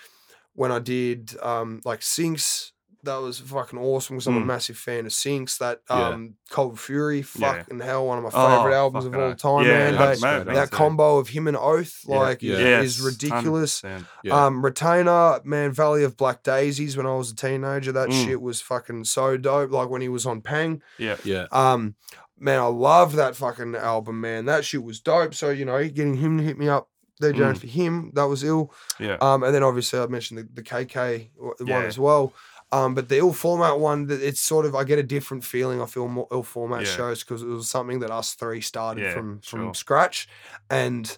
when 0.56 0.72
I 0.72 0.80
did 0.80 1.36
um 1.44 1.82
like 1.86 2.02
Sinks 2.02 2.72
that 3.04 3.18
was 3.18 3.40
fucking 3.40 3.78
awesome 3.78 4.16
because 4.16 4.26
I'm 4.26 4.38
a 4.38 4.42
Mm. 4.42 4.46
massive 4.48 4.78
fan 4.78 5.06
of 5.06 5.14
Sinks. 5.14 5.60
That 5.60 5.82
Yeah. 5.88 6.08
um, 6.08 6.38
Cold 6.50 6.80
Fury, 6.80 7.18
Yeah. 7.36 7.54
fucking 7.60 7.80
hell, 7.82 8.08
one 8.08 8.18
of 8.18 8.24
my 8.24 8.32
Oh, 8.34 8.58
favorite 8.58 8.74
albums 8.76 9.06
of 9.06 9.12
fucking 9.12 9.22
all 9.24 9.30
hell. 9.30 9.60
time, 9.60 9.66
Yeah, 9.68 9.78
man. 9.78 9.96
that's 9.96 10.22
They- 10.22 10.28
mad, 10.28 10.48
that 10.48 10.56
that 10.56 10.72
combo 10.72 11.18
of 11.20 11.28
him 11.30 11.48
and 11.48 11.56
Oath, 11.56 12.00
Yeah. 12.08 12.18
like, 12.18 12.42
Yeah. 12.42 12.82
is 12.82 13.00
ridiculous. 13.00 13.84
100%. 13.84 14.08
Yeah. 14.24 14.46
Um, 14.48 14.66
Retainer, 14.66 15.40
man, 15.44 15.72
Valley 15.72 16.04
of 16.04 16.18
Black 16.18 16.42
Daisies. 16.42 16.98
When 16.98 17.06
I 17.06 17.14
was 17.14 17.30
a 17.30 17.36
teenager, 17.36 17.92
that 17.92 18.10
Mm. 18.10 18.26
shit 18.26 18.42
was 18.42 18.60
fucking 18.62 19.04
so 19.04 19.38
dope. 19.38 19.72
Like 19.72 19.90
when 19.90 20.02
he 20.02 20.10
was 20.10 20.26
on 20.26 20.42
Pang. 20.42 20.82
Yeah. 20.98 21.18
yeah. 21.24 21.46
Um, 21.52 21.94
man, 22.40 22.60
I 22.60 22.66
love 22.66 23.16
that 23.18 23.36
fucking 23.36 23.76
album, 23.76 24.20
man. 24.20 24.46
That 24.46 24.66
shit 24.66 24.84
was 24.84 25.00
dope. 25.00 25.36
So 25.36 25.50
you 25.52 25.66
know, 25.66 25.78
getting 25.84 26.16
him 26.16 26.40
to 26.40 26.44
hit 26.44 26.58
me 26.58 26.68
up, 26.70 26.90
they're 27.20 27.34
doing 27.34 27.54
Mm. 27.54 27.58
for 27.60 27.68
him. 27.68 28.12
That 28.14 28.26
was 28.26 28.44
ill. 28.44 28.74
Yeah. 29.00 29.18
Um, 29.22 29.44
and 29.44 29.54
then 29.56 29.64
obviously 29.64 30.00
I 30.00 30.08
mentioned 30.08 30.40
the, 30.40 30.48
the 30.54 30.64
KK 30.64 31.30
one 31.38 31.54
Yeah. 31.68 31.82
as 31.84 31.98
well. 31.98 32.34
Um, 32.72 32.94
but 32.96 33.08
the 33.10 33.18
ill 33.20 33.32
format 33.32 33.80
one, 33.80 34.08
that 34.08 34.22
it's 34.22 34.42
sort 34.42 34.66
of 34.66 34.76
I 34.76 34.84
get 34.84 35.00
a 35.00 35.04
different 35.04 35.44
feeling. 35.46 35.82
I 35.82 35.86
feel 35.86 36.08
more 36.08 36.28
ill 36.32 36.44
format 36.44 36.82
Yeah. 36.82 36.92
shows 36.96 37.24
because 37.24 37.42
it 37.44 37.48
was 37.48 37.70
something 37.70 38.00
that 38.00 38.12
us 38.12 38.34
three 38.34 38.60
started 38.62 39.04
Yeah, 39.04 39.14
from 39.14 39.40
from 39.42 39.60
sure. 39.68 39.74
scratch, 39.76 40.28
and 40.70 41.18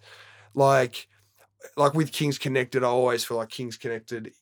like 0.53 1.07
like 1.75 1.93
with 1.93 2.11
Kings 2.11 2.37
Connected, 2.37 2.83
I 2.83 2.87
always 2.87 3.23
feel 3.23 3.37
like 3.37 3.49
Kings 3.49 3.77
Connected 3.77 4.33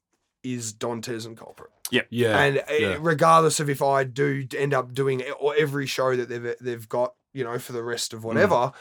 is 0.43 0.73
Dantes 0.73 1.25
and 1.25 1.37
Culprit. 1.37 1.71
Yeah. 1.91 2.01
yeah. 2.09 2.39
and 2.41 2.57
uh, 2.59 2.73
yeah. 2.73 2.97
regardless 2.99 3.59
of 3.59 3.69
if 3.69 3.81
I 3.81 4.03
do 4.03 4.45
end 4.57 4.73
up 4.73 4.93
doing 4.93 5.21
every 5.57 5.85
show 5.85 6.15
that 6.15 6.27
they've 6.29 6.55
they've 6.59 6.89
got, 6.89 7.13
you 7.33 7.43
know, 7.43 7.57
for 7.59 7.71
the 7.73 7.83
rest 7.83 8.11
Mm. 8.11 8.15
of 8.17 8.23
whatever, 8.25 8.71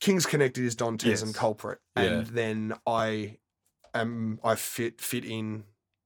Kings 0.00 0.26
Connected 0.26 0.64
is 0.64 0.74
Dantes 0.74 1.20
and 1.22 1.30
Yes. 1.30 1.36
Culprit, 1.36 1.78
Yeah. 1.96 2.02
and 2.02 2.26
then 2.28 2.74
I 2.86 3.38
am 3.94 4.40
I 4.42 4.54
fit 4.54 5.00
fit 5.00 5.24
in 5.24 5.64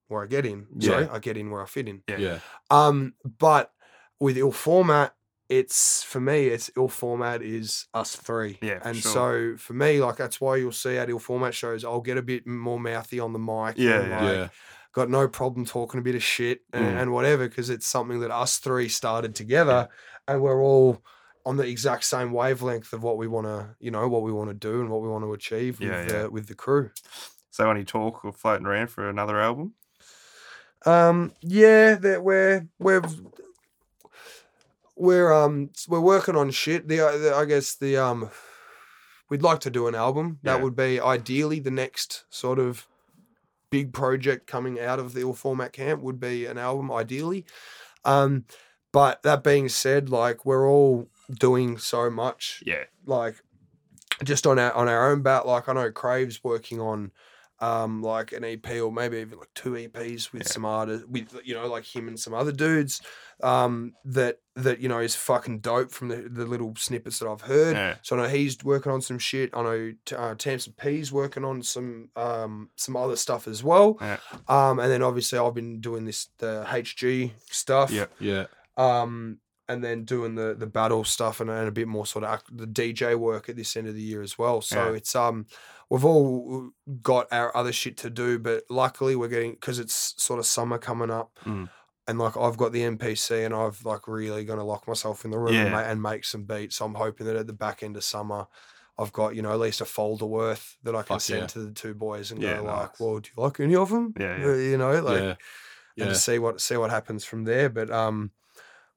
where 0.09 0.23
I 0.23 0.27
get 0.27 0.45
in. 0.47 0.67
Sorry, 0.81 1.09
I 1.09 1.19
get 1.19 1.37
in 1.37 1.51
where 1.51 1.63
I 1.63 1.67
fit 1.67 1.89
in. 1.89 2.03
Yeah. 2.09 2.19
yeah. 2.19 2.39
Um, 2.71 3.15
but 3.39 3.73
with 4.21 4.37
ill 4.37 4.53
format, 4.53 5.15
it's 5.49 6.03
for 6.03 6.21
me, 6.21 6.47
it's 6.49 6.71
ill 6.77 6.89
format 6.89 7.43
is 7.43 7.87
us 7.95 8.17
three. 8.17 8.59
Yeah, 8.63 8.81
and 8.85 8.97
sure. 8.97 9.13
so 9.13 9.57
for 9.59 9.75
me, 9.75 10.01
like 10.01 10.17
that's 10.17 10.41
why 10.41 10.57
you'll 10.57 10.73
see 10.73 10.97
at 10.97 11.09
ill 11.11 11.19
format 11.19 11.55
shows, 11.55 11.85
I'll 11.85 12.01
get 12.01 12.17
a 12.19 12.23
bit 12.23 12.47
more 12.47 12.81
mouthy 12.81 13.21
on 13.21 13.33
the 13.33 13.39
mic. 13.39 13.77
Yeah, 13.79 14.01
and, 14.01 14.09
yeah. 14.11 14.23
like, 14.23 14.37
yeah. 14.37 14.49
got 14.93 15.11
no 15.11 15.29
problem 15.29 15.67
talking 15.67 16.01
a 16.01 16.03
bit 16.03 16.15
of 16.15 16.23
shit 16.23 16.61
and, 16.73 16.85
Mm. 16.87 17.03
and 17.03 17.13
whatever 17.13 17.49
because 17.49 17.69
it's 17.71 17.87
something 17.87 18.21
that 18.21 18.31
us 18.31 18.59
three 18.59 18.89
started 18.89 19.35
together 19.35 19.89
and 20.27 20.41
we're 20.41 20.63
all 20.63 21.03
on 21.47 21.57
the 21.57 21.67
exact 21.67 22.05
same 22.05 22.33
wavelength 22.33 22.93
of 22.93 23.03
what 23.03 23.19
we 23.19 23.27
want 23.29 23.47
to 23.47 23.77
you 23.81 23.91
know 23.91 24.09
what 24.09 24.23
we 24.23 24.33
want 24.33 24.51
to 24.51 24.55
do 24.55 24.81
and 24.81 24.91
what 24.91 25.03
we 25.03 25.09
want 25.09 25.25
to 25.25 25.33
achieve 25.33 25.81
with, 25.81 26.05
Yeah, 26.05 26.05
the, 26.05 26.31
with 26.31 26.47
the 26.49 26.55
crew. 26.55 26.91
So 27.51 27.71
any 27.71 27.85
talk 27.85 28.25
or 28.25 28.33
floating 28.33 28.67
around 28.67 28.89
for 28.89 29.09
another 29.09 29.41
album? 29.41 29.75
um 30.87 31.33
yeah 31.41 31.95
that 31.95 32.23
we're 32.23 32.69
we're 32.79 33.03
we're 34.97 35.33
um 35.33 35.71
we're 35.89 36.01
working 36.01 36.37
on 36.37 36.51
shit. 36.51 36.89
The, 36.89 37.01
uh, 37.01 37.17
the 37.19 37.35
i 37.35 37.45
guess 37.45 37.75
the 37.77 37.97
um 37.97 38.31
we'd 39.31 39.43
like 39.43 39.61
to 39.61 39.71
do 39.71 39.89
an 39.89 39.95
album. 39.95 40.41
That 40.45 40.61
Yeah. 40.61 40.63
would 40.63 40.77
be 40.77 41.01
ideally 41.01 41.61
the 41.61 41.71
next 41.71 42.25
sort 42.31 42.59
of 42.59 42.87
big 43.71 43.93
project 43.93 44.47
coming 44.47 44.81
out 44.81 45.01
of 45.01 45.15
the 45.15 45.23
ill 45.23 45.35
format 45.35 45.73
camp 45.73 46.03
would 46.03 46.21
be 46.21 46.47
an 46.47 46.59
album 46.59 46.93
ideally. 46.93 47.47
Um 48.05 48.47
but 48.93 49.23
that 49.25 49.45
being 49.45 49.69
said 49.69 50.11
like 50.11 50.47
we're 50.47 50.69
all 50.71 51.11
doing 51.39 51.79
so 51.79 52.11
much 52.11 52.63
Yeah. 52.67 52.85
like 53.07 53.37
just 54.23 54.47
on 54.47 54.59
our 54.59 54.73
on 54.73 54.89
our 54.89 55.11
own 55.11 55.23
bat 55.23 55.47
like 55.47 55.69
i 55.69 55.73
know 55.73 55.91
crave's 55.91 56.43
working 56.45 56.81
on 56.81 57.11
um 57.61 58.03
like 58.03 58.33
an 58.33 58.45
ep 58.45 58.69
or 58.81 58.93
maybe 58.93 59.19
even 59.19 59.39
like 59.39 59.53
two 59.55 59.73
eps 59.73 60.33
with 60.33 60.43
Yeah. 60.43 60.49
some 60.49 60.65
artists 60.65 61.07
with 61.09 61.41
you 61.45 61.55
know 61.55 61.67
like 61.69 61.85
him 61.85 62.09
and 62.09 62.19
some 62.19 62.35
other 62.35 62.53
dudes 62.53 63.01
um 63.43 63.93
that 64.05 64.41
that 64.57 64.79
you 64.81 64.89
know 64.89 64.99
is 65.01 65.15
fucking 65.17 65.61
dope 65.61 65.91
from 65.91 66.09
the, 66.09 66.29
the 66.29 66.45
little 66.47 66.75
snippets 66.77 67.19
that 67.21 67.29
i've 67.29 67.41
heard 67.43 67.75
Yeah. 67.77 67.95
so 68.03 68.17
I 68.19 68.23
know 68.23 68.29
he's 68.29 68.63
working 68.65 68.93
on 68.93 69.01
some 69.01 69.19
shit. 69.19 69.51
I 69.55 69.63
know 69.63 69.93
T- 70.05 70.15
uh, 70.15 70.35
Tamsin 70.37 70.75
P's 70.79 71.11
working 71.13 71.45
on 71.45 71.63
some 71.63 72.11
um, 72.15 72.71
some 72.77 72.97
other 72.97 73.17
stuff 73.17 73.49
as 73.49 73.65
well. 73.65 73.99
Yeah. 74.01 74.19
Um, 74.49 74.79
and 74.79 74.91
then 74.93 75.03
obviously 75.03 75.39
I've 75.41 75.55
been 75.55 75.81
doing 75.81 76.05
this 76.05 76.29
the 76.39 76.65
HG 76.69 77.33
stuff. 77.51 77.91
Yeah. 77.91 78.07
Yeah. 78.21 78.47
Um, 78.77 79.39
and 79.69 79.83
then 79.83 80.05
doing 80.05 80.35
the 80.35 80.55
the 80.55 80.67
battle 80.67 81.05
stuff 81.05 81.41
and, 81.41 81.49
and 81.51 81.69
a 81.69 81.73
bit 81.73 81.89
more 81.89 82.07
sort 82.07 82.25
of 82.25 82.43
the 82.53 82.67
DJ 82.67 83.17
work 83.19 83.49
at 83.49 83.57
this 83.57 83.77
end 83.77 83.89
of 83.89 83.95
the 83.95 84.03
year 84.03 84.23
as 84.23 84.39
well. 84.39 84.61
So 84.61 84.91
Yeah. 84.91 84.97
it's 84.97 85.15
um 85.17 85.47
we've 85.91 86.05
all 86.05 86.71
got 87.03 87.29
our 87.33 87.57
other 87.57 87.73
shit 87.73 87.97
to 87.99 88.11
do, 88.11 88.39
but 88.39 88.65
luckily 88.69 89.17
we're 89.17 89.29
getting 89.29 89.53
because 89.53 89.79
it's 89.79 90.15
sort 90.23 90.39
of 90.39 90.47
summer 90.47 90.79
coming 90.79 91.11
up. 91.11 91.39
Mm. 91.45 91.69
And 92.07 92.19
like 92.19 92.37
I've 92.37 92.59
got 92.59 92.73
the 92.73 92.83
MPC, 92.83 93.47
and 93.47 93.55
I've 93.55 93.83
like 93.85 94.07
really 94.07 94.45
going 94.45 94.59
to 94.59 94.65
lock 94.65 94.87
myself 94.87 95.25
in 95.25 95.31
the 95.31 95.39
room 95.39 95.55
and, 95.55 95.69
Yeah. 95.69 95.71
ma- 95.71 95.79
and 95.91 96.03
make 96.03 96.27
some 96.27 96.45
beats. 96.45 96.77
So 96.77 96.85
I'm 96.85 96.95
hoping 96.95 97.27
that 97.27 97.37
at 97.37 97.47
the 97.47 97.55
back 97.55 97.83
end 97.83 97.97
of 97.97 98.05
summer, 98.05 98.47
I've 98.99 99.13
got 99.15 99.35
you 99.35 99.41
know 99.41 99.53
at 99.53 99.59
least 99.59 99.81
a 99.81 99.87
folder 99.87 100.27
worth 100.27 100.77
that 100.83 100.95
I 100.95 100.99
can 101.01 101.15
Fuck 101.15 101.21
send 101.23 101.41
yeah. 101.41 101.47
to 101.47 101.59
the 101.61 101.73
two 101.73 101.95
boys 101.95 102.31
and 102.31 102.43
Yeah, 102.43 102.59
go 102.59 102.65
like, 102.65 102.91
nice. 102.91 103.01
"Well, 103.01 103.19
do 103.21 103.31
you 103.35 103.43
like 103.43 103.59
any 103.61 103.75
of 103.75 103.89
them?" 103.89 104.13
Yeah, 104.21 104.37
yeah. 104.37 104.55
you 104.57 104.77
know, 104.77 105.01
like 105.01 105.39
and 105.97 106.09
to 106.11 106.15
see 106.15 106.39
what 106.39 106.61
see 106.61 106.77
what 106.77 106.91
happens 106.91 107.25
from 107.25 107.45
there. 107.45 107.71
But 107.71 107.91
um, 107.91 108.31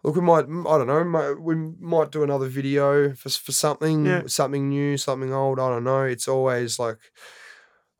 look, 0.03 0.15
we 0.15 0.22
might 0.22 0.45
I 0.45 0.78
don't 0.78 0.88
know, 0.88 1.03
might, 1.03 1.34
we 1.40 1.56
might 1.80 2.11
do 2.11 2.24
another 2.24 2.48
video 2.48 3.14
for 3.14 3.30
for 3.30 3.52
something 3.52 4.06
Yeah. 4.06 4.24
something 4.28 4.69
new, 4.69 4.98
something 4.98 5.34
old. 5.34 5.60
I 5.60 5.69
don't 5.69 5.84
know. 5.84 6.03
It's 6.03 6.28
always 6.28 6.80
like. 6.80 6.98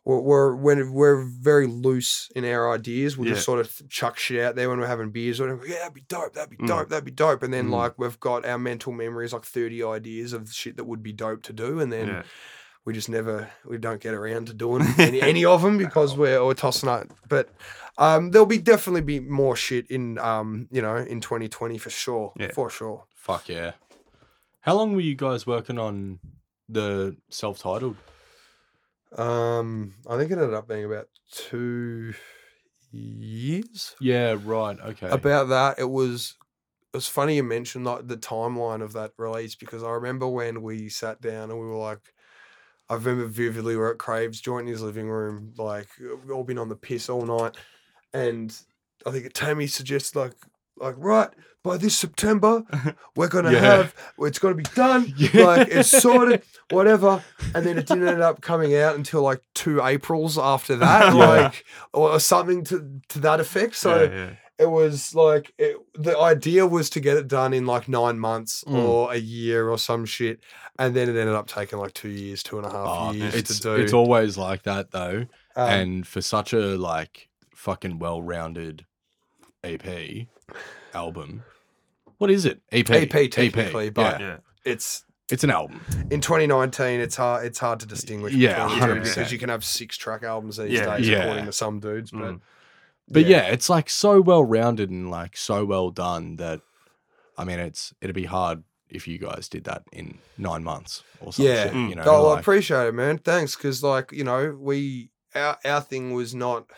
We're, 0.10 0.56
we're 0.56 0.90
we're 0.90 1.26
very 1.42 1.68
loose 1.68 2.30
in 2.34 2.46
our 2.46 2.72
ideas. 2.74 3.18
We'll 3.18 3.28
Yeah. 3.28 3.34
just 3.34 3.46
sort 3.46 3.60
of 3.60 3.90
chuck 3.90 4.18
shit 4.18 4.42
out 4.42 4.56
there 4.56 4.70
when 4.70 4.80
we're 4.80 4.88
having 4.88 5.12
beers. 5.12 5.38
Yeah, 5.40 5.58
that'd 5.58 5.94
be 5.94 6.06
dope. 6.08 6.32
That'd 6.34 6.50
be 6.52 6.56
Mm. 6.64 6.68
dope. 6.68 6.88
That'd 6.88 7.04
be 7.04 7.12
dope. 7.12 7.44
And 7.44 7.54
then 7.54 7.68
Mm. 7.68 7.72
like 7.72 8.00
we've 8.00 8.18
got 8.22 8.46
our 8.46 8.58
mental 8.58 8.94
memories, 8.94 9.34
like 9.34 9.44
thirty 9.44 9.84
ideas 9.84 10.32
of 10.32 10.50
shit 10.54 10.78
that 10.78 10.86
would 10.86 11.04
be 11.04 11.12
dope 11.12 11.44
to 11.44 11.52
do, 11.52 11.82
and 11.82 11.92
then 11.92 12.08
Yeah. 12.08 12.24
We 12.88 12.94
just 12.94 13.10
never 13.10 13.50
we 13.66 13.78
don't 13.78 14.00
get 14.00 14.14
around 14.14 14.48
to 14.48 14.54
doing 14.54 14.82
any, 14.98 15.22
any 15.22 15.44
of 15.44 15.62
them 15.62 15.78
because 15.78 16.16
we're, 16.16 16.54
tossing 16.54 16.88
up. 16.88 17.08
But 17.28 17.50
um, 17.98 18.32
there'll 18.32 18.46
be 18.46 18.60
definitely 18.60 19.02
be 19.02 19.20
more 19.20 19.58
shit 19.58 19.92
in 19.92 20.18
um, 20.20 20.70
you 20.72 20.82
know 20.82 20.96
in 20.96 21.20
2020 21.20 21.78
for 21.80 21.90
sure, 21.90 22.32
Yeah. 22.40 22.52
for 22.54 22.70
sure. 22.70 23.04
Fuck 23.14 23.50
yeah. 23.50 23.74
How 24.62 24.76
long 24.76 24.94
were 24.94 25.02
you 25.02 25.16
guys 25.16 25.46
working 25.46 25.78
on 25.78 26.20
the 26.70 27.18
self-titled? 27.30 27.98
Um, 29.18 29.96
I 30.10 30.18
think 30.18 30.32
it 30.32 30.38
ended 30.38 30.54
up 30.54 30.70
being 30.70 30.86
about 30.86 31.10
two 31.30 32.14
years. 32.92 33.96
Yeah. 34.00 34.38
Right. 34.42 34.78
Okay. 34.80 35.10
About 35.10 35.50
that, 35.50 35.78
it 35.78 35.90
was. 35.90 36.36
It 36.94 36.98
was 36.98 37.08
funny 37.08 37.36
you 37.36 37.44
mentioned 37.44 37.84
like 37.84 38.08
the 38.08 38.16
timeline 38.16 38.82
of 38.82 38.94
that 38.94 39.12
release 39.18 39.56
because 39.56 39.84
I 39.84 39.90
remember 39.92 40.26
when 40.26 40.62
we 40.62 40.88
sat 40.88 41.20
down 41.20 41.52
and 41.52 41.60
we 41.60 41.66
were 41.66 41.76
like, 41.76 42.00
I 42.90 42.96
remember 42.96 43.26
vividly 43.26 43.76
we're 43.76 43.92
at 43.92 43.98
Crave's 43.98 44.40
joint 44.40 44.68
in 44.68 44.72
his 44.74 44.82
living 44.82 45.10
room, 45.10 45.54
like 45.58 45.88
we've 46.00 46.32
all 46.32 46.44
been 46.44 46.58
on 46.58 46.70
the 46.70 46.76
piss 46.76 47.10
all 47.10 47.26
night, 47.26 47.56
and 48.14 48.56
I 49.06 49.12
think 49.12 49.32
Tammy 49.34 49.68
suggests 49.68 50.16
like, 50.16 50.34
like 50.78 50.96
right 50.98 51.30
by 51.64 51.76
this 51.76 51.98
September 51.98 52.64
we're 53.16 53.28
gonna 53.28 53.52
Yeah. 53.52 53.60
have 53.60 53.96
it's 54.20 54.40
gonna 54.40 54.56
be 54.56 54.64
done, 54.64 55.14
Yeah. 55.18 55.44
like 55.46 55.68
it's 55.70 55.90
sorted, 55.90 56.44
whatever, 56.70 57.24
and 57.54 57.66
then 57.66 57.78
it 57.78 57.88
didn't 57.88 58.08
end 58.08 58.22
up 58.22 58.42
coming 58.42 58.74
out 58.76 58.96
until 58.96 59.22
like 59.22 59.42
two 59.54 59.84
Aprils 59.84 60.38
after 60.38 60.76
that, 60.78 61.08
Yeah. 61.14 61.26
like 61.28 61.66
or 61.94 62.20
something 62.22 62.64
to 62.66 63.02
to 63.10 63.20
that 63.20 63.40
effect. 63.42 63.76
So. 63.76 64.38
It 64.60 64.70
was 64.70 65.14
like 65.14 65.54
it, 65.58 65.76
the 65.94 66.18
idea 66.18 66.66
was 66.66 66.90
to 66.92 67.00
get 67.00 67.18
it 67.18 67.28
done 67.28 67.54
in 67.54 67.66
like 67.66 67.88
nine 67.88 68.20
months 68.20 68.64
Mm. 68.68 68.74
or 68.88 69.14
a 69.14 69.18
year 69.18 69.70
or 69.70 69.78
some 69.78 70.06
shit, 70.06 70.40
and 70.80 70.96
then 70.96 71.08
it 71.10 71.16
ended 71.20 71.36
up 71.36 71.48
taking 71.48 71.80
like 71.80 71.94
two 71.94 72.10
years, 72.10 72.42
two 72.44 72.58
and 72.58 72.66
a 72.66 72.70
half 72.72 72.88
Oh, 72.88 73.12
years 73.12 73.36
it's 73.36 73.60
to 73.60 73.64
do. 73.64 73.76
it's 73.84 73.94
always 73.94 74.38
like 74.38 74.64
that 74.64 74.92
though, 74.92 75.26
Um, 75.56 75.70
and 75.70 76.08
for 76.08 76.22
such 76.22 76.54
a 76.54 76.78
like 76.78 77.30
fucking 77.56 78.00
well-rounded 78.00 78.86
EP 79.64 80.28
album. 80.94 81.44
What 82.18 82.32
is 82.32 82.46
it? 82.46 82.62
EP. 82.72 82.90
EP 82.90 83.28
technically, 83.30 83.90
but- 83.90 84.20
Yeah. 84.20 84.38
it's 84.66 85.04
it's 85.30 85.44
an 85.44 85.50
album. 85.52 85.82
in 86.10 86.22
2019. 86.22 87.02
It's 87.02 87.18
hard. 87.18 87.46
It's 87.46 87.60
hard 87.60 87.82
to 87.82 87.86
distinguish. 87.86 88.34
Yeah, 88.34 88.64
between 88.66 88.80
the 88.80 88.86
two 88.86 88.92
100%. 89.02 89.04
because 89.16 89.32
you 89.34 89.38
can 89.38 89.50
have 89.50 89.62
six 89.66 89.98
track 89.98 90.24
albums 90.24 90.56
these 90.56 90.72
Yeah. 90.72 90.96
days, 90.98 91.10
Yeah. 91.10 91.18
according 91.24 91.46
to 91.48 91.52
some 91.52 91.82
dudes. 91.82 92.12
But 92.12 92.36
Mm. 92.36 92.42
But 93.10 93.26
yeah. 93.26 93.44
it's 93.44 93.70
like 93.70 93.90
so 93.90 94.22
well 94.22 94.44
rounded 94.44 94.90
and 94.90 95.10
like 95.10 95.38
so 95.38 95.66
well 95.66 95.92
done 95.92 96.38
that 96.38 96.62
I 97.38 97.46
mean 97.46 97.60
it's 97.60 97.94
it'd 98.02 98.16
be 98.16 98.26
hard 98.26 98.64
if 98.90 99.08
you 99.08 99.18
guys 99.18 99.50
did 99.50 99.66
that 99.66 99.84
in 99.92 100.18
nine 100.38 100.64
months 100.64 101.04
or 101.20 101.34
something. 101.34 101.54
Yeah. 101.54 101.72
you 101.90 101.96
know. 101.96 102.04
oh, 102.06 102.30
I 102.32 102.40
appreciate 102.40 102.88
it, 102.88 102.94
man. 102.94 103.18
Thanks, 103.18 103.56
because 103.56 103.84
like 103.84 104.12
you 104.12 104.24
know, 104.24 104.58
we 104.60 105.10
our 105.36 105.58
our 105.66 105.82
thing 105.82 106.14
was 106.14 106.34
not. 106.34 106.70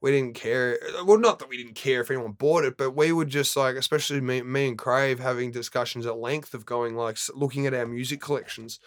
We 0.00 0.10
didn't 0.10 0.34
care. 0.34 0.80
Well, 1.04 1.18
not 1.18 1.38
that 1.38 1.48
we 1.48 1.56
didn't 1.56 1.76
care 1.76 2.00
if 2.00 2.10
anyone 2.10 2.32
bought 2.32 2.64
it, 2.64 2.76
but 2.76 2.90
we 2.90 3.12
would 3.12 3.28
just 3.28 3.56
like, 3.56 3.76
especially 3.76 4.20
me, 4.20 4.42
me 4.42 4.66
and 4.66 4.76
Crave, 4.76 5.20
having 5.20 5.52
discussions 5.52 6.06
at 6.06 6.18
length 6.18 6.54
of 6.54 6.66
going 6.66 6.96
like 6.96 7.18
looking 7.36 7.68
at 7.68 7.74
our 7.74 7.86
music 7.86 8.20
collections. 8.20 8.80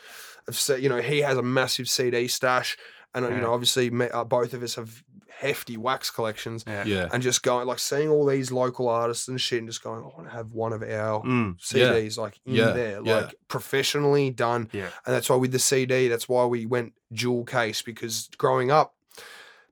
Of 0.46 0.58
say, 0.58 0.82
you 0.82 0.90
know, 0.90 1.00
he 1.00 1.20
has 1.22 1.38
a 1.38 1.42
massive 1.42 1.88
CD 1.88 2.28
stash, 2.28 2.76
and 3.14 3.24
uh, 3.24 3.30
you 3.30 3.38
know, 3.38 3.54
obviously, 3.54 3.90
me, 3.90 4.10
uh, 4.10 4.26
both 4.26 4.54
of 4.54 4.62
us 4.62 4.76
have 4.76 5.04
hefty 5.38 5.78
wax 5.78 6.10
collections 6.10 6.64
Yeah. 6.68 6.84
Yeah. 6.86 7.10
and 7.12 7.22
just 7.22 7.44
going 7.44 7.68
like 7.68 7.80
seeing 7.80 8.10
all 8.10 8.26
these 8.26 8.52
local 8.52 8.88
artists 8.90 9.28
and 9.28 9.40
shit 9.40 9.60
and 9.60 9.68
just 9.68 9.84
going, 9.84 10.00
I 10.04 10.08
want 10.08 10.26
to 10.26 10.34
have 10.34 10.52
one 10.52 10.74
of 10.74 10.82
our 10.82 11.22
Mm. 11.24 11.60
CDs 11.62 12.18
like 12.18 12.40
in 12.46 12.56
Yeah, 12.56 12.72
there, 12.72 13.02
yeah. 13.04 13.16
like 13.18 13.36
professionally 13.48 14.30
done. 14.32 14.70
Yeah. 14.72 14.90
And 15.06 15.14
that's 15.16 15.30
why 15.30 15.36
with 15.36 15.52
the 15.52 15.60
CD, 15.60 16.08
that's 16.08 16.30
why 16.30 16.46
we 16.46 16.66
went 16.66 16.94
dual 17.12 17.44
case 17.44 17.82
because 17.82 18.30
growing 18.38 18.72
up, 18.72 18.94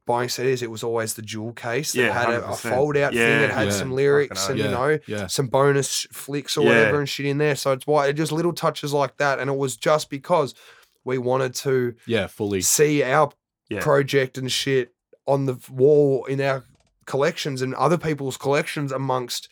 buying 0.06 0.27
CDs, 0.27 0.61
it 0.61 0.69
was 0.69 0.84
always 0.84 1.14
the 1.14 1.22
jewel 1.22 1.53
case 1.53 1.94
that 1.94 1.99
Yeah, 2.02 2.11
had 2.14 2.30
a, 2.30 2.45
a 2.49 2.56
fold 2.57 2.98
out 2.98 3.14
thing. 3.14 3.22
It 3.22 3.41
Yeah. 3.49 3.53
had 3.53 3.68
Yeah. 3.68 3.72
some 3.73 3.94
lyrics 3.94 4.49
and, 4.49 4.60
oath. 4.60 4.65
you 4.65 4.72
know, 4.72 4.99
Yeah. 5.07 5.27
some 5.27 5.48
bonus 5.48 6.06
flicks 6.11 6.57
or 6.57 6.64
Yeah. 6.65 6.69
whatever 6.69 6.99
and 6.99 7.07
shit 7.07 7.26
in 7.26 7.38
there. 7.38 7.56
So 7.56 7.72
it's 7.72 7.88
why 7.88 8.07
it 8.07 8.14
just 8.14 8.34
little 8.34 8.52
touches 8.52 8.91
like 8.91 9.15
that. 9.18 9.40
And 9.40 9.49
it 9.49 9.56
was 9.56 9.77
just 9.77 10.10
because 10.10 10.53
we 11.06 11.18
wanted 11.18 11.56
to 11.56 11.95
Yeah. 12.06 12.27
Fully. 12.27 12.60
see 12.61 13.02
our 13.02 13.31
Yeah. 13.69 13.81
project 13.81 14.38
and 14.38 14.52
shit 14.52 14.94
on 15.25 15.45
the 15.45 15.57
wall 15.69 16.25
in 16.25 16.41
our 16.41 16.63
collections 17.05 17.61
and 17.61 17.73
other 17.75 17.97
people's 17.97 18.37
collections 18.37 18.91
amongst 18.91 19.49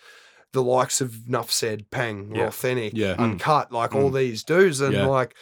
the 0.53 0.61
likes 0.64 0.99
of 1.02 1.27
Nuff 1.30 1.52
Said, 1.52 1.89
Pang, 1.91 2.34
Yeah. 2.35 2.48
Authentic, 2.48 2.93
Yeah. 2.93 3.15
Mm. 3.15 3.19
Uncut, 3.19 3.72
like 3.72 3.95
all 3.95 4.10
these 4.10 4.43
dudes. 4.43 4.81
And 4.81 4.93
Yeah. 4.93 5.06
like 5.06 5.35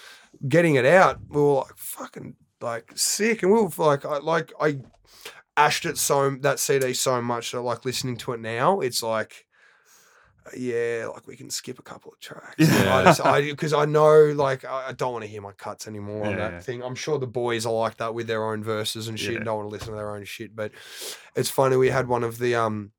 getting 0.48 0.76
it 0.76 0.86
out, 0.86 1.20
we 1.30 1.42
were 1.42 1.54
like 1.56 1.78
fucking 1.78 2.36
like 2.62 2.92
sick. 2.96 3.42
And 3.42 3.52
we 3.52 3.60
were 3.62 3.70
like, 3.78 4.06
I 4.06 4.18
like, 4.20 4.52
I 4.60 4.80
ashed 5.58 5.86
it 5.86 5.98
so, 5.98 6.30
that 6.42 6.60
CD 6.60 6.94
so 6.94 7.22
much 7.22 7.52
that 7.52 7.62
like 7.62 7.86
listening 7.86 8.18
to 8.18 8.34
it 8.34 8.40
now, 8.40 8.80
it's 8.82 9.02
like, 9.02 9.46
yeah, 10.58 11.10
like 11.14 11.28
we 11.28 11.36
can 11.36 11.50
skip 11.50 11.80
a 11.80 11.82
couple 11.84 12.12
of 12.12 12.20
tracks. 12.20 12.56
Yeah. 12.58 13.14
Because 13.42 13.74
I, 13.74 13.86
know, 13.86 14.26
like, 14.36 14.66
I, 14.66 14.88
I 14.90 14.92
don't 14.94 15.14
want 15.14 15.24
to 15.24 15.30
hear 15.30 15.42
my 15.42 15.52
cuts 15.54 15.88
anymore 15.88 16.26
on 16.26 16.36
that 16.38 16.52
yeah. 16.54 16.60
thing. 16.60 16.84
I'm 16.84 16.96
sure 16.96 17.18
the 17.20 17.28
boys 17.28 17.66
are 17.66 17.74
like 17.74 17.98
that 17.98 18.14
with 18.14 18.28
their 18.28 18.44
own 18.46 18.64
verses 18.64 19.08
and 19.08 19.20
shit. 19.20 19.32
Yeah. 19.32 19.36
and 19.38 19.46
Don't 19.46 19.58
want 19.58 19.70
to 19.70 19.74
listen 19.74 19.90
to 19.90 19.96
their 19.96 20.16
own 20.16 20.24
shit. 20.26 20.56
But 20.56 20.72
it's 21.36 21.50
funny. 21.50 21.76
We 21.78 21.90
had 21.90 22.08
one 22.08 22.24
of 22.24 22.38
the 22.40 22.56
um 22.56 22.92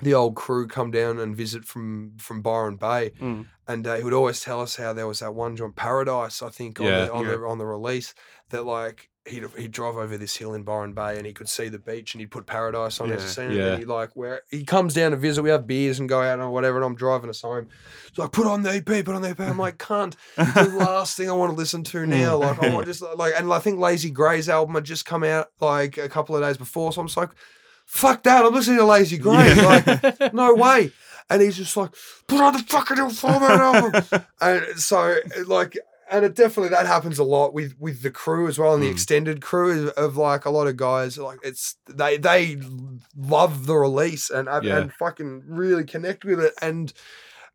the 0.00 0.14
old 0.14 0.34
crew 0.36 0.66
come 0.66 0.90
down 0.90 1.18
and 1.18 1.36
visit 1.36 1.64
from 1.64 2.14
from 2.18 2.42
Byron 2.42 2.76
Bay, 2.76 3.10
Mm. 3.20 3.46
and 3.68 3.86
uh, 3.86 3.96
he 3.96 4.02
would 4.04 4.14
always 4.14 4.40
tell 4.40 4.60
us 4.60 4.76
how 4.76 4.92
there 4.92 5.06
was 5.06 5.20
that 5.20 5.34
one 5.34 5.54
joint 5.54 5.76
Paradise, 5.76 6.42
I 6.42 6.48
think, 6.48 6.80
on, 6.80 6.86
Yeah. 6.86 7.04
the, 7.04 7.12
on 7.12 7.24
Yeah. 7.24 7.30
the 7.32 7.38
on 7.46 7.58
the 7.58 7.66
release 7.66 8.14
that 8.50 8.64
like. 8.64 9.10
He'd, 9.24 9.44
he'd 9.56 9.70
drive 9.70 9.96
over 9.96 10.18
this 10.18 10.34
hill 10.36 10.54
in 10.54 10.64
Byron 10.64 10.94
Bay 10.94 11.16
and 11.16 11.24
he 11.24 11.32
could 11.32 11.48
see 11.48 11.68
the 11.68 11.78
beach 11.78 12.12
and 12.12 12.20
he'd 12.20 12.32
put 12.32 12.44
paradise 12.44 13.00
on 13.00 13.08
Yeah. 13.08 13.18
scene. 13.18 13.52
Yeah. 13.52 13.66
And 13.68 13.78
he 13.78 13.84
like 13.84 14.10
where 14.14 14.42
he 14.50 14.64
comes 14.64 14.94
down 14.94 15.12
to 15.12 15.16
visit, 15.16 15.42
we 15.42 15.50
have 15.50 15.64
beers 15.64 16.00
and 16.00 16.08
go 16.08 16.20
out 16.22 16.40
or 16.40 16.50
whatever, 16.50 16.76
and 16.78 16.84
I'm 16.84 16.96
driving 16.96 17.30
us 17.30 17.42
home. 17.42 17.68
He's 18.10 18.18
like, 18.18 18.32
put 18.32 18.48
on 18.48 18.62
the 18.62 18.70
EP, 18.74 18.84
put 18.84 19.08
on 19.14 19.22
the 19.22 19.28
EP. 19.28 19.38
I'm 19.40 19.58
like, 19.58 19.78
cunt, 19.78 20.16
the 20.36 20.74
last 20.78 21.16
thing 21.16 21.30
I 21.30 21.34
want 21.34 21.52
to 21.52 21.56
listen 21.56 21.84
to 21.84 22.04
now. 22.04 22.36
Like, 22.36 22.60
I 22.62 22.74
want 22.74 22.86
just 22.92 23.00
like, 23.16 23.34
and 23.36 23.52
I 23.52 23.60
think 23.60 23.78
Lazy 23.78 24.10
Grey's 24.10 24.48
album 24.48 24.74
had 24.74 24.82
just 24.84 25.04
come 25.04 25.22
out 25.22 25.50
like 25.60 25.98
a 25.98 26.08
couple 26.08 26.34
of 26.34 26.42
days 26.42 26.56
before, 26.56 26.92
so 26.92 27.00
I'm 27.00 27.06
just 27.06 27.16
like, 27.16 27.30
fuck 27.86 28.24
that, 28.24 28.44
I'm 28.44 28.52
listening 28.52 28.78
to 28.78 28.84
Lazy 28.84 29.18
Grey. 29.18 29.54
Like, 29.54 30.32
no 30.34 30.54
way. 30.54 30.90
And 31.30 31.40
he's 31.40 31.56
just 31.56 31.76
like, 31.76 31.92
put 32.26 32.40
on 32.40 32.54
the 32.54 32.58
fucking 32.58 32.98
Ill 32.98 33.10
Format 33.10 33.52
album. 33.60 34.24
and 34.40 34.80
so, 34.80 35.14
like, 35.46 35.78
and 36.12 36.24
it 36.24 36.34
definitely 36.36 36.68
that 36.70 36.86
happens 36.86 37.18
a 37.18 37.24
lot 37.24 37.52
with 37.54 37.74
with 37.80 38.02
the 38.02 38.10
crew 38.10 38.46
as 38.46 38.58
well, 38.58 38.74
and 38.74 38.82
the 38.82 38.88
Mm. 38.88 38.92
extended 38.92 39.40
crew 39.42 39.88
of, 39.88 39.88
of 39.96 40.16
like 40.16 40.44
a 40.44 40.50
lot 40.50 40.66
of 40.68 40.76
guys. 40.76 41.16
Like, 41.18 41.38
it's 41.42 41.76
they 41.88 42.16
they 42.18 42.58
love 43.16 43.66
the 43.66 43.74
release 43.74 44.30
and 44.30 44.48
and, 44.48 44.64
Yeah. 44.64 44.78
and 44.78 44.92
fucking 44.92 45.42
really 45.46 45.84
connect 45.84 46.24
with 46.24 46.40
it, 46.40 46.54
and 46.62 46.92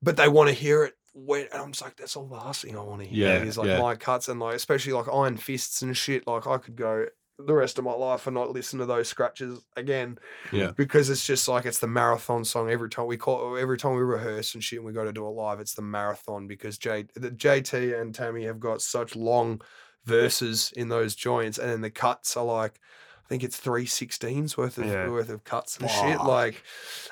but 0.02 0.18
they 0.18 0.28
want 0.28 0.50
to 0.50 0.54
hear 0.56 0.84
it. 0.84 0.94
When, 1.20 1.48
and 1.52 1.62
I'm 1.64 1.72
just 1.72 1.82
like, 1.84 1.96
that's 1.98 2.16
all 2.16 2.28
the 2.28 2.36
last 2.36 2.62
thing 2.64 2.78
I 2.78 2.82
want 2.82 3.02
to 3.02 3.08
hear. 3.08 3.28
Yeah, 3.28 3.44
is 3.44 3.58
like 3.58 3.68
yeah. 3.68 3.82
my 3.82 3.96
cuts 3.96 4.28
and 4.30 4.40
like, 4.40 4.54
especially 4.56 4.94
like 4.94 5.08
Iron 5.12 5.36
Fists 5.38 5.82
and 5.82 5.98
shit. 5.98 6.28
Like, 6.28 6.46
I 6.46 6.60
could 6.60 6.76
go 6.76 7.08
the 7.40 7.54
rest 7.54 7.78
of 7.78 7.84
my 7.86 7.94
life 7.94 8.26
and 8.26 8.34
not 8.34 8.52
listen 8.52 8.80
to 8.80 8.86
those 8.86 9.08
scratches 9.08 9.60
again 9.76 10.18
Yeah. 10.52 10.72
because 10.72 11.10
it's 11.10 11.26
just 11.26 11.48
like 11.48 11.66
it's 11.66 11.78
the 11.80 11.88
marathon 11.88 12.44
song 12.44 12.70
every 12.72 12.90
time 12.90 13.06
we 13.06 13.18
call 13.18 13.56
every 13.58 13.78
time 13.78 13.94
we 13.96 14.02
rehearse 14.02 14.56
and 14.56 14.64
shit 14.64 14.80
and 14.80 14.86
we 14.88 14.92
go 14.94 15.06
to 15.06 15.14
do 15.14 15.26
it 15.28 15.30
live 15.30 15.60
it's 15.60 15.76
the 15.76 15.84
marathon 15.84 16.48
because 16.48 16.78
J 16.80 17.06
the 17.16 17.30
JT 17.30 18.00
and 18.02 18.14
Tammy 18.16 18.46
have 18.46 18.60
got 18.60 18.82
such 18.82 19.16
long 19.16 19.62
verses 20.06 20.74
in 20.76 20.90
those 20.90 21.14
joints 21.16 21.58
and 21.60 21.70
then 21.70 21.82
the 21.82 21.92
cuts 21.92 22.36
are 22.38 22.46
like 22.46 22.80
I 23.28 23.30
think 23.30 23.44
it's 23.44 23.58
three 23.58 23.86
sixteens 23.86 24.56
worth 24.56 24.78
of 24.78 24.86
Yeah. 24.86 25.10
worth 25.10 25.28
of 25.28 25.44
cuts 25.44 25.78
and 25.78 25.90
shit 25.90 26.22
like 26.22 26.64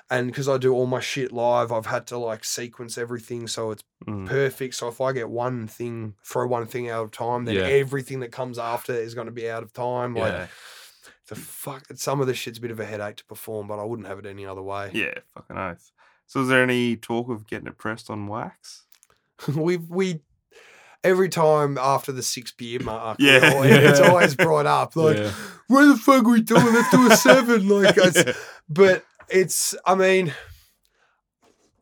and 0.09 0.27
because 0.27 0.47
I 0.47 0.57
do 0.57 0.73
all 0.73 0.85
my 0.85 1.01
shit 1.01 1.33
live 1.33 1.73
I've 1.73 1.87
had 1.87 2.07
to 2.07 2.17
like 2.17 2.45
sequence 2.45 2.97
everything 2.97 3.47
so 3.47 3.71
it's 3.71 3.83
Mm. 4.07 4.27
perfect 4.27 4.75
so 4.75 4.87
if 4.87 5.01
I 5.01 5.11
get 5.13 5.29
one 5.29 5.67
thing 5.67 6.13
throw 6.23 6.47
one 6.47 6.67
thing 6.67 6.89
out 6.89 7.03
of 7.03 7.11
time 7.11 7.43
then 7.45 7.55
Yeah. 7.55 7.63
everything 7.63 8.19
that 8.21 8.31
comes 8.31 8.57
after 8.57 8.93
is 8.93 9.13
going 9.13 9.25
to 9.27 9.31
be 9.33 9.49
out 9.49 9.63
of 9.63 9.73
time 9.73 10.13
like 10.15 10.31
Yeah. 10.31 10.47
the 11.27 11.35
fuck 11.35 11.83
some 11.95 12.21
of 12.21 12.27
the 12.27 12.33
shit's 12.33 12.59
a 12.59 12.61
bit 12.61 12.71
of 12.71 12.79
a 12.79 12.85
headache 12.85 13.17
to 13.17 13.25
perform, 13.25 13.67
but 13.67 13.77
I 13.79 13.83
wouldn't 13.83 14.07
have 14.07 14.19
it 14.19 14.25
any 14.25 14.45
other 14.45 14.61
way. 14.61 14.91
Yeah, 14.93 15.15
fucking 15.33 15.57
oath. 15.57 15.91
So, 16.27 16.41
is 16.41 16.47
there 16.49 16.61
any 16.63 16.95
talk 16.95 17.29
of 17.29 17.45
getting 17.47 17.67
it 17.67 17.77
pressed 17.77 18.09
on 18.09 18.27
wax? 18.27 18.83
we 19.55 19.77
we 19.77 20.21
every 21.05 21.29
time 21.29 21.77
after 21.77 22.11
the 22.11 22.23
six 22.23 22.51
beer 22.51 22.79
mark, 22.81 23.17
Yeah. 23.19 23.51
always- 23.53 23.71
it's 23.75 23.99
Yeah. 23.99 24.09
always 24.09 24.35
brought 24.35 24.65
up 24.65 24.95
like, 24.95 25.17
Yeah. 25.17 25.31
where 25.67 25.85
the 25.87 25.95
fuck 25.97 26.25
are 26.25 26.29
we 26.29 26.41
doing? 26.41 26.65
Let's 26.73 26.91
do 26.91 27.09
a 27.11 27.15
seven. 27.15 27.67
Like, 27.69 27.95
it's, 27.97 28.37
but 28.69 29.05
it's 29.29 29.75
I 29.85 29.95
mean. 29.95 30.33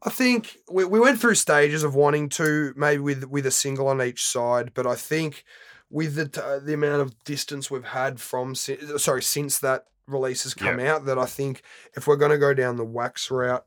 I 0.05 0.09
think 0.09 0.57
we, 0.69 0.83
we 0.83 0.99
went 0.99 1.19
through 1.19 1.35
stages 1.35 1.83
of 1.83 1.95
wanting 1.95 2.27
to 2.29 2.73
maybe 2.75 2.99
with 3.01 3.23
with 3.25 3.45
a 3.45 3.51
single 3.51 3.87
on 3.87 4.01
each 4.01 4.21
side, 4.25 4.73
but 4.73 4.85
I 4.85 4.95
think 4.95 5.45
with 5.89 6.15
the 6.15 6.27
t- 6.27 6.41
uh, 6.41 6.59
the 6.59 6.73
amount 6.73 7.01
of 7.01 7.23
distance 7.23 7.71
we've 7.71 7.85
had 7.85 8.19
from 8.19 8.53
si- 8.53 8.97
sorry 8.97 9.23
since 9.23 9.59
that 9.59 9.85
release 10.07 10.43
has 10.43 10.53
come 10.53 10.81
out, 10.81 11.05
that 11.05 11.17
I 11.17 11.25
think 11.25 11.61
if 11.95 12.05
we're 12.05 12.17
going 12.17 12.31
to 12.31 12.37
go 12.37 12.53
down 12.53 12.75
the 12.75 12.83
wax 12.83 13.31
route, 13.31 13.63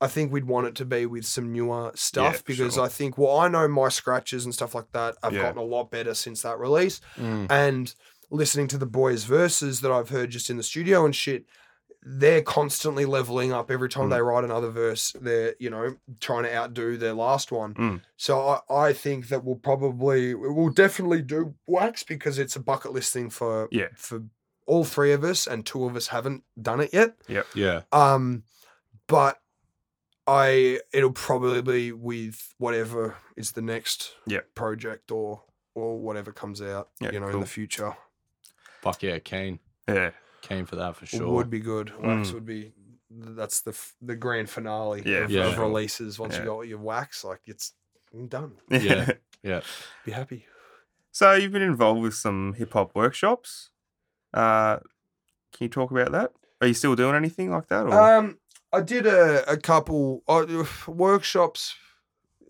I 0.00 0.08
think 0.08 0.30
we'd 0.32 0.44
want 0.44 0.66
it 0.66 0.74
to 0.76 0.84
be 0.84 1.06
with 1.06 1.24
some 1.24 1.52
newer 1.52 1.90
stuff 1.94 2.34
Yeah, 2.34 2.40
because 2.46 2.74
sure. 2.74 2.84
I 2.84 2.88
think 2.88 3.16
well 3.18 3.38
I 3.38 3.48
know 3.48 3.66
my 3.68 3.88
scratches 3.88 4.44
and 4.44 4.52
stuff 4.54 4.74
like 4.74 4.92
that 4.92 5.16
have 5.22 5.32
Yeah. 5.32 5.42
gotten 5.42 5.58
a 5.58 5.64
lot 5.64 5.90
better 5.90 6.14
since 6.14 6.42
that 6.42 6.58
release, 6.58 7.00
Mm. 7.16 7.46
and 7.50 7.94
listening 8.30 8.66
to 8.68 8.78
the 8.78 8.86
boys' 8.86 9.24
verses 9.24 9.80
that 9.80 9.92
I've 9.92 10.10
heard 10.10 10.30
just 10.30 10.50
in 10.50 10.56
the 10.56 10.62
studio 10.62 11.04
and 11.04 11.14
shit, 11.14 11.46
they're 12.08 12.42
constantly 12.42 13.04
leveling 13.04 13.52
up 13.52 13.70
every 13.70 13.88
time 13.88 14.08
Mm. 14.08 14.10
they 14.10 14.20
write 14.22 14.44
another 14.44 14.68
verse. 14.70 15.14
They're 15.20 15.54
you 15.58 15.70
know 15.70 15.96
trying 16.20 16.44
to 16.44 16.54
outdo 16.54 16.96
their 16.98 17.14
last 17.14 17.50
one. 17.50 17.74
Mm. 17.74 18.02
So 18.16 18.60
I, 18.68 18.88
I 18.88 18.92
think 18.92 19.28
that 19.28 19.44
we'll 19.44 19.56
probably 19.56 20.34
we'll 20.34 20.68
definitely 20.70 21.22
do 21.22 21.54
wax 21.66 22.02
because 22.04 22.38
it's 22.38 22.54
a 22.54 22.60
bucket 22.60 22.92
list 22.92 23.12
thing 23.12 23.30
for 23.30 23.68
Yeah. 23.72 23.88
for 23.96 24.24
all 24.66 24.84
three 24.84 25.12
of 25.12 25.24
us, 25.24 25.46
and 25.46 25.64
two 25.64 25.84
of 25.84 25.96
us 25.96 26.08
haven't 26.08 26.42
done 26.60 26.80
it 26.80 26.90
yet. 26.92 27.14
Yeah. 27.28 27.42
Yeah. 27.54 27.82
Um, 27.92 28.42
but 29.06 29.38
I 30.26 30.80
it'll 30.92 31.12
probably 31.12 31.62
be 31.62 31.92
with 31.92 32.54
whatever 32.58 33.16
is 33.36 33.52
the 33.52 33.62
next 33.62 34.14
Yeah. 34.26 34.40
project 34.54 35.10
or 35.10 35.42
or 35.74 35.98
whatever 35.98 36.32
comes 36.32 36.60
out. 36.62 36.88
Yeah, 37.00 37.12
you 37.12 37.20
know, 37.20 37.28
in 37.28 37.40
the 37.40 37.46
future. 37.46 37.96
Fuck 38.80 39.02
yeah. 39.02 39.18
Keen. 39.18 39.60
Yeah. 39.88 40.10
Keen 40.42 40.64
for 40.66 40.76
that 40.76 40.96
for 40.96 41.06
sure. 41.06 41.28
Would 41.28 41.50
be 41.50 41.60
good. 41.60 41.90
Wax 42.00 42.30
Mm. 42.30 42.34
would 42.34 42.46
be. 42.46 42.72
That's 43.10 43.60
the 43.60 43.78
the 44.02 44.16
grand 44.16 44.50
finale 44.50 45.02
Yeah, 45.04 45.24
of, 45.24 45.30
for 45.30 45.38
of 45.40 45.58
releases. 45.58 46.18
Once 46.18 46.34
Yeah. 46.34 46.40
you 46.40 46.46
got 46.46 46.60
your 46.62 46.78
wax, 46.78 47.24
like 47.24 47.40
it's 47.46 47.72
done. 48.28 48.56
Yeah. 48.70 49.12
Yeah. 49.42 49.60
Be 50.04 50.12
happy. 50.12 50.46
So 51.12 51.32
you've 51.34 51.52
been 51.52 51.62
involved 51.62 52.00
with 52.02 52.14
some 52.14 52.54
hip 52.54 52.72
hop 52.72 52.94
workshops. 52.94 53.70
Uh, 54.34 54.78
can 55.52 55.60
you 55.64 55.68
talk 55.68 55.90
about 55.90 56.12
that? 56.12 56.32
Are 56.60 56.66
you 56.66 56.74
still 56.74 56.96
doing 56.96 57.14
anything 57.14 57.50
like 57.50 57.68
that? 57.68 57.86
Or? 57.86 57.92
Um, 58.16 58.38
I 58.76 58.80
did 58.82 59.06
a 59.06 59.50
a 59.50 59.56
couple 59.56 60.22
uh, 60.28 60.64
workshops. 60.86 61.74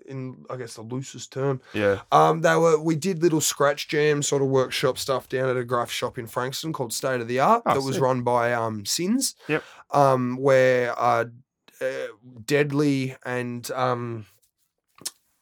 In 0.09 0.45
I 0.49 0.57
guess 0.57 0.75
the 0.75 0.83
loosest 0.83 1.33
term, 1.33 1.61
yeah. 1.75 2.03
Um, 2.13 2.41
they 2.43 2.55
were 2.55 2.79
we 2.81 2.95
did 2.95 3.23
little 3.23 3.41
scratch 3.41 3.89
jam 3.89 4.23
sort 4.23 4.41
of 4.41 4.47
workshop 4.49 4.99
stuff 4.99 5.29
down 5.29 5.49
at 5.49 5.57
a 5.57 5.65
graph 5.65 5.91
shop 5.91 6.17
in 6.17 6.29
Frankston 6.29 6.73
called 6.73 6.93
State 6.93 7.21
of 7.21 7.27
the 7.27 7.41
Art 7.41 7.63
Oh, 7.67 7.75
that 7.75 7.83
was 7.83 7.99
run 7.99 8.23
by 8.23 8.53
um 8.53 8.87
Sins. 8.87 9.35
Yep. 9.49 9.65
Um, 9.91 10.37
where 10.37 10.95
uh, 10.97 11.25
uh 11.81 12.07
Deadly 12.45 13.17
and 13.25 13.69
um 13.73 14.27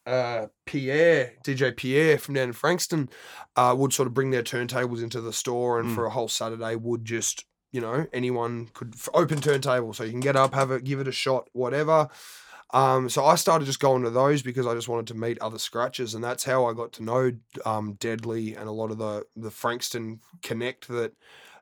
uh 0.06 0.47
Pierre 0.66 1.32
DJ 1.44 1.77
Pierre 1.77 2.19
from 2.19 2.35
down 2.35 2.48
in 2.48 2.52
Frankston 2.55 3.09
uh 3.56 3.74
would 3.77 3.93
sort 3.93 4.06
of 4.06 4.15
bring 4.15 4.31
their 4.31 4.43
turntables 4.43 5.02
into 5.02 5.20
the 5.20 5.32
store 5.32 5.78
and 5.81 5.90
Mm. 5.90 5.94
for 5.94 6.06
a 6.06 6.11
whole 6.11 6.28
Saturday 6.28 6.74
would 6.77 7.05
just 7.05 7.44
you 7.74 7.80
know 7.80 8.06
anyone 8.12 8.70
could 8.72 8.94
open 9.12 9.40
turntable 9.40 9.92
so 9.92 10.05
you 10.05 10.12
can 10.12 10.20
get 10.20 10.36
up 10.36 10.55
have 10.55 10.70
it 10.70 10.84
give 10.84 11.01
it 11.01 11.09
a 11.09 11.12
shot 11.12 11.51
whatever 11.52 12.09
um, 12.74 13.09
so 13.09 13.24
I 13.24 13.36
started 13.36 13.66
just 13.66 13.78
going 13.78 14.02
to 14.02 14.10
those 14.10 14.42
because 14.42 14.66
I 14.66 14.74
just 14.74 14.88
wanted 14.88 15.06
to 15.09 15.14
meet 15.14 15.38
other 15.40 15.59
scratches, 15.59 16.14
and 16.14 16.24
that's 16.24 16.42
how 16.42 16.66
I 16.66 16.72
got 16.72 16.92
to 16.94 17.05
know 17.05 17.30
um, 17.64 17.92
Deadly 18.01 18.56
and 18.56 18.68
a 18.68 18.72
lot 18.72 18.90
of 18.90 18.98
the 18.98 19.24
the 19.36 19.52
Frankston 19.52 20.18
connect 20.42 20.88
that 20.88 21.12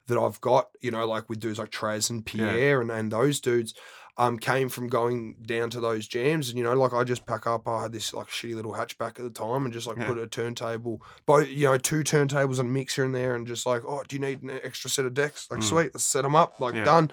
that 0.06 0.18
I've 0.18 0.40
got. 0.40 0.70
You 0.80 0.90
know, 0.90 1.06
like 1.06 1.28
with 1.28 1.38
dudes 1.38 1.58
like 1.58 1.70
Traz 1.70 2.08
and 2.08 2.24
Pierre 2.24 2.80
and, 2.80 2.90
and 2.90 3.12
those 3.12 3.40
dudes. 3.40 3.74
Um, 4.18 4.38
came 4.38 4.68
from 4.68 4.88
going 4.88 5.36
down 5.46 5.70
to 5.70 5.80
those 5.80 6.06
jams. 6.06 6.48
And, 6.50 6.58
you 6.58 6.64
know, 6.64 6.74
like 6.74 6.92
I 6.92 7.02
just 7.04 7.24
pack 7.26 7.46
up, 7.46 7.66
I 7.66 7.82
had 7.82 7.92
this 7.92 8.12
like 8.12 8.28
shitty 8.28 8.54
little 8.54 8.72
hatchback 8.74 9.18
at 9.18 9.22
the 9.22 9.30
time 9.30 9.64
and 9.64 9.72
just 9.72 9.86
like 9.86 9.96
Yeah. 9.96 10.06
put 10.06 10.18
a 10.18 10.26
turntable, 10.26 11.02
both, 11.26 11.48
you 11.48 11.66
know, 11.66 11.78
two 11.78 12.00
turntables 12.04 12.58
and 12.58 12.68
a 12.68 12.72
mixer 12.72 13.04
in 13.04 13.12
there 13.12 13.34
and 13.34 13.46
just 13.46 13.64
like, 13.64 13.82
oh, 13.86 14.02
do 14.06 14.16
you 14.16 14.20
need 14.20 14.42
an 14.42 14.50
extra 14.62 14.90
set 14.90 15.06
of 15.06 15.14
decks? 15.14 15.48
Like, 15.50 15.60
Mm. 15.60 15.64
sweet, 15.64 15.90
let's 15.94 16.04
set 16.04 16.22
them 16.22 16.36
up, 16.36 16.60
like 16.60 16.74
Yeah. 16.74 16.84
done. 16.84 17.10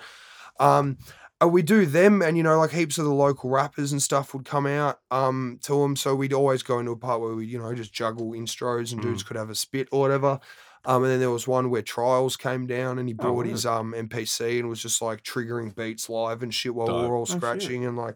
Um, 0.59 0.97
and 1.41 1.53
we 1.53 1.61
do 1.61 1.85
them, 1.85 2.21
and 2.21 2.35
you 2.35 2.43
know, 2.43 2.59
like 2.59 2.71
heaps 2.71 2.97
of 2.97 3.05
the 3.05 3.13
local 3.13 3.49
rappers 3.49 3.93
and 3.93 4.03
stuff 4.03 4.33
would 4.33 4.43
come 4.43 4.65
out 4.65 4.99
um 5.09 5.57
to 5.63 5.73
them. 5.81 5.95
So 5.95 6.13
we'd 6.13 6.33
always 6.33 6.63
go 6.63 6.79
into 6.79 6.91
a 6.91 6.97
part 6.97 7.21
where 7.21 7.33
we, 7.33 7.45
you 7.45 7.59
know, 7.59 7.73
just 7.73 7.93
juggle 7.93 8.31
instros 8.31 8.91
and 8.91 8.99
Mm. 8.99 9.03
dudes 9.03 9.23
could 9.23 9.37
have 9.37 9.49
a 9.49 9.55
spit 9.55 9.87
or 9.93 10.01
whatever. 10.01 10.39
Um, 10.85 11.03
and 11.03 11.11
then 11.11 11.19
there 11.19 11.29
was 11.31 11.47
one 11.47 11.69
where 11.69 11.81
Trials 11.81 12.37
came 12.37 12.65
down 12.67 12.99
and 12.99 13.07
he 13.09 13.13
Oh, 13.19 13.23
brought 13.23 13.35
word. 13.37 13.47
his 13.47 13.65
um 13.65 13.93
MPC 13.93 14.59
and 14.59 14.69
was 14.69 14.81
just 14.81 15.01
like 15.01 15.23
triggering 15.23 15.75
beats 15.75 16.09
live 16.09 16.41
and 16.43 16.53
shit 16.53 16.73
while 16.73 16.87
we 16.87 16.93
Dope. 16.93 17.09
were 17.09 17.15
all 17.17 17.25
shit. 17.25 17.37
scratching 17.37 17.85
and 17.85 17.97
like 17.97 18.15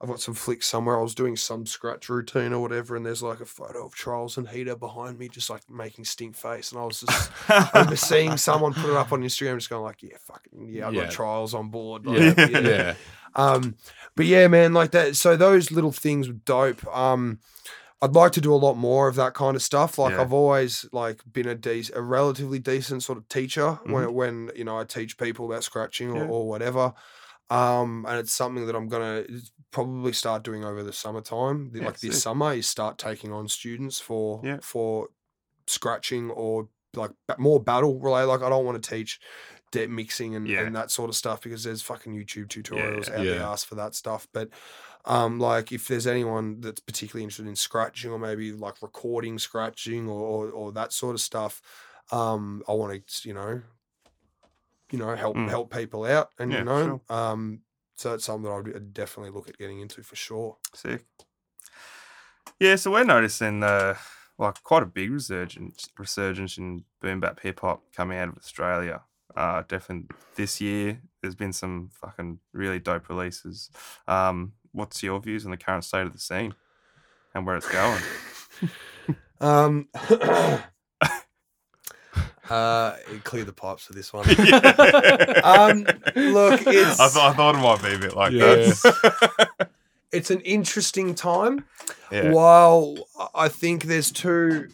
I've 0.00 0.08
got 0.08 0.20
some 0.20 0.34
flicks 0.34 0.66
somewhere. 0.66 0.98
I 0.98 1.02
was 1.02 1.14
doing 1.14 1.34
some 1.36 1.64
scratch 1.64 2.08
routine 2.10 2.52
or 2.52 2.60
whatever, 2.60 2.94
and 2.96 3.06
there's 3.06 3.22
like 3.22 3.40
a 3.40 3.46
photo 3.46 3.86
of 3.86 3.94
Trials 3.94 4.36
and 4.36 4.46
Heater 4.46 4.76
behind 4.76 5.18
me, 5.18 5.28
just 5.28 5.48
like 5.48 5.62
making 5.70 6.04
stink 6.04 6.36
face, 6.36 6.72
and 6.72 6.80
I 6.80 6.84
was 6.84 7.00
just 7.00 7.30
I 7.48 7.94
seeing 7.94 8.36
someone 8.36 8.74
put 8.74 8.90
it 8.90 8.96
up 8.96 9.12
on 9.12 9.22
Instagram, 9.22 9.54
just 9.56 9.70
going 9.70 9.82
like, 9.84 10.02
"Yeah, 10.02 10.16
fucking 10.20 10.68
yeah, 10.68 10.88
I 10.88 10.92
got 10.92 11.04
Yeah. 11.04 11.08
trials 11.08 11.54
on 11.54 11.68
board." 11.70 12.04
Yeah, 12.06 12.34
Like, 12.36 12.50
yeah. 12.50 12.94
Um, 13.36 13.76
but 14.14 14.26
yeah, 14.26 14.46
man, 14.48 14.74
like 14.74 14.90
that. 14.90 15.16
So 15.16 15.36
those 15.36 15.70
little 15.70 15.92
things 15.92 16.28
were 16.28 16.34
dope. 16.34 16.84
Um, 16.94 17.38
I'd 18.04 18.14
like 18.14 18.32
to 18.32 18.40
do 18.40 18.54
a 18.54 18.56
lot 18.66 18.74
more 18.76 19.08
of 19.08 19.14
that 19.16 19.34
kind 19.34 19.56
of 19.56 19.62
stuff. 19.62 19.98
Like 19.98 20.12
Yeah. 20.12 20.20
I've 20.22 20.32
always 20.32 20.86
like 20.92 21.20
been 21.32 21.48
a 21.48 21.56
dec- 21.56 21.94
a 21.96 22.02
relatively 22.02 22.58
decent 22.58 23.02
sort 23.02 23.18
of 23.18 23.28
teacher 23.28 23.78
when 23.86 24.12
when 24.12 24.50
you 24.54 24.64
know 24.64 24.78
I 24.78 24.84
teach 24.84 25.16
people 25.18 25.46
about 25.46 25.64
scratching 25.64 26.10
or, 26.10 26.14
Mm-hmm. 26.14 26.24
Yeah. 26.24 26.36
or 26.36 26.48
whatever. 26.48 26.92
Um, 27.50 28.04
and 28.08 28.18
it's 28.18 28.32
something 28.32 28.66
that 28.66 28.74
I'm 28.76 28.88
gonna 28.88 29.24
probably 29.70 30.12
start 30.12 30.42
doing 30.44 30.64
over 30.64 30.82
the 30.82 30.92
summertime. 30.92 31.70
Yeah, 31.74 31.84
like 31.86 32.00
this 32.00 32.14
sick. 32.14 32.22
summer, 32.22 32.52
is 32.54 32.66
start 32.66 32.98
taking 32.98 33.32
on 33.32 33.48
students 33.48 34.00
for 34.00 34.40
for 34.62 35.08
scratching 35.66 36.30
or 36.30 36.68
like 36.94 37.10
more 37.38 37.60
battle 37.62 37.98
related. 37.98 38.26
Like 38.28 38.42
I 38.42 38.48
don't 38.48 38.64
want 38.64 38.82
to 38.82 38.90
teach 38.90 39.20
debt 39.72 39.90
mixing 39.90 40.36
and, 40.36 40.46
and 40.48 40.76
that 40.76 40.90
sort 40.90 41.10
of 41.10 41.16
stuff 41.16 41.40
because 41.42 41.64
there's 41.64 41.82
fucking 41.82 42.14
YouTube 42.14 42.46
tutorials 42.46 43.10
out 43.10 43.18
the 43.18 43.24
Yeah. 43.36 43.50
ass 43.50 43.64
for 43.64 43.74
that 43.74 43.94
stuff. 43.94 44.28
But 44.32 44.48
um, 45.04 45.38
like 45.38 45.72
if 45.72 45.88
there's 45.88 46.06
anyone 46.06 46.60
that's 46.60 46.80
particularly 46.80 47.24
interested 47.24 47.46
in 47.46 47.56
scratching 47.56 48.10
or 48.10 48.18
maybe 48.18 48.52
like 48.52 48.82
recording 48.82 49.38
scratching 49.38 50.08
or 50.08 50.20
or, 50.20 50.50
or 50.50 50.72
that 50.72 50.92
sort 50.92 51.14
of 51.14 51.20
stuff, 51.20 51.62
um, 52.12 52.62
I 52.68 52.72
want 52.72 53.06
to 53.06 53.28
you 53.28 53.34
know, 53.34 53.62
you 54.90 54.98
know 54.98 55.14
help 55.14 55.38
Mm. 55.38 55.48
help 55.48 55.72
people 55.72 56.04
out 56.04 56.32
and 56.38 56.52
Yeah, 56.52 56.58
you 56.58 56.64
know 56.64 57.02
um. 57.08 57.62
So 57.96 58.14
it's 58.14 58.24
something 58.24 58.50
that 58.50 58.70
I'd 58.70 58.76
I'd 58.76 58.92
definitely 58.92 59.30
look 59.30 59.48
at 59.48 59.56
getting 59.56 59.78
into 59.80 60.02
for 60.02 60.16
sure. 60.16 60.58
Sick. 60.74 61.06
Yeah, 62.60 62.76
so 62.76 62.92
we're 62.92 63.04
noticing 63.04 63.62
uh, 63.62 63.96
like 64.38 64.62
quite 64.62 64.82
a 64.82 64.86
big 64.86 65.10
resurgence 65.10 65.88
resurgence 65.98 66.58
in 66.58 66.84
boom 67.00 67.20
bap 67.20 67.40
hip 67.40 67.60
hop 67.60 67.84
coming 67.92 68.18
out 68.18 68.28
of 68.28 68.36
Australia. 68.36 69.02
Uh, 69.36 69.62
definitely 69.66 70.08
this 70.36 70.60
year, 70.60 71.02
there's 71.20 71.34
been 71.34 71.52
some 71.52 71.90
fucking 71.90 72.38
really 72.52 72.78
dope 72.78 73.08
releases. 73.08 73.70
Um, 74.06 74.54
what's 74.74 75.02
your 75.02 75.18
views 75.20 75.44
on 75.46 75.50
the 75.52 75.56
current 75.56 75.84
state 75.84 76.02
of 76.06 76.12
the 76.12 76.18
scene 76.18 76.54
and 77.34 77.46
where 77.46 77.56
it's 77.56 77.68
going? 77.70 78.02
Um, 79.40 79.88
uh, 82.48 82.96
clear 83.24 83.44
the 83.44 83.52
pipes 83.52 83.84
for 83.84 83.92
this 83.92 84.12
one. 84.12 84.24
Um, 85.44 85.84
look, 86.14 86.60
it's- 86.66 86.98
I, 87.00 87.08
thought 87.08 87.32
I 87.32 87.36
thought 87.36 87.54
it 87.54 87.58
might 87.58 87.82
be 87.82 87.94
a 87.94 87.98
bit 87.98 88.16
like 88.16 88.32
Yeah. 88.32 88.44
that. 88.54 89.68
it's 90.12 90.30
an 90.30 90.40
interesting 90.40 91.14
time. 91.14 91.64
yeah. 92.10 92.30
While 92.30 92.96
I 93.34 93.48
think 93.48 93.84
there's 93.84 94.10
two, 94.10 94.68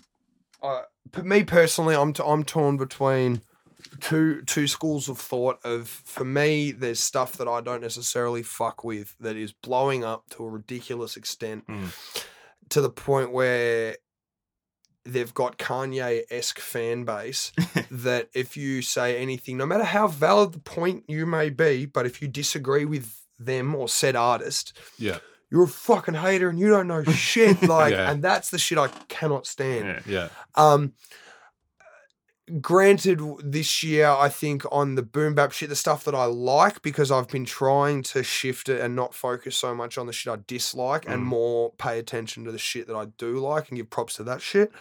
uh, 0.62 0.82
me 1.22 1.42
personally, 1.42 1.96
I'm 1.96 2.12
t- 2.12 2.22
I'm 2.24 2.44
torn 2.44 2.76
between 2.76 3.40
two 4.00 4.42
two 4.42 4.66
schools 4.66 5.08
of 5.08 5.18
thought. 5.18 5.58
Of 5.64 5.88
for 5.88 6.24
me, 6.24 6.72
there's 6.72 7.00
stuff 7.00 7.34
that 7.38 7.48
I 7.48 7.60
don't 7.60 7.80
necessarily 7.82 8.42
fuck 8.42 8.84
with 8.84 9.14
that 9.20 9.36
is 9.36 9.52
blowing 9.52 10.04
up 10.04 10.28
to 10.30 10.44
a 10.44 10.48
ridiculous 10.48 11.16
extent, 11.16 11.66
Mm. 11.66 12.24
to 12.70 12.80
the 12.80 12.90
point 12.90 13.32
where 13.32 13.96
they've 15.04 15.32
got 15.32 15.58
Kanye 15.58 16.22
esque 16.30 16.58
fan 16.60 17.04
base 17.04 17.52
that 17.90 18.28
if 18.34 18.56
you 18.56 18.82
say 18.82 19.16
anything, 19.20 19.56
no 19.56 19.64
matter 19.66 19.84
how 19.84 20.06
valid 20.08 20.52
the 20.52 20.58
point 20.60 21.04
you 21.08 21.24
may 21.26 21.48
be, 21.50 21.86
but 21.86 22.04
if 22.06 22.20
you 22.20 22.28
disagree 22.28 22.84
with 22.84 23.16
them 23.38 23.74
or 23.74 23.88
said 23.88 24.14
artist, 24.14 24.76
Yeah. 24.98 25.18
you're 25.50 25.64
a 25.64 25.68
fucking 25.68 26.14
hater 26.14 26.50
and 26.50 26.58
you 26.58 26.68
don't 26.68 26.86
know 26.86 27.02
shit. 27.04 27.62
Like, 27.66 27.92
Yeah. 27.94 28.10
and 28.10 28.22
that's 28.22 28.50
the 28.50 28.58
shit 28.58 28.76
I 28.76 28.88
cannot 29.08 29.46
stand. 29.46 30.02
yeah. 30.06 30.28
Yeah. 30.28 30.28
Um, 30.54 30.92
granted, 32.60 33.20
this 33.42 33.82
year 33.82 34.08
I 34.08 34.28
think 34.28 34.64
on 34.72 34.94
the 34.94 35.02
boom 35.02 35.34
bap 35.34 35.52
shit, 35.52 35.68
the 35.68 35.76
stuff 35.76 36.04
that 36.04 36.14
I 36.14 36.24
like 36.24 36.82
because 36.82 37.10
I've 37.10 37.28
been 37.28 37.44
trying 37.44 38.02
to 38.04 38.22
shift 38.22 38.68
it 38.68 38.80
and 38.80 38.96
not 38.96 39.14
focus 39.14 39.56
so 39.56 39.74
much 39.74 39.98
on 39.98 40.06
the 40.06 40.12
shit 40.12 40.32
I 40.32 40.38
dislike 40.46 41.04
and 41.06 41.22
Mm. 41.22 41.26
more 41.26 41.72
pay 41.78 41.98
attention 41.98 42.44
to 42.44 42.52
the 42.52 42.58
shit 42.58 42.86
that 42.86 42.96
I 42.96 43.06
do 43.18 43.38
like 43.38 43.68
and 43.68 43.76
give 43.76 43.90
props 43.90 44.14
to 44.16 44.24
that 44.24 44.40
shit. 44.42 44.72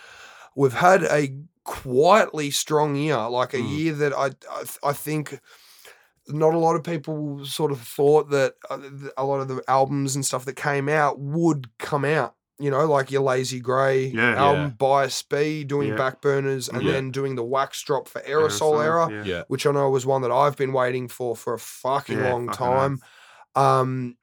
We've 0.56 0.74
had 0.74 1.04
a 1.04 1.34
quietly 1.64 2.52
strong 2.52 2.96
year, 2.96 3.30
like 3.30 3.54
a 3.54 3.58
Mm. 3.58 3.78
year 3.78 3.94
that 3.94 4.14
I, 4.14 4.32
I 4.52 4.90
I 4.90 4.94
think 4.94 5.40
not 6.28 6.54
a 6.54 6.60
lot 6.60 6.76
of 6.76 6.84
people 6.84 7.44
sort 7.46 7.72
of 7.72 7.80
thought 7.82 8.30
that 8.30 8.56
uh, 8.70 8.80
a 9.18 9.26
lot 9.26 9.40
of 9.40 9.48
the 9.48 9.64
albums 9.68 10.16
and 10.16 10.26
stuff 10.26 10.46
that 10.46 10.56
came 10.56 10.88
out 10.88 11.20
would 11.20 11.70
come 11.80 12.06
out. 12.06 12.36
You 12.62 12.70
know, 12.70 12.86
like 12.86 13.10
your 13.10 13.22
Lazy 13.22 13.60
Grey 13.62 14.08
Yeah. 14.08 14.36
album, 14.36 14.64
Yeah. 14.64 14.70
Bias 14.78 15.22
B, 15.24 15.64
doing 15.64 15.90
Yeah. 15.90 15.96
Backburners, 15.98 16.68
and 16.72 16.84
Yeah. 16.84 16.92
then 16.92 17.12
doing 17.12 17.36
the 17.36 17.44
wax 17.44 17.82
drop 17.84 18.08
for 18.10 18.20
Aerosol, 18.22 18.84
Era, 18.84 19.10
Yeah. 19.10 19.24
Yeah. 19.24 19.44
which 19.48 19.66
I 19.66 19.72
know 19.72 19.90
was 19.90 20.06
one 20.06 20.22
that 20.24 20.32
I've 20.32 20.58
been 20.58 20.74
waiting 20.74 21.08
for 21.08 21.36
for 21.38 21.54
a 21.54 21.60
fucking 21.60 22.18
Yeah, 22.20 22.32
long 22.34 22.48
fucking 22.48 22.68
time. 22.68 23.00
Um, 23.56 24.18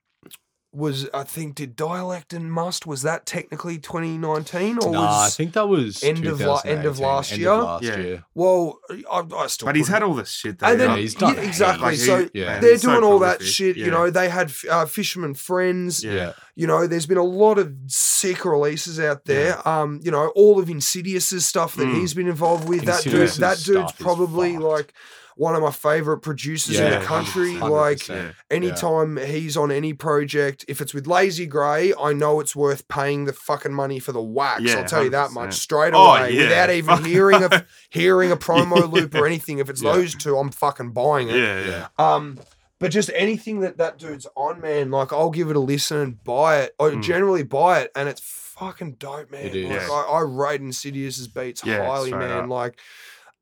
was 0.76 1.08
I 1.14 1.24
think 1.24 1.54
did 1.54 1.74
Dialect 1.74 2.32
and 2.34 2.52
Must 2.52 2.86
was 2.86 3.00
that 3.02 3.24
technically 3.24 3.78
2019 3.78 4.78
or 4.84 4.92
Nah, 4.92 5.00
I 5.00 5.24
was 5.24 5.36
think 5.36 5.54
that 5.54 5.68
was 5.68 6.02
end 6.04 6.26
of 6.26 6.40
la- 6.40 6.60
end 6.64 6.84
of 6.84 6.96
2018, 6.98 7.02
last 7.06 7.32
end 7.32 7.40
year? 7.40 7.54
last 7.54 7.82
Yeah. 7.84 7.96
year. 7.96 8.24
well 8.34 8.78
I, 9.10 9.22
I 9.36 9.46
still 9.46 9.66
But 9.66 9.76
he's 9.76 9.86
put- 9.86 9.92
had 9.94 10.02
all 10.02 10.14
this 10.14 10.30
shit 10.30 10.58
that 10.58 10.72
and 10.72 10.80
then 10.80 10.90
Yeah, 10.90 10.96
he's 10.98 11.14
done 11.14 11.34
yeah, 11.34 11.40
heaps. 11.40 11.48
exactly 11.56 11.82
Like, 11.84 11.94
he- 11.94 12.04
so 12.04 12.28
yeah. 12.34 12.44
man, 12.46 12.60
they're 12.60 12.72
he's 12.72 12.82
so 12.82 12.90
doing 12.92 13.04
all 13.04 13.18
that 13.20 13.38
prolific. 13.38 13.54
shit 13.54 13.76
you 13.76 13.90
know 13.90 14.10
they 14.10 14.28
had 14.28 14.52
uh, 14.70 14.84
Fisherman 14.86 15.34
Friends 15.34 16.04
Yeah. 16.04 16.12
Yeah. 16.12 16.32
you 16.54 16.66
know, 16.66 16.86
there's 16.86 17.06
been 17.06 17.18
a 17.18 17.22
lot 17.22 17.58
of 17.58 17.72
sick 17.88 18.44
releases 18.44 18.98
out 19.00 19.26
there. 19.26 19.66
Um, 19.68 20.00
you 20.02 20.10
know, 20.10 20.28
all 20.34 20.58
of 20.58 20.70
Insidious's 20.70 21.44
stuff 21.44 21.74
that 21.76 21.86
Mm. 21.86 22.00
he's 22.00 22.14
been 22.14 22.28
involved 22.28 22.66
with. 22.68 22.84
That 22.86 23.02
dude, 23.02 23.12
Insidious's 23.14 23.38
that 23.38 23.56
dude's 23.58 23.64
stuff 23.92 24.00
is 24.00 24.02
probably 24.02 24.52
fucked. 24.54 24.64
like 24.64 24.94
one 25.36 25.54
of 25.54 25.60
my 25.62 25.70
favorite 25.70 26.18
producers 26.18 26.78
in 26.80 26.90
the 26.90 27.00
country. 27.04 27.52
100%. 27.54 27.70
Like 27.70 28.08
Yeah. 28.08 28.32
anytime 28.50 29.16
he's 29.18 29.56
on 29.56 29.70
any 29.70 29.92
project, 29.92 30.64
if 30.66 30.80
it's 30.80 30.94
with 30.94 31.06
Lazy 31.06 31.46
Grey, 31.46 31.92
I 32.00 32.12
know 32.14 32.40
it's 32.40 32.56
worth 32.56 32.88
paying 32.88 33.26
the 33.26 33.32
fucking 33.34 33.72
money 33.72 33.98
for 33.98 34.12
the 34.12 34.22
wax. 34.22 34.62
Yeah, 34.62 34.78
I'll 34.78 34.84
tell 34.86 35.04
you 35.04 35.10
that 35.10 35.32
much 35.32 35.54
straight 35.54 35.92
Oh, 35.94 36.14
away 36.16 36.32
yeah. 36.32 36.42
without 36.44 36.70
even 36.70 37.04
hearing 37.04 37.42
a 37.44 37.66
hearing 37.90 38.32
a 38.32 38.36
promo 38.36 38.90
loop 38.90 39.14
or 39.14 39.26
anything. 39.26 39.58
If 39.58 39.68
it's 39.68 39.82
Yeah. 39.82 39.92
those 39.92 40.14
two, 40.14 40.38
I'm 40.38 40.50
fucking 40.50 40.92
buying 40.92 41.28
it. 41.28 41.36
Yeah. 41.36 41.60
Yeah. 41.60 41.88
Yeah. 41.98 42.14
Um, 42.14 42.38
but 42.78 42.90
just 42.90 43.10
anything 43.14 43.60
that 43.60 43.76
that 43.78 43.98
dude's 43.98 44.26
on, 44.36 44.60
man, 44.60 44.90
like 44.90 45.12
I'll 45.12 45.30
give 45.30 45.50
it 45.50 45.56
a 45.56 45.60
listen 45.60 45.98
and 45.98 46.24
buy 46.24 46.60
it. 46.60 46.74
I 46.80 46.84
Mm. 46.84 47.02
generally 47.02 47.42
buy 47.42 47.80
it, 47.80 47.90
and 47.94 48.08
it's 48.08 48.22
fucking 48.22 48.92
dope, 48.98 49.30
man. 49.30 49.44
It 49.46 49.54
is. 49.54 49.68
Like, 49.70 49.80
Yeah. 49.82 49.90
I, 49.92 50.02
I 50.12 50.20
rate 50.22 50.62
Insidious's 50.62 51.28
beats 51.28 51.62
Yeah, 51.62 51.84
highly, 51.86 52.12
man. 52.12 52.30
up. 52.44 52.48
Like, 52.48 52.78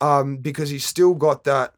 um, 0.01 0.39
because 0.39 0.71
he's 0.71 0.85
still 0.85 1.15
got 1.15 1.45
that. 1.45 1.73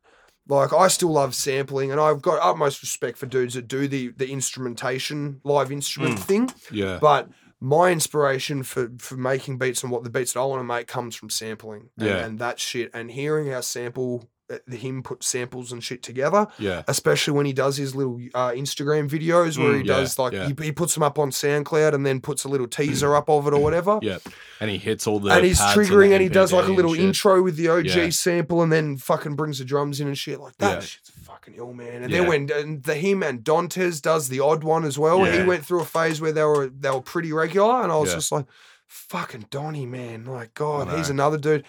Like, 0.48 0.72
I 0.72 0.88
still 0.88 1.10
love 1.10 1.34
sampling, 1.34 1.90
and 1.90 2.00
I've 2.00 2.22
got 2.22 2.38
utmost 2.40 2.80
respect 2.82 3.18
for 3.18 3.26
dudes 3.26 3.54
that 3.54 3.66
do 3.68 3.88
the 3.88 4.08
the 4.16 4.28
instrumentation, 4.30 5.40
live 5.44 5.72
instrument 5.72 6.18
Mm. 6.18 6.22
thing. 6.22 6.50
Yeah. 6.70 6.98
But 7.00 7.28
my 7.60 7.90
inspiration 7.90 8.62
for 8.62 8.90
for 8.98 9.16
making 9.16 9.58
beats 9.58 9.82
and 9.82 9.90
what 9.90 10.04
the 10.04 10.10
beats 10.10 10.34
that 10.34 10.40
I 10.40 10.44
want 10.44 10.60
to 10.60 10.64
make 10.64 10.86
comes 10.86 11.16
from 11.16 11.30
sampling, 11.30 11.88
and, 11.98 12.06
Yeah. 12.08 12.24
and 12.24 12.38
that 12.38 12.60
shit, 12.60 12.90
and 12.94 13.10
hearing 13.10 13.50
how 13.50 13.60
sample 13.60 14.28
him 14.70 15.02
put 15.02 15.24
samples 15.24 15.72
and 15.72 15.82
shit 15.82 16.02
together 16.02 16.46
Yeah. 16.58 16.82
especially 16.86 17.34
when 17.36 17.46
he 17.46 17.52
does 17.52 17.76
his 17.76 17.94
little 17.96 18.20
uh, 18.34 18.50
Instagram 18.50 19.08
videos 19.08 19.58
where 19.58 19.72
Mm, 19.72 19.82
he 19.82 19.88
yeah, 19.88 19.96
does 19.96 20.18
like 20.18 20.32
yeah. 20.32 20.46
he, 20.48 20.54
he 20.64 20.72
puts 20.72 20.94
them 20.94 21.02
up 21.02 21.18
on 21.18 21.30
SoundCloud 21.30 21.94
and 21.94 22.06
then 22.06 22.20
puts 22.20 22.44
a 22.44 22.48
little 22.48 22.68
teaser 22.68 23.16
up 23.16 23.28
of 23.28 23.46
it 23.48 23.52
or 23.54 23.60
whatever. 23.60 23.98
Yeah. 24.02 24.18
And 24.60 24.70
he 24.70 24.78
hits 24.78 25.06
all 25.06 25.18
the 25.18 25.30
and 25.32 25.44
he's 25.44 25.60
triggering 25.60 26.12
and 26.12 26.22
he 26.22 26.28
does 26.28 26.52
like 26.52 26.68
a 26.68 26.72
little 26.72 26.94
intro 26.94 27.42
with 27.42 27.56
the 27.56 27.68
OG 27.68 27.86
Yeah. 27.86 28.10
sample 28.10 28.62
and 28.62 28.70
then 28.72 28.96
fucking 28.96 29.34
brings 29.34 29.58
the 29.58 29.64
drums 29.64 30.00
in 30.00 30.06
and 30.06 30.16
shit 30.16 30.38
like 30.40 30.56
that. 30.58 30.74
Yeah. 30.74 30.80
Shit's 30.80 31.10
fucking 31.24 31.54
ill, 31.56 31.72
man. 31.72 32.02
And 32.04 32.10
Yeah. 32.12 32.20
then 32.20 32.28
when 32.28 32.50
and 32.52 32.82
the 32.84 32.94
him 32.94 33.22
and 33.24 33.42
Dantes 33.42 34.00
does 34.00 34.28
the 34.28 34.40
odd 34.40 34.62
one 34.62 34.84
as 34.84 34.96
well. 34.98 35.24
He 35.24 35.42
went 35.42 35.66
through 35.66 35.80
a 35.80 35.84
phase 35.84 36.20
where 36.20 36.32
they 36.32 36.44
were 36.44 36.68
they 36.68 36.90
were 36.90 37.00
pretty 37.02 37.32
regular, 37.32 37.82
and 37.82 37.90
I 37.90 37.96
was 37.96 38.10
Yeah. 38.10 38.14
just 38.16 38.30
like, 38.32 38.46
fucking 38.86 39.46
Donny, 39.50 39.86
man. 39.86 40.24
Like 40.24 40.54
God, 40.54 40.96
he's 40.96 41.10
another 41.10 41.36
dude. 41.38 41.64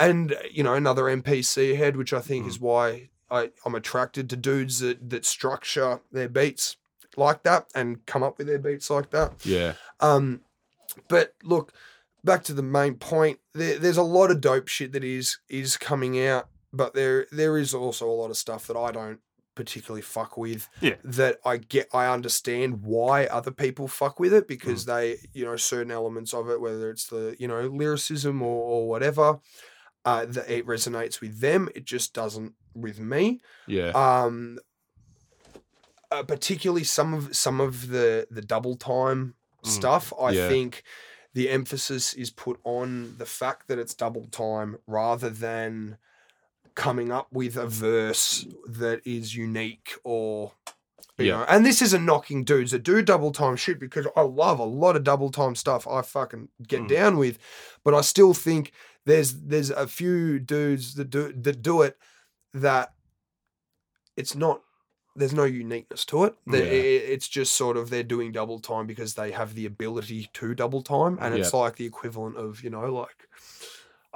And 0.00 0.36
you 0.50 0.62
know 0.62 0.74
another 0.74 1.04
MPC 1.04 1.76
head, 1.76 1.96
which 1.96 2.12
I 2.12 2.20
think 2.20 2.44
Mm. 2.44 2.48
is 2.48 2.60
why 2.60 3.10
I, 3.30 3.50
I'm 3.64 3.74
attracted 3.74 4.28
to 4.30 4.36
dudes 4.36 4.80
that 4.80 5.10
that 5.10 5.24
structure 5.24 6.00
their 6.12 6.28
beats 6.28 6.76
like 7.16 7.44
that 7.44 7.66
and 7.74 8.04
come 8.06 8.22
up 8.24 8.38
with 8.38 8.48
their 8.48 8.58
beats 8.58 8.90
like 8.90 9.10
that. 9.10 9.32
Yeah. 9.46 9.74
Um, 10.00 10.40
but 11.08 11.34
look, 11.44 11.72
back 12.24 12.42
to 12.44 12.52
the 12.52 12.62
main 12.62 12.94
point. 12.96 13.38
There, 13.52 13.78
there's 13.78 13.96
a 13.96 14.02
lot 14.02 14.30
of 14.32 14.40
dope 14.40 14.68
shit 14.68 14.92
that 14.92 15.04
is 15.04 15.38
is 15.48 15.76
coming 15.76 16.24
out, 16.26 16.48
but 16.72 16.94
there 16.94 17.26
there 17.30 17.56
is 17.56 17.72
also 17.72 18.08
a 18.08 18.12
lot 18.12 18.30
of 18.30 18.36
stuff 18.36 18.66
that 18.66 18.76
I 18.76 18.90
don't 18.90 19.20
particularly 19.54 20.02
fuck 20.02 20.36
with. 20.36 20.68
Yeah. 20.80 20.96
That 21.04 21.38
I 21.44 21.58
get, 21.58 21.88
I 21.94 22.06
understand 22.12 22.82
why 22.82 23.26
other 23.26 23.52
people 23.52 23.86
fuck 23.86 24.18
with 24.18 24.34
it 24.34 24.48
because 24.48 24.84
they, 24.84 25.18
you 25.32 25.44
know, 25.44 25.54
certain 25.54 25.92
elements 25.92 26.34
of 26.34 26.50
it, 26.50 26.60
whether 26.60 26.90
it's 26.90 27.06
the 27.06 27.36
you 27.38 27.46
know 27.46 27.60
lyricism 27.68 28.42
or, 28.42 28.62
or 28.64 28.88
whatever, 28.88 29.38
uh, 30.04 30.24
that 30.26 30.50
it 30.50 30.66
resonates 30.66 31.20
with 31.20 31.40
them. 31.40 31.68
It 31.74 31.84
just 31.84 32.12
doesn't 32.14 32.54
with 32.74 32.98
me 32.98 33.40
Yeah. 33.66 33.90
um 33.94 34.58
uh, 36.10 36.22
particularly 36.22 36.84
some 36.84 37.14
of 37.14 37.34
some 37.36 37.60
of 37.60 37.88
the 37.88 38.26
the 38.30 38.42
double 38.42 38.76
time 38.76 39.34
Mm. 39.64 39.68
stuff 39.68 40.12
i 40.20 40.30
Yeah. 40.32 40.48
think 40.48 40.82
the 41.32 41.48
emphasis 41.48 42.12
is 42.12 42.30
put 42.30 42.60
on 42.64 43.14
the 43.18 43.24
fact 43.26 43.66
that 43.68 43.78
it's 43.78 43.94
double 43.94 44.26
time 44.26 44.76
rather 44.86 45.30
than 45.30 45.96
coming 46.74 47.10
up 47.10 47.28
with 47.32 47.56
a 47.56 47.66
verse 47.66 48.46
that 48.68 49.00
is 49.06 49.34
unique 49.34 49.94
or 50.04 50.52
you 51.16 51.26
Yeah. 51.26 51.36
know 51.38 51.44
and 51.48 51.64
this 51.64 51.80
isn't 51.80 52.04
knocking 52.04 52.44
dudes 52.44 52.72
that 52.72 52.82
do 52.82 53.00
double 53.00 53.30
time 53.32 53.56
shit 53.56 53.78
because 53.80 54.06
i 54.16 54.20
love 54.20 54.58
a 54.58 54.64
lot 54.64 54.96
of 54.96 55.04
double 55.04 55.30
time 55.30 55.54
stuff 55.54 55.86
i 55.88 56.02
fucking 56.02 56.48
get 56.68 56.82
Mm. 56.82 56.88
down 56.88 57.16
with 57.16 57.38
but 57.84 57.94
i 57.94 58.00
still 58.02 58.34
think 58.34 58.72
there's 59.06 59.34
there's 59.42 59.70
a 59.70 59.86
few 59.86 60.38
dudes 60.38 60.94
that 60.94 61.10
do 61.10 61.32
that 61.32 61.62
do 61.62 61.82
it 61.82 61.96
that 62.54 62.94
it's 64.16 64.34
not 64.34 64.60
there's 65.16 65.32
no 65.34 65.44
uniqueness 65.44 66.04
to 66.06 66.24
it. 66.24 66.34
Yeah. 66.46 66.58
It's 66.58 67.28
just 67.28 67.54
sort 67.54 67.76
of 67.76 67.88
they're 67.90 68.02
doing 68.02 68.32
double 68.32 68.58
time 68.58 68.86
because 68.86 69.14
they 69.14 69.30
have 69.30 69.54
the 69.54 69.64
ability 69.66 70.28
to 70.34 70.54
double 70.54 70.82
time, 70.82 71.18
and 71.20 71.34
it's 71.34 71.54
like 71.54 71.76
the 71.76 71.86
equivalent 71.86 72.36
of 72.36 72.62
you 72.64 72.70
know 72.70 72.92
like. 72.92 73.28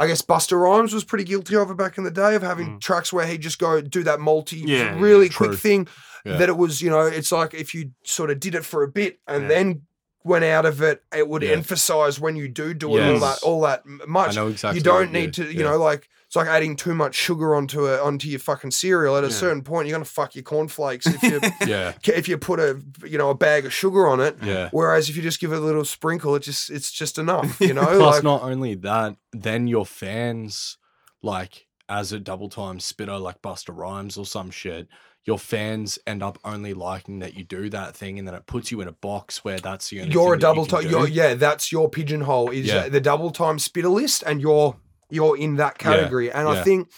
I 0.01 0.07
guess 0.07 0.23
Busta 0.23 0.53
Rhymes 0.61 0.95
was 0.95 1.03
pretty 1.03 1.25
guilty 1.25 1.57
of 1.57 1.73
it 1.73 1.77
back 1.77 1.99
in 1.99 2.05
the 2.05 2.13
day 2.13 2.37
of 2.37 2.43
having 2.43 2.77
Mm. 2.77 2.81
tracks 2.81 3.13
where 3.13 3.27
he'd 3.27 3.41
just 3.41 3.59
go 3.59 3.81
do 3.81 4.05
that 4.05 4.21
multi 4.21 4.59
Yeah, 4.59 4.97
really 4.97 5.29
quick 5.29 5.59
thing 5.59 5.89
that 6.25 6.49
it 6.49 6.57
was, 6.57 6.81
you 6.81 6.89
know, 6.89 7.01
it's 7.01 7.33
like 7.33 7.53
if 7.53 7.75
you 7.75 7.91
sort 8.05 8.31
of 8.31 8.39
did 8.39 8.55
it 8.55 8.65
for 8.65 8.85
a 8.85 8.89
bit 8.89 9.19
and 9.27 9.51
then 9.51 9.83
went 10.29 10.45
out 10.45 10.65
of 10.67 10.81
it, 10.83 11.03
it 11.17 11.27
would 11.29 11.43
Yeah. 11.43 11.51
emphasize 11.53 12.21
when 12.21 12.37
you 12.37 12.49
do 12.49 12.75
do 12.75 12.97
it 12.97 13.03
all 13.13 13.19
that 13.21 13.39
all 13.43 13.61
that 13.63 13.83
m- 13.87 14.01
I 14.03 14.07
much. 14.07 14.37
know 14.37 14.49
exactly. 14.49 14.79
you 14.79 14.85
don't 14.85 15.11
need 15.13 15.33
to, 15.35 15.45
you 15.45 15.61
yeah. 15.61 15.71
know, 15.71 15.79
like 15.79 16.09
it's 16.27 16.37
like 16.37 16.47
adding 16.47 16.77
too 16.77 16.95
much 16.95 17.15
sugar 17.15 17.55
onto 17.55 17.87
a 17.87 18.01
onto 18.03 18.29
your 18.29 18.39
fucking 18.39 18.71
cereal. 18.71 19.17
At 19.17 19.25
a 19.25 19.29
Yeah. 19.29 19.33
certain 19.33 19.63
point, 19.63 19.89
you're 19.89 19.95
gonna 19.95 20.05
fuck 20.05 20.35
your 20.35 20.43
cornflakes 20.45 21.07
if 21.07 21.23
you 21.23 21.41
Yeah. 21.67 21.95
if 22.05 22.29
you 22.29 22.37
put 22.39 22.61
a 22.61 22.81
you 23.05 23.17
know 23.19 23.31
a 23.31 23.35
bag 23.35 23.65
of 23.67 23.73
sugar 23.73 24.07
on 24.07 24.21
it. 24.21 24.37
Yeah. 24.43 24.69
Whereas 24.71 25.09
if 25.09 25.17
you 25.17 25.23
just 25.23 25.41
give 25.41 25.53
it 25.53 25.57
a 25.59 25.61
little 25.65 25.85
sprinkle, 25.87 26.35
it 26.37 26.41
just 26.45 26.71
it's 26.71 26.93
just 26.93 27.19
enough. 27.19 27.59
You 27.69 27.73
know, 27.75 27.83
Plus, 27.85 28.17
like 28.17 28.23
not 28.23 28.43
only 28.43 28.75
that, 28.77 29.17
then 29.33 29.67
your 29.67 29.87
fans, 29.87 30.77
like 31.23 31.67
as 31.89 32.13
a 32.13 32.21
double 32.21 32.51
time 32.51 32.79
spitter 32.81 33.17
like 33.19 33.41
Busta 33.41 33.75
Rhymes 33.75 34.19
or 34.19 34.27
some 34.27 34.51
shit, 34.51 34.89
your 35.29 35.39
fans 35.39 35.99
end 36.07 36.23
up 36.23 36.39
only 36.43 36.73
liking 36.73 37.19
that 37.19 37.35
you 37.37 37.45
do 37.45 37.69
that 37.69 37.95
thing, 37.95 38.19
and 38.19 38.27
then 38.27 38.35
it 38.35 38.47
puts 38.47 38.73
you 38.73 38.81
in 38.81 38.89
a 38.89 38.93
box 38.93 39.45
where 39.45 39.59
that's 39.59 39.91
the 39.91 40.01
only. 40.01 40.13
you're 40.13 40.33
a 40.35 40.39
double 40.39 40.63
you 40.65 40.69
time. 40.71 40.89
You're, 40.89 41.07
yeah, 41.07 41.35
that's 41.35 41.71
your 41.71 41.89
pigeonhole. 41.91 42.51
Is 42.51 42.67
Yeah. 42.67 42.79
uh, 42.79 42.89
the 42.89 43.01
double 43.01 43.31
time 43.31 43.59
spitter 43.59 43.91
list, 43.91 44.25
and 44.27 44.41
you're 44.41 44.77
you're 45.11 45.37
in 45.37 45.57
that 45.57 45.77
Yeah, 45.79 45.85
category. 45.85 46.33
And 46.33 46.49
I 46.49 46.63
think 46.65 46.89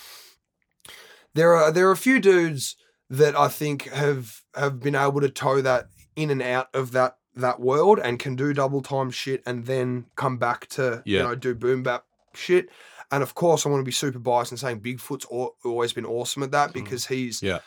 there 1.34 1.54
are 1.54 1.70
there 1.72 1.88
are 1.88 1.92
a 1.92 1.96
few 1.96 2.20
dudes 2.20 2.76
that 3.08 3.34
I 3.36 3.48
think 3.48 3.88
have 3.88 4.42
have 4.54 4.80
been 4.80 4.94
able 4.94 5.20
to 5.20 5.28
toe 5.28 5.60
that 5.60 5.88
in 6.16 6.30
and 6.30 6.42
out 6.42 6.68
of 6.74 6.92
that 6.92 7.16
that 7.34 7.60
world 7.60 7.98
and 8.02 8.18
can 8.18 8.34
do 8.36 8.52
double 8.52 8.80
time 8.82 9.10
shit 9.10 9.42
and 9.46 9.66
then 9.66 10.06
come 10.16 10.36
back 10.38 10.66
to 10.68 11.02
you 11.04 11.18
know 11.22 11.34
do 11.34 11.54
boom 11.54 11.82
bap 11.82 12.04
shit. 12.34 12.68
And 13.12 13.24
of 13.24 13.34
course, 13.34 13.66
I 13.66 13.68
want 13.70 13.80
to 13.80 13.84
be 13.84 13.90
super 13.90 14.20
biased 14.20 14.52
and 14.52 14.60
saying 14.60 14.80
Bigfoot's 14.82 15.24
always 15.64 15.92
been 15.92 16.06
awesome 16.06 16.44
at 16.44 16.52
that 16.52 16.70
Mm. 16.70 16.74
because 16.74 17.06
he's 17.06 17.42
Yeah. 17.42 17.58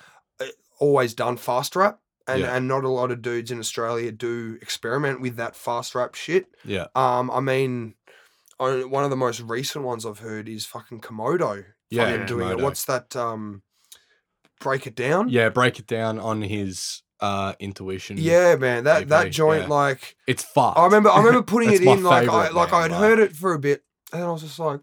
Always 0.84 1.14
done 1.14 1.38
fast 1.38 1.76
rap. 1.76 2.00
And, 2.26 2.40
Yeah. 2.40 2.56
and 2.56 2.70
not 2.70 2.86
a 2.86 2.90
lot 2.90 3.12
of 3.12 3.22
dudes 3.22 3.52
in 3.52 3.60
Australia 3.60 4.10
do 4.10 4.58
experiment 4.62 5.20
with 5.20 5.36
that 5.36 5.58
fast 5.58 5.94
rap 5.94 6.16
shit. 6.16 6.45
Yeah. 6.64 6.88
Um, 6.95 7.30
I 7.30 7.42
mean, 7.42 7.95
one 8.58 9.03
of 9.03 9.10
the 9.10 9.18
most 9.18 9.42
recent 9.42 9.84
ones 9.84 10.06
I've 10.06 10.20
heard 10.20 10.48
is 10.48 10.66
fucking 10.66 11.02
Komodo. 11.02 11.66
Yeah, 11.90 12.26
doing 12.26 12.48
it. 12.50 12.60
What's 12.60 12.86
that? 12.86 13.14
Um, 13.14 13.62
break 14.62 14.88
it 14.88 14.95
down. 14.95 15.28
Yeah, 15.28 15.50
break 15.50 15.80
it 15.80 15.88
down 15.88 16.18
on 16.18 16.42
his 16.44 17.02
uh 17.20 17.53
intuition. 17.60 18.16
Yeah, 18.18 18.56
man. 18.56 18.86
That 18.86 19.10
that 19.10 19.32
joint, 19.32 19.64
yeah. 19.64 19.68
like, 19.68 20.16
It's 20.26 20.44
fucked. 20.44 20.78
I 20.80 20.86
remember, 20.86 21.10
I 21.10 21.18
remember 21.18 21.44
putting 21.53 21.74
it 21.74 21.82
in, 21.82 22.03
like, 22.03 22.30
I 22.30 22.50
like 22.52 22.72
man, 22.72 22.82
I'd 22.84 22.92
like- 22.92 23.00
heard 23.02 23.20
it 23.20 23.36
for 23.36 23.53
a 23.53 23.60
bit, 23.60 23.84
and 24.14 24.24
I 24.24 24.32
was 24.32 24.44
just 24.44 24.60
like, 24.60 24.80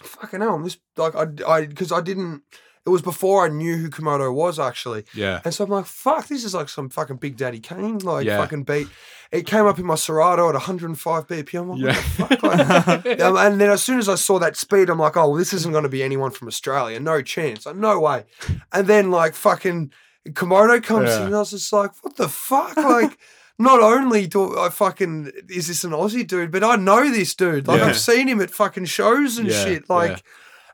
fucking 0.00 0.40
hell, 0.40 0.54
I'm 0.54 0.64
this 0.64 0.78
like 0.96 1.14
I 1.14 1.26
I 1.46 1.66
because 1.66 1.92
I 1.92 2.00
didn't. 2.00 2.42
It 2.86 2.90
was 2.90 3.02
before 3.02 3.44
I 3.44 3.48
knew 3.48 3.76
who 3.76 3.90
Komodo 3.90 4.32
was 4.32 4.58
actually. 4.60 5.04
Yeah. 5.12 5.40
And 5.44 5.52
so 5.52 5.64
I'm 5.64 5.70
like, 5.70 5.86
fuck, 5.86 6.28
this 6.28 6.44
is 6.44 6.54
like 6.54 6.68
some 6.68 6.88
fucking 6.88 7.16
Big 7.16 7.36
Daddy 7.36 7.58
Kane, 7.58 7.98
like 7.98 8.24
Yeah. 8.26 8.38
fucking 8.38 8.62
beat. 8.62 8.86
It 9.32 9.44
came 9.44 9.66
up 9.66 9.80
in 9.80 9.84
my 9.86 9.96
Serato 9.96 10.48
at 10.48 10.54
105 10.54 11.26
BPM. 11.26 11.62
I'm 11.62 11.68
like, 11.70 11.80
Yeah. 11.80 12.00
what 12.16 12.28
the 12.30 12.36
fuck? 12.36 13.04
Like, 13.04 13.20
um, 13.20 13.36
and 13.36 13.60
then 13.60 13.70
as 13.70 13.82
soon 13.82 13.98
as 13.98 14.08
I 14.08 14.14
saw 14.14 14.38
that 14.38 14.56
speed, 14.56 14.88
I'm 14.88 15.00
like, 15.00 15.16
oh, 15.16 15.30
well, 15.30 15.36
this 15.36 15.52
isn't 15.52 15.72
going 15.72 15.82
to 15.82 15.88
be 15.88 16.04
anyone 16.04 16.30
from 16.30 16.46
Australia. 16.46 17.00
No 17.00 17.20
chance. 17.22 17.66
Like, 17.66 17.74
no 17.74 17.98
way. 17.98 18.24
And 18.72 18.86
then 18.86 19.10
like 19.10 19.34
fucking 19.34 19.90
Komodo 20.28 20.80
comes 20.80 21.08
Yeah. 21.08 21.20
in, 21.22 21.26
and 21.26 21.34
I 21.34 21.40
was 21.40 21.50
just 21.50 21.72
like, 21.72 21.90
what 22.04 22.14
the 22.16 22.28
fuck? 22.28 22.76
Like, 22.76 23.18
not 23.58 23.80
only 23.80 24.28
do 24.28 24.56
I 24.58 24.68
fucking 24.68 25.32
is 25.48 25.66
this 25.66 25.82
an 25.82 25.90
Aussie 25.90 26.24
dude, 26.26 26.52
but 26.52 26.62
I 26.62 26.76
know 26.76 27.10
this 27.10 27.34
dude. 27.34 27.66
Like 27.66 27.80
Yeah. 27.80 27.86
I've 27.86 27.98
seen 27.98 28.28
him 28.28 28.40
at 28.40 28.50
fucking 28.52 28.84
shows 28.84 29.38
and 29.38 29.48
Yeah, 29.48 29.64
shit. 29.64 29.90
Like, 29.90 30.10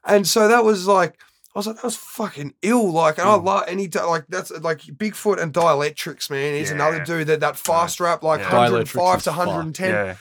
yeah. 0.05 0.15
and 0.17 0.27
so 0.29 0.47
that 0.49 0.63
was 0.63 0.87
like. 0.87 1.19
I 1.55 1.59
was 1.59 1.67
like, 1.67 1.77
that 1.77 1.85
was 1.85 1.97
fucking 1.97 2.55
ill. 2.63 2.91
Like, 2.93 3.19
and 3.19 3.29
I 3.29 3.35
Mm. 3.37 3.45
love 3.45 3.65
any 3.69 3.87
like 3.89 4.25
that's 4.29 4.51
like 4.51 4.79
Bigfoot 4.81 5.39
and 5.41 5.53
Dialectrix, 5.53 6.31
man. 6.31 6.55
He's 6.55 6.71
another 6.71 7.05
dude 7.05 7.27
that 7.27 7.41
that 7.41 7.57
fast 7.57 8.01
rap 8.01 8.23
like 8.23 8.41
Yeah. 8.41 8.53
105 8.55 9.21
Dialectrix 9.21 9.23
to 9.25 9.31
fucked. 9.31 9.37
110 9.49 9.91
Yeah. 9.91 10.15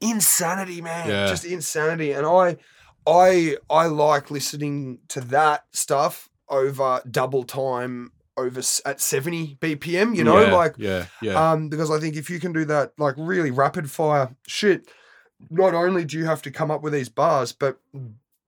insanity, 0.00 0.80
man. 0.80 1.08
Yeah. 1.08 1.26
Just 1.26 1.44
insanity. 1.44 2.12
And 2.12 2.26
I 2.26 2.56
I 3.06 3.56
I 3.70 3.86
like 3.86 4.30
listening 4.30 4.98
to 5.08 5.20
that 5.22 5.64
stuff 5.72 6.28
over 6.48 7.00
double 7.10 7.44
time 7.44 8.12
over 8.36 8.58
s- 8.58 8.82
at 8.84 9.00
70 9.00 9.56
BPM, 9.60 10.14
you 10.14 10.22
know, 10.22 10.38
yeah, 10.40 10.54
like 10.54 10.74
yeah, 10.76 11.06
yeah, 11.22 11.50
um 11.52 11.68
because 11.68 11.90
I 11.90 11.98
think 11.98 12.16
if 12.16 12.28
you 12.30 12.38
can 12.38 12.52
do 12.52 12.64
that 12.66 12.92
like 12.98 13.14
really 13.16 13.50
rapid 13.50 13.90
fire 13.90 14.36
shit, 14.46 14.86
not 15.50 15.74
only 15.74 16.04
do 16.04 16.18
you 16.18 16.26
have 16.26 16.42
to 16.42 16.50
come 16.50 16.70
up 16.70 16.82
with 16.82 16.92
these 16.92 17.08
bars, 17.08 17.52
but 17.52 17.78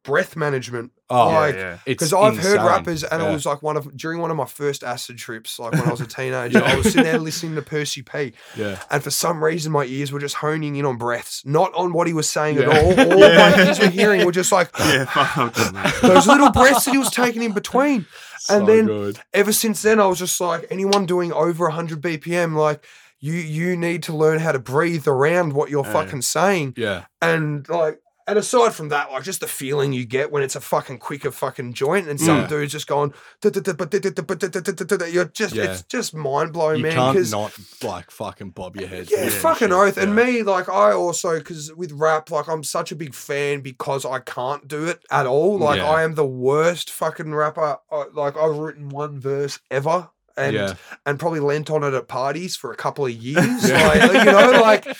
breath 0.08 0.36
management 0.36 0.90
oh, 1.10 1.28
like, 1.28 1.54
yeah, 1.54 1.60
yeah. 1.60 1.78
because 1.84 2.12
I've 2.12 2.38
heard 2.38 2.60
rappers, 2.62 3.04
and 3.04 3.22
Yeah. 3.22 3.28
it 3.28 3.32
was 3.32 3.44
like 3.46 3.62
one 3.62 3.76
of 3.76 3.96
during 3.96 4.18
one 4.20 4.30
of 4.30 4.36
my 4.36 4.46
first 4.46 4.82
acid 4.82 5.18
trips, 5.18 5.58
like 5.58 5.72
when 5.72 5.82
I 5.82 5.90
was 5.90 6.00
a 6.00 6.06
teenager, 6.18 6.64
I 6.64 6.74
was 6.76 6.86
sitting 6.86 7.04
there 7.04 7.18
listening 7.18 7.54
to 7.56 7.62
Percy 7.62 8.02
P, 8.02 8.32
yeah, 8.56 8.80
and 8.90 9.02
for 9.04 9.10
some 9.10 9.44
reason 9.44 9.70
my 9.72 9.84
ears 9.84 10.10
were 10.12 10.18
just 10.20 10.36
honing 10.36 10.76
in 10.76 10.84
on 10.86 10.96
breaths, 10.96 11.42
not 11.44 11.72
on 11.74 11.92
what 11.92 12.06
he 12.06 12.12
was 12.14 12.28
saying 12.28 12.56
Yeah. 12.56 12.70
at 12.70 12.84
all. 12.84 12.88
All 13.12 13.18
Yeah. 13.18 13.50
my 13.56 13.66
ears 13.66 13.78
were 13.78 13.88
hearing 13.88 14.24
were 14.24 14.32
just 14.32 14.50
like 14.52 14.70
yeah, 14.78 15.04
fuck 15.04 15.54
that. 15.54 15.98
those 16.02 16.26
little 16.26 16.50
breaths 16.50 16.84
that 16.86 16.92
he 16.92 16.98
was 16.98 17.10
taking 17.10 17.42
in 17.42 17.52
between. 17.52 18.06
And 18.50 18.60
So 18.60 18.66
then- 18.66 18.86
good. 18.86 19.20
Ever 19.34 19.52
since 19.52 19.82
then, 19.82 20.00
I 20.00 20.06
was 20.06 20.18
just 20.18 20.40
like, 20.40 20.66
anyone 20.70 21.04
doing 21.06 21.32
over 21.32 21.64
100 21.66 22.00
BPM, 22.00 22.54
like 22.54 22.84
you 23.20 23.34
you 23.34 23.76
need 23.76 24.04
to 24.04 24.12
learn 24.16 24.38
how 24.38 24.52
to 24.52 24.58
breathe 24.60 25.06
around 25.08 25.52
what 25.52 25.70
you're 25.70 25.84
Yeah. 25.84 25.92
fucking 25.92 26.22
saying, 26.22 26.74
yeah, 26.76 27.04
and 27.20 27.68
like. 27.68 28.00
And 28.28 28.38
aside 28.38 28.74
from 28.74 28.90
that, 28.90 29.10
like 29.10 29.24
just 29.24 29.40
the 29.40 29.46
feeling 29.48 29.92
you 29.92 30.04
get 30.04 30.30
when 30.30 30.42
it's 30.42 30.54
a 30.54 30.60
fucking 30.60 30.98
quicker 30.98 31.30
fucking 31.32 31.72
joint, 31.72 32.06
and 32.08 32.20
some 32.20 32.42
Yeah. 32.42 32.46
dude's 32.46 32.72
just 32.72 32.86
going, 32.86 33.12
you're 33.42 35.24
just, 35.24 35.54
Yeah. 35.54 35.64
it's 35.64 35.82
just 35.84 36.14
mind 36.14 36.52
blowing, 36.52 36.82
man. 36.82 36.92
you 36.92 36.96
can't 36.98 37.30
not 37.30 37.56
like 37.82 38.10
fucking 38.10 38.50
bob 38.50 38.76
your 38.76 38.88
head. 38.88 39.08
yeah, 39.10 39.28
fucking 39.30 39.72
oath. 39.72 39.96
And 39.96 40.14
me, 40.14 40.42
like, 40.42 40.68
I 40.68 40.92
also, 40.92 41.38
because 41.38 41.72
with 41.74 41.90
rap, 41.92 42.30
like, 42.30 42.48
I'm 42.48 42.62
such 42.62 42.92
a 42.92 42.96
big 42.96 43.14
fan 43.14 43.60
because 43.60 44.04
I 44.04 44.18
can't 44.20 44.68
do 44.68 44.84
it 44.84 45.02
at 45.10 45.26
all. 45.26 45.58
Like. 45.58 45.78
I 45.88 46.02
am 46.02 46.14
the 46.16 46.26
worst 46.26 46.90
fucking 46.90 47.34
rapper. 47.34 47.78
Uh, 47.90 48.04
like, 48.12 48.36
I've 48.36 48.56
written 48.58 48.90
one 48.90 49.18
verse 49.18 49.58
ever. 49.70 50.10
And, 50.36 50.54
yeah, 50.54 50.74
and 51.06 51.18
probably 51.18 51.40
lent 51.40 51.68
on 51.70 51.82
it 51.82 51.94
at 51.94 52.06
parties 52.06 52.54
for 52.56 52.70
a 52.70 52.76
couple 52.76 53.04
of 53.06 53.10
years. 53.12 53.44
Yeah. 53.68 53.88
Like, 53.88 54.12
you 54.12 54.24
know, 54.32 54.60
like, 54.60 54.96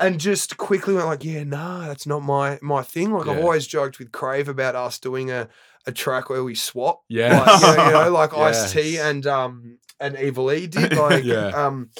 and 0.00 0.18
just 0.18 0.56
quickly 0.56 0.94
went 0.94 1.06
like, 1.06 1.24
yeah, 1.24 1.44
nah, 1.44 1.86
that's 1.86 2.06
not 2.06 2.22
my 2.22 2.58
my 2.62 2.82
thing. 2.82 3.12
Like, 3.12 3.28
I've 3.28 3.38
always 3.38 3.66
joked 3.66 3.98
with 3.98 4.10
Crave 4.12 4.48
about 4.48 4.74
us 4.74 4.98
doing 4.98 5.30
a, 5.30 5.48
a 5.86 5.92
track 5.92 6.30
where 6.30 6.42
we 6.42 6.54
swap. 6.54 7.02
yeah, 7.08 7.38
Like, 7.40 7.60
you 7.60 7.76
know, 7.76 7.84
you 7.86 7.92
know, 7.92 8.10
like 8.20 8.34
Ice 8.36 8.72
T 8.72 8.98
and 8.98 9.26
um 9.26 9.78
and 10.00 10.18
Evil 10.18 10.50
E 10.50 10.66
did. 10.66 10.92
Like, 10.96 11.24
Yeah. 11.24 11.48
um, 11.48 11.90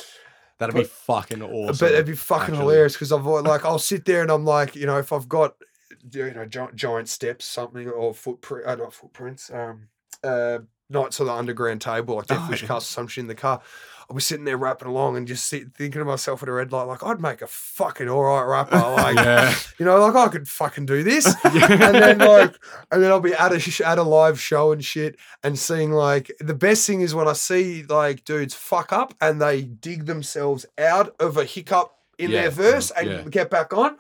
That'd 0.58 0.74
be 0.74 0.84
fucking 0.84 1.42
awesome. 1.42 1.76
but 1.86 1.92
it'd 1.94 2.04
be 2.06 2.14
fucking 2.14 2.54
actually. 2.54 2.58
hilarious 2.58 2.92
because 2.94 3.12
I've 3.12 3.24
like 3.24 3.64
I'll 3.64 3.78
sit 3.78 4.04
there 4.04 4.22
and 4.22 4.30
I'm 4.30 4.44
like, 4.44 4.74
you 4.76 4.86
know, 4.86 4.98
if 4.98 5.12
I've 5.12 5.28
got 5.28 5.54
you 6.12 6.30
know 6.32 6.44
giant, 6.46 6.74
giant 6.76 7.08
steps, 7.08 7.44
something 7.46 7.88
or 7.88 8.12
footprint, 8.14 8.66
uh, 8.66 8.74
not 8.74 8.92
footprints, 8.92 9.50
um, 9.52 9.88
uh, 10.22 10.58
Knights 10.90 11.20
of 11.20 11.26
the 11.26 11.32
Underground 11.32 11.80
Table, 11.80 12.16
like 12.16 12.26
Oh, 12.30 12.46
Wish 12.50 12.62
yeah. 12.62 12.68
Castle, 12.68 12.80
some 12.80 13.06
shit 13.08 13.22
in 13.22 13.28
the 13.28 13.34
car. 13.34 13.62
I'll 14.10 14.16
be 14.16 14.20
sitting 14.22 14.44
there 14.44 14.56
rapping 14.56 14.88
along 14.88 15.16
and 15.16 15.24
just 15.28 15.46
sit, 15.46 15.72
thinking 15.72 16.00
to 16.00 16.04
myself 16.04 16.42
at 16.42 16.48
a 16.48 16.52
red 16.52 16.72
light, 16.72 16.82
like 16.88 17.04
I'd 17.04 17.20
make 17.20 17.42
a 17.42 17.46
fucking 17.46 18.08
all 18.08 18.24
right 18.24 18.42
rapper. 18.42 18.76
Like, 19.00 19.14
Yeah. 19.14 19.54
you 19.78 19.84
know, 19.86 20.00
like 20.00 20.16
I 20.16 20.26
could 20.26 20.48
fucking 20.48 20.86
do 20.86 21.04
this. 21.04 21.32
and 21.44 21.54
then 21.94 22.18
like, 22.18 22.56
and 22.90 23.00
then 23.02 23.12
I'll 23.12 23.20
be 23.20 23.34
at 23.34 23.52
a 23.52 23.60
sh- 23.60 23.80
at 23.82 23.98
a 23.98 24.02
live 24.02 24.40
show 24.40 24.72
and 24.72 24.84
shit, 24.84 25.16
and 25.44 25.56
seeing 25.56 25.92
like 25.92 26.32
the 26.40 26.54
best 26.54 26.88
thing 26.88 27.02
is 27.02 27.14
when 27.14 27.28
I 27.28 27.34
see 27.34 27.84
like 27.84 28.24
dudes 28.24 28.52
fuck 28.52 28.92
up 28.92 29.14
and 29.20 29.40
they 29.40 29.62
dig 29.62 30.06
themselves 30.06 30.66
out 30.76 31.14
of 31.20 31.36
a 31.36 31.44
hiccup 31.44 31.92
in 32.18 32.30
Yeah, 32.32 32.40
their 32.42 32.50
verse 32.50 32.90
and 32.90 33.08
yeah. 33.08 33.22
get 33.30 33.48
back 33.48 33.72
on. 33.72 33.96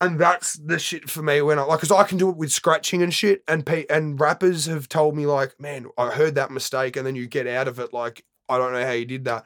And 0.00 0.20
that's 0.20 0.52
the 0.54 0.78
shit 0.78 1.10
for 1.10 1.22
me 1.22 1.42
when 1.42 1.58
I 1.58 1.62
like, 1.62 1.80
because 1.80 1.90
I 1.90 2.04
can 2.04 2.16
do 2.18 2.30
it 2.30 2.36
with 2.36 2.52
scratching 2.52 3.02
and 3.02 3.12
shit. 3.12 3.42
And 3.48 3.66
pe- 3.66 3.86
and 3.90 4.20
rappers 4.20 4.66
have 4.66 4.88
told 4.88 5.16
me 5.16 5.26
like, 5.26 5.60
man, 5.60 5.86
I 5.98 6.10
heard 6.10 6.36
that 6.36 6.52
mistake, 6.52 6.96
and 6.96 7.04
then 7.04 7.16
you 7.16 7.26
get 7.26 7.48
out 7.48 7.66
of 7.66 7.80
it 7.80 7.92
like, 7.92 8.24
I 8.48 8.58
don't 8.58 8.72
know 8.72 8.84
how 8.84 8.92
you 8.92 9.04
did 9.04 9.24
that. 9.24 9.44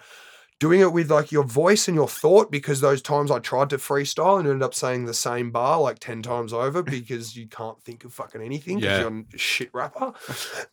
Doing 0.60 0.80
it 0.80 0.92
with 0.92 1.10
like 1.10 1.32
your 1.32 1.42
voice 1.42 1.88
and 1.88 1.96
your 1.96 2.06
thought, 2.06 2.52
because 2.52 2.80
those 2.80 3.02
times 3.02 3.32
I 3.32 3.40
tried 3.40 3.68
to 3.70 3.78
freestyle 3.78 4.38
and 4.38 4.46
ended 4.46 4.62
up 4.62 4.74
saying 4.74 5.06
the 5.06 5.14
same 5.14 5.50
bar 5.50 5.80
like 5.80 5.98
ten 5.98 6.22
times 6.22 6.52
over 6.52 6.82
because 6.96 7.36
you 7.36 7.48
can't 7.48 7.82
think 7.82 8.04
of 8.04 8.14
fucking 8.14 8.40
anything 8.40 8.76
because 8.78 8.98
Yeah. 9.00 9.08
you're 9.08 9.24
a 9.34 9.38
shit 9.38 9.70
rapper. 9.74 10.12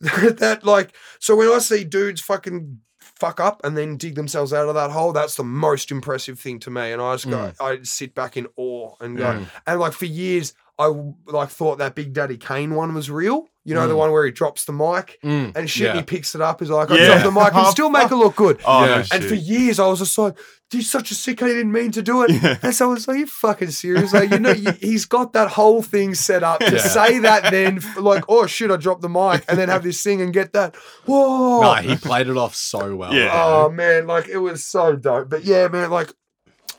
that 0.00 0.60
like, 0.62 0.94
so 1.18 1.34
when 1.36 1.48
I 1.48 1.58
see 1.58 1.84
dudes 1.84 2.20
fucking 2.20 2.80
fuck 3.00 3.40
up 3.40 3.60
and 3.64 3.76
then 3.76 3.96
dig 3.96 4.14
themselves 4.14 4.52
out 4.52 4.68
of 4.68 4.74
that 4.74 4.90
hole, 4.90 5.12
that's 5.12 5.34
the 5.36 5.44
most 5.44 5.90
impressive 5.90 6.38
thing 6.38 6.58
to 6.60 6.70
me. 6.70 6.92
And 6.92 7.02
I 7.02 7.14
just 7.14 7.28
go, 7.28 7.52
I 7.60 7.80
sit 7.82 8.14
back 8.14 8.36
in 8.36 8.46
awe 8.56 8.94
and 9.00 9.16
go, 9.16 9.24
Mm. 9.24 9.46
and 9.66 9.80
like 9.80 9.92
for 9.92 10.06
years, 10.06 10.54
I 10.80 10.92
like 11.26 11.50
thought 11.50 11.78
that 11.78 11.94
Big 11.94 12.12
Daddy 12.12 12.36
Kane 12.38 12.74
one 12.74 12.94
was 12.94 13.10
real. 13.10 13.46
You 13.62 13.74
know, 13.74 13.86
the 13.86 13.92
Mm. 13.94 13.98
one 13.98 14.12
where 14.12 14.24
he 14.24 14.30
drops 14.32 14.64
the 14.64 14.72
mic 14.72 15.18
Mm, 15.22 15.54
and 15.54 15.68
shit, 15.68 15.90
and 15.90 15.98
he 15.98 16.02
picks 16.04 16.34
it 16.34 16.40
up. 16.40 16.60
He's 16.60 16.70
like, 16.70 16.90
I 16.90 16.96
Yeah. 16.96 17.06
dropped 17.08 17.24
the 17.24 17.30
mic 17.30 17.54
and 17.54 17.66
still 17.66 17.90
make 17.90 18.10
it 18.10 18.16
look 18.16 18.34
good. 18.34 18.58
Oh, 18.64 18.84
Yeah. 18.86 19.04
And. 19.12 19.22
For 19.22 19.34
years, 19.34 19.78
I 19.78 19.86
was 19.86 19.98
just 19.98 20.16
like, 20.16 20.34
he's 20.70 20.88
such 20.90 21.10
a 21.10 21.14
sick, 21.14 21.40
he 21.40 21.46
didn't 21.46 21.70
mean 21.70 21.92
to 21.92 22.00
do 22.00 22.22
it. 22.22 22.30
Yeah. 22.30 22.56
And 22.62 22.74
so 22.74 22.86
I 22.88 22.94
was 22.94 23.06
like, 23.06 23.18
you 23.18 23.26
fucking 23.26 23.70
serious? 23.72 24.14
Like, 24.14 24.30
you 24.30 24.38
know, 24.38 24.54
he's 24.80 25.04
got 25.04 25.34
that 25.34 25.48
whole 25.50 25.82
thing 25.82 26.14
set 26.14 26.42
up 26.42 26.60
to 26.60 26.72
Yeah. 26.72 26.78
say 26.78 27.18
that 27.18 27.50
then, 27.50 27.80
like, 27.98 28.24
oh 28.28 28.46
shit, 28.46 28.70
I 28.70 28.76
dropped 28.76 29.02
the 29.02 29.10
mic, 29.10 29.44
and 29.46 29.58
then 29.58 29.68
have 29.68 29.82
this 29.82 30.02
thing 30.02 30.22
and 30.22 30.32
get 30.32 30.54
that. 30.54 30.74
Whoa. 31.04 31.60
No, 31.60 31.74
he 31.74 31.96
played 31.96 32.28
it 32.28 32.38
off 32.38 32.54
so 32.54 32.96
well. 32.96 33.12
Yeah. 33.12 33.30
Oh 33.34 33.68
man, 33.70 34.06
like 34.06 34.26
it 34.28 34.38
was 34.38 34.64
so 34.64 34.96
dope. 34.96 35.28
But 35.28 35.44
yeah, 35.44 35.68
man, 35.68 35.90
like 35.90 36.14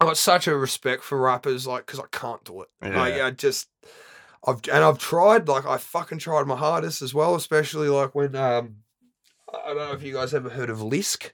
I 0.01 0.05
got 0.05 0.17
such 0.17 0.47
a 0.47 0.55
respect 0.55 1.03
for 1.03 1.17
rappers, 1.19 1.67
like 1.67 1.85
because 1.85 1.99
I 1.99 2.05
can't 2.11 2.43
do 2.43 2.63
it. 2.63 2.69
Like 2.81 3.15
Yeah. 3.15 3.27
I 3.27 3.31
just, 3.31 3.67
I've 4.47 4.57
and 4.71 4.83
I've 4.83 4.97
tried, 4.97 5.47
like 5.47 5.65
I 5.67 5.77
fucking 5.77 6.17
tried 6.17 6.47
my 6.47 6.55
hardest 6.55 7.01
as 7.03 7.13
well, 7.13 7.35
especially 7.35 7.87
like 7.87 8.15
when 8.15 8.35
um, 8.35 8.77
I 9.53 9.67
don't 9.67 9.77
know 9.77 9.91
if 9.93 10.01
you 10.01 10.13
guys 10.13 10.33
ever 10.33 10.49
heard 10.49 10.69
of 10.71 10.79
Lisk. 10.79 11.29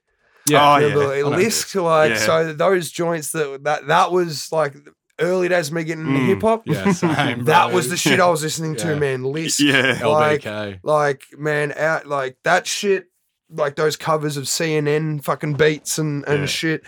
yeah. 0.47 0.59
Oh, 0.75 0.77
yeah. 0.79 0.87
Remember 0.87 1.13
I 1.13 1.21
know 1.21 1.29
Lisk, 1.37 1.81
like 1.81 2.11
Yeah. 2.11 2.17
so 2.17 2.53
those 2.53 2.91
joints 2.91 3.31
that 3.31 3.63
that 3.63 3.87
that 3.87 4.11
was 4.11 4.51
like 4.51 4.75
early 5.19 5.47
days 5.47 5.69
of 5.69 5.73
me 5.73 5.83
getting 5.85 6.05
into 6.05 6.19
Mm. 6.19 6.27
hip 6.27 6.41
hop. 6.41 6.63
yeah, 6.67 6.91
same. 6.91 7.45
That 7.45 7.71
was 7.71 7.89
the 7.89 7.97
shit 7.97 8.19
I 8.19 8.29
was 8.29 8.43
listening 8.47 8.75
to, 8.77 8.89
Yeah. 8.89 8.99
man. 8.99 9.23
Lisk, 9.23 9.59
Yeah. 9.61 10.05
like 10.05 10.41
LBK. 10.41 10.79
like 10.83 11.23
man 11.37 11.71
out 11.71 12.05
like 12.05 12.35
that 12.43 12.67
shit 12.67 13.05
like 13.49 13.77
those 13.77 13.95
covers 13.95 14.35
of 14.35 14.43
cnn 14.43 15.23
fucking 15.23 15.53
beats 15.53 15.97
and 15.97 16.25
and 16.27 16.41
Yeah. 16.41 16.45
shit 16.47 16.83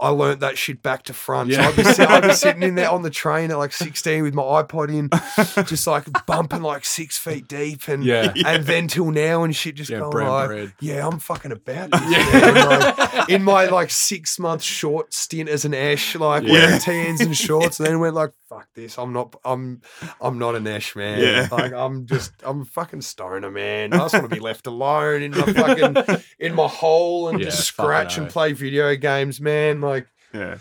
I 0.00 0.10
learnt 0.10 0.40
that 0.40 0.56
shit 0.56 0.82
back 0.82 1.02
to 1.04 1.12
front. 1.12 1.52
So 1.52 1.60
Yeah. 1.60 1.68
I'd 1.68 1.76
be, 1.76 1.82
sit- 1.84 2.08
I'd 2.08 2.22
be 2.22 2.32
sitting 2.34 2.62
in 2.62 2.76
there 2.76 2.90
on 2.90 3.02
the 3.02 3.10
train 3.10 3.50
at 3.50 3.58
like 3.58 3.72
16 3.72 4.22
with 4.22 4.32
my 4.34 4.42
iPod 4.42 4.90
in, 4.90 5.64
just 5.66 5.86
like 5.88 6.04
bumping 6.26 6.62
like 6.62 6.84
six 6.84 7.18
feet 7.18 7.48
deep, 7.48 7.88
and 7.88 8.04
Yeah. 8.04 8.32
and 8.46 8.64
then 8.64 8.86
till 8.88 9.10
now 9.10 9.42
and 9.42 9.54
shit, 9.56 9.74
just 9.74 9.90
Yeah, 9.90 9.98
going 9.98 10.10
brown 10.10 10.28
like, 10.30 10.46
bread. 10.48 10.72
yeah, 10.80 11.06
I'm 11.06 11.18
fucking 11.18 11.50
about 11.52 11.90
this. 11.90 12.00
man. 12.00 12.54
Like, 12.54 13.28
in 13.28 13.42
my 13.42 13.66
like 13.66 13.90
six 13.90 14.38
month 14.38 14.62
short 14.62 15.12
stint 15.12 15.48
as 15.48 15.64
an 15.64 15.74
Ash, 15.74 16.14
like 16.14 16.44
Yeah. 16.44 16.52
wearing 16.52 16.78
TNs 16.80 17.20
and 17.20 17.36
shorts, 17.36 17.80
and 17.80 17.86
then 17.88 17.98
went 17.98 18.14
like, 18.14 18.30
fuck 18.48 18.68
this, 18.74 18.98
I'm 18.98 19.12
not, 19.12 19.34
I'm, 19.44 19.82
I'm 20.20 20.38
not 20.38 20.54
an 20.54 20.66
Ash 20.66 20.94
man. 20.96 21.20
Yeah. 21.20 21.48
Like 21.50 21.72
I'm 21.72 22.06
just, 22.06 22.32
I'm 22.44 22.62
a 22.62 22.64
fucking 22.64 23.00
stoner 23.02 23.50
man. 23.50 23.92
I 23.92 23.98
just 23.98 24.14
want 24.14 24.28
to 24.30 24.34
be 24.34 24.40
left 24.40 24.66
alone 24.68 25.22
in 25.22 25.32
my 25.32 25.52
fucking, 25.52 26.22
in 26.38 26.54
my 26.54 26.68
hole 26.68 27.28
and 27.28 27.40
Yeah, 27.40 27.46
just 27.46 27.64
scratch 27.64 28.16
and 28.16 28.28
play 28.30 28.52
video 28.52 28.94
games, 28.94 29.40
man. 29.40 29.80
Like, 29.80 29.87
Yeah. 30.32 30.58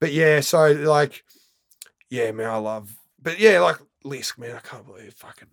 but 0.00 0.12
yeah, 0.12 0.40
so 0.40 0.72
like, 0.72 1.24
yeah, 2.10 2.30
man, 2.32 2.48
I 2.50 2.56
love, 2.56 2.94
but 3.20 3.38
yeah, 3.38 3.60
like. 3.60 3.76
Lisk, 4.04 4.38
man, 4.38 4.54
I 4.54 4.60
can't 4.60 4.86
believe 4.86 5.12
fucking. 5.14 5.48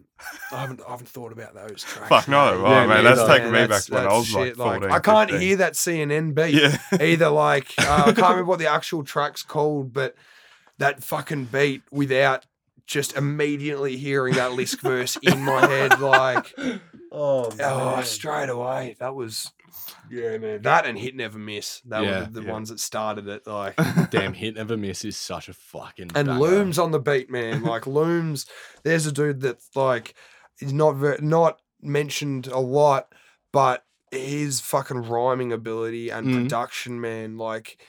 I 0.51 0.61
haven't, 0.61 0.80
I 0.88 0.92
haven't 0.92 1.09
thought 1.09 1.32
about 1.34 1.56
those 1.56 1.82
tracks. 1.84 2.08
Fuck 2.09 2.27
no, 2.27 2.61
man. 2.61 2.72
Yeah, 2.72 2.85
man. 2.85 3.03
That's 3.03 3.27
taking 3.27 3.51
me 3.51 3.66
back 3.66 3.84
when 3.90 4.06
I 4.06 4.14
was 4.16 4.32
like 4.34 4.45
shit, 4.45 4.56
14. 4.56 4.92
I 4.92 5.00
can't 5.00 5.32
15. 5.32 5.48
hear 5.48 5.56
that 5.58 5.74
CNN 5.74 6.35
beat 6.35 6.53
Yeah. 6.53 6.77
either. 7.01 7.30
Like 7.30 7.74
uh, 7.80 8.03
I 8.06 8.14
can't 8.14 8.17
remember 8.17 8.45
what 8.45 8.59
the 8.59 8.67
actual 8.67 9.03
track's 9.03 9.42
called, 9.42 9.92
but 9.93 10.16
that 10.77 11.03
fucking 11.03 11.45
beat 11.45 11.82
without 11.92 12.45
just 12.85 13.17
immediately 13.17 13.98
hearing 13.98 14.35
that 14.35 14.51
Lisk 14.51 14.80
verse 14.80 15.17
in 15.24 15.42
my 15.42 15.66
head, 15.66 16.00
like 16.00 16.53
Oh, 17.11 17.51
oh, 17.59 18.01
straight 18.03 18.50
away. 18.50 18.95
That 19.00 19.16
was 19.16 19.51
yeah, 20.09 20.37
man. 20.37 20.61
That 20.61 20.85
and 20.85 20.97
hit 20.97 21.15
never 21.15 21.37
miss. 21.37 21.81
That 21.85 22.03
Yeah, 22.03 22.19
were 22.19 22.25
the, 22.25 22.31
the 22.39 22.45
yeah. 22.45 22.51
ones 22.51 22.69
that 22.69 22.79
started 22.79 23.27
it. 23.27 23.45
Like 23.47 23.75
Damn, 24.11 24.33
hit 24.43 24.55
never 24.55 24.77
miss 24.77 25.03
is 25.05 25.17
such 25.17 25.49
a 25.49 25.53
fucking 25.53 26.11
and 26.15 26.27
banger. 26.27 26.39
Looms 26.39 26.79
on 26.79 26.91
the 26.91 26.99
beat, 26.99 27.29
man. 27.29 27.63
Like 27.63 27.85
Looms, 27.87 28.45
there's 28.83 29.05
a 29.05 29.11
dude 29.11 29.41
that 29.41 29.57
like 29.75 30.13
is 30.61 30.73
not 30.73 30.95
ver- 30.95 31.19
not 31.21 31.59
mentioned 31.81 32.47
a 32.47 32.59
lot, 32.59 33.13
but 33.51 33.83
his 34.11 34.61
fucking 34.61 34.97
rhyming 35.03 35.51
ability 35.51 36.09
and 36.09 36.27
Mhm. 36.27 36.33
production, 36.43 37.01
man, 37.01 37.37
like 37.37 37.81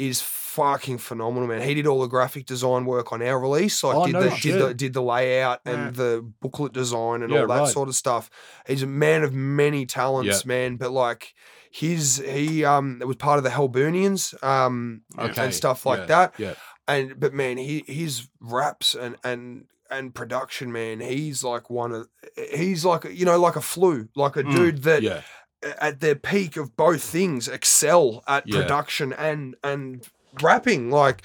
is 0.00 0.20
fucking 0.20 0.98
phenomenal, 0.98 1.46
man. 1.48 1.62
He 1.62 1.74
did 1.74 1.86
all 1.86 2.00
the 2.00 2.06
graphic 2.08 2.46
design 2.46 2.84
work 2.84 3.12
on 3.12 3.22
our 3.22 3.38
release, 3.38 3.82
like 3.84 3.96
Oh, 3.98 4.04
did 4.06 4.14
no 4.14 4.20
the 4.20 4.30
did 4.40 4.58
the 4.60 4.74
did 4.74 4.92
the 4.94 5.02
layout 5.02 5.60
and 5.64 5.74
Yeah. 5.76 5.90
the 5.90 6.32
booklet 6.40 6.72
design 6.72 7.22
and 7.22 7.32
Yeah, 7.32 7.40
all 7.42 7.46
that 7.46 7.60
right. 7.60 7.72
sort 7.72 7.88
of 7.88 7.94
stuff. 7.94 8.30
He's 8.66 8.82
a 8.82 8.86
man 8.86 9.22
of 9.22 9.32
many 9.32 9.86
talents, 9.86 10.44
Yeah. 10.44 10.48
man. 10.48 10.76
But 10.76 10.90
like 10.92 11.34
his 11.70 12.16
he 12.26 12.64
um 12.64 13.00
was 13.04 13.16
part 13.16 13.38
of 13.38 13.44
the 13.44 13.50
Hellburnians 13.50 14.42
um 14.42 15.02
Okay, 15.18 15.44
and 15.44 15.54
stuff 15.54 15.86
like 15.86 16.06
that 16.08 16.34
Yeah, 16.38 16.54
and 16.88 17.20
but 17.20 17.32
man, 17.32 17.56
he 17.58 17.84
his 17.86 18.28
raps 18.40 18.94
and 18.94 19.16
and 19.22 19.66
and 19.90 20.14
production, 20.14 20.70
man, 20.72 21.00
he's 21.00 21.42
like 21.44 21.68
one 21.68 21.92
of 21.92 22.08
he's 22.54 22.84
like 22.84 23.04
you 23.04 23.24
know 23.24 23.38
like 23.38 23.56
a 23.56 23.60
flu, 23.60 24.08
like 24.16 24.36
a 24.36 24.42
Mm, 24.42 24.52
dude 24.52 24.82
that 24.82 25.02
yeah, 25.02 25.22
at 25.62 26.00
their 26.00 26.14
peak 26.14 26.56
of 26.56 26.76
both 26.76 27.02
things 27.02 27.48
excel 27.48 28.22
at 28.26 28.46
Yeah. 28.46 28.60
production 28.62 29.12
and 29.12 29.56
and 29.62 30.06
rapping. 30.42 30.90
Like, 30.90 31.22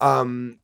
um, 0.00 0.58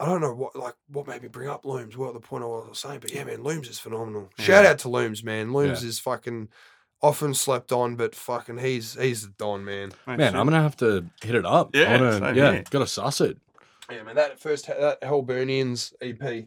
I 0.00 0.04
don't 0.06 0.20
know 0.20 0.34
what 0.34 0.56
like 0.56 0.74
what 0.88 1.06
made 1.06 1.22
me 1.22 1.28
bring 1.28 1.48
up 1.48 1.64
Looms. 1.64 1.96
What 1.96 2.12
the 2.14 2.20
point 2.20 2.44
I 2.44 2.46
was 2.46 2.78
saying, 2.78 3.00
but 3.00 3.12
yeah, 3.12 3.24
man, 3.24 3.42
Looms 3.42 3.68
is 3.68 3.78
phenomenal. 3.78 4.30
Shout 4.38 4.64
out 4.66 4.78
to 4.80 4.88
Looms, 4.88 5.22
man. 5.22 5.52
Looms 5.52 5.82
is 5.84 5.98
fucking 5.98 6.48
often 7.00 7.34
slept 7.34 7.72
on, 7.72 7.96
but 7.96 8.14
fucking 8.14 8.58
he's 8.58 8.94
he's 8.94 9.22
the 9.22 9.32
don, 9.38 9.64
man. 9.64 9.92
man, 10.06 10.34
I'm 10.36 10.46
gonna 10.46 10.62
have 10.62 10.76
to 10.78 11.06
hit 11.22 11.34
it 11.34 11.46
up. 11.46 11.74
Yeah, 11.74 11.84
I 11.94 12.00
wanna- 12.00 12.18
same 12.18 12.34
yeah, 12.36 12.52
here. 12.52 12.64
gotta 12.70 12.86
suss 12.86 13.20
it. 13.20 13.38
Yeah, 13.90 14.02
man, 14.04 14.14
that 14.16 14.38
first 14.40 14.66
that 14.66 15.00
Hellburnians 15.02 15.92
EP 16.00 16.46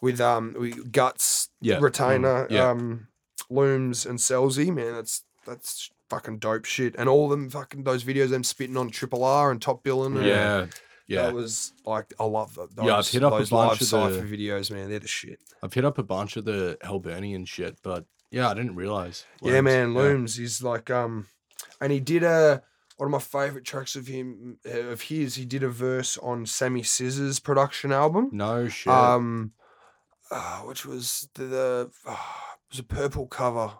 with 0.00 0.20
um 0.20 0.54
with 0.58 0.92
guts 0.92 1.48
Yeah, 1.60 1.78
retainer 1.80 2.46
mm, 2.46 2.50
yeah. 2.50 2.70
um 2.70 3.08
looms 3.50 4.06
and 4.06 4.18
Selzy, 4.18 4.72
man, 4.74 4.94
that's 4.94 5.22
that's 5.46 5.90
fucking 6.10 6.38
dope 6.38 6.64
shit. 6.64 6.94
And 6.98 7.08
all 7.08 7.28
them 7.28 7.50
fucking 7.50 7.84
those 7.84 8.04
videos 8.04 8.30
them 8.30 8.44
spitting 8.44 8.76
on 8.76 8.90
Triple 8.90 9.24
R 9.24 9.50
and 9.50 9.60
Top 9.60 9.82
Billing. 9.82 10.16
And 10.16 10.26
yeah, 10.26 10.66
yeah. 11.06 11.22
That 11.22 11.34
was 11.34 11.72
like 11.84 12.12
I 12.18 12.24
love 12.24 12.54
that. 12.54 12.74
Those, 12.76 12.86
Yeah, 12.86 12.96
I've 12.98 13.08
hit 13.08 13.22
up 13.24 13.32
a 13.32 13.36
bunch 13.38 13.52
live 13.52 13.80
of 13.80 13.86
cipher 13.86 14.12
the- 14.20 14.36
videos, 14.36 14.70
man. 14.70 14.90
They're 14.90 14.98
the 14.98 15.08
shit. 15.08 15.40
I've 15.62 15.72
hit 15.74 15.84
up 15.84 15.98
a 15.98 16.02
bunch 16.02 16.36
of 16.36 16.44
the 16.44 16.78
Hellburnian 16.82 17.46
shit, 17.46 17.78
but 17.82 18.04
yeah, 18.30 18.50
I 18.50 18.54
didn't 18.54 18.74
realize. 18.76 19.24
Yeah, 19.42 19.60
man, 19.60 19.94
Looms 19.94 20.38
is 20.38 20.62
like 20.62 20.90
um, 20.90 21.28
and 21.80 21.92
he 21.92 22.00
did 22.00 22.22
a 22.24 22.62
one 22.96 23.06
of 23.08 23.12
my 23.12 23.18
favorite 23.18 23.64
tracks 23.64 23.94
of 23.94 24.06
him 24.06 24.58
uh, 24.66 24.80
of 24.88 25.02
his. 25.02 25.36
He 25.36 25.44
did 25.44 25.62
a 25.62 25.68
verse 25.68 26.16
on 26.18 26.44
Sammy 26.46 26.82
Scissors' 26.82 27.38
production 27.40 27.92
album. 27.92 28.30
No 28.32 28.68
shit. 28.68 28.92
Um, 28.92 29.52
uh, 30.30 30.60
which 30.60 30.84
was 30.84 31.28
the, 31.34 31.44
the 31.44 31.90
it 32.06 32.16
was 32.76 32.80
a 32.80 32.94
purple 32.94 33.26
cover. 33.26 33.70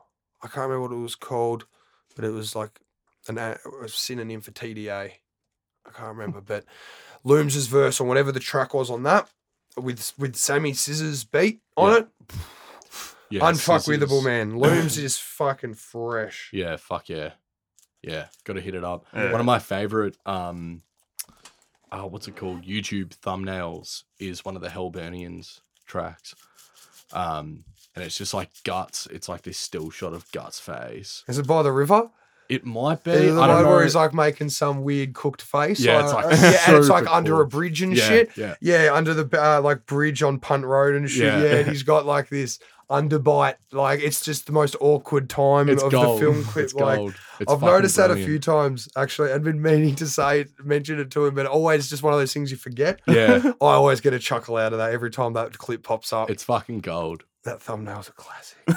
I 0.42 0.49
can't 0.49 0.68
remember 0.68 0.83
what 0.83 0.92
it 0.92 1.00
was 1.02 1.15
called, 1.15 1.66
but 2.15 2.25
it 2.25 2.31
was 2.31 2.57
like 2.57 2.81
an 3.28 3.36
a, 3.39 3.57
synonym 3.89 4.41
for 4.41 4.52
TDA. 4.52 5.10
I 5.86 5.91
can't 5.92 6.16
remember, 6.16 6.41
but 6.41 6.65
Looms' 7.25 7.66
verse 7.66 8.00
on 8.00 8.08
whatever 8.08 8.33
the 8.33 8.41
track 8.41 8.73
was 8.75 8.91
on 8.91 9.02
that 9.05 9.28
with 9.76 10.12
with 10.18 10.34
Sammy 10.36 10.73
Scissors 10.73 11.25
beat 11.25 11.60
on 11.76 11.91
Yeah. 11.92 11.99
it. 11.99 12.07
yeah, 13.31 13.41
Unfuckwithable, 13.41 14.25
man. 14.25 14.58
Looms 14.58 14.97
is 14.97 15.18
fucking 15.18 15.75
fresh. 15.75 16.49
Yeah, 16.52 16.76
fuck 16.76 17.08
yeah. 17.08 17.33
Yeah, 18.02 18.26
gotta 18.44 18.60
hit 18.60 18.75
it 18.75 18.84
up. 18.84 19.05
Yeah. 19.15 19.31
One 19.33 19.41
of 19.41 19.47
my 19.47 19.58
favorite 19.58 20.16
um 20.26 20.83
uh, 21.92 22.02
what's 22.02 22.26
it 22.28 22.36
called? 22.36 22.65
YouTube 22.65 23.10
thumbnails 23.18 24.05
is 24.18 24.44
one 24.44 24.57
of 24.57 24.62
the 24.62 24.68
Hellburnians 24.68 25.60
tracks. 25.86 26.34
Um 27.12 27.65
and 27.97 28.05
it's 28.05 28.16
just 28.16 28.34
like 28.34 28.50
guts. 28.62 29.08
It's 29.10 29.28
like 29.28 29.42
this 29.42 29.58
still 29.58 29.91
shot 29.91 30.12
of 30.12 30.31
guts 30.31 30.60
face. 30.60 31.25
Is 31.26 31.39
it 31.39 31.47
by 31.47 31.62
the 31.62 31.73
river? 31.73 32.10
It 32.49 32.65
might 32.65 33.02
be. 33.02 33.10
The 33.10 33.41
I 33.41 33.47
don't 33.49 33.65
know. 33.65 33.70
where 33.70 33.83
he's 33.83 33.97
like 33.97 34.15
making 34.15 34.50
some 34.50 34.84
weird 34.84 35.15
cooked 35.15 35.42
face. 35.42 35.81
Yeah, 35.81 36.05
it's, 36.05 36.12
like, 36.12 36.25
yeah, 36.31 36.60
and 36.68 36.76
it's 36.76 36.89
like 36.89 37.10
under 37.10 37.33
cool. 37.33 37.41
a 37.41 37.47
bridge 37.47 37.83
and 37.83 37.97
yeah, 37.97 38.08
shit. 38.08 38.36
Yeah. 38.36 38.55
Yeah, 38.60 38.91
under 38.92 39.15
the 39.15 39.42
uh, 39.42 39.60
like 39.60 39.86
bridge 39.86 40.23
on 40.23 40.39
Punt 40.39 40.65
Road 40.65 40.94
and 40.94 41.10
shit. 41.10 41.25
Yeah. 41.25 41.42
Yeah, 41.42 41.57
and 41.57 41.68
he's 41.68 41.83
got 41.83 42.07
like 42.07 42.28
this 42.28 42.60
underbite. 42.89 43.57
Like 43.73 44.00
it's 44.00 44.25
just 44.25 44.47
the 44.47 44.52
most 44.52 44.76
awkward 44.81 45.28
time 45.28 45.68
It's 45.68 45.83
of 45.83 45.91
gold. 45.91 46.18
the 46.18 46.25
film 46.25 46.44
clip. 46.52 46.65
It's 46.66 46.75
like 46.75 46.99
gold. 46.99 47.15
It's 47.41 47.52
I've 47.52 47.60
fucking 47.60 47.75
noticed 47.75 47.97
that 47.97 48.10
a 48.10 48.15
brilliant. 48.15 48.28
few 48.28 48.39
times 48.39 48.89
actually. 48.97 49.33
I've 49.33 49.42
been 49.42 49.60
meaning 49.60 49.97
to 49.97 50.07
say 50.07 50.42
it, 50.42 50.50
mention 50.62 51.00
it 51.00 51.10
to 51.12 51.26
him, 51.26 51.34
but 51.34 51.47
always 51.47 51.91
just 51.91 52.02
one 52.02 52.12
of 52.12 52.20
those 52.20 52.33
things 52.33 52.50
you 52.50 52.57
forget. 52.57 53.00
Yeah. 53.08 53.42
I 53.60 53.65
always 53.75 54.00
get 54.00 54.12
a 54.12 54.18
chuckle 54.18 54.57
out 54.57 54.73
of 54.73 54.78
that 54.78 54.92
every 54.92 55.10
time 55.10 55.33
that 55.33 55.58
clip 55.58 55.83
pops 55.83 56.12
up. 56.12 56.31
It's 56.31 56.44
fucking 56.44 56.81
gold. 56.81 57.25
That 57.47 57.62
thumbnail's 57.62 58.08
a 58.08 58.12
classic. 58.12 58.58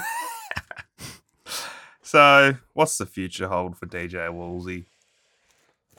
So, 2.02 2.56
what's 2.72 2.98
the 2.98 3.06
future 3.06 3.46
hold 3.46 3.76
for 3.76 3.86
DJ 3.86 4.14
Wallzee? 4.30 4.86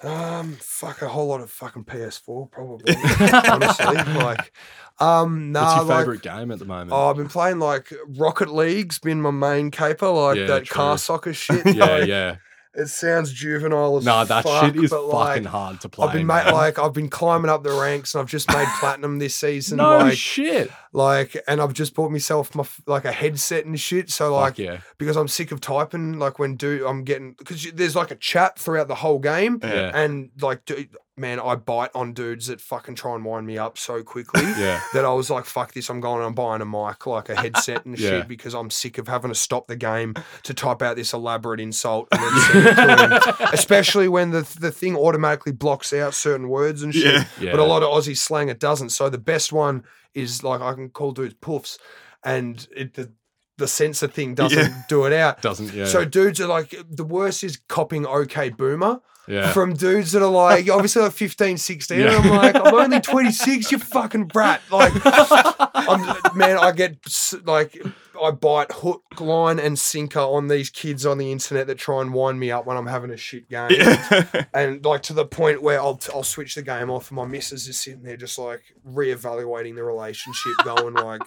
Um, 0.04 0.58
fuck 0.60 1.02
a 1.02 1.08
whole 1.08 1.28
lot 1.28 1.40
of 1.40 1.50
fucking 1.50 1.86
PS4 1.86 2.52
probably. 2.52 2.96
honestly, 3.50 4.14
like, 4.22 4.52
um, 5.00 5.54
nah, 5.54 5.64
What's 5.64 5.76
your 5.78 5.86
like, 5.86 6.00
favorite 6.00 6.22
game 6.22 6.52
at 6.52 6.60
the 6.60 6.66
moment? 6.66 6.92
Oh, 6.92 7.10
I've 7.12 7.16
been 7.16 7.30
playing 7.30 7.60
like 7.60 7.94
Rocket 8.18 8.50
League's 8.54 9.00
been 9.00 9.22
my 9.22 9.32
main 9.32 9.72
caper, 9.72 10.10
like 10.10 10.36
Yeah, 10.36 10.48
that 10.48 10.68
car 10.68 10.98
soccer 10.98 11.34
shit. 11.34 11.66
yeah, 11.76 11.86
like, 11.86 12.08
yeah. 12.08 12.36
It 12.74 12.88
sounds 12.88 13.32
juvenile 13.32 13.96
as 13.96 14.06
No, 14.06 14.26
that 14.26 14.44
fuck, 14.44 14.66
shit 14.66 14.84
is 14.84 14.90
but, 14.90 15.10
fucking 15.12 15.44
like, 15.44 15.52
hard 15.52 15.80
to 15.80 15.88
play. 15.88 16.08
I've 16.08 16.14
been 16.14 16.26
ma- 16.26 16.44
man. 16.44 16.54
like 16.54 16.78
I've 16.78 16.94
been 16.94 17.10
climbing 17.10 17.50
up 17.50 17.64
the 17.64 17.72
ranks 17.72 18.16
and 18.16 18.22
I've 18.22 18.30
just 18.30 18.50
made 18.50 18.68
platinum 18.82 19.18
this 19.20 19.36
season. 19.36 19.78
no 19.78 19.98
like, 20.00 20.18
shit. 20.18 20.70
Like, 20.94 21.38
and 21.48 21.62
I've 21.62 21.74
just 21.74 21.96
bought 21.96 22.12
myself 22.12 22.54
my 22.56 22.66
like 22.86 23.06
a 23.06 23.12
headset 23.12 23.66
and 23.66 23.80
shit. 23.80 24.10
So 24.10 24.36
like, 24.36 24.54
Fuck 24.56 24.60
yeah. 24.60 24.78
because 24.98 25.16
I'm 25.16 25.28
sick 25.28 25.52
of 25.52 25.62
typing. 25.62 26.20
Like 26.20 26.38
when 26.40 26.56
do 26.58 26.86
I'm 26.88 27.04
getting 27.04 27.34
because 27.38 27.72
there's 27.72 27.96
like 27.96 28.12
a 28.12 28.16
chat 28.16 28.60
throughout 28.60 28.88
the 28.88 28.96
whole 28.96 29.20
game. 29.20 29.60
Yeah. 29.64 29.92
And 29.94 30.32
like, 30.42 30.66
dude, 30.66 30.90
man, 31.16 31.40
I 31.40 31.56
bite 31.56 31.92
on 31.96 32.14
dudes 32.14 32.48
that 32.48 32.60
fucking 32.60 32.96
try 32.96 33.16
and 33.16 33.24
wind 33.24 33.46
me 33.48 33.58
up 33.58 33.78
so 33.78 34.02
quickly 34.04 34.42
Yeah. 34.58 34.82
that 34.94 35.06
I 35.06 35.14
was 35.14 35.30
like, 35.30 35.46
fuck 35.46 35.72
this, 35.74 35.90
I'm 35.90 36.00
going 36.02 36.18
and 36.18 36.26
I'm 36.26 36.34
buying 36.34 36.62
a 36.62 36.66
mic, 36.66 37.06
like 37.06 37.30
a 37.30 37.36
headset 37.36 37.86
and 37.86 37.98
Yeah. 38.00 38.10
shit, 38.10 38.28
because 38.28 38.54
I'm 38.54 38.70
sick 38.70 38.98
of 38.98 39.08
having 39.08 39.30
to 39.32 39.36
stop 39.36 39.68
the 39.68 39.76
game 39.78 40.16
to 40.44 40.54
type 40.54 40.82
out 40.82 40.96
this 40.98 41.14
elaborate 41.14 41.60
insult 41.62 42.08
and 42.12 42.22
then 42.22 42.42
send 42.52 42.68
it 42.68 42.76
to 42.76 43.36
him. 43.38 43.50
Especially 43.54 44.08
when 44.10 44.32
the 44.32 44.42
the 44.60 44.72
thing 44.72 44.98
automatically 44.98 45.52
blocks 45.54 45.94
out 45.94 46.14
certain 46.14 46.50
words 46.50 46.84
and 46.84 46.94
shit. 46.94 47.06
Yeah. 47.14 47.26
Yeah. 47.40 47.52
But 47.52 47.60
a 47.62 47.66
lot 47.66 47.82
of 47.84 47.90
Aussie 47.90 48.18
slang 48.18 48.50
it 48.50 48.60
doesn't. 48.60 48.90
So 48.90 49.10
the 49.10 49.18
best 49.18 49.54
one 49.54 49.84
is 50.14 50.44
like 50.44 50.62
I 50.62 50.74
can 50.74 50.90
call 50.90 51.12
dudes 51.12 51.36
puffs 51.42 51.78
and 52.24 52.68
it 52.76 52.94
the, 52.96 53.12
the 53.58 53.68
censor 53.68 54.08
thing 54.08 54.36
doesn't 54.42 54.58
Yeah. 54.60 54.82
do 54.90 55.06
it 55.06 55.14
out. 55.14 55.42
doesn't 55.42 55.74
yeah. 55.74 55.86
So 55.86 56.06
dudes 56.06 56.40
are 56.42 56.48
like 56.48 56.76
the 56.90 57.04
worst 57.04 57.44
is 57.44 57.58
copying 57.68 58.06
OK 58.06 58.50
Boomer 58.50 59.00
yeah. 59.28 59.52
from 59.54 59.74
dudes 59.74 60.12
that 60.14 60.22
are 60.24 60.32
like 60.32 60.70
obviously 60.72 61.02
like 61.04 61.12
15, 61.14 61.58
16. 61.58 62.00
Yeah. 62.00 62.08
And 62.08 62.16
I'm 62.26 62.30
like, 62.38 62.56
I'm 62.56 62.74
only 62.74 63.00
26, 63.02 63.72
you 63.72 63.78
fucking 63.78 64.26
brat. 64.26 64.62
Like, 64.72 64.92
I'm, 65.06 66.16
man, 66.36 66.58
I 66.58 66.72
get 66.72 66.98
like, 67.46 67.80
I 68.22 68.32
bite 68.32 68.72
hook, 68.72 69.04
line, 69.20 69.60
and 69.60 69.78
sinker 69.78 70.20
on 70.20 70.48
these 70.48 70.70
kids 70.70 71.06
on 71.06 71.18
the 71.18 71.32
internet 71.32 71.68
that 71.68 71.78
try 71.78 72.02
and 72.02 72.14
wind 72.14 72.40
me 72.40 72.52
up 72.52 72.66
when 72.66 72.78
I'm 72.78 72.88
having 72.88 73.12
a 73.12 73.18
shit 73.18 73.50
game. 73.50 73.72
Yeah. 73.72 74.46
And 74.54 74.84
like 74.84 75.02
to 75.04 75.14
the 75.14 75.26
point 75.26 75.62
where 75.62 75.80
I'll, 75.80 76.00
I'll 76.14 76.24
switch 76.24 76.56
the 76.56 76.62
game 76.62 76.90
off 76.90 77.10
and 77.10 77.16
my 77.16 77.26
missus 77.26 77.68
is 77.68 77.80
sitting 77.80 78.04
there 78.04 78.18
just 78.18 78.38
like 78.38 78.62
reevaluating 78.88 79.76
the 79.76 79.84
relationship, 79.84 80.54
going 80.64 80.94
like, 80.96 81.22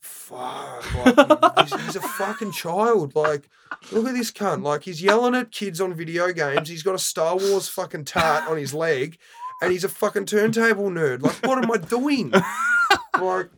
fuck, 0.00 1.16
like, 1.18 1.58
he's, 1.68 1.80
he's 1.82 1.96
a 1.96 2.00
fucking 2.00 2.52
child. 2.52 3.14
Like, 3.14 3.48
look 3.92 4.06
at 4.06 4.14
this 4.14 4.30
cunt. 4.30 4.62
Like, 4.62 4.82
he's 4.82 5.02
yelling 5.02 5.34
at 5.34 5.50
kids 5.50 5.80
on 5.80 5.94
video 5.94 6.32
games. 6.32 6.68
He's 6.68 6.82
got 6.82 6.94
a 6.94 6.98
Star 6.98 7.36
Wars 7.36 7.68
fucking 7.68 8.04
tart 8.04 8.48
on 8.48 8.56
his 8.56 8.74
leg, 8.74 9.18
and 9.62 9.72
he's 9.72 9.84
a 9.84 9.88
fucking 9.88 10.26
turntable 10.26 10.90
nerd. 10.90 11.22
Like, 11.22 11.44
what 11.46 11.62
am 11.62 11.70
I 11.70 11.78
doing? 11.78 12.32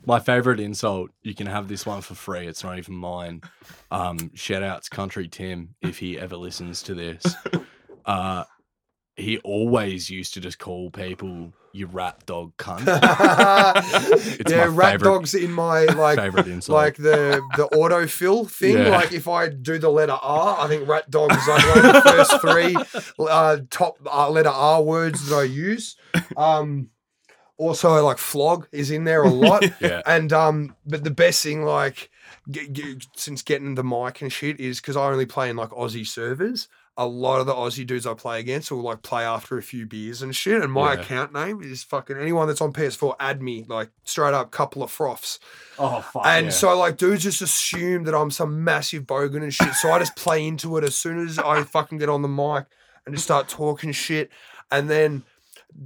My 0.07 0.21
favorite 0.21 0.61
insult, 0.61 1.11
you 1.23 1.35
can 1.35 1.47
have 1.47 1.69
this 1.69 1.85
one 1.87 2.01
for 2.03 2.15
free. 2.15 2.47
It's 2.47 2.63
not 2.65 2.79
even 2.79 2.95
mine. 2.95 3.43
Um, 3.91 4.31
shout 4.35 4.63
outs 4.63 4.89
Country 4.89 5.29
Tim 5.29 5.75
if 5.81 5.99
he 5.99 6.19
ever 6.19 6.37
listens 6.37 6.83
to 6.85 6.95
this. 6.95 7.25
Uh, 8.05 8.43
he 9.15 9.39
always 9.45 10.11
used 10.11 10.35
to 10.35 10.41
just 10.41 10.59
call 10.59 10.91
people 10.91 11.53
you 11.73 11.87
rat 11.87 12.27
dog 12.27 12.53
cunt. 12.57 12.85
yeah, 14.51 14.57
my 14.57 14.67
rat 14.67 14.93
favorite- 14.95 15.09
dogs 15.09 15.35
in 15.35 15.53
my 15.53 15.85
like. 15.85 16.19
favorite 16.19 16.49
insult. 16.49 16.75
Like 16.77 16.97
the 16.97 17.41
the 17.57 17.69
autofill 17.69 18.51
thing, 18.51 18.79
Yeah. 18.79 18.89
like 18.89 19.13
if 19.13 19.29
I 19.29 19.49
do 19.51 19.79
the 19.79 19.89
letter 19.89 20.19
R, 20.21 20.57
I 20.65 20.67
think 20.67 20.89
rat 20.89 21.09
dogs 21.11 21.37
are 21.49 21.59
like 21.59 21.83
the 21.93 22.03
first 22.11 22.41
three 22.41 22.77
uh, 23.31 23.59
top 23.71 23.99
uh, 24.13 24.29
letter 24.31 24.49
R 24.49 24.83
words 24.83 25.29
that 25.29 25.37
I 25.37 25.45
use. 25.45 25.95
Um, 26.37 26.89
also, 27.59 28.03
like 28.05 28.19
flog 28.19 28.67
is 28.73 28.91
in 28.91 29.05
there 29.05 29.23
a 29.23 29.31
lot. 29.31 29.65
yeah. 29.81 30.03
And 30.07 30.33
um, 30.33 30.77
but 30.87 31.05
the 31.05 31.11
best 31.11 31.43
thing, 31.43 31.65
like, 31.65 32.11
g- 32.51 32.69
g- 32.69 32.99
since 33.17 33.43
getting 33.43 33.75
the 33.75 33.85
mic 33.85 34.21
and 34.23 34.33
shit, 34.33 34.59
is 34.61 34.81
because 34.81 34.97
I 34.97 35.07
only 35.11 35.27
play 35.27 35.51
in 35.51 35.57
like 35.57 35.71
Aussie 35.71 36.07
servers. 36.07 36.69
A 36.99 37.07
lot 37.07 37.41
of 37.41 37.47
the 37.47 37.55
Aussie 37.55 37.87
dudes 37.87 38.07
I 38.07 38.13
play 38.13 38.39
against 38.39 38.71
will 38.71 38.83
like 38.83 39.01
play 39.01 39.25
after 39.25 39.57
a 39.57 39.63
few 39.63 39.87
beers 39.87 40.21
and 40.21 40.37
shit. 40.37 40.61
And 40.63 40.71
my 40.71 40.93
Yeah. 40.93 41.01
account 41.01 41.33
name 41.33 41.63
is 41.63 41.83
fucking 41.83 42.19
anyone 42.19 42.49
that's 42.49 42.61
on 42.61 42.75
PS4. 42.75 43.15
Add 43.19 43.41
me, 43.41 43.65
like 43.67 43.89
straight 44.05 44.35
up, 44.35 44.51
couple 44.51 44.83
of 44.83 44.91
froths. 44.91 45.39
Oh 45.79 46.03
fuck. 46.03 46.27
And 46.27 46.47
yeah. 46.47 46.53
so 46.53 46.79
like 46.79 46.99
dudes 46.99 47.23
just 47.23 47.41
assume 47.41 48.05
that 48.05 48.15
I'm 48.15 48.31
some 48.31 48.63
massive 48.63 49.05
bogan 49.05 49.43
and 49.43 49.55
shit. 49.55 49.73
So 49.73 49.91
I 49.91 49.99
just 50.01 50.17
play 50.17 50.47
into 50.47 50.77
it 50.77 50.85
as 50.85 50.95
soon 50.95 51.27
as 51.27 51.39
I 51.39 51.63
fucking 51.63 51.97
get 51.97 52.11
on 52.11 52.21
the 52.21 52.29
mic 52.29 52.67
and 53.07 53.15
just 53.15 53.25
start 53.25 53.49
talking 53.49 53.93
shit. 53.93 54.31
And 54.71 54.91
then 54.91 55.23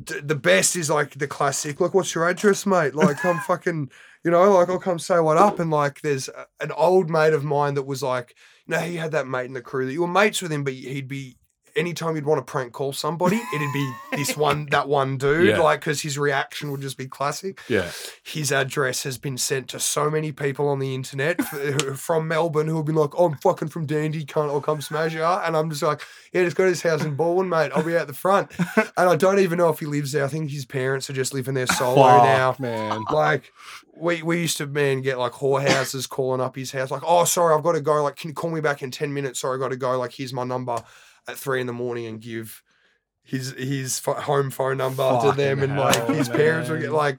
d- 0.05 0.21
the 0.21 0.35
best 0.35 0.77
is 0.77 0.91
like 0.91 1.15
the 1.15 1.27
classic. 1.27 1.81
Like, 1.81 1.95
what's 1.95 2.15
your 2.15 2.29
address, 2.29 2.67
mate? 2.67 2.95
Like 2.95 3.25
I'm 3.25 3.39
fucking, 3.41 3.91
you 4.25 4.31
know, 4.31 4.53
like 4.55 4.69
I'll 4.69 4.79
come 4.79 4.99
say 4.99 5.19
what 5.21 5.37
up. 5.37 5.59
And 5.59 5.71
like 5.71 6.01
there's 6.03 6.29
a- 6.29 6.47
an 6.61 6.73
old 6.73 7.11
mate 7.11 7.33
of 7.33 7.45
mine 7.45 7.75
that 7.75 7.83
was 7.87 8.03
like, 8.03 8.35
you 8.67 8.75
know, 8.75 8.81
he 8.81 8.97
had 8.97 9.13
that 9.13 9.27
mate 9.29 9.47
in 9.47 9.53
the 9.53 9.61
crew 9.63 9.87
that 9.87 9.93
you 9.93 10.01
were 10.03 10.09
mates 10.09 10.43
with 10.43 10.53
him, 10.53 10.65
but 10.65 10.73
he'd 10.73 11.09
be. 11.09 11.37
Anytime 11.77 12.17
you'd 12.17 12.25
want 12.27 12.39
to 12.45 12.51
prank 12.51 12.73
call 12.73 12.93
somebody, 12.93 13.37
it'd 13.55 13.73
be 13.73 13.93
this 14.13 14.37
one, 14.37 14.67
that 14.71 14.89
one 14.89 15.19
dude, 15.19 15.49
Yeah. 15.49 15.61
like, 15.61 15.81
because 15.81 16.01
his 16.01 16.19
reaction 16.19 16.71
would 16.71 16.81
just 16.81 16.97
be 16.97 17.07
classic 17.07 17.61
yeah. 17.69 17.91
his 18.25 18.51
address 18.51 19.03
has 19.03 19.19
been 19.19 19.37
sent 19.37 19.69
to 19.69 19.81
so 19.81 20.11
many 20.11 20.33
people 20.33 20.69
on 20.69 20.79
the 20.79 20.95
internet 20.95 21.41
from 21.97 22.29
Melbourne 22.29 22.67
who 22.69 22.77
have 22.77 22.87
been 22.87 22.95
like, 22.95 23.11
oh, 23.19 23.27
I'm 23.27 23.37
fucking 23.39 23.69
from 23.69 23.87
Dandy, 23.87 24.25
can't 24.25 24.51
I'll 24.51 24.61
come 24.61 24.81
smash 24.81 25.13
you. 25.15 25.23
And 25.23 25.57
I'm 25.57 25.69
just 25.71 25.83
like, 25.83 26.01
yeah, 26.33 26.45
just 26.45 26.57
go 26.57 26.65
to 26.65 26.71
his 26.71 26.83
house 26.83 27.05
in 27.05 27.15
Baldwin, 27.15 27.49
mate. 27.49 27.71
I'll 27.75 27.83
be 27.85 27.97
out 27.97 28.07
the 28.07 28.13
front. 28.15 28.51
And 28.99 29.11
I 29.11 29.17
don't 29.17 29.41
even 29.41 29.59
know 29.59 29.69
if 29.69 29.79
he 29.81 29.87
lives 29.87 30.13
there. 30.13 30.25
I 30.25 30.29
think 30.29 30.51
his 30.51 30.65
parents 30.65 31.11
are 31.11 31.13
just 31.13 31.35
living 31.35 31.53
there 31.55 31.67
solo 31.67 31.97
Fuck, 31.97 32.23
now. 32.25 32.57
man. 32.59 33.05
Like, 33.11 33.53
we, 33.95 34.23
we 34.23 34.41
used 34.41 34.57
to, 34.59 34.67
man, 34.67 35.03
get 35.03 35.19
like 35.19 35.33
whorehouses 35.33 36.09
calling 36.09 36.41
up 36.41 36.57
his 36.57 36.73
house, 36.73 36.91
like, 36.91 37.03
oh, 37.05 37.25
sorry, 37.25 37.55
I've 37.55 37.63
got 37.63 37.73
to 37.73 37.81
go. 37.83 38.03
Like, 38.03 38.17
can 38.17 38.29
you 38.31 38.35
call 38.35 38.51
me 38.51 38.61
back 38.61 38.83
in 38.83 38.91
10 38.91 39.13
minutes? 39.13 39.41
Sorry, 39.41 39.55
I've 39.55 39.61
got 39.61 39.69
to 39.71 39.77
go. 39.77 39.99
Like, 39.99 40.13
here's 40.13 40.33
my 40.33 40.45
number 40.45 40.83
at 41.29 41.37
three 41.37 41.61
in 41.61 41.67
the 41.67 41.73
morning 41.73 42.07
and 42.07 42.21
give 42.21 42.63
his 43.23 43.53
his 43.53 44.01
home 44.05 44.51
phone 44.51 44.79
number 44.79 45.21
to 45.23 45.33
them. 45.33 45.63
And 45.63 45.77
like, 45.77 45.97
hell, 45.97 46.07
his 46.15 46.29
parents 46.29 46.71
would 46.71 46.81
get 46.81 46.93
like, 46.93 47.19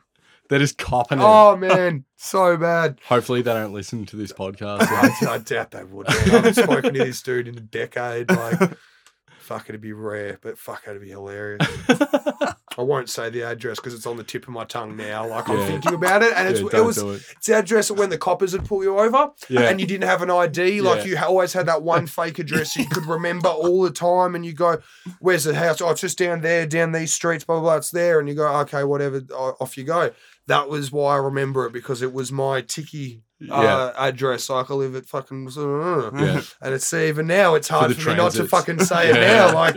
They're 0.49 0.59
just 0.59 0.77
copping 0.77 1.19
it. 1.19 1.23
Oh 1.25 1.55
man, 1.57 2.05
so 2.15 2.55
bad. 2.57 2.99
Hopefully 3.07 3.41
they 3.41 3.53
don't 3.53 3.73
listen 3.73 4.05
to 4.07 4.15
this 4.15 4.31
podcast. 4.31 4.87
I, 4.89 5.33
I 5.35 5.37
doubt 5.39 5.71
they 5.71 5.83
would. 5.83 6.07
Man. 6.07 6.17
I 6.17 6.29
haven't 6.29 6.53
spoken 6.55 6.93
to 6.93 6.99
this 6.99 7.21
dude 7.21 7.47
in 7.47 7.57
a 7.57 7.61
decade. 7.61 8.29
Like, 8.29 8.59
fuck, 9.39 9.69
it'd 9.69 9.81
be 9.81 9.93
rare, 9.93 10.39
but 10.41 10.57
fuck, 10.57 10.83
it'd 10.87 11.01
be 11.01 11.09
hilarious. 11.09 11.67
I 12.77 12.83
won't 12.83 13.09
say 13.09 13.29
the 13.29 13.41
address 13.41 13.77
because 13.77 13.93
it's 13.93 14.05
on 14.05 14.17
the 14.17 14.23
tip 14.23 14.43
of 14.43 14.49
my 14.49 14.63
tongue 14.63 14.95
now. 14.95 15.27
Like 15.27 15.49
I'm 15.49 15.57
Yeah. 15.57 15.65
thinking 15.67 15.93
about 15.95 16.21
it, 16.21 16.31
and 16.35 16.55
Yeah, 16.55 16.79
it 16.79 16.85
was 16.85 16.97
it. 16.99 17.21
it's 17.35 17.47
the 17.47 17.55
address 17.55 17.89
when 17.89 18.09
the 18.09 18.17
coppers 18.17 18.53
would 18.53 18.65
pull 18.65 18.83
you 18.83 18.97
over, 18.99 19.31
Yeah. 19.49 19.61
and 19.61 19.81
you 19.81 19.87
didn't 19.87 20.03
have 20.07 20.21
an 20.21 20.29
ID. 20.29 20.81
Like 20.81 21.05
you 21.05 21.17
always 21.17 21.53
had 21.53 21.65
that 21.65 21.81
one 21.81 22.05
fake 22.17 22.39
address 22.39 22.75
you 22.75 22.85
could 22.87 23.05
remember 23.07 23.49
all 23.49 23.81
the 23.81 23.89
time, 23.91 24.35
and 24.35 24.45
you 24.45 24.53
go, 24.53 24.77
"Where's 25.19 25.45
the 25.45 25.55
house? 25.55 25.81
Oh, 25.81 25.89
it's 25.89 26.01
just 26.01 26.17
down 26.19 26.41
there, 26.41 26.65
down 26.67 26.91
these 26.91 27.13
streets. 27.13 27.43
Blah 27.43 27.55
blah. 27.59 27.63
blah. 27.71 27.75
It's 27.77 27.91
there." 27.91 28.19
And 28.19 28.29
you 28.29 28.35
go, 28.35 28.47
"Okay, 28.61 28.83
whatever." 28.83 29.21
Off 29.33 29.77
you 29.77 29.83
go. 29.83 30.11
That 30.47 30.69
was 30.69 30.91
why 30.91 31.15
I 31.15 31.17
remember 31.17 31.65
it 31.65 31.73
because 31.73 32.01
it 32.01 32.13
was 32.13 32.31
my 32.31 32.61
ticky 32.61 33.21
uh, 33.51 33.91
address. 33.97 34.49
Like 34.49 34.69
I 34.71 34.73
live 34.75 34.95
at 34.95 35.05
fucking. 35.05 35.49
Yeah. 35.55 36.41
And 36.61 36.73
it's 36.73 36.93
even 36.93 37.27
now 37.27 37.55
it's 37.55 37.67
hard 37.67 37.91
the 37.91 37.95
for, 37.95 38.11
me 38.11 38.15
not 38.15 38.31
to 38.33 38.45
fucking 38.47 38.79
say 38.85 39.09
it 39.09 39.15
Yeah, 39.17 39.47
now. 39.47 39.53
Like 39.53 39.75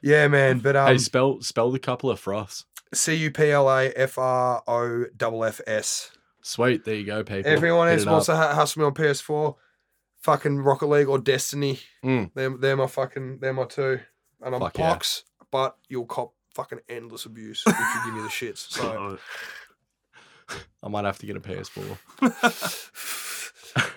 yeah, 0.00 0.22
yeah. 0.22 0.28
man. 0.28 0.58
But 0.58 0.76
um, 0.76 0.88
hey, 0.88 0.98
spell 0.98 1.40
spell 1.40 1.70
the 1.70 1.78
couple 1.78 2.10
of 2.10 2.20
froths. 2.20 2.64
C 2.94 3.14
U 3.14 3.30
P 3.30 3.50
L 3.50 3.68
A 3.68 3.92
F 3.96 4.18
R 4.18 4.62
O 4.66 5.04
F 5.18 5.42
F 5.42 5.60
S. 5.66 6.10
Sweet, 6.42 6.84
there 6.84 6.96
you 6.96 7.06
go, 7.06 7.22
people. 7.22 7.50
Everyone 7.50 7.88
else 7.88 8.04
wants 8.04 8.26
to 8.26 8.36
ha- 8.36 8.52
hustle 8.54 8.80
me 8.80 8.86
on 8.86 8.94
PS4. 8.94 9.54
Fucking 10.22 10.58
Rocket 10.58 10.86
League 10.86 11.08
or 11.08 11.18
Destiny. 11.18 11.78
Mm. 12.04 12.32
They're, 12.34 12.50
they're 12.50 12.76
my 12.76 12.88
fucking, 12.88 13.38
they're 13.40 13.52
my 13.52 13.64
two. 13.64 14.00
And 14.40 14.54
I'm 14.54 14.60
Fuck 14.60 14.76
yeah. 14.76 14.90
pox, 14.90 15.22
but 15.52 15.76
you'll 15.88 16.06
cop 16.06 16.34
fucking 16.54 16.80
endless 16.88 17.26
abuse 17.26 17.62
if 17.66 17.76
you 17.78 18.04
give 18.04 18.14
me 18.14 18.22
the 18.22 18.28
shits. 18.28 18.70
So 18.70 19.18
I 20.82 20.88
might 20.88 21.04
have 21.04 21.18
to 21.18 21.26
get 21.26 21.36
a 21.36 21.40
PS4. 21.40 23.28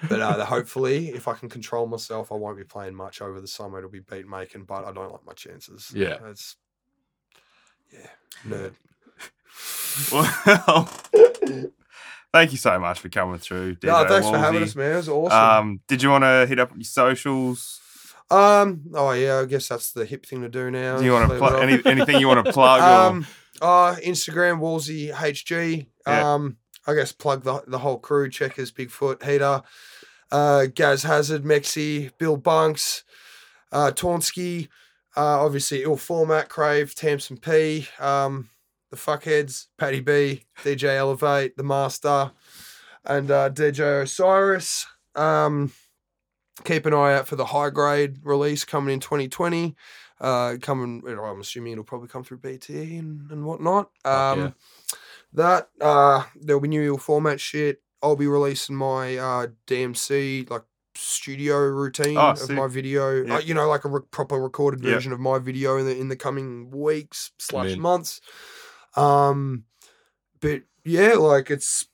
but 0.09 0.19
uh, 0.21 0.45
hopefully, 0.45 1.09
if 1.09 1.27
I 1.27 1.33
can 1.33 1.49
control 1.49 1.87
myself, 1.87 2.31
I 2.31 2.35
won't 2.35 2.57
be 2.57 2.63
playing 2.63 2.95
much 2.95 3.21
over 3.21 3.41
the 3.41 3.47
summer. 3.47 3.77
It'll 3.77 3.89
be 3.89 3.99
beat 3.99 4.27
making, 4.27 4.63
but 4.63 4.85
I 4.85 4.91
don't 4.91 5.11
like 5.11 5.25
my 5.25 5.33
chances. 5.33 5.91
Yeah. 5.93 6.17
it's 6.25 6.55
yeah, 7.91 8.07
nerd. 8.47 8.73
Well, 10.11 10.89
thank 12.33 12.51
you 12.51 12.57
so 12.57 12.79
much 12.79 12.99
for 12.99 13.09
coming 13.09 13.39
through. 13.39 13.75
DJ 13.75 13.87
No, 13.87 14.07
thanks 14.07 14.27
for 14.27 14.37
having 14.37 14.63
us, 14.63 14.75
man. 14.75 14.93
It 14.93 14.95
was 14.97 15.09
awesome. 15.09 15.39
Um, 15.39 15.81
did 15.87 16.03
you 16.03 16.09
want 16.09 16.23
to 16.23 16.45
hit 16.47 16.59
up 16.59 16.71
your 16.75 16.83
socials? 16.83 17.81
Um. 18.29 18.81
Oh 18.93 19.11
yeah. 19.11 19.39
I 19.39 19.45
guess 19.45 19.67
that's 19.67 19.91
the 19.91 20.05
hip 20.05 20.25
thing 20.25 20.41
to 20.41 20.49
do 20.49 20.71
now. 20.71 20.97
Do 20.97 21.05
you 21.05 21.11
want 21.13 21.29
to 21.29 21.37
plug 21.37 21.61
any, 21.61 21.79
anything 21.85 22.19
you 22.19 22.27
want 22.27 22.45
to 22.45 22.51
plug? 22.51 22.81
or, 22.81 23.09
Um. 23.09 23.27
Uh. 23.61 23.95
Instagram 24.03 24.59
Wallzee 24.59 25.13
HG. 25.13 25.85
Yeah. 26.07 26.33
Um. 26.33 26.57
I 26.87 26.93
guess 26.93 27.11
plug 27.11 27.43
the 27.43 27.63
the 27.67 27.79
whole 27.79 27.99
crew. 27.99 28.29
Checkers, 28.29 28.71
Bigfoot, 28.71 29.23
Heater, 29.23 29.61
uh, 30.31 30.67
Gaz 30.67 31.03
Hazard, 31.03 31.43
Mexi, 31.43 32.11
Bill 32.17 32.37
Bunks, 32.37 33.03
uh, 33.71 33.91
Tonsky. 33.93 34.69
Uh, 35.17 35.43
obviously, 35.45 35.83
ill 35.83 35.95
format, 35.95 36.49
Crave, 36.49 36.93
Tamsin 36.93 37.37
P, 37.37 37.87
um, 37.99 38.49
the 38.91 38.97
fuckheads, 38.97 39.67
Paddy 39.77 40.01
B, 40.01 40.43
DJ 40.61 40.97
Elevate, 40.97 41.55
the 41.55 41.63
Master, 41.63 42.31
and 43.05 43.31
uh, 43.31 43.49
DJ 43.49 44.03
Osiris. 44.03 44.85
Um, 45.15 45.71
keep 46.65 46.85
an 46.85 46.93
eye 46.93 47.13
out 47.13 47.27
for 47.27 47.37
the 47.37 47.45
high 47.45 47.69
grade 47.69 48.17
release 48.23 48.65
coming 48.65 48.93
in 48.93 48.99
2020. 48.99 49.75
Uh, 50.19 50.55
coming, 50.61 51.03
I'm 51.07 51.41
assuming 51.41 51.73
it'll 51.73 51.83
probably 51.83 52.07
come 52.07 52.23
through 52.23 52.37
BT 52.37 52.97
and, 52.97 53.29
and 53.31 53.45
whatnot. 53.45 53.91
Um, 54.05 54.39
yeah. 54.39 54.51
That 55.35 55.69
uh, 55.81 56.23
there'll 56.39 56.61
be 56.61 56.67
new 56.67 56.97
format 56.97 57.39
shit. 57.39 57.81
I'll 58.01 58.15
be 58.15 58.27
releasing 58.27 58.75
my 58.75 59.17
uh, 59.17 59.47
DMC 59.67 60.49
like 60.49 60.63
studio 60.95 61.57
routine 61.59 62.17
Oh, 62.17 62.31
of 62.31 62.49
my 62.51 62.67
video. 62.67 63.23
Yeah. 63.23 63.35
Uh, 63.35 63.39
you 63.39 63.53
know, 63.53 63.67
like 63.67 63.83
a 63.85 63.89
re- 63.89 64.01
proper 64.11 64.39
recorded 64.39 64.83
Yeah. 64.83 64.93
version 64.93 65.11
of 65.11 65.19
my 65.19 65.39
video 65.39 65.77
in 65.77 65.85
the 65.85 65.97
in 65.97 66.07
the 66.09 66.15
coming 66.15 66.69
weeks 66.71 67.31
slash 67.39 67.75
months. 67.77 68.21
Um, 68.95 69.65
but 70.39 70.63
yeah, 70.83 71.13
like 71.13 71.49
it's. 71.51 71.87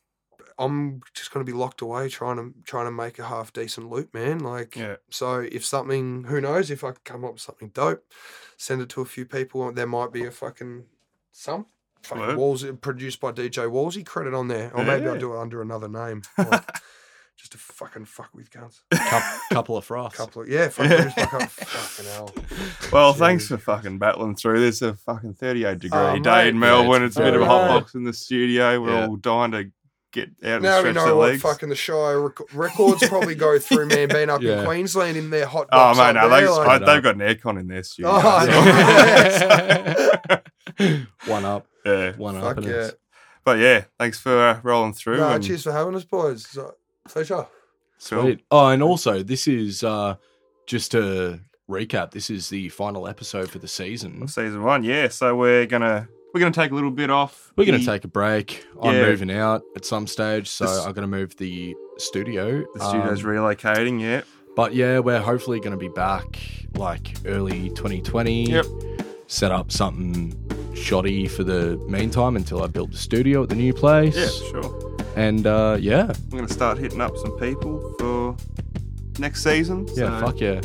I'm 0.59 1.01
just 1.15 1.31
gonna 1.31 1.45
be 1.45 1.53
locked 1.53 1.81
away 1.81 2.07
trying 2.09 2.35
to 2.37 2.53
trying 2.65 2.85
to 2.85 2.91
make 2.91 3.17
a 3.17 3.25
half 3.25 3.51
decent 3.51 3.89
loop, 3.89 4.13
man. 4.13 4.39
Like, 4.39 4.75
Yeah. 4.75 4.97
so 5.09 5.39
if 5.39 5.65
something, 5.65 6.25
who 6.25 6.39
knows, 6.39 6.69
if 6.69 6.83
I 6.83 6.91
come 7.03 7.25
up 7.25 7.33
with 7.33 7.41
something 7.41 7.69
dope, 7.69 8.03
send 8.57 8.81
it 8.81 8.89
to 8.89 9.01
a 9.01 9.05
few 9.05 9.25
people. 9.25 9.71
There 9.71 9.87
might 9.87 10.11
be 10.11 10.23
a 10.25 10.29
fucking 10.29 10.85
some 11.31 11.65
fucking 12.03 12.25
Word. 12.27 12.37
Walls 12.37 12.65
produced 12.81 13.19
by 13.19 13.31
DJ 13.31 13.69
Wallzee 13.69 14.05
credit 14.05 14.33
on 14.33 14.47
there, 14.47 14.71
or 14.75 14.83
maybe 14.83 15.07
I'll 15.07 15.17
do 15.17 15.33
it 15.35 15.39
under 15.39 15.61
another 15.61 15.87
name, 15.87 16.21
like, 16.37 16.65
just 17.37 17.51
to 17.53 17.57
fucking 17.57 18.05
fuck 18.05 18.29
with 18.33 18.51
guns. 18.51 18.81
Cou- 18.93 19.19
couple 19.51 19.77
of 19.77 19.85
froths. 19.85 20.17
Couple 20.17 20.41
of 20.43 20.49
yeah, 20.49 20.69
fuck, 20.69 20.89
Yeah. 20.89 21.03
just 21.05 21.19
fuck 21.19 21.33
up, 21.35 21.49
fucking 21.49 22.11
hell. 22.11 22.33
Well, 22.91 23.13
thanks 23.13 23.47
for 23.47 23.57
fucking 23.57 23.99
battling 23.99 24.35
through 24.35 24.59
this. 24.59 24.81
A 24.81 24.95
fucking 24.95 25.35
38 25.35 25.79
degree 25.79 25.97
Oh, 25.97 26.19
day 26.19 26.29
mate. 26.43 26.47
in 26.49 26.59
Melbourne. 26.59 27.01
Yeah, 27.03 27.07
it's, 27.07 27.15
a 27.15 27.21
bit 27.21 27.35
of 27.35 27.41
a 27.41 27.45
hot 27.45 27.69
hot. 27.69 27.79
box 27.81 27.95
in 27.95 28.03
the 28.03 28.11
studio. 28.11 28.81
We're 28.81 28.89
Yeah. 28.91 29.07
all 29.07 29.15
dying 29.15 29.51
to 29.51 29.71
get 30.11 30.27
out 30.43 30.55
and 30.55 30.63
Now 30.63 30.75
we 30.75 30.79
stretch 30.91 30.95
know 30.95 31.07
the 31.07 31.15
what 31.15 31.29
legs. 31.29 31.41
fucking 31.41 31.69
the 31.69 31.75
Shire 31.75 32.19
rec- 32.19 32.53
records 32.53 33.07
probably 33.07 33.35
go 33.35 33.57
through, 33.59 33.85
man. 33.87 34.09
Being 34.09 34.29
up 34.29 34.41
Yeah. 34.41 34.59
in 34.59 34.65
Queensland 34.65 35.15
in 35.15 35.29
their 35.29 35.45
hot 35.45 35.67
Oh, 35.71 35.77
box. 35.77 35.97
man, 35.99 36.17
up 36.17 36.23
no, 36.23 36.29
they, 36.35 36.41
there, 36.41 36.51
I- 36.51 36.77
like- 36.77 36.85
they've 36.85 37.01
got 37.03 37.15
an 37.15 37.21
aircon 37.21 37.57
in 37.57 37.67
their 37.67 37.83
studio. 37.83 38.11
Oh, 38.13 38.45
One 41.25 41.45
up, 41.45 41.67
yeah. 41.85 42.13
one 42.17 42.35
up, 42.37 42.43
Fuck 42.43 42.57
and 42.57 42.65
yeah. 42.67 42.89
But 43.43 43.57
yeah, 43.59 43.85
thanks 43.99 44.19
for 44.19 44.37
uh, 44.37 44.59
rolling 44.63 44.93
through. 44.93 45.17
No, 45.17 45.29
and 45.29 45.43
cheers 45.43 45.63
for 45.63 45.71
having 45.71 45.95
us, 45.95 46.03
boys. 46.03 46.45
So- 46.47 46.75
Pleasure. 47.09 47.35
cool. 47.35 47.47
Sweet. 47.97 48.43
Oh, 48.51 48.67
and 48.67 48.83
also, 48.83 49.23
this 49.23 49.47
is 49.47 49.83
uh, 49.83 50.15
just 50.67 50.91
to 50.91 51.39
recap. 51.69 52.11
This 52.11 52.29
is 52.29 52.49
the 52.49 52.69
final 52.69 53.07
episode 53.07 53.49
for 53.49 53.57
the 53.59 53.67
season. 53.67 54.27
Season 54.27 54.61
one, 54.63 54.83
yeah. 54.83 55.07
So 55.07 55.35
we're 55.35 55.65
gonna 55.65 56.07
we're 56.33 56.39
gonna 56.39 56.51
take 56.53 56.71
a 56.71 56.75
little 56.75 56.91
bit 56.91 57.09
off. 57.09 57.51
We're 57.57 57.65
gonna 57.65 57.83
take 57.83 58.03
a 58.03 58.07
break. 58.07 58.65
I'm 58.81 58.95
moving 58.95 59.31
out 59.31 59.63
at 59.75 59.83
some 59.85 60.05
stage, 60.05 60.47
so 60.47 60.65
This- 60.65 60.77
I'm 60.85 60.93
going 60.93 61.01
to 61.01 61.07
move 61.07 61.35
the 61.37 61.75
studio. 61.97 62.63
the 62.75 62.87
studio's 62.87 63.23
Um, 63.25 63.31
relocating. 63.31 63.99
Yeah, 63.99 64.21
But 64.55 64.75
yeah, 64.75 64.99
we're 64.99 65.19
hopefully 65.19 65.59
going 65.59 65.71
to 65.71 65.77
be 65.77 65.89
back 65.89 66.39
like 66.75 67.15
early 67.25 67.69
2020. 67.69 68.51
Yep. 68.51 68.65
Set 69.27 69.51
up 69.51 69.71
something 69.71 70.33
shoddy 70.73 71.27
for 71.27 71.43
the 71.43 71.77
meantime 71.87 72.35
until 72.35 72.63
I 72.63 72.67
built 72.67 72.91
the 72.91 72.97
studio 72.97 73.43
at 73.43 73.49
the 73.49 73.55
new 73.55 73.73
place. 73.73 74.15
yeah, 74.15 74.49
sure. 74.61 74.95
And 75.15 75.45
uh, 75.45 75.77
yeah, 75.79 76.11
I'm 76.31 76.37
gonna 76.37 76.47
start 76.47 76.77
hitting 76.77 77.01
up 77.01 77.15
some 77.17 77.37
people 77.37 77.93
for 77.99 78.35
next 79.19 79.43
season. 79.43 79.87
yeah, 79.95 80.19
so, 80.19 80.25
fuck 80.25 80.39
yeah. 80.39 80.61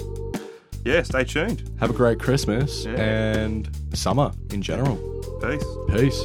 yeah. 0.85 1.03
Stay 1.03 1.25
tuned. 1.25 1.69
Have 1.81 1.91
a 1.91 1.95
great 1.95 2.21
Christmas 2.21 2.85
Yeah. 2.85 2.93
and 3.01 3.69
summer 3.93 4.31
in 4.53 4.63
general. 4.63 4.97
Peace. 5.43 5.65
Peace. 5.91 6.25